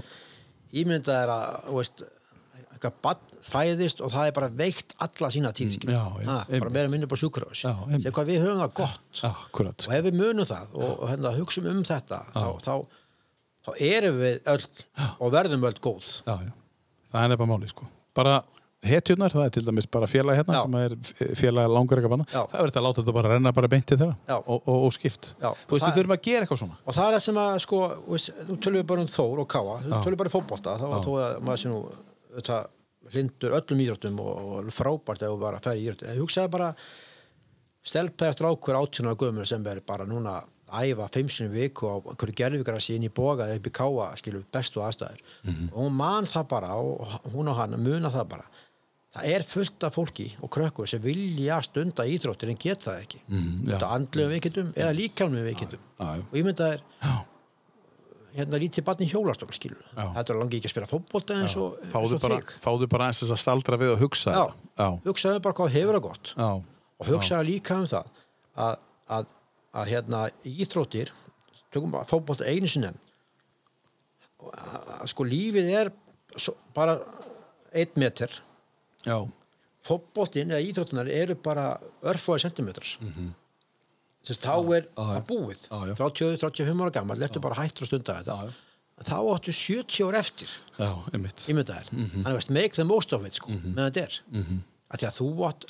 ímyndað 0.73 1.21
er 1.21 1.29
að 1.29 1.73
veist, 1.77 2.03
eitthvað 2.73 2.93
barn 3.05 3.17
fæðist 3.47 4.01
og 4.01 4.11
það 4.11 4.27
er 4.27 4.31
bara 4.41 4.49
veikt 4.49 4.93
alla 4.99 5.29
sína 5.29 5.53
tíð 5.53 5.77
já, 5.85 6.03
já, 6.25 6.59
bara 6.59 6.69
meira 6.73 6.89
minni 6.89 7.05
bara 7.05 7.19
Já, 7.61 7.73
einmitt. 7.85 8.03
Sér 8.07 8.11
hvað 8.17 8.25
við 8.33 8.41
höfum 8.41 8.61
það 8.65 8.73
gott 8.73 9.21
akkurat 9.23 9.87
og 9.87 9.93
ef 9.93 10.03
við 10.03 10.17
munum 10.17 10.45
það 10.49 10.73
og, 10.73 10.93
og 11.03 11.09
hérna, 11.13 11.31
hugsum 11.37 11.69
um 11.69 11.83
þetta 11.83 12.25
þá, 12.33 12.47
þá, 12.57 12.73
þá 13.67 13.71
erum 13.79 14.17
við 14.19 14.41
öll 14.55 14.65
og 15.21 15.31
verðum 15.37 15.61
öll 15.69 15.77
góð 15.77 16.09
já, 16.25 16.35
já. 16.41 16.51
Það 17.17 17.25
er 17.25 17.33
nefnilega 17.33 17.51
máli, 17.53 17.71
sko. 17.73 17.87
Bara 18.17 18.35
hetjurnar, 18.87 19.33
það 19.33 19.45
er 19.47 19.53
til 19.55 19.63
dæmis 19.65 19.87
bara 19.91 20.07
félag 20.07 20.37
hérna 20.37 20.53
Já. 20.53 20.61
sem 20.63 20.75
er 20.79 21.33
félag 21.39 21.71
langar 21.73 21.97
eitthvað 21.97 22.13
banna. 22.13 22.27
Já. 22.29 22.43
Það 22.45 22.57
verður 22.59 22.69
þetta 22.71 22.81
að 22.81 22.85
láta 22.87 23.01
þetta 23.01 23.15
bara 23.17 23.31
renna 23.33 23.53
bara 23.57 23.71
beint 23.73 23.87
til 23.89 23.97
þeirra 23.97 24.37
og, 24.37 24.59
og, 24.61 24.77
og 24.85 24.93
skipt. 24.95 25.31
Já. 25.41 25.49
Þú 25.49 25.73
veist, 25.73 25.83
Það- 25.83 25.89
við 25.89 25.97
þurfum 25.97 26.15
að 26.17 26.21
gera 26.29 26.45
eitthvað 26.45 26.61
svona. 26.61 26.77
Og 26.85 26.97
það 26.97 27.07
er 27.09 27.17
það 27.17 27.25
sem 27.27 27.39
að 27.43 27.57
sko, 27.65 27.79
þú 28.07 28.57
tölum 28.63 28.79
við 28.79 28.87
bara 28.93 29.01
um 29.01 29.11
Þór 29.17 29.41
og 29.43 29.49
Káa, 29.51 29.77
þú 29.87 30.01
tölum 30.05 30.21
bara 30.21 30.31
í 30.31 30.35
fótbolta. 30.37 30.77
Þá 30.77 30.85
var 30.93 31.03
þó 31.07 31.11
að 31.17 31.41
maður 31.49 31.63
sé 31.63 31.73
nú 31.73 31.81
hlindur 33.13 33.53
öllum 33.55 33.81
íþróttum 33.83 34.17
og, 34.19 34.39
og 34.59 34.71
frábært 34.75 35.23
ef 35.23 35.31
þú 35.31 35.39
bara 35.41 35.61
færi 35.63 35.79
í 35.83 35.85
íþróttum 35.87 36.09
en 36.11 36.17
hugsaði 36.21 36.51
bara 36.51 36.69
stelpaði 37.87 38.33
eftir 38.33 38.47
ákveður 38.49 38.79
átjónar 38.81 39.15
gömur 39.21 39.47
sem 39.47 39.63
er 39.71 39.79
bara 39.87 40.07
núna 40.09 40.41
æfa 40.67 41.07
í 41.17 41.47
viku 41.53 41.87
á 41.87 41.95
einhverju 42.01 42.35
gerfigrassi 42.35 42.95
inn 42.95 43.07
í 43.07 43.13
boga 43.13 43.47
upp 43.55 43.67
í 43.67 43.71
káa, 43.71 44.15
skilur 44.17 44.43
bestu 44.51 44.81
aðstæður. 44.81 45.21
Mhm. 45.43 45.69
og 45.73 45.83
hún 45.83 45.93
man 45.93 46.25
það 46.25 46.47
bara 46.47 46.75
og 46.75 47.07
hún 47.33 47.47
og 47.47 47.55
hann 47.55 47.79
muna 47.79 48.09
það 48.11 48.27
bara. 48.29 48.45
Það 49.17 49.29
er 49.33 49.43
fullt 49.43 49.83
af 49.83 49.95
fólki 49.95 50.27
og 50.43 50.51
krökkur 50.51 50.87
sem 50.87 51.01
vilja 51.01 51.61
stunda 51.61 52.03
íþróttir 52.03 52.49
en 52.49 52.59
geta 52.59 52.91
það 52.91 53.01
ekki. 53.01 53.21
Mm, 53.29 53.63
já. 53.65 53.75
út 53.75 53.83
af 53.83 53.93
andlegum 53.95 54.33
veikindum 54.35 54.73
eða 54.75 54.93
líkjánum 54.93 55.47
veikindum. 55.47 55.79
Já. 55.99 56.09
og 56.19 56.33
ég 56.37 56.43
mynda 56.45 56.67
þér 56.73 56.81
Já. 57.01 57.15
hérna 58.37 58.59
lítið 58.61 58.83
barn 58.83 59.01
í 59.01 59.09
hjólastól 59.09 59.53
skilur. 59.55 59.81
Þetta 59.95 60.33
er 60.33 60.37
langi 60.37 60.59
ekki 60.59 60.69
að 60.69 60.75
spila 60.75 60.91
fótbolta 60.91 61.39
eins 61.41 61.55
og, 61.57 61.79
Fáðu 61.89 62.19
bara, 62.19 62.87
bara 62.87 63.07
eins 63.07 63.23
þess 63.23 63.33
að 63.33 63.41
staldra 63.41 63.79
við 63.81 63.95
og 63.95 64.03
hugsa 64.03 64.35
hugsaðu 65.07 65.41
bara 65.41 65.57
hvað 65.57 65.73
hefur 65.79 65.97
það 65.97 66.05
gott. 66.11 66.33
Já. 66.35 66.49
og 66.99 67.07
hugsaðu 67.07 67.49
líka 67.49 67.79
um 67.79 67.87
það 67.89 68.11
að, 68.57 68.77
að, 69.77 69.83
að 69.83 69.87
hérna 69.93 70.21
íþróttir 70.43 71.11
tökum 71.73 71.91
bara 71.91 72.05
fótbolta 72.09 72.45
einu 72.47 72.67
sinni 72.67 72.87
að, 72.87 72.95
að 75.01 75.07
sko 75.13 75.23
lífið 75.27 75.67
er 75.81 75.87
bara 76.75 76.97
einn 77.77 77.91
meter 77.99 78.31
Já. 79.07 79.17
fótboltin 79.87 80.51
eða 80.53 80.63
íþróttunar 80.67 81.07
eru 81.11 81.35
bara 81.35 81.65
örfóði 82.07 82.39
sentimetrar 82.45 82.89
mm 83.01 83.11
-hmm. 83.13 83.29
þess 84.27 84.39
þá 84.43 84.53
er 84.77 84.83
Mhm. 84.87 85.09
það 85.09 85.25
búið 85.31 85.59
Já, 85.69 85.77
já. 85.87 85.93
30-35 85.95 86.81
ára 86.83 86.91
gammal, 86.91 87.17
lettu 87.19 87.39
bara 87.39 87.55
hættur 87.55 87.83
að 87.83 87.87
stunda 87.91 88.13
þetta 88.21 88.53
þá 89.03 89.17
áttu 89.35 89.51
70 89.53 90.03
ára 90.07 90.17
eftir 90.19 90.49
Já, 90.79 90.91
einmitt. 91.13 91.39
ímyndaðir, 91.49 91.91
mm 91.91 91.99
Mhm. 91.99 92.09
-hmm. 92.09 92.23
þannig 92.23 92.37
að 92.37 92.49
make 92.53 92.73
the 92.75 92.83
most 92.83 93.13
of 93.13 93.25
it 93.25 93.33
sko, 93.35 93.49
meðan 93.51 93.91
þetta 93.91 94.01
er 94.03 94.13
mm 94.31 94.43
-hmm. 94.43 94.59
að 94.91 94.97
því 94.99 95.05
að 95.07 95.17
þú 95.19 95.27
átt 95.49 95.63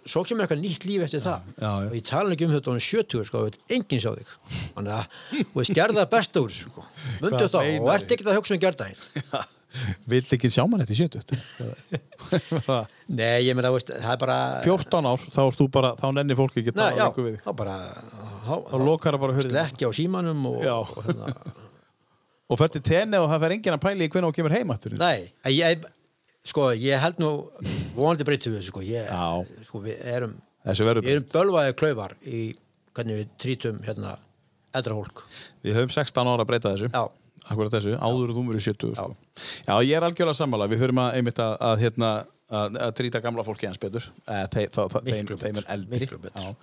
svo 0.00 0.22
kemur 0.26 0.44
eitthvað 0.46 0.62
nýtt 0.62 0.86
líf 0.88 1.06
eftir 1.06 1.22
það 1.24 1.48
já, 1.56 1.70
já. 1.70 1.88
og 1.88 1.96
ég 1.96 2.04
tala 2.08 2.36
ekki 2.36 2.46
um 2.48 2.54
þetta 2.56 2.74
á 2.74 2.86
70 2.88 3.26
sko, 3.28 3.42
enginn 3.76 4.02
sjá 4.02 4.12
þig 4.18 4.36
þannig 4.76 4.92
að 4.98 5.18
þú 5.40 5.58
veist, 5.60 5.74
gerða 5.78 6.06
besta 6.12 6.44
úr 6.44 6.54
sko. 6.54 6.86
mundu 7.24 7.48
þá 7.48 7.58
og 7.62 7.90
ert 7.96 8.14
ekki 8.16 8.28
að 8.28 8.38
hugsa 8.40 8.56
um 8.56 8.62
gerða 8.62 8.92
Vilt 10.12 10.32
ekki 10.36 10.50
sjá 10.52 10.66
mann 10.68 10.82
eftir 10.84 10.98
70? 11.08 11.38
nei, 13.18 13.46
ég 13.46 13.56
meina, 13.56 13.70
það 13.72 14.10
er 14.12 14.20
bara 14.20 14.36
14 14.66 15.08
ár, 15.08 15.22
þá 15.32 15.40
ert 15.46 15.58
þú 15.62 15.66
bara, 15.72 15.94
þá 15.96 16.06
nennir 16.18 16.36
fólki 16.36 16.60
ekki 16.60 16.74
að 16.74 16.80
tala 16.82 17.06
lengur 17.06 17.26
við 17.26 17.38
þig. 17.38 17.46
þá 17.46 17.56
bara 17.62 17.76
Þá 18.42 18.76
lokar 18.82 19.16
það 19.16 19.22
bara 19.24 19.36
hurðin. 19.38 19.54
slekki 19.54 19.88
á 19.88 19.90
símanum 19.96 20.44
og, 20.50 20.60
og 20.66 20.92
hérna, 21.06 21.32
Og 22.52 22.60
fer 22.60 22.72
til 22.74 22.82
tenni 22.84 23.16
og 23.16 23.30
það 23.30 23.44
fer 23.46 23.54
enginn 23.56 23.76
að 23.78 23.84
pæli 23.86 24.08
hvernig 24.12 24.28
þú 24.28 24.36
kemur 24.36 24.56
heim 24.58 24.74
aftur. 24.74 24.96
nei, 25.00 25.32
ég 25.48 25.86
sko, 26.44 26.70
ég 26.74 26.98
held 27.02 27.20
nú 27.22 27.30
vonandi 27.96 28.26
breytum 28.26 28.52
við 28.54 28.60
þessu, 28.62 28.72
sko, 28.72 28.82
ég, 28.86 29.06
Já. 29.06 29.62
sko 29.68 29.82
við 29.84 30.02
erum 30.14 30.36
við 30.66 31.10
erum 31.16 31.26
bölvaðið 31.32 31.76
klaufar 31.80 32.14
í 32.26 32.42
hvernig 32.94 33.20
við 33.22 33.30
trítum 33.42 33.80
hérna 33.86 34.16
eldra 34.74 34.94
hólk 34.98 35.24
Við 35.64 35.76
höfum 35.78 35.92
16 35.94 36.28
ára 36.32 36.44
að 36.44 36.50
breyta 36.52 36.72
þessu. 36.74 36.90
já, 36.92 37.04
Akkurat 37.50 37.72
þessu, 37.74 37.96
áður 37.98 38.30
en 38.30 38.36
þú 38.36 38.42
verið 38.52 38.64
70 38.68 38.92
sko. 38.94 39.14
Já, 39.66 39.72
ég 39.82 39.96
er 39.98 40.04
algjörlega 40.06 40.38
sammála 40.38 40.68
Við 40.70 40.84
þurfum 40.84 41.00
að 41.02 41.16
einmitt 41.18 41.40
að, 41.42 41.54
að, 41.66 41.80
hérna, 41.82 42.10
að, 42.52 42.76
að 42.86 42.92
trýta 43.00 43.20
gamla 43.24 43.42
fólki 43.46 43.66
hans 43.66 43.80
betur 43.82 44.04
eh, 44.30 44.44
þeim, 44.54 44.68
þá, 44.70 44.82
þá, 44.92 44.98
þeim, 45.02 45.16
Miklu 45.18 45.38
þeim 45.40 45.50
er 45.50 45.58
betur, 45.58 45.70
eldri 45.74 45.98
miklu 46.04 46.20
betur. 46.22 46.46
Já. 46.46 46.54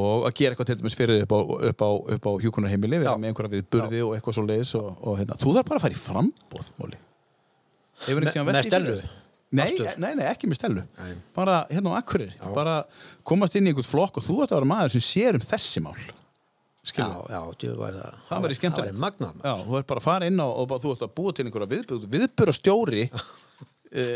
og 0.00 0.26
að 0.28 0.36
gera 0.38 0.52
eitthvað 0.54 0.68
til 0.70 0.76
dæmis 0.82 0.94
fyrir 1.00 1.24
upp 1.24 1.32
á, 1.32 1.40
upp 1.70 1.82
á, 1.84 1.90
upp 2.16 2.28
á 2.28 2.32
hjúkunarheimili 2.44 3.00
við 3.02 3.08
Já. 3.08 3.14
með 3.20 3.30
einhverja 3.32 3.52
viðburði 3.56 4.04
og 4.04 4.14
eitthvað 4.18 4.36
svo 4.38 4.44
leiðis 4.48 4.74
og, 4.80 4.86
og 5.04 5.18
hérna, 5.20 5.36
þú 5.40 5.56
þarf 5.56 5.68
bara 5.72 5.80
að 5.80 5.84
fara 5.88 5.96
í 5.96 6.02
frambóð 6.04 6.70
Móli 6.80 7.00
Hefur 7.00 7.00
Me- 7.00 7.00
einhvern 7.00 7.02
tímann 7.02 7.83
með 8.08 8.64
þér? 8.72 9.04
Nei, 9.54 9.70
nei, 10.02 10.14
nei, 10.18 10.24
ekki 10.26 10.48
með 10.50 10.58
stelu 10.58 10.82
Nei. 10.98 11.12
bara 11.36 11.60
hérna 11.70 11.92
á 11.94 12.00
Akkurir 12.00 12.32
bara 12.56 12.72
komast 13.22 13.54
inn 13.54 13.68
í 13.68 13.70
einhvern 13.70 13.86
flokk 13.86 14.18
og 14.18 14.24
þú 14.26 14.40
ætti 14.42 14.54
að 14.56 14.58
vera 14.58 14.70
maður 14.72 14.94
sem 14.96 15.04
sér 15.06 15.38
um 15.38 15.44
þessi 15.46 15.82
mál 15.84 15.94
já, 15.94 16.10
skilur 16.90 17.30
já, 17.30 17.38
djú 17.62 17.74
var 17.78 17.94
það 18.00 18.16
Það 18.28 18.42
væri 18.44 18.56
skemmtilegt. 18.58 18.98
væri. 18.98 19.38
Já, 19.46 19.54
þú 19.68 19.78
ert 19.78 19.86
bara 19.92 20.02
að 20.02 20.08
fara 20.08 20.26
inn 20.32 20.42
á 20.42 20.46
og 20.48 20.66
bara, 20.72 20.82
þú 20.82 20.94
ert 20.96 21.04
að 21.06 21.14
búa 21.20 21.32
til 21.38 21.46
einhverja 21.46 21.70
viðbúð 21.70 22.08
viðbúra 22.16 22.54
stjóri 22.58 23.04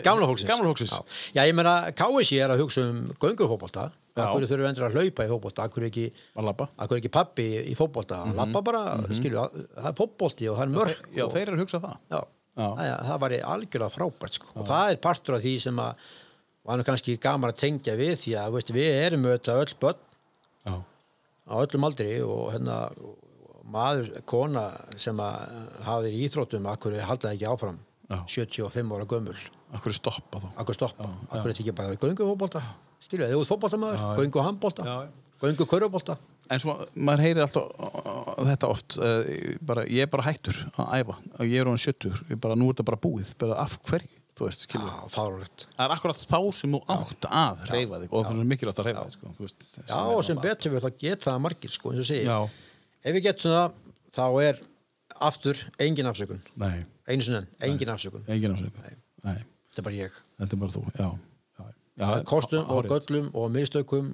gamla 0.08 0.26
fólksins 0.26 0.48
Gamla 0.50 0.66
fólksins. 0.72 0.90
já. 0.98 1.02
já, 1.38 1.42
ég 1.46 1.54
meina, 1.54 1.76
KSI 1.94 2.40
er 2.42 2.50
að 2.56 2.64
hugsa 2.64 2.82
um 2.90 3.04
göngufótbolta 3.22 3.84
Já. 4.18 4.24
akkur 4.26 4.48
þurfum 4.50 4.64
við 4.64 4.68
endur 4.72 4.86
að 4.88 4.96
hlaupa 4.98 5.22
í 5.22 5.30
fótbolta 5.30 5.66
akkur 5.68 5.84
ekki, 5.86 6.04
ekki 6.98 7.10
pappi 7.14 7.44
í 7.70 7.76
fótbolta 7.78 8.24
mm 8.24 8.34
labba 8.40 8.62
bara, 8.66 8.80
skilju, 9.14 9.44
það 9.78 9.86
er 9.92 9.96
fótbolti 10.00 10.48
og 10.50 10.58
það 10.58 10.66
er 10.66 10.72
mörg 10.74 11.06
Já, 11.14 11.22
og, 11.28 11.30
þeir 11.36 11.44
eru 11.46 11.54
að 11.54 11.62
hugsa 11.62 11.80
það 11.84 11.94
já, 11.94 12.18
Já. 12.18 12.24
Það, 12.58 12.92
það 13.08 13.20
væri 13.24 13.38
algjörlega 13.54 13.94
frábært 13.94 14.38
sko. 14.38 14.50
og 14.54 14.66
það 14.66 14.92
er 14.92 15.00
partur 15.04 15.36
af 15.38 15.44
því 15.44 15.54
sem 15.62 15.78
að 15.84 16.08
var 16.68 16.78
nú 16.80 16.84
kannski 16.84 17.14
gaman 17.22 17.52
að 17.52 17.60
tengja 17.62 17.94
við 17.96 18.14
því 18.24 18.34
að 18.42 18.56
veist, 18.56 18.72
við 18.74 18.88
erum 19.06 19.26
auðvitað 19.28 19.62
öll 19.62 19.76
börn. 19.80 20.00
Já, 20.68 20.74
á 21.48 21.54
öllum 21.62 21.86
aldri 21.88 22.08
og 22.26 22.50
hérna 22.52 22.80
maður, 23.68 24.10
kona 24.28 24.64
sem 25.00 25.20
að 25.22 25.54
hafi 25.86 26.08
verið 26.08 26.18
í 26.18 26.26
íþróttum, 26.26 26.68
akkur 26.72 26.98
halda 26.98 27.28
það 27.28 27.36
ekki 27.36 27.48
áfram 27.52 27.78
Já. 28.08 28.18
75 28.48 28.92
ára 28.96 29.06
gömul? 29.08 29.36
Akkur 29.76 29.92
stoppa 29.96 30.40
þá? 30.40 30.48
Akkur 30.62 30.76
stoppa, 30.76 31.08
akkur 31.28 31.50
þetta 31.50 31.64
ekki 31.64 31.74
bara 31.76 31.96
göngu 32.00 32.28
fótbolta? 32.30 32.62
Skilju, 33.04 33.26
eða 33.28 33.40
út 33.42 33.50
fótboltamaður, 33.50 33.98
Já, 34.00 34.06
já. 34.08 34.16
göngu 34.22 34.44
já. 34.88 34.96
Göngu 35.42 35.66
körubólta 35.70 36.18
En 36.48 36.60
svo, 36.62 36.74
maður 36.96 37.24
heyrir 37.26 37.44
alltaf 37.44 37.66
uh, 37.76 38.44
þetta 38.48 38.68
oft 38.72 38.96
uh, 38.96 39.26
bara, 39.68 39.84
ég 39.84 40.06
er 40.06 40.08
bara 40.08 40.24
hættur 40.30 40.56
að 40.80 40.94
æfa. 41.02 41.16
Ég 41.44 41.60
er 41.60 41.68
70, 41.68 42.22
ég 42.32 42.40
bara, 42.40 42.56
nú 42.56 42.70
er 42.70 42.76
þetta 42.76 42.86
bara 42.88 43.00
búið. 43.04 43.34
Bara 43.42 43.58
af 43.60 43.74
hverju, 43.84 44.08
þú 44.38 44.46
veist, 44.46 44.64
fárulegt 45.12 45.66
Það 45.74 45.84
er 45.84 45.94
akkurat 45.96 46.22
þá 46.22 46.38
sem 46.56 46.76
þú 46.76 46.80
átt 46.94 47.28
að 47.28 47.66
reyfa 47.72 48.00
þig 48.04 48.14
og 48.14 48.26
það 48.28 48.40
er 48.40 48.48
mikilvægt 48.52 48.80
að 48.80 48.88
reyfa 48.88 49.04
þig 49.04 49.16
sko, 49.16 49.34
veist, 49.42 49.68
já, 49.82 49.98
og 49.98 50.20
sem 50.24 50.40
betur 50.44 50.74
við 50.74 50.86
þá 50.86 50.90
geta 51.02 51.30
það 51.30 51.44
margir 51.48 51.74
sko, 51.74 51.92
eins 51.92 52.02
og 52.04 52.08
segi, 52.08 52.24
Já, 52.28 52.38
ef 53.02 53.16
við 53.18 53.26
getum 53.28 53.56
það 53.56 53.80
þá 54.14 54.24
er 54.46 54.62
aftur 55.28 55.64
engin 55.82 56.08
afsökun. 56.12 56.42
Nei, 56.62 56.84
einu 57.10 57.32
enn, 57.40 57.50
engin 57.68 57.92
afsökun. 57.92 58.24
Þetta 58.28 59.82
er 59.82 59.86
bara 59.90 59.98
ég. 59.98 60.20
Þetta 60.38 60.54
er 60.56 60.62
bara 60.62 60.76
þú, 60.76 60.84
já, 60.94 61.08
já, 61.98 62.04
já 62.04 62.06
Það 62.08 62.18
er 62.20 62.26
kostum 62.30 62.68
og 62.70 62.86
göllum 62.92 63.30
og 63.34 63.48
mistökum 63.54 64.10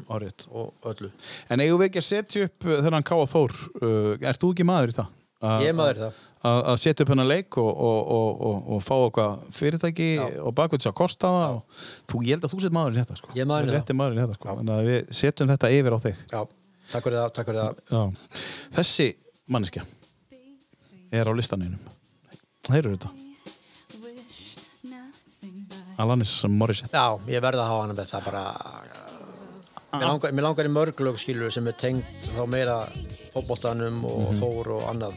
og 0.49 0.73
öllu 0.89 1.11
En 1.53 1.61
eigum 1.61 1.81
við 1.83 1.91
ekki 1.91 2.01
að 2.01 2.07
setja 2.09 2.47
upp 2.49 2.65
uh, 2.71 2.79
þennan 2.87 3.05
og 3.21 3.29
Þór, 3.35 3.57
uh, 3.83 4.15
ert 4.25 4.41
þú 4.41 4.53
ekki 4.55 4.67
maður 4.69 4.95
í 4.95 4.97
það? 4.97 5.11
A- 5.45 5.59
Ég 5.61 5.69
er 5.75 5.77
maður 5.77 5.99
í 6.01 6.03
það. 6.07 6.23
Að 6.45 6.77
setja 6.81 7.05
upp 7.05 7.11
hennar 7.15 7.25
leik 7.29 7.57
og, 7.61 7.69
og, 7.71 8.11
og, 8.15 8.41
og, 8.49 8.67
og 8.77 8.83
fá 8.85 8.93
eitthvað 8.99 9.45
fyrirtæki 9.57 10.09
Já. 10.19 10.25
og 10.45 10.53
bakvölds 10.59 10.89
að 10.91 10.97
kosta 10.99 11.31
það 11.33 11.57
þú, 12.13 12.21
ég 12.27 12.35
held 12.37 12.45
að 12.45 12.53
þú 12.53 12.61
set 12.65 12.77
maður 12.77 12.93
í 12.97 13.01
þetta 13.01 13.17
sko. 13.21 13.31
Ég 13.39 13.49
það. 13.95 13.97
Maður 14.01 14.19
í 14.19 14.21
þetta 14.21 14.37
sko. 14.39 14.57
Þannig 14.59 14.75
að 14.77 14.91
við 14.91 15.15
setjum 15.21 15.53
þetta 15.55 15.71
yfir 15.79 15.97
á 15.97 15.99
þig. 16.05 16.21
já, 16.35 16.41
takk 16.93 17.09
fyrir 17.09 17.19
það, 17.23 17.33
takk 17.39 17.49
fyrir 17.49 17.61
það 17.63 17.97
Já. 17.97 18.03
Þessi 18.77 19.09
manneskja 19.57 19.87
er 21.17 21.29
á 21.29 21.33
listaninum. 21.33 21.93
Heyrðu 22.69 22.99
þetta? 22.99 23.24
Alanis 25.99 26.43
Morissette. 26.49 26.93
já, 26.97 27.19
ég 27.31 27.41
verða 27.45 27.65
að 27.65 27.71
hafa 27.73 27.83
hana 27.85 27.95
með 27.95 28.09
það 28.11 28.25
bara 28.25 28.45
mér 29.95 30.09
langar, 30.11 30.33
mér 30.35 30.43
langar 30.49 30.67
í 30.67 30.73
mörglög 30.75 31.19
skilur 31.23 31.53
sem 31.55 31.67
er 31.71 31.77
tengt 31.79 32.25
þá 32.35 32.41
meira 32.51 32.81
fótboltanum 33.35 34.01
og 34.05 34.25
Mhm. 34.33 34.41
Þór 34.41 34.67
og 34.77 34.83
annað 34.91 35.15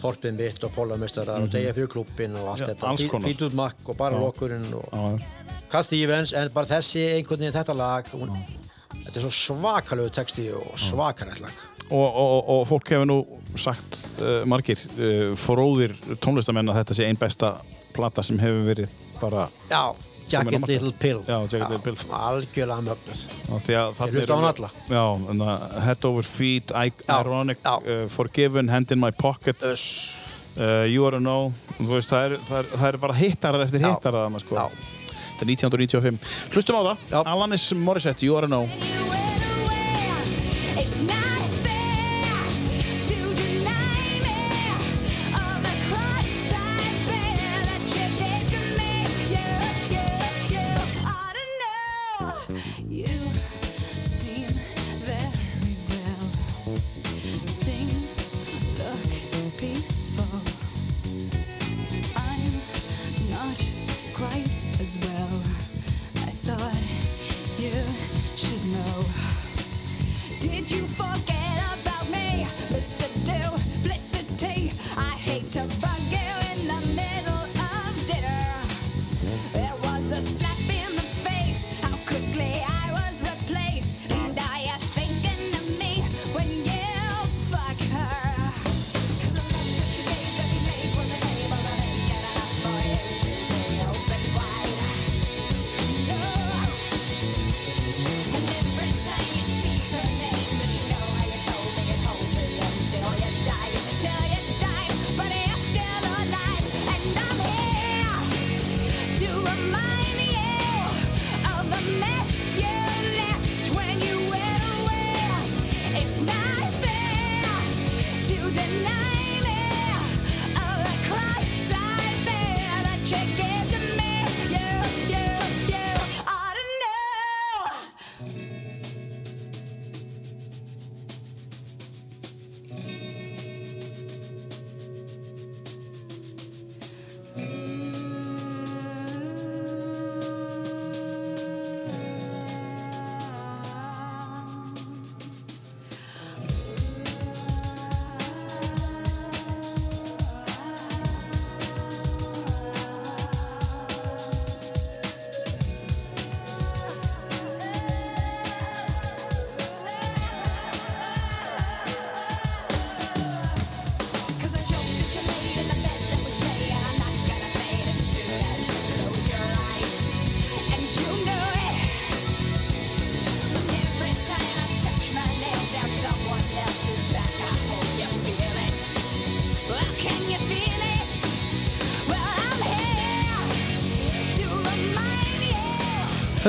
Torpið 0.00 0.38
mitt 0.38 0.64
og 0.64 0.72
Pólameistarar 0.72 1.42
og 1.42 1.50
Degja 1.52 1.72
fyrir 1.74 1.88
klúbbin 1.92 2.36
og 2.38 2.48
allt 2.54 2.60
Mhm. 2.60 2.68
Já, 2.68 2.74
þetta 2.74 2.88
alls 2.88 3.04
konar. 3.10 3.28
Fítut 3.28 3.52
makk 3.54 3.88
og 3.88 3.96
bara 3.96 4.16
lokkurinn 4.18 4.72
og. 4.74 5.20
Cat 5.70 5.84
Stevens 5.84 6.32
en 6.32 6.48
bara 6.54 6.66
þessi 6.66 7.02
einhvern 7.18 7.38
veginn 7.40 7.52
þetta 7.52 7.76
lag 7.76 8.04
hún, 8.12 8.30
þetta 9.04 9.16
er 9.16 9.20
svo 9.28 9.30
svakalegu 9.30 10.10
texti 10.10 10.50
og 10.54 10.72
svakarætt 10.78 11.40
lag 11.40 11.52
og, 11.90 12.14
og, 12.16 12.48
og 12.48 12.66
fólk 12.68 12.88
hefur 12.88 13.04
nú 13.06 13.26
sagt 13.56 14.08
uh, 14.20 14.44
margir 14.46 14.76
uh, 14.98 15.34
fróðir 15.36 15.92
tónlistamenn 16.20 16.68
að 16.72 16.80
þetta 16.84 16.94
sé 16.96 17.04
einn 17.08 17.16
besta 17.20 17.60
plata 17.92 18.22
sem 18.22 18.38
hefur 18.38 18.64
verið 18.64 18.88
bara 19.20 19.48
já, 19.70 19.82
markað. 20.44 20.68
Little 20.68 20.92
Pill 20.92 21.20
Já, 21.26 21.36
Jagged 21.52 21.70
Little 21.70 21.78
Pill. 21.86 21.96
algjörlega 22.12 22.82
mögnuð 22.88 23.22
á 23.48 23.54
því 23.64 23.76
að 23.80 23.94
þarna 23.98 24.12
hlusta 24.18 24.32
á 24.32 24.36
hana 24.38 24.52
alla. 24.54 24.70
já, 24.88 25.04
en 25.32 25.38
að 25.48 25.78
Head 25.86 26.04
Over 26.10 26.22
Feet, 26.28 26.70
I, 26.72 26.92
Já, 27.06 27.20
Ironic 27.20 27.58
já. 27.64 27.74
uh, 27.78 28.08
Forgiven, 28.08 28.68
Hand 28.68 28.90
in 28.92 29.00
My 29.00 29.10
Pocket 29.10 29.62
Öss. 29.62 30.16
uh, 30.58 30.84
You 30.84 31.06
Are 31.06 31.16
a 31.16 31.20
No 31.20 31.52
veist, 31.78 32.10
það 32.10 32.32
er, 32.32 32.38
er, 32.60 32.70
er 32.92 32.96
bara 32.98 33.14
hittarar 33.14 33.64
eftir 33.64 33.80
hittarar 33.84 34.28
sko. 34.42 34.68
Þetta 35.38 35.46
er 35.46 35.52
1995 35.54 36.52
hlustum 36.52 36.76
á 36.76 36.82
það, 36.92 36.96
Já. 37.14 37.22
Alanis 37.24 37.72
Morissette, 37.78 38.26
You 38.26 38.36
Are 38.36 38.46
a 38.46 38.48
No 38.50 38.66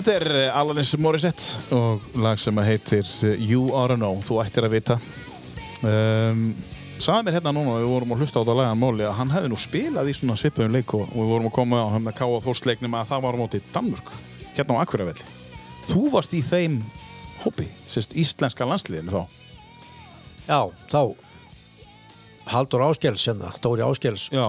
Þetta 0.10 0.26
er 0.26 0.34
eh, 0.42 0.56
Alanis 0.58 0.92
Morissette. 0.98 1.60
Og 1.78 2.16
lag 2.18 2.40
sem 2.42 2.58
að 2.58 2.66
heitir 2.66 3.10
eh, 3.28 3.42
You 3.46 3.68
Oughta 3.78 3.94
Know, 3.94 4.16
þú 4.26 4.40
ættir 4.42 4.66
að 4.66 4.72
vita. 4.74 4.96
Um, 5.86 6.48
Saði 6.98 7.28
mér 7.28 7.36
hérna 7.38 7.52
núna, 7.54 7.76
við 7.78 7.92
vorum 7.92 8.16
að 8.16 8.24
hlusta 8.24 8.42
á 8.42 8.42
þetta 8.42 8.56
lagan 8.58 8.82
Móli 8.82 9.06
að 9.06 9.14
hann 9.20 9.34
hefði 9.36 9.52
nú 9.54 9.60
spilað 9.62 10.10
í 10.10 10.16
svona 10.18 10.38
svipuðum 10.42 10.74
leik 10.74 10.96
og, 10.98 11.04
og 11.14 11.14
við 11.14 11.30
vorum 11.36 11.52
að 11.52 11.54
koma 11.60 11.84
á 11.86 11.94
hann 11.94 12.10
að 12.10 12.18
káa 12.24 12.42
þórsleiknum 12.48 12.98
að 12.98 13.12
það 13.12 13.22
var 13.28 13.38
á 13.38 13.42
móti 13.44 13.62
Danmurk 13.70 14.10
hérna 14.58 14.80
á 14.80 14.82
Akureyravelli 14.82 15.30
Þú 15.94 16.02
varst 16.16 16.34
í 16.34 16.42
þeim 16.50 16.82
hópi, 17.46 17.70
sérst 17.86 18.18
íslenska 18.18 18.66
landsliðinu 18.68 19.14
þá? 19.14 19.22
Já, 20.50 20.60
þá 20.90 21.02
Haldur 22.50 22.88
Áskels, 22.90 23.30
hérna, 23.30 23.54
Dóri 23.62 23.86
Áskels 23.86 24.26
Já, 24.34 24.48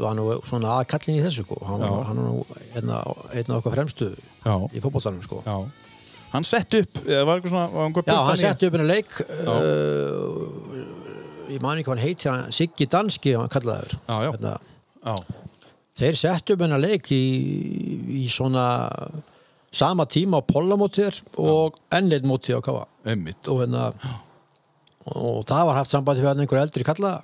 var 0.00 0.16
nú 0.16 0.30
svona 0.48 0.78
aðkallin 0.80 1.20
í 1.20 1.24
þessu 1.28 1.44
sko. 1.44 1.60
hann, 1.68 1.84
Já. 1.84 1.92
var- 1.92 2.04
hann 2.08 2.24
var 2.24 2.32
nú 2.32 2.62
hérna, 2.72 3.02
einn 3.36 3.52
af 3.52 3.60
okkar 3.60 3.76
fremstu 3.76 4.14
já, 4.44 4.54
í 4.72 4.82
fótboltanum 4.82 5.24
sko. 5.24 5.42
Hann 6.32 6.46
sett 6.48 6.74
upp, 6.78 7.02
eða 7.04 7.24
var 7.28 7.38
eitthvað 7.40 7.52
svona 7.52 7.66
var 7.74 7.88
einhver 7.88 8.06
Já, 8.08 8.18
hann 8.24 8.40
setti 8.40 8.68
upp 8.68 8.76
hennar 8.78 8.88
leik 8.88 9.10
uh, 9.20 10.28
ég 11.52 11.60
man 11.60 11.76
ekki 11.76 11.90
hvað 11.90 11.98
hann 11.98 12.06
heitir 12.06 12.30
hann, 12.32 12.54
Siggi 12.56 12.88
Danski, 12.88 13.34
hann 13.36 13.52
kallaður. 13.52 13.98
Já, 14.08 14.16
já. 14.24 14.30
Hérna, 14.32 14.54
Já, 15.02 15.14
þeir 16.00 16.18
setti 16.22 16.56
upp 16.56 16.64
hennar 16.64 16.80
leik 16.80 17.12
í, 17.12 17.22
í 18.22 18.24
svona 18.32 18.66
sama 19.72 20.04
tíma 20.08 20.40
á 20.40 20.48
pollamótið 20.48 21.20
og 21.40 21.78
ennleitt 21.92 22.26
mótið 22.28 22.60
á 22.64 22.84
einmitt. 23.08 23.48
Og 23.48 23.62
hérna 23.64 23.90
og 25.12 25.42
það 25.48 25.64
var 25.66 25.78
haft 25.80 25.90
sambandi 25.90 26.22
við 26.22 26.30
hann 26.30 26.42
einhver 26.44 26.60
eldri 26.62 26.84
kalla 26.86 27.16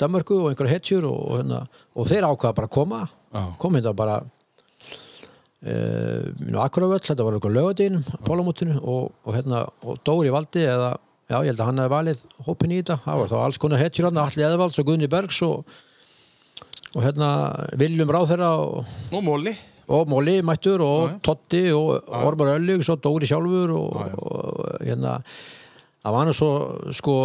Danmörku 0.00 0.38
og 0.40 0.46
einhver 0.50 0.70
hetjur 0.70 1.04
og, 1.10 1.18
og, 1.26 1.34
hérna, 1.42 1.58
og 1.94 2.08
þeir 2.08 2.26
ákvaða 2.26 2.56
bara 2.56 2.70
að 2.70 2.74
koma. 2.78 3.00
Kom 3.60 3.76
hérna 3.76 3.92
bara 3.96 4.22
uh, 5.66 6.62
Akkuravöll, 6.64 7.00
þetta 7.06 7.24
var 7.26 7.36
einhver 7.38 7.54
lögadín 7.56 8.00
pólamótinu 8.26 8.76
og, 8.82 9.12
og 9.24 9.34
hérna 9.36 9.64
og 9.86 9.98
Dóri 10.06 10.32
valdi 10.34 10.64
eða 10.66 10.92
já, 11.30 11.38
ég 11.40 11.50
held 11.52 11.60
að 11.62 11.68
hann 11.70 11.80
hefði 11.82 11.94
valið 11.96 12.22
hópin 12.48 12.74
í 12.74 12.80
þetta, 12.82 12.98
það 13.06 13.20
var 13.22 13.30
þá 13.32 13.36
alls 13.46 13.58
konar 13.62 13.80
hetjur 13.82 14.08
hann, 14.10 14.18
Alli 14.22 14.44
Eðvalds 14.48 14.80
og 14.82 14.88
Gunni 14.90 15.08
Bergs 15.12 15.38
og, 15.46 15.64
og 16.94 17.00
hérna 17.06 17.28
Viljum 17.80 18.10
Ráþera 18.12 18.50
og, 18.60 18.82
Móli. 19.24 19.54
Og 19.92 20.06
Móli 20.08 20.36
mættur 20.46 20.80
og 20.84 21.00
já. 21.10 21.16
Totti 21.26 21.62
og 21.74 22.06
Ormar 22.22 22.52
Öllugs 22.58 22.90
og 22.92 23.00
Dóri 23.04 23.26
sjálfur 23.30 23.72
og, 23.78 23.96
hérna 24.84 25.18
það 26.02 26.14
var 26.18 26.26
nú 26.28 26.34
svo 26.36 26.50
sko 26.94 27.16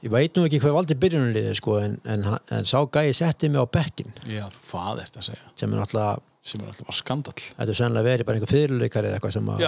ég 0.00 0.12
veit 0.14 0.36
nú 0.38 0.46
ekki 0.48 0.60
hver 0.62 0.72
valdi 0.74 0.96
byrjunarliði 0.96 1.52
sko 1.58 1.74
en, 1.82 1.98
en, 2.08 2.22
hann- 2.24 2.52
en 2.56 2.68
sá 2.68 2.78
gæi 2.88 3.10
setti 3.16 3.50
mig 3.52 3.60
á 3.60 3.66
bekkin 3.68 4.12
Já, 4.28 4.46
hvað 4.70 5.02
ert 5.04 5.18
að 5.20 5.26
segja? 5.28 5.50
Sem 5.60 5.72
er 5.74 5.82
náttúrulega 5.82 6.20
sem 6.42 6.60
er 6.62 6.70
alltaf 6.70 6.86
bara 6.88 6.96
skandall. 6.96 7.34
Þetta 7.58 7.68
er 7.72 7.76
sennilega 7.76 8.06
verið 8.06 8.26
bara 8.28 8.38
einhver 8.38 8.50
fyrirleikari 8.54 9.08
eða 9.10 9.18
eitthvað 9.18 9.34
sem 9.34 9.48
að 9.52 9.60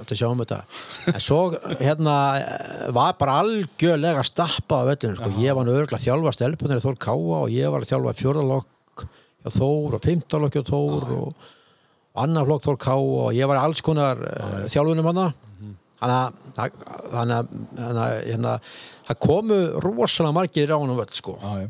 að 0.00 0.14
sjá 0.16 0.26
um 0.30 0.40
þetta. 0.40 0.58
En 1.12 1.20
svo 1.20 1.40
hérna 1.82 2.14
var 2.96 3.18
bara 3.20 3.34
algjörlega 3.42 4.24
stappað 4.24 4.80
af 4.80 4.88
vellinu 4.94 5.18
sko. 5.20 5.30
ég 5.44 5.54
var 5.58 5.68
nú 5.68 5.74
örgulega 5.76 5.98
að 6.00 6.06
þjálfa 6.06 6.32
stelpunir 6.38 6.80
Þór 6.84 6.96
Káa 7.04 7.42
og 7.42 7.52
ég 7.52 7.68
var 7.74 7.84
að 7.84 7.90
þjálfa 7.92 8.14
fjórðalokk 8.22 9.04
hjá 9.04 9.50
Þór 9.58 9.98
og 9.98 10.04
fimmtalokk 10.08 10.56
hjá 10.56 10.64
Þór 10.72 11.12
og 11.18 11.48
annar 12.24 12.48
flokk 12.48 12.64
Þór 12.70 12.80
Káa 12.88 12.96
og 13.28 13.36
ég 13.36 13.50
var 13.52 13.60
alls 13.60 13.84
konar 13.84 14.24
uh, 14.24 14.64
þjálfunum 14.72 15.10
þannig 15.12 15.44
að 16.08 16.32
þannig 16.58 17.36
að- 17.36 17.52
að 17.84 18.16
hérna, 18.30 18.56
það 19.08 19.18
komu 19.28 19.58
rosalega 19.84 20.34
margir 20.40 20.72
á 20.72 20.78
hann 20.80 20.96
völl 20.96 21.12
sko. 21.20 21.36
Já 21.42 21.68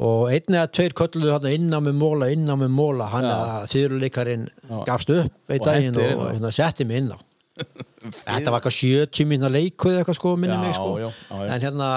og 0.00 0.30
einn 0.30 0.54
eða 0.54 0.68
tveir 0.70 0.94
kölluðu 0.96 1.32
þarna 1.34 1.52
innan 1.56 1.84
með 1.88 1.96
móla, 2.00 2.28
innan 2.32 2.60
með 2.62 2.70
móla 2.76 3.08
hann 3.10 3.26
Já. 3.26 3.34
að 3.34 3.66
þýruleikarinn 3.74 4.46
Já. 4.70 4.76
gafst 4.86 5.10
upp 5.16 5.50
einn 5.50 5.60
Og 5.60 5.66
daginn 5.66 5.98
og, 5.98 6.06
á. 6.06 6.14
og 6.14 6.30
hérna, 6.34 6.52
setti 6.54 6.86
mig 6.88 7.02
inn 7.02 7.10
á 7.12 7.18
þetta 8.24 8.52
var 8.54 8.60
eitthvað 8.62 8.76
70 8.78 9.28
minna 9.28 9.50
leiku 9.52 9.90
eða 9.90 10.00
eitthvað 10.04 10.18
sko 10.20 10.34
minni 10.40 10.54
Já, 10.56 10.62
mig 10.62 10.76
sko 10.78 10.92
já, 11.02 11.08
já, 11.10 11.36
já. 11.42 11.50
en 11.56 11.64
hérna 11.66 11.88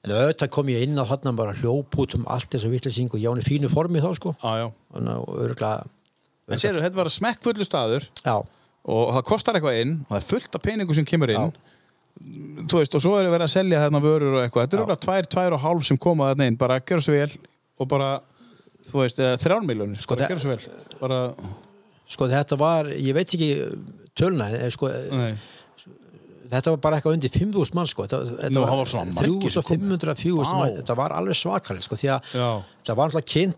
en 0.00 0.14
auðvitað 0.16 0.50
kom 0.56 0.70
ég 0.72 0.86
inn 0.88 0.96
á 0.98 1.04
þarna 1.06 1.34
bara 1.36 1.54
hljóp 1.60 1.98
út 2.00 2.16
um 2.16 2.24
allt 2.32 2.48
þess 2.50 2.66
að 2.66 2.74
vittlýsing 2.74 3.12
og 3.12 3.20
ég 3.20 3.28
án 3.30 3.42
í 3.42 3.46
fínu 3.46 3.70
formi 3.70 4.00
þá 4.02 4.10
sko 4.16 4.32
Já, 4.40 4.50
já 4.64 4.66
þannig 4.96 5.12
að 5.14 5.42
örgulega 5.46 5.88
En 6.50 6.58
sérðu, 6.58 6.80
þetta 6.82 6.98
var 6.98 7.12
smekkfullu 7.14 7.62
staður 7.68 8.08
já, 8.24 8.32
og 8.90 9.10
það 9.14 9.26
kostar 9.28 9.54
eitthvað 9.60 9.76
inn 9.84 9.92
og 10.08 10.08
það 10.16 10.18
er 10.18 10.28
fullt 10.32 10.56
af 10.58 10.64
peningu 10.64 10.96
sem 10.98 11.06
kemur 11.06 11.30
inn 11.30 11.52
þú 12.70 12.80
veist, 12.80 12.94
og 12.98 13.02
svo 13.04 13.14
er 13.20 13.30
verið 13.32 13.46
að 13.46 13.52
selja 13.54 13.82
þarna 13.84 14.00
vörur 14.04 14.34
og 14.38 14.42
eitthvað, 14.44 14.66
þetta 14.66 14.76
er 14.78 14.82
okkur 14.84 15.00
tvær, 15.06 15.28
tvær 15.36 15.56
og 15.56 15.62
hálf 15.64 15.86
sem 15.88 15.96
koma 16.00 16.30
þarna 16.32 16.46
inn, 16.50 16.58
bara 16.60 16.80
gjör 16.80 17.00
svo 17.04 17.14
vel 17.16 17.30
og 17.80 17.88
bara, 17.88 18.10
þú 18.90 19.00
veist, 19.04 19.18
eða 19.22 19.38
þrjár 19.40 19.64
miljónir 19.70 20.02
sko, 20.04 20.16
það- 20.20 20.34
gjör 20.34 20.42
svo 20.44 20.52
vel. 20.52 20.60
Bara, 21.00 21.20
sko 22.10 22.28
þetta 22.28 22.58
var 22.60 22.84
ég 22.92 23.14
veit 23.14 23.28
ekki 23.34 23.50
tölna 24.18 24.50
en 24.60 24.70
sko, 24.74 24.90
nei, 25.14 25.32
þetta 26.50 26.74
var 26.74 26.80
bara 26.82 26.98
eitthvað 26.98 27.14
undir 27.16 27.30
5.000 27.30 27.74
mann 27.78 27.86
sko. 27.86 28.04
Þetta, 28.08 28.18
þetta 28.42 28.52
Nú, 28.56 28.64
það 28.66 28.80
var 28.80 28.88
svona 28.90 29.14
margir 29.14 29.52
sem 29.54 29.62
komu. 29.62 29.96
3500 29.96 30.14
4000 30.18 30.50
Vá. 30.50 30.58
mann, 30.58 30.76
þetta 30.80 30.96
var 30.98 31.10
alveg 31.14 31.38
svakalega 31.38 31.86
sko 31.86 31.96
því 32.00 32.08
að 32.16 32.32
já, 32.34 32.48
það 32.90 32.96
var 33.00 33.08
alltaf 33.12 33.26
kynnt 33.30 33.56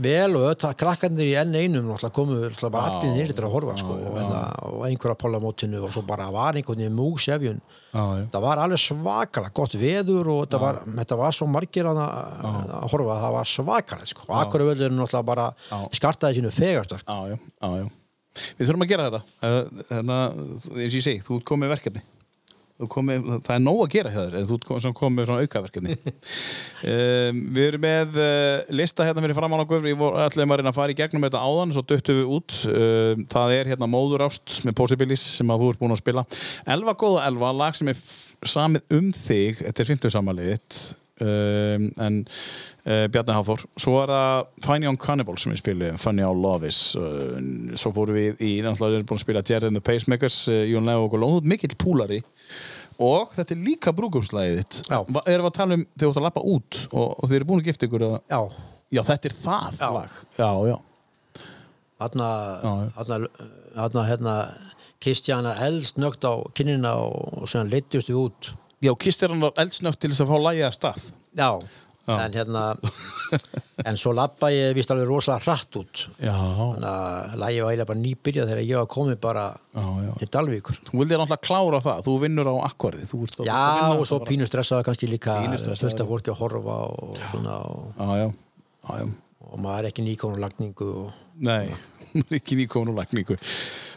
vel 0.00 0.36
og 0.38 0.44
auðvitað 0.46 0.76
krakkarnir 0.80 1.28
í 1.28 1.34
enn 1.40 1.56
einum 1.56 1.88
náttúrulega 1.90 2.14
komu 2.16 2.38
alltaf 2.46 2.72
bara 2.72 2.92
allir 2.94 3.12
nýrið 3.16 3.36
til 3.36 3.44
að 3.44 3.54
horfa 3.54 3.76
sko, 3.80 3.96
já, 3.98 4.06
já. 4.06 4.12
hérna, 4.16 4.40
og 4.70 4.84
einhverja 4.88 5.16
pólamótinu 5.20 5.82
og 5.84 5.92
svo 5.92 6.02
bara 6.08 6.28
var 6.32 6.56
einhvern 6.56 6.80
veginn 6.80 7.60
já, 7.60 8.04
það 8.32 8.46
var 8.46 8.62
alveg 8.64 8.80
svakalega 8.80 9.54
gott 9.60 9.76
veður 9.80 10.32
og 10.32 10.40
þetta 10.46 10.62
var, 10.64 10.80
þetta 10.96 11.20
var 11.20 11.36
svo 11.36 11.48
margir 11.50 11.90
að, 11.90 12.02
að 12.04 12.86
horfa 12.94 13.16
að 13.16 13.24
það 13.26 13.36
var 13.36 13.50
svakalega 13.54 14.12
sko. 14.14 14.28
og 14.28 14.36
akkur 14.40 14.66
er 14.70 14.94
náttúrulega 14.96 15.28
bara 15.32 15.50
skartaði 15.96 16.40
sínu 16.40 16.54
fegastar 16.54 17.04
sko. 17.04 17.90
Við 18.30 18.68
þurfum 18.68 18.84
að 18.84 18.90
gera 18.92 19.06
þetta. 19.08 19.20
Eh, 19.42 19.84
Þannig 19.88 20.12
að, 20.14 20.42
eins 20.54 20.68
og 20.70 20.94
ég 20.94 21.02
segi, 21.02 21.22
þú 21.26 21.40
komið 21.50 21.72
verkefni 21.74 22.02
komið, 22.88 23.26
það 23.46 23.54
er 23.56 23.62
nóg 23.64 23.80
að 23.84 23.90
gera 23.94 24.12
hjá 24.14 24.20
þér 24.22 24.36
en 24.40 24.46
þú 24.48 24.56
ert 24.56 24.66
kom- 24.68 24.94
komið 25.00 25.16
með 25.18 25.28
svona 25.30 25.46
aukaverkefni. 25.46 25.98
Um, 26.80 27.40
Við 27.52 27.66
erum 27.66 27.82
með 27.84 28.14
uh, 28.16 28.70
lista 28.72 29.04
hérna 29.04 29.20
fyrir 29.20 29.36
framann 29.36 29.60
okkur. 29.66 29.82
Við 29.84 30.00
allir 30.00 30.46
að 30.46 30.54
reyna 30.62 30.70
að 30.70 30.78
fara 30.78 30.94
í 30.94 30.96
gegnum 30.96 31.26
þetta 31.26 31.42
áðan 31.44 31.74
svo 31.76 31.82
duttum 31.84 32.16
við 32.16 32.30
út. 32.38 32.54
Um, 32.72 33.26
það 33.28 33.52
er 33.58 33.70
hérna 33.74 33.88
Móðurást 33.92 34.62
með 34.64 34.78
Possibilis 34.78 35.24
sem 35.36 35.52
að 35.52 35.60
þú 35.60 35.68
ert 35.74 35.82
búin 35.82 35.92
að 35.92 36.00
spila. 36.00 36.24
Elva 36.72 36.94
góða 36.96 37.26
Elva, 37.28 37.52
lag 37.52 37.76
sem 37.76 37.92
er 37.92 38.00
samið 38.48 38.96
um 38.96 39.12
þig. 39.12 39.60
Þetta 39.66 39.84
er 39.84 39.90
50 39.92 40.14
samanliðitt 40.16 40.80
um, 41.24 41.86
en 42.06 42.18
uh, 42.26 43.06
Bjarni 43.12 43.36
Hafþór 43.36 43.64
svo 43.80 43.96
er 44.02 44.12
það 44.12 44.48
Fine 44.66 44.88
Young 44.88 44.98
Cannibal 45.00 45.38
sem 45.40 45.52
við 45.54 45.60
spilum 45.62 46.00
Funny 46.00 46.24
How 46.26 46.34
Love 46.36 46.68
Is 46.70 46.80
uh, 46.98 47.36
svo 47.80 47.92
fórum 47.96 48.16
við 48.18 48.40
í, 48.42 48.50
náttúrulega 48.64 48.90
við 48.94 48.98
erum 49.00 49.08
búin 49.12 49.20
að 49.20 49.24
spila 49.26 49.44
Jerry 49.50 49.70
and 49.70 49.78
the 49.80 49.84
Pacemakers, 49.84 50.40
uh, 50.50 50.60
Jón 50.70 50.88
Leo 50.90 51.06
og 51.08 51.16
Lóð 51.20 51.48
mikill 51.54 51.76
púlari. 51.80 52.20
Og 53.00 53.30
þetta 53.32 53.54
er 53.56 53.62
líka 53.64 53.94
brúkumslæðið 53.96 54.58
þitt. 54.60 54.80
Erum 54.92 55.46
við 55.46 55.48
að 55.48 55.54
tala 55.56 55.76
um 55.78 55.86
þegar 55.94 56.02
þú 56.02 56.10
ert 56.10 56.20
að 56.20 56.26
lappa 56.26 56.42
út 56.44 56.80
og, 56.90 57.06
og 57.16 57.30
þið 57.30 57.38
eru 57.38 57.48
búin 57.48 57.62
að 57.62 57.70
gifta 57.70 57.88
ykkur 57.88 58.04
að, 58.10 58.16
já, 58.28 58.40
já 58.98 59.02
þetta 59.08 59.30
er 59.30 59.36
það 59.40 59.78
Já. 60.36 60.50
já, 60.68 60.76
þarna 63.76 64.04
hérna 64.08 64.34
Kristjana 65.00 65.54
elst 65.64 65.96
nögt 65.96 66.24
á 66.28 66.44
kinnina 66.52 66.92
og, 67.00 67.40
og 67.40 67.48
sem 67.48 67.68
leittust 67.72 68.10
við 68.10 68.18
út 68.26 68.50
já 68.80 68.92
kistir 68.98 69.32
hann 69.32 69.46
eldsnögt 69.50 70.00
til 70.00 70.10
þess 70.12 70.24
að 70.24 70.32
fá 70.32 70.36
lægið 70.46 70.66
að 70.66 70.76
stað. 70.76 71.06
Já, 71.36 71.50
Já. 72.08 72.14
en 72.24 72.34
hérna 72.34 72.62
en 73.88 73.98
svo 74.00 74.12
labba 74.16 74.50
ég 74.50 74.74
vist 74.74 74.90
alveg 74.90 75.08
rosalega 75.08 75.44
hratt 75.44 75.78
út. 75.80 76.02
Já, 76.18 76.34
þannig 76.34 76.88
að 76.90 77.36
lægi 77.42 77.62
var 77.62 77.70
eiginlega 77.72 77.90
bara 77.92 78.00
nýbyrjað 78.00 78.52
þegar 78.52 78.62
ég 78.64 78.80
var 78.80 78.90
komið 78.96 79.20
bara 79.22 79.44
já, 79.52 79.84
já. 80.06 80.12
til 80.22 80.30
Dalvíkur. 80.36 80.80
Þú 80.88 81.02
vildir 81.02 81.20
náttúrulega 81.20 81.46
klára 81.46 81.82
það, 81.86 82.04
þú 82.08 82.16
vinnur 82.24 82.50
á 82.50 82.54
akkvarði 82.70 83.08
já 83.46 83.64
og 83.94 84.06
svo 84.08 84.20
pínu 84.26 84.48
stressaði 84.48 84.88
kannski 84.88 85.10
líka 85.10 85.38
fullt 85.68 86.04
af 86.04 86.14
fólki 86.14 86.32
að 86.34 86.40
horfa 86.40 86.78
og 86.90 87.20
svona 87.30 87.58
og, 87.68 87.92
já, 88.00 88.24
já, 88.24 88.30
já, 88.88 89.04
já. 89.04 89.12
Og 89.50 89.58
maður 89.58 89.86
er 89.86 89.90
ekki 89.90 90.04
nýkonur 90.06 90.40
lagningu 90.40 90.90
og, 91.04 91.22
Nei, 91.40 91.70
ekki 92.36 92.58
nýkomin 92.58 92.92
úr 92.92 93.00
lagningu 93.00 93.38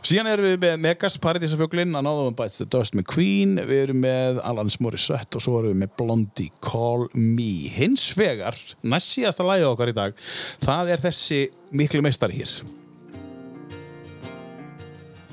Síðan 0.04 0.28
erum 0.34 0.46
við 0.50 0.58
með 0.60 0.80
Megas, 0.84 1.16
Paradísafuglin 1.24 1.94
Another 1.96 2.26
One 2.28 2.36
Bites 2.36 2.58
the 2.60 2.66
Dust 2.68 2.96
með 2.98 3.06
Queen 3.14 3.54
Við 3.56 3.78
erum 3.86 4.02
með 4.04 4.42
Alanis 4.44 4.76
Morissette 4.84 5.40
og 5.40 5.44
svo 5.46 5.62
erum 5.62 5.72
við 5.72 5.80
með 5.86 5.94
Blondie, 6.02 6.50
Call 6.66 7.06
Me. 7.16 7.70
Hins 7.72 8.10
vegar, 8.20 8.58
næst 8.84 9.14
síðasta 9.16 9.46
lagið 9.48 9.70
okkar 9.72 9.94
í 9.94 9.96
dag 9.96 10.18
Það 10.66 10.92
er 10.98 11.04
þessi 11.06 11.40
miklu 11.74 12.04
meistari 12.06 12.36
hér. 12.42 12.52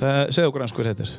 Segðu 0.01 0.47
okkur 0.49 0.63
eins 0.65 0.73
hver 0.79 0.89
er. 0.95 1.11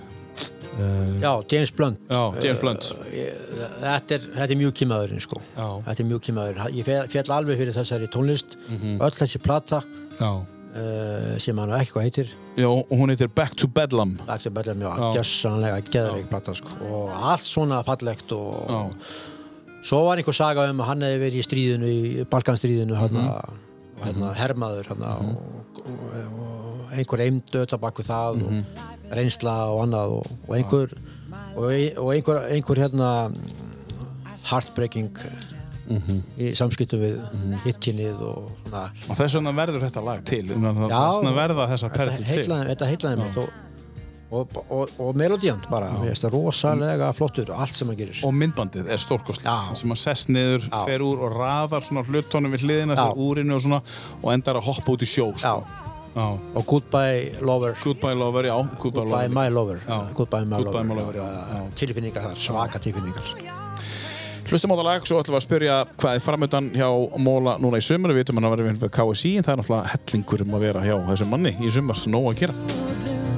Já, 1.21 1.31
James 1.51 1.69
Blunt. 1.75 1.99
Já, 2.09 2.21
James 2.41 2.61
Blunt. 2.63 2.87
Ég- 3.13 3.35
þetta 3.83 4.15
er, 4.15 4.23
þetta 4.39 4.47
er 4.55 4.57
mjög 4.63 4.71
kýmaðurinn 4.79 5.21
sko. 5.21 5.41
Þetta 5.53 5.99
er 6.01 6.07
mjög 6.09 6.21
kýmaðurinn 6.25 6.79
ég 6.79 6.89
féll 7.11 7.33
alveg 7.35 7.59
fyrir 7.59 7.75
þessari 7.75 8.07
tónlist 8.09 8.55
Mhm. 8.71 8.95
öll 9.03 9.11
þessi 9.19 9.41
plata. 9.43 9.83
Já, 10.17 10.31
uh, 10.75 11.37
sem 11.41 11.57
hann 11.61 11.73
ekki 11.77 11.93
hvað 11.95 12.07
heitir. 12.07 12.31
Já 12.59 12.67
og 12.71 12.89
hún 12.91 13.09
heitir 13.13 13.29
Back 13.35 13.55
to 13.59 13.67
Bedlam. 13.67 14.17
Back 14.27 14.43
to 14.43 14.51
Bedlam, 14.51 14.81
já, 14.83 14.91
gjössanlega 15.17 15.81
geðveik 15.91 16.29
plata 16.31 16.53
sko. 16.57 16.75
Og 16.89 17.11
allt 17.31 17.45
svona 17.47 17.81
fallegt 17.87 18.31
og 18.35 18.69
Já, 18.71 18.81
svo 19.83 20.03
var 20.07 20.17
einhver 20.21 20.35
saga 20.37 20.69
um 20.69 20.81
að 20.83 20.89
hann 20.91 21.01
hefði 21.07 21.21
verið 21.25 21.41
í 21.41 21.45
stríðinu 21.47 21.91
í 21.91 22.25
Balkanstríðinu 22.29 22.97
hérna, 22.99 23.27
Mhm. 23.41 23.59
og 24.01 24.05
hérna 24.07 24.33
hermaður 24.37 24.87
hérna, 24.91 25.09
og, 25.21 25.81
og, 25.85 26.05
og 26.41 26.93
einhver 26.97 27.21
eimdu 27.25 27.59
þetta 27.61 27.77
bak 27.81 27.97
við 28.01 28.07
það 28.11 28.39
og 28.45 29.15
reynsla 29.17 29.55
og 29.73 29.81
annað 29.85 30.13
og, 30.19 30.31
og 30.47 30.55
einhver 30.57 30.93
og, 31.55 31.65
ein- 31.71 31.97
og 32.01 32.09
einhver, 32.15 32.39
einhver 32.51 32.81
hérna 32.81 33.09
heartbreaking 34.49 35.11
í 35.89 36.51
samskiptum 36.57 37.01
við 37.01 37.17
hitkinnið 37.65 38.21
og 38.27 38.51
svona. 38.61 38.85
Og 39.09 39.17
þess 39.19 39.35
vegna 39.39 39.55
verður 39.57 39.83
þetta 39.87 40.05
lag 40.05 40.23
til. 40.27 40.45
Þess 40.47 41.17
vegna 41.17 41.33
verða 41.35 41.67
þessar 41.73 41.91
þetta 41.91 42.05
perlur 42.05 42.31
til. 42.31 42.69
þetta 42.71 42.89
heitlaði 42.91 43.21
mig 43.21 43.37
og, 43.41 43.49
og, 44.31 44.61
og, 44.71 44.93
og 45.03 45.17
melodían 45.19 45.59
bara, 45.71 45.89
finnst 45.99 46.23
það 46.23 46.35
rosalega 46.37 47.11
flottur 47.17 47.51
allt 47.51 47.75
sem 47.75 47.89
hann 47.91 47.99
gerir. 47.99 48.21
Og 48.27 48.33
myndbandið 48.37 48.87
er 48.93 49.01
stórkostlega 49.03 49.75
sem 49.75 49.91
að 49.91 50.01
sest 50.05 50.31
niður, 50.31 50.63
Já. 50.69 50.79
fer 50.87 51.03
úr 51.03 51.25
og 51.27 51.35
raðar 51.35 51.83
svona 51.87 52.05
hlutónum 52.07 52.55
við 52.55 52.67
hliðina 52.67 52.95
fyrir 52.95 53.21
úrinu 53.27 53.57
og 53.57 53.65
svona 53.65 53.81
og 54.21 54.33
endar 54.33 54.61
að 54.61 54.67
hoppa 54.69 54.95
út 54.95 55.03
í 55.03 55.09
sjó 55.09 55.31
Já, 55.33 55.41
sko. 55.43 55.87
Já. 56.15 56.27
og 56.55 56.65
Goodbye 56.67 57.41
Lover. 57.41 57.75
Goodbye 57.83 58.15
Lover, 58.15 58.47
já. 58.47 58.55
Goodbye, 58.55 59.03
Goodbye 59.03 59.09
Lover. 59.11 59.35
My 59.35 59.49
Lover. 59.49 59.83
Já. 59.87 59.99
Goodbye 60.15 60.45
My 60.45 60.63
Goodbye 60.63 60.71
Lover, 60.71 60.93
My 60.93 61.01
Lover, 61.01 61.15
já, 61.19 61.27
já, 61.27 61.41
já, 61.51 61.59
já. 61.65 61.75
tilfinningar 61.83 62.29
þar, 62.29 62.39
svaka 62.47 62.79
tilfinningar 62.79 63.59
Hlustum 64.51 64.73
á 64.75 64.75
það 64.75 64.83
lag, 64.83 65.05
svo 65.07 65.19
ætlum 65.21 65.31
við 65.31 65.39
að 65.39 65.43
spyrja 65.45 65.75
hvað 66.01 66.17
er 66.17 66.23
framöndan 66.25 66.65
hjá 66.75 66.89
Móla 67.23 67.53
núna 67.63 67.79
í 67.79 67.85
sumar. 67.87 68.11
Við 68.11 68.25
vitum 68.25 68.41
að 68.41 68.43
hann 68.49 68.53
verður 68.57 68.81
fyrir 68.81 68.93
KSI 68.97 69.31
en 69.39 69.47
það 69.47 69.53
er 69.53 69.61
náttúrulega 69.61 69.93
hellingur 69.93 70.43
um 70.43 70.57
að 70.57 70.67
vera 70.67 70.85
hjá 70.89 70.95
þessum 71.07 71.31
manni 71.31 71.55
í 71.55 71.71
sumar, 71.71 72.03
nóg 72.11 72.33
að 72.33 72.41
gera 72.43 73.30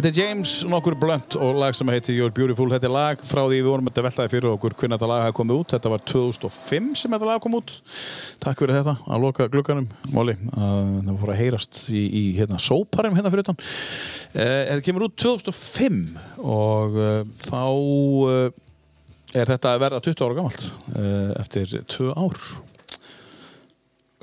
Þetta 0.00 0.14
er 0.14 0.16
James 0.30 0.50
nokkur 0.64 0.94
Blunt 0.96 1.34
og 1.36 1.58
lag 1.60 1.74
sem 1.76 1.90
heitir 1.92 2.14
You're 2.16 2.32
Beautiful. 2.32 2.70
Þetta 2.72 2.86
er 2.88 2.92
lag 2.94 3.20
frá 3.20 3.42
því 3.42 3.58
við 3.58 3.66
vorum 3.68 3.88
að 3.90 3.98
veltaði 4.06 4.30
fyrir 4.32 4.48
okkur 4.48 4.72
hvernig 4.72 4.96
þetta 4.96 5.08
lag 5.10 5.24
hafi 5.26 5.34
komið 5.36 5.58
út. 5.60 5.72
Þetta 5.74 5.90
var 5.92 6.04
2005 6.08 6.86
sem 6.96 7.12
þetta 7.12 7.26
lag 7.28 7.40
kom 7.44 7.56
út. 7.58 7.74
Takk 8.40 8.62
fyrir 8.62 8.78
þetta 8.78 8.94
að 9.04 9.26
loka 9.26 9.46
glugganum, 9.52 9.90
Móli. 10.14 10.38
Það 10.54 11.10
fór 11.20 11.32
að 11.34 11.36
heyrast 11.42 11.80
í, 11.92 12.00
í 12.00 12.22
hérna, 12.38 12.56
sóparum 12.64 13.18
hérna 13.18 13.32
fyrir 13.34 13.44
utan. 13.44 13.58
Uh, 13.60 14.40
þetta 14.70 14.84
kemur 14.86 15.04
út 15.04 15.18
2005 15.20 15.98
og 16.54 16.96
uh, 16.96 17.10
þá 17.44 17.60
uh, 17.60 18.46
er 19.34 19.52
þetta 19.52 19.74
að 19.74 19.82
verða 19.82 19.98
20 20.06 20.24
ára 20.24 20.38
gamalt 20.38 20.64
uh, 20.94 21.34
eftir 21.42 21.74
2 21.92 22.14
ár. 22.16 22.40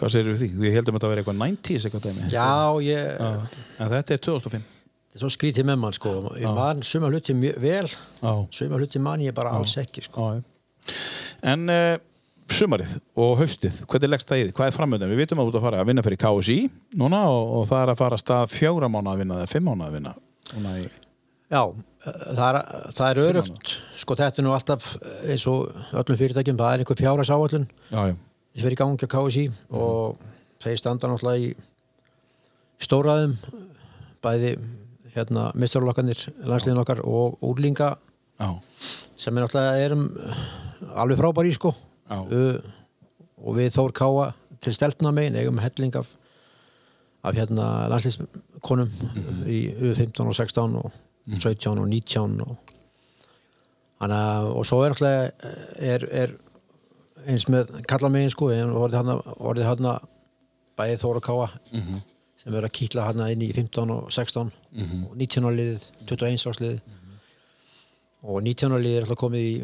Hvað 0.02 0.16
segir 0.16 0.34
við 0.34 0.42
því? 0.42 0.50
Við 0.64 0.80
heldum 0.80 0.98
að 0.98 1.04
þetta 1.04 1.14
verði 1.14 1.24
eitthvað 1.28 1.40
90s 1.44 1.86
eitthvað 1.86 2.10
dæmi. 2.10 2.32
Já, 2.34 2.50
ég. 2.88 3.22
En 3.78 3.94
þetta 3.94 4.18
er 4.18 4.26
2005. 4.32 4.68
þetta 5.18 5.26
er 5.26 5.32
svo 5.32 5.34
skrítið 5.34 5.66
með 5.66 5.80
mann 5.82 5.96
sko. 5.98 6.12
ég 6.38 6.54
man 6.54 6.84
suma 6.86 7.10
hluti 7.10 7.34
vel 7.58 7.88
suma 8.54 8.78
hluti 8.78 9.02
man 9.02 9.24
ég 9.26 9.34
bara 9.34 9.56
alls 9.58 9.74
ekki 9.82 10.04
sko. 10.06 10.30
En 11.48 11.66
uh, 11.74 11.98
sumarið 12.54 12.94
og 13.18 13.34
haustið, 13.42 13.82
hvernig 13.90 14.14
leggst 14.14 14.30
það 14.30 14.40
í 14.40 14.46
því? 14.46 14.54
Hvað 14.60 14.70
er 14.70 14.78
framöndan? 14.78 15.12
Við 15.12 15.22
vitum 15.24 15.42
að 15.42 15.50
þú 15.50 15.52
ert 15.52 15.60
að 15.60 15.66
fara 15.68 15.82
að 15.82 15.90
vinna 15.90 16.06
fyrir 16.06 16.22
KSI 16.22 16.58
núna 17.02 17.24
og, 17.34 17.50
og 17.58 17.68
það 17.72 17.82
er 17.82 17.92
að 17.94 18.00
fara 18.04 18.18
að 18.18 18.24
stað 18.24 18.54
fjóra 18.54 18.90
mánu 18.94 19.12
að 19.12 19.22
vinna 19.24 19.42
eða 19.42 19.52
fimm 19.52 19.68
mánu 19.68 19.88
að 19.88 19.98
vinna. 19.98 20.14
Núna 20.54 20.78
í... 20.80 20.88
Já, 21.48 21.62
það 22.06 22.46
er, 22.48 22.62
það 22.96 23.10
er 23.10 23.22
örugt 23.24 23.74
sko 23.98 24.18
þetta 24.20 24.42
er 24.42 24.48
nú 24.48 24.56
alltaf 24.56 24.90
eins 25.26 25.46
og 25.50 25.70
öllum 25.96 26.20
fyrirtækjum, 26.20 26.60
það 26.60 26.74
er 26.74 26.84
einhver 26.84 27.00
fjárhags 27.00 27.32
áallun 27.32 27.70
Já, 27.88 28.02
já. 28.12 28.16
sem 28.54 28.66
fyrir 28.68 28.80
gangi 28.82 29.08
á 29.08 29.14
KSI 29.16 29.46
og 29.72 30.20
þeir 30.64 30.82
standa 30.82 31.12
náttúrulega 31.12 31.48
í 31.48 31.54
stóraðum 32.84 33.38
bæði 34.24 34.58
hérna 35.18 35.50
mistarlokkanir, 35.58 36.20
landsliðin 36.46 36.82
okkar 36.82 37.02
og 37.06 37.38
úrlinga 37.46 37.96
sem 39.18 39.34
er 39.38 39.44
náttúrulega 39.44 39.86
erum 39.86 40.04
alveg 40.94 41.18
frábæri 41.18 41.54
sko. 41.56 41.74
Já. 42.08 42.22
uh, 42.22 42.60
og 43.44 43.58
við 43.58 43.74
Þór 43.76 43.94
Káa 43.98 44.28
til 44.64 44.74
stelpna 44.74 45.12
megin 45.14 45.36
eigum 45.38 45.60
helling 45.62 45.96
af, 46.00 46.08
af 47.26 47.36
hérna 47.36 47.88
landsliðskonum 47.92 48.90
í 49.46 49.60
U15 49.90 50.24
og 50.26 50.36
16 50.38 50.78
og 50.80 50.92
17 51.28 51.78
og 51.82 51.88
19 51.88 52.42
og 52.46 52.74
Hanna, 53.98 54.20
og 54.54 54.66
svo 54.70 54.84
er 54.86 54.94
náttúrulega 54.94 55.32
er, 55.82 56.06
er 56.14 56.36
eins 57.28 57.48
með 57.50 57.74
kalla 57.90 58.12
megin 58.14 58.32
sko 58.32 58.52
orðið 58.54 59.00
hann 59.00 59.10
orðið 59.38 59.70
hann 59.72 59.90
bæði 60.78 61.00
Þór 61.02 61.20
og 61.20 61.26
Káa 61.26 61.48
sem 62.48 62.56
verður 62.56 62.70
að 62.70 62.76
kýtla 62.78 63.04
hann 63.10 63.22
inn 63.28 63.42
í 63.44 63.50
15 63.52 63.90
og 63.92 64.06
16 64.16 64.52
og 65.10 65.16
19 65.20 65.50
liðið 65.58 65.88
21 66.08 66.46
ársliðið 66.48 66.78
og 68.28 68.38
19 68.40 68.72
ára 68.72 68.80
liðið 68.86 68.98
er 68.98 69.04
alltaf 69.04 69.20
komið 69.20 69.48
í 69.48 69.56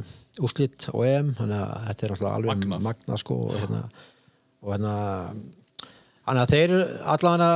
úrslit 0.43 0.87
og 0.91 1.05
EM 1.07 1.29
þannig 1.37 1.61
að 1.63 1.85
þetta 1.87 2.05
er 2.05 2.13
alltaf 2.15 2.33
alveg 2.33 2.51
Magnað. 2.59 2.83
magna 2.83 3.19
sko 3.21 3.37
og 3.45 3.53
hérna 3.55 3.79
og 4.59 4.73
hérna 4.73 4.95
þannig 6.27 6.41
að 6.43 6.51
þeir 6.51 6.73
allavega 7.13 7.49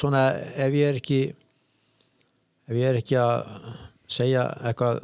svona 0.00 0.22
ef 0.64 0.78
ég 0.80 0.88
er 0.88 1.00
ekki 1.02 1.20
ef 2.70 2.78
ég 2.80 2.88
er 2.88 3.00
ekki 3.02 3.18
að 3.20 3.44
segja 4.10 4.46
eitthvað 4.64 5.02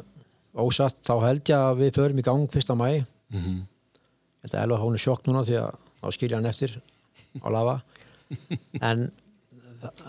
ósatt 0.57 0.97
þá 1.05 1.13
held 1.21 1.53
ég 1.53 1.57
að 1.69 1.83
við 1.83 1.93
förum 1.99 2.23
í 2.23 2.25
gang 2.25 2.49
fyrsta 2.49 2.73
mæ 2.73 2.89
þetta 3.29 4.57
er 4.57 4.63
alveg 4.65 4.97
er 4.97 5.05
sjokk 5.05 5.29
núna 5.29 5.45
því 5.45 5.61
að 5.61 5.77
þá 6.01 6.07
skilja 6.17 6.41
hann 6.41 6.49
eftir 6.49 6.79
á 7.45 7.47
lafa 7.53 7.77
en 8.89 9.07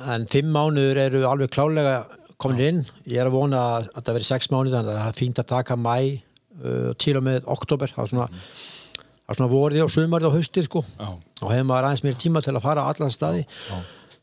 en 0.09 0.25
fimm 0.31 0.49
mánuður 0.55 0.99
eru 1.03 1.21
alveg 1.29 1.53
klálega 1.53 1.99
komin 2.41 2.63
inn, 2.65 2.81
ég 3.11 3.21
er 3.21 3.29
að 3.29 3.37
vona 3.37 3.61
að 3.77 3.89
það 3.99 4.17
veri 4.17 4.29
sex 4.29 4.51
mánuð, 4.53 4.75
þannig 4.77 4.93
að 4.95 5.01
það 5.01 5.11
er 5.11 5.19
fínt 5.19 5.41
að 5.43 5.49
taka 5.53 5.77
mæ 5.79 5.95
uh, 5.99 6.91
til 7.03 7.17
og 7.19 7.25
með 7.27 7.49
oktober 7.51 7.93
það 7.93 8.05
er 8.05 8.13
svona, 8.13 8.29
er 9.29 9.39
svona 9.39 9.51
vorið 9.53 9.85
og 9.85 9.93
sumarið 9.93 10.31
og 10.31 10.39
haustið 10.39 10.69
sko. 10.69 10.85
Já. 10.99 11.09
og 11.43 11.53
hefur 11.53 11.69
maður 11.69 11.91
aðeins 11.91 12.05
mér 12.07 12.19
tíma 12.23 12.43
til 12.45 12.55
að 12.55 12.65
fara 12.65 12.87
allan 12.91 13.15
staði 13.15 13.45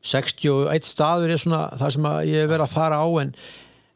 61 0.06 0.90
staður 0.90 1.34
er 1.34 1.42
svona 1.42 1.62
það 1.80 1.96
sem 1.98 2.10
ég 2.32 2.50
verið 2.50 2.66
að 2.68 2.76
fara 2.76 3.00
á 3.04 3.08
en 3.24 3.36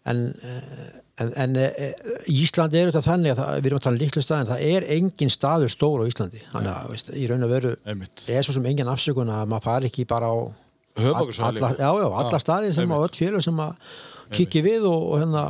en, 0.09 0.21
eh, 0.43 0.98
en, 1.19 1.31
en 1.43 1.55
eh, 1.59 1.93
Íslandi 2.31 2.79
er 2.79 2.91
þetta 2.91 3.03
þannig 3.05 3.33
að 3.33 3.41
það, 3.41 3.51
við 3.59 3.69
erum 3.69 3.79
að 3.79 3.85
tala 3.85 3.97
um 3.97 4.03
litlu 4.03 4.23
staðin 4.23 4.49
það 4.49 4.63
er 4.69 4.87
engin 4.95 5.33
staður 5.33 5.73
stór 5.73 6.03
á 6.03 6.09
Íslandi 6.09 6.43
þannig 6.51 6.71
að 6.73 6.93
veist, 6.93 7.11
í 7.13 7.25
raun 7.29 7.47
og 7.47 7.53
veru 7.53 7.73
Einmitt. 7.85 8.25
er 8.27 8.47
svo 8.47 8.55
sem 8.57 8.69
engin 8.71 8.91
afsökun 8.91 9.33
að 9.33 9.49
maður 9.51 9.67
fari 9.67 9.91
ekki 9.91 10.07
bara 10.09 10.31
á 10.31 10.37
alla, 10.99 11.73
já, 11.79 11.89
já, 12.01 12.07
alla 12.23 12.39
staði 12.41 12.71
sem 12.75 12.89
á 12.91 12.97
einmitt. 12.97 13.19
öll 13.19 13.21
félög 13.23 13.45
sem 13.45 13.63
að 13.63 13.97
kikki 14.35 14.63
við 14.65 14.87
og, 14.89 15.07
og 15.13 15.23
hérna 15.23 15.43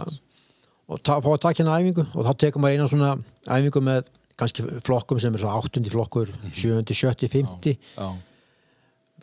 og 0.90 1.04
ta, 1.06 1.20
fá 1.22 1.30
að 1.34 1.44
taka 1.46 1.64
hérna 1.64 1.78
æfingu 1.80 2.06
og 2.14 2.26
þá 2.28 2.32
tekur 2.46 2.64
maður 2.64 2.80
eina 2.80 2.90
svona 2.92 3.12
æfingu 3.50 3.84
með 3.86 4.10
kannski 4.40 4.66
flokkum 4.86 5.20
sem 5.22 5.36
er 5.36 5.44
svona 5.44 5.60
8. 5.60 5.84
flokkur 5.92 6.32
7. 6.56 6.82
70. 6.88 7.32
50 7.34 7.76
Já. 7.76 8.08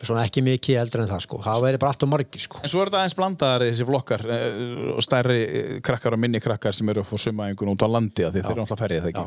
Svona 0.05 0.23
ekki 0.27 0.43
mikið 0.45 0.79
eldra 0.83 1.03
en 1.05 1.09
það 1.09 1.23
sko. 1.25 1.39
Það 1.45 1.63
væri 1.65 1.79
bara 1.81 1.91
allt 1.93 2.03
og 2.05 2.11
margir 2.11 2.43
sko. 2.43 2.59
En 2.61 2.69
svo 2.69 2.81
er 2.83 2.89
þetta 2.91 2.99
aðeins 3.01 3.17
blandaðar 3.17 3.65
þessi 3.65 3.87
flokkar 3.89 4.25
eh, 4.35 4.57
og 4.93 5.01
stærri 5.05 5.39
eh, 5.47 5.69
krakkar 5.85 6.13
og 6.17 6.21
minni 6.21 6.41
krakkar 6.43 6.75
sem 6.77 6.89
eru 6.93 7.01
að 7.01 7.09
fá 7.09 7.17
sumaðingun 7.25 7.71
út 7.73 7.85
á 7.85 7.89
landi 7.89 8.27
að 8.27 8.35
því 8.37 8.43
þeir 8.45 8.53
eru 8.57 8.65
alltaf 8.65 8.81
ferrið 8.83 9.07
það 9.07 9.13
ekki. 9.13 9.25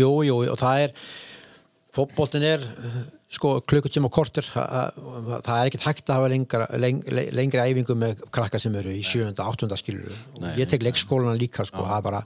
Jú, 0.00 0.10
jú, 0.30 0.36
og 0.54 0.60
það 0.62 0.84
er 0.86 0.94
fótboltin 1.92 2.44
er 2.46 2.64
sko 3.30 3.56
klukkutíma 3.68 4.08
og 4.08 4.14
kortur 4.14 4.46
það, 4.46 5.50
er 5.54 5.68
ekkert 5.68 5.84
hægt 5.86 6.10
að 6.10 6.16
hafa 6.18 6.30
lengra, 6.32 6.66
leng, 6.82 7.02
le- 7.14 7.28
lengri 7.34 7.60
æfingu 7.62 7.94
með 7.98 8.24
krakkar 8.34 8.62
sem 8.62 8.74
eru 8.78 8.90
í 8.94 9.02
7. 9.06 9.28
8. 9.38 9.68
skilur 9.78 10.14
og 10.38 10.46
ég 10.58 10.70
tek 10.70 10.82
leikskólana 10.86 11.36
líka 11.38 11.66
sko, 11.66 11.84
það 11.86 11.98
er 12.00 12.06
bara 12.08 12.22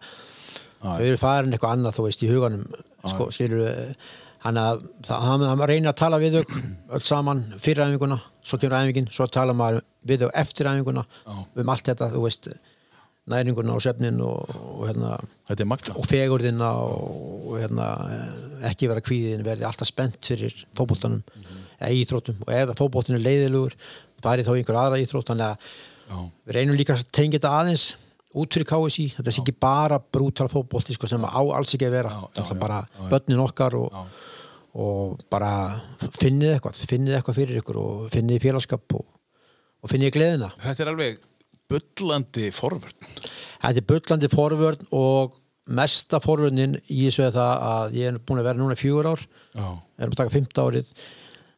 þau 0.84 1.04
eru 1.08 1.20
farin 1.20 1.52
eitthvað 1.56 1.74
annað 1.78 1.96
þú 1.98 2.06
veist 2.06 2.24
í 2.24 2.30
huganum 2.32 2.64
sko, 3.08 3.28
skilur 3.32 3.64
hann 4.44 4.60
að 4.60 4.84
það, 5.06 5.26
hann 5.48 5.64
reynir 5.68 5.90
að 5.90 5.98
tala 6.02 6.20
við 6.22 6.38
þau 6.38 6.62
öll 6.96 7.04
saman 7.04 7.42
fyrir 7.58 7.86
æfinguna 7.86 8.20
svo 8.44 8.60
kemur 8.60 8.78
æfingin, 8.82 9.10
svo 9.10 9.26
tala 9.32 9.56
maður 9.56 9.84
við 10.04 10.26
þau 10.26 10.30
eftir 10.44 10.68
æfinguna 10.68 11.04
um 11.32 11.74
allt 11.74 11.90
þetta 11.90 12.12
þú 12.12 12.24
veist 12.26 12.50
næringuna 13.30 13.72
og 13.72 13.82
svefnin 13.82 14.20
og, 14.20 14.50
og 14.52 14.86
hérna 14.88 15.16
er 15.48 15.62
og 15.96 16.06
fegurðina 16.08 16.70
og, 16.76 17.54
hérna, 17.56 17.86
eh, 18.12 18.68
ekki 18.70 18.88
vera 18.90 19.04
kvíðin 19.04 19.44
verði 19.46 19.64
alltaf 19.64 19.88
spennt 19.88 20.20
fyrir 20.20 20.52
fótboltanum 20.76 21.22
eða 21.78 21.92
íþróttum. 22.00 22.42
Og 22.44 22.52
ef 22.52 22.74
fótboltin 22.78 23.16
er 23.16 23.24
leiðilugur 23.24 23.76
farið 24.24 24.48
þá 24.48 24.54
einhver 24.58 24.80
aðra 24.80 25.00
íþrótt. 25.00 25.30
Þannig 25.32 25.46
að 25.46 25.56
Já. 26.04 26.18
við 26.44 26.58
reynum 26.58 26.76
líka 26.76 26.96
að 26.98 27.06
tengja 27.12 27.38
þetta 27.38 27.54
aðeins 27.60 27.86
út 28.34 28.56
fyrir 28.56 28.68
KSI, 28.68 29.08
þetta 29.16 29.32
sé 29.32 29.42
ekki 29.44 29.56
bara 29.62 30.00
brútal 30.02 30.50
fótbolti 30.52 30.96
sko, 30.96 31.08
sem 31.08 31.24
á 31.24 31.40
alls 31.40 31.74
ekki 31.76 31.88
að 31.88 31.96
vera. 31.96 32.14
Er 32.36 32.60
bara 32.60 32.82
börnin 33.08 33.44
okkar 33.44 33.78
og, 33.78 34.00
og 34.74 35.20
bara 35.30 35.50
finnið 36.18 36.56
eitthvað 36.56 36.80
finnið 36.90 37.16
eitthvað 37.18 37.38
fyrir 37.40 37.60
ykkur 37.62 37.78
og 37.82 38.04
finnið 38.14 38.42
félagskap 38.42 38.96
og, 38.98 39.06
og 39.84 39.92
finnið 39.92 40.14
gleðina 40.16 40.50
Þetta 40.64 40.84
er 40.86 40.92
alveg 40.94 41.20
bullandi 41.70 42.50
forvörn. 42.54 43.08
Þetta 43.62 43.80
er 43.80 43.88
bullandi 43.88 44.30
forvörn 44.32 44.88
og 44.98 45.38
mesta 45.74 46.18
forvörnin 46.20 46.74
í 46.92 47.06
þessu 47.06 47.24
er 47.28 47.36
það 47.36 47.62
að 47.70 47.94
ég 48.00 48.10
er 48.10 48.18
búin 48.20 48.42
að 48.42 48.50
vera 48.50 48.60
núna 48.60 48.76
fjögur 48.76 49.08
ár 49.14 49.22
Já. 49.54 49.68
erum 49.96 50.12
að 50.12 50.18
taka 50.24 50.34
fymta 50.34 50.66
árið 50.68 50.90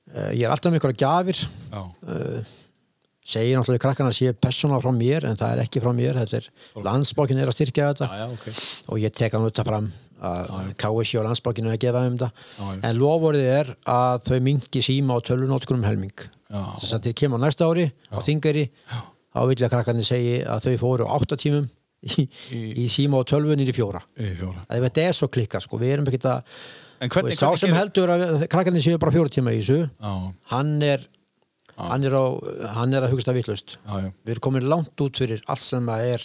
Eh, 0.06 0.36
ég 0.38 0.44
er 0.46 0.52
alltaf 0.54 0.70
með 0.70 0.76
einhverja 0.78 1.00
gjafir 1.02 1.38
Já. 1.42 1.80
segir 3.26 3.56
náttúrulega 3.58 3.82
krakkana 3.82 4.12
að 4.12 4.18
sé 4.20 4.28
persóna 4.38 4.78
frá 4.78 4.92
mér 4.94 5.24
en 5.26 5.34
það 5.38 5.54
er 5.56 5.62
ekki 5.64 5.80
frá 5.82 5.90
mér 5.98 6.20
þetta 6.20 6.38
er, 6.38 6.46
landsbókin 6.86 7.40
er 7.42 7.50
að 7.50 7.56
styrkja 7.56 7.88
þetta 7.90 8.06
Já, 8.12 8.20
já, 8.20 8.26
ok. 8.36 8.44
og 8.94 9.00
ég 9.02 9.14
tek 9.18 9.34
hann 9.34 9.48
út 9.48 9.58
að 9.58 9.66
fram 9.66 9.88
að 10.24 10.70
KSI 10.80 11.20
og 11.20 11.26
landsbókinu 11.26 11.70
er 11.70 11.76
að 11.76 11.82
gefa 11.84 12.04
um 12.08 12.16
já. 12.20 12.28
en 12.88 12.96
lofvorðið 12.96 13.50
er 13.52 13.72
að 13.92 14.28
þau 14.28 14.38
mingi 14.46 14.82
síma 14.84 15.18
og 15.18 15.26
tölvunótkunum 15.28 15.86
helming. 15.86 16.26
Þess 16.48 16.96
að 16.96 17.08
þeir 17.08 17.18
kemur 17.22 17.42
á 17.42 17.44
næsta 17.46 17.68
ári 17.68 17.90
á 18.12 18.18
þingari 18.24 18.68
þá 18.86 19.40
vil 19.42 19.58
ég 19.58 19.66
að 19.66 19.74
krakkarnir 19.74 20.08
segi 20.08 20.38
að 20.46 20.68
þau 20.68 20.76
fóru 20.84 21.08
á 21.08 21.14
átta 21.18 21.38
tímum 21.40 21.68
í, 22.06 22.26
í, 22.56 22.86
síma 22.92 23.20
og 23.20 23.28
tölvunir 23.28 23.68
í 23.68 23.76
fjóra. 23.76 24.00
Í 24.16 24.32
fjóra. 24.38 24.64
að 24.70 24.88
þetta 24.88 25.06
er 25.08 25.18
svo 25.18 25.28
klikka 25.32 25.60
sko, 25.60 25.80
við 25.82 25.96
erum 25.96 26.08
ekki 26.08 26.22
að 26.24 26.40
sá 27.36 27.50
sem 27.60 27.74
heldur 27.76 28.14
að 28.14 28.46
krakkarnir 28.48 28.84
séu 28.84 29.00
bara 29.00 29.12
fjóra 29.12 29.32
tíma 29.32 29.52
í 29.52 29.60
þessu 29.60 29.84
hann 30.52 30.76
er 30.84 31.04
hann 31.76 32.06
er, 32.08 32.16
á, 32.16 32.24
hann 32.78 32.94
er 32.96 33.04
að 33.04 33.12
hugsta 33.12 33.34
já. 33.36 34.12
við 34.24 34.32
erum 34.32 34.44
komin 34.48 34.68
langt 34.68 35.04
út 35.04 35.20
fyrir 35.20 35.42
allt 35.46 35.64
sem 35.64 35.88
að 35.92 36.06
er, 36.14 36.24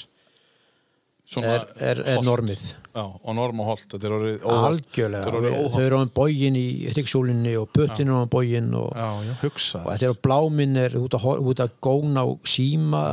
er, 1.39 1.61
er, 1.79 1.99
er 2.17 2.23
normið 2.27 2.61
Já, 2.91 3.03
og 3.23 3.35
norm 3.37 3.59
og 3.63 3.67
holt. 3.69 3.85
Þetta 3.93 4.07
er 4.09 4.13
orðið 4.17 4.41
óholt. 4.43 4.65
algjörlega, 4.67 5.21
Þetta 5.23 5.31
er 5.31 5.37
orðið 5.39 5.53
Við- 5.53 5.61
þau 5.61 5.69
óholt. 5.71 5.85
eru 5.85 5.95
á 5.95 6.03
bógin 6.19 6.57
í 6.59 6.65
hryggsúlinni 6.91 7.53
og 7.61 7.69
puttin 7.71 8.09
er 8.11 8.17
á 8.19 8.27
bógin 8.27 8.73
og, 8.75 8.89
Já, 8.91 9.07
já, 9.23 9.33
og 9.39 9.87
þetta 9.93 10.03
er 10.09 10.11
á 10.11 10.17
bláminn 10.27 10.75
er 10.81 10.97
út 10.99 11.15
að, 11.15 11.55
að 11.63 11.71
góna 11.87 12.25
og 12.27 12.39
síma 12.43 13.03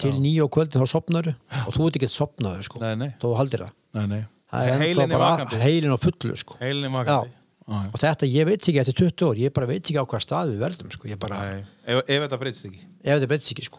til 0.00 0.12
nýja 0.16 0.46
á 0.46 0.48
kvöldin 0.48 0.80
þá 0.80 0.88
sopnaru 0.88 1.34
og 1.66 1.74
þú 1.76 1.88
ert 1.90 1.98
ekki 2.00 2.08
sopnaðu 2.08 2.62
sko, 2.64 2.80
Nei, 2.80 2.94
nei. 2.96 3.10
þú 3.20 3.34
haldir 3.36 3.66
það 3.66 3.74
Nei, 4.00 4.06
nei. 4.06 4.22
það 4.50 4.70
er 4.70 4.86
ennþá 4.88 5.06
bara 5.12 5.60
heilin 5.60 5.92
á 5.92 5.98
fullu 6.00 6.36
sko. 6.40 6.56
Heilin 6.62 6.88
er 6.88 6.94
vakandi. 6.96 7.36
Já, 7.68 7.76
já. 7.76 7.90
og 7.92 7.98
þetta, 8.00 8.26
ég 8.32 8.46
veit 8.48 8.64
ekki 8.64 8.80
eftir 8.80 8.96
20 9.04 9.28
ár 9.28 9.36
ég 9.44 9.52
bara 9.52 9.66
veit 9.68 9.84
ekki 9.84 10.00
á 10.00 10.04
hvað 10.08 10.24
stað 10.24 10.54
við 10.54 10.64
verðum 10.64 10.90
sko. 10.96 11.12
bara. 11.20 11.42
Ef, 11.84 12.00
ef 12.08 12.24
þetta 12.24 12.38
breytist 12.40 12.64
ekki. 12.70 12.80
ef 13.04 13.20
þetta 13.20 13.28
breytist 13.34 13.52
ekki 13.52 13.68
sko. 13.68 13.78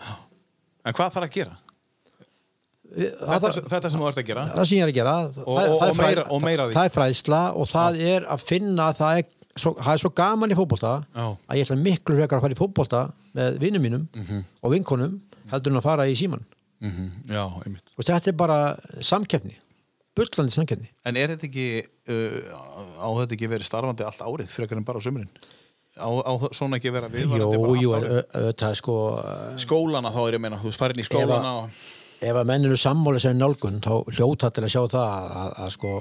En 0.86 0.94
hvað 0.94 1.12
þarf 1.18 1.26
að 1.28 1.34
gera? 1.34 1.58
Þetta, 2.92 3.40
það, 3.40 3.60
þetta 3.72 3.90
sem 3.94 4.00
þú 4.02 4.08
ert 4.10 4.18
að 4.20 4.26
gera. 4.28 4.42
það 4.52 4.66
sem 4.68 4.78
ég 4.78 4.84
er 4.84 4.90
að 4.92 4.98
gera 4.98 5.14
Og- 5.26 5.36
það, 5.46 5.70
og- 5.72 5.80
það, 5.98 6.12
er 6.12 6.20
og 6.36 6.42
meira 6.44 6.66
það 6.74 6.86
er 6.90 6.96
fræðsla 6.98 7.42
og 7.56 7.68
það 7.72 8.00
er 8.16 8.26
að 8.36 8.42
finna 8.44 8.88
það 8.98 9.18
er, 9.22 9.26
svo, 9.56 9.72
það 9.80 9.94
er 9.94 10.02
svo 10.04 10.12
gaman 10.16 10.52
í 10.52 10.58
fótbolta 10.60 10.92
Já. 11.16 11.26
að 11.48 11.56
ég 11.62 11.66
ætla 11.68 11.78
miklu 11.80 12.18
frekar 12.20 12.38
að 12.40 12.42
fara 12.48 12.54
í 12.58 12.60
fótbolta 12.60 13.02
með 13.36 13.60
vinnum 13.64 13.82
mínum 13.88 14.04
Mhm. 14.16 14.44
og 14.64 14.72
vinkonum 14.76 15.20
heldur 15.52 15.72
en 15.72 15.80
að 15.80 15.84
fara 15.88 16.04
í 16.08 16.16
síman 16.20 16.44
Mm 16.82 17.12
Já, 17.30 17.46
einmitt. 17.64 17.92
og 17.98 18.04
þetta 18.04 18.28
er 18.28 18.34
bara 18.34 18.76
samkeppni 19.00 19.56
bullandi 20.18 20.52
samkeppni 20.52 20.90
En 21.06 21.16
er 21.16 21.28
þetta 21.36 21.48
ekki, 21.48 21.86
uh, 22.10 22.42
á 23.00 23.08
þetta 23.22 23.36
ekki 23.38 23.48
verið 23.52 23.70
starfandi 23.70 24.04
allt 24.04 24.20
árið 24.20 24.50
frekar 24.52 24.78
en 24.78 24.84
bara 24.84 24.98
á 25.00 25.04
sumrin? 25.06 25.30
Á, 25.96 26.08
á 26.10 26.32
svona 26.52 26.80
ekki 26.80 26.92
vera 26.92 27.08
jú, 27.08 27.28
viðvarandi 27.28 27.62
bara 27.62 27.82
jú, 27.84 27.92
ö- 27.94 28.26
auðvitað 28.34 28.76
sko 28.76 28.96
Skólana 29.58 30.12
þá 30.12 30.20
er 30.28 30.32
ég 30.34 30.40
að 30.40 30.42
meina, 30.42 30.58
þú 30.58 30.74
farin 30.74 31.00
í 31.00 31.06
skólana 31.08 31.52
og... 31.64 31.70
ef 32.22 32.38
að 32.38 32.50
menn 32.50 32.68
eru 32.70 32.78
sammála 32.80 33.22
sér 33.22 33.36
nálgun 33.38 33.82
þá 33.84 33.94
hljóta 34.14 34.52
til 34.54 34.66
að 34.66 34.74
sjá 34.76 34.82
það 34.94 35.06
að, 35.08 35.32
að, 35.42 35.54
að 35.66 35.72
sko, 35.76 35.94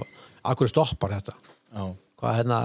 akkur 0.53 0.71
stoppar 0.71 1.17
þetta? 1.17 1.37
Já, 1.71 1.85
hvað, 2.21 2.37
hérna, 2.41 2.61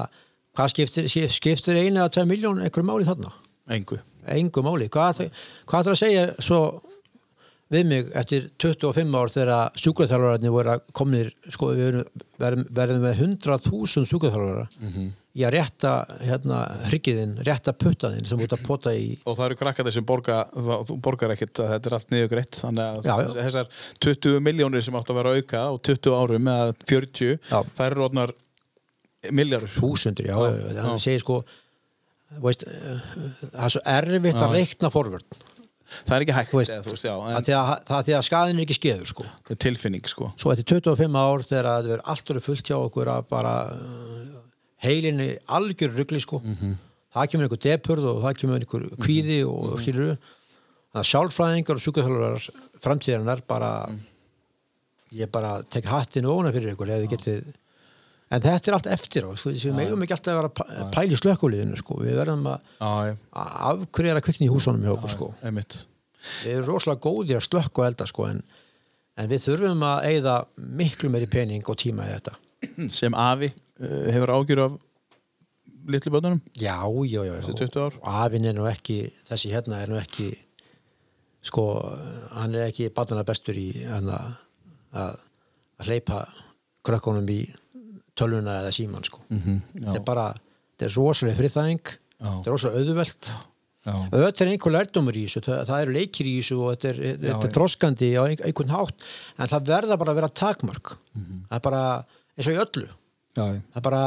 hvað 0.57 0.73
skiptir, 0.73 1.09
skiptir 1.37 1.79
einu 1.79 2.01
eða 2.01 2.11
tvei 2.17 2.27
miljón 2.29 2.63
einhverju 2.63 2.89
máli 2.89 3.07
þarna? 3.07 3.31
Engu. 3.75 3.97
engu 4.29 4.61
máli, 4.65 4.89
hvað, 4.93 5.25
hvað 5.65 5.85
ætlar 5.85 5.95
að 5.95 6.01
segja 6.01 6.25
svo 6.43 6.59
við 7.73 7.87
mig 7.89 8.09
eftir 8.17 8.49
25 8.61 9.15
ár 9.17 9.31
þegar 9.33 9.79
sjúkraþjálfararnir 9.81 10.53
voru 10.53 10.73
að 10.75 10.83
komnir 10.97 11.31
sko, 11.49 11.71
við 11.73 12.01
verðum, 12.41 13.01
með 13.01 13.23
100.000 13.25 14.09
sjúkraþjálfarar 14.11 14.69
í 15.35 15.43
að 15.43 15.51
rétta 15.57 15.91
hérna, 16.23 16.59
hryggiðinn, 16.87 17.33
rétta 17.47 17.73
puttaðinn 17.75 18.27
sem 18.29 18.39
út 18.39 18.53
að 18.55 18.63
pota 18.63 18.93
í 18.95 19.09
Og 19.25 19.35
það 19.35 19.45
eru 19.49 19.57
krakkandi 19.59 19.91
sem 19.95 20.05
borga, 20.07 20.37
þú 20.55 20.95
borgar 21.03 21.33
ekkert 21.35 21.59
að 21.63 21.73
þetta 21.73 21.91
er 21.91 21.97
allt 21.99 22.13
niður 22.13 22.31
greitt, 22.31 22.59
þannig 22.61 22.85
að 22.85 23.09
Já, 23.09 23.15
já. 23.19 23.29
þessar 23.41 23.69
20 24.07 24.39
miljónir 24.45 24.85
sem 24.85 24.95
áttu 24.95 25.11
að 25.15 25.19
vera 25.19 25.33
að 25.33 25.41
auka 25.41 25.65
á 25.67 25.71
20 25.89 26.15
árum 26.21 26.49
eða 26.55 26.69
40, 26.87 27.35
Já. 27.51 27.59
það 27.75 27.85
eru 27.89 27.99
rótnar 28.01 28.35
miljardur. 29.35 29.73
þúsundur, 29.75 30.29
já, 30.29 30.37
já. 30.75 30.81
hann 30.85 31.01
segir 31.01 31.23
sko 31.25 31.41
veist, 32.43 32.63
eh, 32.67 33.03
það 33.51 33.65
er 33.67 33.75
svo 33.75 33.83
erfitt 33.97 34.41
að 34.41 34.55
reikna 34.59 34.93
forvörn 34.93 35.43
Það 35.85 36.15
er 36.15 36.23
ekki 36.25 36.33
hægt, 36.33 36.53
veist, 36.57 36.71
eða, 36.73 36.83
veist, 36.89 37.05
en 37.05 37.43
því 37.45 37.53
að, 37.55 37.67
það 37.85 37.97
er 37.99 38.05
því 38.07 38.13
að 38.17 38.23
skaðin 38.25 38.57
er 38.57 38.63
ekki 38.65 38.75
skeður 38.79 39.09
sko 39.11 39.25
er 39.53 39.59
tilfinning, 39.61 40.07
sko. 40.09 40.31
svo 40.41 40.51
eftir 40.51 40.79
25 40.81 41.19
ár 41.21 41.43
þegar 41.45 41.67
það 41.69 41.89
verður 41.91 42.01
allt 42.13 42.31
orðið 42.33 42.47
fullt 42.47 42.71
hjá 42.71 42.75
okkur 42.79 43.11
að 43.13 43.27
bara 43.29 43.51
uh, 43.75 44.44
heilinni 44.85 45.29
algjör 45.57 45.95
ruggli 45.99 46.21
sko. 46.23 46.41
Það 47.15 47.29
kemur 47.31 47.47
einhver 47.47 47.63
depurð 47.63 48.09
og 48.11 48.23
það 48.23 48.39
kemur 48.41 48.59
einhver 48.59 48.87
kvíði 48.99 49.39
og 49.47 49.61
mm 49.63 49.69
-hmm. 49.69 49.81
skilur 49.81 50.17
þannig 50.95 51.03
að 51.03 51.09
sjálfræðingar 51.11 51.75
og 51.75 51.83
sjúkvæðhjálfarar 51.83 52.49
framtíðarinnar 52.83 53.41
bara 53.47 53.71
ég 55.11 55.31
bara 55.31 55.63
tek 55.63 55.85
hattin 55.85 56.25
ofna 56.25 56.51
fyrir 56.51 56.73
ef 56.73 56.77
þið 56.79 57.09
getið 57.11 57.53
en 58.31 58.41
þetta 58.41 58.71
er 58.71 58.77
allt 58.77 58.87
eftir 58.95 59.27
á 59.27 59.31
sko, 59.37 59.51
við 59.53 59.75
megum 59.77 60.03
ekki 60.03 60.15
alltaf 60.15 60.33
að 60.33 60.39
vera 60.39 60.49
að 60.49 60.55
pæ- 60.59 60.91
pæla 60.95 61.13
í 61.13 61.19
slökkuliðinu 61.21 61.77
sko. 61.77 61.97
við 62.01 62.15
verðum 62.19 62.47
að 62.49 62.59
að 62.81 63.17
afhverja 63.71 64.23
kvikni 64.25 64.47
í 64.47 64.53
húsunum 64.53 64.85
hjá 64.85 64.95
okkur 64.95 65.13
sko. 65.13 65.33
við 66.43 66.55
erum 66.55 66.69
rosalega 66.71 67.03
góði 67.05 67.37
að 67.37 67.45
slökka 67.45 67.83
og 67.83 67.87
elda 67.89 68.07
sko, 68.09 68.25
en, 68.31 68.41
en 69.17 69.29
við 69.29 69.45
þurfum 69.45 69.85
að 69.85 70.07
eigða 70.09 70.35
miklu 70.55 71.11
meiri 71.13 71.29
pening 71.29 71.69
og 71.69 71.77
tíma 71.77 72.07
í 72.07 72.15
þetta. 72.15 72.33
Sem 72.91 73.13
afi 73.13 73.51
hefur 73.79 74.31
ágjur 74.37 74.61
af 74.65 74.75
litlu 75.87 76.11
bönnunum, 76.15 76.41
já, 76.57 76.77
já, 77.05 77.21
já, 77.27 77.35
já. 77.41 77.53
20 77.53 77.77
ár? 77.83 77.93
og 78.01 78.07
afinn 78.25 78.45
er 78.49 78.55
nú 78.57 78.65
ekki 78.69 79.11
þessi 79.27 79.51
hérna 79.53 79.81
er 79.83 79.91
nú 79.91 79.99
ekki 80.01 80.31
sko, 81.45 81.65
hann 82.33 82.55
er 82.57 82.69
ekki 82.71 82.87
badana 82.95 83.23
bestur 83.27 83.53
í 83.59 83.67
hann 83.85 84.07
að, 84.09 84.31
að 84.97 85.19
hleypa 85.85 86.23
krökkunum 86.85 87.27
í 87.29 87.41
tölvuna 88.17 88.61
eða 88.63 88.71
síman 88.73 89.03
sko. 89.05 89.19
-hmm, 89.29 89.59
þetta 89.75 89.99
er 89.99 90.05
bara, 90.07 90.25
þetta 90.73 90.85
er 90.89 90.95
rosalega 90.97 91.37
friðþæðing 91.41 91.85
Já. 91.85 92.31
þetta 92.31 92.47
er 92.49 92.53
rosalega 92.55 92.79
auðvelt 92.81 93.29
Já. 93.85 93.93
auðvitað 94.09 94.41
er 94.41 94.51
einhver 94.55 94.73
lærdómur 94.73 95.17
í 95.19 95.25
þessu 95.27 95.41
það, 95.45 95.63
það 95.69 95.81
eru 95.85 95.91
leikir 95.99 96.25
í 96.25 96.35
þessu 96.39 96.57
og 96.63 96.69
þetta 96.73 96.89
er, 96.89 96.99
þetta 97.21 97.45
er 97.49 97.55
þroskandi 97.59 98.09
á 98.17 98.21
ein, 98.25 98.39
einhvern 98.41 98.73
hátt 98.73 99.09
en 99.37 99.47
það 99.53 99.67
verða 99.69 99.97
bara 100.01 100.11
að 100.11 100.19
vera 100.23 100.29
takmörk 100.41 100.95
Mhm. 101.13 101.45
það 101.49 101.55
er 101.59 101.65
bara 101.69 101.83
eins 102.37 102.47
og 102.47 102.53
í 102.55 102.61
öllu 102.65 102.87
Já, 103.35 103.43
það 103.43 103.79
er 103.79 103.85
bara 103.85 104.01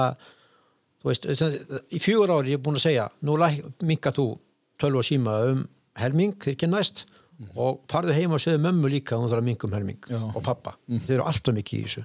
veist, 1.05 1.29
í 1.29 2.01
fjögur 2.03 2.33
ári 2.39 2.55
ég 2.55 2.59
er 2.59 2.65
búin 2.65 2.79
að 2.79 2.87
segja 2.89 3.09
nú 3.25 3.37
minka 3.87 4.13
þú 4.17 4.29
12 4.81 5.01
og 5.01 5.07
síma 5.07 5.39
um 5.51 5.65
helming, 5.99 6.37
þeir 6.39 6.55
ekki 6.55 6.69
næst 6.71 7.05
og 7.59 7.83
farðu 7.91 8.15
heim 8.17 8.35
og 8.35 8.43
segðu 8.43 8.63
mömmu 8.65 8.91
líka 8.91 9.19
hún 9.19 9.31
þarf 9.31 9.43
að 9.43 9.49
minka 9.49 9.67
um 9.69 9.75
helming. 9.75 9.99
Já. 10.11 10.19
Og 10.33 10.43
pappa. 10.43 10.75
Þeir 10.91 11.19
eru 11.19 11.27
alltaf 11.31 11.55
mikið 11.55 11.79
í 11.79 11.85
þessu. 11.87 12.05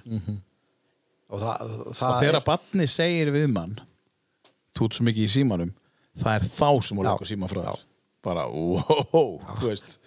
Og 1.34 1.42
það, 1.42 1.74
það 1.98 2.10
og 2.10 2.20
þegar 2.22 2.44
barni 2.46 2.86
segir 2.90 3.32
við 3.34 3.48
mann 3.54 3.74
þú 4.74 4.88
ert 4.88 4.98
svo 4.98 5.06
mikið 5.08 5.24
í 5.24 5.32
símanum 5.32 5.72
það 6.20 6.36
er 6.38 6.46
þá 6.50 6.68
sem 6.86 6.98
hún 7.00 7.08
leggur 7.08 7.30
síman 7.30 7.50
frá 7.50 7.62
þér. 7.64 7.84
Bara, 8.24 8.46
wow, 8.48 9.34
þú 9.58 9.68
veist 9.68 9.98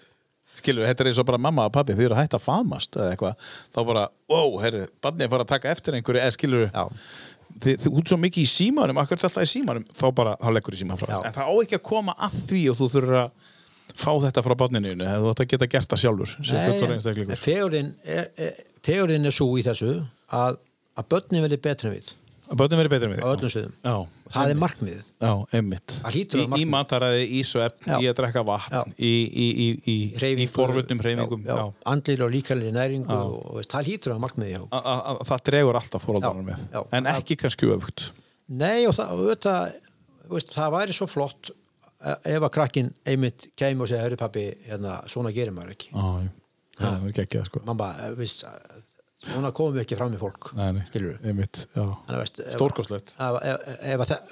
skilur, 0.59 0.87
þetta 0.89 1.05
er 1.05 1.11
eins 1.11 1.21
og 1.21 1.29
bara 1.29 1.41
mamma 1.41 1.67
og 1.69 1.73
pappi 1.75 1.95
þau 1.97 2.03
eru 2.09 2.19
hægt 2.19 2.37
að 2.37 2.45
faðmast 2.45 2.97
eða 2.97 3.15
eitthvað. 3.15 3.49
Þá 3.75 3.79
bara, 3.91 4.05
wow, 4.31 4.59
herri, 4.63 4.85
barnið 5.03 5.33
fara 5.33 5.47
að 5.47 5.51
taka 5.55 5.73
eftir 5.73 5.97
einhverju. 5.97 6.23
Eða 6.23 6.35
skilur, 6.35 6.67
Já. 6.67 6.85
þið, 7.65 7.83
þið 7.83 7.99
út 8.01 8.13
svo 8.13 8.21
mikið 8.21 8.43
í 8.43 8.53
símanum 8.53 9.01
akkur 9.01 9.19
alltaf 9.19 9.43
í 9.43 9.51
símanum, 9.51 9.85
þá 9.97 10.07
bara, 10.17 10.37
þá 10.41 10.49
leggur 10.55 10.75
þið 10.75 10.83
síman 10.83 11.01
frá 11.01 11.13
Já. 11.13 11.19
en 11.21 11.37
það 11.37 11.51
á 11.51 11.53
ekki 11.63 11.79
að 11.79 11.85
koma 11.91 12.17
að 12.27 12.39
því 12.51 12.63
og 12.71 12.79
þú 12.81 12.89
þurfur 12.95 13.19
að 13.23 13.29
fá 13.97 14.11
þetta 14.25 14.43
frá 14.45 14.55
barninu 14.59 14.93
þú 14.97 15.31
ætti 15.31 15.45
að 15.45 15.51
geta 15.53 15.69
gert 15.71 15.91
það 15.93 16.01
sjálfur 16.03 16.33
fegurinn 17.41 17.91
er, 18.03 18.29
er, 18.37 19.13
er 19.17 19.35
svo 19.35 19.49
í 19.57 19.65
þessu 19.65 19.91
að, 20.35 20.59
að 20.97 21.09
börnin 21.13 21.45
verði 21.45 21.59
betri 21.63 21.89
en 21.89 21.95
við 21.95 22.11
að 22.47 22.59
börnum 22.61 22.79
verið 22.81 22.91
betur 22.93 23.07
en 23.09 23.13
við 23.17 23.23
á 23.23 23.29
öllum 23.33 23.51
sviðum. 23.53 23.73
Já, 23.83 23.95
það 24.35 24.51
er 24.53 24.59
markmiðið. 24.61 25.07
Já, 25.21 25.31
einmitt. 25.59 25.95
Það 26.03 26.15
hlýtur 26.17 26.37
að 26.37 26.41
Í, 26.41 26.45
í 26.45 26.51
markmið. 26.53 26.69
mataræði, 26.73 27.25
í 27.27 27.41
svefn, 27.49 27.87
Já. 27.91 27.97
í 27.99 28.07
að 28.11 28.15
drekka 28.21 28.43
vatn 28.47 28.93
í, 28.97 29.11
í, 29.11 29.11
í, 29.37 29.47
í, 29.67 29.67
í 29.93 29.95
Hreyfingu, 30.17 30.53
forvöldnum 30.55 31.01
hreyfingum 31.03 31.43
já, 31.47 31.53
já, 31.59 31.65
andlir 31.93 32.23
og 32.27 32.31
líkælir 32.37 32.71
næringu 32.77 33.11
og, 33.17 33.35
og 33.51 33.59
veist, 33.59 33.71
það 33.75 33.89
hlýtur 33.91 34.15
að 34.15 34.23
markmiðið 34.25 34.55
hjá. 34.55 34.63
A- 34.71 34.83
a- 34.93 35.01
a- 35.13 35.27
Það 35.31 35.43
dregur 35.51 35.79
alltaf 35.81 36.05
fórhaldarar 36.07 36.41
Já, 36.41 36.47
með. 36.51 36.65
já. 36.77 36.81
En 36.99 37.11
ekki 37.13 37.37
kannski 37.43 37.71
öfugt. 37.75 38.07
Nei 38.47 38.85
og 38.87 38.95
það, 38.95 39.11
og 39.11 39.23
auðvitað, 39.25 39.77
veist, 40.31 40.55
það 40.55 40.75
væri 40.77 40.95
svo 40.97 41.07
flott 41.11 41.51
eh, 41.51 42.15
ef 42.37 42.41
að 42.47 42.51
krakkin 42.59 42.93
einmitt 43.05 43.49
kæmi 43.59 43.81
og 43.83 43.91
segja, 43.91 44.05
hörru 44.07 44.19
pappi, 44.23 44.47
hérna, 44.69 45.01
svona 45.11 45.33
gerir 45.35 45.51
maður 45.55 45.75
ekki. 45.75 45.91
Já, 45.91 46.07
já. 46.23 46.29
það 46.77 46.93
er 46.93 47.09
ekki 47.11 47.23
ekki 47.25 47.39
það 47.41 47.47
sko. 47.51 47.61
Mamma, 47.67 47.87
eh, 48.05 48.11
veist, 48.19 48.43
eh, 48.47 48.76
svona 49.33 49.51
komum 49.55 49.75
við 49.77 49.83
ekki 49.85 49.97
fram 49.99 50.13
í 50.15 50.19
fólk, 50.21 50.51
Nei, 50.57 50.71
nei, 50.77 50.83
skilur 50.89 51.17
við. 51.21 51.63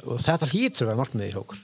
og 0.05 0.19
þetta 0.25 0.49
hlýtur 0.51 0.85
að 0.85 0.89
vera 0.91 0.99
markmiðið 1.01 1.31
hjá 1.35 1.39
okkur. 1.43 1.63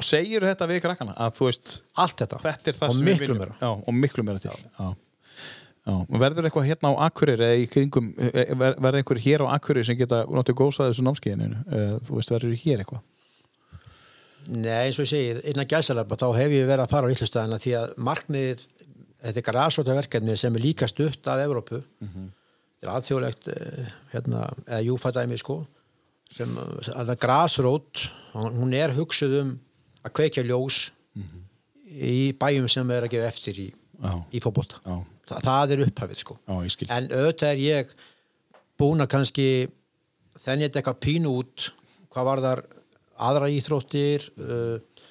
Segir 0.00 0.46
þetta 0.48 0.66
við 0.70 0.80
krakkana 0.84 1.14
að 1.20 1.34
þú 1.36 1.48
veist 1.50 1.74
Allt 2.00 2.16
þetta. 2.22 2.38
þetta 2.46 2.70
er 2.72 2.78
það 2.78 2.88
og 2.94 3.00
miklu 3.04 3.36
já, 3.60 3.70
og 3.70 3.94
miklu 3.94 4.24
meira 4.24 4.40
til 4.40 4.50
já. 4.50 4.56
Já. 4.80 5.92
og 5.96 6.16
verður 6.20 6.46
eitthvað 6.48 6.68
hérna 6.70 6.90
á 6.92 7.02
Akureyri 7.08 7.44
eða 7.46 7.60
í 7.60 7.68
kringum, 7.72 8.10
eh, 8.20 8.54
ver- 8.54 8.76
verður 8.80 9.00
einhver 9.00 9.20
hér 9.24 9.44
á 9.44 9.46
Akureyri 9.56 9.84
sem 9.88 9.96
geta 9.98 10.22
notið 10.28 10.56
góðsað 10.60 10.90
þessu 10.92 11.04
námskeiðinu 11.08 11.62
þú 12.06 12.16
veist, 12.18 12.30
verður 12.36 12.56
hér 12.64 12.82
eitthvað 12.84 13.02
Nei, 14.50 14.86
eins 14.86 14.96
og 14.98 15.04
ég 15.04 15.10
segi, 15.10 15.40
innan 15.52 15.68
gæsalabba 15.68 16.16
þá 16.16 16.26
hef 16.38 16.50
ég 16.54 16.64
verið 16.68 16.84
að 16.86 16.92
fara 16.94 17.06
á 17.08 17.12
Íslustöðina 17.12 17.58
því 17.60 17.72
að 17.76 17.90
markmiðið, 18.08 18.62
þetta 19.20 19.40
er 19.42 19.46
grasóta 19.50 19.94
verkefni 19.98 20.36
sem 20.40 20.56
er 20.56 20.64
líka 20.64 20.88
stutt 20.88 21.28
af 21.28 21.42
Evrópu 21.44 21.82
þetta 22.80 22.88
er 22.88 22.94
aðtjóðlegt 22.94 23.50
hérna, 24.14 24.46
eða 24.66 24.80
júfædæmi 24.88 25.38
sko 25.40 25.60
sem 26.30 26.52
að 26.62 27.10
það 27.10 27.16
grasrót 27.24 28.04
hún 28.32 28.72
er 28.78 28.94
hugsuð 28.94 29.36
um 29.40 29.52
að 30.06 30.14
kveikja 30.16 30.46
ljós 30.46 30.86
í 31.90 32.30
bæjum 32.38 32.68
sem 32.70 32.90
er 32.94 33.06
að 33.06 33.16
gefa 33.16 33.30
eftir 33.30 33.58
í, 33.58 33.68
í 34.30 34.42
fótbolta. 34.42 34.78
Já. 34.86 34.94
Þa, 35.30 35.40
það 35.46 35.74
er 35.74 35.82
upphafið 35.86 36.22
sko. 36.22 36.36
Skil. 36.70 36.88
En 36.90 37.08
auðvitað 37.10 37.50
er 37.52 37.62
ég 37.62 37.92
búin 38.80 39.02
að 39.02 39.10
kannski 39.14 39.48
þenni 40.40 40.66
þetta 40.68 40.80
eitthvað 40.80 41.02
pínu 41.04 41.34
út 41.42 41.66
hvað 42.10 42.28
var 42.30 42.42
þar 42.46 42.62
aðra 43.20 43.50
íþróttir 43.52 44.26
uh, 44.40 45.04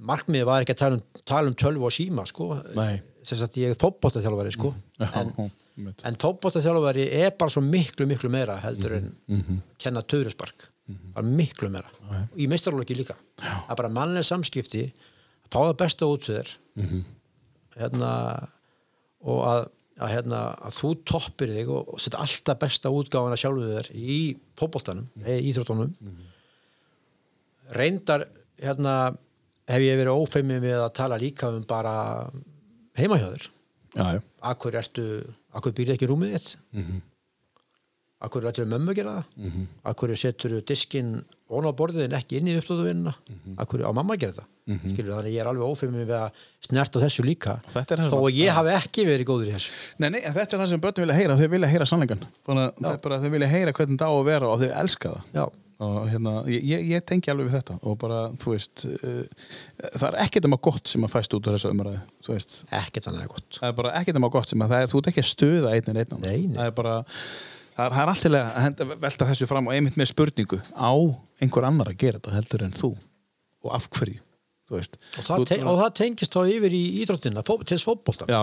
markmiðið 0.00 0.48
var 0.48 0.64
ekki 0.64 0.74
að 0.74 0.82
tala 0.82 0.98
um, 0.98 1.22
tala 1.28 1.52
um 1.52 1.58
tölvu 1.58 1.86
og 1.90 1.94
síma 1.94 2.24
sko. 2.28 2.54
Nei. 2.78 3.02
sem 3.26 3.36
sagt 3.36 3.58
ég 3.60 3.74
er 3.74 3.80
fótbottaþjálfari 3.80 4.54
sko. 4.54 4.72
Já, 4.96 5.10
en, 5.20 5.50
en 6.04 6.16
fótbottaþjálfari 6.22 7.06
er 7.22 7.30
bara 7.38 7.50
svo 7.50 7.62
miklu 7.62 8.06
miklu 8.10 8.30
meira 8.32 8.58
heldur 8.64 8.92
en 8.98 9.16
Mhm. 9.28 9.60
kenna 9.78 10.02
töðurispark 10.02 10.68
bara 11.14 11.26
miklu 11.26 11.68
meira. 11.70 11.86
Í 12.36 12.48
meistarlóki 12.48 12.96
líka. 12.98 13.14
Það 13.38 13.70
er 13.70 13.76
bara 13.76 13.88
mannlega 13.88 14.24
samskipti 14.26 14.84
að 14.92 15.50
fá 15.52 15.58
það 15.68 15.76
besta 15.78 16.06
út 16.06 16.24
fyrir 16.26 16.56
Mhm. 16.76 17.04
hérna 17.76 18.48
og 19.22 19.40
að, 19.44 19.68
að, 20.00 20.08
hérna, 20.14 20.40
að 20.64 20.72
þú 20.80 20.90
toppir 21.04 21.48
þig 21.54 21.68
og, 21.68 21.88
og 21.94 22.00
setja 22.00 22.18
alltaf 22.20 22.58
besta 22.58 22.88
útgáfana 22.88 23.36
sjálfu 23.36 23.68
þér 23.68 23.90
í 23.94 24.36
fótboltanum, 24.56 25.06
eða 25.22 25.42
íþróttunum. 25.50 25.94
Reyndar 27.76 28.24
hérna 28.60 28.94
hef 29.70 29.82
ég 29.84 29.98
verið 30.00 30.18
ófeimið 30.24 30.62
með 30.64 30.78
að 30.84 30.94
tala 30.98 31.18
líka 31.20 31.48
um 31.54 31.62
bara 31.68 32.30
heima 32.98 33.18
akkur 34.52 34.76
ertu, 34.78 35.06
akkur 35.56 35.72
býrði 35.74 35.96
ekki 35.96 36.10
rúmið 36.10 36.36
þitt? 36.36 36.56
Mhm. 36.76 37.00
akkur 38.20 38.44
er 38.44 38.50
allir 38.50 38.66
mömmu 38.68 38.92
gera 38.94 39.12
það? 39.16 39.60
Akkur 39.88 40.10
setur 40.20 40.60
diskinn 40.68 41.24
ón 41.50 41.64
á 41.66 41.72
borðið 41.72 42.04
en 42.04 42.16
ekki 42.18 42.36
inn 42.36 42.50
í 42.52 42.56
uppstóðuvinnina 42.60 43.14
akkur 43.58 43.80
á 43.80 43.90
mamma 43.96 44.14
að 44.14 44.20
gera 44.26 44.32
það? 44.36 44.48
Skilur 44.92 45.14
þannig 45.14 45.30
að 45.30 45.34
ég 45.34 45.40
er 45.40 45.48
alveg 45.50 45.72
ófeimið 45.72 46.04
við 46.04 46.16
að 46.18 46.42
snert 46.68 46.94
á 46.94 46.98
þessu 47.00 47.24
líka. 47.24 47.54
Að 48.28 48.36
ég 48.36 48.52
hafi 48.54 48.74
ekki 48.76 49.06
verið 49.08 49.26
góður 49.26 49.48
í 49.48 49.54
þessu. 49.56 49.72
Nei, 49.98 50.08
nei, 50.10 50.20
en 50.20 50.36
þetta 50.36 50.56
er 50.56 50.60
það 50.62 50.68
sem 50.74 50.80
börnum 50.84 51.06
vilja 51.06 51.16
heyra, 51.16 51.38
þau 51.40 51.48
vilja 51.56 51.72
heyra 51.72 51.88
sannleikan 51.88 52.22
þau 53.24 53.30
vilja 53.34 53.48
heyra 53.50 53.72
hvernig 53.72 53.98
það 53.98 54.12
á 54.12 54.16
að 54.20 54.28
vera 54.28 54.52
og 54.52 54.60
þau 54.60 54.70
elska 54.84 55.14
það. 55.16 55.24
Já, 55.40 55.44
og 55.80 56.08
hérna, 56.10 56.32
ég, 56.52 56.64
ég- 56.92 57.04
tengi 57.08 57.32
alveg 57.32 57.48
við 57.48 57.56
þetta 57.58 57.76
og 57.88 57.98
bara, 58.02 58.18
þú 58.40 58.54
veist 58.54 58.84
uh, 58.88 59.22
það 59.94 60.08
er 60.10 60.18
ekkert 60.26 60.48
um 60.48 60.56
að 60.56 60.62
gott 60.68 60.92
sem 60.92 61.06
að 61.06 61.14
fæst 61.14 61.36
út 61.36 61.48
úr 61.48 61.56
þessu 61.56 61.72
umræðu, 61.72 62.02
þú 62.26 62.34
veist. 62.36 62.58
Ekkert 62.80 63.08
þannig 63.08 63.24
að 63.24 63.32
gott. 63.34 63.48
Það 63.58 63.70
er 63.70 63.78
bara 63.80 63.94
ekkert 64.00 64.20
um 64.20 64.28
að 64.28 64.34
gott 64.36 64.52
sem 64.52 64.64
að 64.66 64.74
það 64.74 64.84
er, 64.84 64.90
þú 64.92 65.00
ert 65.00 65.10
ekki 65.12 65.24
að 65.24 65.30
stuða 65.30 65.74
einn 65.76 65.90
en 65.92 66.00
einn 66.02 66.16
það 66.58 66.66
er 66.66 66.74
bara 66.80 66.96
það 67.80 68.00
er, 68.04 68.12
alltaf 68.68 68.90
að 68.92 69.04
velta 69.06 69.28
þessu 69.30 69.48
fram 69.50 69.70
og 69.70 69.76
einmitt 69.76 70.00
með 70.00 70.10
spurningu 70.12 70.60
á 70.76 70.92
einhver 71.40 71.68
annar 71.70 71.92
að 71.92 72.02
gera 72.02 72.20
þetta 72.20 72.36
heldur 72.36 72.66
en 72.66 72.76
þú? 72.76 72.90
Og 73.60 73.72
af 73.76 73.88
hverju, 73.92 74.20
og 74.70 75.24
það, 75.26 75.44
te 75.50 75.56
og 75.66 75.78
það 75.80 75.90
tengist 75.98 76.36
þá 76.36 76.40
yfir 76.54 76.74
í 76.76 76.82
íþróttina 77.02 77.42
fó 77.46 77.56
til 77.66 77.78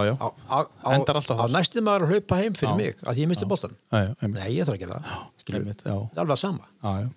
já. 0.03 0.11
á, 0.19 0.27
á, 0.27 0.57
á, 0.83 0.89
á 0.91 1.45
næstum 1.53 1.87
maður 1.87 2.07
að 2.07 2.11
hlaupa 2.13 2.39
heim 2.41 2.57
fyrir 2.57 2.73
Já. 2.73 2.77
mig 2.81 3.05
að 3.07 3.21
ég 3.21 3.31
misti 3.31 3.47
einmitt, 4.19 4.41
nei, 4.41 4.49
ég 4.57 4.67
þarf 4.67 4.75
að 4.75 4.81
gera 4.83 4.97
það. 4.99 5.23
Það 5.87 6.19
er 6.19 6.23
alveg 6.25 6.35
að 6.35 6.41
sama. 6.43 6.67
Já, 6.83 6.91
já. 7.05 7.07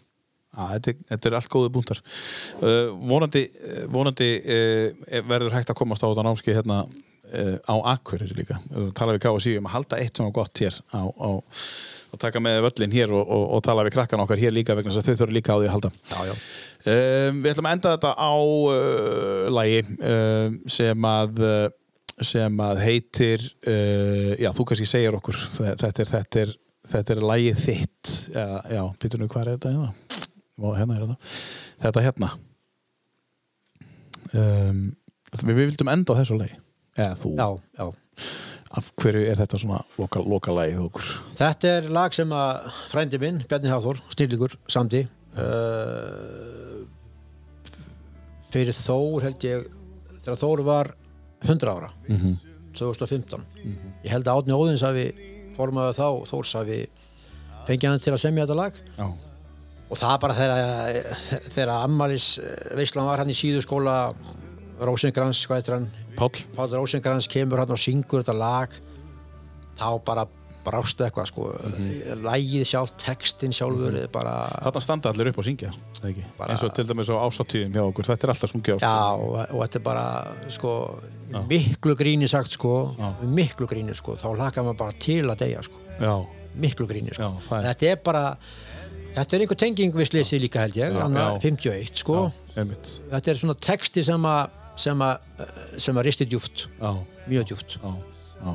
Já, 0.50 0.64
þetta, 0.74 0.90
er- 0.94 1.04
þetta 1.12 1.28
er 1.30 1.36
allt 1.38 1.52
góði 1.52 1.70
búntar 1.76 2.00
uh, 2.02 2.88
vonandi, 3.12 3.44
uh, 3.54 3.84
vonandi 3.94 4.30
uh, 4.42 5.20
verður 5.30 5.54
hægt 5.54 5.70
að 5.70 5.78
komast 5.78 6.02
á 6.02 6.10
þetta 6.10 6.24
námskeið 6.26 6.58
hérna 6.58 6.78
uh, 6.88 7.56
á 7.70 7.74
Akureyri 7.94 8.34
líka. 8.40 8.58
Tala 8.98 9.14
við 9.14 9.22
KSI 9.28 9.56
um 9.60 9.68
að 9.70 9.76
halda 9.78 10.00
eitt 10.02 10.18
svona 10.18 10.34
gott 10.34 10.58
hér 10.64 10.74
á, 10.90 11.06
á, 11.06 11.30
og 12.10 12.18
taka 12.18 12.42
með 12.42 12.64
völlin 12.66 12.90
hér 12.98 13.12
og, 13.14 13.22
og, 13.22 13.44
og 13.54 13.62
tala 13.62 13.84
við 13.86 13.94
krakkan 13.94 14.22
okkar 14.24 14.40
hér 14.42 14.50
líka 14.56 14.74
vegna 14.74 14.90
þess 14.90 15.04
að 15.04 15.12
þau 15.12 15.20
þurfa 15.22 15.36
líka 15.38 15.54
á 15.54 15.58
því 15.62 15.68
að 15.70 15.74
halda. 15.76 15.90
Já, 16.10 16.18
já. 16.26 16.34
um, 16.90 17.38
Við 17.44 17.52
ætlum 17.54 17.68
að 17.70 17.76
enda 17.78 17.92
þetta 17.94 18.14
á 18.18 18.32
uh, 18.34 19.44
lagi 19.54 19.84
uh, 19.86 20.56
sem 20.80 21.06
að 21.14 21.44
sem 22.20 22.58
að 22.66 22.82
heitir 22.84 23.46
uh, 23.70 24.34
já, 24.42 24.50
þú 24.52 24.66
kannski 24.68 24.88
segir 24.90 25.14
okkur 25.16 25.38
þetta 25.54 25.86
er, 26.02 26.10
þetta 26.10 26.42
er, 26.42 26.50
þetta 26.90 27.14
er 27.14 27.22
lagið 27.30 27.62
þitt. 27.68 28.10
Já, 28.34 28.48
já 28.74 28.82
býtur 29.00 29.22
nú 29.22 29.30
hvað 29.30 29.46
er 29.46 29.54
þetta 29.54 29.72
hérna 29.76 30.26
hérna 30.76 30.96
er 30.96 31.04
þetta 31.04 31.18
þetta 31.84 32.04
hérna. 32.06 32.30
Um, 34.30 34.82
við, 35.32 35.46
við 35.48 35.60
vildum 35.64 35.90
enda 35.92 36.14
á 36.14 36.18
þessu 36.20 36.38
lagi. 36.38 36.58
Eða 36.98 37.16
þú, 37.18 37.32
já, 37.38 37.48
já. 37.78 37.86
Af 38.70 38.92
hverju 39.02 39.24
er 39.26 39.38
þetta 39.40 39.58
svona 39.58 39.80
loka, 39.98 40.20
loka 40.22 40.54
okkur? 40.54 41.06
Þetta 41.34 41.70
er 41.78 41.88
lag 41.90 42.14
sem 42.14 42.30
að 42.34 42.68
frændi 42.92 43.18
minn, 43.18 43.40
Bjarni 43.50 43.72
Hafþór, 43.72 43.98
snillingur, 44.14 44.54
samdi 44.70 45.00
uh, 45.34 46.84
fyrir 48.54 48.76
Þór 48.76 49.26
held 49.26 49.46
ég 49.48 49.66
þegar 50.20 50.38
Þór 50.38 50.62
var 50.66 50.92
100 51.46 51.72
ára. 51.72 51.90
2015 52.78 53.42
ég 54.04 54.12
held 54.12 54.28
að 54.30 54.38
Átni 54.44 54.54
Óðins 54.54 54.84
hafi 54.86 55.08
formaði 55.56 55.96
þá, 55.98 56.06
Þórs 56.30 56.54
hafi 56.60 56.78
fengið 57.66 57.90
hann 57.90 58.04
til 58.04 58.14
að 58.14 58.22
semja 58.22 58.46
þetta 58.46 58.58
lag. 58.60 58.78
Já, 58.98 59.06
og 59.90 59.98
það 59.98 60.16
bara 60.22 60.34
þegar, 60.38 61.14
þegar 61.50 61.72
Ammalis 61.84 62.26
veislan 62.78 63.08
var 63.10 63.18
hann 63.24 63.32
í 63.32 63.36
síðuskóla 63.38 63.96
Rósengrans, 64.80 65.42
hvað 65.48 65.58
heitir 65.60 65.74
hann 65.76 65.88
Páll 66.16 66.44
Páll 66.56 66.76
Rósengrans 66.78 67.26
kemur 67.30 67.60
hann 67.64 67.74
og 67.74 67.80
syngur 67.80 68.22
þetta 68.22 68.36
lag 68.38 68.76
þá 69.80 69.88
bara 70.06 70.26
brástu 70.60 71.06
eitthvað 71.06 71.26
sko 71.30 71.44
Mhm. 71.64 72.20
lægið 72.26 72.64
sjálf, 72.68 72.90
textin 73.00 73.52
sjálfur 73.56 73.94
mm 73.96 74.10
bara, 74.12 74.34
Þarna 74.60 74.80
standa 74.84 75.08
allir 75.10 75.28
upp 75.30 75.38
og 75.38 75.44
syngja? 75.44 75.70
Bara- 76.38 76.52
eins 76.52 76.62
og 76.62 76.74
til 76.74 76.84
dæmis 76.84 77.08
á 77.08 77.16
ásatíðum 77.16 77.72
hjá 77.72 77.80
okkur, 77.88 78.04
þetta 78.04 78.24
er 78.24 78.32
alltaf 78.34 78.50
sungið 78.52 78.76
á 78.76 78.78
sko. 78.78 78.86
já, 78.86 79.12
og, 79.16 79.54
og 79.56 79.62
þetta 79.64 79.76
er 79.76 79.84
bara 79.84 80.34
sko, 80.48 81.00
miklu 81.48 81.94
gríni 81.96 82.28
sagt 82.28 82.52
sko, 82.52 82.94
Já. 82.98 83.12
miklu 83.24 83.66
gríni 83.66 83.94
sko 83.96 84.16
þá 84.16 84.36
hlakar 84.36 84.64
maður 84.64 84.76
bara 84.78 84.92
til 85.00 85.24
að 85.24 85.36
deyja 85.38 85.62
sko 85.64 85.76
Já, 86.00 86.26
miklu 86.60 86.86
gríni 86.86 87.14
sko. 87.14 87.22
Já, 87.22 87.56
er- 87.56 87.74
þetta 87.74 87.90
er 87.92 87.96
bara 88.04 88.36
þetta 89.16 89.36
er 89.36 89.44
einhver 89.44 89.60
tenging 89.60 89.94
við 89.96 90.10
slisi 90.10 90.40
líka 90.42 90.64
held 90.64 90.78
ég 90.80 90.96
annað 90.96 91.36
já. 91.36 91.42
51 91.44 92.02
sko. 92.02 92.24
Þetta 92.56 93.32
er 93.32 93.40
svona 93.40 93.56
texti 93.58 94.04
sem 94.06 94.26
að 94.30 94.56
sem 94.80 95.02
að, 95.04 95.46
sem 95.82 95.98
að 95.98 96.06
risti 96.06 96.26
djúft 96.30 96.62
Já, 96.78 96.92
mjög 97.28 97.48
djúft 97.50 97.74
já, 97.76 97.90
já. 98.40 98.52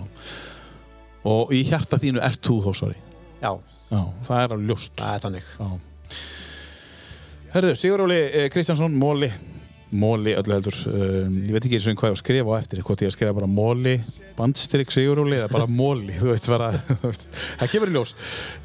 Og 1.30 1.52
í 1.54 1.60
hjarta 1.68 2.00
þínu 2.02 2.22
ert 2.26 2.42
þú 2.46 2.56
hósari 2.66 2.98
já, 3.44 3.52
Já, 3.92 4.00
það 4.26 4.40
er 4.40 4.54
alveg 4.56 4.70
ljóst. 4.72 4.94
Það 4.98 5.16
er 5.16 5.24
þannig. 5.26 5.50
Já. 5.60 5.68
Herðu, 7.54 7.76
Siguróli 7.78 8.18
eh, 8.26 8.48
Kristjánsson, 8.52 8.96
Móli 9.00 9.30
Móli 9.94 10.34
öllu 10.34 10.56
heldur 10.56 10.76
um, 10.90 11.36
ég 11.46 11.54
veit 11.54 11.66
ekki 11.68 11.78
eins 11.78 11.86
og 11.92 12.00
hvað 12.00 12.10
ég 12.10 12.14
á 12.14 12.16
að 12.16 12.22
skrifa 12.24 12.56
á 12.58 12.58
eftir 12.58 12.82
hvort 12.86 13.04
ég 13.04 13.12
að 13.12 13.16
skrifa 13.16 13.36
bara 13.38 13.50
Móli, 13.50 13.94
bandstrik 14.38 14.94
Siguróli 14.94 15.38
eða 15.38 15.52
bara 15.54 15.68
Móli, 15.70 16.16
þú 16.20 16.32
veist 16.32 16.50
bara 16.50 16.72
það 17.60 17.72
kemur 17.72 17.92
í 17.92 17.96
ljós. 17.96 18.16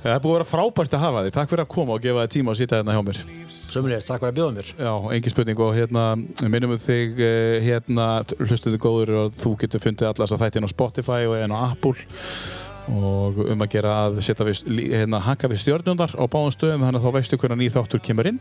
Það 0.00 0.14
er 0.14 0.22
búið 0.24 0.32
að 0.32 0.38
vera 0.38 0.48
frábært 0.54 0.96
að 0.96 1.04
hafa 1.04 1.24
þig, 1.26 1.34
takk 1.36 1.52
fyrir 1.52 1.64
að 1.66 1.72
koma 1.76 1.96
og 1.96 2.06
gefa 2.06 2.24
þig 2.24 2.34
tíma 2.38 2.54
að 2.54 2.62
sitja 2.62 2.80
hérna 2.80 2.96
hjá 2.96 3.04
mér. 3.10 3.22
Sömulegist, 3.70 4.08
takk 4.08 4.24
fyrir 4.24 4.32
að 4.32 4.40
bjóða 4.40 4.56
mér. 4.56 4.72
Já, 4.80 4.94
engin 5.18 5.34
spurning 5.34 5.62
og 5.66 5.76
hérna 5.76 6.06
minnum 6.50 6.74
við 6.74 6.86
þig 6.88 7.22
eh, 7.28 7.58
hérna 7.68 8.08
hlustuðu 8.40 8.80
góður 8.82 9.14
og 9.20 9.38
þú 9.38 9.54
getur 9.60 9.84
fundið 9.84 10.10
allas 10.10 10.34
að 10.34 10.46
þættin 10.46 10.66
á 10.66 10.74
Spotify 10.74 11.20
og 11.28 11.36
en 11.38 11.54
á 11.54 11.58
Apple 11.68 11.94
og 12.90 13.38
um 13.44 13.62
að 13.62 13.72
gera 13.76 13.94
að 14.06 14.20
setja 14.24 14.46
við, 14.48 14.64
hérna, 14.90 15.20
haka 15.22 15.50
við 15.50 15.62
stjörnundar 15.62 16.16
á 16.16 16.24
báðum 16.24 16.54
stöðum 16.54 16.86
þannig 16.86 17.00
að 17.00 17.06
þá 17.06 17.16
veistu 17.18 17.38
hvernig 17.38 17.60
ný 17.60 17.74
þáttur 17.76 18.02
kemur 18.02 18.30
inn 18.32 18.40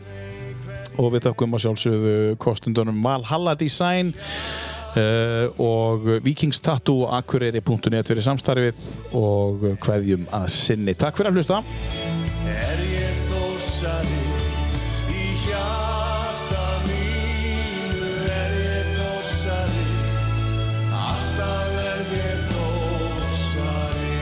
og 1.00 1.14
við 1.14 1.30
þakkum 1.30 1.56
að 1.56 1.64
sjálfsögðu 1.66 2.16
kostundunum 2.42 3.00
Valhalla 3.04 3.56
Design 3.60 4.12
uh, 4.12 5.48
og 5.62 6.10
Vikings 6.26 6.62
Tattoo 6.66 7.06
og 7.08 7.16
Akureyri.net 7.20 8.12
fyrir 8.12 8.26
samstarfið 8.26 8.76
og 9.18 9.66
kveðjum 9.84 10.28
að 10.36 10.50
sinni. 10.56 10.96
Takk 11.00 11.20
fyrir 11.20 11.32
að 11.32 11.40
hlusta. 11.40 11.62
Er 12.50 12.84
ég 12.90 13.24
þósari 13.30 14.22
í 15.14 15.26
hjarta 15.46 16.66
mínu? 16.88 18.12
Er 18.36 18.58
ég 18.66 18.92
þósari 18.98 19.88
alltaf 21.00 21.80
er 21.86 22.04
ég 22.20 22.46
þósari 22.52 24.16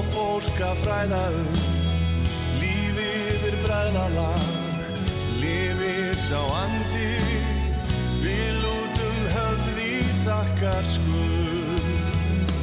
og 0.00 0.06
fólk 0.14 0.60
að 0.64 0.78
fræða 0.80 1.20
um. 1.36 1.56
Lífið 2.60 3.46
er 3.50 3.56
bræðna 3.64 4.06
lag 4.14 4.88
Lifið 5.40 6.12
sá 6.20 6.40
andi. 6.62 7.10
Vil 8.22 8.62
út 8.70 9.02
um 9.04 9.18
höfði 9.34 9.96
þakkar 10.24 10.84
skuld 10.88 12.54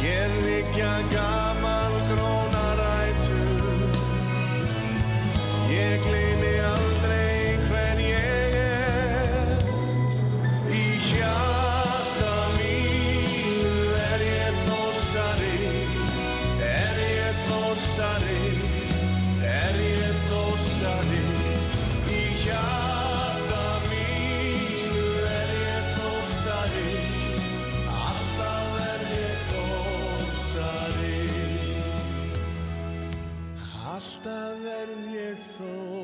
Hér 0.00 0.36
vikja 0.44 0.94
gaman 1.12 1.98
grónarætu 2.12 3.42
Ég 5.72 6.00
gleyði 6.06 6.25
soul. 35.56 35.95